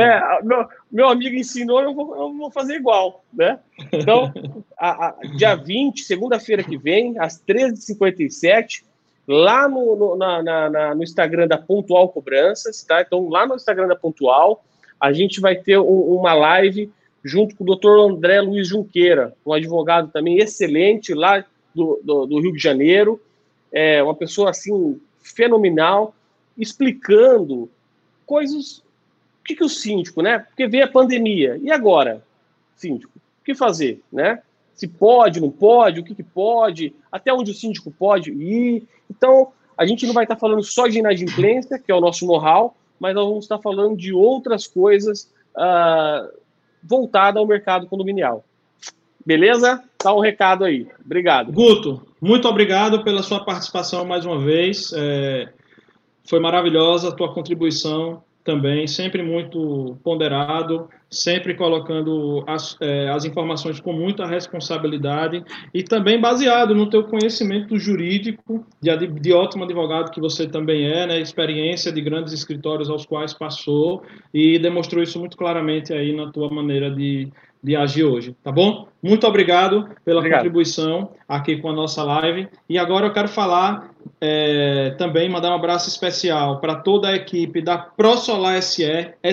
É, 0.00 0.42
meu, 0.42 0.68
meu 0.90 1.08
amigo 1.08 1.36
ensinou, 1.36 1.80
eu 1.80 1.94
vou, 1.94 2.16
eu 2.16 2.34
vou 2.34 2.50
fazer 2.50 2.74
igual, 2.74 3.24
né? 3.32 3.58
Então, 3.92 4.32
a, 4.78 5.08
a, 5.08 5.14
dia 5.36 5.54
20, 5.54 6.02
segunda-feira 6.02 6.62
que 6.62 6.76
vem, 6.76 7.18
às 7.18 7.42
13h57, 7.42 8.84
lá 9.26 9.68
no, 9.68 9.96
no, 9.96 10.16
na, 10.16 10.42
na, 10.42 10.94
no 10.94 11.02
Instagram 11.02 11.48
da 11.48 11.58
Pontual 11.58 12.08
Cobranças, 12.08 12.82
tá? 12.82 13.00
Então, 13.00 13.28
lá 13.28 13.46
no 13.46 13.54
Instagram 13.54 13.88
da 13.88 13.96
Pontual, 13.96 14.64
a 15.00 15.12
gente 15.12 15.40
vai 15.40 15.56
ter 15.56 15.78
um, 15.78 16.16
uma 16.18 16.34
live 16.34 16.90
junto 17.24 17.56
com 17.56 17.64
o 17.64 17.74
Dr. 17.74 18.12
André 18.12 18.40
Luiz 18.40 18.68
Junqueira, 18.68 19.34
um 19.44 19.52
advogado 19.52 20.10
também 20.12 20.38
excelente 20.38 21.12
lá 21.12 21.44
do, 21.74 22.00
do, 22.02 22.26
do 22.26 22.40
Rio 22.40 22.52
de 22.52 22.62
Janeiro, 22.62 23.20
é 23.72 24.02
uma 24.02 24.14
pessoa 24.14 24.50
assim 24.50 25.00
fenomenal, 25.22 26.14
explicando 26.56 27.68
coisas. 28.24 28.82
O 29.46 29.48
que, 29.48 29.54
que 29.54 29.64
o 29.64 29.68
síndico, 29.68 30.22
né? 30.22 30.40
Porque 30.40 30.66
veio 30.66 30.84
a 30.84 30.88
pandemia. 30.88 31.56
E 31.62 31.70
agora, 31.70 32.20
síndico? 32.74 33.12
O 33.40 33.44
que 33.44 33.54
fazer, 33.54 34.02
né? 34.12 34.42
Se 34.74 34.88
pode, 34.88 35.40
não 35.40 35.52
pode, 35.52 36.00
o 36.00 36.04
que, 36.04 36.16
que 36.16 36.22
pode, 36.24 36.92
até 37.12 37.32
onde 37.32 37.52
o 37.52 37.54
síndico 37.54 37.92
pode 37.92 38.32
ir. 38.32 38.82
Então, 39.08 39.52
a 39.78 39.86
gente 39.86 40.04
não 40.04 40.12
vai 40.12 40.24
estar 40.24 40.34
falando 40.34 40.64
só 40.64 40.88
de 40.88 40.98
inadimplência, 40.98 41.78
que 41.78 41.92
é 41.92 41.94
o 41.94 42.00
nosso 42.00 42.26
know-how, 42.26 42.76
mas 42.98 43.14
nós 43.14 43.24
vamos 43.24 43.44
estar 43.44 43.60
falando 43.60 43.96
de 43.96 44.12
outras 44.12 44.66
coisas 44.66 45.32
uh, 45.54 46.28
voltadas 46.82 47.38
ao 47.38 47.46
mercado 47.46 47.86
condominial. 47.86 48.44
Beleza? 49.24 49.80
Tá 49.96 50.12
um 50.12 50.18
recado 50.18 50.64
aí. 50.64 50.88
Obrigado. 51.04 51.52
Guto, 51.52 52.04
muito 52.20 52.48
obrigado 52.48 53.04
pela 53.04 53.22
sua 53.22 53.44
participação 53.44 54.04
mais 54.04 54.26
uma 54.26 54.40
vez. 54.40 54.92
É, 54.92 55.52
foi 56.28 56.40
maravilhosa 56.40 57.10
a 57.10 57.12
tua 57.12 57.32
contribuição 57.32 58.24
também, 58.46 58.86
sempre 58.86 59.22
muito 59.22 59.98
ponderado, 60.04 60.88
sempre 61.10 61.54
colocando 61.54 62.44
as, 62.46 62.76
é, 62.80 63.08
as 63.10 63.24
informações 63.24 63.80
com 63.80 63.92
muita 63.92 64.24
responsabilidade 64.24 65.44
e 65.74 65.82
também 65.82 66.20
baseado 66.20 66.74
no 66.74 66.88
teu 66.88 67.02
conhecimento 67.04 67.76
jurídico, 67.76 68.64
de, 68.80 69.06
de 69.08 69.32
ótimo 69.32 69.64
advogado 69.64 70.12
que 70.12 70.20
você 70.20 70.46
também 70.46 70.86
é, 70.86 71.06
né, 71.06 71.20
experiência 71.20 71.92
de 71.92 72.00
grandes 72.00 72.32
escritórios 72.32 72.88
aos 72.88 73.04
quais 73.04 73.34
passou 73.34 74.02
e 74.32 74.58
demonstrou 74.58 75.02
isso 75.02 75.18
muito 75.18 75.36
claramente 75.36 75.92
aí 75.92 76.14
na 76.14 76.30
tua 76.30 76.48
maneira 76.48 76.88
de, 76.88 77.28
de 77.66 77.74
agir 77.74 78.04
hoje, 78.04 78.32
tá 78.44 78.52
bom? 78.52 78.86
Muito 79.02 79.26
obrigado 79.26 79.88
pela 80.04 80.20
obrigado. 80.20 80.38
contribuição 80.38 81.10
aqui 81.28 81.56
com 81.56 81.68
a 81.68 81.72
nossa 81.72 82.00
live. 82.04 82.48
E 82.68 82.78
agora 82.78 83.08
eu 83.08 83.12
quero 83.12 83.26
falar 83.26 83.90
é, 84.20 84.94
também, 84.96 85.28
mandar 85.28 85.50
um 85.50 85.56
abraço 85.56 85.88
especial 85.88 86.60
para 86.60 86.76
toda 86.76 87.08
a 87.08 87.16
equipe 87.16 87.60
da 87.60 87.76
ProSolar 87.76 88.62
SE. 88.62 88.84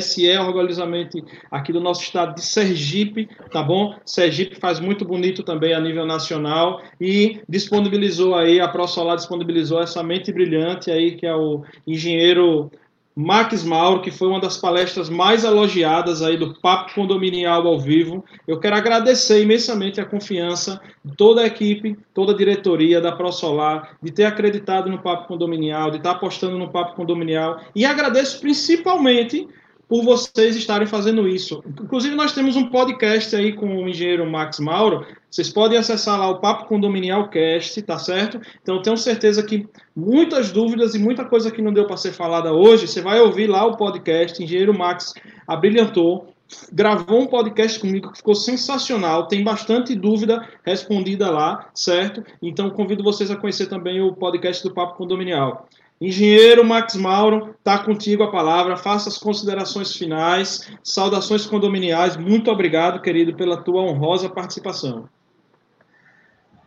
SE 0.01 0.27
é 0.27 0.41
orgulhosamente 0.41 1.23
aqui 1.51 1.71
do 1.71 1.79
nosso 1.79 2.01
estado 2.01 2.33
de 2.33 2.41
Sergipe, 2.41 3.29
tá 3.51 3.61
bom? 3.61 3.93
Sergipe 4.03 4.59
faz 4.59 4.79
muito 4.79 5.05
bonito 5.05 5.43
também 5.43 5.75
a 5.75 5.79
nível 5.79 6.07
nacional 6.07 6.81
e 6.99 7.39
disponibilizou 7.47 8.33
aí, 8.33 8.59
a 8.59 8.67
ProSolar 8.67 9.15
disponibilizou 9.15 9.79
essa 9.79 10.01
mente 10.01 10.33
brilhante 10.33 10.89
aí, 10.89 11.11
que 11.11 11.27
é 11.27 11.35
o 11.35 11.61
engenheiro 11.85 12.71
Max 13.15 13.63
Mauro, 13.63 14.01
que 14.01 14.09
foi 14.09 14.27
uma 14.27 14.39
das 14.39 14.57
palestras 14.57 15.07
mais 15.07 15.43
elogiadas 15.43 16.21
aí 16.21 16.35
do 16.35 16.55
Papo 16.59 16.93
Condominial 16.95 17.67
ao 17.67 17.79
vivo. 17.79 18.25
Eu 18.47 18.59
quero 18.59 18.75
agradecer 18.75 19.41
imensamente 19.41 20.01
a 20.01 20.05
confiança 20.05 20.81
de 21.05 21.15
toda 21.15 21.41
a 21.41 21.45
equipe, 21.45 21.97
toda 22.13 22.31
a 22.31 22.35
diretoria 22.35 22.99
da 22.99 23.11
ProSolar, 23.11 23.97
de 24.01 24.11
ter 24.11 24.25
acreditado 24.25 24.89
no 24.89 24.97
Papo 24.97 25.27
Condominial, 25.27 25.91
de 25.91 25.97
estar 25.97 26.11
apostando 26.11 26.57
no 26.57 26.69
Papo 26.69 26.95
Condominial. 26.95 27.59
E 27.75 27.85
agradeço 27.85 28.39
principalmente 28.41 29.47
por 29.93 30.03
vocês 30.03 30.55
estarem 30.55 30.87
fazendo 30.87 31.27
isso. 31.27 31.63
Inclusive, 31.67 32.15
nós 32.15 32.33
temos 32.33 32.55
um 32.55 32.67
podcast 32.67 33.35
aí 33.35 33.53
com 33.53 33.67
o 33.67 33.87
engenheiro 33.87 34.25
Max 34.25 34.57
Mauro. 34.57 35.05
Vocês 35.29 35.51
podem 35.51 35.77
acessar 35.77 36.17
lá 36.17 36.27
o 36.31 36.39
Papo 36.39 36.65
Condominial 36.65 37.29
Cast, 37.29 37.79
tá 37.83 37.99
certo? 37.99 38.41
Então, 38.63 38.81
tenho 38.81 38.97
certeza 38.97 39.43
que 39.43 39.67
muitas 39.95 40.51
dúvidas 40.51 40.95
e 40.95 40.99
muita 40.99 41.23
coisa 41.25 41.51
que 41.51 41.61
não 41.61 41.71
deu 41.71 41.85
para 41.85 41.95
ser 41.95 42.11
falada 42.11 42.51
hoje, 42.51 42.87
você 42.87 43.01
vai 43.01 43.19
ouvir 43.21 43.45
lá 43.45 43.67
o 43.67 43.77
podcast. 43.77 44.43
Engenheiro 44.43 44.75
Max 44.75 45.13
abrilhantou, 45.47 46.33
gravou 46.71 47.21
um 47.21 47.27
podcast 47.27 47.79
comigo 47.79 48.11
que 48.11 48.17
ficou 48.17 48.33
sensacional, 48.33 49.27
tem 49.27 49.43
bastante 49.43 49.93
dúvida 49.93 50.49
respondida 50.65 51.29
lá, 51.29 51.69
certo? 51.71 52.23
Então 52.41 52.71
convido 52.71 53.03
vocês 53.03 53.29
a 53.29 53.35
conhecer 53.35 53.67
também 53.67 54.01
o 54.01 54.11
podcast 54.11 54.67
do 54.67 54.73
Papo 54.73 54.97
Condominial. 54.97 55.67
Engenheiro 56.05 56.65
Max 56.65 56.95
Mauro, 56.95 57.55
está 57.57 57.79
contigo 57.79 58.23
a 58.23 58.29
palavra. 58.29 58.75
Faça 58.75 59.07
as 59.07 59.17
considerações 59.17 59.95
finais. 59.95 60.69
Saudações 60.83 61.45
condominiais. 61.45 62.17
Muito 62.17 62.51
obrigado, 62.51 63.01
querido, 63.01 63.33
pela 63.37 63.63
tua 63.63 63.81
honrosa 63.83 64.27
participação. 64.27 65.07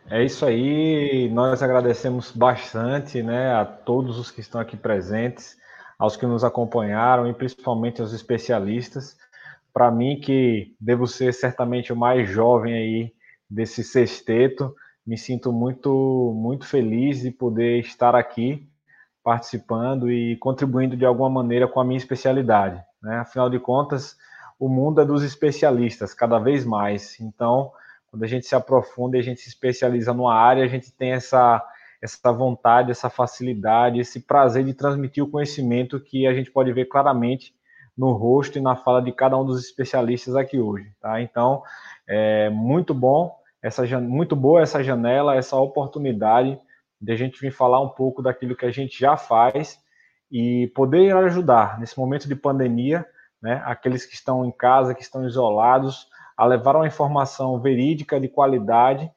É 0.08 0.24
isso 0.24 0.46
aí. 0.46 1.28
Nós 1.34 1.62
agradecemos 1.62 2.32
bastante, 2.32 3.22
né, 3.22 3.52
a 3.52 3.66
todos 3.66 4.18
os 4.18 4.30
que 4.30 4.40
estão 4.40 4.58
aqui 4.58 4.74
presentes. 4.74 5.54
aos 5.98 6.16
que 6.16 6.26
nos 6.26 6.42
acompanharam 6.42 7.28
e 7.28 7.34
principalmente 7.34 8.00
aos 8.00 8.14
especialistas. 8.14 9.18
Para 9.72 9.90
mim, 9.90 10.18
que 10.18 10.74
devo 10.80 11.06
ser 11.06 11.34
certamente 11.34 11.92
o 11.92 11.96
mais 11.96 12.28
jovem 12.28 12.72
aí 12.74 13.12
desse 13.48 13.84
sexteto, 13.84 14.74
me 15.06 15.18
sinto 15.18 15.52
muito, 15.52 16.32
muito 16.34 16.66
feliz 16.66 17.20
de 17.20 17.30
poder 17.30 17.80
estar 17.80 18.14
aqui 18.14 18.66
participando 19.26 20.08
e 20.08 20.36
contribuindo 20.36 20.96
de 20.96 21.04
alguma 21.04 21.28
maneira 21.28 21.66
com 21.66 21.80
a 21.80 21.84
minha 21.84 21.96
especialidade. 21.98 22.80
Né? 23.02 23.16
Afinal 23.16 23.50
de 23.50 23.58
contas, 23.58 24.16
o 24.56 24.68
mundo 24.68 25.00
é 25.00 25.04
dos 25.04 25.24
especialistas, 25.24 26.14
cada 26.14 26.38
vez 26.38 26.64
mais. 26.64 27.18
Então, 27.18 27.72
quando 28.08 28.22
a 28.22 28.28
gente 28.28 28.46
se 28.46 28.54
aprofunda 28.54 29.16
e 29.16 29.20
a 29.20 29.22
gente 29.24 29.40
se 29.40 29.48
especializa 29.48 30.14
numa 30.14 30.32
área, 30.32 30.62
a 30.62 30.68
gente 30.68 30.92
tem 30.92 31.10
essa, 31.10 31.60
essa 32.00 32.30
vontade, 32.30 32.92
essa 32.92 33.10
facilidade, 33.10 33.98
esse 33.98 34.20
prazer 34.20 34.62
de 34.62 34.72
transmitir 34.72 35.24
o 35.24 35.28
conhecimento 35.28 35.98
que 35.98 36.24
a 36.24 36.32
gente 36.32 36.52
pode 36.52 36.72
ver 36.72 36.84
claramente 36.84 37.52
no 37.98 38.12
rosto 38.12 38.58
e 38.58 38.62
na 38.62 38.76
fala 38.76 39.02
de 39.02 39.10
cada 39.10 39.36
um 39.36 39.44
dos 39.44 39.58
especialistas 39.58 40.36
aqui 40.36 40.60
hoje. 40.60 40.88
Tá? 41.00 41.20
Então, 41.20 41.64
é 42.06 42.48
muito 42.50 42.94
bom, 42.94 43.36
essa, 43.60 43.84
muito 43.98 44.36
boa 44.36 44.62
essa 44.62 44.84
janela, 44.84 45.34
essa 45.34 45.56
oportunidade 45.56 46.56
de 47.00 47.12
a 47.12 47.16
gente 47.16 47.40
vir 47.40 47.52
falar 47.52 47.80
um 47.80 47.88
pouco 47.88 48.22
daquilo 48.22 48.56
que 48.56 48.66
a 48.66 48.70
gente 48.70 48.98
já 48.98 49.16
faz 49.16 49.78
e 50.30 50.68
poder 50.74 51.14
ajudar 51.16 51.78
nesse 51.78 51.98
momento 51.98 52.28
de 52.28 52.34
pandemia, 52.34 53.06
né, 53.40 53.62
aqueles 53.64 54.04
que 54.04 54.14
estão 54.14 54.44
em 54.44 54.50
casa, 54.50 54.94
que 54.94 55.02
estão 55.02 55.26
isolados, 55.26 56.08
a 56.36 56.44
levar 56.44 56.76
uma 56.76 56.86
informação 56.86 57.58
verídica, 57.60 58.20
de 58.20 58.28
qualidade 58.28 59.10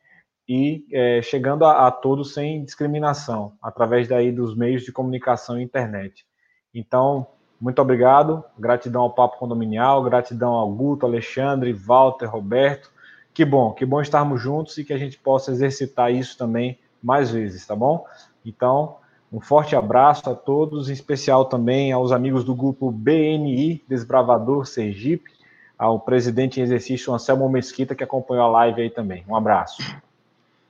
e 0.48 0.86
é, 0.92 1.22
chegando 1.22 1.66
a, 1.66 1.88
a, 1.88 1.92
todos 1.92 2.34
sem 2.34 2.64
discriminação, 2.64 3.54
através 3.62 4.08
daí 4.08 4.32
dos 4.32 4.56
meios 4.56 4.84
de 4.84 4.92
comunicação 4.92 5.60
e 5.60 5.64
internet. 5.64 6.26
Então, 6.74 7.28
muito 7.60 7.82
obrigado, 7.82 8.44
gratidão 8.58 9.02
ao 9.02 9.14
Papo 9.14 9.38
Condominial, 9.38 10.04
gratidão 10.04 10.54
ao 10.54 10.72
Guto, 10.72 11.06
Alexandre, 11.06 11.74
Walter, 11.74 12.26
Roberto. 12.26 12.90
Que 13.34 13.44
bom, 13.44 13.74
que 13.74 13.86
bom 13.86 14.02
estarmos 14.02 14.42
juntos 14.42 14.78
e 14.78 14.84
que 14.84 14.94
a 14.94 14.98
gente 14.98 15.20
possa 15.20 15.52
exercitar 15.52 16.12
isso 16.12 16.38
também 16.38 16.80
mais 17.02 17.32
vezes, 17.32 17.66
tá 17.66 17.76
bom? 17.76 18.06
Então, 18.46 18.98
um 19.32 19.40
forte 19.40 19.76
abraço 19.76 20.30
a 20.30 20.36
todos, 20.36 20.90
em 20.90 20.94
especial 20.94 21.46
também 21.46 21.92
aos 21.92 22.12
amigos 22.12 22.44
do 22.44 22.56
grupo 22.56 22.92
BNI 22.92 23.84
Desbravador 23.88 24.66
Sergipe, 24.66 25.32
ao 25.78 26.00
presidente 26.00 26.60
em 26.60 26.64
exercício 26.64 27.14
Anselmo 27.14 27.48
Mesquita, 27.48 27.96
que 27.96 28.04
acompanhou 28.04 28.44
a 28.46 28.50
live 28.50 28.82
aí 28.82 28.90
também. 28.90 29.24
Um 29.28 29.36
abraço. 29.36 29.82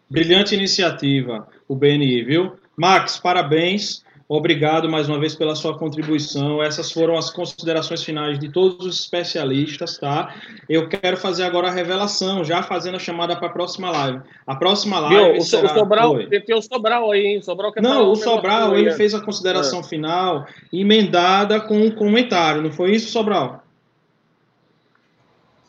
Brilhante 0.10 0.56
iniciativa, 0.56 1.48
o 1.68 1.76
BNI, 1.76 2.24
viu? 2.24 2.58
Max, 2.76 3.18
parabéns. 3.18 4.04
Obrigado 4.32 4.88
mais 4.88 5.10
uma 5.10 5.20
vez 5.20 5.34
pela 5.34 5.56
sua 5.56 5.76
contribuição. 5.76 6.62
Essas 6.62 6.92
foram 6.92 7.18
as 7.18 7.32
considerações 7.32 8.04
finais 8.04 8.38
de 8.38 8.48
todos 8.48 8.86
os 8.86 9.00
especialistas, 9.00 9.98
tá? 9.98 10.36
Eu 10.70 10.88
quero 10.88 11.18
fazer 11.18 11.46
agora 11.46 11.68
a 11.68 11.72
revelação, 11.72 12.46
já 12.46 12.62
fazendo 12.62 12.98
a 12.98 13.00
chamada 13.00 13.36
para 13.36 13.48
a 13.48 13.52
próxima 13.52 13.90
live. 13.90 14.22
A 14.46 14.56
próxima 14.56 15.00
live 15.00 15.34
Viu, 15.34 15.42
será... 15.42 15.74
O 15.74 15.80
Sobral, 15.80 16.18
tem 16.30 16.56
o 16.56 16.62
Sobral 16.62 17.12
aí, 17.12 17.26
hein? 17.26 17.42
Sobral 17.42 17.74
quer 17.74 17.82
Não, 17.82 18.12
o 18.12 18.16
Sobral, 18.16 18.78
ele 18.78 18.92
fez 18.92 19.16
a 19.16 19.20
consideração 19.20 19.80
é. 19.80 19.84
final 19.84 20.46
emendada 20.72 21.60
com 21.60 21.80
um 21.80 21.90
comentário, 21.90 22.62
não 22.62 22.72
foi 22.72 22.92
isso, 22.92 23.12
Sobral? 23.12 23.64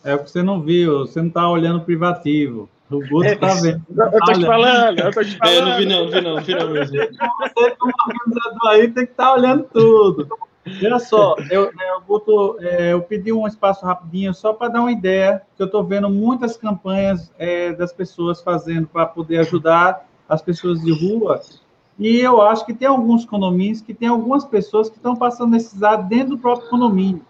É 0.05 0.15
o 0.15 0.19
que 0.19 0.31
você 0.31 0.43
não 0.43 0.61
viu, 0.61 0.99
você 0.99 1.21
não 1.21 1.29
está 1.29 1.49
olhando 1.49 1.81
privativo. 1.81 2.69
O 2.91 2.99
Guto 3.09 3.25
é, 3.25 3.37
tá 3.37 3.55
vendo. 3.55 3.83
Eu 3.97 4.11
tô 4.11 4.33
te 4.33 4.45
falando, 4.45 4.99
eu 4.99 5.13
tô 5.13 5.23
te 5.23 5.37
falando. 5.37 5.57
É, 5.57 5.61
não 5.61 5.77
vi 5.79 5.87
não, 5.87 6.11
vi 6.11 6.21
não, 6.21 6.43
vi 6.43 6.55
não 6.55 6.71
mesmo. 6.71 6.97
Você, 6.99 7.71
como 7.77 7.93
organizador 8.07 8.69
aí, 8.71 8.89
tem 8.91 9.07
que 9.07 9.13
estar 9.13 9.27
tá 9.27 9.33
olhando 9.33 9.65
tudo. 9.73 10.29
Olha 10.67 10.99
só, 10.99 11.37
eu, 11.51 11.67
né, 11.67 11.85
eu, 11.95 12.01
Guto, 12.03 12.57
é, 12.61 12.93
eu 12.93 13.01
pedi 13.03 13.33
um 13.33 13.47
espaço 13.47 13.85
rapidinho 13.85 14.35
só 14.35 14.53
para 14.53 14.69
dar 14.69 14.81
uma 14.81 14.93
ideia, 14.93 15.43
que 15.57 15.63
eu 15.63 15.67
estou 15.67 15.83
vendo 15.85 16.11
muitas 16.11 16.57
campanhas 16.57 17.33
é, 17.39 17.73
das 17.73 17.93
pessoas 17.93 18.43
fazendo 18.43 18.87
para 18.87 19.07
poder 19.07 19.39
ajudar 19.39 20.07
as 20.29 20.43
pessoas 20.43 20.81
de 20.81 20.93
rua. 20.93 21.41
E 21.99 22.19
eu 22.19 22.43
acho 22.43 22.67
que 22.67 22.75
tem 22.75 22.89
alguns 22.89 23.25
condomínios 23.25 23.81
que 23.81 23.95
tem 23.95 24.09
algumas 24.09 24.45
pessoas 24.45 24.89
que 24.89 24.97
estão 24.97 25.15
passando 25.15 25.51
necessidade 25.51 26.09
dentro 26.09 26.31
do 26.31 26.39
próprio 26.39 26.69
condomínio. 26.69 27.25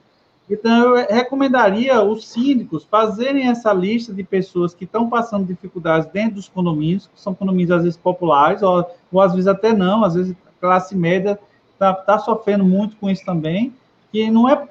Então, 0.50 0.98
eu 0.98 1.06
recomendaria 1.14 2.02
os 2.02 2.26
síndicos 2.26 2.84
fazerem 2.84 3.48
essa 3.48 3.72
lista 3.72 4.12
de 4.12 4.24
pessoas 4.24 4.74
que 4.74 4.82
estão 4.82 5.08
passando 5.08 5.46
dificuldades 5.46 6.10
dentro 6.10 6.34
dos 6.34 6.48
condomínios, 6.48 7.06
que 7.06 7.20
são 7.20 7.32
condomínios 7.32 7.70
às 7.70 7.84
vezes 7.84 7.96
populares, 7.96 8.60
ou, 8.60 8.84
ou 9.12 9.20
às 9.20 9.32
vezes 9.32 9.46
até 9.46 9.72
não, 9.72 10.02
às 10.02 10.14
vezes 10.14 10.34
classe 10.60 10.96
média 10.96 11.38
está 11.72 11.94
tá 11.94 12.18
sofrendo 12.18 12.64
muito 12.64 12.96
com 12.96 13.08
isso 13.08 13.24
também, 13.24 13.72
que 14.10 14.28
não 14.28 14.48
é, 14.48 14.68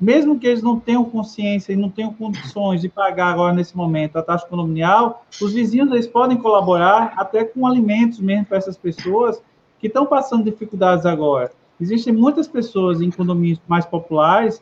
mesmo 0.00 0.36
que 0.36 0.48
eles 0.48 0.62
não 0.62 0.80
tenham 0.80 1.04
consciência 1.04 1.72
e 1.72 1.76
não 1.76 1.88
tenham 1.88 2.12
condições 2.12 2.80
de 2.80 2.88
pagar 2.88 3.32
agora 3.32 3.54
nesse 3.54 3.76
momento 3.76 4.16
a 4.16 4.22
taxa 4.22 4.46
condominial, 4.46 5.24
os 5.40 5.52
vizinhos 5.52 5.92
eles 5.92 6.08
podem 6.08 6.36
colaborar 6.36 7.14
até 7.16 7.44
com 7.44 7.66
alimentos 7.66 8.18
mesmo 8.18 8.46
para 8.46 8.58
essas 8.58 8.76
pessoas 8.76 9.40
que 9.78 9.86
estão 9.86 10.04
passando 10.04 10.44
dificuldades 10.44 11.06
agora. 11.06 11.52
Existem 11.80 12.12
muitas 12.12 12.46
pessoas 12.46 13.00
em 13.00 13.10
condomínios 13.10 13.60
mais 13.66 13.86
populares 13.86 14.60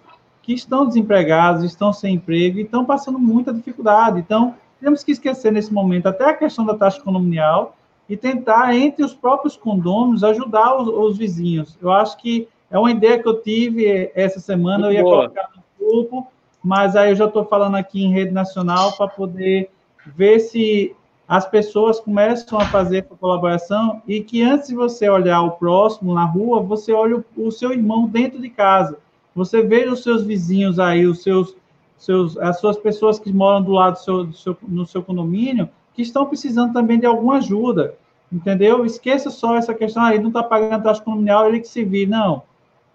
que 0.49 0.55
estão 0.55 0.87
desempregados, 0.87 1.63
estão 1.63 1.93
sem 1.93 2.15
emprego 2.15 2.59
e 2.59 2.63
estão 2.63 2.83
passando 2.83 3.19
muita 3.19 3.53
dificuldade. 3.53 4.19
Então, 4.19 4.55
temos 4.81 5.05
que 5.05 5.13
esquecer 5.13 5.53
nesse 5.53 5.71
momento 5.71 6.07
até 6.07 6.25
a 6.25 6.33
questão 6.33 6.65
da 6.65 6.75
taxa 6.75 7.03
condominial 7.03 7.77
e 8.09 8.17
tentar, 8.17 8.75
entre 8.75 9.05
os 9.05 9.13
próprios 9.13 9.59
condôminos, 9.59 10.25
ajudar 10.25 10.75
os, 10.75 10.89
os 10.89 11.19
vizinhos. 11.19 11.77
Eu 11.83 11.93
acho 11.93 12.17
que 12.17 12.49
é 12.71 12.79
uma 12.79 12.91
ideia 12.91 13.23
que 13.23 13.29
eu 13.29 13.43
tive 13.43 14.11
essa 14.15 14.41
semana, 14.41 14.87
Muito 14.87 14.93
eu 14.93 14.97
ia 14.97 15.03
boa. 15.03 15.17
colocar 15.17 15.51
no 15.55 15.87
grupo, 15.87 16.27
mas 16.65 16.97
aí 16.97 17.11
eu 17.11 17.17
já 17.17 17.27
estou 17.27 17.45
falando 17.45 17.75
aqui 17.75 18.03
em 18.03 18.11
rede 18.11 18.33
nacional 18.33 18.97
para 18.97 19.07
poder 19.07 19.69
ver 20.17 20.39
se 20.39 20.97
as 21.29 21.47
pessoas 21.47 22.01
começam 22.01 22.59
a 22.59 22.65
fazer 22.65 23.05
colaboração 23.05 24.01
e 24.09 24.23
que 24.23 24.43
antes 24.43 24.69
de 24.69 24.75
você 24.75 25.11
olhar 25.11 25.43
o 25.43 25.51
próximo 25.51 26.15
na 26.15 26.25
rua, 26.25 26.63
você 26.63 26.91
olha 26.91 27.23
o, 27.37 27.49
o 27.49 27.53
seu 27.53 27.71
irmão 27.71 28.07
dentro 28.07 28.41
de 28.41 28.49
casa. 28.49 28.97
Você 29.39 29.63
veja 29.63 29.93
os 29.93 30.03
seus 30.03 30.25
vizinhos 30.25 30.81
aí, 30.81 31.07
os 31.07 31.23
seus, 31.23 31.55
seus, 31.97 32.37
as 32.39 32.59
suas 32.59 32.77
pessoas 32.77 33.21
que 33.21 33.33
moram 33.33 33.63
do 33.63 33.71
lado 33.71 33.93
do 33.95 34.01
seu, 34.01 34.25
do 34.25 34.33
seu, 34.33 34.57
no 34.63 34.85
seu 34.85 35.01
condomínio, 35.01 35.69
que 35.95 36.03
estão 36.03 36.27
precisando 36.27 36.73
também 36.73 36.99
de 36.99 37.07
alguma 37.07 37.37
ajuda, 37.37 37.95
entendeu? 38.33 38.85
Esqueça 38.85 39.31
só 39.31 39.57
essa 39.57 39.73
questão, 39.73 40.03
aí 40.03 40.19
ah, 40.19 40.21
não 40.21 40.29
está 40.29 40.43
pagando 40.43 40.83
taxa 40.83 41.01
condominial, 41.01 41.47
ele 41.47 41.61
que 41.61 41.69
se 41.69 41.85
vire. 41.85 42.11
Não, 42.11 42.43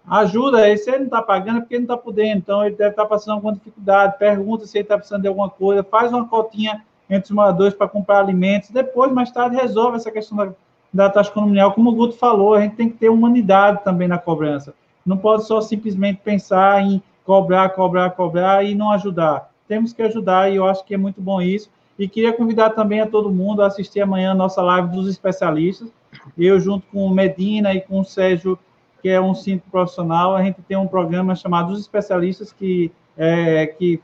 ajuda 0.06 0.58
aí, 0.58 0.76
se 0.76 0.90
ele 0.90 0.98
não 0.98 1.04
está 1.06 1.22
pagando 1.22 1.56
é 1.56 1.60
porque 1.60 1.76
ele 1.76 1.86
não 1.86 1.94
está 1.94 2.04
podendo, 2.04 2.38
então 2.38 2.62
ele 2.62 2.76
deve 2.76 2.90
estar 2.90 3.04
tá 3.04 3.08
passando 3.08 3.36
alguma 3.36 3.54
dificuldade, 3.54 4.18
pergunta 4.18 4.66
se 4.66 4.76
ele 4.76 4.84
está 4.84 4.98
precisando 4.98 5.22
de 5.22 5.28
alguma 5.28 5.48
coisa, 5.48 5.82
faz 5.82 6.12
uma 6.12 6.28
cotinha 6.28 6.84
entre 7.08 7.24
os 7.24 7.30
moradores 7.30 7.72
para 7.72 7.88
comprar 7.88 8.18
alimentos, 8.18 8.68
depois, 8.68 9.10
mais 9.10 9.30
tarde, 9.30 9.56
resolve 9.56 9.96
essa 9.96 10.10
questão 10.10 10.36
da, 10.36 10.52
da 10.92 11.08
taxa 11.08 11.30
condominial. 11.30 11.72
Como 11.72 11.88
o 11.88 11.94
Guto 11.94 12.18
falou, 12.18 12.52
a 12.52 12.60
gente 12.60 12.76
tem 12.76 12.90
que 12.90 12.98
ter 12.98 13.08
humanidade 13.08 13.82
também 13.82 14.08
na 14.08 14.18
cobrança. 14.18 14.74
Não 15.04 15.16
pode 15.16 15.46
só 15.46 15.60
simplesmente 15.60 16.20
pensar 16.22 16.82
em 16.82 17.02
cobrar, 17.24 17.70
cobrar, 17.70 18.10
cobrar 18.10 18.64
e 18.64 18.74
não 18.74 18.90
ajudar. 18.90 19.50
Temos 19.66 19.92
que 19.92 20.02
ajudar 20.02 20.50
e 20.50 20.56
eu 20.56 20.66
acho 20.66 20.84
que 20.84 20.94
é 20.94 20.98
muito 20.98 21.20
bom 21.20 21.40
isso. 21.40 21.70
E 21.98 22.08
queria 22.08 22.32
convidar 22.32 22.70
também 22.70 23.00
a 23.00 23.06
todo 23.06 23.30
mundo 23.30 23.62
a 23.62 23.66
assistir 23.66 24.00
amanhã 24.00 24.32
a 24.32 24.34
nossa 24.34 24.60
live 24.60 24.88
dos 24.88 25.08
especialistas. 25.08 25.92
Eu, 26.36 26.58
junto 26.60 26.86
com 26.88 27.04
o 27.06 27.10
Medina 27.10 27.72
e 27.72 27.80
com 27.80 28.00
o 28.00 28.04
Sérgio, 28.04 28.58
que 29.00 29.08
é 29.08 29.20
um 29.20 29.34
cinto 29.34 29.64
profissional, 29.70 30.34
a 30.34 30.42
gente 30.42 30.62
tem 30.62 30.76
um 30.76 30.86
programa 30.86 31.36
chamado 31.36 31.72
Os 31.72 31.80
Especialistas, 31.80 32.52
que, 32.52 32.90
é, 33.16 33.66
que 33.66 34.00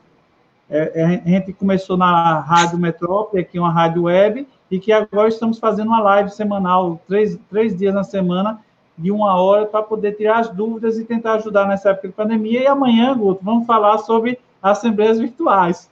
é, 0.69 1.01
é 1.01 1.05
a 1.05 1.29
gente 1.29 1.53
começou 1.55 1.97
na 1.97 2.41
Rádio 2.41 2.79
Metrópole, 2.79 3.43
aqui 3.43 3.59
uma 3.59 3.73
rádio 3.73 4.03
web, 4.03 4.47
e 4.71 4.79
que 4.79 4.93
agora 4.93 5.29
estamos 5.29 5.59
fazendo 5.59 5.89
uma 5.89 6.01
live 6.01 6.31
semanal, 6.31 7.01
três, 7.09 7.39
três 7.49 7.77
dias 7.77 7.95
na 7.95 8.05
semana, 8.05 8.61
de 8.97 9.11
uma 9.11 9.41
hora 9.41 9.67
para 9.67 9.83
poder 9.83 10.13
tirar 10.13 10.41
as 10.41 10.51
dúvidas 10.51 10.99
e 10.99 11.05
tentar 11.05 11.35
ajudar 11.35 11.67
nessa 11.67 11.91
época 11.91 12.09
de 12.09 12.15
pandemia. 12.15 12.63
E 12.63 12.67
amanhã, 12.67 13.17
Guto, 13.17 13.43
vamos 13.43 13.67
falar 13.67 13.99
sobre 13.99 14.39
assembleias 14.63 15.19
virtuais. 15.19 15.91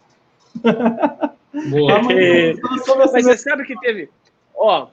Boa. 0.62 1.28
É, 2.12 2.52
mas 3.12 3.24
você 3.24 3.38
sabe 3.38 3.64
que 3.64 3.74
teve. 3.80 4.10
Ó, 4.54 4.88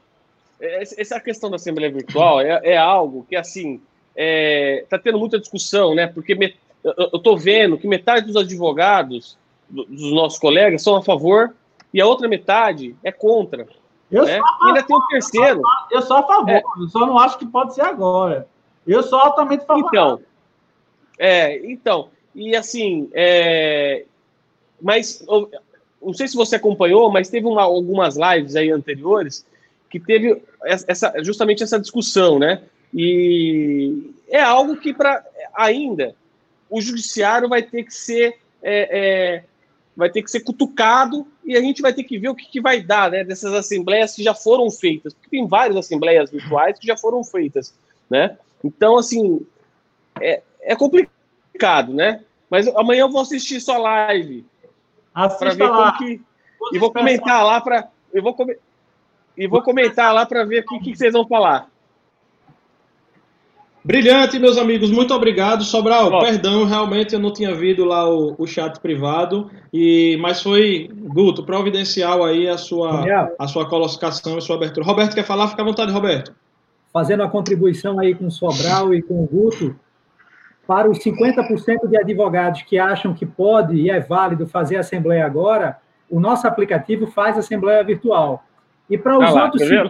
essa 0.59 1.19
questão 1.19 1.49
da 1.49 1.57
Assembleia 1.57 1.91
Virtual 1.91 2.39
é, 2.39 2.61
é 2.63 2.77
algo 2.77 3.25
que, 3.29 3.35
assim, 3.35 3.73
está 3.73 3.83
é, 4.15 4.85
tá 4.89 4.97
tendo 4.97 5.19
muita 5.19 5.37
discussão, 5.37 5.93
né? 5.93 6.07
Porque 6.07 6.33
me, 6.33 6.55
eu 6.83 7.17
estou 7.17 7.37
vendo 7.37 7.77
que 7.77 7.87
metade 7.87 8.25
dos 8.25 8.37
advogados, 8.37 9.37
dos 9.69 10.13
nossos 10.13 10.39
colegas, 10.39 10.81
são 10.81 10.95
a 10.95 11.03
favor 11.03 11.53
e 11.93 11.99
a 11.99 12.05
outra 12.05 12.27
metade 12.27 12.95
é 13.03 13.11
contra. 13.11 13.67
Eu 14.11 14.25
né? 14.25 14.37
sou 14.37 14.67
ainda 14.67 14.83
tem 14.83 14.95
o 14.95 15.07
terceiro. 15.07 15.61
Eu 15.91 16.01
sou 16.01 16.17
a 16.17 16.23
favor, 16.23 16.49
é. 16.49 16.61
eu 16.79 16.87
só 16.89 17.05
não 17.05 17.17
acho 17.17 17.37
que 17.37 17.45
pode 17.45 17.73
ser 17.73 17.81
agora. 17.81 18.47
Eu 18.85 19.01
sou 19.03 19.19
altamente 19.19 19.65
favorável. 19.65 19.89
Então, 19.89 20.21
é, 21.17 21.65
então, 21.65 22.09
e 22.33 22.55
assim, 22.55 23.09
é, 23.13 24.05
mas 24.81 25.25
não 26.01 26.13
sei 26.13 26.27
se 26.27 26.35
você 26.35 26.57
acompanhou, 26.57 27.11
mas 27.11 27.29
teve 27.29 27.47
uma, 27.47 27.63
algumas 27.63 28.15
lives 28.15 28.55
aí 28.55 28.69
anteriores 28.69 29.45
que 29.89 29.99
teve 29.99 30.43
essa, 30.63 31.13
justamente 31.23 31.63
essa 31.63 31.79
discussão, 31.79 32.37
né? 32.37 32.61
E 32.93 34.13
é 34.29 34.41
algo 34.41 34.77
que 34.77 34.93
para 34.93 35.23
ainda, 35.53 36.15
o 36.69 36.81
judiciário 36.81 37.47
vai 37.47 37.63
ter 37.63 37.83
que 37.83 37.93
ser 37.93 38.37
é, 38.61 38.89
é, 38.91 39.43
vai 39.95 40.09
ter 40.09 40.21
que 40.21 40.29
ser 40.29 40.41
cutucado 40.41 41.25
e 41.43 41.55
a 41.55 41.61
gente 41.61 41.81
vai 41.81 41.93
ter 41.93 42.03
que 42.03 42.17
ver 42.17 42.29
o 42.29 42.35
que, 42.35 42.45
que, 42.45 42.61
vai 42.61 42.81
dar 42.81 43.09
né, 43.09 43.23
dessas 43.23 43.53
assembleias 43.53 44.15
que 44.15 44.23
já 44.23 44.33
foram 44.33 44.69
feitas, 44.69 45.13
porque 45.13 45.29
tem 45.29 45.47
várias 45.47 45.77
assembleias 45.77 46.29
virtuais 46.29 46.77
que 46.77 46.87
já 46.87 46.97
foram 46.97 47.23
feitas, 47.23 47.73
né? 48.09 48.37
Então, 48.63 48.97
assim, 48.97 49.45
é, 50.19 50.41
é 50.61 50.75
complicado, 50.75 51.93
né? 51.93 52.23
Mas 52.49 52.67
amanhã 52.69 53.01
eu 53.01 53.11
vou 53.11 53.21
assistir 53.21 53.61
sua 53.61 53.77
live 53.77 54.45
para 55.13 55.53
ver 55.53 55.67
lá. 55.67 55.93
como 55.93 55.97
que 55.97 56.21
e 56.73 56.79
vou 56.79 56.91
comentar 56.91 57.45
lá 57.45 57.61
para 57.61 57.89
eu 58.13 58.23
vou 58.23 58.33
com... 58.33 58.45
e 59.37 59.47
vou 59.47 59.61
comentar 59.61 60.13
lá 60.13 60.25
para 60.25 60.43
ver 60.43 60.63
o 60.63 60.65
que, 60.65 60.79
que 60.79 60.95
vocês 60.95 61.13
vão 61.13 61.27
falar. 61.27 61.69
Brilhante, 63.85 64.39
meus 64.39 64.57
amigos, 64.57 64.89
muito 64.89 65.13
obrigado. 65.13 65.63
Sobral, 65.63 66.09
Bom. 66.09 66.19
perdão, 66.19 66.65
realmente 66.65 67.13
eu 67.13 67.19
não 67.19 67.31
tinha 67.31 67.53
visto 67.53 67.85
lá 67.85 68.09
o, 68.09 68.33
o, 68.35 68.47
chat 68.47 68.79
privado, 68.79 69.51
e 69.71 70.17
mas 70.19 70.41
foi, 70.41 70.89
Guto, 70.91 71.45
providencial 71.45 72.25
aí 72.25 72.47
a 72.47 72.57
sua, 72.57 73.05
a 73.37 73.47
sua 73.47 73.69
colocação 73.69 74.39
e 74.39 74.41
sua 74.41 74.55
abertura. 74.55 74.83
Roberto 74.83 75.13
quer 75.13 75.23
falar? 75.23 75.49
Fica 75.49 75.61
à 75.61 75.65
vontade, 75.65 75.91
Roberto. 75.91 76.33
Fazendo 76.91 77.21
a 77.21 77.29
contribuição 77.29 77.99
aí 77.99 78.15
com 78.15 78.25
o 78.25 78.31
Sobral 78.31 78.91
e 78.91 79.03
com 79.03 79.23
o 79.23 79.27
Guto, 79.27 79.75
para 80.65 80.89
os 80.89 80.97
50% 80.97 81.87
de 81.87 81.95
advogados 81.95 82.63
que 82.63 82.79
acham 82.79 83.13
que 83.13 83.23
pode 83.23 83.75
e 83.75 83.91
é 83.91 83.99
válido 83.99 84.47
fazer 84.47 84.77
assembleia 84.77 85.23
agora, 85.27 85.77
o 86.09 86.19
nosso 86.19 86.47
aplicativo 86.47 87.05
faz 87.05 87.37
assembleia 87.37 87.83
virtual. 87.83 88.43
E 88.89 88.97
para 88.97 89.15
os 89.15 89.31
tá 89.31 89.43
outros 89.43 89.61
tá 89.61 89.85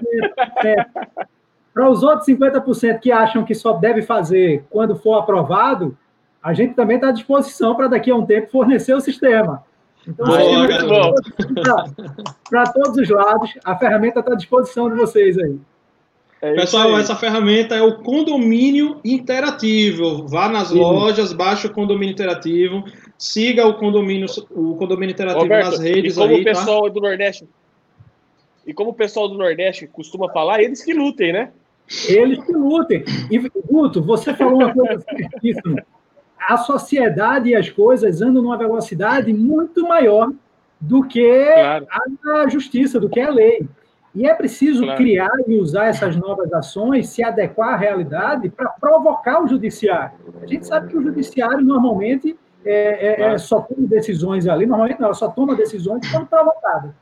50%, 0.65 1.27
para 1.75 1.91
os 1.91 2.03
outros 2.03 2.25
50% 2.25 2.99
que 3.01 3.11
acham 3.11 3.43
que 3.43 3.53
só 3.53 3.73
deve 3.73 4.01
fazer 4.01 4.63
quando 4.69 4.95
for 4.95 5.15
aprovado, 5.15 5.97
a 6.41 6.53
gente 6.53 6.73
também 6.73 6.95
está 6.95 7.09
à 7.09 7.11
disposição 7.11 7.75
para 7.75 7.89
daqui 7.89 8.09
a 8.09 8.15
um 8.15 8.25
tempo 8.25 8.49
fornecer 8.49 8.93
o 8.93 9.01
sistema. 9.01 9.61
Então, 10.07 10.25
para 12.49 12.63
todos 12.71 12.97
os 12.97 13.09
lados, 13.09 13.53
a 13.65 13.75
ferramenta 13.75 14.21
está 14.21 14.31
à 14.31 14.35
disposição 14.37 14.89
de 14.89 14.95
vocês 14.95 15.37
aí. 15.37 15.59
É 16.41 16.53
Pessoal, 16.53 16.97
essa 16.97 17.15
ferramenta 17.15 17.75
é 17.75 17.81
o 17.81 17.97
condomínio 17.97 19.01
interativo. 19.03 20.27
Vá 20.27 20.47
nas 20.47 20.69
Sim. 20.69 20.79
lojas, 20.79 21.33
baixe 21.33 21.67
o 21.67 21.73
condomínio 21.73 22.13
interativo, 22.13 22.85
siga 23.17 23.67
o 23.67 23.73
condomínio, 23.73 24.27
o 24.51 24.75
condomínio 24.75 25.11
interativo 25.11 25.43
Roberto, 25.43 25.71
nas 25.71 25.79
redes. 25.79 26.15
E 26.15 26.19
como 26.19 26.35
aí, 26.35 26.41
o 26.41 26.45
tá? 26.45 26.51
pessoal 26.51 26.83
tá? 26.83 26.89
do 26.89 27.01
Nordeste. 27.01 27.49
E 28.65 28.73
como 28.73 28.91
o 28.91 28.93
pessoal 28.93 29.27
do 29.27 29.37
Nordeste 29.37 29.87
costuma 29.87 30.29
falar, 30.29 30.61
eles 30.61 30.81
que 30.81 30.93
lutem, 30.93 31.33
né? 31.33 31.51
Eles 32.07 32.43
que 32.43 32.51
lutem. 32.51 33.03
E, 33.29 33.37
Guto, 33.67 34.01
você 34.01 34.33
falou 34.33 34.55
uma 34.55 34.73
coisa 34.73 34.99
certíssima. 35.01 35.83
A 36.39 36.57
sociedade 36.57 37.49
e 37.49 37.55
as 37.55 37.69
coisas 37.69 38.21
andam 38.21 38.41
numa 38.41 38.57
velocidade 38.57 39.33
muito 39.33 39.87
maior 39.87 40.31
do 40.79 41.03
que 41.03 41.45
claro. 41.53 41.87
a 42.25 42.49
justiça, 42.49 42.99
do 42.99 43.09
que 43.09 43.19
a 43.19 43.29
lei. 43.29 43.67
E 44.13 44.25
é 44.25 44.33
preciso 44.33 44.83
claro. 44.83 44.97
criar 44.97 45.31
e 45.45 45.59
usar 45.59 45.85
essas 45.87 46.15
novas 46.15 46.51
ações, 46.53 47.09
se 47.09 47.21
adequar 47.21 47.73
à 47.73 47.77
realidade 47.77 48.49
para 48.49 48.69
provocar 48.69 49.43
o 49.43 49.47
judiciário. 49.47 50.17
A 50.41 50.45
gente 50.45 50.65
sabe 50.65 50.87
que 50.87 50.97
o 50.97 51.01
judiciário 51.01 51.61
normalmente 51.61 52.37
é, 52.63 53.07
é, 53.07 53.15
claro. 53.15 53.33
é, 53.33 53.37
só 53.37 53.61
toma 53.61 53.87
decisões 53.87 54.47
ali, 54.47 54.65
normalmente 54.65 54.99
não, 54.99 55.07
ela 55.07 55.13
só 55.13 55.27
toma 55.27 55.53
decisões 55.53 56.09
quando 56.09 56.27
provocada. 56.27 56.95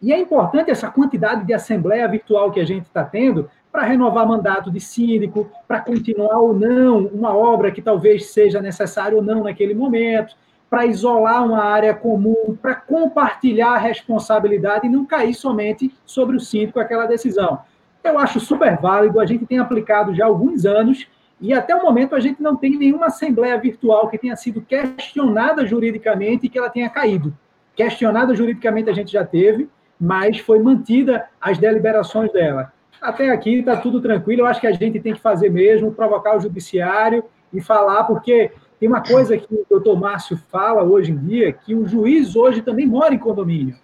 E 0.00 0.12
é 0.12 0.18
importante 0.18 0.70
essa 0.70 0.88
quantidade 0.88 1.44
de 1.44 1.52
assembleia 1.52 2.06
virtual 2.08 2.50
que 2.50 2.60
a 2.60 2.64
gente 2.64 2.84
está 2.84 3.04
tendo 3.04 3.50
para 3.72 3.82
renovar 3.82 4.26
mandato 4.26 4.70
de 4.70 4.80
síndico, 4.80 5.50
para 5.66 5.80
continuar 5.80 6.38
ou 6.38 6.52
não 6.52 7.06
uma 7.06 7.34
obra 7.34 7.70
que 7.70 7.80
talvez 7.80 8.26
seja 8.26 8.60
necessária 8.60 9.16
ou 9.16 9.22
não 9.22 9.44
naquele 9.44 9.74
momento, 9.74 10.34
para 10.68 10.86
isolar 10.86 11.44
uma 11.44 11.64
área 11.64 11.92
comum, 11.92 12.56
para 12.60 12.74
compartilhar 12.76 13.74
a 13.74 13.78
responsabilidade 13.78 14.86
e 14.86 14.90
não 14.90 15.04
cair 15.04 15.34
somente 15.34 15.92
sobre 16.06 16.36
o 16.36 16.40
síndico 16.40 16.78
aquela 16.78 17.06
decisão. 17.06 17.60
Eu 18.02 18.18
acho 18.18 18.40
super 18.40 18.78
válido, 18.78 19.20
a 19.20 19.26
gente 19.26 19.44
tem 19.46 19.58
aplicado 19.58 20.14
já 20.14 20.24
há 20.24 20.28
alguns 20.28 20.64
anos 20.64 21.06
e 21.40 21.52
até 21.52 21.74
o 21.74 21.82
momento 21.82 22.14
a 22.14 22.20
gente 22.20 22.42
não 22.42 22.54
tem 22.54 22.76
nenhuma 22.76 23.06
assembleia 23.06 23.58
virtual 23.58 24.08
que 24.08 24.18
tenha 24.18 24.36
sido 24.36 24.60
questionada 24.60 25.66
juridicamente 25.66 26.46
e 26.46 26.48
que 26.48 26.58
ela 26.58 26.70
tenha 26.70 26.88
caído. 26.88 27.36
Questionada 27.74 28.34
juridicamente 28.34 28.90
a 28.90 28.92
gente 28.92 29.10
já 29.10 29.24
teve, 29.24 29.68
mas 30.00 30.38
foi 30.38 30.60
mantida 30.60 31.26
as 31.40 31.58
deliberações 31.58 32.32
dela. 32.32 32.72
Até 33.00 33.30
aqui 33.30 33.60
está 33.60 33.76
tudo 33.76 34.00
tranquilo. 34.00 34.42
Eu 34.42 34.46
acho 34.46 34.60
que 34.60 34.66
a 34.66 34.72
gente 34.72 35.00
tem 35.00 35.14
que 35.14 35.20
fazer 35.20 35.50
mesmo, 35.50 35.92
provocar 35.92 36.36
o 36.36 36.40
judiciário 36.40 37.24
e 37.52 37.60
falar, 37.60 38.04
porque 38.04 38.50
tem 38.78 38.88
uma 38.88 39.02
coisa 39.02 39.36
que 39.36 39.54
o 39.54 39.66
doutor 39.68 39.98
Márcio 39.98 40.38
fala 40.48 40.82
hoje 40.82 41.12
em 41.12 41.16
dia, 41.16 41.52
que 41.52 41.74
o 41.74 41.86
juiz 41.86 42.36
hoje 42.36 42.62
também 42.62 42.86
mora 42.86 43.14
em 43.14 43.18
condomínio. 43.18 43.76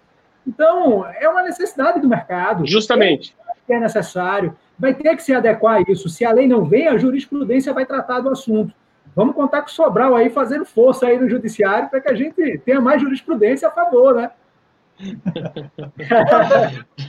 Então, 0.45 1.05
é 1.19 1.27
uma 1.27 1.43
necessidade 1.43 1.99
do 1.99 2.07
mercado. 2.07 2.65
Justamente. 2.65 3.35
É 3.67 3.79
necessário. 3.79 4.55
Vai 4.79 4.93
ter 4.93 5.15
que 5.15 5.21
se 5.21 5.33
adequar 5.33 5.77
a 5.77 5.91
isso. 5.91 6.07
Se 6.07 6.23
a 6.23 6.31
lei 6.31 6.47
não 6.47 6.63
vem, 6.63 6.87
a 6.87 6.97
jurisprudência 6.97 7.73
vai 7.73 7.85
tratar 7.85 8.21
do 8.21 8.29
assunto. 8.29 8.73
Vamos 9.13 9.35
contar 9.35 9.61
com 9.61 9.67
o 9.67 9.71
Sobral 9.71 10.15
aí, 10.15 10.29
fazendo 10.29 10.63
força 10.63 11.07
aí 11.07 11.19
no 11.19 11.29
judiciário 11.29 11.89
para 11.89 11.99
que 11.99 12.09
a 12.09 12.13
gente 12.13 12.59
tenha 12.59 12.79
mais 12.79 13.01
jurisprudência 13.01 13.67
a 13.67 13.71
favor, 13.71 14.15
né? 14.15 14.31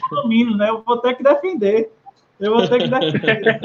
condomínio, 0.08 0.56
né? 0.56 0.68
Eu 0.70 0.82
vou 0.82 0.98
ter 0.98 1.14
que 1.14 1.22
defender. 1.22 1.92
Eu 2.40 2.52
vou 2.52 2.66
ter 2.68 2.78
que 2.78 2.88
defender 2.88 3.60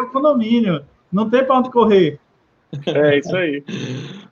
o 0.00 0.10
condomínio. 0.10 0.84
Não 1.12 1.28
tem 1.28 1.44
para 1.44 1.58
onde 1.58 1.70
correr. 1.70 2.18
É 2.86 3.18
isso 3.18 3.34
aí. 3.34 3.64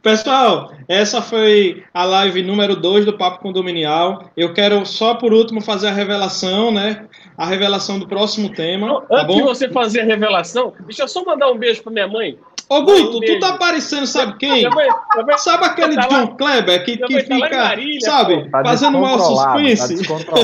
Pessoal, 0.03 0.71
essa 0.87 1.23
foi 1.23 1.83
a 1.93 2.05
live 2.05 2.43
número 2.43 2.77
2 2.77 3.07
do 3.07 3.17
Papo 3.17 3.41
Condominial. 3.41 4.31
Eu 4.37 4.53
quero 4.53 4.85
só 4.85 5.15
por 5.15 5.33
último 5.33 5.63
fazer 5.63 5.89
a 5.89 5.93
revelação, 5.93 6.71
né? 6.71 7.07
A 7.37 7.47
revelação 7.47 7.99
do 7.99 8.07
próximo 8.07 8.51
tema. 8.51 9.01
Tá 9.03 9.23
Antes 9.23 9.37
de 9.37 9.43
você 9.43 9.69
fazer 9.71 10.01
a 10.01 10.05
revelação, 10.05 10.75
deixa 10.81 11.05
eu 11.05 11.09
só 11.09 11.25
mandar 11.25 11.51
um 11.51 11.57
beijo 11.57 11.83
para 11.83 11.93
minha 11.93 12.09
mãe. 12.09 12.39
Ô, 12.69 12.83
Guto, 12.83 13.20
tu 13.20 13.39
tá 13.39 13.57
parecendo, 13.57 14.07
sabe 14.09 14.36
quem? 14.39 14.69
sabe 15.39 15.65
aquele 15.65 15.95
tá 15.95 16.09
John 16.09 16.36
Kleber 16.36 16.85
que, 16.85 16.97
que 16.97 17.23
tá 17.23 17.36
fica, 17.36 17.57
Marília, 17.57 18.01
sabe, 18.01 18.51
tá 18.51 18.65
fazendo 18.65 18.99
mal 18.99 19.19
suspense? 19.20 20.03
Tá 20.05 20.35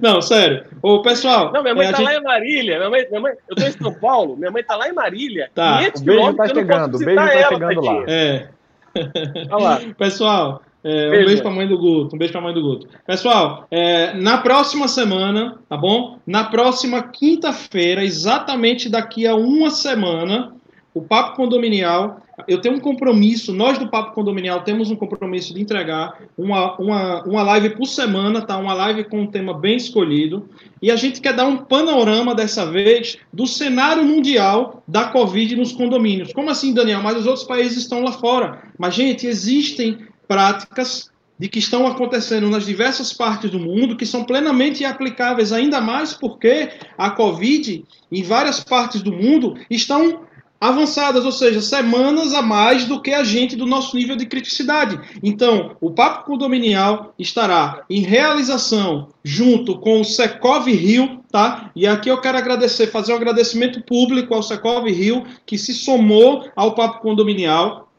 não, 0.00 0.22
sério. 0.22 0.64
Ô, 0.80 1.02
pessoal. 1.02 1.52
Não, 1.52 1.62
minha 1.62 1.74
mãe 1.74 1.88
é, 1.88 1.90
tá 1.90 1.98
gente... 1.98 2.06
lá 2.06 2.14
em 2.14 2.22
Marília. 2.22 2.78
Minha 2.78 2.90
mãe, 2.90 3.06
minha 3.08 3.20
mãe, 3.20 3.32
eu 3.48 3.56
tô 3.56 3.64
em 3.64 3.72
São 3.72 3.94
Paulo, 3.94 4.36
minha 4.36 4.50
mãe 4.52 4.62
tá 4.62 4.76
lá 4.76 4.88
em 4.88 4.92
Marília. 4.92 5.50
Tá. 5.54 5.78
500 5.78 6.00
o 6.00 6.04
beijo 6.04 6.34
tá 6.34 6.48
chegando, 6.48 6.94
o 6.94 6.98
beijo 6.98 7.16
tá 7.16 7.48
chegando 7.48 7.80
lá. 7.80 8.04
É. 8.06 8.48
Olha 9.50 9.64
lá. 9.64 9.80
Pessoal, 9.98 10.62
é, 10.84 11.06
um 11.06 11.10
beijo, 11.10 11.26
beijo 11.26 11.42
para 11.42 11.50
a 11.50 11.54
mãe 11.54 11.68
do 11.68 11.78
Guto. 11.78 12.16
Um 12.16 12.18
beijo 12.18 12.32
para 12.32 12.40
a 12.40 12.44
mãe 12.44 12.54
do 12.54 12.62
Guto. 12.62 12.88
Pessoal, 13.06 13.66
é, 13.70 14.14
na 14.14 14.38
próxima 14.38 14.88
semana, 14.88 15.58
tá 15.68 15.76
bom? 15.76 16.18
Na 16.26 16.44
próxima 16.44 17.02
quinta-feira, 17.02 18.04
exatamente 18.04 18.88
daqui 18.88 19.26
a 19.26 19.34
uma 19.34 19.70
semana, 19.70 20.52
o 20.92 21.00
Papo 21.00 21.36
Condominial. 21.36 22.20
Eu 22.48 22.60
tenho 22.60 22.74
um 22.74 22.80
compromisso, 22.80 23.52
nós 23.52 23.78
do 23.78 23.88
Papo 23.88 24.14
Condominial 24.14 24.62
temos 24.62 24.90
um 24.90 24.96
compromisso 24.96 25.54
de 25.54 25.60
entregar 25.60 26.18
uma, 26.36 26.76
uma, 26.76 27.22
uma 27.22 27.42
live 27.42 27.70
por 27.70 27.86
semana, 27.86 28.42
tá? 28.42 28.56
Uma 28.56 28.74
live 28.74 29.04
com 29.04 29.20
um 29.20 29.26
tema 29.26 29.54
bem 29.54 29.76
escolhido. 29.76 30.48
E 30.80 30.90
a 30.90 30.96
gente 30.96 31.20
quer 31.20 31.34
dar 31.34 31.46
um 31.46 31.58
panorama 31.58 32.34
dessa 32.34 32.66
vez 32.66 33.18
do 33.32 33.46
cenário 33.46 34.02
mundial 34.02 34.82
da 34.88 35.04
Covid 35.04 35.54
nos 35.54 35.72
condomínios. 35.72 36.32
Como 36.32 36.50
assim, 36.50 36.74
Daniel? 36.74 37.02
Mas 37.02 37.18
os 37.18 37.26
outros 37.26 37.44
países 37.44 37.78
estão 37.78 38.02
lá 38.02 38.12
fora. 38.12 38.62
Mas, 38.76 38.94
gente, 38.94 39.26
existem 39.26 39.98
práticas 40.32 41.10
de 41.38 41.46
que 41.46 41.58
estão 41.58 41.86
acontecendo 41.86 42.48
nas 42.48 42.64
diversas 42.64 43.12
partes 43.12 43.50
do 43.50 43.58
mundo, 43.58 43.98
que 43.98 44.06
são 44.06 44.24
plenamente 44.24 44.82
aplicáveis, 44.82 45.52
ainda 45.52 45.78
mais 45.78 46.14
porque 46.14 46.70
a 46.96 47.10
Covid, 47.10 47.84
em 48.10 48.22
várias 48.22 48.60
partes 48.64 49.02
do 49.02 49.12
mundo, 49.12 49.58
estão 49.68 50.20
avançadas, 50.58 51.26
ou 51.26 51.32
seja, 51.32 51.60
semanas 51.60 52.32
a 52.32 52.40
mais 52.40 52.86
do 52.86 53.02
que 53.02 53.12
a 53.12 53.24
gente 53.24 53.56
do 53.56 53.66
nosso 53.66 53.94
nível 53.94 54.16
de 54.16 54.24
criticidade. 54.24 54.98
Então, 55.22 55.76
o 55.82 55.90
Papo 55.90 56.24
Condominial 56.24 57.12
estará 57.18 57.82
em 57.90 58.00
realização 58.00 59.08
junto 59.22 59.78
com 59.80 60.00
o 60.00 60.04
Secov 60.04 60.66
Rio, 60.70 61.20
tá? 61.30 61.70
E 61.76 61.86
aqui 61.86 62.08
eu 62.08 62.20
quero 62.20 62.38
agradecer, 62.38 62.86
fazer 62.86 63.12
um 63.12 63.16
agradecimento 63.16 63.82
público 63.82 64.32
ao 64.32 64.42
Secov 64.42 64.88
Rio, 64.88 65.24
que 65.44 65.58
se 65.58 65.74
somou 65.74 66.48
ao 66.56 66.74
Papo 66.74 67.00
Condominial 67.00 67.91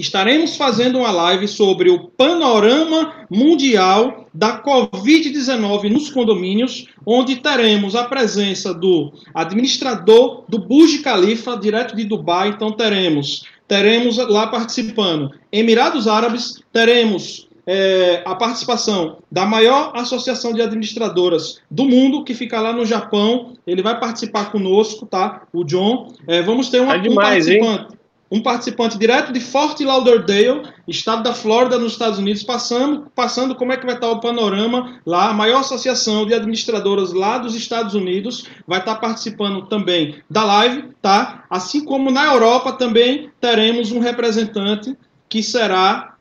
estaremos 0.00 0.56
fazendo 0.56 0.98
uma 0.98 1.10
live 1.10 1.46
sobre 1.46 1.90
o 1.90 2.08
panorama 2.08 3.26
mundial 3.30 4.26
da 4.32 4.62
Covid-19 4.62 5.90
nos 5.90 6.10
condomínios, 6.10 6.86
onde 7.04 7.36
teremos 7.36 7.94
a 7.94 8.04
presença 8.04 8.72
do 8.72 9.12
administrador 9.34 10.44
do 10.48 10.58
Burj 10.58 11.02
Khalifa, 11.02 11.56
direto 11.56 11.94
de 11.94 12.04
Dubai. 12.04 12.48
Então 12.48 12.72
teremos 12.72 13.44
teremos 13.68 14.16
lá 14.16 14.48
participando 14.48 15.30
Emirados 15.52 16.08
Árabes, 16.08 16.60
teremos 16.72 17.48
é, 17.66 18.22
a 18.24 18.34
participação 18.34 19.18
da 19.30 19.46
maior 19.46 19.92
associação 19.94 20.52
de 20.52 20.60
administradoras 20.60 21.60
do 21.70 21.84
mundo, 21.84 22.24
que 22.24 22.34
fica 22.34 22.60
lá 22.60 22.72
no 22.72 22.84
Japão. 22.84 23.54
Ele 23.64 23.80
vai 23.80 23.98
participar 24.00 24.50
conosco, 24.50 25.06
tá? 25.06 25.42
O 25.52 25.62
John. 25.62 26.08
É, 26.26 26.42
vamos 26.42 26.68
ter 26.68 26.80
uma, 26.80 26.94
é 26.94 26.98
demais, 26.98 27.46
um 27.46 27.50
participante. 27.50 27.92
Hein? 27.92 27.99
Um 28.30 28.40
participante 28.40 28.96
direto 28.96 29.32
de 29.32 29.40
Fort 29.40 29.80
Lauderdale, 29.80 30.62
estado 30.86 31.22
da 31.22 31.34
Flórida, 31.34 31.78
nos 31.78 31.92
Estados 31.92 32.18
Unidos, 32.18 32.44
passando, 32.44 33.10
passando 33.14 33.56
como 33.56 33.72
é 33.72 33.76
que 33.76 33.84
vai 33.84 33.96
estar 33.96 34.08
o 34.08 34.20
panorama 34.20 35.00
lá. 35.04 35.30
A 35.30 35.34
maior 35.34 35.60
associação 35.60 36.24
de 36.24 36.32
administradoras 36.32 37.12
lá 37.12 37.38
dos 37.38 37.56
Estados 37.56 37.94
Unidos 37.94 38.46
vai 38.66 38.78
estar 38.78 38.94
participando 38.96 39.66
também 39.66 40.22
da 40.30 40.44
live, 40.44 40.90
tá? 41.02 41.44
Assim 41.50 41.84
como 41.84 42.10
na 42.10 42.26
Europa 42.26 42.72
também 42.72 43.30
teremos 43.40 43.90
um 43.90 43.98
representante 43.98 44.96
que 45.28 45.42
será 45.42 46.14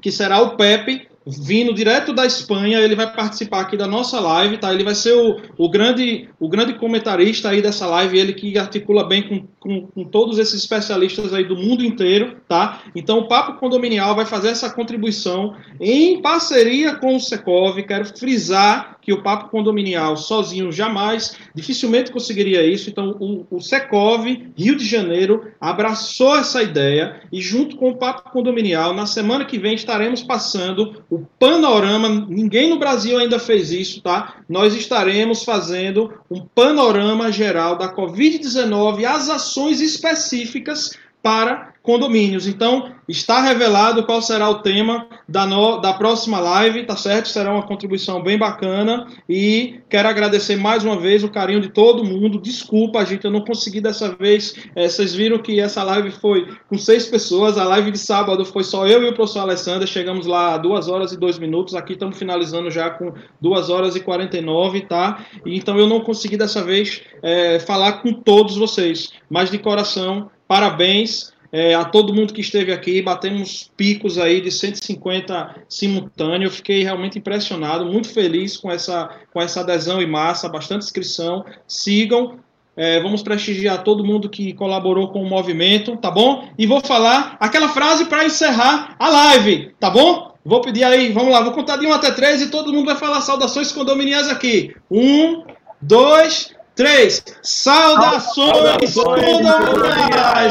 que 0.00 0.12
será 0.12 0.40
o 0.40 0.56
Pepe, 0.56 1.07
vindo 1.28 1.74
direto 1.74 2.12
da 2.12 2.24
Espanha, 2.24 2.80
ele 2.80 2.94
vai 2.94 3.12
participar 3.12 3.60
aqui 3.60 3.76
da 3.76 3.86
nossa 3.86 4.18
live, 4.18 4.56
tá? 4.56 4.72
Ele 4.72 4.84
vai 4.84 4.94
ser 4.94 5.12
o, 5.12 5.36
o, 5.58 5.68
grande, 5.68 6.28
o 6.40 6.48
grande 6.48 6.74
comentarista 6.74 7.50
aí 7.50 7.60
dessa 7.60 7.86
live, 7.86 8.18
ele 8.18 8.32
que 8.32 8.56
articula 8.56 9.04
bem 9.04 9.22
com, 9.22 9.46
com, 9.60 9.86
com, 9.86 10.04
todos 10.04 10.38
esses 10.38 10.54
especialistas 10.54 11.34
aí 11.34 11.44
do 11.44 11.56
mundo 11.56 11.84
inteiro, 11.84 12.36
tá? 12.48 12.82
Então 12.94 13.18
o 13.18 13.28
Papo 13.28 13.58
Condominial 13.58 14.14
vai 14.14 14.24
fazer 14.24 14.48
essa 14.48 14.70
contribuição 14.70 15.54
em 15.80 16.22
parceria 16.22 16.94
com 16.94 17.16
o 17.16 17.20
Secov, 17.20 17.82
quero 17.82 18.06
frisar 18.06 18.97
que 19.08 19.12
o 19.14 19.22
Papo 19.22 19.48
Condominial 19.48 20.18
sozinho 20.18 20.70
jamais, 20.70 21.34
dificilmente 21.54 22.12
conseguiria 22.12 22.62
isso. 22.62 22.90
Então, 22.90 23.16
o, 23.18 23.46
o 23.50 23.58
Secov, 23.58 24.26
Rio 24.54 24.76
de 24.76 24.84
Janeiro, 24.84 25.50
abraçou 25.58 26.36
essa 26.36 26.62
ideia 26.62 27.22
e, 27.32 27.40
junto 27.40 27.76
com 27.76 27.88
o 27.88 27.96
Papo 27.96 28.30
Condominial, 28.30 28.92
na 28.92 29.06
semana 29.06 29.46
que 29.46 29.58
vem 29.58 29.72
estaremos 29.72 30.22
passando 30.22 31.02
o 31.08 31.20
panorama. 31.38 32.26
Ninguém 32.28 32.68
no 32.68 32.78
Brasil 32.78 33.16
ainda 33.16 33.38
fez 33.38 33.72
isso, 33.72 34.02
tá? 34.02 34.34
Nós 34.46 34.74
estaremos 34.74 35.42
fazendo 35.42 36.12
um 36.30 36.40
panorama 36.40 37.32
geral 37.32 37.78
da 37.78 37.90
Covid-19, 37.90 39.06
as 39.06 39.30
ações 39.30 39.80
específicas 39.80 40.98
para 41.22 41.67
condomínios. 41.82 42.46
Então, 42.46 42.92
está 43.08 43.40
revelado 43.40 44.04
qual 44.04 44.20
será 44.20 44.48
o 44.50 44.56
tema 44.56 45.06
da, 45.26 45.46
no, 45.46 45.78
da 45.78 45.94
próxima 45.94 46.38
live, 46.38 46.84
tá 46.84 46.96
certo? 46.96 47.28
Será 47.28 47.52
uma 47.52 47.62
contribuição 47.62 48.22
bem 48.22 48.36
bacana 48.36 49.06
e 49.28 49.80
quero 49.88 50.08
agradecer 50.08 50.56
mais 50.56 50.84
uma 50.84 50.98
vez 50.98 51.24
o 51.24 51.30
carinho 51.30 51.60
de 51.60 51.70
todo 51.70 52.04
mundo. 52.04 52.38
Desculpa, 52.38 53.04
gente, 53.06 53.24
eu 53.24 53.30
não 53.30 53.40
consegui 53.40 53.80
dessa 53.80 54.14
vez. 54.14 54.54
É, 54.76 54.88
vocês 54.88 55.14
viram 55.14 55.38
que 55.38 55.58
essa 55.58 55.82
live 55.82 56.10
foi 56.10 56.46
com 56.68 56.76
seis 56.76 57.06
pessoas. 57.06 57.56
A 57.56 57.64
live 57.64 57.90
de 57.90 57.98
sábado 57.98 58.44
foi 58.44 58.64
só 58.64 58.86
eu 58.86 59.02
e 59.02 59.08
o 59.08 59.14
professor 59.14 59.40
Alessandro. 59.40 59.86
Chegamos 59.86 60.26
lá 60.26 60.54
a 60.54 60.58
duas 60.58 60.88
horas 60.88 61.12
e 61.12 61.16
dois 61.16 61.38
minutos. 61.38 61.74
Aqui 61.74 61.94
estamos 61.94 62.18
finalizando 62.18 62.70
já 62.70 62.90
com 62.90 63.14
duas 63.40 63.70
horas 63.70 63.96
e 63.96 64.00
quarenta 64.00 64.36
e 64.36 64.42
nove, 64.42 64.82
tá? 64.82 65.24
Então 65.46 65.78
eu 65.78 65.86
não 65.86 66.00
consegui 66.00 66.36
dessa 66.36 66.62
vez 66.62 67.00
é, 67.22 67.58
falar 67.60 68.02
com 68.02 68.12
todos 68.12 68.56
vocês, 68.56 69.12
mas 69.30 69.50
de 69.50 69.58
coração, 69.58 70.30
parabéns 70.46 71.32
é, 71.50 71.74
a 71.74 71.84
todo 71.84 72.14
mundo 72.14 72.34
que 72.34 72.40
esteve 72.40 72.72
aqui, 72.72 73.00
batemos 73.00 73.70
picos 73.76 74.18
aí 74.18 74.40
de 74.40 74.50
150 74.50 75.64
simultâneo. 75.68 76.50
fiquei 76.50 76.82
realmente 76.82 77.18
impressionado, 77.18 77.86
muito 77.86 78.08
feliz 78.08 78.56
com 78.56 78.70
essa, 78.70 79.10
com 79.32 79.40
essa 79.40 79.60
adesão 79.60 80.02
em 80.02 80.06
massa, 80.06 80.48
bastante 80.48 80.84
inscrição. 80.84 81.44
Sigam, 81.66 82.38
é, 82.76 83.00
vamos 83.00 83.22
prestigiar 83.22 83.82
todo 83.82 84.04
mundo 84.04 84.28
que 84.28 84.52
colaborou 84.52 85.08
com 85.08 85.22
o 85.22 85.28
movimento, 85.28 85.96
tá 85.96 86.10
bom? 86.10 86.48
E 86.56 86.66
vou 86.66 86.80
falar 86.80 87.36
aquela 87.40 87.68
frase 87.70 88.04
para 88.04 88.24
encerrar 88.24 88.94
a 88.98 89.08
live, 89.08 89.74
tá 89.80 89.90
bom? 89.90 90.32
Vou 90.44 90.60
pedir 90.60 90.84
aí, 90.84 91.12
vamos 91.12 91.32
lá, 91.32 91.42
vou 91.42 91.52
contar 91.52 91.76
de 91.76 91.86
1 91.86 91.92
até 91.92 92.10
3 92.10 92.42
e 92.42 92.50
todo 92.50 92.72
mundo 92.72 92.86
vai 92.86 92.96
falar 92.96 93.20
saudações 93.20 93.72
condominiais 93.72 94.28
aqui. 94.28 94.74
Um, 94.90 95.42
dois, 95.80 96.54
Três, 96.78 97.24
saudações, 97.42 98.94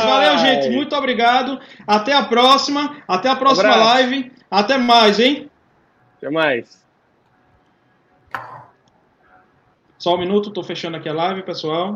Valeu, 0.04 0.38
gente. 0.40 0.70
Muito 0.72 0.94
obrigado. 0.94 1.58
Até 1.88 2.12
a 2.12 2.22
próxima. 2.26 2.98
Até 3.08 3.30
a 3.30 3.36
próxima 3.38 3.74
live. 3.74 4.30
Até 4.52 4.78
mais, 4.78 5.22
hein? 5.22 5.50
Até 6.18 6.30
mais. 6.30 6.86
Só 9.98 10.16
um 10.16 10.18
minuto, 10.18 10.50
estou 10.50 10.66
fechando 10.66 10.98
aqui 10.98 11.08
a 11.08 11.14
live, 11.14 11.44
pessoal. 11.44 11.96